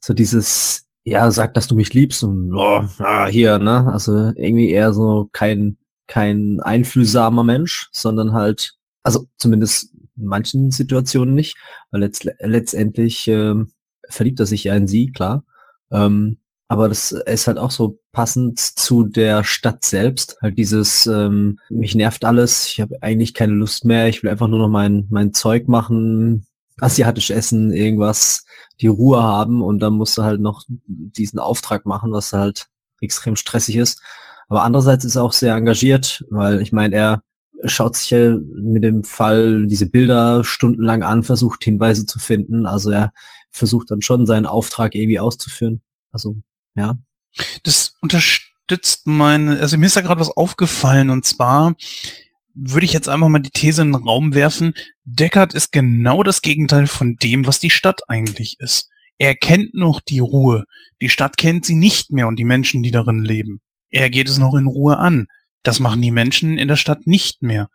So 0.00 0.14
dieses 0.14 0.88
ja, 1.08 1.30
sag, 1.30 1.54
dass 1.54 1.66
du 1.68 1.74
mich 1.74 1.94
liebst 1.94 2.22
und 2.22 2.54
oh, 2.54 2.84
ah, 2.98 3.26
hier, 3.26 3.58
ne? 3.58 3.90
Also 3.90 4.32
irgendwie 4.36 4.70
eher 4.70 4.92
so 4.92 5.28
kein, 5.32 5.78
kein 6.06 6.60
einfühlsamer 6.60 7.44
Mensch, 7.44 7.88
sondern 7.92 8.32
halt, 8.34 8.74
also 9.02 9.26
zumindest 9.38 9.94
in 9.94 10.26
manchen 10.26 10.70
Situationen 10.70 11.34
nicht, 11.34 11.56
weil 11.90 12.00
letzt, 12.00 12.28
letztendlich 12.40 13.26
ähm, 13.28 13.72
verliebt 14.08 14.40
er 14.40 14.46
sich 14.46 14.64
ja 14.64 14.74
in 14.74 14.86
sie, 14.86 15.10
klar. 15.10 15.44
Ähm, 15.90 16.38
aber 16.68 16.88
das 16.88 17.12
ist 17.12 17.46
halt 17.46 17.58
auch 17.58 17.70
so 17.70 17.98
passend 18.12 18.60
zu 18.60 19.04
der 19.04 19.42
Stadt 19.42 19.84
selbst. 19.84 20.36
Halt 20.42 20.58
dieses, 20.58 21.06
ähm, 21.06 21.58
mich 21.70 21.94
nervt 21.94 22.24
alles, 22.24 22.66
ich 22.66 22.80
habe 22.80 22.96
eigentlich 23.00 23.32
keine 23.34 23.54
Lust 23.54 23.84
mehr, 23.86 24.08
ich 24.08 24.22
will 24.22 24.30
einfach 24.30 24.48
nur 24.48 24.58
noch 24.58 24.68
mein, 24.68 25.06
mein 25.10 25.32
Zeug 25.32 25.66
machen, 25.66 26.46
asiatisch 26.80 27.30
essen, 27.30 27.72
irgendwas, 27.72 28.44
die 28.80 28.86
Ruhe 28.86 29.22
haben 29.22 29.62
und 29.62 29.80
dann 29.80 29.94
musst 29.94 30.16
du 30.18 30.22
halt 30.22 30.40
noch 30.40 30.64
diesen 30.86 31.38
Auftrag 31.38 31.86
machen, 31.86 32.12
was 32.12 32.32
halt 32.32 32.66
extrem 33.00 33.36
stressig 33.36 33.76
ist. 33.76 34.02
Aber 34.48 34.62
andererseits 34.62 35.04
ist 35.04 35.16
er 35.16 35.24
auch 35.24 35.32
sehr 35.32 35.54
engagiert, 35.54 36.24
weil 36.30 36.60
ich 36.60 36.72
meine, 36.72 36.94
er 36.94 37.22
schaut 37.64 37.96
sich 37.96 38.10
ja 38.10 38.36
mit 38.54 38.84
dem 38.84 39.04
Fall 39.04 39.66
diese 39.66 39.86
Bilder 39.86 40.44
stundenlang 40.44 41.02
an, 41.02 41.22
versucht 41.22 41.64
Hinweise 41.64 42.06
zu 42.06 42.18
finden. 42.18 42.66
Also 42.66 42.90
er 42.90 43.12
versucht 43.50 43.90
dann 43.90 44.02
schon 44.02 44.26
seinen 44.26 44.46
Auftrag 44.46 44.94
irgendwie 44.94 45.18
auszuführen. 45.18 45.82
Also, 46.12 46.36
ja. 46.78 46.96
Das 47.62 47.94
unterstützt 48.00 49.06
meine, 49.06 49.60
also 49.60 49.76
mir 49.76 49.86
ist 49.86 49.96
da 49.96 50.00
gerade 50.00 50.20
was 50.20 50.30
aufgefallen 50.30 51.10
und 51.10 51.24
zwar 51.24 51.74
würde 52.54 52.84
ich 52.84 52.92
jetzt 52.92 53.08
einfach 53.08 53.28
mal 53.28 53.38
die 53.38 53.50
These 53.50 53.82
in 53.82 53.92
den 53.92 54.02
Raum 54.02 54.34
werfen, 54.34 54.74
Deckard 55.04 55.54
ist 55.54 55.70
genau 55.70 56.22
das 56.22 56.42
Gegenteil 56.42 56.86
von 56.86 57.16
dem, 57.16 57.46
was 57.46 57.60
die 57.60 57.70
Stadt 57.70 58.00
eigentlich 58.08 58.56
ist. 58.58 58.88
Er 59.18 59.34
kennt 59.34 59.74
noch 59.74 60.00
die 60.00 60.18
Ruhe. 60.18 60.64
Die 61.00 61.08
Stadt 61.08 61.36
kennt 61.36 61.64
sie 61.64 61.74
nicht 61.74 62.10
mehr 62.12 62.26
und 62.26 62.36
die 62.36 62.44
Menschen, 62.44 62.82
die 62.82 62.90
darin 62.90 63.24
leben. 63.24 63.60
Er 63.90 64.10
geht 64.10 64.28
es 64.28 64.38
noch 64.38 64.54
in 64.54 64.66
Ruhe 64.66 64.98
an. 64.98 65.26
Das 65.62 65.80
machen 65.80 66.02
die 66.02 66.10
Menschen 66.10 66.58
in 66.58 66.68
der 66.68 66.76
Stadt 66.76 67.06
nicht 67.06 67.42
mehr. 67.42 67.68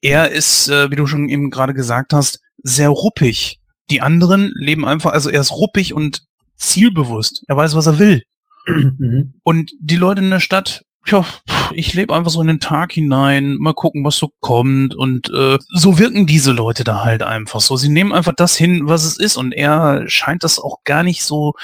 Er 0.00 0.30
ist, 0.30 0.68
äh, 0.68 0.90
wie 0.90 0.96
du 0.96 1.06
schon 1.06 1.28
eben 1.28 1.50
gerade 1.50 1.74
gesagt 1.74 2.12
hast, 2.12 2.40
sehr 2.62 2.88
ruppig. 2.88 3.60
Die 3.90 4.00
anderen 4.00 4.52
leben 4.54 4.86
einfach, 4.86 5.12
also 5.12 5.28
er 5.28 5.40
ist 5.40 5.52
ruppig 5.52 5.92
und 5.92 6.22
zielbewusst. 6.56 7.42
Er 7.48 7.56
weiß, 7.56 7.74
was 7.74 7.86
er 7.86 7.98
will. 7.98 8.22
Mhm. 8.70 9.34
Und 9.42 9.72
die 9.80 9.96
Leute 9.96 10.22
in 10.22 10.30
der 10.30 10.40
Stadt, 10.40 10.84
ja, 11.06 11.24
ich 11.72 11.94
lebe 11.94 12.14
einfach 12.14 12.30
so 12.30 12.40
in 12.40 12.46
den 12.46 12.60
Tag 12.60 12.92
hinein, 12.92 13.56
mal 13.56 13.74
gucken, 13.74 14.04
was 14.04 14.16
so 14.16 14.30
kommt. 14.40 14.94
Und 14.94 15.30
äh, 15.30 15.58
so 15.68 15.98
wirken 15.98 16.26
diese 16.26 16.52
Leute 16.52 16.84
da 16.84 17.04
halt 17.04 17.22
einfach 17.22 17.60
so. 17.60 17.76
Sie 17.76 17.88
nehmen 17.88 18.12
einfach 18.12 18.34
das 18.34 18.56
hin, 18.56 18.82
was 18.84 19.04
es 19.04 19.18
ist. 19.18 19.36
Und 19.36 19.52
er 19.52 20.08
scheint 20.08 20.44
das 20.44 20.58
auch 20.58 20.84
gar 20.84 21.02
nicht 21.02 21.22
so 21.22 21.54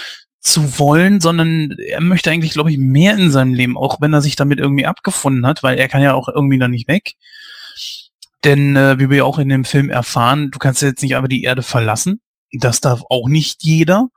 zu 0.41 0.78
wollen, 0.78 1.20
sondern 1.20 1.73
er 1.73 2.01
möchte 2.01 2.31
eigentlich, 2.31 2.53
glaube 2.53 2.70
ich, 2.70 2.78
mehr 2.78 3.16
in 3.16 3.31
seinem 3.31 3.53
Leben, 3.53 3.77
auch 3.77 4.01
wenn 4.01 4.12
er 4.12 4.23
sich 4.23 4.37
damit 4.37 4.61
irgendwie 4.61 4.87
abgefunden 4.87 5.47
hat, 5.47 5.62
weil 5.62 5.77
er 5.77 5.89
kann 5.89 6.03
ja 6.03 6.15
auch 6.15 6.28
irgendwie 6.28 6.59
da 6.59 6.69
nicht 6.69 6.89
weg. 6.89 7.15
Denn 8.45 8.77
äh, 8.77 8.99
wie 8.99 9.11
wir 9.11 9.19
ja 9.19 9.24
auch 9.24 9.39
in 9.39 9.49
dem 9.49 9.65
Film 9.65 9.91
erfahren, 9.91 10.51
du 10.53 10.59
kannst 10.59 10.83
jetzt 10.83 11.03
nicht 11.03 11.16
einfach 11.16 11.28
die 11.28 11.43
Erde 11.43 11.62
verlassen. 11.62 12.20
Das 12.53 12.81
darf 12.81 13.03
auch 13.11 13.28
nicht 13.28 13.65
jeder. 13.65 14.09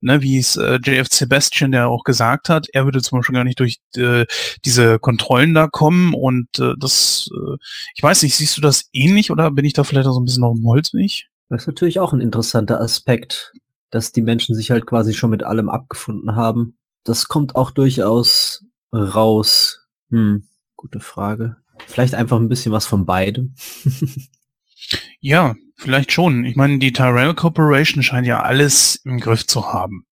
Ne, 0.00 0.22
wie 0.22 0.38
es 0.38 0.56
äh, 0.56 0.78
JF 0.82 1.08
Sebastian 1.10 1.72
der 1.72 1.88
auch 1.88 2.04
gesagt 2.04 2.48
hat, 2.48 2.68
er 2.72 2.84
würde 2.84 3.02
zum 3.02 3.18
Beispiel 3.18 3.34
gar 3.34 3.44
nicht 3.44 3.60
durch 3.60 3.78
äh, 3.96 4.26
diese 4.64 4.98
Kontrollen 4.98 5.54
da 5.54 5.66
kommen 5.66 6.14
und 6.14 6.58
äh, 6.58 6.74
das, 6.78 7.30
äh, 7.32 7.56
ich 7.94 8.02
weiß 8.02 8.22
nicht, 8.22 8.36
siehst 8.36 8.56
du 8.56 8.60
das 8.60 8.88
ähnlich 8.92 9.30
oder 9.30 9.50
bin 9.50 9.64
ich 9.64 9.72
da 9.72 9.84
vielleicht 9.84 10.06
auch 10.06 10.14
so 10.14 10.20
ein 10.20 10.24
bisschen 10.24 10.44
auf 10.44 10.56
dem 10.56 10.66
Holzweg? 10.66 11.28
Das 11.48 11.62
ist 11.62 11.66
natürlich 11.66 12.00
auch 12.00 12.12
ein 12.12 12.20
interessanter 12.20 12.80
Aspekt 12.80 13.52
dass 13.94 14.10
die 14.10 14.22
Menschen 14.22 14.56
sich 14.56 14.72
halt 14.72 14.86
quasi 14.86 15.14
schon 15.14 15.30
mit 15.30 15.44
allem 15.44 15.68
abgefunden 15.68 16.34
haben. 16.34 16.76
Das 17.04 17.28
kommt 17.28 17.54
auch 17.54 17.70
durchaus 17.70 18.64
raus. 18.92 19.86
Hm, 20.10 20.48
gute 20.74 20.98
Frage. 20.98 21.56
Vielleicht 21.86 22.16
einfach 22.16 22.38
ein 22.38 22.48
bisschen 22.48 22.72
was 22.72 22.86
von 22.86 23.06
beidem. 23.06 23.54
ja, 25.20 25.54
vielleicht 25.76 26.12
schon. 26.12 26.44
Ich 26.44 26.56
meine, 26.56 26.78
die 26.78 26.92
Tyrell 26.92 27.34
Corporation 27.34 28.02
scheint 28.02 28.26
ja 28.26 28.42
alles 28.42 28.96
im 29.04 29.20
Griff 29.20 29.46
zu 29.46 29.72
haben. 29.72 30.06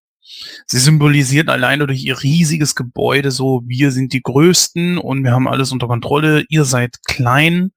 Sie 0.65 0.79
symbolisiert 0.79 1.49
alleine 1.49 1.85
durch 1.85 2.03
ihr 2.03 2.21
riesiges 2.23 2.75
Gebäude 2.75 3.31
so, 3.31 3.61
wir 3.65 3.91
sind 3.91 4.13
die 4.13 4.21
Größten 4.21 4.97
und 4.97 5.23
wir 5.23 5.31
haben 5.31 5.47
alles 5.47 5.71
unter 5.71 5.87
Kontrolle, 5.87 6.45
ihr 6.49 6.65
seid 6.65 7.03
klein. 7.05 7.71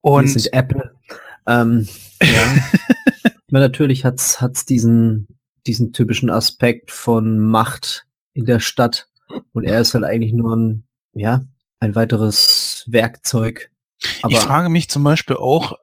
Und 0.00 0.34
wir 0.34 0.40
sind 0.40 0.52
Apple. 0.52 0.94
Ähm, 1.46 1.88
ja. 2.22 3.30
natürlich 3.50 4.04
hat's 4.04 4.40
hat's 4.40 4.64
diesen 4.64 5.28
diesen 5.66 5.92
typischen 5.92 6.28
Aspekt 6.28 6.90
von 6.90 7.38
Macht 7.38 8.06
in 8.34 8.44
der 8.44 8.60
Stadt 8.60 9.08
und 9.52 9.64
er 9.64 9.80
ist 9.80 9.94
halt 9.94 10.04
eigentlich 10.04 10.32
nur 10.32 10.54
ein 10.54 10.84
ja 11.14 11.44
ein 11.80 11.94
weiteres 11.94 12.84
Werkzeug. 12.86 13.70
Aber 14.22 14.32
ich 14.32 14.38
frage 14.38 14.68
mich 14.68 14.90
zum 14.90 15.04
Beispiel 15.04 15.36
auch, 15.36 15.74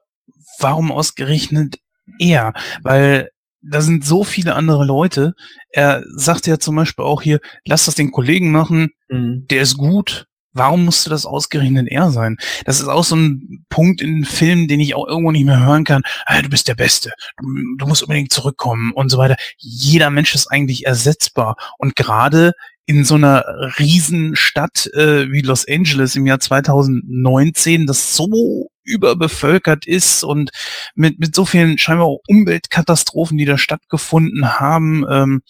warum 0.58 0.92
ausgerechnet 0.92 1.78
er? 2.18 2.52
Weil 2.82 3.30
da 3.60 3.80
sind 3.80 4.04
so 4.04 4.24
viele 4.24 4.54
andere 4.54 4.84
Leute. 4.84 5.34
Er 5.70 6.02
sagt 6.16 6.46
ja 6.46 6.58
zum 6.58 6.76
Beispiel 6.76 7.04
auch 7.04 7.22
hier, 7.22 7.40
lass 7.64 7.84
das 7.84 7.94
den 7.94 8.10
Kollegen 8.10 8.50
machen, 8.50 8.90
mhm. 9.08 9.46
der 9.48 9.62
ist 9.62 9.76
gut, 9.76 10.26
Warum 10.54 10.84
musste 10.84 11.08
das 11.08 11.24
ausgerechnet 11.24 11.88
er 11.88 12.10
sein? 12.10 12.36
Das 12.66 12.78
ist 12.78 12.88
auch 12.88 13.04
so 13.04 13.16
ein 13.16 13.64
Punkt 13.70 14.02
in 14.02 14.24
Filmen, 14.24 14.68
den 14.68 14.80
ich 14.80 14.94
auch 14.94 15.08
irgendwo 15.08 15.32
nicht 15.32 15.46
mehr 15.46 15.64
hören 15.64 15.84
kann. 15.84 16.02
Ah, 16.26 16.42
du 16.42 16.50
bist 16.50 16.68
der 16.68 16.74
Beste. 16.74 17.12
Du, 17.38 17.46
du 17.78 17.86
musst 17.86 18.02
unbedingt 18.02 18.32
zurückkommen 18.32 18.92
und 18.92 19.08
so 19.08 19.16
weiter. 19.16 19.36
Jeder 19.56 20.10
Mensch 20.10 20.34
ist 20.34 20.48
eigentlich 20.48 20.84
ersetzbar. 20.84 21.56
Und 21.78 21.96
gerade 21.96 22.52
in 22.84 23.04
so 23.04 23.14
einer 23.14 23.44
Riesenstadt 23.78 24.90
äh, 24.92 25.30
wie 25.30 25.40
Los 25.40 25.66
Angeles 25.66 26.16
im 26.16 26.26
Jahr 26.26 26.40
2019, 26.40 27.86
das 27.86 28.14
so 28.14 28.68
überbevölkert 28.84 29.86
ist 29.86 30.24
und 30.24 30.50
mit, 30.94 31.18
mit 31.18 31.34
so 31.34 31.44
vielen 31.44 31.78
scheinbar 31.78 32.08
Umweltkatastrophen, 32.28 33.38
die 33.38 33.44
da 33.44 33.58
stattgefunden 33.58 34.58
haben, 34.60 35.04
ähm, 35.10 35.42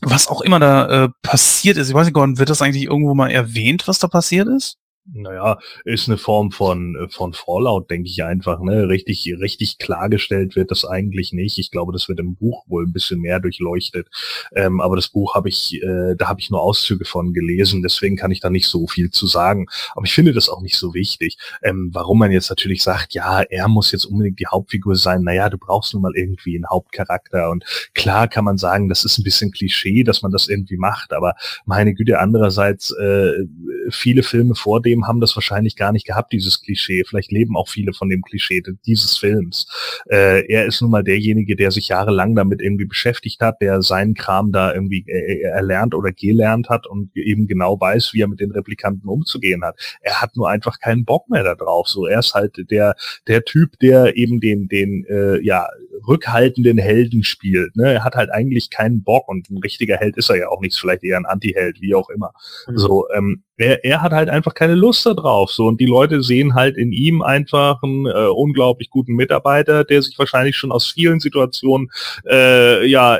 was 0.00 0.28
auch 0.28 0.40
immer 0.40 0.58
da 0.58 1.04
äh, 1.04 1.08
passiert 1.22 1.76
ist. 1.76 1.88
Ich 1.88 1.94
weiß 1.94 2.06
nicht, 2.06 2.14
Gordon, 2.14 2.38
wird 2.38 2.50
das 2.50 2.62
eigentlich 2.62 2.84
irgendwo 2.84 3.14
mal 3.14 3.30
erwähnt, 3.30 3.86
was 3.86 3.98
da 3.98 4.08
passiert 4.08 4.48
ist? 4.48 4.78
Naja, 5.12 5.58
ist 5.84 6.08
eine 6.08 6.18
Form 6.18 6.50
von, 6.50 6.96
äh, 6.96 7.08
von 7.08 7.32
Fallout, 7.32 7.90
denke 7.90 8.08
ich 8.08 8.22
einfach, 8.22 8.60
ne? 8.60 8.88
Richtig, 8.88 9.32
richtig 9.40 9.78
klargestellt 9.78 10.56
wird 10.56 10.70
das 10.70 10.84
eigentlich 10.84 11.32
nicht. 11.32 11.58
Ich 11.58 11.70
glaube, 11.70 11.92
das 11.92 12.08
wird 12.08 12.20
im 12.20 12.36
Buch 12.36 12.64
wohl 12.68 12.86
ein 12.86 12.92
bisschen 12.92 13.20
mehr 13.20 13.40
durchleuchtet. 13.40 14.08
Ähm, 14.54 14.80
aber 14.80 14.96
das 14.96 15.08
Buch 15.08 15.34
habe 15.34 15.48
ich, 15.48 15.82
äh, 15.82 16.14
da 16.16 16.28
habe 16.28 16.40
ich 16.40 16.50
nur 16.50 16.60
Auszüge 16.60 17.04
von 17.04 17.32
gelesen, 17.32 17.82
deswegen 17.82 18.16
kann 18.16 18.30
ich 18.30 18.40
da 18.40 18.50
nicht 18.50 18.66
so 18.66 18.86
viel 18.86 19.10
zu 19.10 19.26
sagen. 19.26 19.66
Aber 19.94 20.04
ich 20.04 20.12
finde 20.12 20.32
das 20.32 20.48
auch 20.48 20.62
nicht 20.62 20.76
so 20.76 20.94
wichtig. 20.94 21.38
Ähm, 21.62 21.90
warum 21.92 22.18
man 22.18 22.30
jetzt 22.30 22.50
natürlich 22.50 22.82
sagt, 22.82 23.14
ja, 23.14 23.42
er 23.42 23.68
muss 23.68 23.92
jetzt 23.92 24.04
unbedingt 24.04 24.38
die 24.38 24.46
Hauptfigur 24.46 24.96
sein, 24.96 25.22
naja, 25.22 25.48
du 25.50 25.58
brauchst 25.58 25.92
nun 25.94 26.02
mal 26.02 26.12
irgendwie 26.14 26.56
einen 26.56 26.68
Hauptcharakter. 26.68 27.50
Und 27.50 27.64
klar 27.94 28.28
kann 28.28 28.44
man 28.44 28.58
sagen, 28.58 28.88
das 28.88 29.04
ist 29.04 29.18
ein 29.18 29.24
bisschen 29.24 29.50
Klischee, 29.50 30.04
dass 30.04 30.22
man 30.22 30.32
das 30.32 30.48
irgendwie 30.48 30.76
macht, 30.76 31.12
aber 31.12 31.34
meine 31.64 31.94
Güte, 31.94 32.20
andererseits, 32.20 32.92
äh, 32.92 33.32
viele 33.90 34.22
Filme 34.22 34.54
vor 34.54 34.80
dem 34.80 34.99
haben 35.06 35.20
das 35.20 35.36
wahrscheinlich 35.36 35.76
gar 35.76 35.92
nicht 35.92 36.06
gehabt, 36.06 36.32
dieses 36.32 36.62
Klischee. 36.62 37.04
Vielleicht 37.06 37.32
leben 37.32 37.56
auch 37.56 37.68
viele 37.68 37.92
von 37.92 38.08
dem 38.08 38.22
Klischee 38.22 38.62
dieses 38.86 39.16
Films. 39.16 39.66
Äh, 40.10 40.46
er 40.46 40.66
ist 40.66 40.80
nun 40.80 40.90
mal 40.90 41.04
derjenige, 41.04 41.56
der 41.56 41.70
sich 41.70 41.88
jahrelang 41.88 42.34
damit 42.34 42.60
irgendwie 42.60 42.84
beschäftigt 42.84 43.40
hat, 43.40 43.60
der 43.60 43.82
seinen 43.82 44.14
Kram 44.14 44.52
da 44.52 44.72
irgendwie 44.74 45.04
äh, 45.06 45.42
erlernt 45.42 45.94
oder 45.94 46.12
gelernt 46.12 46.68
hat 46.68 46.86
und 46.86 47.10
eben 47.16 47.46
genau 47.46 47.80
weiß, 47.80 48.12
wie 48.12 48.22
er 48.22 48.28
mit 48.28 48.40
den 48.40 48.52
Replikanten 48.52 49.08
umzugehen 49.08 49.64
hat. 49.64 49.76
Er 50.00 50.20
hat 50.20 50.36
nur 50.36 50.48
einfach 50.48 50.78
keinen 50.78 51.04
Bock 51.04 51.28
mehr 51.28 51.42
darauf. 51.42 51.88
So, 51.88 52.06
er 52.06 52.20
ist 52.20 52.34
halt 52.34 52.70
der 52.70 52.94
der 53.26 53.44
Typ, 53.44 53.78
der 53.80 54.16
eben 54.16 54.40
den 54.40 54.68
den 54.68 55.04
äh, 55.08 55.40
ja 55.40 55.66
rückhaltenden 56.06 56.78
Helden 56.78 57.22
spielt. 57.22 57.76
Ne? 57.76 57.92
Er 57.92 58.04
hat 58.04 58.14
halt 58.14 58.30
eigentlich 58.30 58.70
keinen 58.70 59.02
Bock 59.02 59.28
und 59.28 59.50
ein 59.50 59.58
richtiger 59.58 59.96
Held 59.96 60.16
ist 60.16 60.30
er 60.30 60.36
ja 60.36 60.48
auch 60.48 60.60
nicht, 60.60 60.78
vielleicht 60.78 61.04
eher 61.04 61.16
ein 61.16 61.26
Anti-Held, 61.26 61.80
wie 61.80 61.94
auch 61.94 62.10
immer. 62.10 62.32
Mhm. 62.68 62.78
So, 62.78 63.08
ähm, 63.14 63.42
er, 63.56 63.84
er 63.84 64.02
hat 64.02 64.12
halt 64.12 64.28
einfach 64.28 64.54
keine 64.54 64.74
Lust 64.74 65.06
darauf. 65.06 65.50
So, 65.50 65.66
und 65.66 65.80
die 65.80 65.86
Leute 65.86 66.22
sehen 66.22 66.54
halt 66.54 66.76
in 66.76 66.92
ihm 66.92 67.22
einfach 67.22 67.82
einen 67.82 68.06
äh, 68.06 68.28
unglaublich 68.28 68.90
guten 68.90 69.14
Mitarbeiter, 69.14 69.84
der 69.84 70.02
sich 70.02 70.18
wahrscheinlich 70.18 70.56
schon 70.56 70.72
aus 70.72 70.86
vielen 70.86 71.20
Situationen 71.20 71.90
äh, 72.28 72.86
ja 72.86 73.18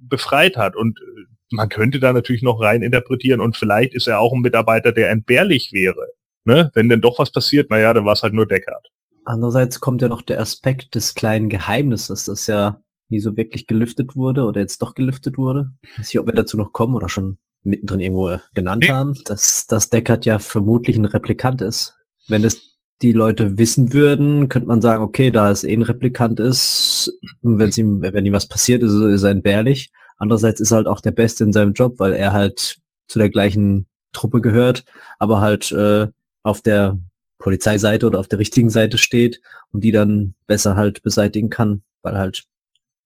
befreit 0.00 0.56
hat. 0.56 0.76
Und 0.76 0.98
äh, 0.98 1.24
man 1.50 1.68
könnte 1.68 2.00
da 2.00 2.12
natürlich 2.12 2.42
noch 2.42 2.60
rein 2.60 2.82
interpretieren 2.82 3.40
und 3.40 3.56
vielleicht 3.56 3.94
ist 3.94 4.06
er 4.06 4.20
auch 4.20 4.32
ein 4.32 4.40
Mitarbeiter, 4.40 4.92
der 4.92 5.10
entbehrlich 5.10 5.72
wäre. 5.72 6.08
Ne? 6.44 6.70
Wenn 6.74 6.88
denn 6.88 7.00
doch 7.00 7.18
was 7.18 7.30
passiert, 7.30 7.70
naja, 7.70 7.92
dann 7.94 8.04
war 8.04 8.12
es 8.12 8.22
halt 8.22 8.34
nur 8.34 8.46
Deckard. 8.46 8.88
Andererseits 9.28 9.80
kommt 9.80 10.00
ja 10.00 10.08
noch 10.08 10.22
der 10.22 10.40
Aspekt 10.40 10.94
des 10.94 11.14
kleinen 11.14 11.50
Geheimnisses, 11.50 12.24
das 12.24 12.46
ja 12.46 12.80
nie 13.10 13.20
so 13.20 13.36
wirklich 13.36 13.66
gelüftet 13.66 14.16
wurde 14.16 14.44
oder 14.44 14.62
jetzt 14.62 14.80
doch 14.80 14.94
gelüftet 14.94 15.36
wurde. 15.36 15.70
Ich 15.82 15.98
weiß 15.98 16.06
nicht, 16.08 16.18
ob 16.18 16.26
wir 16.26 16.32
dazu 16.32 16.56
noch 16.56 16.72
kommen 16.72 16.94
oder 16.94 17.10
schon 17.10 17.36
mittendrin 17.62 18.00
irgendwo 18.00 18.38
genannt 18.54 18.84
nee. 18.84 18.90
haben, 18.90 19.14
dass, 19.26 19.66
dass 19.66 19.90
Deckard 19.90 20.24
ja 20.24 20.38
vermutlich 20.38 20.96
ein 20.96 21.04
Replikant 21.04 21.60
ist. 21.60 21.94
Wenn 22.26 22.42
es 22.42 22.78
die 23.02 23.12
Leute 23.12 23.58
wissen 23.58 23.92
würden, 23.92 24.48
könnte 24.48 24.66
man 24.66 24.80
sagen, 24.80 25.02
okay, 25.02 25.30
da 25.30 25.50
es 25.50 25.62
eh 25.62 25.74
ein 25.74 25.82
Replikant 25.82 26.40
ist, 26.40 27.12
wenn 27.42 27.70
ihm, 27.72 28.00
wenn 28.00 28.24
ihm 28.24 28.32
was 28.32 28.48
passiert, 28.48 28.82
ist, 28.82 28.94
ist 28.94 29.24
er 29.24 29.30
entbehrlich. 29.30 29.92
Andererseits 30.16 30.60
ist 30.60 30.70
er 30.70 30.76
halt 30.76 30.86
auch 30.86 31.02
der 31.02 31.12
Beste 31.12 31.44
in 31.44 31.52
seinem 31.52 31.74
Job, 31.74 31.98
weil 31.98 32.14
er 32.14 32.32
halt 32.32 32.78
zu 33.08 33.18
der 33.18 33.28
gleichen 33.28 33.88
Truppe 34.12 34.40
gehört, 34.40 34.86
aber 35.18 35.42
halt 35.42 35.70
äh, 35.70 36.06
auf 36.42 36.62
der 36.62 36.98
Polizeiseite 37.38 38.06
oder 38.06 38.18
auf 38.18 38.28
der 38.28 38.38
richtigen 38.38 38.70
Seite 38.70 38.98
steht 38.98 39.40
und 39.72 39.82
die 39.84 39.92
dann 39.92 40.34
besser 40.46 40.76
halt 40.76 41.02
beseitigen 41.02 41.50
kann, 41.50 41.82
weil 42.02 42.18
halt, 42.18 42.44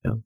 ja. 0.04 0.18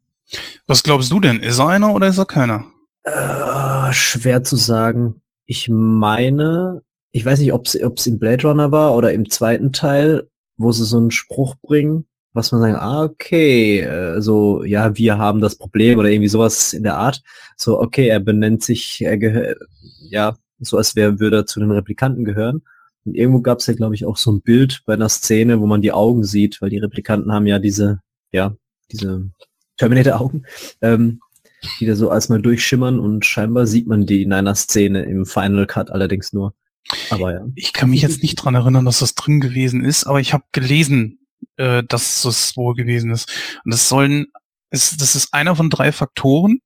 Was 0.67 0.83
glaubst 0.83 1.11
du 1.11 1.21
denn? 1.21 1.41
Ist 1.41 1.59
er 1.59 1.69
einer 1.69 1.95
oder 1.95 2.09
ist 2.09 2.19
er 2.19 2.27
keiner? 2.27 2.65
Äh, 3.03 3.93
schwer 3.93 4.43
zu 4.43 4.57
sagen. 4.57 5.23
Ich 5.45 5.69
meine, 5.69 6.83
ich 7.13 7.25
weiß 7.25 7.39
nicht, 7.41 7.53
ob 7.53 7.67
es 7.67 8.07
im 8.07 8.19
Blade 8.19 8.47
Runner 8.47 8.73
war 8.73 8.95
oder 8.95 9.13
im 9.13 9.31
zweiten 9.31 9.73
Teil, 9.73 10.29
wo 10.57 10.73
sie 10.73 10.85
so 10.85 10.97
einen 10.97 11.11
Spruch 11.11 11.55
bringen, 11.63 12.07
was 12.33 12.53
man 12.53 12.61
sagen, 12.61 12.77
ah, 12.77 13.05
okay, 13.05 13.81
äh, 13.81 14.21
so, 14.21 14.65
ja, 14.65 14.97
wir 14.97 15.19
haben 15.19 15.41
das 15.41 15.57
Problem 15.57 15.99
oder 15.99 16.11
irgendwie 16.11 16.29
sowas 16.29 16.73
in 16.73 16.83
der 16.83 16.97
Art. 16.97 17.23
So, 17.57 17.81
okay, 17.81 18.09
er 18.09 18.21
benennt 18.21 18.63
sich, 18.63 19.03
er 19.03 19.19
gehört, 19.19 19.59
ja, 20.11 20.37
so 20.59 20.77
als 20.77 20.97
wäre, 20.97 21.19
würde 21.19 21.39
er 21.39 21.47
zu 21.47 21.61
den 21.61 21.71
Replikanten 21.71 22.25
gehören. 22.25 22.63
Und 23.07 23.15
irgendwo 23.15 23.41
gab 23.41 23.59
es 23.59 23.67
ja, 23.67 23.75
glaube 23.75 23.95
ich, 23.95 24.05
auch 24.05 24.17
so 24.17 24.33
ein 24.33 24.43
Bild 24.43 24.83
bei 24.85 24.95
einer 24.95 25.09
Szene, 25.09 25.61
wo 25.61 25.67
man 25.67 25.81
die 25.81 25.93
Augen 25.93 26.25
sieht, 26.25 26.61
weil 26.61 26.71
die 26.71 26.79
Replikanten 26.79 27.33
haben 27.33 27.47
ja 27.47 27.59
diese, 27.59 28.01
ja, 28.33 28.55
diese 28.91 29.31
Terminator-Augen, 29.77 30.45
ähm, 30.83 31.21
die 31.81 31.87
da 31.87 31.95
so 31.95 32.11
als 32.11 32.29
mal 32.29 32.43
durchschimmern 32.43 32.99
und 32.99 33.25
scheinbar 33.25 33.67
sieht 33.67 33.87
man 33.87 34.07
die 34.07 34.23
in 34.23 34.33
einer 34.33 34.55
Szene 34.55 35.05
im 35.05 35.25
Final 35.25 35.67
Cut 35.67 35.91
allerdings 35.91 36.33
nur. 36.33 36.55
Aber 37.11 37.33
ja. 37.33 37.47
Ich 37.55 37.73
kann 37.73 37.91
mich 37.91 38.03
jetzt 38.03 38.23
nicht 38.23 38.37
dran 38.37 38.55
erinnern, 38.55 38.85
dass 38.85 39.01
das 39.01 39.15
drin 39.15 39.41
gewesen 39.41 39.85
ist, 39.85 40.05
aber 40.05 40.21
ich 40.21 40.33
habe 40.33 40.45
gelesen, 40.53 41.19
äh, 41.57 41.83
dass 41.85 42.23
das 42.23 42.57
wohl 42.57 42.75
gewesen 42.75 43.11
ist. 43.11 43.31
Und 43.65 43.73
das 43.73 43.89
sollen, 43.89 44.27
ist, 44.71 45.01
das 45.01 45.15
ist 45.15 45.33
einer 45.33 45.57
von 45.57 45.71
drei 45.71 45.93
Faktoren. 45.93 46.59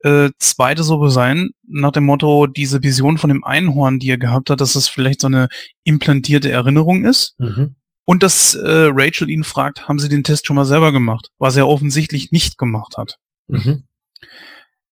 Äh, 0.00 0.30
zweite 0.38 0.82
soll 0.82 1.10
sein, 1.10 1.50
nach 1.66 1.92
dem 1.92 2.04
Motto, 2.04 2.46
diese 2.46 2.82
Vision 2.82 3.18
von 3.18 3.28
dem 3.28 3.44
Einhorn, 3.44 3.98
die 3.98 4.10
er 4.10 4.18
gehabt 4.18 4.50
hat, 4.50 4.60
dass 4.60 4.74
es 4.74 4.88
vielleicht 4.88 5.20
so 5.20 5.28
eine 5.28 5.48
implantierte 5.84 6.50
Erinnerung 6.50 7.04
ist. 7.04 7.34
Mhm. 7.38 7.76
Und 8.04 8.22
dass 8.22 8.54
äh, 8.54 8.88
Rachel 8.92 9.30
ihn 9.30 9.44
fragt, 9.44 9.88
haben 9.88 9.98
Sie 9.98 10.08
den 10.08 10.24
Test 10.24 10.46
schon 10.46 10.56
mal 10.56 10.66
selber 10.66 10.92
gemacht? 10.92 11.30
Was 11.38 11.56
er 11.56 11.68
offensichtlich 11.68 12.32
nicht 12.32 12.58
gemacht 12.58 12.96
hat. 12.98 13.18
Mhm. 13.48 13.84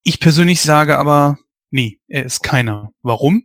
Ich 0.03 0.19
persönlich 0.19 0.63
sage 0.63 0.99
aber, 0.99 1.39
nee, 1.71 1.99
er 2.09 2.25
ist 2.25 2.43
keiner. 2.43 2.91
Warum? 3.03 3.45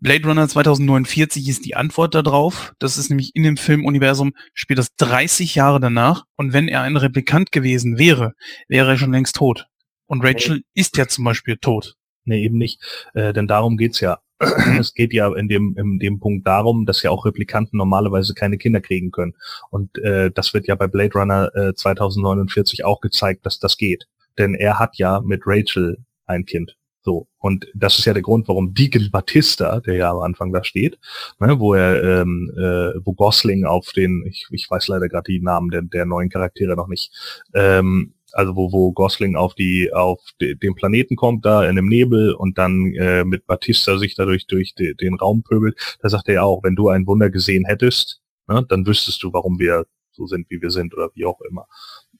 Blade 0.00 0.28
Runner 0.28 0.48
2049 0.48 1.48
ist 1.48 1.64
die 1.64 1.74
Antwort 1.74 2.14
darauf. 2.14 2.72
Das 2.78 2.98
ist 2.98 3.08
nämlich 3.08 3.34
in 3.34 3.42
dem 3.42 3.56
Filmuniversum, 3.56 4.32
spielt 4.54 4.78
das 4.78 4.94
30 4.96 5.56
Jahre 5.56 5.80
danach. 5.80 6.24
Und 6.36 6.52
wenn 6.52 6.68
er 6.68 6.82
ein 6.82 6.96
Replikant 6.96 7.50
gewesen 7.50 7.98
wäre, 7.98 8.34
wäre 8.68 8.92
er 8.92 8.96
schon 8.96 9.12
längst 9.12 9.34
tot. 9.34 9.66
Und 10.06 10.24
Rachel 10.24 10.58
nee. 10.58 10.62
ist 10.74 10.96
ja 10.96 11.08
zum 11.08 11.24
Beispiel 11.24 11.56
tot. 11.56 11.96
Nee, 12.24 12.44
eben 12.44 12.58
nicht. 12.58 12.80
Äh, 13.14 13.32
denn 13.32 13.48
darum 13.48 13.76
geht's 13.76 13.98
ja. 13.98 14.20
es 14.78 14.94
geht 14.94 15.12
ja 15.12 15.34
in 15.34 15.48
dem, 15.48 15.74
in 15.76 15.98
dem 15.98 16.20
Punkt 16.20 16.46
darum, 16.46 16.86
dass 16.86 17.02
ja 17.02 17.10
auch 17.10 17.26
Replikanten 17.26 17.76
normalerweise 17.76 18.34
keine 18.34 18.56
Kinder 18.56 18.80
kriegen 18.80 19.10
können. 19.10 19.34
Und 19.70 19.98
äh, 19.98 20.30
das 20.30 20.54
wird 20.54 20.68
ja 20.68 20.76
bei 20.76 20.86
Blade 20.86 21.14
Runner 21.14 21.50
äh, 21.56 21.74
2049 21.74 22.84
auch 22.84 23.00
gezeigt, 23.00 23.46
dass 23.46 23.58
das 23.58 23.76
geht. 23.76 24.06
Denn 24.38 24.54
er 24.54 24.78
hat 24.78 24.96
ja 24.96 25.20
mit 25.20 25.42
Rachel 25.44 25.98
ein 26.26 26.44
Kind. 26.44 26.77
So. 27.08 27.26
Und 27.38 27.66
das 27.74 27.98
ist 27.98 28.04
ja 28.04 28.12
der 28.12 28.20
Grund, 28.20 28.48
warum 28.48 28.74
Deacon 28.74 29.08
Batista, 29.10 29.80
der 29.80 29.94
ja 29.94 30.10
am 30.10 30.20
Anfang 30.20 30.52
da 30.52 30.62
steht, 30.62 30.98
ne, 31.40 31.58
wo 31.58 31.72
er, 31.72 32.04
ähm, 32.04 32.52
äh, 32.54 33.00
wo 33.02 33.14
Gosling 33.14 33.64
auf 33.64 33.92
den, 33.92 34.26
ich, 34.26 34.46
ich 34.50 34.70
weiß 34.70 34.88
leider 34.88 35.08
gerade 35.08 35.32
die 35.32 35.40
Namen 35.40 35.70
der, 35.70 35.80
der 35.80 36.04
neuen 36.04 36.28
Charaktere 36.28 36.76
noch 36.76 36.86
nicht, 36.86 37.10
ähm, 37.54 38.12
also 38.32 38.56
wo, 38.56 38.72
wo 38.72 38.92
Gosling 38.92 39.36
auf 39.36 39.54
die, 39.54 39.90
auf 39.90 40.20
de, 40.38 40.54
den 40.54 40.74
Planeten 40.74 41.16
kommt, 41.16 41.46
da 41.46 41.66
in 41.66 41.76
dem 41.76 41.88
Nebel 41.88 42.34
und 42.34 42.58
dann 42.58 42.92
äh, 42.96 43.24
mit 43.24 43.46
Batista 43.46 43.96
sich 43.96 44.14
dadurch 44.14 44.46
durch 44.46 44.74
de, 44.74 44.92
den 44.92 45.14
Raum 45.14 45.42
pöbelt, 45.42 45.96
da 46.02 46.10
sagt 46.10 46.28
er 46.28 46.34
ja 46.34 46.42
auch, 46.42 46.62
wenn 46.62 46.76
du 46.76 46.90
ein 46.90 47.06
Wunder 47.06 47.30
gesehen 47.30 47.64
hättest, 47.64 48.20
ne, 48.48 48.66
dann 48.68 48.86
wüsstest 48.86 49.22
du, 49.22 49.32
warum 49.32 49.58
wir 49.58 49.86
so 50.12 50.26
sind, 50.26 50.50
wie 50.50 50.60
wir 50.60 50.70
sind 50.70 50.92
oder 50.92 51.08
wie 51.14 51.24
auch 51.24 51.40
immer. 51.48 51.68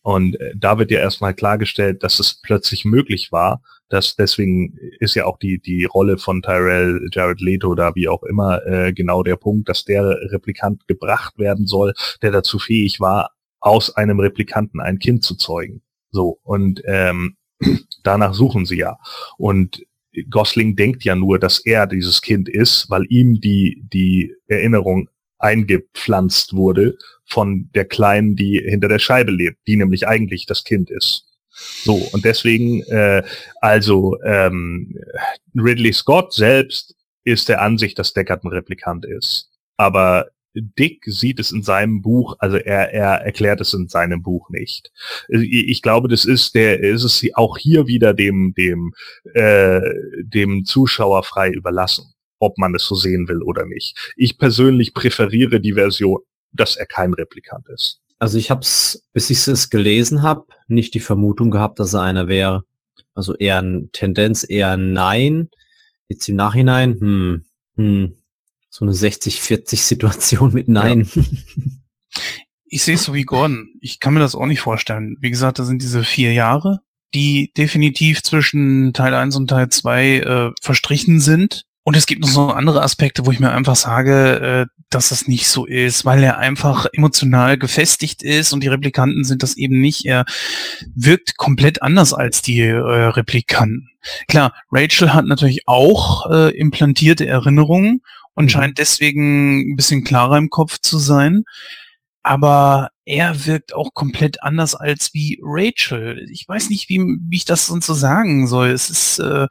Und 0.00 0.40
äh, 0.40 0.54
da 0.56 0.78
wird 0.78 0.90
ja 0.90 1.00
erstmal 1.00 1.34
klargestellt, 1.34 2.02
dass 2.02 2.20
es 2.20 2.40
plötzlich 2.40 2.86
möglich 2.86 3.32
war, 3.32 3.60
dass 3.88 4.16
deswegen 4.16 4.76
ist 5.00 5.14
ja 5.14 5.26
auch 5.26 5.38
die, 5.38 5.60
die 5.60 5.84
Rolle 5.84 6.18
von 6.18 6.42
Tyrell, 6.42 7.08
Jared 7.12 7.40
Leto 7.40 7.74
da 7.74 7.94
wie 7.94 8.08
auch 8.08 8.22
immer 8.22 8.64
äh, 8.66 8.92
genau 8.92 9.22
der 9.22 9.36
Punkt, 9.36 9.68
dass 9.68 9.84
der 9.84 10.04
Replikant 10.30 10.86
gebracht 10.86 11.38
werden 11.38 11.66
soll, 11.66 11.94
der 12.22 12.30
dazu 12.30 12.58
fähig 12.58 13.00
war, 13.00 13.30
aus 13.60 13.96
einem 13.96 14.20
Replikanten 14.20 14.80
ein 14.80 14.98
Kind 14.98 15.24
zu 15.24 15.34
zeugen. 15.34 15.82
So, 16.10 16.38
und 16.42 16.82
ähm, 16.86 17.36
danach 18.02 18.34
suchen 18.34 18.66
sie 18.66 18.78
ja. 18.78 18.98
Und 19.36 19.84
Gosling 20.30 20.76
denkt 20.76 21.04
ja 21.04 21.14
nur, 21.14 21.38
dass 21.38 21.58
er 21.58 21.86
dieses 21.86 22.22
Kind 22.22 22.48
ist, 22.48 22.90
weil 22.90 23.04
ihm 23.08 23.40
die, 23.40 23.84
die 23.92 24.34
Erinnerung 24.46 25.08
eingepflanzt 25.38 26.54
wurde 26.54 26.96
von 27.24 27.70
der 27.74 27.84
Kleinen, 27.84 28.34
die 28.34 28.60
hinter 28.64 28.88
der 28.88 28.98
Scheibe 28.98 29.30
lebt, 29.30 29.58
die 29.66 29.76
nämlich 29.76 30.08
eigentlich 30.08 30.46
das 30.46 30.64
Kind 30.64 30.90
ist. 30.90 31.27
So, 31.84 31.94
und 32.12 32.24
deswegen, 32.24 32.82
äh, 32.84 33.22
also 33.60 34.16
ähm, 34.24 34.94
Ridley 35.54 35.92
Scott 35.92 36.32
selbst 36.32 36.94
ist 37.24 37.48
der 37.48 37.62
Ansicht, 37.62 37.98
dass 37.98 38.14
Deckard 38.14 38.44
ein 38.44 38.48
Replikant 38.48 39.04
ist. 39.04 39.50
Aber 39.76 40.28
Dick 40.54 41.04
sieht 41.06 41.38
es 41.40 41.52
in 41.52 41.62
seinem 41.62 42.02
Buch, 42.02 42.36
also 42.38 42.56
er, 42.56 42.92
er 42.92 43.24
erklärt 43.24 43.60
es 43.60 43.74
in 43.74 43.88
seinem 43.88 44.22
Buch 44.22 44.50
nicht. 44.50 44.90
Ich 45.28 45.82
glaube, 45.82 46.08
das 46.08 46.24
ist 46.24 46.54
der, 46.54 46.80
ist 46.80 47.04
es 47.04 47.24
auch 47.34 47.58
hier 47.58 47.86
wieder 47.86 48.14
dem, 48.14 48.54
dem, 48.56 48.92
äh, 49.34 49.80
dem 50.22 50.64
Zuschauer 50.64 51.22
frei 51.22 51.50
überlassen, 51.50 52.12
ob 52.38 52.58
man 52.58 52.74
es 52.74 52.84
so 52.84 52.94
sehen 52.94 53.28
will 53.28 53.42
oder 53.42 53.66
nicht. 53.66 54.14
Ich 54.16 54.38
persönlich 54.38 54.94
präferiere 54.94 55.60
die 55.60 55.74
Version, 55.74 56.20
dass 56.52 56.76
er 56.76 56.86
kein 56.86 57.14
Replikant 57.14 57.68
ist. 57.68 58.00
Also 58.18 58.38
ich 58.38 58.50
habe 58.50 58.62
es, 58.62 59.04
bis 59.12 59.30
ich 59.30 59.46
es 59.46 59.70
gelesen 59.70 60.22
habe, 60.22 60.46
nicht 60.66 60.94
die 60.94 61.00
Vermutung 61.00 61.50
gehabt, 61.50 61.78
dass 61.78 61.94
er 61.94 62.02
einer 62.02 62.28
wäre. 62.28 62.64
Also 63.14 63.34
eher 63.34 63.60
ein 63.60 63.90
Tendenz, 63.92 64.44
eher 64.48 64.76
nein. 64.76 65.50
Jetzt 66.08 66.28
im 66.28 66.36
Nachhinein, 66.36 66.98
hm, 67.00 67.44
hm, 67.76 68.14
so 68.70 68.84
eine 68.84 68.92
60-40-Situation 68.92 70.52
mit 70.52 70.68
Nein. 70.68 71.08
Ja. 71.14 71.22
Ich 72.70 72.82
sehe 72.82 72.96
es 72.96 73.04
so 73.04 73.14
wie 73.14 73.22
Gordon. 73.22 73.70
Ich 73.80 73.98
kann 73.98 74.12
mir 74.12 74.20
das 74.20 74.34
auch 74.34 74.44
nicht 74.44 74.60
vorstellen. 74.60 75.16
Wie 75.20 75.30
gesagt, 75.30 75.58
da 75.58 75.64
sind 75.64 75.80
diese 75.80 76.04
vier 76.04 76.34
Jahre, 76.34 76.80
die 77.14 77.50
definitiv 77.56 78.22
zwischen 78.22 78.92
Teil 78.92 79.14
1 79.14 79.36
und 79.36 79.48
Teil 79.48 79.70
2 79.70 80.18
äh, 80.18 80.50
verstrichen 80.60 81.18
sind. 81.20 81.64
Und 81.82 81.96
es 81.96 82.04
gibt 82.04 82.20
noch 82.20 82.28
so 82.28 82.48
andere 82.48 82.82
Aspekte, 82.82 83.24
wo 83.24 83.32
ich 83.32 83.40
mir 83.40 83.52
einfach 83.52 83.76
sage, 83.76 84.68
äh, 84.68 84.77
dass 84.90 85.10
das 85.10 85.28
nicht 85.28 85.48
so 85.48 85.66
ist, 85.66 86.04
weil 86.04 86.22
er 86.22 86.38
einfach 86.38 86.86
emotional 86.92 87.58
gefestigt 87.58 88.22
ist 88.22 88.52
und 88.52 88.62
die 88.62 88.68
Replikanten 88.68 89.24
sind 89.24 89.42
das 89.42 89.56
eben 89.56 89.80
nicht. 89.80 90.06
Er 90.06 90.24
wirkt 90.94 91.36
komplett 91.36 91.82
anders 91.82 92.14
als 92.14 92.42
die 92.42 92.60
äh, 92.60 92.72
Replikanten. 92.72 93.90
Klar, 94.28 94.54
Rachel 94.70 95.12
hat 95.12 95.26
natürlich 95.26 95.66
auch 95.66 96.30
äh, 96.30 96.56
implantierte 96.56 97.26
Erinnerungen 97.26 98.02
und 98.34 98.46
mhm. 98.46 98.48
scheint 98.48 98.78
deswegen 98.78 99.72
ein 99.72 99.76
bisschen 99.76 100.04
klarer 100.04 100.38
im 100.38 100.50
Kopf 100.50 100.78
zu 100.80 100.98
sein. 100.98 101.44
Aber 102.22 102.90
er 103.04 103.46
wirkt 103.46 103.74
auch 103.74 103.94
komplett 103.94 104.42
anders 104.42 104.74
als 104.74 105.14
wie 105.14 105.38
Rachel. 105.42 106.26
Ich 106.30 106.46
weiß 106.46 106.68
nicht, 106.68 106.88
wie, 106.88 106.98
wie 106.98 107.36
ich 107.36 107.44
das 107.44 107.66
sonst 107.66 107.86
so 107.86 107.94
sagen 107.94 108.46
soll. 108.46 108.68
Es 108.68 108.90
ist 108.90 109.18
äh, 109.18 109.46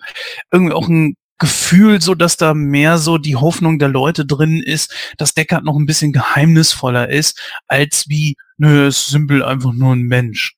irgendwie 0.51 0.73
auch 0.73 0.87
ein 0.87 1.15
Gefühl, 1.39 2.01
so 2.01 2.15
dass 2.15 2.37
da 2.37 2.53
mehr 2.53 2.97
so 2.97 3.17
die 3.17 3.35
Hoffnung 3.35 3.79
der 3.79 3.89
Leute 3.89 4.25
drin 4.25 4.61
ist, 4.61 4.93
dass 5.17 5.33
Deckard 5.33 5.63
noch 5.63 5.75
ein 5.75 5.85
bisschen 5.85 6.13
geheimnisvoller 6.13 7.09
ist, 7.09 7.39
als 7.67 8.09
wie, 8.09 8.35
nö, 8.57 8.87
ist 8.87 9.07
simpel 9.07 9.43
einfach 9.43 9.73
nur 9.73 9.93
ein 9.93 10.03
Mensch. 10.03 10.55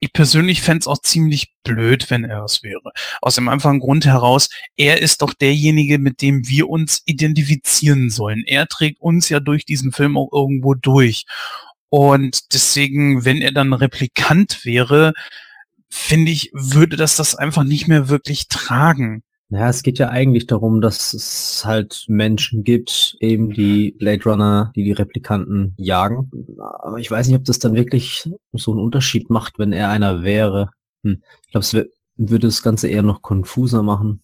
Ich 0.00 0.12
persönlich 0.12 0.62
fände 0.62 0.80
es 0.80 0.86
auch 0.86 1.02
ziemlich 1.02 1.52
blöd, 1.64 2.08
wenn 2.10 2.24
er 2.24 2.44
es 2.44 2.62
wäre. 2.62 2.92
Aus 3.20 3.34
dem 3.34 3.48
einfachen 3.48 3.80
Grund 3.80 4.06
heraus, 4.06 4.48
er 4.76 5.02
ist 5.02 5.22
doch 5.22 5.34
derjenige, 5.34 5.98
mit 5.98 6.22
dem 6.22 6.46
wir 6.46 6.68
uns 6.68 7.02
identifizieren 7.04 8.08
sollen. 8.08 8.44
Er 8.46 8.68
trägt 8.68 9.00
uns 9.00 9.28
ja 9.28 9.40
durch 9.40 9.64
diesen 9.64 9.90
Film 9.90 10.16
auch 10.16 10.30
irgendwo 10.32 10.74
durch. 10.74 11.24
Und 11.90 12.54
deswegen, 12.54 13.24
wenn 13.24 13.42
er 13.42 13.50
dann 13.50 13.72
Replikant 13.72 14.64
wäre, 14.64 15.14
finde 15.90 16.30
ich, 16.30 16.50
würde 16.52 16.96
das 16.96 17.16
das 17.16 17.34
einfach 17.34 17.64
nicht 17.64 17.88
mehr 17.88 18.08
wirklich 18.08 18.46
tragen. 18.48 19.24
Ja, 19.50 19.70
es 19.70 19.82
geht 19.82 19.98
ja 19.98 20.10
eigentlich 20.10 20.46
darum, 20.46 20.82
dass 20.82 21.14
es 21.14 21.62
halt 21.64 22.04
Menschen 22.06 22.64
gibt, 22.64 23.16
eben 23.20 23.50
die 23.50 23.92
Blade 23.92 24.22
Runner, 24.24 24.72
die 24.76 24.84
die 24.84 24.92
Replikanten 24.92 25.74
jagen. 25.78 26.30
Aber 26.58 26.98
ich 26.98 27.10
weiß 27.10 27.26
nicht, 27.28 27.36
ob 27.36 27.44
das 27.44 27.58
dann 27.58 27.74
wirklich 27.74 28.28
so 28.52 28.72
einen 28.72 28.80
Unterschied 28.80 29.30
macht, 29.30 29.58
wenn 29.58 29.72
er 29.72 29.88
einer 29.88 30.22
wäre. 30.22 30.70
Hm. 31.02 31.22
Ich 31.46 31.52
glaube, 31.52 31.64
es 31.64 31.72
würde 32.16 32.46
das 32.46 32.62
Ganze 32.62 32.88
eher 32.88 33.02
noch 33.02 33.22
konfuser 33.22 33.82
machen. 33.82 34.20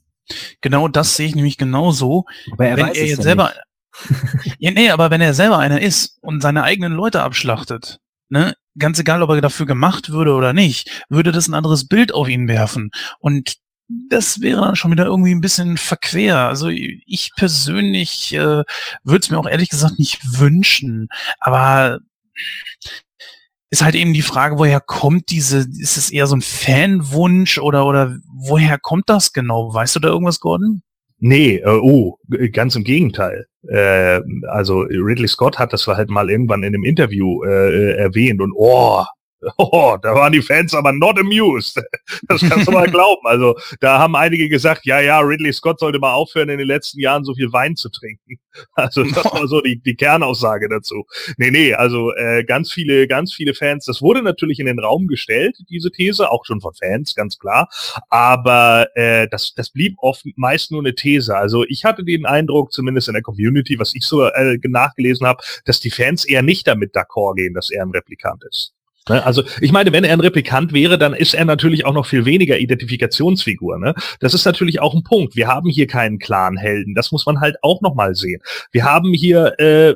Genau 0.60 0.88
das 0.88 1.16
sehe 1.16 1.28
ich 1.28 1.34
nämlich 1.34 1.56
genauso. 1.56 2.26
Aber 2.52 2.66
er 2.66 2.76
wenn 2.76 2.86
weiß 2.86 2.98
er 2.98 3.06
jetzt 3.06 3.18
ja 3.18 3.22
selber, 3.22 3.52
ja, 4.59 4.72
nee, 4.72 4.90
aber 4.90 5.10
wenn 5.10 5.22
er 5.22 5.32
selber 5.32 5.59
einer 5.59 5.80
ist 5.80 6.18
und 6.20 6.42
seine 6.42 6.64
eigenen 6.64 6.92
Leute 6.92 7.22
abschlachtet, 7.22 7.98
ne, 8.28 8.55
ganz 8.78 8.98
egal, 8.98 9.22
ob 9.22 9.30
er 9.30 9.40
dafür 9.40 9.66
gemacht 9.66 10.10
würde 10.10 10.34
oder 10.34 10.52
nicht, 10.52 11.05
würde 11.09 11.32
das 11.32 11.48
ein 11.48 11.55
anderes 11.55 11.86
Bild 11.88 12.12
auf 12.12 12.28
ihn 12.28 12.48
werfen. 12.48 12.90
Und 13.20 13.55
das 13.89 14.40
wäre 14.40 14.62
dann 14.62 14.77
schon 14.77 14.90
wieder 14.90 15.05
irgendwie 15.05 15.35
ein 15.35 15.40
bisschen 15.40 15.77
verquer. 15.77 16.48
Also 16.48 16.69
ich 16.69 17.31
persönlich 17.36 18.35
äh, 18.35 18.65
würde 19.02 19.20
es 19.20 19.31
mir 19.31 19.39
auch 19.39 19.48
ehrlich 19.48 19.69
gesagt 19.69 19.98
nicht 19.98 20.20
wünschen. 20.39 21.09
Aber 21.39 22.01
ist 23.70 23.82
halt 23.82 23.94
eben 23.94 24.15
die 24.15 24.23
Frage, 24.23 24.59
woher 24.59 24.81
kommt 24.81 25.31
diese, 25.31 25.59
ist 25.59 25.97
es 25.97 26.11
eher 26.11 26.27
so 26.27 26.36
ein 26.36 26.43
Fanwunsch 26.43 27.59
oder, 27.59 27.86
oder 27.86 28.16
woher 28.32 28.78
kommt 28.78 29.09
das 29.09 29.32
genau? 29.32 29.74
Weißt 29.74 29.97
du 29.97 30.01
da 30.01 30.09
irgendwas, 30.09 30.40
Gordon? 30.40 30.82
Nee, 31.19 31.56
äh, 31.56 31.81
oh, 31.82 32.19
ganz 32.52 32.77
im 32.77 32.85
Gegenteil. 32.85 33.47
Äh, 33.69 34.20
also 34.48 34.81
Ridley 34.81 35.28
Scott 35.28 35.59
hat 35.59 35.73
das 35.73 35.86
halt 35.86 36.11
mal 36.11 36.31
irgendwann 36.31 36.62
in 36.62 36.74
einem 36.74 36.85
Interview 36.85 37.43
äh, 37.44 37.97
erwähnt 37.97 38.40
und 38.40 38.52
oh, 38.55 39.05
Oh, 39.59 39.97
da 40.01 40.15
waren 40.15 40.33
die 40.33 40.43
Fans 40.43 40.75
aber 40.75 40.93
not 40.93 41.19
amused. 41.19 41.81
Das 42.29 42.41
kannst 42.41 42.69
du 42.69 42.73
mal 42.73 42.89
glauben. 42.89 43.27
Also 43.27 43.57
da 43.81 43.99
haben 43.99 44.16
einige 44.16 44.49
gesagt, 44.49 44.87
ja, 44.87 45.01
ja, 45.01 45.21
Ridley 45.21 45.53
Scott 45.53 45.79
sollte 45.81 45.99
mal 45.99 46.12
aufhören, 46.12 46.49
in 46.49 46.59
den 46.59 46.66
letzten 46.66 47.01
Jahren 47.01 47.25
so 47.25 47.35
viel 47.35 47.53
Wein 47.53 47.77
zu 47.77 47.89
trinken. 47.89 48.39
Also 48.75 49.03
das 49.03 49.25
war 49.25 49.49
so 49.49 49.61
die, 49.61 49.81
die 49.81 49.97
Kernaussage 49.97 50.69
dazu. 50.69 51.07
Nee, 51.39 51.51
nee, 51.51 51.75
also 51.75 52.15
äh, 52.15 52.45
ganz 52.45 52.73
viele, 52.73 53.09
ganz 53.09 53.35
viele 53.35 53.53
Fans, 53.53 53.85
das 53.85 54.01
wurde 54.01 54.23
natürlich 54.23 54.61
in 54.61 54.66
den 54.66 54.79
Raum 54.79 55.09
gestellt, 55.09 55.57
diese 55.69 55.91
These, 55.91 56.31
auch 56.31 56.45
schon 56.45 56.61
von 56.61 56.73
Fans, 56.75 57.16
ganz 57.16 57.39
klar. 57.39 57.69
Aber 58.11 58.89
äh, 58.95 59.27
das, 59.29 59.55
das 59.55 59.71
blieb 59.71 59.97
oft 59.99 60.25
meist 60.37 60.71
nur 60.71 60.83
eine 60.83 60.95
These. 60.95 61.37
Also 61.37 61.65
ich 61.65 61.85
hatte 61.85 62.05
den 62.05 62.27
Eindruck, 62.27 62.73
zumindest 62.73 63.09
in 63.09 63.15
der 63.15 63.23
Community, 63.23 63.79
was 63.79 63.95
ich 63.95 64.05
so 64.05 64.25
äh, 64.25 64.59
nachgelesen 64.62 65.27
habe, 65.27 65.43
dass 65.65 65.81
die 65.81 65.91
Fans 65.91 66.25
eher 66.25 66.43
nicht 66.43 66.66
damit 66.66 66.95
d'accord 66.95 67.35
gehen, 67.35 67.55
dass 67.55 67.71
er 67.71 67.83
ein 67.83 67.91
Replikant 67.91 68.45
ist. 68.49 68.73
Ne? 69.09 69.24
Also 69.24 69.43
ich 69.60 69.72
meine, 69.72 69.93
wenn 69.93 70.05
er 70.05 70.12
ein 70.12 70.20
Replikant 70.20 70.72
wäre, 70.72 70.98
dann 70.98 71.14
ist 71.14 71.35
er 71.35 71.44
natürlich 71.44 71.85
auch 71.85 71.93
noch 71.93 72.06
viel 72.06 72.24
weniger 72.24 72.59
Identifikationsfigur. 72.59 73.78
Ne? 73.78 73.94
Das 74.20 74.35
ist 74.35 74.44
natürlich 74.44 74.81
auch 74.81 74.94
ein 74.94 75.02
Punkt. 75.02 75.36
Wir 75.36 75.48
haben 75.48 75.68
hier 75.68 75.86
keinen 75.86 76.18
klaren 76.18 76.56
Helden. 76.56 76.94
Das 76.94 77.12
muss 77.12 77.26
man 77.26 77.40
halt 77.40 77.56
auch 77.62 77.81
noch 77.82 77.94
mal 77.94 78.14
sehen. 78.14 78.40
Wir 78.72 78.85
haben 78.85 79.12
hier, 79.12 79.59
äh, 79.59 79.94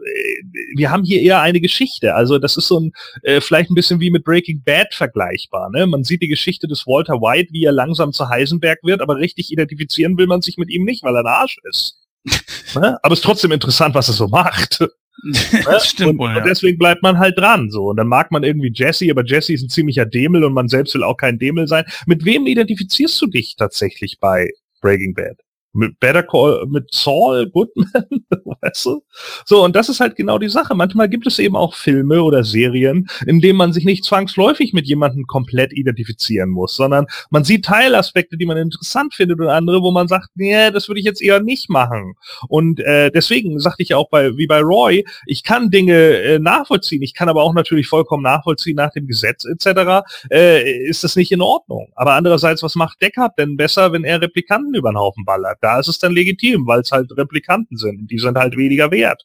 wir 0.77 0.91
haben 0.91 1.05
hier 1.05 1.23
eher 1.23 1.41
eine 1.41 1.61
Geschichte. 1.61 2.15
Also 2.15 2.39
das 2.39 2.57
ist 2.57 2.69
so 2.69 2.81
ein 2.81 2.93
äh, 3.23 3.41
vielleicht 3.41 3.71
ein 3.71 3.75
bisschen 3.75 4.01
wie 4.01 4.11
mit 4.11 4.25
Breaking 4.25 4.63
Bad 4.63 4.95
vergleichbar. 4.95 5.71
Ne? 5.71 5.87
Man 5.87 6.05
sieht 6.05 6.23
die 6.23 6.29
Geschichte 6.29 6.69
des 6.69 6.87
Walter 6.87 7.15
White, 7.15 7.49
wie 7.53 7.65
er 7.65 7.73
langsam 7.73 8.13
zu 8.13 8.29
Heisenberg 8.29 8.81
wird, 8.83 9.01
aber 9.01 9.17
richtig 9.17 9.51
identifizieren 9.51 10.19
will 10.19 10.27
man 10.27 10.43
sich 10.43 10.59
mit 10.59 10.71
ihm 10.71 10.85
nicht, 10.85 11.03
weil 11.03 11.15
er 11.17 11.21
ein 11.21 11.27
Arsch 11.27 11.59
ist. 11.65 11.99
ne? 12.75 12.99
Aber 13.03 13.15
es 13.15 13.21
ist 13.21 13.25
trotzdem 13.25 13.53
interessant, 13.53 13.95
was 13.95 14.09
er 14.09 14.15
so 14.15 14.29
macht. 14.29 14.81
das 15.65 15.89
stimmt 15.89 16.11
und, 16.11 16.19
wohl, 16.19 16.31
ja. 16.31 16.39
und 16.39 16.47
deswegen 16.47 16.79
bleibt 16.79 17.03
man 17.03 17.19
halt 17.19 17.39
dran 17.39 17.71
so 17.71 17.87
und 17.87 17.97
dann 17.97 18.07
mag 18.07 18.31
man 18.31 18.45
irgendwie 18.45 18.73
Jesse, 18.73 19.11
aber 19.11 19.25
Jesse 19.25 19.53
ist 19.53 19.63
ein 19.63 19.69
ziemlicher 19.69 20.07
Demel 20.07 20.45
und 20.45 20.53
man 20.53 20.69
selbst 20.69 20.95
will 20.95 21.03
auch 21.03 21.17
kein 21.17 21.39
Demel 21.39 21.67
sein. 21.67 21.85
Mit 22.07 22.25
wem 22.25 22.47
identifizierst 22.47 23.21
du 23.21 23.27
dich 23.27 23.57
tatsächlich 23.57 24.19
bei 24.21 24.49
Breaking 24.81 25.15
Bad? 25.15 25.39
Mit 25.73 26.01
Better 26.01 26.23
Call, 26.23 26.67
mit 26.69 26.93
Saul 26.93 27.49
Goodman, 27.51 28.07
weißt 28.61 28.87
du? 28.87 29.03
So, 29.45 29.65
und 29.65 29.77
das 29.77 29.89
ist 29.89 30.01
halt 30.01 30.17
genau 30.17 30.39
die 30.39 30.49
Sache. 30.49 30.75
Manchmal 30.75 31.09
gibt 31.09 31.27
es 31.27 31.39
eben 31.39 31.57
auch 31.57 31.75
Filme 31.75 32.23
oder 32.23 32.45
Serien, 32.45 33.09
in 33.27 33.41
denen 33.41 33.59
man 33.59 33.73
sich 33.73 33.85
nicht 33.85 34.05
zwangsläufig 34.05 34.73
mit 34.73 34.87
jemandem 34.87 35.27
komplett 35.27 35.73
identifizieren 35.73 36.51
muss, 36.51 36.75
sondern 36.75 37.07
man 37.31 37.45
sieht 37.45 37.65
Teilaspekte, 37.65 38.37
die 38.37 38.47
man 38.47 38.57
interessant 38.57 39.15
findet 39.15 39.41
und 39.41 39.49
andere, 39.49 39.83
wo 39.83 39.91
man 39.91 40.09
sagt, 40.09 40.31
nee, 40.35 40.71
das 40.71 40.89
würde 40.89 41.01
ich 41.01 41.07
jetzt 41.07 41.23
eher 41.23 41.41
nicht 41.41 41.69
machen. 41.69 42.15
Und 42.49 42.81
äh, 42.81 43.11
deswegen 43.11 43.59
sagte 43.61 43.83
ich 43.83 43.95
auch 43.95 44.09
bei, 44.09 44.37
wie 44.37 44.47
bei 44.47 44.61
Roy, 44.61 45.05
ich 45.27 45.45
kann 45.45 45.71
Dinge 45.71 45.95
äh, 45.95 46.39
nachvollziehen, 46.39 47.03
ich 47.03 47.15
kann 47.15 47.29
aber 47.29 47.43
auch 47.43 47.55
natürlich 47.55 47.89
vollkommen 47.89 48.23
nachvollziehen 48.23 48.77
nach 48.77 48.93
dem 48.93 49.07
Gesetz 49.07 49.45
etc., 49.45 50.05
äh, 50.31 50.89
ist 50.89 51.05
das 51.05 51.17
nicht 51.17 51.33
in 51.33 51.43
Ordnung. 51.43 51.93
Aber 51.95 52.15
andererseits, 52.15 52.63
was 52.63 52.75
macht 52.75 53.01
Deckard 53.03 53.39
denn 53.39 53.57
besser, 53.57 53.93
wenn 53.93 54.05
er 54.05 54.21
Replikanten 54.21 54.75
über 54.75 54.91
den 54.91 54.99
Haufen 54.99 55.25
ballert? 55.25 55.58
Da 55.61 55.81
ist 55.81 55.89
es 55.89 55.99
dann 55.99 56.13
legitim, 56.13 56.67
weil 56.67 56.81
es 56.81 56.93
halt 56.93 57.11
Replikanten 57.17 57.77
sind. 57.77 58.11
Die 58.11 58.19
sind 58.19 58.37
halt 58.37 58.57
weniger 58.57 58.91
wert. 58.91 59.25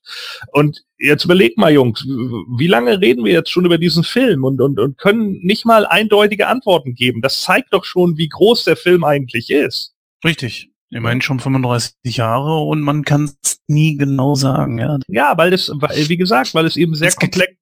Und 0.51 0.84
jetzt 0.97 1.26
überleg 1.26 1.57
mal, 1.57 1.72
Jungs, 1.72 2.03
wie 2.03 2.68
lange 2.68 2.99
reden 3.01 3.23
wir 3.26 3.31
jetzt 3.31 3.51
schon 3.51 3.65
über 3.65 3.77
diesen 3.77 4.03
Film 4.03 4.43
und, 4.43 4.61
und, 4.61 4.80
und 4.80 4.97
können 4.97 5.39
nicht 5.41 5.65
mal 5.65 5.85
eindeutige 5.85 6.47
Antworten 6.47 6.95
geben? 6.95 7.22
Das 7.22 7.41
zeigt 7.41 7.73
doch 7.73 7.85
schon, 7.85 8.18
wie 8.18 8.30
groß 8.30 8.65
der 8.65 8.76
Film 8.76 9.03
eigentlich 9.03 9.49
ist. 9.49 9.93
Richtig. 10.23 10.69
Immerhin 10.89 11.22
schon 11.22 11.39
35 11.39 12.18
Jahre 12.18 12.60
und 12.60 12.81
man 12.81 13.03
kann 13.03 13.31
es 13.41 13.61
nie 13.68 13.97
genau 13.97 14.35
sagen, 14.35 14.77
ja. 14.77 14.99
Ja, 15.07 15.38
weil 15.38 15.49
das, 15.49 15.72
weil, 15.73 16.07
wie 16.07 16.18
gesagt, 16.18 16.53
weil 16.53 16.65
es 16.65 16.77
eben 16.77 16.93
sehr 16.93 17.07
Es 17.07 17.15
komplex 17.15 17.53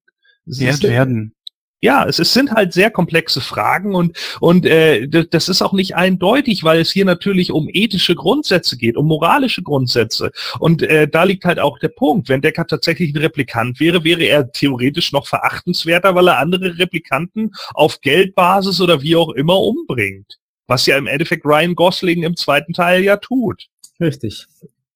Wert 0.44 0.82
werden. 0.82 1.34
Ja, 1.82 2.06
es, 2.06 2.20
es 2.20 2.32
sind 2.32 2.52
halt 2.52 2.72
sehr 2.72 2.92
komplexe 2.92 3.40
Fragen 3.40 3.96
und, 3.96 4.16
und 4.40 4.64
äh, 4.64 5.08
das 5.08 5.48
ist 5.48 5.62
auch 5.62 5.72
nicht 5.72 5.96
eindeutig, 5.96 6.62
weil 6.62 6.80
es 6.80 6.92
hier 6.92 7.04
natürlich 7.04 7.50
um 7.50 7.68
ethische 7.70 8.14
Grundsätze 8.14 8.76
geht, 8.76 8.96
um 8.96 9.08
moralische 9.08 9.62
Grundsätze. 9.62 10.30
Und 10.60 10.82
äh, 10.82 11.08
da 11.08 11.24
liegt 11.24 11.44
halt 11.44 11.58
auch 11.58 11.80
der 11.80 11.88
Punkt. 11.88 12.28
Wenn 12.28 12.40
Deckard 12.40 12.70
tatsächlich 12.70 13.12
ein 13.12 13.18
Replikant 13.18 13.80
wäre, 13.80 14.04
wäre 14.04 14.22
er 14.22 14.52
theoretisch 14.52 15.10
noch 15.10 15.26
verachtenswerter, 15.26 16.14
weil 16.14 16.28
er 16.28 16.38
andere 16.38 16.78
Replikanten 16.78 17.50
auf 17.74 18.00
Geldbasis 18.00 18.80
oder 18.80 19.02
wie 19.02 19.16
auch 19.16 19.30
immer 19.30 19.58
umbringt. 19.58 20.38
Was 20.68 20.86
ja 20.86 20.96
im 20.96 21.08
Endeffekt 21.08 21.44
Ryan 21.44 21.74
Gosling 21.74 22.22
im 22.22 22.36
zweiten 22.36 22.74
Teil 22.74 23.02
ja 23.02 23.16
tut. 23.16 23.66
Richtig. 24.00 24.46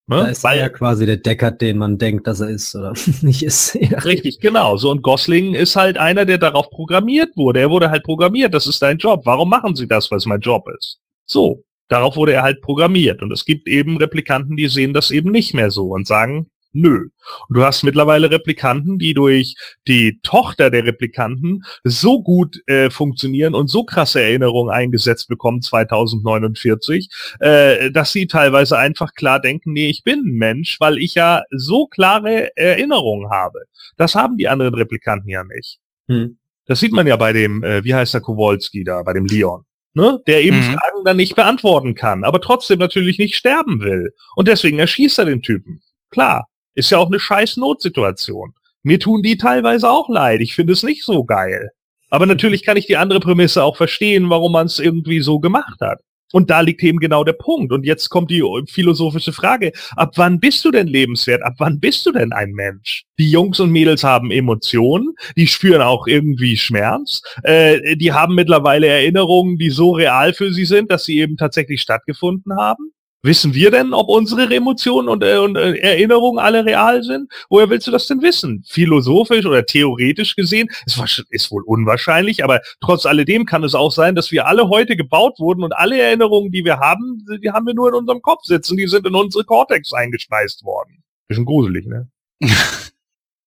Ne? 0.08 0.18
Da 0.18 0.26
ist 0.26 0.44
er 0.44 0.54
ja 0.54 0.68
quasi 0.68 1.04
der 1.04 1.16
Deckard, 1.16 1.60
den 1.60 1.78
man 1.78 1.98
denkt, 1.98 2.28
dass 2.28 2.40
er 2.40 2.48
ist 2.48 2.74
oder 2.76 2.92
nicht 3.22 3.42
ist. 3.42 3.74
Ja. 3.74 3.98
Richtig, 3.98 4.40
genau. 4.40 4.76
So 4.76 4.90
und 4.90 5.02
Gosling 5.02 5.54
ist 5.54 5.74
halt 5.74 5.98
einer, 5.98 6.24
der 6.24 6.38
darauf 6.38 6.70
programmiert 6.70 7.36
wurde. 7.36 7.60
Er 7.60 7.70
wurde 7.70 7.90
halt 7.90 8.04
programmiert. 8.04 8.54
Das 8.54 8.66
ist 8.66 8.80
dein 8.82 8.98
Job. 8.98 9.22
Warum 9.24 9.50
machen 9.50 9.74
Sie 9.74 9.88
das, 9.88 10.10
weil 10.10 10.18
es 10.18 10.26
mein 10.26 10.40
Job 10.40 10.66
ist? 10.78 11.00
So. 11.24 11.64
Darauf 11.88 12.16
wurde 12.16 12.32
er 12.32 12.42
halt 12.42 12.62
programmiert. 12.62 13.22
Und 13.22 13.32
es 13.32 13.44
gibt 13.44 13.68
eben 13.68 13.96
Replikanten, 13.96 14.56
die 14.56 14.68
sehen 14.68 14.92
das 14.92 15.12
eben 15.12 15.30
nicht 15.30 15.54
mehr 15.54 15.70
so 15.70 15.88
und 15.90 16.06
sagen, 16.06 16.50
nö. 16.76 17.08
Und 17.48 17.56
du 17.56 17.64
hast 17.64 17.82
mittlerweile 17.82 18.30
Replikanten, 18.30 18.98
die 18.98 19.14
durch 19.14 19.56
die 19.88 20.20
Tochter 20.22 20.70
der 20.70 20.84
Replikanten 20.84 21.64
so 21.84 22.22
gut 22.22 22.62
äh, 22.66 22.90
funktionieren 22.90 23.54
und 23.54 23.68
so 23.68 23.84
krasse 23.84 24.20
Erinnerungen 24.20 24.72
eingesetzt 24.72 25.28
bekommen 25.28 25.62
2049, 25.62 27.08
äh, 27.40 27.90
dass 27.90 28.12
sie 28.12 28.26
teilweise 28.26 28.78
einfach 28.78 29.14
klar 29.14 29.40
denken, 29.40 29.72
nee, 29.72 29.88
ich 29.88 30.04
bin 30.04 30.20
ein 30.20 30.36
Mensch, 30.36 30.78
weil 30.80 30.98
ich 30.98 31.14
ja 31.14 31.42
so 31.50 31.86
klare 31.86 32.56
Erinnerungen 32.56 33.30
habe. 33.30 33.62
Das 33.96 34.14
haben 34.14 34.36
die 34.36 34.48
anderen 34.48 34.74
Replikanten 34.74 35.28
ja 35.28 35.42
nicht. 35.44 35.78
Hm. 36.08 36.38
Das 36.66 36.80
sieht 36.80 36.92
man 36.92 37.06
ja 37.06 37.16
bei 37.16 37.32
dem, 37.32 37.62
äh, 37.62 37.84
wie 37.84 37.94
heißt 37.94 38.14
der 38.14 38.20
Kowalski 38.20 38.84
da, 38.84 39.02
bei 39.02 39.12
dem 39.12 39.26
Leon. 39.26 39.64
Ne? 39.94 40.20
Der 40.26 40.42
eben 40.42 40.58
Mhm. 40.58 40.74
Fragen 40.74 41.04
dann 41.04 41.16
nicht 41.16 41.36
beantworten 41.36 41.94
kann, 41.94 42.22
aber 42.22 42.40
trotzdem 42.40 42.78
natürlich 42.78 43.18
nicht 43.18 43.34
sterben 43.34 43.80
will. 43.80 44.12
Und 44.34 44.46
deswegen 44.46 44.78
erschießt 44.78 45.18
er 45.18 45.24
den 45.24 45.40
Typen. 45.40 45.80
Klar, 46.10 46.48
ist 46.76 46.90
ja 46.90 46.98
auch 46.98 47.08
eine 47.08 47.18
scheiß 47.18 47.56
Notsituation. 47.56 48.54
Mir 48.82 49.00
tun 49.00 49.22
die 49.22 49.36
teilweise 49.36 49.90
auch 49.90 50.08
leid. 50.08 50.40
Ich 50.40 50.54
finde 50.54 50.74
es 50.74 50.84
nicht 50.84 51.04
so 51.04 51.24
geil. 51.24 51.70
Aber 52.08 52.26
natürlich 52.26 52.64
kann 52.64 52.76
ich 52.76 52.86
die 52.86 52.96
andere 52.96 53.18
Prämisse 53.18 53.64
auch 53.64 53.76
verstehen, 53.76 54.30
warum 54.30 54.52
man 54.52 54.66
es 54.66 54.78
irgendwie 54.78 55.20
so 55.20 55.40
gemacht 55.40 55.80
hat. 55.80 56.00
Und 56.32 56.50
da 56.50 56.60
liegt 56.60 56.82
eben 56.82 56.98
genau 56.98 57.24
der 57.24 57.32
Punkt. 57.32 57.72
Und 57.72 57.86
jetzt 57.86 58.08
kommt 58.10 58.30
die 58.30 58.42
philosophische 58.68 59.32
Frage. 59.32 59.72
Ab 59.96 60.12
wann 60.16 60.40
bist 60.40 60.64
du 60.64 60.70
denn 60.70 60.86
lebenswert? 60.86 61.42
Ab 61.42 61.54
wann 61.58 61.80
bist 61.80 62.04
du 62.04 62.12
denn 62.12 62.32
ein 62.32 62.50
Mensch? 62.50 63.04
Die 63.18 63.30
Jungs 63.30 63.60
und 63.60 63.70
Mädels 63.70 64.04
haben 64.04 64.30
Emotionen, 64.30 65.14
die 65.36 65.46
spüren 65.46 65.82
auch 65.82 66.06
irgendwie 66.06 66.56
Schmerz, 66.56 67.22
äh, 67.42 67.96
die 67.96 68.12
haben 68.12 68.34
mittlerweile 68.34 68.86
Erinnerungen, 68.86 69.56
die 69.56 69.70
so 69.70 69.92
real 69.92 70.34
für 70.34 70.52
sie 70.52 70.64
sind, 70.64 70.90
dass 70.90 71.04
sie 71.04 71.18
eben 71.18 71.36
tatsächlich 71.36 71.80
stattgefunden 71.80 72.56
haben. 72.56 72.92
Wissen 73.26 73.54
wir 73.54 73.72
denn, 73.72 73.92
ob 73.92 74.08
unsere 74.08 74.54
Emotionen 74.54 75.08
und, 75.08 75.24
äh, 75.24 75.38
und 75.38 75.56
äh, 75.56 75.74
Erinnerungen 75.78 76.38
alle 76.38 76.64
real 76.64 77.02
sind? 77.02 77.28
Woher 77.50 77.68
willst 77.68 77.88
du 77.88 77.90
das 77.90 78.06
denn 78.06 78.22
wissen? 78.22 78.62
Philosophisch 78.68 79.44
oder 79.44 79.66
theoretisch 79.66 80.36
gesehen 80.36 80.68
ist, 80.86 81.24
ist 81.30 81.50
wohl 81.50 81.64
unwahrscheinlich, 81.64 82.44
aber 82.44 82.60
trotz 82.80 83.04
alledem 83.04 83.44
kann 83.44 83.64
es 83.64 83.74
auch 83.74 83.90
sein, 83.90 84.14
dass 84.14 84.30
wir 84.30 84.46
alle 84.46 84.68
heute 84.68 84.96
gebaut 84.96 85.40
wurden 85.40 85.64
und 85.64 85.72
alle 85.72 86.00
Erinnerungen, 86.00 86.52
die 86.52 86.64
wir 86.64 86.78
haben, 86.78 87.24
die 87.42 87.50
haben 87.50 87.66
wir 87.66 87.74
nur 87.74 87.88
in 87.88 87.94
unserem 87.94 88.22
Kopf 88.22 88.44
sitzen, 88.44 88.76
die 88.76 88.86
sind 88.86 89.04
in 89.04 89.14
unsere 89.16 89.42
Cortex 89.42 89.92
eingespeist 89.92 90.64
worden. 90.64 91.02
Bisschen 91.26 91.46
gruselig, 91.46 91.84
ne? 91.86 92.08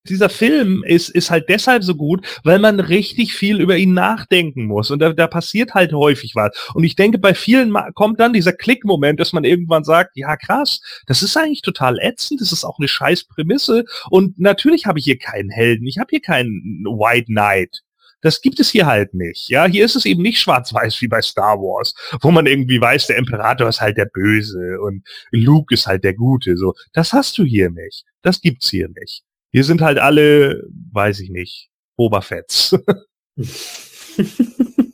dieser 0.08 0.30
Film 0.30 0.84
ist, 0.86 1.10
ist 1.10 1.30
halt 1.30 1.50
deshalb 1.50 1.84
so 1.84 1.96
gut, 1.96 2.26
weil 2.44 2.60
man 2.60 2.80
richtig 2.80 3.34
viel 3.34 3.60
über 3.60 3.78
ihn 3.78 3.94
nachdenken 3.94 4.66
muss. 4.66 4.92
Und 4.92 5.00
da, 5.00 5.14
da 5.14 5.28
passiert 5.28 5.74
halt 5.74 5.94
häufig 5.94 6.36
was. 6.36 6.52
Und 6.74 6.84
ich 6.84 6.96
denke, 6.96 7.18
bei 7.18 7.34
vielen 7.34 7.74
kommt 7.96 8.20
dann 8.20 8.34
dieser 8.34 8.54
Klickmoment, 8.54 9.20
dass 9.20 9.34
man 9.34 9.44
irgendwann 9.44 9.84
sagt, 9.84 10.16
ja 10.16 10.38
krass, 10.38 10.82
das 11.06 11.22
ist 11.22 11.38
eigentlich 11.38 11.62
total 11.62 12.00
ätzend, 12.00 12.42
das 12.42 12.52
ist 12.52 12.64
auch 12.64 12.80
eine 12.80 12.88
scheiß 12.88 13.26
Prämisse. 13.26 13.86
Und 14.10 14.40
natürlich 14.40 14.86
habe 14.86 15.00
ich 15.00 15.06
hier 15.06 15.18
keinen 15.18 15.50
Helden, 15.50 15.86
ich 15.86 15.98
habe 15.98 16.10
hier 16.10 16.22
keinen 16.22 16.86
White 16.86 17.28
Knight. 17.28 17.82
Das 18.22 18.42
gibt 18.42 18.60
es 18.60 18.70
hier 18.70 18.86
halt 18.86 19.14
nicht. 19.14 19.50
Ja, 19.50 19.66
hier 19.66 19.86
ist 19.86 19.96
es 19.96 20.06
eben 20.06 20.22
nicht 20.22 20.42
schwarz-weiß 20.42 21.02
wie 21.02 21.08
bei 21.08 21.22
Star 21.22 21.58
Wars, 21.58 21.94
wo 22.22 22.32
man 22.32 22.48
irgendwie 22.48 22.82
weiß, 22.82 23.08
der 23.08 23.16
Imperator 23.18 23.70
ist 23.70 23.80
halt 23.80 23.98
der 23.98 24.10
Böse 24.12 24.78
und 24.82 25.04
Luke 25.32 25.74
ist 25.74 25.88
halt 25.88 26.04
der 26.04 26.16
Gute. 26.16 26.58
So, 26.58 26.74
das 26.92 27.14
hast 27.14 27.38
du 27.38 27.46
hier 27.46 27.70
nicht. 27.70 28.04
Das 28.22 28.42
gibt's 28.42 28.70
hier 28.70 28.90
nicht. 28.90 29.24
Hier 29.52 29.64
sind 29.64 29.82
halt 29.82 29.98
alle, 29.98 30.64
weiß 30.92 31.20
ich 31.22 31.30
nicht, 31.30 31.70
Boba 31.96 32.22
Fetts. 32.22 32.78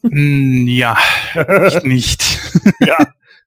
Hm, 0.04 0.68
ja, 0.68 0.98
ich 1.68 1.84
nicht. 1.84 2.40
ja, 2.80 2.96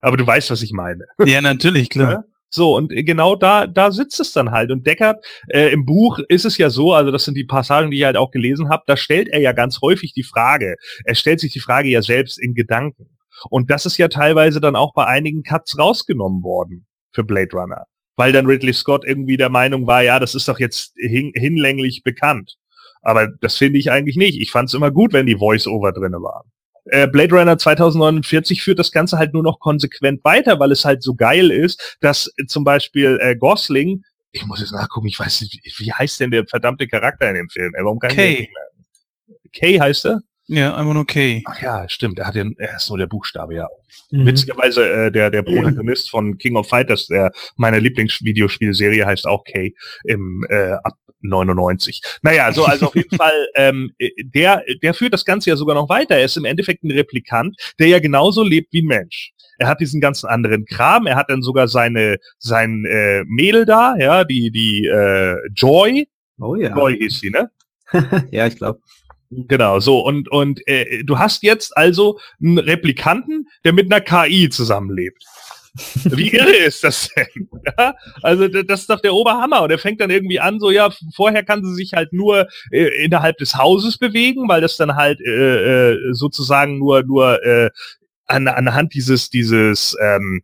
aber 0.01 0.17
du 0.17 0.27
weißt, 0.27 0.51
was 0.51 0.63
ich 0.63 0.73
meine. 0.73 1.05
ja, 1.25 1.41
natürlich, 1.41 1.89
klar. 1.89 2.13
Ja? 2.13 2.25
So, 2.51 2.77
und 2.77 2.89
genau 2.89 3.37
da, 3.37 3.67
da 3.67 3.91
sitzt 3.91 4.21
es 4.21 4.33
dann 4.33 4.51
halt. 4.51 4.71
Und 4.71 4.87
Deckard, 4.87 5.25
äh, 5.49 5.69
im 5.69 5.85
Buch 5.85 6.19
ist 6.29 6.45
es 6.47 6.59
ja 6.59 6.71
so, 6.71 6.93
also 6.95 7.11
das 7.11 7.25
sind 7.25 7.37
die 7.37 7.45
Passagen, 7.45 7.91
die 7.91 7.99
ich 7.99 8.05
halt 8.05 8.17
auch 8.17 8.31
gelesen 8.31 8.71
habe, 8.71 8.83
da 8.87 8.97
stellt 8.97 9.29
er 9.29 9.41
ja 9.41 9.53
ganz 9.53 9.81
häufig 9.83 10.15
die 10.15 10.23
Frage. 10.23 10.77
Er 11.05 11.15
stellt 11.15 11.41
sich 11.41 11.53
die 11.53 11.61
Frage 11.61 11.89
ja 11.89 12.03
selbst 12.03 12.39
in 12.39 12.55
Gedanken. 12.55 13.17
Und 13.51 13.71
das 13.71 13.87
ist 13.87 13.99
ja 13.99 14.09
teilweise 14.09 14.61
dann 14.61 14.77
auch 14.77 14.95
bei 14.95 15.07
einigen 15.07 15.43
Cuts 15.43 15.79
rausgenommen 15.79 16.43
worden. 16.43 16.87
für 17.13 17.25
Blade 17.25 17.51
Runner. 17.53 17.85
Weil 18.19 18.33
dann 18.33 18.47
Ridley 18.47 18.75
Scott 18.75 19.05
irgendwie 19.07 19.37
der 19.37 19.49
Meinung 19.49 19.87
war, 19.87 20.03
ja, 20.03 20.19
das 20.19 20.35
ist 20.35 20.49
doch 20.49 20.59
jetzt 20.59 20.93
hin 20.97 21.31
hinlänglich 21.35 22.03
bekannt. 22.03 22.57
Aber 23.01 23.29
das 23.29 23.57
finde 23.57 23.79
ich 23.79 23.93
eigentlich 23.93 24.17
nicht. 24.17 24.41
Ich 24.41 24.51
fand 24.51 24.69
es 24.69 24.75
immer 24.75 24.91
gut, 24.91 25.13
wenn 25.13 25.25
die 25.25 25.37
Voice-Over 25.37 25.93
drinne 25.93 26.21
waren. 26.21 26.51
Äh, 26.87 27.07
Blade 27.07 27.33
Runner 27.37 27.57
2049 27.57 28.61
führt 28.61 28.81
das 28.81 28.91
Ganze 28.91 29.19
halt 29.19 29.35
nur 29.35 29.45
noch 29.45 29.61
konsequent 29.61 30.25
weiter, 30.25 30.59
weil 30.59 30.73
es 30.73 30.85
halt 30.85 31.05
so 31.05 31.15
geil 31.15 31.53
ist, 31.53 31.97
dass 32.01 32.29
äh, 32.39 32.47
zum 32.47 32.65
Beispiel 32.65 33.21
äh, 33.23 33.37
Gosling, 33.37 34.03
ich 34.33 34.45
muss 34.47 34.59
jetzt 34.59 34.73
nachgucken, 34.73 35.07
ich 35.07 35.21
weiß 35.21 35.43
nicht, 35.43 35.61
wie 35.79 35.93
heißt 35.93 36.19
denn 36.19 36.33
der 36.33 36.45
verdammte 36.47 36.89
Charakter 36.89 37.29
in 37.29 37.37
dem 37.37 37.49
Film? 37.51 37.73
Äh, 37.77 37.85
warum 37.85 38.01
kann 38.01 38.11
Kay. 38.11 38.49
Kay 39.53 39.79
heißt 39.79 40.07
er? 40.07 40.23
Ja, 40.49 40.75
einfach 40.75 40.95
nur 40.95 41.07
Kay. 41.07 41.43
Ach 41.45 41.61
ja, 41.61 41.89
stimmt, 41.89 42.19
er 42.19 42.27
hat 42.27 42.35
den, 42.35 42.55
er 42.59 42.77
ist 42.77 42.89
nur 42.89 42.97
der 42.97 43.07
Buchstabe, 43.07 43.55
ja. 43.55 43.69
Mhm. 44.11 44.27
Witzigerweise 44.27 44.91
äh, 44.91 45.13
der 45.13 45.31
der 45.31 45.43
Protagonist 45.43 46.11
von 46.11 46.39
King 46.39 46.57
of 46.57 46.69
Fighters, 46.69 47.07
der 47.07 47.33
meine 47.57 47.79
Lieblingsvideospielserie 47.79 49.05
heißt 49.05 49.27
auch 49.27 49.45
Kay 49.45 49.75
im 50.05 50.47
äh, 50.49 50.73
ab 50.83 50.95
99. 51.21 52.01
Naja, 52.23 52.51
so 52.53 52.65
also 52.65 52.87
auf 52.87 52.95
jeden 52.95 53.15
Fall, 53.17 53.49
ähm, 53.57 53.93
äh, 53.99 54.11
der 54.25 54.63
der 54.83 54.95
führt 54.95 55.13
das 55.13 55.27
Ganze 55.27 55.51
ja 55.51 55.57
sogar 55.57 55.75
noch 55.75 55.91
weiter. 55.91 56.17
Er 56.17 56.25
ist 56.25 56.39
im 56.39 56.47
Endeffekt 56.47 56.83
ein 56.83 56.91
Replikant, 56.93 57.55
der 57.79 57.89
ja 57.89 57.99
genauso 57.99 58.43
lebt 58.43 58.73
wie 58.73 58.83
ein 58.83 58.87
Mensch. 58.87 59.33
Er 59.59 59.69
hat 59.69 59.81
diesen 59.81 60.01
ganzen 60.01 60.29
anderen 60.29 60.65
Kram. 60.65 61.07
Er 61.07 61.17
hat 61.17 61.29
dann 61.29 61.43
sogar 61.43 61.69
seine 61.69 62.17
sein 62.39 62.87
äh, 62.87 63.25
Mädel 63.27 63.67
da, 63.67 63.97
ja, 63.99 64.25
die 64.25 64.51
die 64.51 64.87
äh, 64.87 65.37
Joy. 65.55 66.09
Oh 66.41 66.55
ja. 66.55 66.75
Joy 66.75 66.97
hieß 66.97 67.21
sie, 67.21 67.31
ne? 67.31 67.51
ja, 68.31 68.47
ich 68.47 68.57
glaube. 68.57 68.81
Genau, 69.31 69.79
so 69.79 70.01
und 70.01 70.31
und 70.31 70.67
äh, 70.67 71.05
du 71.05 71.19
hast 71.19 71.43
jetzt 71.43 71.77
also 71.77 72.19
einen 72.41 72.59
Replikanten, 72.59 73.49
der 73.65 73.75
mit 73.75 73.93
einer 73.93 74.01
KI 74.01 74.49
zusammenlebt. 74.49 75.23
Wie 76.05 76.29
irre 76.35 76.57
ist 76.57 76.83
das 76.83 77.11
denn? 77.15 77.49
Ja? 77.79 77.95
Also 78.23 78.49
das 78.49 78.81
ist 78.81 78.91
doch 78.91 79.01
der 79.01 79.13
Oberhammer 79.13 79.63
und 79.63 79.71
er 79.71 79.79
fängt 79.79 80.01
dann 80.01 80.11
irgendwie 80.11 80.41
an, 80.41 80.61
so 80.61 80.71
ja, 80.71 80.91
vorher 81.15 81.45
kann 81.45 81.63
sie 81.63 81.75
sich 81.75 81.93
halt 81.93 82.13
nur 82.13 82.49
äh, 82.71 83.05
innerhalb 83.05 83.37
des 83.37 83.55
Hauses 83.55 83.99
bewegen, 83.99 84.49
weil 84.49 84.63
das 84.63 84.77
dann 84.77 84.97
halt 84.97 85.21
äh, 85.21 85.93
äh, 85.93 86.13
sozusagen 86.13 86.79
nur 86.79 87.03
nur 87.03 87.45
äh, 87.45 87.71
an, 88.27 88.49
anhand 88.49 88.95
dieses 88.95 89.29
dieses 89.29 89.95
ähm, 90.03 90.43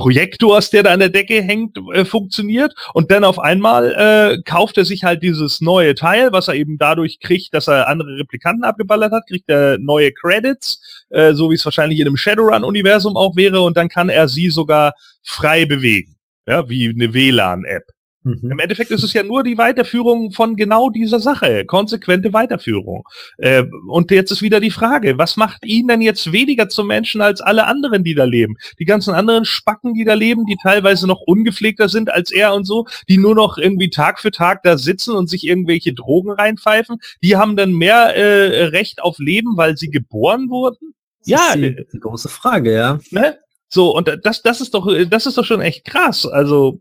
Projektors, 0.00 0.70
der 0.70 0.82
da 0.84 0.92
an 0.92 1.00
der 1.00 1.10
Decke 1.10 1.42
hängt, 1.42 1.76
äh, 1.92 2.06
funktioniert. 2.06 2.72
Und 2.94 3.10
dann 3.10 3.22
auf 3.22 3.38
einmal 3.38 3.92
äh, 3.92 4.42
kauft 4.42 4.78
er 4.78 4.86
sich 4.86 5.04
halt 5.04 5.22
dieses 5.22 5.60
neue 5.60 5.94
Teil, 5.94 6.32
was 6.32 6.48
er 6.48 6.54
eben 6.54 6.78
dadurch 6.78 7.20
kriegt, 7.20 7.52
dass 7.52 7.68
er 7.68 7.86
andere 7.86 8.18
Replikanten 8.18 8.64
abgeballert 8.64 9.12
hat, 9.12 9.26
kriegt 9.28 9.48
er 9.50 9.78
neue 9.78 10.10
Credits, 10.12 11.04
äh, 11.10 11.34
so 11.34 11.50
wie 11.50 11.54
es 11.54 11.64
wahrscheinlich 11.64 12.00
in 12.00 12.06
einem 12.06 12.16
Shadowrun-Universum 12.16 13.16
auch 13.16 13.36
wäre. 13.36 13.60
Und 13.60 13.76
dann 13.76 13.88
kann 13.88 14.08
er 14.08 14.28
sie 14.28 14.48
sogar 14.48 14.94
frei 15.22 15.66
bewegen. 15.66 16.16
Ja, 16.46 16.68
wie 16.68 16.88
eine 16.88 17.12
WLAN-App. 17.12 17.84
Mhm. 18.22 18.50
Im 18.52 18.58
Endeffekt 18.58 18.90
ist 18.90 19.02
es 19.02 19.14
ja 19.14 19.22
nur 19.22 19.42
die 19.42 19.56
Weiterführung 19.56 20.32
von 20.32 20.56
genau 20.56 20.90
dieser 20.90 21.20
Sache, 21.20 21.64
konsequente 21.64 22.32
Weiterführung. 22.32 23.04
Äh, 23.38 23.64
und 23.88 24.10
jetzt 24.10 24.30
ist 24.30 24.42
wieder 24.42 24.60
die 24.60 24.70
Frage, 24.70 25.16
was 25.16 25.36
macht 25.36 25.64
ihn 25.64 25.88
denn 25.88 26.02
jetzt 26.02 26.30
weniger 26.30 26.68
zum 26.68 26.86
Menschen 26.86 27.22
als 27.22 27.40
alle 27.40 27.66
anderen, 27.66 28.04
die 28.04 28.14
da 28.14 28.24
leben? 28.24 28.56
Die 28.78 28.84
ganzen 28.84 29.14
anderen 29.14 29.46
Spacken, 29.46 29.94
die 29.94 30.04
da 30.04 30.14
leben, 30.14 30.44
die 30.44 30.56
teilweise 30.62 31.06
noch 31.06 31.22
ungepflegter 31.22 31.88
sind 31.88 32.10
als 32.10 32.30
er 32.30 32.54
und 32.54 32.64
so, 32.64 32.86
die 33.08 33.16
nur 33.16 33.34
noch 33.34 33.56
irgendwie 33.56 33.88
Tag 33.88 34.20
für 34.20 34.30
Tag 34.30 34.62
da 34.64 34.76
sitzen 34.76 35.16
und 35.16 35.30
sich 35.30 35.46
irgendwelche 35.46 35.94
Drogen 35.94 36.32
reinpfeifen, 36.32 36.98
die 37.22 37.36
haben 37.36 37.56
dann 37.56 37.72
mehr 37.72 38.14
äh, 38.16 38.64
Recht 38.64 39.02
auf 39.02 39.18
Leben, 39.18 39.56
weil 39.56 39.78
sie 39.78 39.88
geboren 39.88 40.50
wurden? 40.50 40.94
Das 41.20 41.28
Ja, 41.28 41.56
die, 41.56 41.86
die 41.92 42.00
große 42.00 42.28
Frage, 42.28 42.74
ja. 42.74 42.98
Ne? 43.10 43.38
So, 43.68 43.96
und 43.96 44.10
das, 44.24 44.42
das 44.42 44.60
ist 44.60 44.74
doch, 44.74 44.88
das 45.08 45.26
ist 45.26 45.38
doch 45.38 45.44
schon 45.44 45.60
echt 45.60 45.84
krass. 45.84 46.26
Also, 46.26 46.80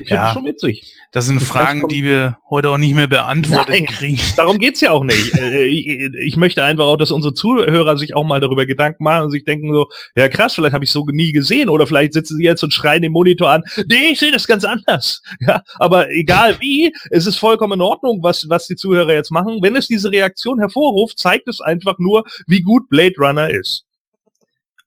ich 0.00 0.08
Ja. 0.10 0.32
schon 0.32 0.44
witzig. 0.44 0.94
Das 1.12 1.26
sind 1.26 1.40
Fragen, 1.40 1.86
die 1.88 2.02
wir 2.02 2.38
heute 2.50 2.70
auch 2.70 2.76
nicht 2.78 2.94
mehr 2.94 3.06
beantwortet 3.06 3.68
Nein. 3.68 3.86
kriegen. 3.86 4.20
Darum 4.36 4.58
geht's 4.58 4.80
ja 4.80 4.90
auch 4.90 5.04
nicht. 5.04 5.32
Äh, 5.44 5.64
ich, 5.66 5.86
ich 5.86 6.36
möchte 6.36 6.64
einfach 6.64 6.84
auch, 6.84 6.96
dass 6.96 7.10
unsere 7.10 7.34
Zuhörer 7.34 7.96
sich 7.98 8.14
auch 8.16 8.24
mal 8.24 8.40
darüber 8.40 8.66
Gedanken 8.66 9.04
machen 9.04 9.24
und 9.24 9.30
sich 9.30 9.44
denken 9.44 9.72
so, 9.72 9.88
ja 10.16 10.28
krass, 10.28 10.54
vielleicht 10.54 10.74
habe 10.74 10.84
ich 10.84 10.90
so 10.90 11.04
nie 11.06 11.32
gesehen 11.32 11.68
oder 11.68 11.86
vielleicht 11.86 12.12
sitzen 12.14 12.36
sie 12.36 12.44
jetzt 12.44 12.62
und 12.62 12.72
schreien 12.72 13.02
den 13.02 13.12
Monitor 13.12 13.50
an, 13.50 13.62
nee, 13.88 14.10
ich 14.12 14.18
sehe 14.18 14.32
das 14.32 14.46
ganz 14.46 14.64
anders. 14.64 15.22
Ja, 15.40 15.62
aber 15.78 16.10
egal 16.10 16.56
wie, 16.60 16.92
es 17.10 17.26
ist 17.26 17.36
vollkommen 17.36 17.74
in 17.74 17.80
Ordnung, 17.82 18.22
was, 18.22 18.48
was 18.48 18.66
die 18.66 18.76
Zuhörer 18.76 19.12
jetzt 19.12 19.30
machen. 19.30 19.58
Wenn 19.60 19.76
es 19.76 19.86
diese 19.88 20.10
Reaktion 20.10 20.58
hervorruft, 20.58 21.18
zeigt 21.18 21.48
es 21.48 21.60
einfach 21.60 21.98
nur, 21.98 22.24
wie 22.46 22.62
gut 22.62 22.88
Blade 22.88 23.14
Runner 23.18 23.50
ist. 23.50 23.84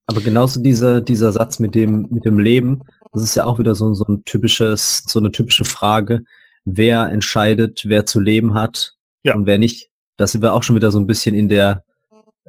Aber 0.08 0.22
genauso 0.22 0.62
dieser, 0.62 1.02
dieser 1.02 1.32
Satz 1.34 1.60
mit 1.60 1.76
dem, 1.76 2.08
mit 2.10 2.26
dem 2.26 2.40
Leben, 2.40 2.82
das 3.14 3.24
ist 3.24 3.36
ja 3.36 3.46
auch 3.46 3.60
wieder 3.60 3.76
so, 3.76 3.94
so 3.94 4.06
ein 4.08 4.24
typisches, 4.26 5.04
so 5.08 5.20
eine 5.20 5.32
typische 5.32 5.66
Frage. 5.66 6.24
Wer 6.66 7.10
entscheidet, 7.10 7.84
wer 7.88 8.06
zu 8.06 8.20
leben 8.20 8.54
hat 8.54 8.96
Ja. 9.24 9.36
und 9.36 9.46
wer 9.46 9.58
nicht? 9.58 9.90
Da 10.18 10.28
sind 10.28 10.42
wir 10.42 10.54
auch 10.54 10.64
schon 10.64 10.76
wieder 10.76 10.92
so 10.92 11.00
ein 11.00 11.08
bisschen 11.08 11.36
in 11.36 11.48
der, 11.50 11.84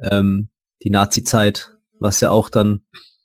ähm, 0.01 0.49
die 0.83 0.89
Nazi-Zeit, 0.89 1.71
was 1.99 2.19
ja 2.21 2.31
auch 2.31 2.49
dann 2.49 2.81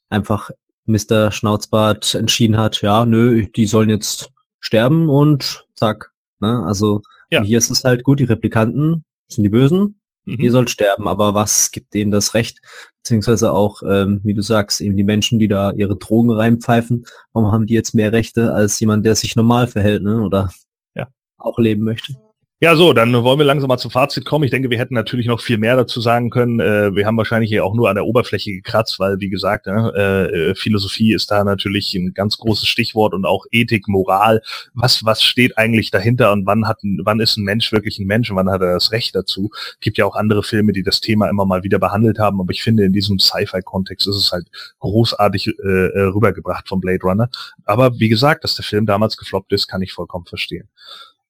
einfach 0.09 0.51
Mr. 0.87 1.33
Schnauzbart 1.33 2.15
entschieden 2.15 2.59
hat, 2.59 2.83
ja, 2.83 3.07
nö, 3.07 3.47
die 3.57 3.67
sollen 3.67 3.89
jetzt 3.89 4.31
sterben 4.61 5.09
und 5.09 5.67
zack. 5.75 6.13
Ne? 6.41 6.63
Also 6.67 7.01
Ja. 7.31 7.43
hier 7.43 7.59
ist 7.59 7.71
es 7.71 7.85
halt 7.85 8.05
gut, 8.05 8.21
die 8.21 8.25
Replikanten 8.25 9.05
sind 9.29 9.45
die 9.45 9.49
Bösen, 9.49 9.99
Mhm. 10.27 10.41
ihr 10.41 10.53
sollt 10.53 10.71
sterben, 10.71 11.09
aber 11.09 11.33
was 11.35 11.71
gibt 11.71 11.95
denen 11.95 12.11
das 12.11 12.35
Recht? 12.35 12.61
Beziehungsweise 13.05 13.53
auch, 13.53 13.83
ähm, 13.87 14.21
wie 14.25 14.33
du 14.33 14.41
sagst, 14.41 14.81
eben 14.81 14.97
die 14.97 15.05
Menschen, 15.05 15.39
die 15.39 15.47
da 15.47 15.73
ihre 15.73 15.95
Drogen 15.95 16.31
reinpfeifen, 16.31 17.05
warum 17.35 17.53
haben 17.53 17.67
die 17.67 17.75
jetzt 17.75 17.95
mehr 17.95 18.13
Rechte 18.13 18.55
als 18.55 18.81
jemand, 18.81 19.05
der 19.05 19.15
sich 19.15 19.37
normal 19.37 19.67
verhält, 19.67 20.03
ne? 20.03 20.23
Oder 20.23 20.51
Ja. 20.95 21.09
auch 21.37 21.59
leben 21.59 21.85
möchte? 21.85 22.15
Ja, 22.61 22.77
so, 22.77 22.93
dann 22.93 23.13
wollen 23.13 23.39
wir 23.39 23.45
langsam 23.45 23.67
mal 23.69 23.79
zum 23.79 23.91
Fazit 23.91 24.25
kommen. 24.25 24.45
Ich 24.45 24.53
denke, 24.53 24.71
wir 24.71 24.79
hätten 24.79 24.95
natürlich 24.95 25.27
noch 25.27 25.41
viel 25.41 25.59
mehr 25.59 25.75
dazu 25.77 26.01
sagen 26.01 26.31
können. 26.31 26.61
Äh, 26.61 26.95
wir 26.95 27.05
haben 27.05 27.17
wahrscheinlich 27.17 27.51
hier 27.51 27.65
auch 27.65 27.75
nur 27.75 27.89
an 27.91 27.97
der 27.97 28.07
Oberfläche 28.07 28.53
gekratzt, 28.53 29.01
weil, 29.01 29.19
wie 29.19 29.29
gesagt, 29.29 29.67
ne, 29.67 29.93
äh, 29.93 30.55
Philosophie 30.55 31.13
ist 31.13 31.33
da 31.33 31.43
natürlich 31.43 31.93
ein 31.95 32.15
ganz 32.15 32.39
großes 32.39 32.69
Stichwort 32.69 33.13
und 33.13 33.27
auch 33.27 33.45
Ethik, 33.51 33.89
Moral. 33.89 34.41
Was, 34.73 35.05
was 35.05 35.23
steht 35.25 35.59
eigentlich 35.59 35.91
dahinter 35.91 36.33
und 36.33 36.47
wann 36.47 36.69
hat, 36.69 36.79
wann 37.03 37.19
ist 37.19 37.37
ein 37.37 37.45
Mensch 37.45 37.73
wirklich 37.73 37.99
ein 37.99 38.07
Mensch 38.07 38.31
und 38.31 38.37
wann 38.37 38.49
hat 38.49 38.63
er 38.63 38.75
das 38.75 38.93
Recht 38.93 39.17
dazu? 39.17 39.51
Gibt 39.81 39.99
ja 39.99 40.07
auch 40.07 40.15
andere 40.15 40.45
Filme, 40.45 40.73
die 40.73 40.85
das 40.85 41.01
Thema 41.01 41.29
immer 41.29 41.47
mal 41.47 41.65
wieder 41.65 41.81
behandelt 41.81 42.21
haben, 42.21 42.41
aber 42.41 42.53
ich 42.53 42.63
finde, 42.63 42.85
in 42.85 42.93
diesem 42.93 43.19
Sci-Fi-Kontext 43.19 44.07
ist 44.07 44.17
es 44.17 44.31
halt 44.31 44.47
großartig 44.79 45.49
äh, 45.49 45.69
äh, 45.69 46.03
rübergebracht 46.05 46.69
vom 46.69 46.81
Blade 46.81 47.03
Runner. 47.03 47.29
Aber 47.65 47.99
wie 47.99 48.09
gesagt, 48.09 48.45
dass 48.45 48.55
der 48.55 48.65
Film 48.65 48.87
damals 48.87 49.17
gefloppt 49.17 49.53
ist, 49.53 49.67
kann 49.67 49.83
ich 49.83 49.93
vollkommen 49.93 50.25
verstehen. 50.25 50.69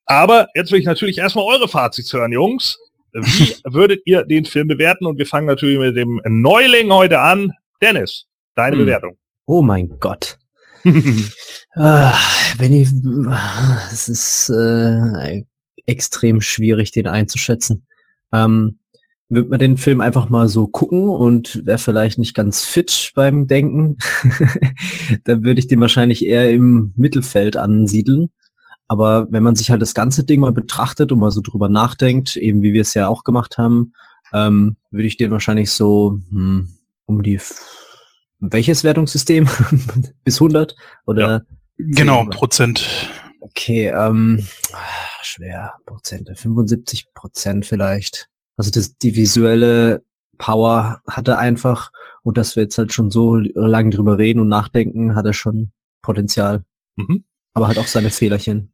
Aber 0.06 0.48
jetzt 0.54 0.70
will 0.72 0.80
ich 0.80 0.86
natürlich 0.86 1.18
erstmal 1.18 1.44
eure 1.46 1.68
Fazits 1.68 2.12
hören, 2.12 2.32
Jungs. 2.32 2.78
Wie 3.12 3.54
würdet 3.64 4.02
ihr 4.04 4.24
den 4.24 4.44
Film 4.44 4.68
bewerten? 4.68 5.06
Und 5.06 5.18
wir 5.18 5.26
fangen 5.26 5.46
natürlich 5.46 5.78
mit 5.78 5.96
dem 5.96 6.20
Neuling 6.26 6.92
heute 6.92 7.20
an. 7.20 7.52
Dennis, 7.80 8.26
deine 8.54 8.76
Hm. 8.76 8.84
Bewertung. 8.84 9.16
Oh 9.46 9.62
mein 9.62 9.98
Gott. 10.00 10.38
Ah, 11.76 12.16
wenn 12.58 12.72
ich, 12.72 12.88
es 13.92 14.08
ist 14.08 14.48
äh, 14.48 15.42
extrem 15.86 16.40
schwierig, 16.40 16.92
den 16.92 17.08
einzuschätzen. 17.08 17.84
Ähm, 18.32 18.78
wird 19.28 19.48
man 19.48 19.58
den 19.58 19.76
Film 19.76 20.00
einfach 20.00 20.28
mal 20.28 20.48
so 20.48 20.68
gucken 20.68 21.08
und 21.08 21.66
wäre 21.66 21.78
vielleicht 21.78 22.18
nicht 22.18 22.34
ganz 22.34 22.64
fit 22.64 23.10
beim 23.16 23.48
Denken, 23.48 23.96
dann 25.24 25.42
würde 25.42 25.58
ich 25.58 25.66
den 25.66 25.80
wahrscheinlich 25.80 26.24
eher 26.24 26.50
im 26.50 26.92
Mittelfeld 26.96 27.56
ansiedeln. 27.56 28.30
Aber 28.88 29.26
wenn 29.30 29.42
man 29.42 29.56
sich 29.56 29.70
halt 29.70 29.82
das 29.82 29.94
ganze 29.94 30.24
Ding 30.24 30.40
mal 30.40 30.52
betrachtet 30.52 31.10
und 31.10 31.18
mal 31.18 31.30
so 31.30 31.40
drüber 31.40 31.68
nachdenkt, 31.68 32.36
eben 32.36 32.62
wie 32.62 32.72
wir 32.72 32.82
es 32.82 32.94
ja 32.94 33.08
auch 33.08 33.24
gemacht 33.24 33.58
haben, 33.58 33.92
ähm, 34.32 34.76
würde 34.90 35.06
ich 35.06 35.16
den 35.16 35.30
wahrscheinlich 35.30 35.70
so 35.70 36.18
hm, 36.30 36.68
um 37.06 37.22
die 37.22 37.38
welches 38.40 38.84
Wertungssystem? 38.84 39.48
Bis 40.24 40.36
100? 40.36 40.76
Oder? 41.06 41.46
Genau, 41.78 42.22
Zehn. 42.22 42.30
Prozent. 42.30 43.10
Okay, 43.40 43.88
ähm, 43.88 44.46
ah, 44.72 44.78
schwer, 45.22 45.74
Prozente, 45.86 46.34
75 46.34 47.12
Prozent 47.14 47.66
vielleicht. 47.66 48.28
Also 48.56 48.70
das, 48.70 48.96
die 48.98 49.16
visuelle 49.16 50.02
Power 50.38 51.00
hat 51.08 51.28
er 51.28 51.38
einfach 51.38 51.90
und 52.22 52.36
dass 52.36 52.56
wir 52.56 52.64
jetzt 52.64 52.78
halt 52.78 52.92
schon 52.92 53.10
so 53.10 53.36
lange 53.36 53.90
drüber 53.90 54.18
reden 54.18 54.40
und 54.40 54.48
nachdenken, 54.48 55.14
hat 55.14 55.26
er 55.26 55.32
schon 55.32 55.72
Potenzial. 56.02 56.64
Mhm. 56.96 57.24
Aber 57.54 57.68
hat 57.68 57.78
auch 57.78 57.86
seine 57.86 58.10
Fehlerchen. 58.10 58.73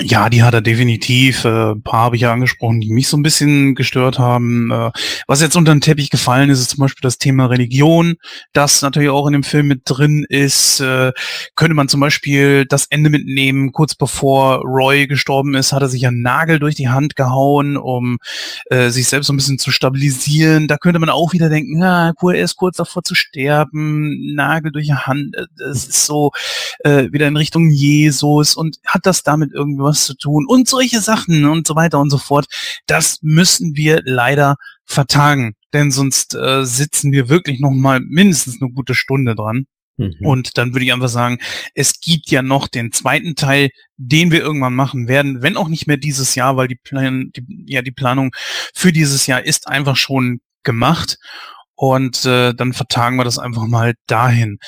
Ja, 0.00 0.30
die 0.30 0.42
hat 0.44 0.54
er 0.54 0.60
definitiv. 0.60 1.44
Äh, 1.44 1.72
ein 1.72 1.82
paar 1.82 2.04
habe 2.04 2.16
ich 2.16 2.22
ja 2.22 2.32
angesprochen, 2.32 2.80
die 2.80 2.92
mich 2.92 3.08
so 3.08 3.16
ein 3.16 3.22
bisschen 3.22 3.74
gestört 3.74 4.18
haben. 4.18 4.70
Äh, 4.70 4.90
was 5.26 5.40
jetzt 5.40 5.56
unter 5.56 5.74
den 5.74 5.80
Teppich 5.80 6.10
gefallen 6.10 6.50
ist, 6.50 6.60
ist 6.60 6.70
zum 6.70 6.80
Beispiel 6.80 7.02
das 7.02 7.18
Thema 7.18 7.46
Religion, 7.46 8.14
das 8.52 8.80
natürlich 8.82 9.08
auch 9.08 9.26
in 9.26 9.32
dem 9.32 9.42
Film 9.42 9.66
mit 9.66 9.82
drin 9.84 10.24
ist. 10.28 10.80
Äh, 10.80 11.12
könnte 11.56 11.74
man 11.74 11.88
zum 11.88 12.00
Beispiel 12.00 12.64
das 12.64 12.86
Ende 12.86 13.10
mitnehmen, 13.10 13.72
kurz 13.72 13.96
bevor 13.96 14.62
Roy 14.62 15.08
gestorben 15.08 15.54
ist, 15.54 15.72
hat 15.72 15.82
er 15.82 15.88
sich 15.88 16.06
einen 16.06 16.22
Nagel 16.22 16.60
durch 16.60 16.76
die 16.76 16.88
Hand 16.88 17.16
gehauen, 17.16 17.76
um 17.76 18.18
äh, 18.70 18.90
sich 18.90 19.08
selbst 19.08 19.26
so 19.26 19.32
ein 19.32 19.36
bisschen 19.36 19.58
zu 19.58 19.72
stabilisieren. 19.72 20.68
Da 20.68 20.76
könnte 20.76 21.00
man 21.00 21.10
auch 21.10 21.32
wieder 21.32 21.48
denken, 21.48 21.82
ah, 21.82 22.12
cool, 22.22 22.36
er 22.36 22.44
ist 22.44 22.56
kurz 22.56 22.76
davor 22.76 23.02
zu 23.02 23.16
sterben, 23.16 24.34
Nagel 24.34 24.70
durch 24.70 24.86
die 24.86 24.94
Hand. 24.94 25.34
Äh, 25.34 25.46
das 25.56 25.88
ist 25.88 26.06
so 26.06 26.30
äh, 26.84 27.10
wieder 27.10 27.26
in 27.26 27.36
Richtung 27.36 27.68
Jesus 27.68 28.54
und 28.54 28.78
hat 28.86 29.04
das 29.04 29.24
damit 29.24 29.50
irgendwie 29.52 29.87
was 29.88 30.04
zu 30.04 30.14
tun 30.14 30.46
und 30.48 30.68
solche 30.68 31.00
Sachen 31.00 31.44
und 31.46 31.66
so 31.66 31.74
weiter 31.74 31.98
und 31.98 32.10
so 32.10 32.18
fort. 32.18 32.46
Das 32.86 33.18
müssen 33.22 33.76
wir 33.76 34.02
leider 34.04 34.56
vertagen, 34.84 35.54
denn 35.72 35.90
sonst 35.90 36.34
äh, 36.34 36.64
sitzen 36.64 37.12
wir 37.12 37.28
wirklich 37.28 37.60
noch 37.60 37.70
mal 37.70 38.00
mindestens 38.00 38.60
eine 38.60 38.70
gute 38.72 38.94
Stunde 38.94 39.34
dran. 39.34 39.66
Mhm. 39.98 40.14
Und 40.20 40.56
dann 40.56 40.72
würde 40.72 40.84
ich 40.84 40.92
einfach 40.92 41.08
sagen, 41.08 41.38
es 41.74 42.00
gibt 42.00 42.30
ja 42.30 42.42
noch 42.42 42.68
den 42.68 42.92
zweiten 42.92 43.34
Teil, 43.34 43.70
den 43.96 44.30
wir 44.30 44.40
irgendwann 44.40 44.74
machen 44.74 45.08
werden, 45.08 45.42
wenn 45.42 45.56
auch 45.56 45.68
nicht 45.68 45.86
mehr 45.86 45.96
dieses 45.96 46.34
Jahr, 46.34 46.56
weil 46.56 46.68
die, 46.68 46.76
Plan 46.82 47.30
die, 47.36 47.64
ja, 47.66 47.82
die 47.82 47.90
Planung 47.90 48.30
für 48.74 48.92
dieses 48.92 49.26
Jahr 49.26 49.44
ist 49.44 49.68
einfach 49.68 49.96
schon 49.96 50.40
gemacht. 50.62 51.18
Und 51.74 52.24
äh, 52.24 52.54
dann 52.54 52.72
vertagen 52.72 53.16
wir 53.16 53.24
das 53.24 53.38
einfach 53.38 53.66
mal 53.66 53.94
dahin. 54.06 54.58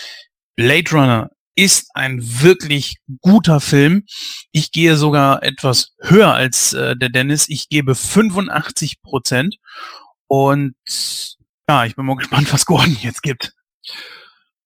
Blade 0.57 0.91
Runner 0.93 1.31
ist 1.61 1.91
ein 1.93 2.21
wirklich 2.23 2.97
guter 3.21 3.61
Film. 3.61 4.05
Ich 4.51 4.73
gehe 4.73 4.97
sogar 4.97 5.43
etwas 5.43 5.93
höher 6.01 6.33
als 6.33 6.73
äh, 6.73 6.97
der 6.97 7.11
Dennis. 7.11 7.51
Ich 7.51 7.69
gebe 7.69 7.95
85 7.95 9.03
Prozent. 9.03 9.57
Und 10.27 10.75
ja, 11.69 11.85
ich 11.85 11.97
bin 11.97 12.07
mal 12.07 12.17
gespannt, 12.17 12.51
was 12.51 12.65
Gordon 12.65 12.97
jetzt 13.03 13.23
gibt. 13.23 13.53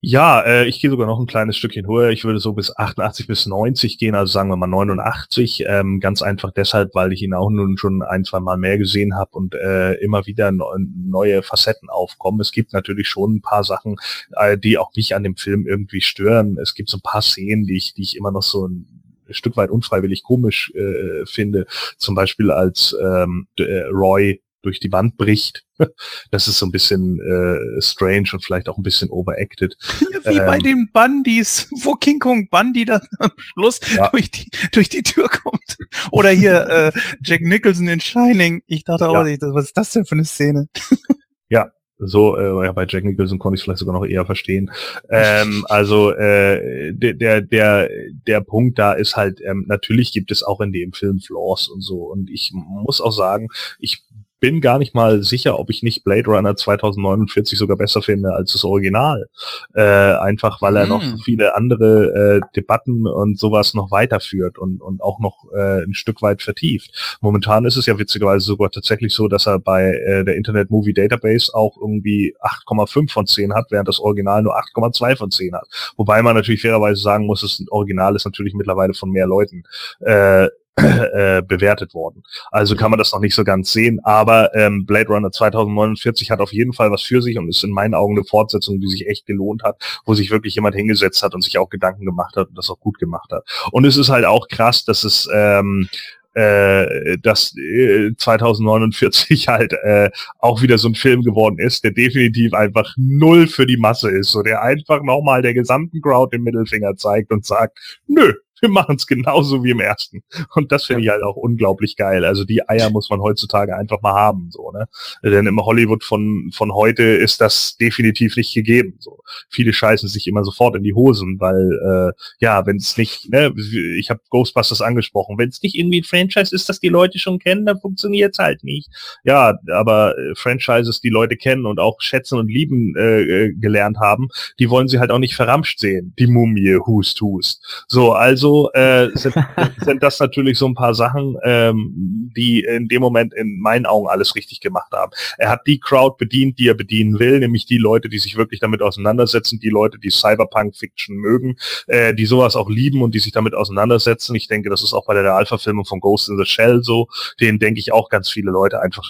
Ja, 0.07 0.42
äh, 0.42 0.66
ich 0.66 0.83
gehe 0.83 0.91
sogar 0.91 1.07
noch 1.07 1.18
ein 1.18 1.24
kleines 1.24 1.57
Stückchen 1.57 1.86
höher. 1.86 2.10
Ich 2.10 2.26
würde 2.26 2.39
so 2.39 2.52
bis 2.52 2.76
88 2.76 3.26
bis 3.26 3.47
90 3.47 3.97
gehen, 3.97 4.15
also 4.15 4.31
sagen 4.31 4.50
wir 4.50 4.57
mal 4.57 4.66
89. 4.66 5.65
Ähm, 5.66 5.99
ganz 5.99 6.20
einfach 6.20 6.50
deshalb, 6.50 6.94
weil 6.94 7.15
ich 7.15 7.23
ihn 7.23 7.33
auch 7.33 7.49
nun 7.49 7.78
schon 7.78 8.02
ein, 8.02 8.23
zwei 8.23 8.41
Mal 8.41 8.58
mehr 8.58 8.76
gesehen 8.76 9.16
habe 9.16 9.31
und 9.33 9.55
äh, 9.55 9.94
immer 9.94 10.26
wieder 10.26 10.52
neue 10.52 11.42
Facetten 11.42 11.89
aufkommen. 11.89 12.42
Es 12.42 12.52
gibt 12.52 12.74
natürlich 12.74 13.08
schon 13.08 13.36
ein 13.36 13.41
paar 13.41 13.65
Sachen, 13.65 13.97
äh, 14.36 14.58
die 14.58 14.76
auch 14.76 14.91
mich 14.94 15.15
an 15.15 15.23
dem 15.23 15.36
Film 15.36 15.66
irgendwie 15.66 16.02
stören. 16.02 16.58
Es 16.58 16.74
gibt 16.74 16.91
so 16.91 16.99
ein 16.99 17.02
paar 17.02 17.23
Szenen, 17.23 17.65
die 17.65 17.78
ich, 17.78 17.94
die 17.94 18.02
ich 18.02 18.15
immer 18.15 18.31
noch 18.31 18.42
so 18.42 18.68
ein 18.68 18.86
Stück 19.31 19.57
weit 19.57 19.70
unfreiwillig 19.70 20.23
komisch 20.23 20.70
äh, 20.74 21.24
finde. 21.24 21.65
Zum 21.97 22.15
Beispiel 22.15 22.50
als 22.50 22.94
ähm, 23.02 23.47
äh, 23.58 23.84
Roy 23.84 24.42
durch 24.65 24.81
die 24.81 24.93
Wand 24.93 25.17
bricht. 25.17 25.65
Das 26.31 26.47
ist 26.47 26.59
so 26.59 26.67
ein 26.67 26.73
bisschen 26.73 27.20
äh, 27.20 27.81
strange 27.81 28.28
und 28.33 28.44
vielleicht 28.44 28.68
auch 28.68 28.76
ein 28.76 28.83
bisschen 28.83 29.10
overacted. 29.10 29.76
Wie 30.25 30.36
ähm, 30.36 30.47
bei 30.47 30.59
den 30.59 30.91
Bandys, 30.93 31.68
wo 31.83 31.94
King 31.94 32.20
Kong 32.20 32.49
Bundy 32.49 32.84
dann 32.84 33.02
am 33.18 33.31
Schluss 33.36 33.81
ja. 33.94 34.09
durch, 34.10 34.31
die, 34.31 34.49
durch 34.73 34.89
die 34.89 35.02
Tür 35.02 35.28
kommt. 35.28 35.76
Oder 36.12 36.31
hier 36.31 36.68
äh, 36.68 36.93
Jack 37.23 37.41
Nicholson 37.43 37.89
in 37.89 38.01
Shining. 38.01 38.62
Ich 38.67 38.84
dachte 38.84 39.09
auch 39.09 39.15
ja. 39.15 39.25
nicht, 39.25 39.43
was 39.43 39.67
ist 39.67 39.76
das 39.76 39.91
denn 39.93 40.07
für 40.07 40.15
eine 40.15 40.25
Szene? 40.25 40.68
Ja, 41.51 41.70
so, 41.99 42.36
äh, 42.36 42.65
ja, 42.65 42.73
bei 42.73 42.86
Jack 42.89 43.05
Nicholson 43.05 43.39
konnte 43.39 43.55
ich 43.55 43.60
es 43.60 43.65
vielleicht 43.65 43.78
sogar 43.78 43.94
noch 43.94 44.05
eher 44.05 44.26
verstehen. 44.26 44.70
Ähm, 45.10 45.65
also 45.68 46.10
äh, 46.10 46.93
der, 46.93 47.41
der, 47.41 47.89
der 48.26 48.41
Punkt 48.41 48.78
da 48.78 48.94
ist 48.94 49.17
halt, 49.17 49.41
ähm, 49.41 49.65
natürlich 49.68 50.12
gibt 50.12 50.31
es 50.33 50.43
auch 50.43 50.60
in 50.60 50.73
dem 50.73 50.93
Film 50.93 51.20
Flaws 51.20 51.68
und 51.68 51.83
so. 51.83 51.99
Und 51.99 52.31
ich 52.31 52.51
muss 52.52 53.01
auch 53.01 53.12
sagen, 53.12 53.49
ich 53.78 54.03
bin 54.44 54.60
gar 54.60 54.78
nicht 54.78 54.94
mal 54.94 55.23
sicher, 55.23 55.58
ob 55.58 55.70
ich 55.70 55.82
nicht 55.82 56.05
Blade 56.05 56.26
Runner 56.26 56.55
2049 56.55 57.58
sogar 57.58 57.78
besser 57.78 58.02
finde 58.02 58.34
als 58.34 58.52
das 58.52 58.62
Original. 58.62 59.31
Äh, 59.73 59.81
einfach 59.81 60.60
weil 60.60 60.76
er 60.76 60.84
mm. 60.84 60.89
noch 60.90 61.02
hm. 61.02 61.18
viele 61.24 61.56
andere 61.56 62.42
äh, 62.42 62.47
Debatten 62.55 63.06
und 63.06 63.39
sowas 63.39 63.73
noch 63.73 63.90
weiterführt 63.90 64.58
und, 64.58 64.82
und 64.82 65.02
auch 65.02 65.18
noch 65.18 65.47
äh, 65.56 65.84
ein 65.84 65.94
Stück 65.94 66.20
weit 66.20 66.42
vertieft. 66.42 67.18
Momentan 67.23 67.64
ist 67.64 67.78
es 67.78 67.86
ja 67.86 67.98
witzigerweise 67.98 68.44
sogar 68.44 68.70
tatsächlich 68.70 69.14
so, 69.14 69.28
dass 69.28 69.47
er 69.47 69.60
bei 69.60 69.94
äh, 69.94 70.26
der 70.26 70.36
Internet 70.36 70.70
Movie 70.70 70.92
Database 70.92 71.55
auch 71.55 71.78
irgendwie 71.81 72.36
8,5 72.68 73.10
von 73.10 73.26
10 73.26 73.55
hat, 73.55 73.68
während 73.70 73.89
das 73.89 73.98
Original 73.98 74.42
nur 74.42 74.58
8,2 74.58 75.16
von 75.16 75.31
10 75.31 75.55
hat. 75.55 75.66
Wobei 75.97 76.20
man 76.20 76.36
natürlich 76.36 76.60
fairerweise 76.60 77.00
sagen 77.00 77.24
muss, 77.24 77.40
das 77.40 77.64
Original 77.70 78.14
ist 78.14 78.26
natürlich 78.26 78.52
mittlerweile 78.52 78.92
von 78.92 79.08
mehr 79.08 79.26
Leuten 79.26 79.62
äh, 80.00 80.48
äh, 80.77 81.43
bewertet 81.43 81.94
worden. 81.94 82.23
Also 82.51 82.75
kann 82.75 82.91
man 82.91 82.99
das 82.99 83.12
noch 83.12 83.20
nicht 83.20 83.35
so 83.35 83.44
ganz 83.44 83.73
sehen, 83.73 84.01
aber 84.03 84.55
ähm, 84.55 84.86
Blade 84.86 85.09
Runner 85.09 85.31
2049 85.31 86.31
hat 86.31 86.41
auf 86.41 86.53
jeden 86.53 86.73
Fall 86.73 86.91
was 86.91 87.03
für 87.03 87.23
sich 87.23 87.39
und 87.39 87.49
ist 87.49 87.62
in 87.62 87.70
meinen 87.70 87.94
Augen 87.94 88.17
eine 88.17 88.25
Fortsetzung, 88.25 88.81
die 88.81 88.89
sich 88.89 89.07
echt 89.07 89.27
gelohnt 89.27 89.62
hat, 89.62 89.77
wo 90.05 90.15
sich 90.15 90.31
wirklich 90.31 90.57
jemand 90.57 90.75
hingesetzt 90.75 91.23
hat 91.23 91.35
und 91.35 91.43
sich 91.43 91.59
auch 91.59 91.69
Gedanken 91.69 92.05
gemacht 92.05 92.36
hat 92.36 92.49
und 92.49 92.59
das 92.59 92.70
auch 92.70 92.81
gut 92.81 92.99
gemacht 92.99 93.31
hat. 93.33 93.44
Und 93.70 93.85
es 93.85 93.97
ist 93.97 94.09
halt 94.09 94.25
auch 94.25 94.49
krass, 94.49 94.85
dass 94.85 95.05
es 95.05 95.28
ähm, 95.33 95.89
äh, 96.35 97.17
dass 97.19 97.57
äh, 97.57 98.11
2049 98.17 99.47
halt 99.49 99.73
äh, 99.73 100.11
auch 100.41 100.62
wieder 100.62 100.78
so 100.78 100.89
ein 100.89 100.97
Film 100.97 101.23
geworden 101.23 101.59
ist, 101.59 101.85
der 101.85 101.93
definitiv 101.93 102.55
einfach 102.55 102.93
null 102.97 103.47
für 103.47 103.67
die 103.67 103.77
Masse 103.77 104.11
ist, 104.11 104.31
so 104.31 104.43
der 104.43 104.62
einfach 104.62 105.03
nochmal 105.03 105.43
der 105.43 105.55
gesamten 105.55 106.01
Crowd 106.03 106.36
den 106.36 106.43
Mittelfinger 106.43 106.97
zeigt 106.97 107.31
und 107.31 107.47
sagt, 107.47 107.78
nö, 108.09 108.33
wir 108.60 108.68
machen 108.68 108.97
es 108.97 109.07
genauso 109.07 109.65
wie 109.65 109.70
im 109.70 109.81
ersten. 109.81 110.23
Und 110.55 110.73
das 110.73 110.84
finde 110.84 111.02
ich 111.02 111.08
halt 111.08 111.23
auch 111.23 111.36
unglaublich 111.36 111.97
geil. 111.97 112.24
Also 112.24 112.44
die 112.44 112.68
Eier 112.68 112.91
muss 112.91 113.10
man 113.10 113.20
heutzutage 113.20 113.76
einfach 113.76 114.00
mal 114.02 114.15
haben, 114.15 114.50
so, 114.50 114.70
ne? 114.73 114.86
Denn 115.23 115.47
im 115.47 115.60
Hollywood 115.60 116.05
von, 116.05 116.50
von 116.52 116.73
heute 116.73 117.02
ist 117.02 117.41
das 117.41 117.76
definitiv 117.76 118.36
nicht 118.36 118.55
gegeben. 118.55 118.97
So. 119.00 119.18
Viele 119.50 119.73
scheißen 119.73 120.08
sich 120.08 120.26
immer 120.26 120.44
sofort 120.44 120.76
in 120.76 120.83
die 120.83 120.94
Hosen, 120.94 121.39
weil, 121.41 122.12
äh, 122.12 122.12
ja, 122.41 122.65
wenn 122.66 122.76
es 122.76 122.97
nicht, 122.97 123.31
ne, 123.31 123.52
ich 123.99 124.10
habe 124.10 124.20
Ghostbusters 124.31 124.81
angesprochen, 124.81 125.39
wenn 125.39 125.49
es 125.49 125.62
nicht 125.62 125.76
irgendwie 125.76 126.00
ein 126.00 126.05
Franchise 126.05 126.55
ist, 126.55 126.68
das 126.68 126.81
die 126.81 126.89
Leute 126.89 127.18
schon 127.18 127.39
kennen, 127.39 127.66
dann 127.66 127.81
funktioniert 127.81 128.34
es 128.34 128.39
halt 128.39 128.62
nicht. 128.65 128.89
Ja, 129.24 129.58
aber 129.73 130.16
äh, 130.16 130.34
Franchises, 130.36 131.00
die 131.00 131.10
Leute 131.10 131.36
kennen 131.36 131.66
und 131.66 131.81
auch 131.81 132.00
schätzen 132.00 132.39
und 132.39 132.49
lieben 132.49 132.94
äh, 132.97 133.23
äh 133.23 133.55
gelernt 133.55 133.99
haben, 133.99 134.28
die 134.58 134.70
wollen 134.70 134.89
sie 134.89 134.99
halt 134.99 135.10
auch 135.10 135.18
nicht 135.18 135.34
verramscht 135.34 135.78
sehen. 135.78 136.15
Die 136.18 136.26
Mumie, 136.26 136.78
Hust, 136.86 137.20
Hust. 137.20 137.84
So, 137.89 138.12
also 138.12 138.43
äh, 138.73 139.10
sind, 139.14 139.34
sind 139.78 140.02
das 140.02 140.20
natürlich 140.20 140.58
so 140.58 140.66
ein 140.66 140.74
paar 140.74 140.94
Sachen, 140.94 141.36
ähm, 141.44 142.31
die 142.36 142.60
in 142.60 142.89
dem 142.89 143.00
Moment 143.00 143.34
in 143.34 143.60
meinen 143.60 143.86
Augen 143.86 144.08
alles 144.08 144.34
richtig 144.34 144.60
gemacht 144.60 144.92
haben. 144.92 145.12
Er 145.39 145.50
hat 145.50 145.66
die 145.66 145.78
Crowd 145.81 146.16
bedient, 146.18 146.58
die 146.58 146.68
er 146.68 146.74
bedienen 146.74 147.18
will, 147.18 147.39
nämlich 147.39 147.66
die 147.66 147.78
Leute, 147.78 148.08
die 148.08 148.18
sich 148.18 148.36
wirklich 148.36 148.60
damit 148.60 148.82
auseinandersetzen, 148.82 149.60
die 149.60 149.70
Leute, 149.70 149.98
die 149.98 150.10
Cyberpunk-Fiction 150.10 151.16
mögen, 151.16 151.56
äh, 151.86 152.14
die 152.14 152.26
sowas 152.26 152.56
auch 152.56 152.68
lieben 152.68 153.02
und 153.02 153.14
die 153.14 153.20
sich 153.20 153.32
damit 153.32 153.55
auseinandersetzen. 153.55 154.34
Ich 154.34 154.48
denke, 154.48 154.70
das 154.70 154.82
ist 154.82 154.92
auch 154.92 155.06
bei 155.06 155.14
der 155.14 155.34
Alpha-Filmung 155.34 155.84
von 155.84 156.00
Ghost 156.00 156.28
in 156.28 156.39
the 156.39 156.44
Shell 156.44 156.82
so. 156.82 157.08
Den 157.40 157.58
denke 157.58 157.81
ich 157.81 157.92
auch 157.92 158.08
ganz 158.08 158.31
viele 158.31 158.50
Leute 158.50 158.81
einfach 158.81 159.05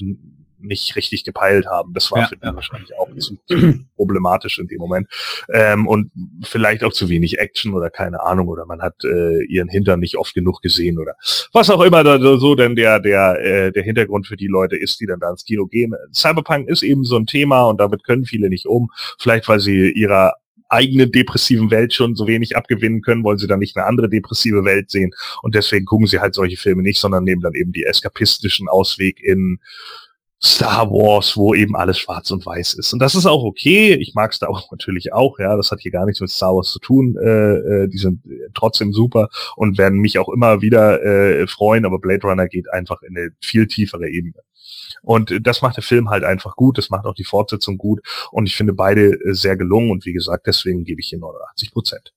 nicht 0.64 0.96
richtig 0.96 1.24
gepeilt 1.24 1.66
haben. 1.66 1.92
Das 1.94 2.10
war 2.10 2.20
ja, 2.20 2.26
für 2.26 2.36
die 2.36 2.46
ja. 2.46 2.54
wahrscheinlich 2.54 2.96
auch 2.98 3.08
zu, 3.18 3.36
zu 3.46 3.80
problematisch 3.96 4.58
in 4.58 4.66
dem 4.66 4.78
Moment. 4.78 5.08
Ähm, 5.52 5.86
und 5.86 6.10
vielleicht 6.42 6.84
auch 6.84 6.92
zu 6.92 7.08
wenig 7.08 7.38
Action 7.38 7.74
oder 7.74 7.90
keine 7.90 8.22
Ahnung, 8.22 8.48
oder 8.48 8.66
man 8.66 8.82
hat 8.82 9.04
äh, 9.04 9.44
ihren 9.44 9.68
Hintern 9.68 10.00
nicht 10.00 10.16
oft 10.16 10.34
genug 10.34 10.62
gesehen 10.62 10.98
oder 10.98 11.14
was 11.52 11.70
auch 11.70 11.82
immer 11.82 12.04
da 12.04 12.18
so 12.18 12.54
denn 12.54 12.76
der, 12.76 13.00
der, 13.00 13.40
äh, 13.40 13.72
der 13.72 13.82
Hintergrund 13.82 14.26
für 14.26 14.36
die 14.36 14.46
Leute 14.46 14.76
ist, 14.76 15.00
die 15.00 15.06
dann 15.06 15.20
da 15.20 15.30
ins 15.30 15.44
Kino 15.44 15.66
gehen. 15.66 15.94
Cyberpunk 16.12 16.68
ist 16.68 16.82
eben 16.82 17.04
so 17.04 17.16
ein 17.16 17.26
Thema 17.26 17.64
und 17.64 17.80
damit 17.80 18.04
können 18.04 18.24
viele 18.24 18.48
nicht 18.48 18.66
um. 18.66 18.90
Vielleicht 19.18 19.48
weil 19.48 19.60
sie 19.60 19.90
ihrer 19.90 20.34
eigenen 20.68 21.12
depressiven 21.12 21.70
Welt 21.70 21.94
schon 21.94 22.14
so 22.16 22.26
wenig 22.26 22.56
abgewinnen 22.56 23.02
können, 23.02 23.24
wollen 23.24 23.38
sie 23.38 23.46
dann 23.46 23.60
nicht 23.60 23.76
eine 23.76 23.86
andere 23.86 24.08
depressive 24.08 24.64
Welt 24.64 24.90
sehen. 24.90 25.12
Und 25.42 25.54
deswegen 25.54 25.86
gucken 25.86 26.06
sie 26.06 26.20
halt 26.20 26.34
solche 26.34 26.56
Filme 26.56 26.82
nicht, 26.82 26.98
sondern 26.98 27.24
nehmen 27.24 27.42
dann 27.42 27.54
eben 27.54 27.72
die 27.72 27.84
eskapistischen 27.84 28.68
Ausweg 28.68 29.20
in 29.22 29.60
Star 30.44 30.90
Wars, 30.90 31.36
wo 31.36 31.54
eben 31.54 31.74
alles 31.74 31.98
schwarz 31.98 32.30
und 32.30 32.44
weiß 32.44 32.74
ist. 32.74 32.92
Und 32.92 32.98
das 32.98 33.14
ist 33.14 33.24
auch 33.24 33.42
okay. 33.44 33.94
Ich 33.94 34.14
mag 34.14 34.34
Star 34.34 34.50
Wars 34.50 34.68
natürlich 34.70 35.12
auch, 35.12 35.38
ja. 35.38 35.56
Das 35.56 35.70
hat 35.70 35.80
hier 35.80 35.90
gar 35.90 36.04
nichts 36.04 36.20
mit 36.20 36.30
Star 36.30 36.54
Wars 36.54 36.70
zu 36.70 36.78
tun. 36.80 37.16
Äh, 37.16 37.84
äh, 37.84 37.88
die 37.88 37.96
sind 37.96 38.20
trotzdem 38.52 38.92
super 38.92 39.30
und 39.56 39.78
werden 39.78 40.00
mich 40.00 40.18
auch 40.18 40.28
immer 40.28 40.60
wieder 40.60 41.02
äh, 41.02 41.46
freuen, 41.46 41.86
aber 41.86 41.98
Blade 41.98 42.26
Runner 42.26 42.46
geht 42.46 42.70
einfach 42.70 43.00
in 43.02 43.16
eine 43.16 43.30
viel 43.40 43.66
tiefere 43.66 44.08
Ebene. 44.08 44.34
Und 45.02 45.46
das 45.46 45.62
macht 45.62 45.76
der 45.76 45.82
Film 45.82 46.10
halt 46.10 46.24
einfach 46.24 46.56
gut, 46.56 46.78
das 46.78 46.90
macht 46.90 47.06
auch 47.06 47.14
die 47.14 47.24
Fortsetzung 47.24 47.78
gut 47.78 48.00
und 48.30 48.46
ich 48.46 48.56
finde 48.56 48.72
beide 48.72 49.12
äh, 49.12 49.34
sehr 49.34 49.56
gelungen 49.56 49.90
und 49.90 50.04
wie 50.04 50.12
gesagt, 50.12 50.46
deswegen 50.46 50.84
gebe 50.84 51.00
ich 51.00 51.08
hier 51.08 51.18
89 51.18 51.72
Prozent. 51.72 52.12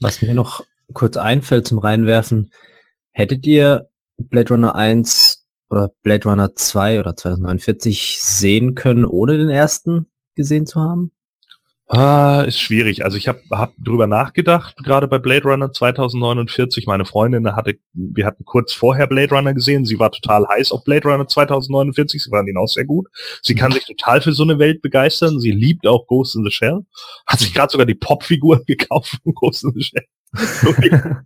Was 0.00 0.22
mir 0.22 0.34
noch 0.34 0.64
kurz 0.92 1.16
einfällt 1.16 1.66
zum 1.66 1.78
Reinwerfen, 1.78 2.52
hättet 3.12 3.46
ihr 3.46 3.88
Blade 4.18 4.50
Runner 4.50 4.74
1 4.74 5.29
oder 5.70 5.92
Blade 6.02 6.28
Runner 6.28 6.54
2 6.54 7.00
oder 7.00 7.16
2049 7.16 8.20
sehen 8.20 8.74
können, 8.74 9.04
ohne 9.04 9.38
den 9.38 9.48
ersten 9.48 10.06
gesehen 10.34 10.66
zu 10.66 10.80
haben? 10.80 11.12
Ah, 11.92 12.44
ist 12.46 12.60
schwierig. 12.60 13.04
Also 13.04 13.16
ich 13.16 13.26
habe 13.26 13.40
hab 13.50 13.74
drüber 13.76 14.06
nachgedacht, 14.06 14.76
gerade 14.84 15.08
bei 15.08 15.18
Blade 15.18 15.42
Runner 15.42 15.72
2049. 15.72 16.86
Meine 16.86 17.04
Freundin 17.04 17.56
hatte, 17.56 17.78
wir 17.94 18.26
hatten 18.26 18.44
kurz 18.44 18.72
vorher 18.72 19.08
Blade 19.08 19.34
Runner 19.34 19.52
gesehen. 19.54 19.84
Sie 19.84 19.98
war 19.98 20.12
total 20.12 20.46
heiß 20.46 20.70
auf 20.70 20.84
Blade 20.84 21.08
Runner 21.08 21.26
2049. 21.26 22.22
Sie 22.22 22.30
waren 22.30 22.46
ihn 22.46 22.58
auch 22.58 22.68
sehr 22.68 22.84
gut. 22.84 23.08
Sie 23.42 23.56
kann 23.56 23.72
sich 23.72 23.86
total 23.86 24.20
für 24.20 24.32
so 24.32 24.44
eine 24.44 24.60
Welt 24.60 24.82
begeistern. 24.82 25.40
Sie 25.40 25.50
liebt 25.50 25.84
auch 25.84 26.06
Ghost 26.06 26.36
in 26.36 26.44
the 26.44 26.52
Shell. 26.52 26.86
Hat 27.26 27.40
sich 27.40 27.52
gerade 27.52 27.72
sogar 27.72 27.86
die 27.86 27.96
Popfigur 27.96 28.62
gekauft 28.66 29.18
von 29.24 29.34
Ghost 29.34 29.64
in 29.64 29.72
the 29.74 29.82
Shell. 29.82 30.04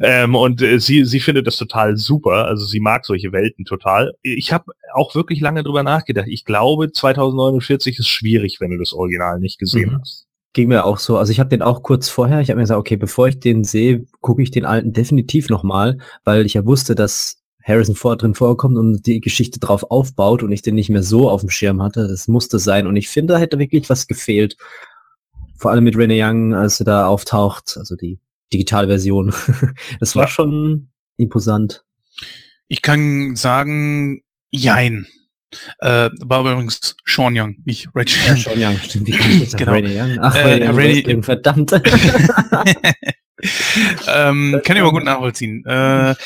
Ähm, 0.00 0.34
und 0.34 0.60
äh, 0.62 0.78
sie, 0.78 1.04
sie 1.04 1.20
findet 1.20 1.46
das 1.46 1.56
total 1.56 1.96
super. 1.96 2.46
Also 2.46 2.64
sie 2.64 2.80
mag 2.80 3.04
solche 3.04 3.32
Welten 3.32 3.64
total. 3.64 4.14
Ich 4.22 4.52
habe 4.52 4.72
auch 4.94 5.14
wirklich 5.14 5.40
lange 5.40 5.62
drüber 5.62 5.82
nachgedacht. 5.82 6.26
Ich 6.28 6.44
glaube, 6.44 6.92
2049 6.92 7.98
ist 7.98 8.08
schwierig, 8.08 8.58
wenn 8.60 8.70
du 8.70 8.78
das 8.78 8.92
Original 8.92 9.38
nicht 9.38 9.58
gesehen 9.58 9.92
mhm. 9.92 10.00
hast. 10.00 10.26
Ging 10.54 10.68
mir 10.68 10.84
auch 10.84 10.98
so. 10.98 11.16
Also 11.16 11.32
ich 11.32 11.40
habe 11.40 11.50
den 11.50 11.62
auch 11.62 11.82
kurz 11.82 12.08
vorher, 12.08 12.40
ich 12.40 12.50
habe 12.50 12.56
mir 12.56 12.64
gesagt, 12.64 12.80
okay, 12.80 12.96
bevor 12.96 13.28
ich 13.28 13.40
den 13.40 13.64
sehe, 13.64 14.04
gucke 14.20 14.42
ich 14.42 14.50
den 14.50 14.66
alten 14.66 14.92
definitiv 14.92 15.48
nochmal, 15.48 15.98
weil 16.24 16.44
ich 16.44 16.54
ja 16.54 16.66
wusste, 16.66 16.94
dass 16.94 17.42
Harrison 17.64 17.94
Ford 17.94 18.20
drin 18.20 18.34
vorkommt 18.34 18.76
und 18.76 19.06
die 19.06 19.20
Geschichte 19.20 19.60
drauf 19.60 19.84
aufbaut 19.90 20.42
und 20.42 20.52
ich 20.52 20.62
den 20.62 20.74
nicht 20.74 20.90
mehr 20.90 21.02
so 21.02 21.30
auf 21.30 21.40
dem 21.40 21.50
Schirm 21.50 21.82
hatte. 21.82 22.08
Das 22.08 22.28
musste 22.28 22.58
sein. 22.58 22.86
Und 22.86 22.96
ich 22.96 23.08
finde, 23.08 23.34
da 23.34 23.38
hätte 23.38 23.58
wirklich 23.58 23.88
was 23.88 24.06
gefehlt 24.06 24.56
vor 25.62 25.70
allem 25.70 25.84
mit 25.84 25.96
Rene 25.96 26.16
Young, 26.18 26.54
als 26.54 26.80
er 26.80 26.86
da 26.86 27.06
auftaucht, 27.06 27.76
also 27.76 27.94
die 27.94 28.18
Digitalversion. 28.52 29.32
das 30.00 30.16
war 30.16 30.26
schon 30.26 30.88
imposant. 31.16 31.84
Ich 32.66 32.82
kann 32.82 33.36
sagen, 33.36 34.24
jein. 34.50 35.06
Äh, 35.78 36.10
war 36.20 36.40
übrigens 36.40 36.96
Sean 37.06 37.38
Young, 37.38 37.58
nicht 37.64 37.88
Rachel. 37.94 38.20
Ja, 38.26 38.34
Sean 38.34 38.58
Young, 38.60 38.76
stimmt. 38.78 39.06
Wie 39.06 39.46
genau. 39.56 39.70
Rene 39.72 39.90
Young? 39.94 40.18
Ach, 40.20 40.34
äh, 40.34 40.68
Rene 40.68 41.04
Young, 41.06 41.22
verdammt. 41.22 41.70
ähm, 44.08 44.60
kann 44.64 44.76
ich 44.76 44.82
aber 44.82 44.90
gut 44.90 45.04
nachvollziehen. 45.04 45.64
Äh, 45.64 46.16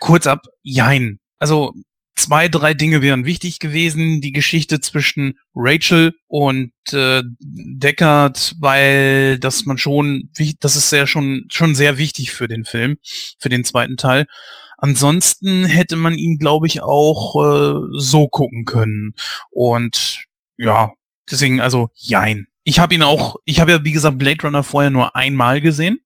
kurz 0.00 0.26
ab, 0.26 0.42
jein. 0.62 1.18
Also 1.38 1.72
zwei, 2.16 2.48
drei 2.48 2.74
Dinge 2.74 3.02
wären 3.02 3.24
wichtig 3.24 3.58
gewesen. 3.58 4.20
Die 4.20 4.32
Geschichte 4.32 4.80
zwischen 4.80 5.38
Rachel 5.54 6.14
und 6.26 6.72
äh, 6.92 7.22
Deckard, 7.40 8.54
weil 8.58 9.38
das 9.38 9.66
man 9.66 9.78
schon, 9.78 10.30
das 10.60 10.76
ist 10.76 10.90
ja 10.92 11.06
schon, 11.06 11.44
schon 11.48 11.74
sehr 11.74 11.98
wichtig 11.98 12.32
für 12.32 12.48
den 12.48 12.64
Film, 12.64 12.96
für 13.38 13.48
den 13.48 13.64
zweiten 13.64 13.96
Teil. 13.96 14.26
Ansonsten 14.78 15.64
hätte 15.64 15.96
man 15.96 16.14
ihn, 16.14 16.38
glaube 16.38 16.66
ich, 16.66 16.82
auch 16.82 17.36
äh, 17.36 17.98
so 17.98 18.28
gucken 18.28 18.64
können. 18.64 19.14
Und 19.50 20.24
ja, 20.58 20.92
deswegen, 21.30 21.60
also 21.60 21.90
jein. 21.94 22.46
Ich 22.64 22.78
habe 22.78 22.94
ihn 22.94 23.02
auch, 23.02 23.36
ich 23.44 23.60
habe 23.60 23.70
ja, 23.70 23.84
wie 23.84 23.92
gesagt, 23.92 24.18
Blade 24.18 24.42
Runner 24.42 24.64
vorher 24.64 24.90
nur 24.90 25.14
einmal 25.14 25.60
gesehen. 25.60 26.00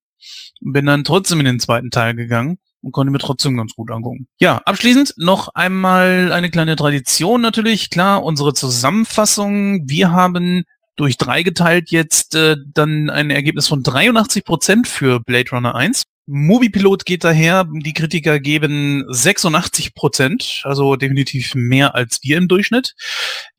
Bin 0.60 0.86
dann 0.86 1.04
trotzdem 1.04 1.40
in 1.40 1.46
den 1.46 1.60
zweiten 1.60 1.90
Teil 1.90 2.14
gegangen 2.14 2.58
und 2.82 2.92
konnte 2.92 3.10
mir 3.10 3.18
trotzdem 3.18 3.56
ganz 3.56 3.74
gut 3.74 3.90
angucken. 3.90 4.26
Ja, 4.38 4.58
abschließend 4.64 5.14
noch 5.16 5.48
einmal 5.54 6.32
eine 6.32 6.50
kleine 6.50 6.76
Tradition 6.76 7.40
natürlich. 7.40 7.90
Klar, 7.90 8.22
unsere 8.24 8.54
Zusammenfassung. 8.54 9.88
Wir 9.88 10.12
haben 10.12 10.64
durch 10.96 11.16
drei 11.16 11.42
geteilt 11.42 11.90
jetzt 11.90 12.34
äh, 12.34 12.56
dann 12.74 13.10
ein 13.10 13.30
Ergebnis 13.30 13.66
von 13.68 13.82
83 13.82 14.44
Prozent 14.44 14.88
für 14.88 15.20
Blade 15.20 15.50
Runner 15.50 15.74
1. 15.74 16.04
Moviepilot 16.26 17.04
geht 17.04 17.24
daher, 17.24 17.66
die 17.68 17.92
Kritiker 17.92 18.38
geben 18.38 19.04
86 19.08 19.94
Prozent, 19.94 20.60
also 20.64 20.96
definitiv 20.96 21.54
mehr 21.54 21.94
als 21.94 22.20
wir 22.22 22.38
im 22.38 22.46
Durchschnitt. 22.46 22.94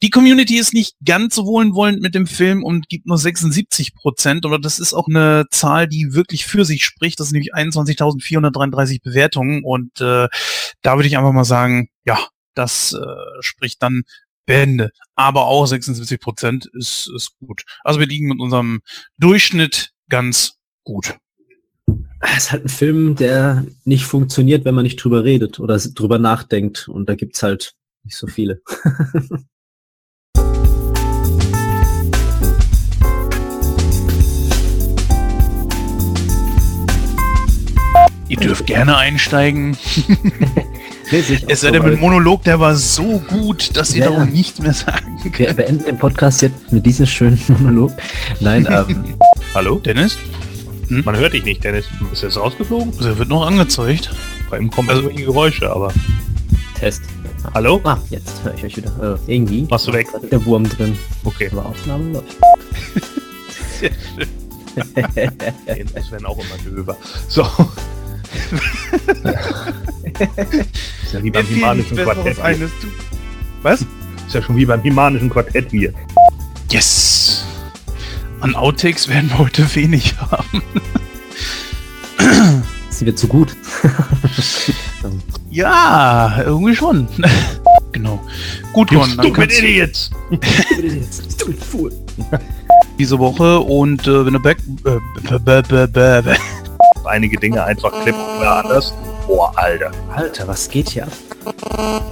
Die 0.02 0.10
Community 0.10 0.58
ist 0.58 0.74
nicht 0.74 0.96
ganz 1.04 1.36
so 1.36 1.46
wohlwollend 1.46 2.02
mit 2.02 2.16
dem 2.16 2.28
Film 2.28 2.64
und 2.64 2.88
gibt 2.88 3.08
nur 3.08 3.18
76 3.18 3.94
Prozent, 3.94 4.46
aber 4.46 4.58
das 4.58 4.80
ist 4.80 4.94
auch 4.94 5.08
eine 5.08 5.46
Zahl, 5.52 5.88
die 5.88 6.14
wirklich 6.14 6.46
für 6.46 6.64
sich 6.64 6.86
spricht. 6.86 7.20
Das 7.20 7.28
sind 7.30 7.34
nämlich 7.34 7.54
21.433 7.54 9.02
Bewertungen 9.04 9.64
und 9.64 10.00
äh, 10.00 10.28
da 10.82 10.96
würde 10.96 11.08
ich 11.08 11.18
einfach 11.18 11.34
mal 11.34 11.44
sagen, 11.44 11.90
ja, 12.06 12.20
das 12.54 12.94
äh, 12.94 13.42
spricht 13.42 13.82
dann 13.84 14.04
Bände. 14.46 14.92
Aber 15.16 15.46
auch 15.46 15.66
76 15.66 16.20
Prozent 16.20 16.70
ist, 16.74 17.10
ist 17.16 17.38
gut. 17.40 17.64
Also 17.84 18.00
wir 18.00 18.08
liegen 18.08 18.28
mit 18.28 18.40
unserem 18.40 18.82
Durchschnitt 19.18 19.92
ganz 20.10 20.58
gut. 20.84 21.18
Es 22.22 22.46
ist 22.46 22.52
halt 22.52 22.66
ein 22.66 22.70
Film, 22.70 23.16
der 23.16 23.66
nicht 23.84 24.06
funktioniert, 24.06 24.64
wenn 24.64 24.76
man 24.76 24.84
nicht 24.84 25.04
drüber 25.04 25.24
redet 25.24 25.60
oder 25.60 25.78
drüber 25.78 26.20
nachdenkt. 26.20 26.88
Und 26.88 27.10
da 27.10 27.16
gibt's 27.16 27.42
halt 27.42 27.74
nicht 28.04 28.16
so 28.16 28.28
viele. 28.28 28.62
Ihr 38.28 38.38
dürft 38.38 38.66
gerne 38.66 38.96
einsteigen. 38.96 39.76
es 41.12 41.60
sei 41.60 41.72
denn, 41.72 41.84
mit 41.84 42.00
Monolog, 42.00 42.44
der 42.44 42.62
war 42.62 42.78
so 42.78 43.20
gut, 43.28 43.76
dass 43.76 43.94
ihr 43.94 44.06
ja. 44.06 44.10
darum 44.10 44.30
nichts 44.30 44.60
mehr 44.60 44.74
sagen 44.74 45.18
könnt. 45.22 45.38
Wir 45.38 45.54
beenden 45.54 45.84
den 45.84 45.98
Podcast 45.98 46.42
jetzt 46.42 46.72
mit 46.72 46.86
diesem 46.86 47.08
schönen 47.08 47.42
Monolog. 47.50 47.92
Nein, 48.40 48.66
ähm. 48.72 49.16
Hallo? 49.54 49.80
Dennis? 49.80 50.18
Hm? 50.92 51.04
Man 51.06 51.16
hört 51.16 51.32
dich 51.32 51.46
nicht, 51.46 51.64
Dennis. 51.64 51.88
Ist 52.12 52.22
jetzt 52.22 52.38
rausgeflogen? 52.38 52.90
Also, 52.98 53.08
er 53.08 53.18
wird 53.18 53.30
noch 53.30 53.48
angezeigt. 53.48 54.14
Bei 54.50 54.60
ihm 54.60 54.70
kommen 54.70 54.90
also 54.90 55.04
irgendwelche 55.04 55.26
Geräusche, 55.26 55.72
aber. 55.72 55.94
Test. 56.78 57.04
Hallo? 57.54 57.80
Ah, 57.86 57.98
jetzt 58.10 58.44
höre 58.44 58.54
ich 58.56 58.66
euch 58.66 58.76
wieder. 58.76 59.18
Äh, 59.26 59.34
irgendwie. 59.34 59.66
Machst 59.70 59.88
du 59.88 59.94
weg? 59.94 60.08
Der 60.30 60.46
Wurm 60.46 60.68
drin. 60.68 61.00
Okay. 61.24 61.48
Aber 61.54 61.68
Aufnahme 61.68 62.12
läuft. 62.12 62.36
Sehr 63.80 63.92
schön. 63.92 64.28
das 65.94 66.12
werden 66.12 66.26
auch 66.26 66.38
immer 66.38 66.76
Löwer. 66.76 66.98
So. 67.30 67.42
ist 71.04 71.14
ja 71.14 71.24
wie 71.24 71.32
beim 71.32 71.46
himanischen 71.46 71.98
Quartett. 71.98 72.38
Was? 73.62 73.82
Ist 74.28 74.34
ja 74.34 74.42
schon 74.42 74.58
wie 74.58 74.66
beim 74.66 74.82
himanischen 74.82 75.30
Quartett 75.30 75.72
hier. 75.72 75.94
Yes! 76.70 77.46
An 78.42 78.56
Outtakes 78.56 79.08
werden 79.08 79.30
wir 79.30 79.38
heute 79.38 79.76
wenig 79.76 80.16
haben. 80.20 80.64
Sie 82.90 83.06
wird 83.06 83.20
zu 83.20 83.28
gut. 83.28 83.56
ja, 85.52 86.42
irgendwie 86.44 86.76
schon. 86.76 87.08
genau. 87.92 88.20
Gut, 88.74 88.90
Gon, 88.90 89.34
kannst 89.34 89.60
Idiots. 89.60 90.10
Diese 92.98 93.20
Woche 93.20 93.60
und 93.60 94.08
äh, 94.08 94.26
wenn 94.26 94.34
du 94.34 94.40
back... 94.40 94.58
Äh, 94.86 94.98
Einige 97.06 97.38
Dinge 97.38 97.64
einfach 97.64 97.92
klipp 98.04 98.16
und 98.16 98.46
anders. 98.46 98.94
Boah, 99.28 99.52
Alter. 99.56 99.92
Alter, 100.16 100.48
was 100.48 100.68
geht 100.70 100.90
hier 100.90 101.04
ab? 101.06 102.04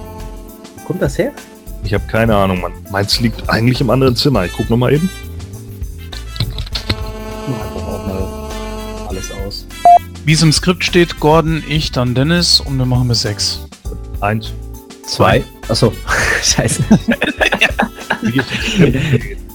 Kommt 0.86 1.02
das 1.02 1.18
her? 1.18 1.32
Ich 1.84 1.94
habe 1.94 2.04
keine 2.08 2.36
Ahnung, 2.36 2.62
Mann. 2.62 2.74
Meins 2.92 3.20
liegt 3.20 3.50
eigentlich 3.50 3.82
im 3.82 3.90
anderen 3.90 4.16
Zimmer. 4.16 4.46
Ich 4.46 4.54
guck 4.54 4.70
noch 4.70 4.78
mal 4.78 4.94
eben. 4.94 5.10
Alles 9.08 9.32
aus. 9.32 9.66
Wie 10.26 10.34
es 10.34 10.42
im 10.42 10.52
Skript 10.52 10.84
steht, 10.84 11.20
Gordon, 11.20 11.64
ich, 11.68 11.92
dann 11.92 12.14
Dennis 12.14 12.60
und 12.60 12.78
wir 12.78 12.86
machen 12.86 13.08
bis 13.08 13.22
sechs. 13.22 13.66
Eins. 14.22 14.52
Zwei. 15.06 15.44
Achso. 15.68 15.94
Scheiße. 16.44 16.84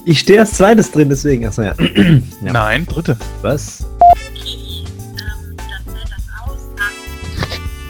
ich 0.05 0.19
stehe 0.19 0.41
als 0.41 0.55
zweites 0.55 0.91
drin, 0.91 1.09
deswegen. 1.09 1.47
Achso, 1.47 1.63
ja. 1.63 1.75
ja. 2.45 2.53
Nein, 2.53 2.87
dritte. 2.87 3.17
Was? 3.43 3.87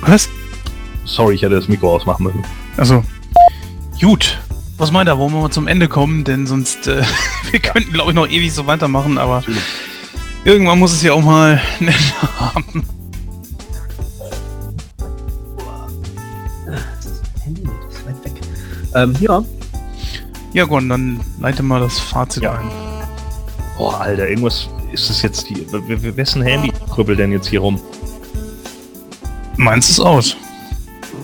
Was? 0.03 0.29
Sorry, 1.07 1.37
ich 1.37 1.43
hätte 1.43 1.55
das 1.55 1.69
Mikro 1.69 1.95
ausmachen 1.95 2.25
müssen. 2.25 2.45
Also. 2.77 3.03
Gut. 4.01 4.39
Was 4.77 4.91
meint 4.91 5.09
er? 5.09 5.19
Wollen 5.19 5.33
wir 5.33 5.41
mal 5.41 5.51
zum 5.51 5.69
Ende 5.69 5.89
kommen? 5.89 6.25
Denn 6.25 6.47
sonst, 6.47 6.89
äh, 6.89 7.03
wir 7.51 7.61
könnten, 7.61 7.93
glaube 7.93 8.11
ich, 8.11 8.15
noch 8.15 8.29
ewig 8.29 8.53
so 8.53 8.67
weitermachen, 8.67 9.17
aber. 9.19 9.37
Natürlich. 9.37 9.63
Irgendwann 10.45 10.79
muss 10.79 10.93
es 10.93 11.03
ja 11.03 11.13
auch 11.15 11.23
mal 11.23 11.61
einen 11.81 11.89
Ende 11.89 12.39
haben. 12.39 12.87
Ähm, 18.95 19.15
ja. 19.21 19.45
Ja, 20.53 20.65
Gon, 20.67 20.89
dann 20.89 21.21
leite 21.41 21.63
mal 21.63 21.81
das 21.81 21.99
Fazit 21.99 22.45
ja. 22.45 22.53
ein. 22.53 22.71
Boah, 23.77 24.01
Alter, 24.01 24.29
irgendwas 24.29 24.69
ist 24.93 25.11
es 25.11 25.23
jetzt 25.23 25.49
die. 25.49 25.67
Wessen 26.17 26.43
Handy 26.43 26.73
krüppelt 26.91 27.19
denn 27.19 27.33
jetzt 27.33 27.49
hier 27.49 27.61
rum? 27.61 27.81
Meins 29.57 29.91
ist 29.91 29.99
aus. 29.99 30.37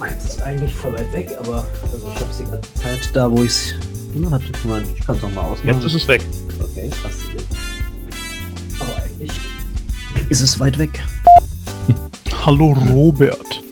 Meins 0.01 0.25
ist 0.25 0.43
eigentlich 0.43 0.75
voll 0.75 0.95
weit 0.95 1.13
weg, 1.13 1.31
aber 1.39 1.65
also 1.93 2.09
ich 2.13 2.21
habe 2.21 2.31
die 2.39 2.51
ganze 2.51 2.75
Zeit 2.75 3.11
da, 3.15 3.31
wo 3.31 3.43
ich 3.45 3.51
es 3.51 3.75
immer 4.17 4.31
hatte. 4.33 4.47
Ich 4.47 5.07
kann 5.07 5.15
es 5.15 5.23
noch 5.23 5.33
mal 5.33 5.43
ausmachen. 5.43 5.69
Jetzt 5.69 5.85
ist 5.85 5.95
es 5.95 6.09
weg. 6.09 6.23
Okay, 6.61 6.91
was 7.03 7.60
ist 10.31 10.41
es 10.41 10.61
weit 10.61 10.79
weg. 10.79 11.03
Hallo 12.47 12.73
Robert. 12.89 13.63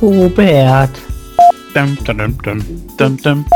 Robert. 0.00 0.90
Dum, 1.74 1.98
dum, 2.04 2.38
dum, 2.42 2.64
dum, 2.96 3.16
dum. 3.18 3.46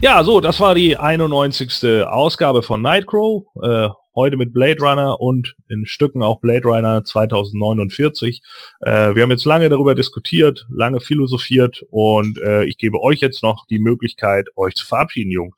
Ja, 0.00 0.24
so, 0.24 0.40
das 0.40 0.58
war 0.58 0.74
die 0.74 0.96
91. 0.96 2.04
Ausgabe 2.06 2.62
von 2.62 2.80
Nightcrow. 2.80 3.44
Äh, 3.62 3.90
heute 4.14 4.36
mit 4.36 4.52
Blade 4.52 4.80
Runner 4.80 5.20
und 5.20 5.54
in 5.68 5.86
Stücken 5.86 6.22
auch 6.22 6.40
Blade 6.40 6.64
Runner 6.64 7.04
2049. 7.04 8.42
Äh, 8.80 9.14
wir 9.14 9.22
haben 9.22 9.30
jetzt 9.30 9.44
lange 9.44 9.68
darüber 9.68 9.94
diskutiert, 9.94 10.66
lange 10.70 11.00
philosophiert 11.00 11.84
und 11.90 12.38
äh, 12.38 12.64
ich 12.64 12.78
gebe 12.78 13.00
euch 13.00 13.20
jetzt 13.20 13.42
noch 13.42 13.66
die 13.66 13.78
Möglichkeit, 13.78 14.48
euch 14.56 14.74
zu 14.74 14.86
verabschieden, 14.86 15.30
Jungs. 15.30 15.56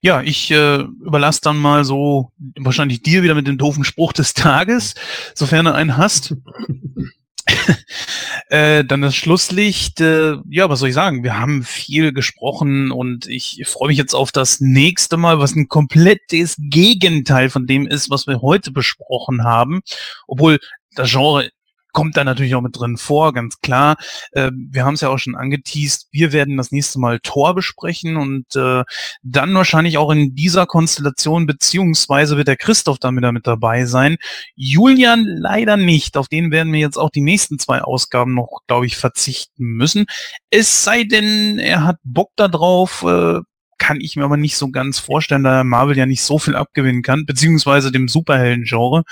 Ja, 0.00 0.22
ich 0.22 0.50
äh, 0.52 0.76
überlasse 0.76 1.40
dann 1.42 1.56
mal 1.56 1.84
so 1.84 2.30
wahrscheinlich 2.56 3.02
dir 3.02 3.24
wieder 3.24 3.34
mit 3.34 3.48
dem 3.48 3.58
doofen 3.58 3.82
Spruch 3.82 4.12
des 4.12 4.32
Tages, 4.32 4.94
sofern 5.34 5.64
du 5.64 5.74
einen 5.74 5.96
hast. 5.96 6.36
äh, 8.48 8.84
dann 8.84 9.02
das 9.02 9.14
Schlusslicht. 9.14 10.00
Äh, 10.00 10.36
ja, 10.48 10.68
was 10.68 10.80
soll 10.80 10.88
ich 10.88 10.94
sagen? 10.94 11.22
Wir 11.22 11.38
haben 11.38 11.62
viel 11.62 12.12
gesprochen 12.12 12.90
und 12.90 13.26
ich 13.26 13.62
freue 13.66 13.88
mich 13.88 13.98
jetzt 13.98 14.14
auf 14.14 14.32
das 14.32 14.60
nächste 14.60 15.16
Mal, 15.16 15.38
was 15.38 15.54
ein 15.54 15.68
komplettes 15.68 16.56
Gegenteil 16.58 17.50
von 17.50 17.66
dem 17.66 17.86
ist, 17.86 18.10
was 18.10 18.26
wir 18.26 18.40
heute 18.42 18.70
besprochen 18.70 19.44
haben. 19.44 19.80
Obwohl 20.26 20.58
das 20.94 21.10
Genre 21.10 21.50
kommt 21.92 22.16
da 22.16 22.24
natürlich 22.24 22.54
auch 22.54 22.60
mit 22.60 22.78
drin 22.78 22.96
vor, 22.96 23.32
ganz 23.32 23.60
klar. 23.60 23.96
Äh, 24.32 24.50
wir 24.54 24.84
haben 24.84 24.94
es 24.94 25.00
ja 25.00 25.08
auch 25.08 25.18
schon 25.18 25.34
angeteased. 25.34 26.08
Wir 26.10 26.32
werden 26.32 26.56
das 26.56 26.72
nächste 26.72 26.98
Mal 26.98 27.20
Tor 27.20 27.54
besprechen 27.54 28.16
und 28.16 28.54
äh, 28.56 28.84
dann 29.22 29.54
wahrscheinlich 29.54 29.98
auch 29.98 30.10
in 30.10 30.34
dieser 30.34 30.66
Konstellation, 30.66 31.46
beziehungsweise 31.46 32.36
wird 32.36 32.48
der 32.48 32.56
Christoph 32.56 32.98
dann 32.98 33.16
wieder 33.16 33.32
mit 33.32 33.46
dabei 33.46 33.84
sein. 33.84 34.16
Julian 34.54 35.24
leider 35.24 35.76
nicht. 35.76 36.16
Auf 36.16 36.28
den 36.28 36.50
werden 36.50 36.72
wir 36.72 36.80
jetzt 36.80 36.98
auch 36.98 37.10
die 37.10 37.20
nächsten 37.20 37.58
zwei 37.58 37.80
Ausgaben 37.80 38.34
noch, 38.34 38.60
glaube 38.66 38.86
ich, 38.86 38.96
verzichten 38.96 39.64
müssen. 39.64 40.06
Es 40.50 40.84
sei 40.84 41.04
denn, 41.04 41.58
er 41.58 41.84
hat 41.84 41.96
Bock 42.04 42.30
da 42.36 42.48
drauf. 42.48 43.04
Äh, 43.06 43.40
kann 43.78 44.00
ich 44.00 44.16
mir 44.16 44.24
aber 44.24 44.36
nicht 44.36 44.56
so 44.56 44.70
ganz 44.70 44.98
vorstellen, 44.98 45.44
da 45.44 45.64
Marvel 45.64 45.96
ja 45.96 46.04
nicht 46.04 46.22
so 46.22 46.38
viel 46.38 46.56
abgewinnen 46.56 47.02
kann, 47.02 47.24
beziehungsweise 47.24 47.90
dem 47.90 48.08
Superhelden-Genre. 48.08 49.04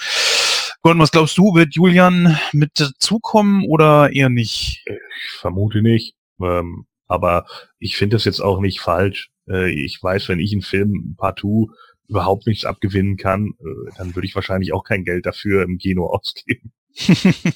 Gordon, 0.86 1.02
was 1.02 1.10
glaubst 1.10 1.36
du, 1.36 1.52
wird 1.56 1.74
Julian 1.74 2.38
mit 2.52 2.78
dazukommen 2.78 3.64
oder 3.68 4.12
eher 4.12 4.28
nicht? 4.28 4.84
Ich 4.86 5.40
vermute 5.40 5.82
nicht. 5.82 6.14
Ähm, 6.40 6.86
aber 7.08 7.44
ich 7.80 7.96
finde 7.96 8.14
das 8.14 8.24
jetzt 8.24 8.38
auch 8.38 8.60
nicht 8.60 8.78
falsch. 8.78 9.30
Äh, 9.50 9.72
ich 9.72 10.00
weiß, 10.00 10.28
wenn 10.28 10.38
ich 10.38 10.52
einen 10.52 10.62
Film 10.62 11.16
partout 11.18 11.72
überhaupt 12.06 12.46
nichts 12.46 12.64
abgewinnen 12.64 13.16
kann, 13.16 13.54
äh, 13.58 13.90
dann 13.98 14.14
würde 14.14 14.28
ich 14.28 14.36
wahrscheinlich 14.36 14.72
auch 14.72 14.84
kein 14.84 15.02
Geld 15.02 15.26
dafür 15.26 15.64
im 15.64 15.78
Kino 15.78 16.06
ausgeben. 16.14 16.70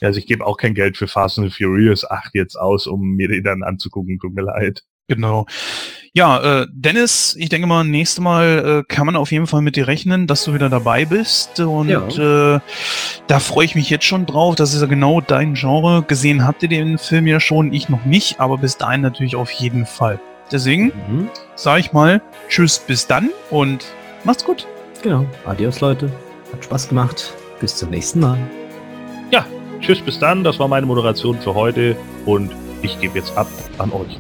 also 0.01 0.19
ich 0.19 0.27
gebe 0.27 0.45
auch 0.45 0.57
kein 0.57 0.75
Geld 0.75 0.97
für 0.97 1.07
Fast 1.07 1.39
and 1.39 1.55
Furious 1.55 2.05
8 2.11 2.35
jetzt 2.35 2.57
aus, 2.57 2.89
um 2.89 3.15
mir 3.15 3.29
den 3.29 3.45
dann 3.45 3.63
anzugucken. 3.63 4.19
Tut 4.19 4.35
mir 4.35 4.43
leid. 4.43 4.83
Genau. 5.11 5.47
Ja, 6.13 6.63
äh, 6.63 6.67
Dennis, 6.73 7.37
ich 7.39 7.49
denke 7.49 7.67
mal, 7.67 7.85
nächstes 7.85 8.21
Mal 8.21 8.83
äh, 8.83 8.93
kann 8.93 9.07
man 9.07 9.17
auf 9.17 9.31
jeden 9.31 9.47
Fall 9.47 9.61
mit 9.61 9.77
dir 9.77 9.87
rechnen, 9.87 10.27
dass 10.27 10.45
du 10.45 10.55
wieder 10.55 10.69
dabei 10.69 11.05
bist. 11.05 11.61
Und 11.61 11.89
ja. 11.89 12.57
äh, 12.57 12.61
da 13.27 13.41
freue 13.41 13.65
ich 13.65 13.75
mich 13.75 13.91
jetzt 13.91 14.05
schon 14.05 14.27
drauf. 14.27 14.55
Das 14.55 14.73
ist 14.73 14.81
ja 14.81 14.87
genau 14.87 15.21
dein 15.21 15.55
Genre. 15.55 16.05
Gesehen 16.07 16.47
habt 16.47 16.63
ihr 16.63 16.69
den 16.69 16.99
Film 16.99 17.27
ja 17.27 17.39
schon, 17.41 17.73
ich 17.73 17.89
noch 17.89 18.05
nicht, 18.05 18.41
aber 18.41 18.59
bis 18.59 18.77
dahin 18.77 19.01
natürlich 19.01 19.37
auf 19.37 19.51
jeden 19.51 19.85
Fall. 19.85 20.21
Deswegen 20.51 20.87
mhm. 21.09 21.29
sage 21.55 21.81
ich 21.81 21.93
mal, 21.93 22.23
tschüss, 22.49 22.79
bis 22.79 23.07
dann 23.07 23.31
und 23.51 23.85
macht's 24.25 24.45
gut. 24.45 24.67
Genau. 25.03 25.27
Adios, 25.45 25.81
Leute. 25.81 26.11
Hat 26.53 26.65
Spaß 26.65 26.89
gemacht. 26.89 27.33
Bis 27.61 27.77
zum 27.77 27.91
nächsten 27.91 28.21
Mal. 28.21 28.39
Ja, 29.31 29.45
tschüss, 29.81 30.01
bis 30.01 30.19
dann. 30.19 30.43
Das 30.45 30.59
war 30.59 30.67
meine 30.67 30.87
Moderation 30.87 31.39
für 31.41 31.55
heute 31.55 31.97
und 32.27 32.51
ich 32.83 32.99
gebe 33.01 33.19
jetzt 33.19 33.37
ab 33.37 33.49
an 33.79 33.93
euch. 33.93 34.19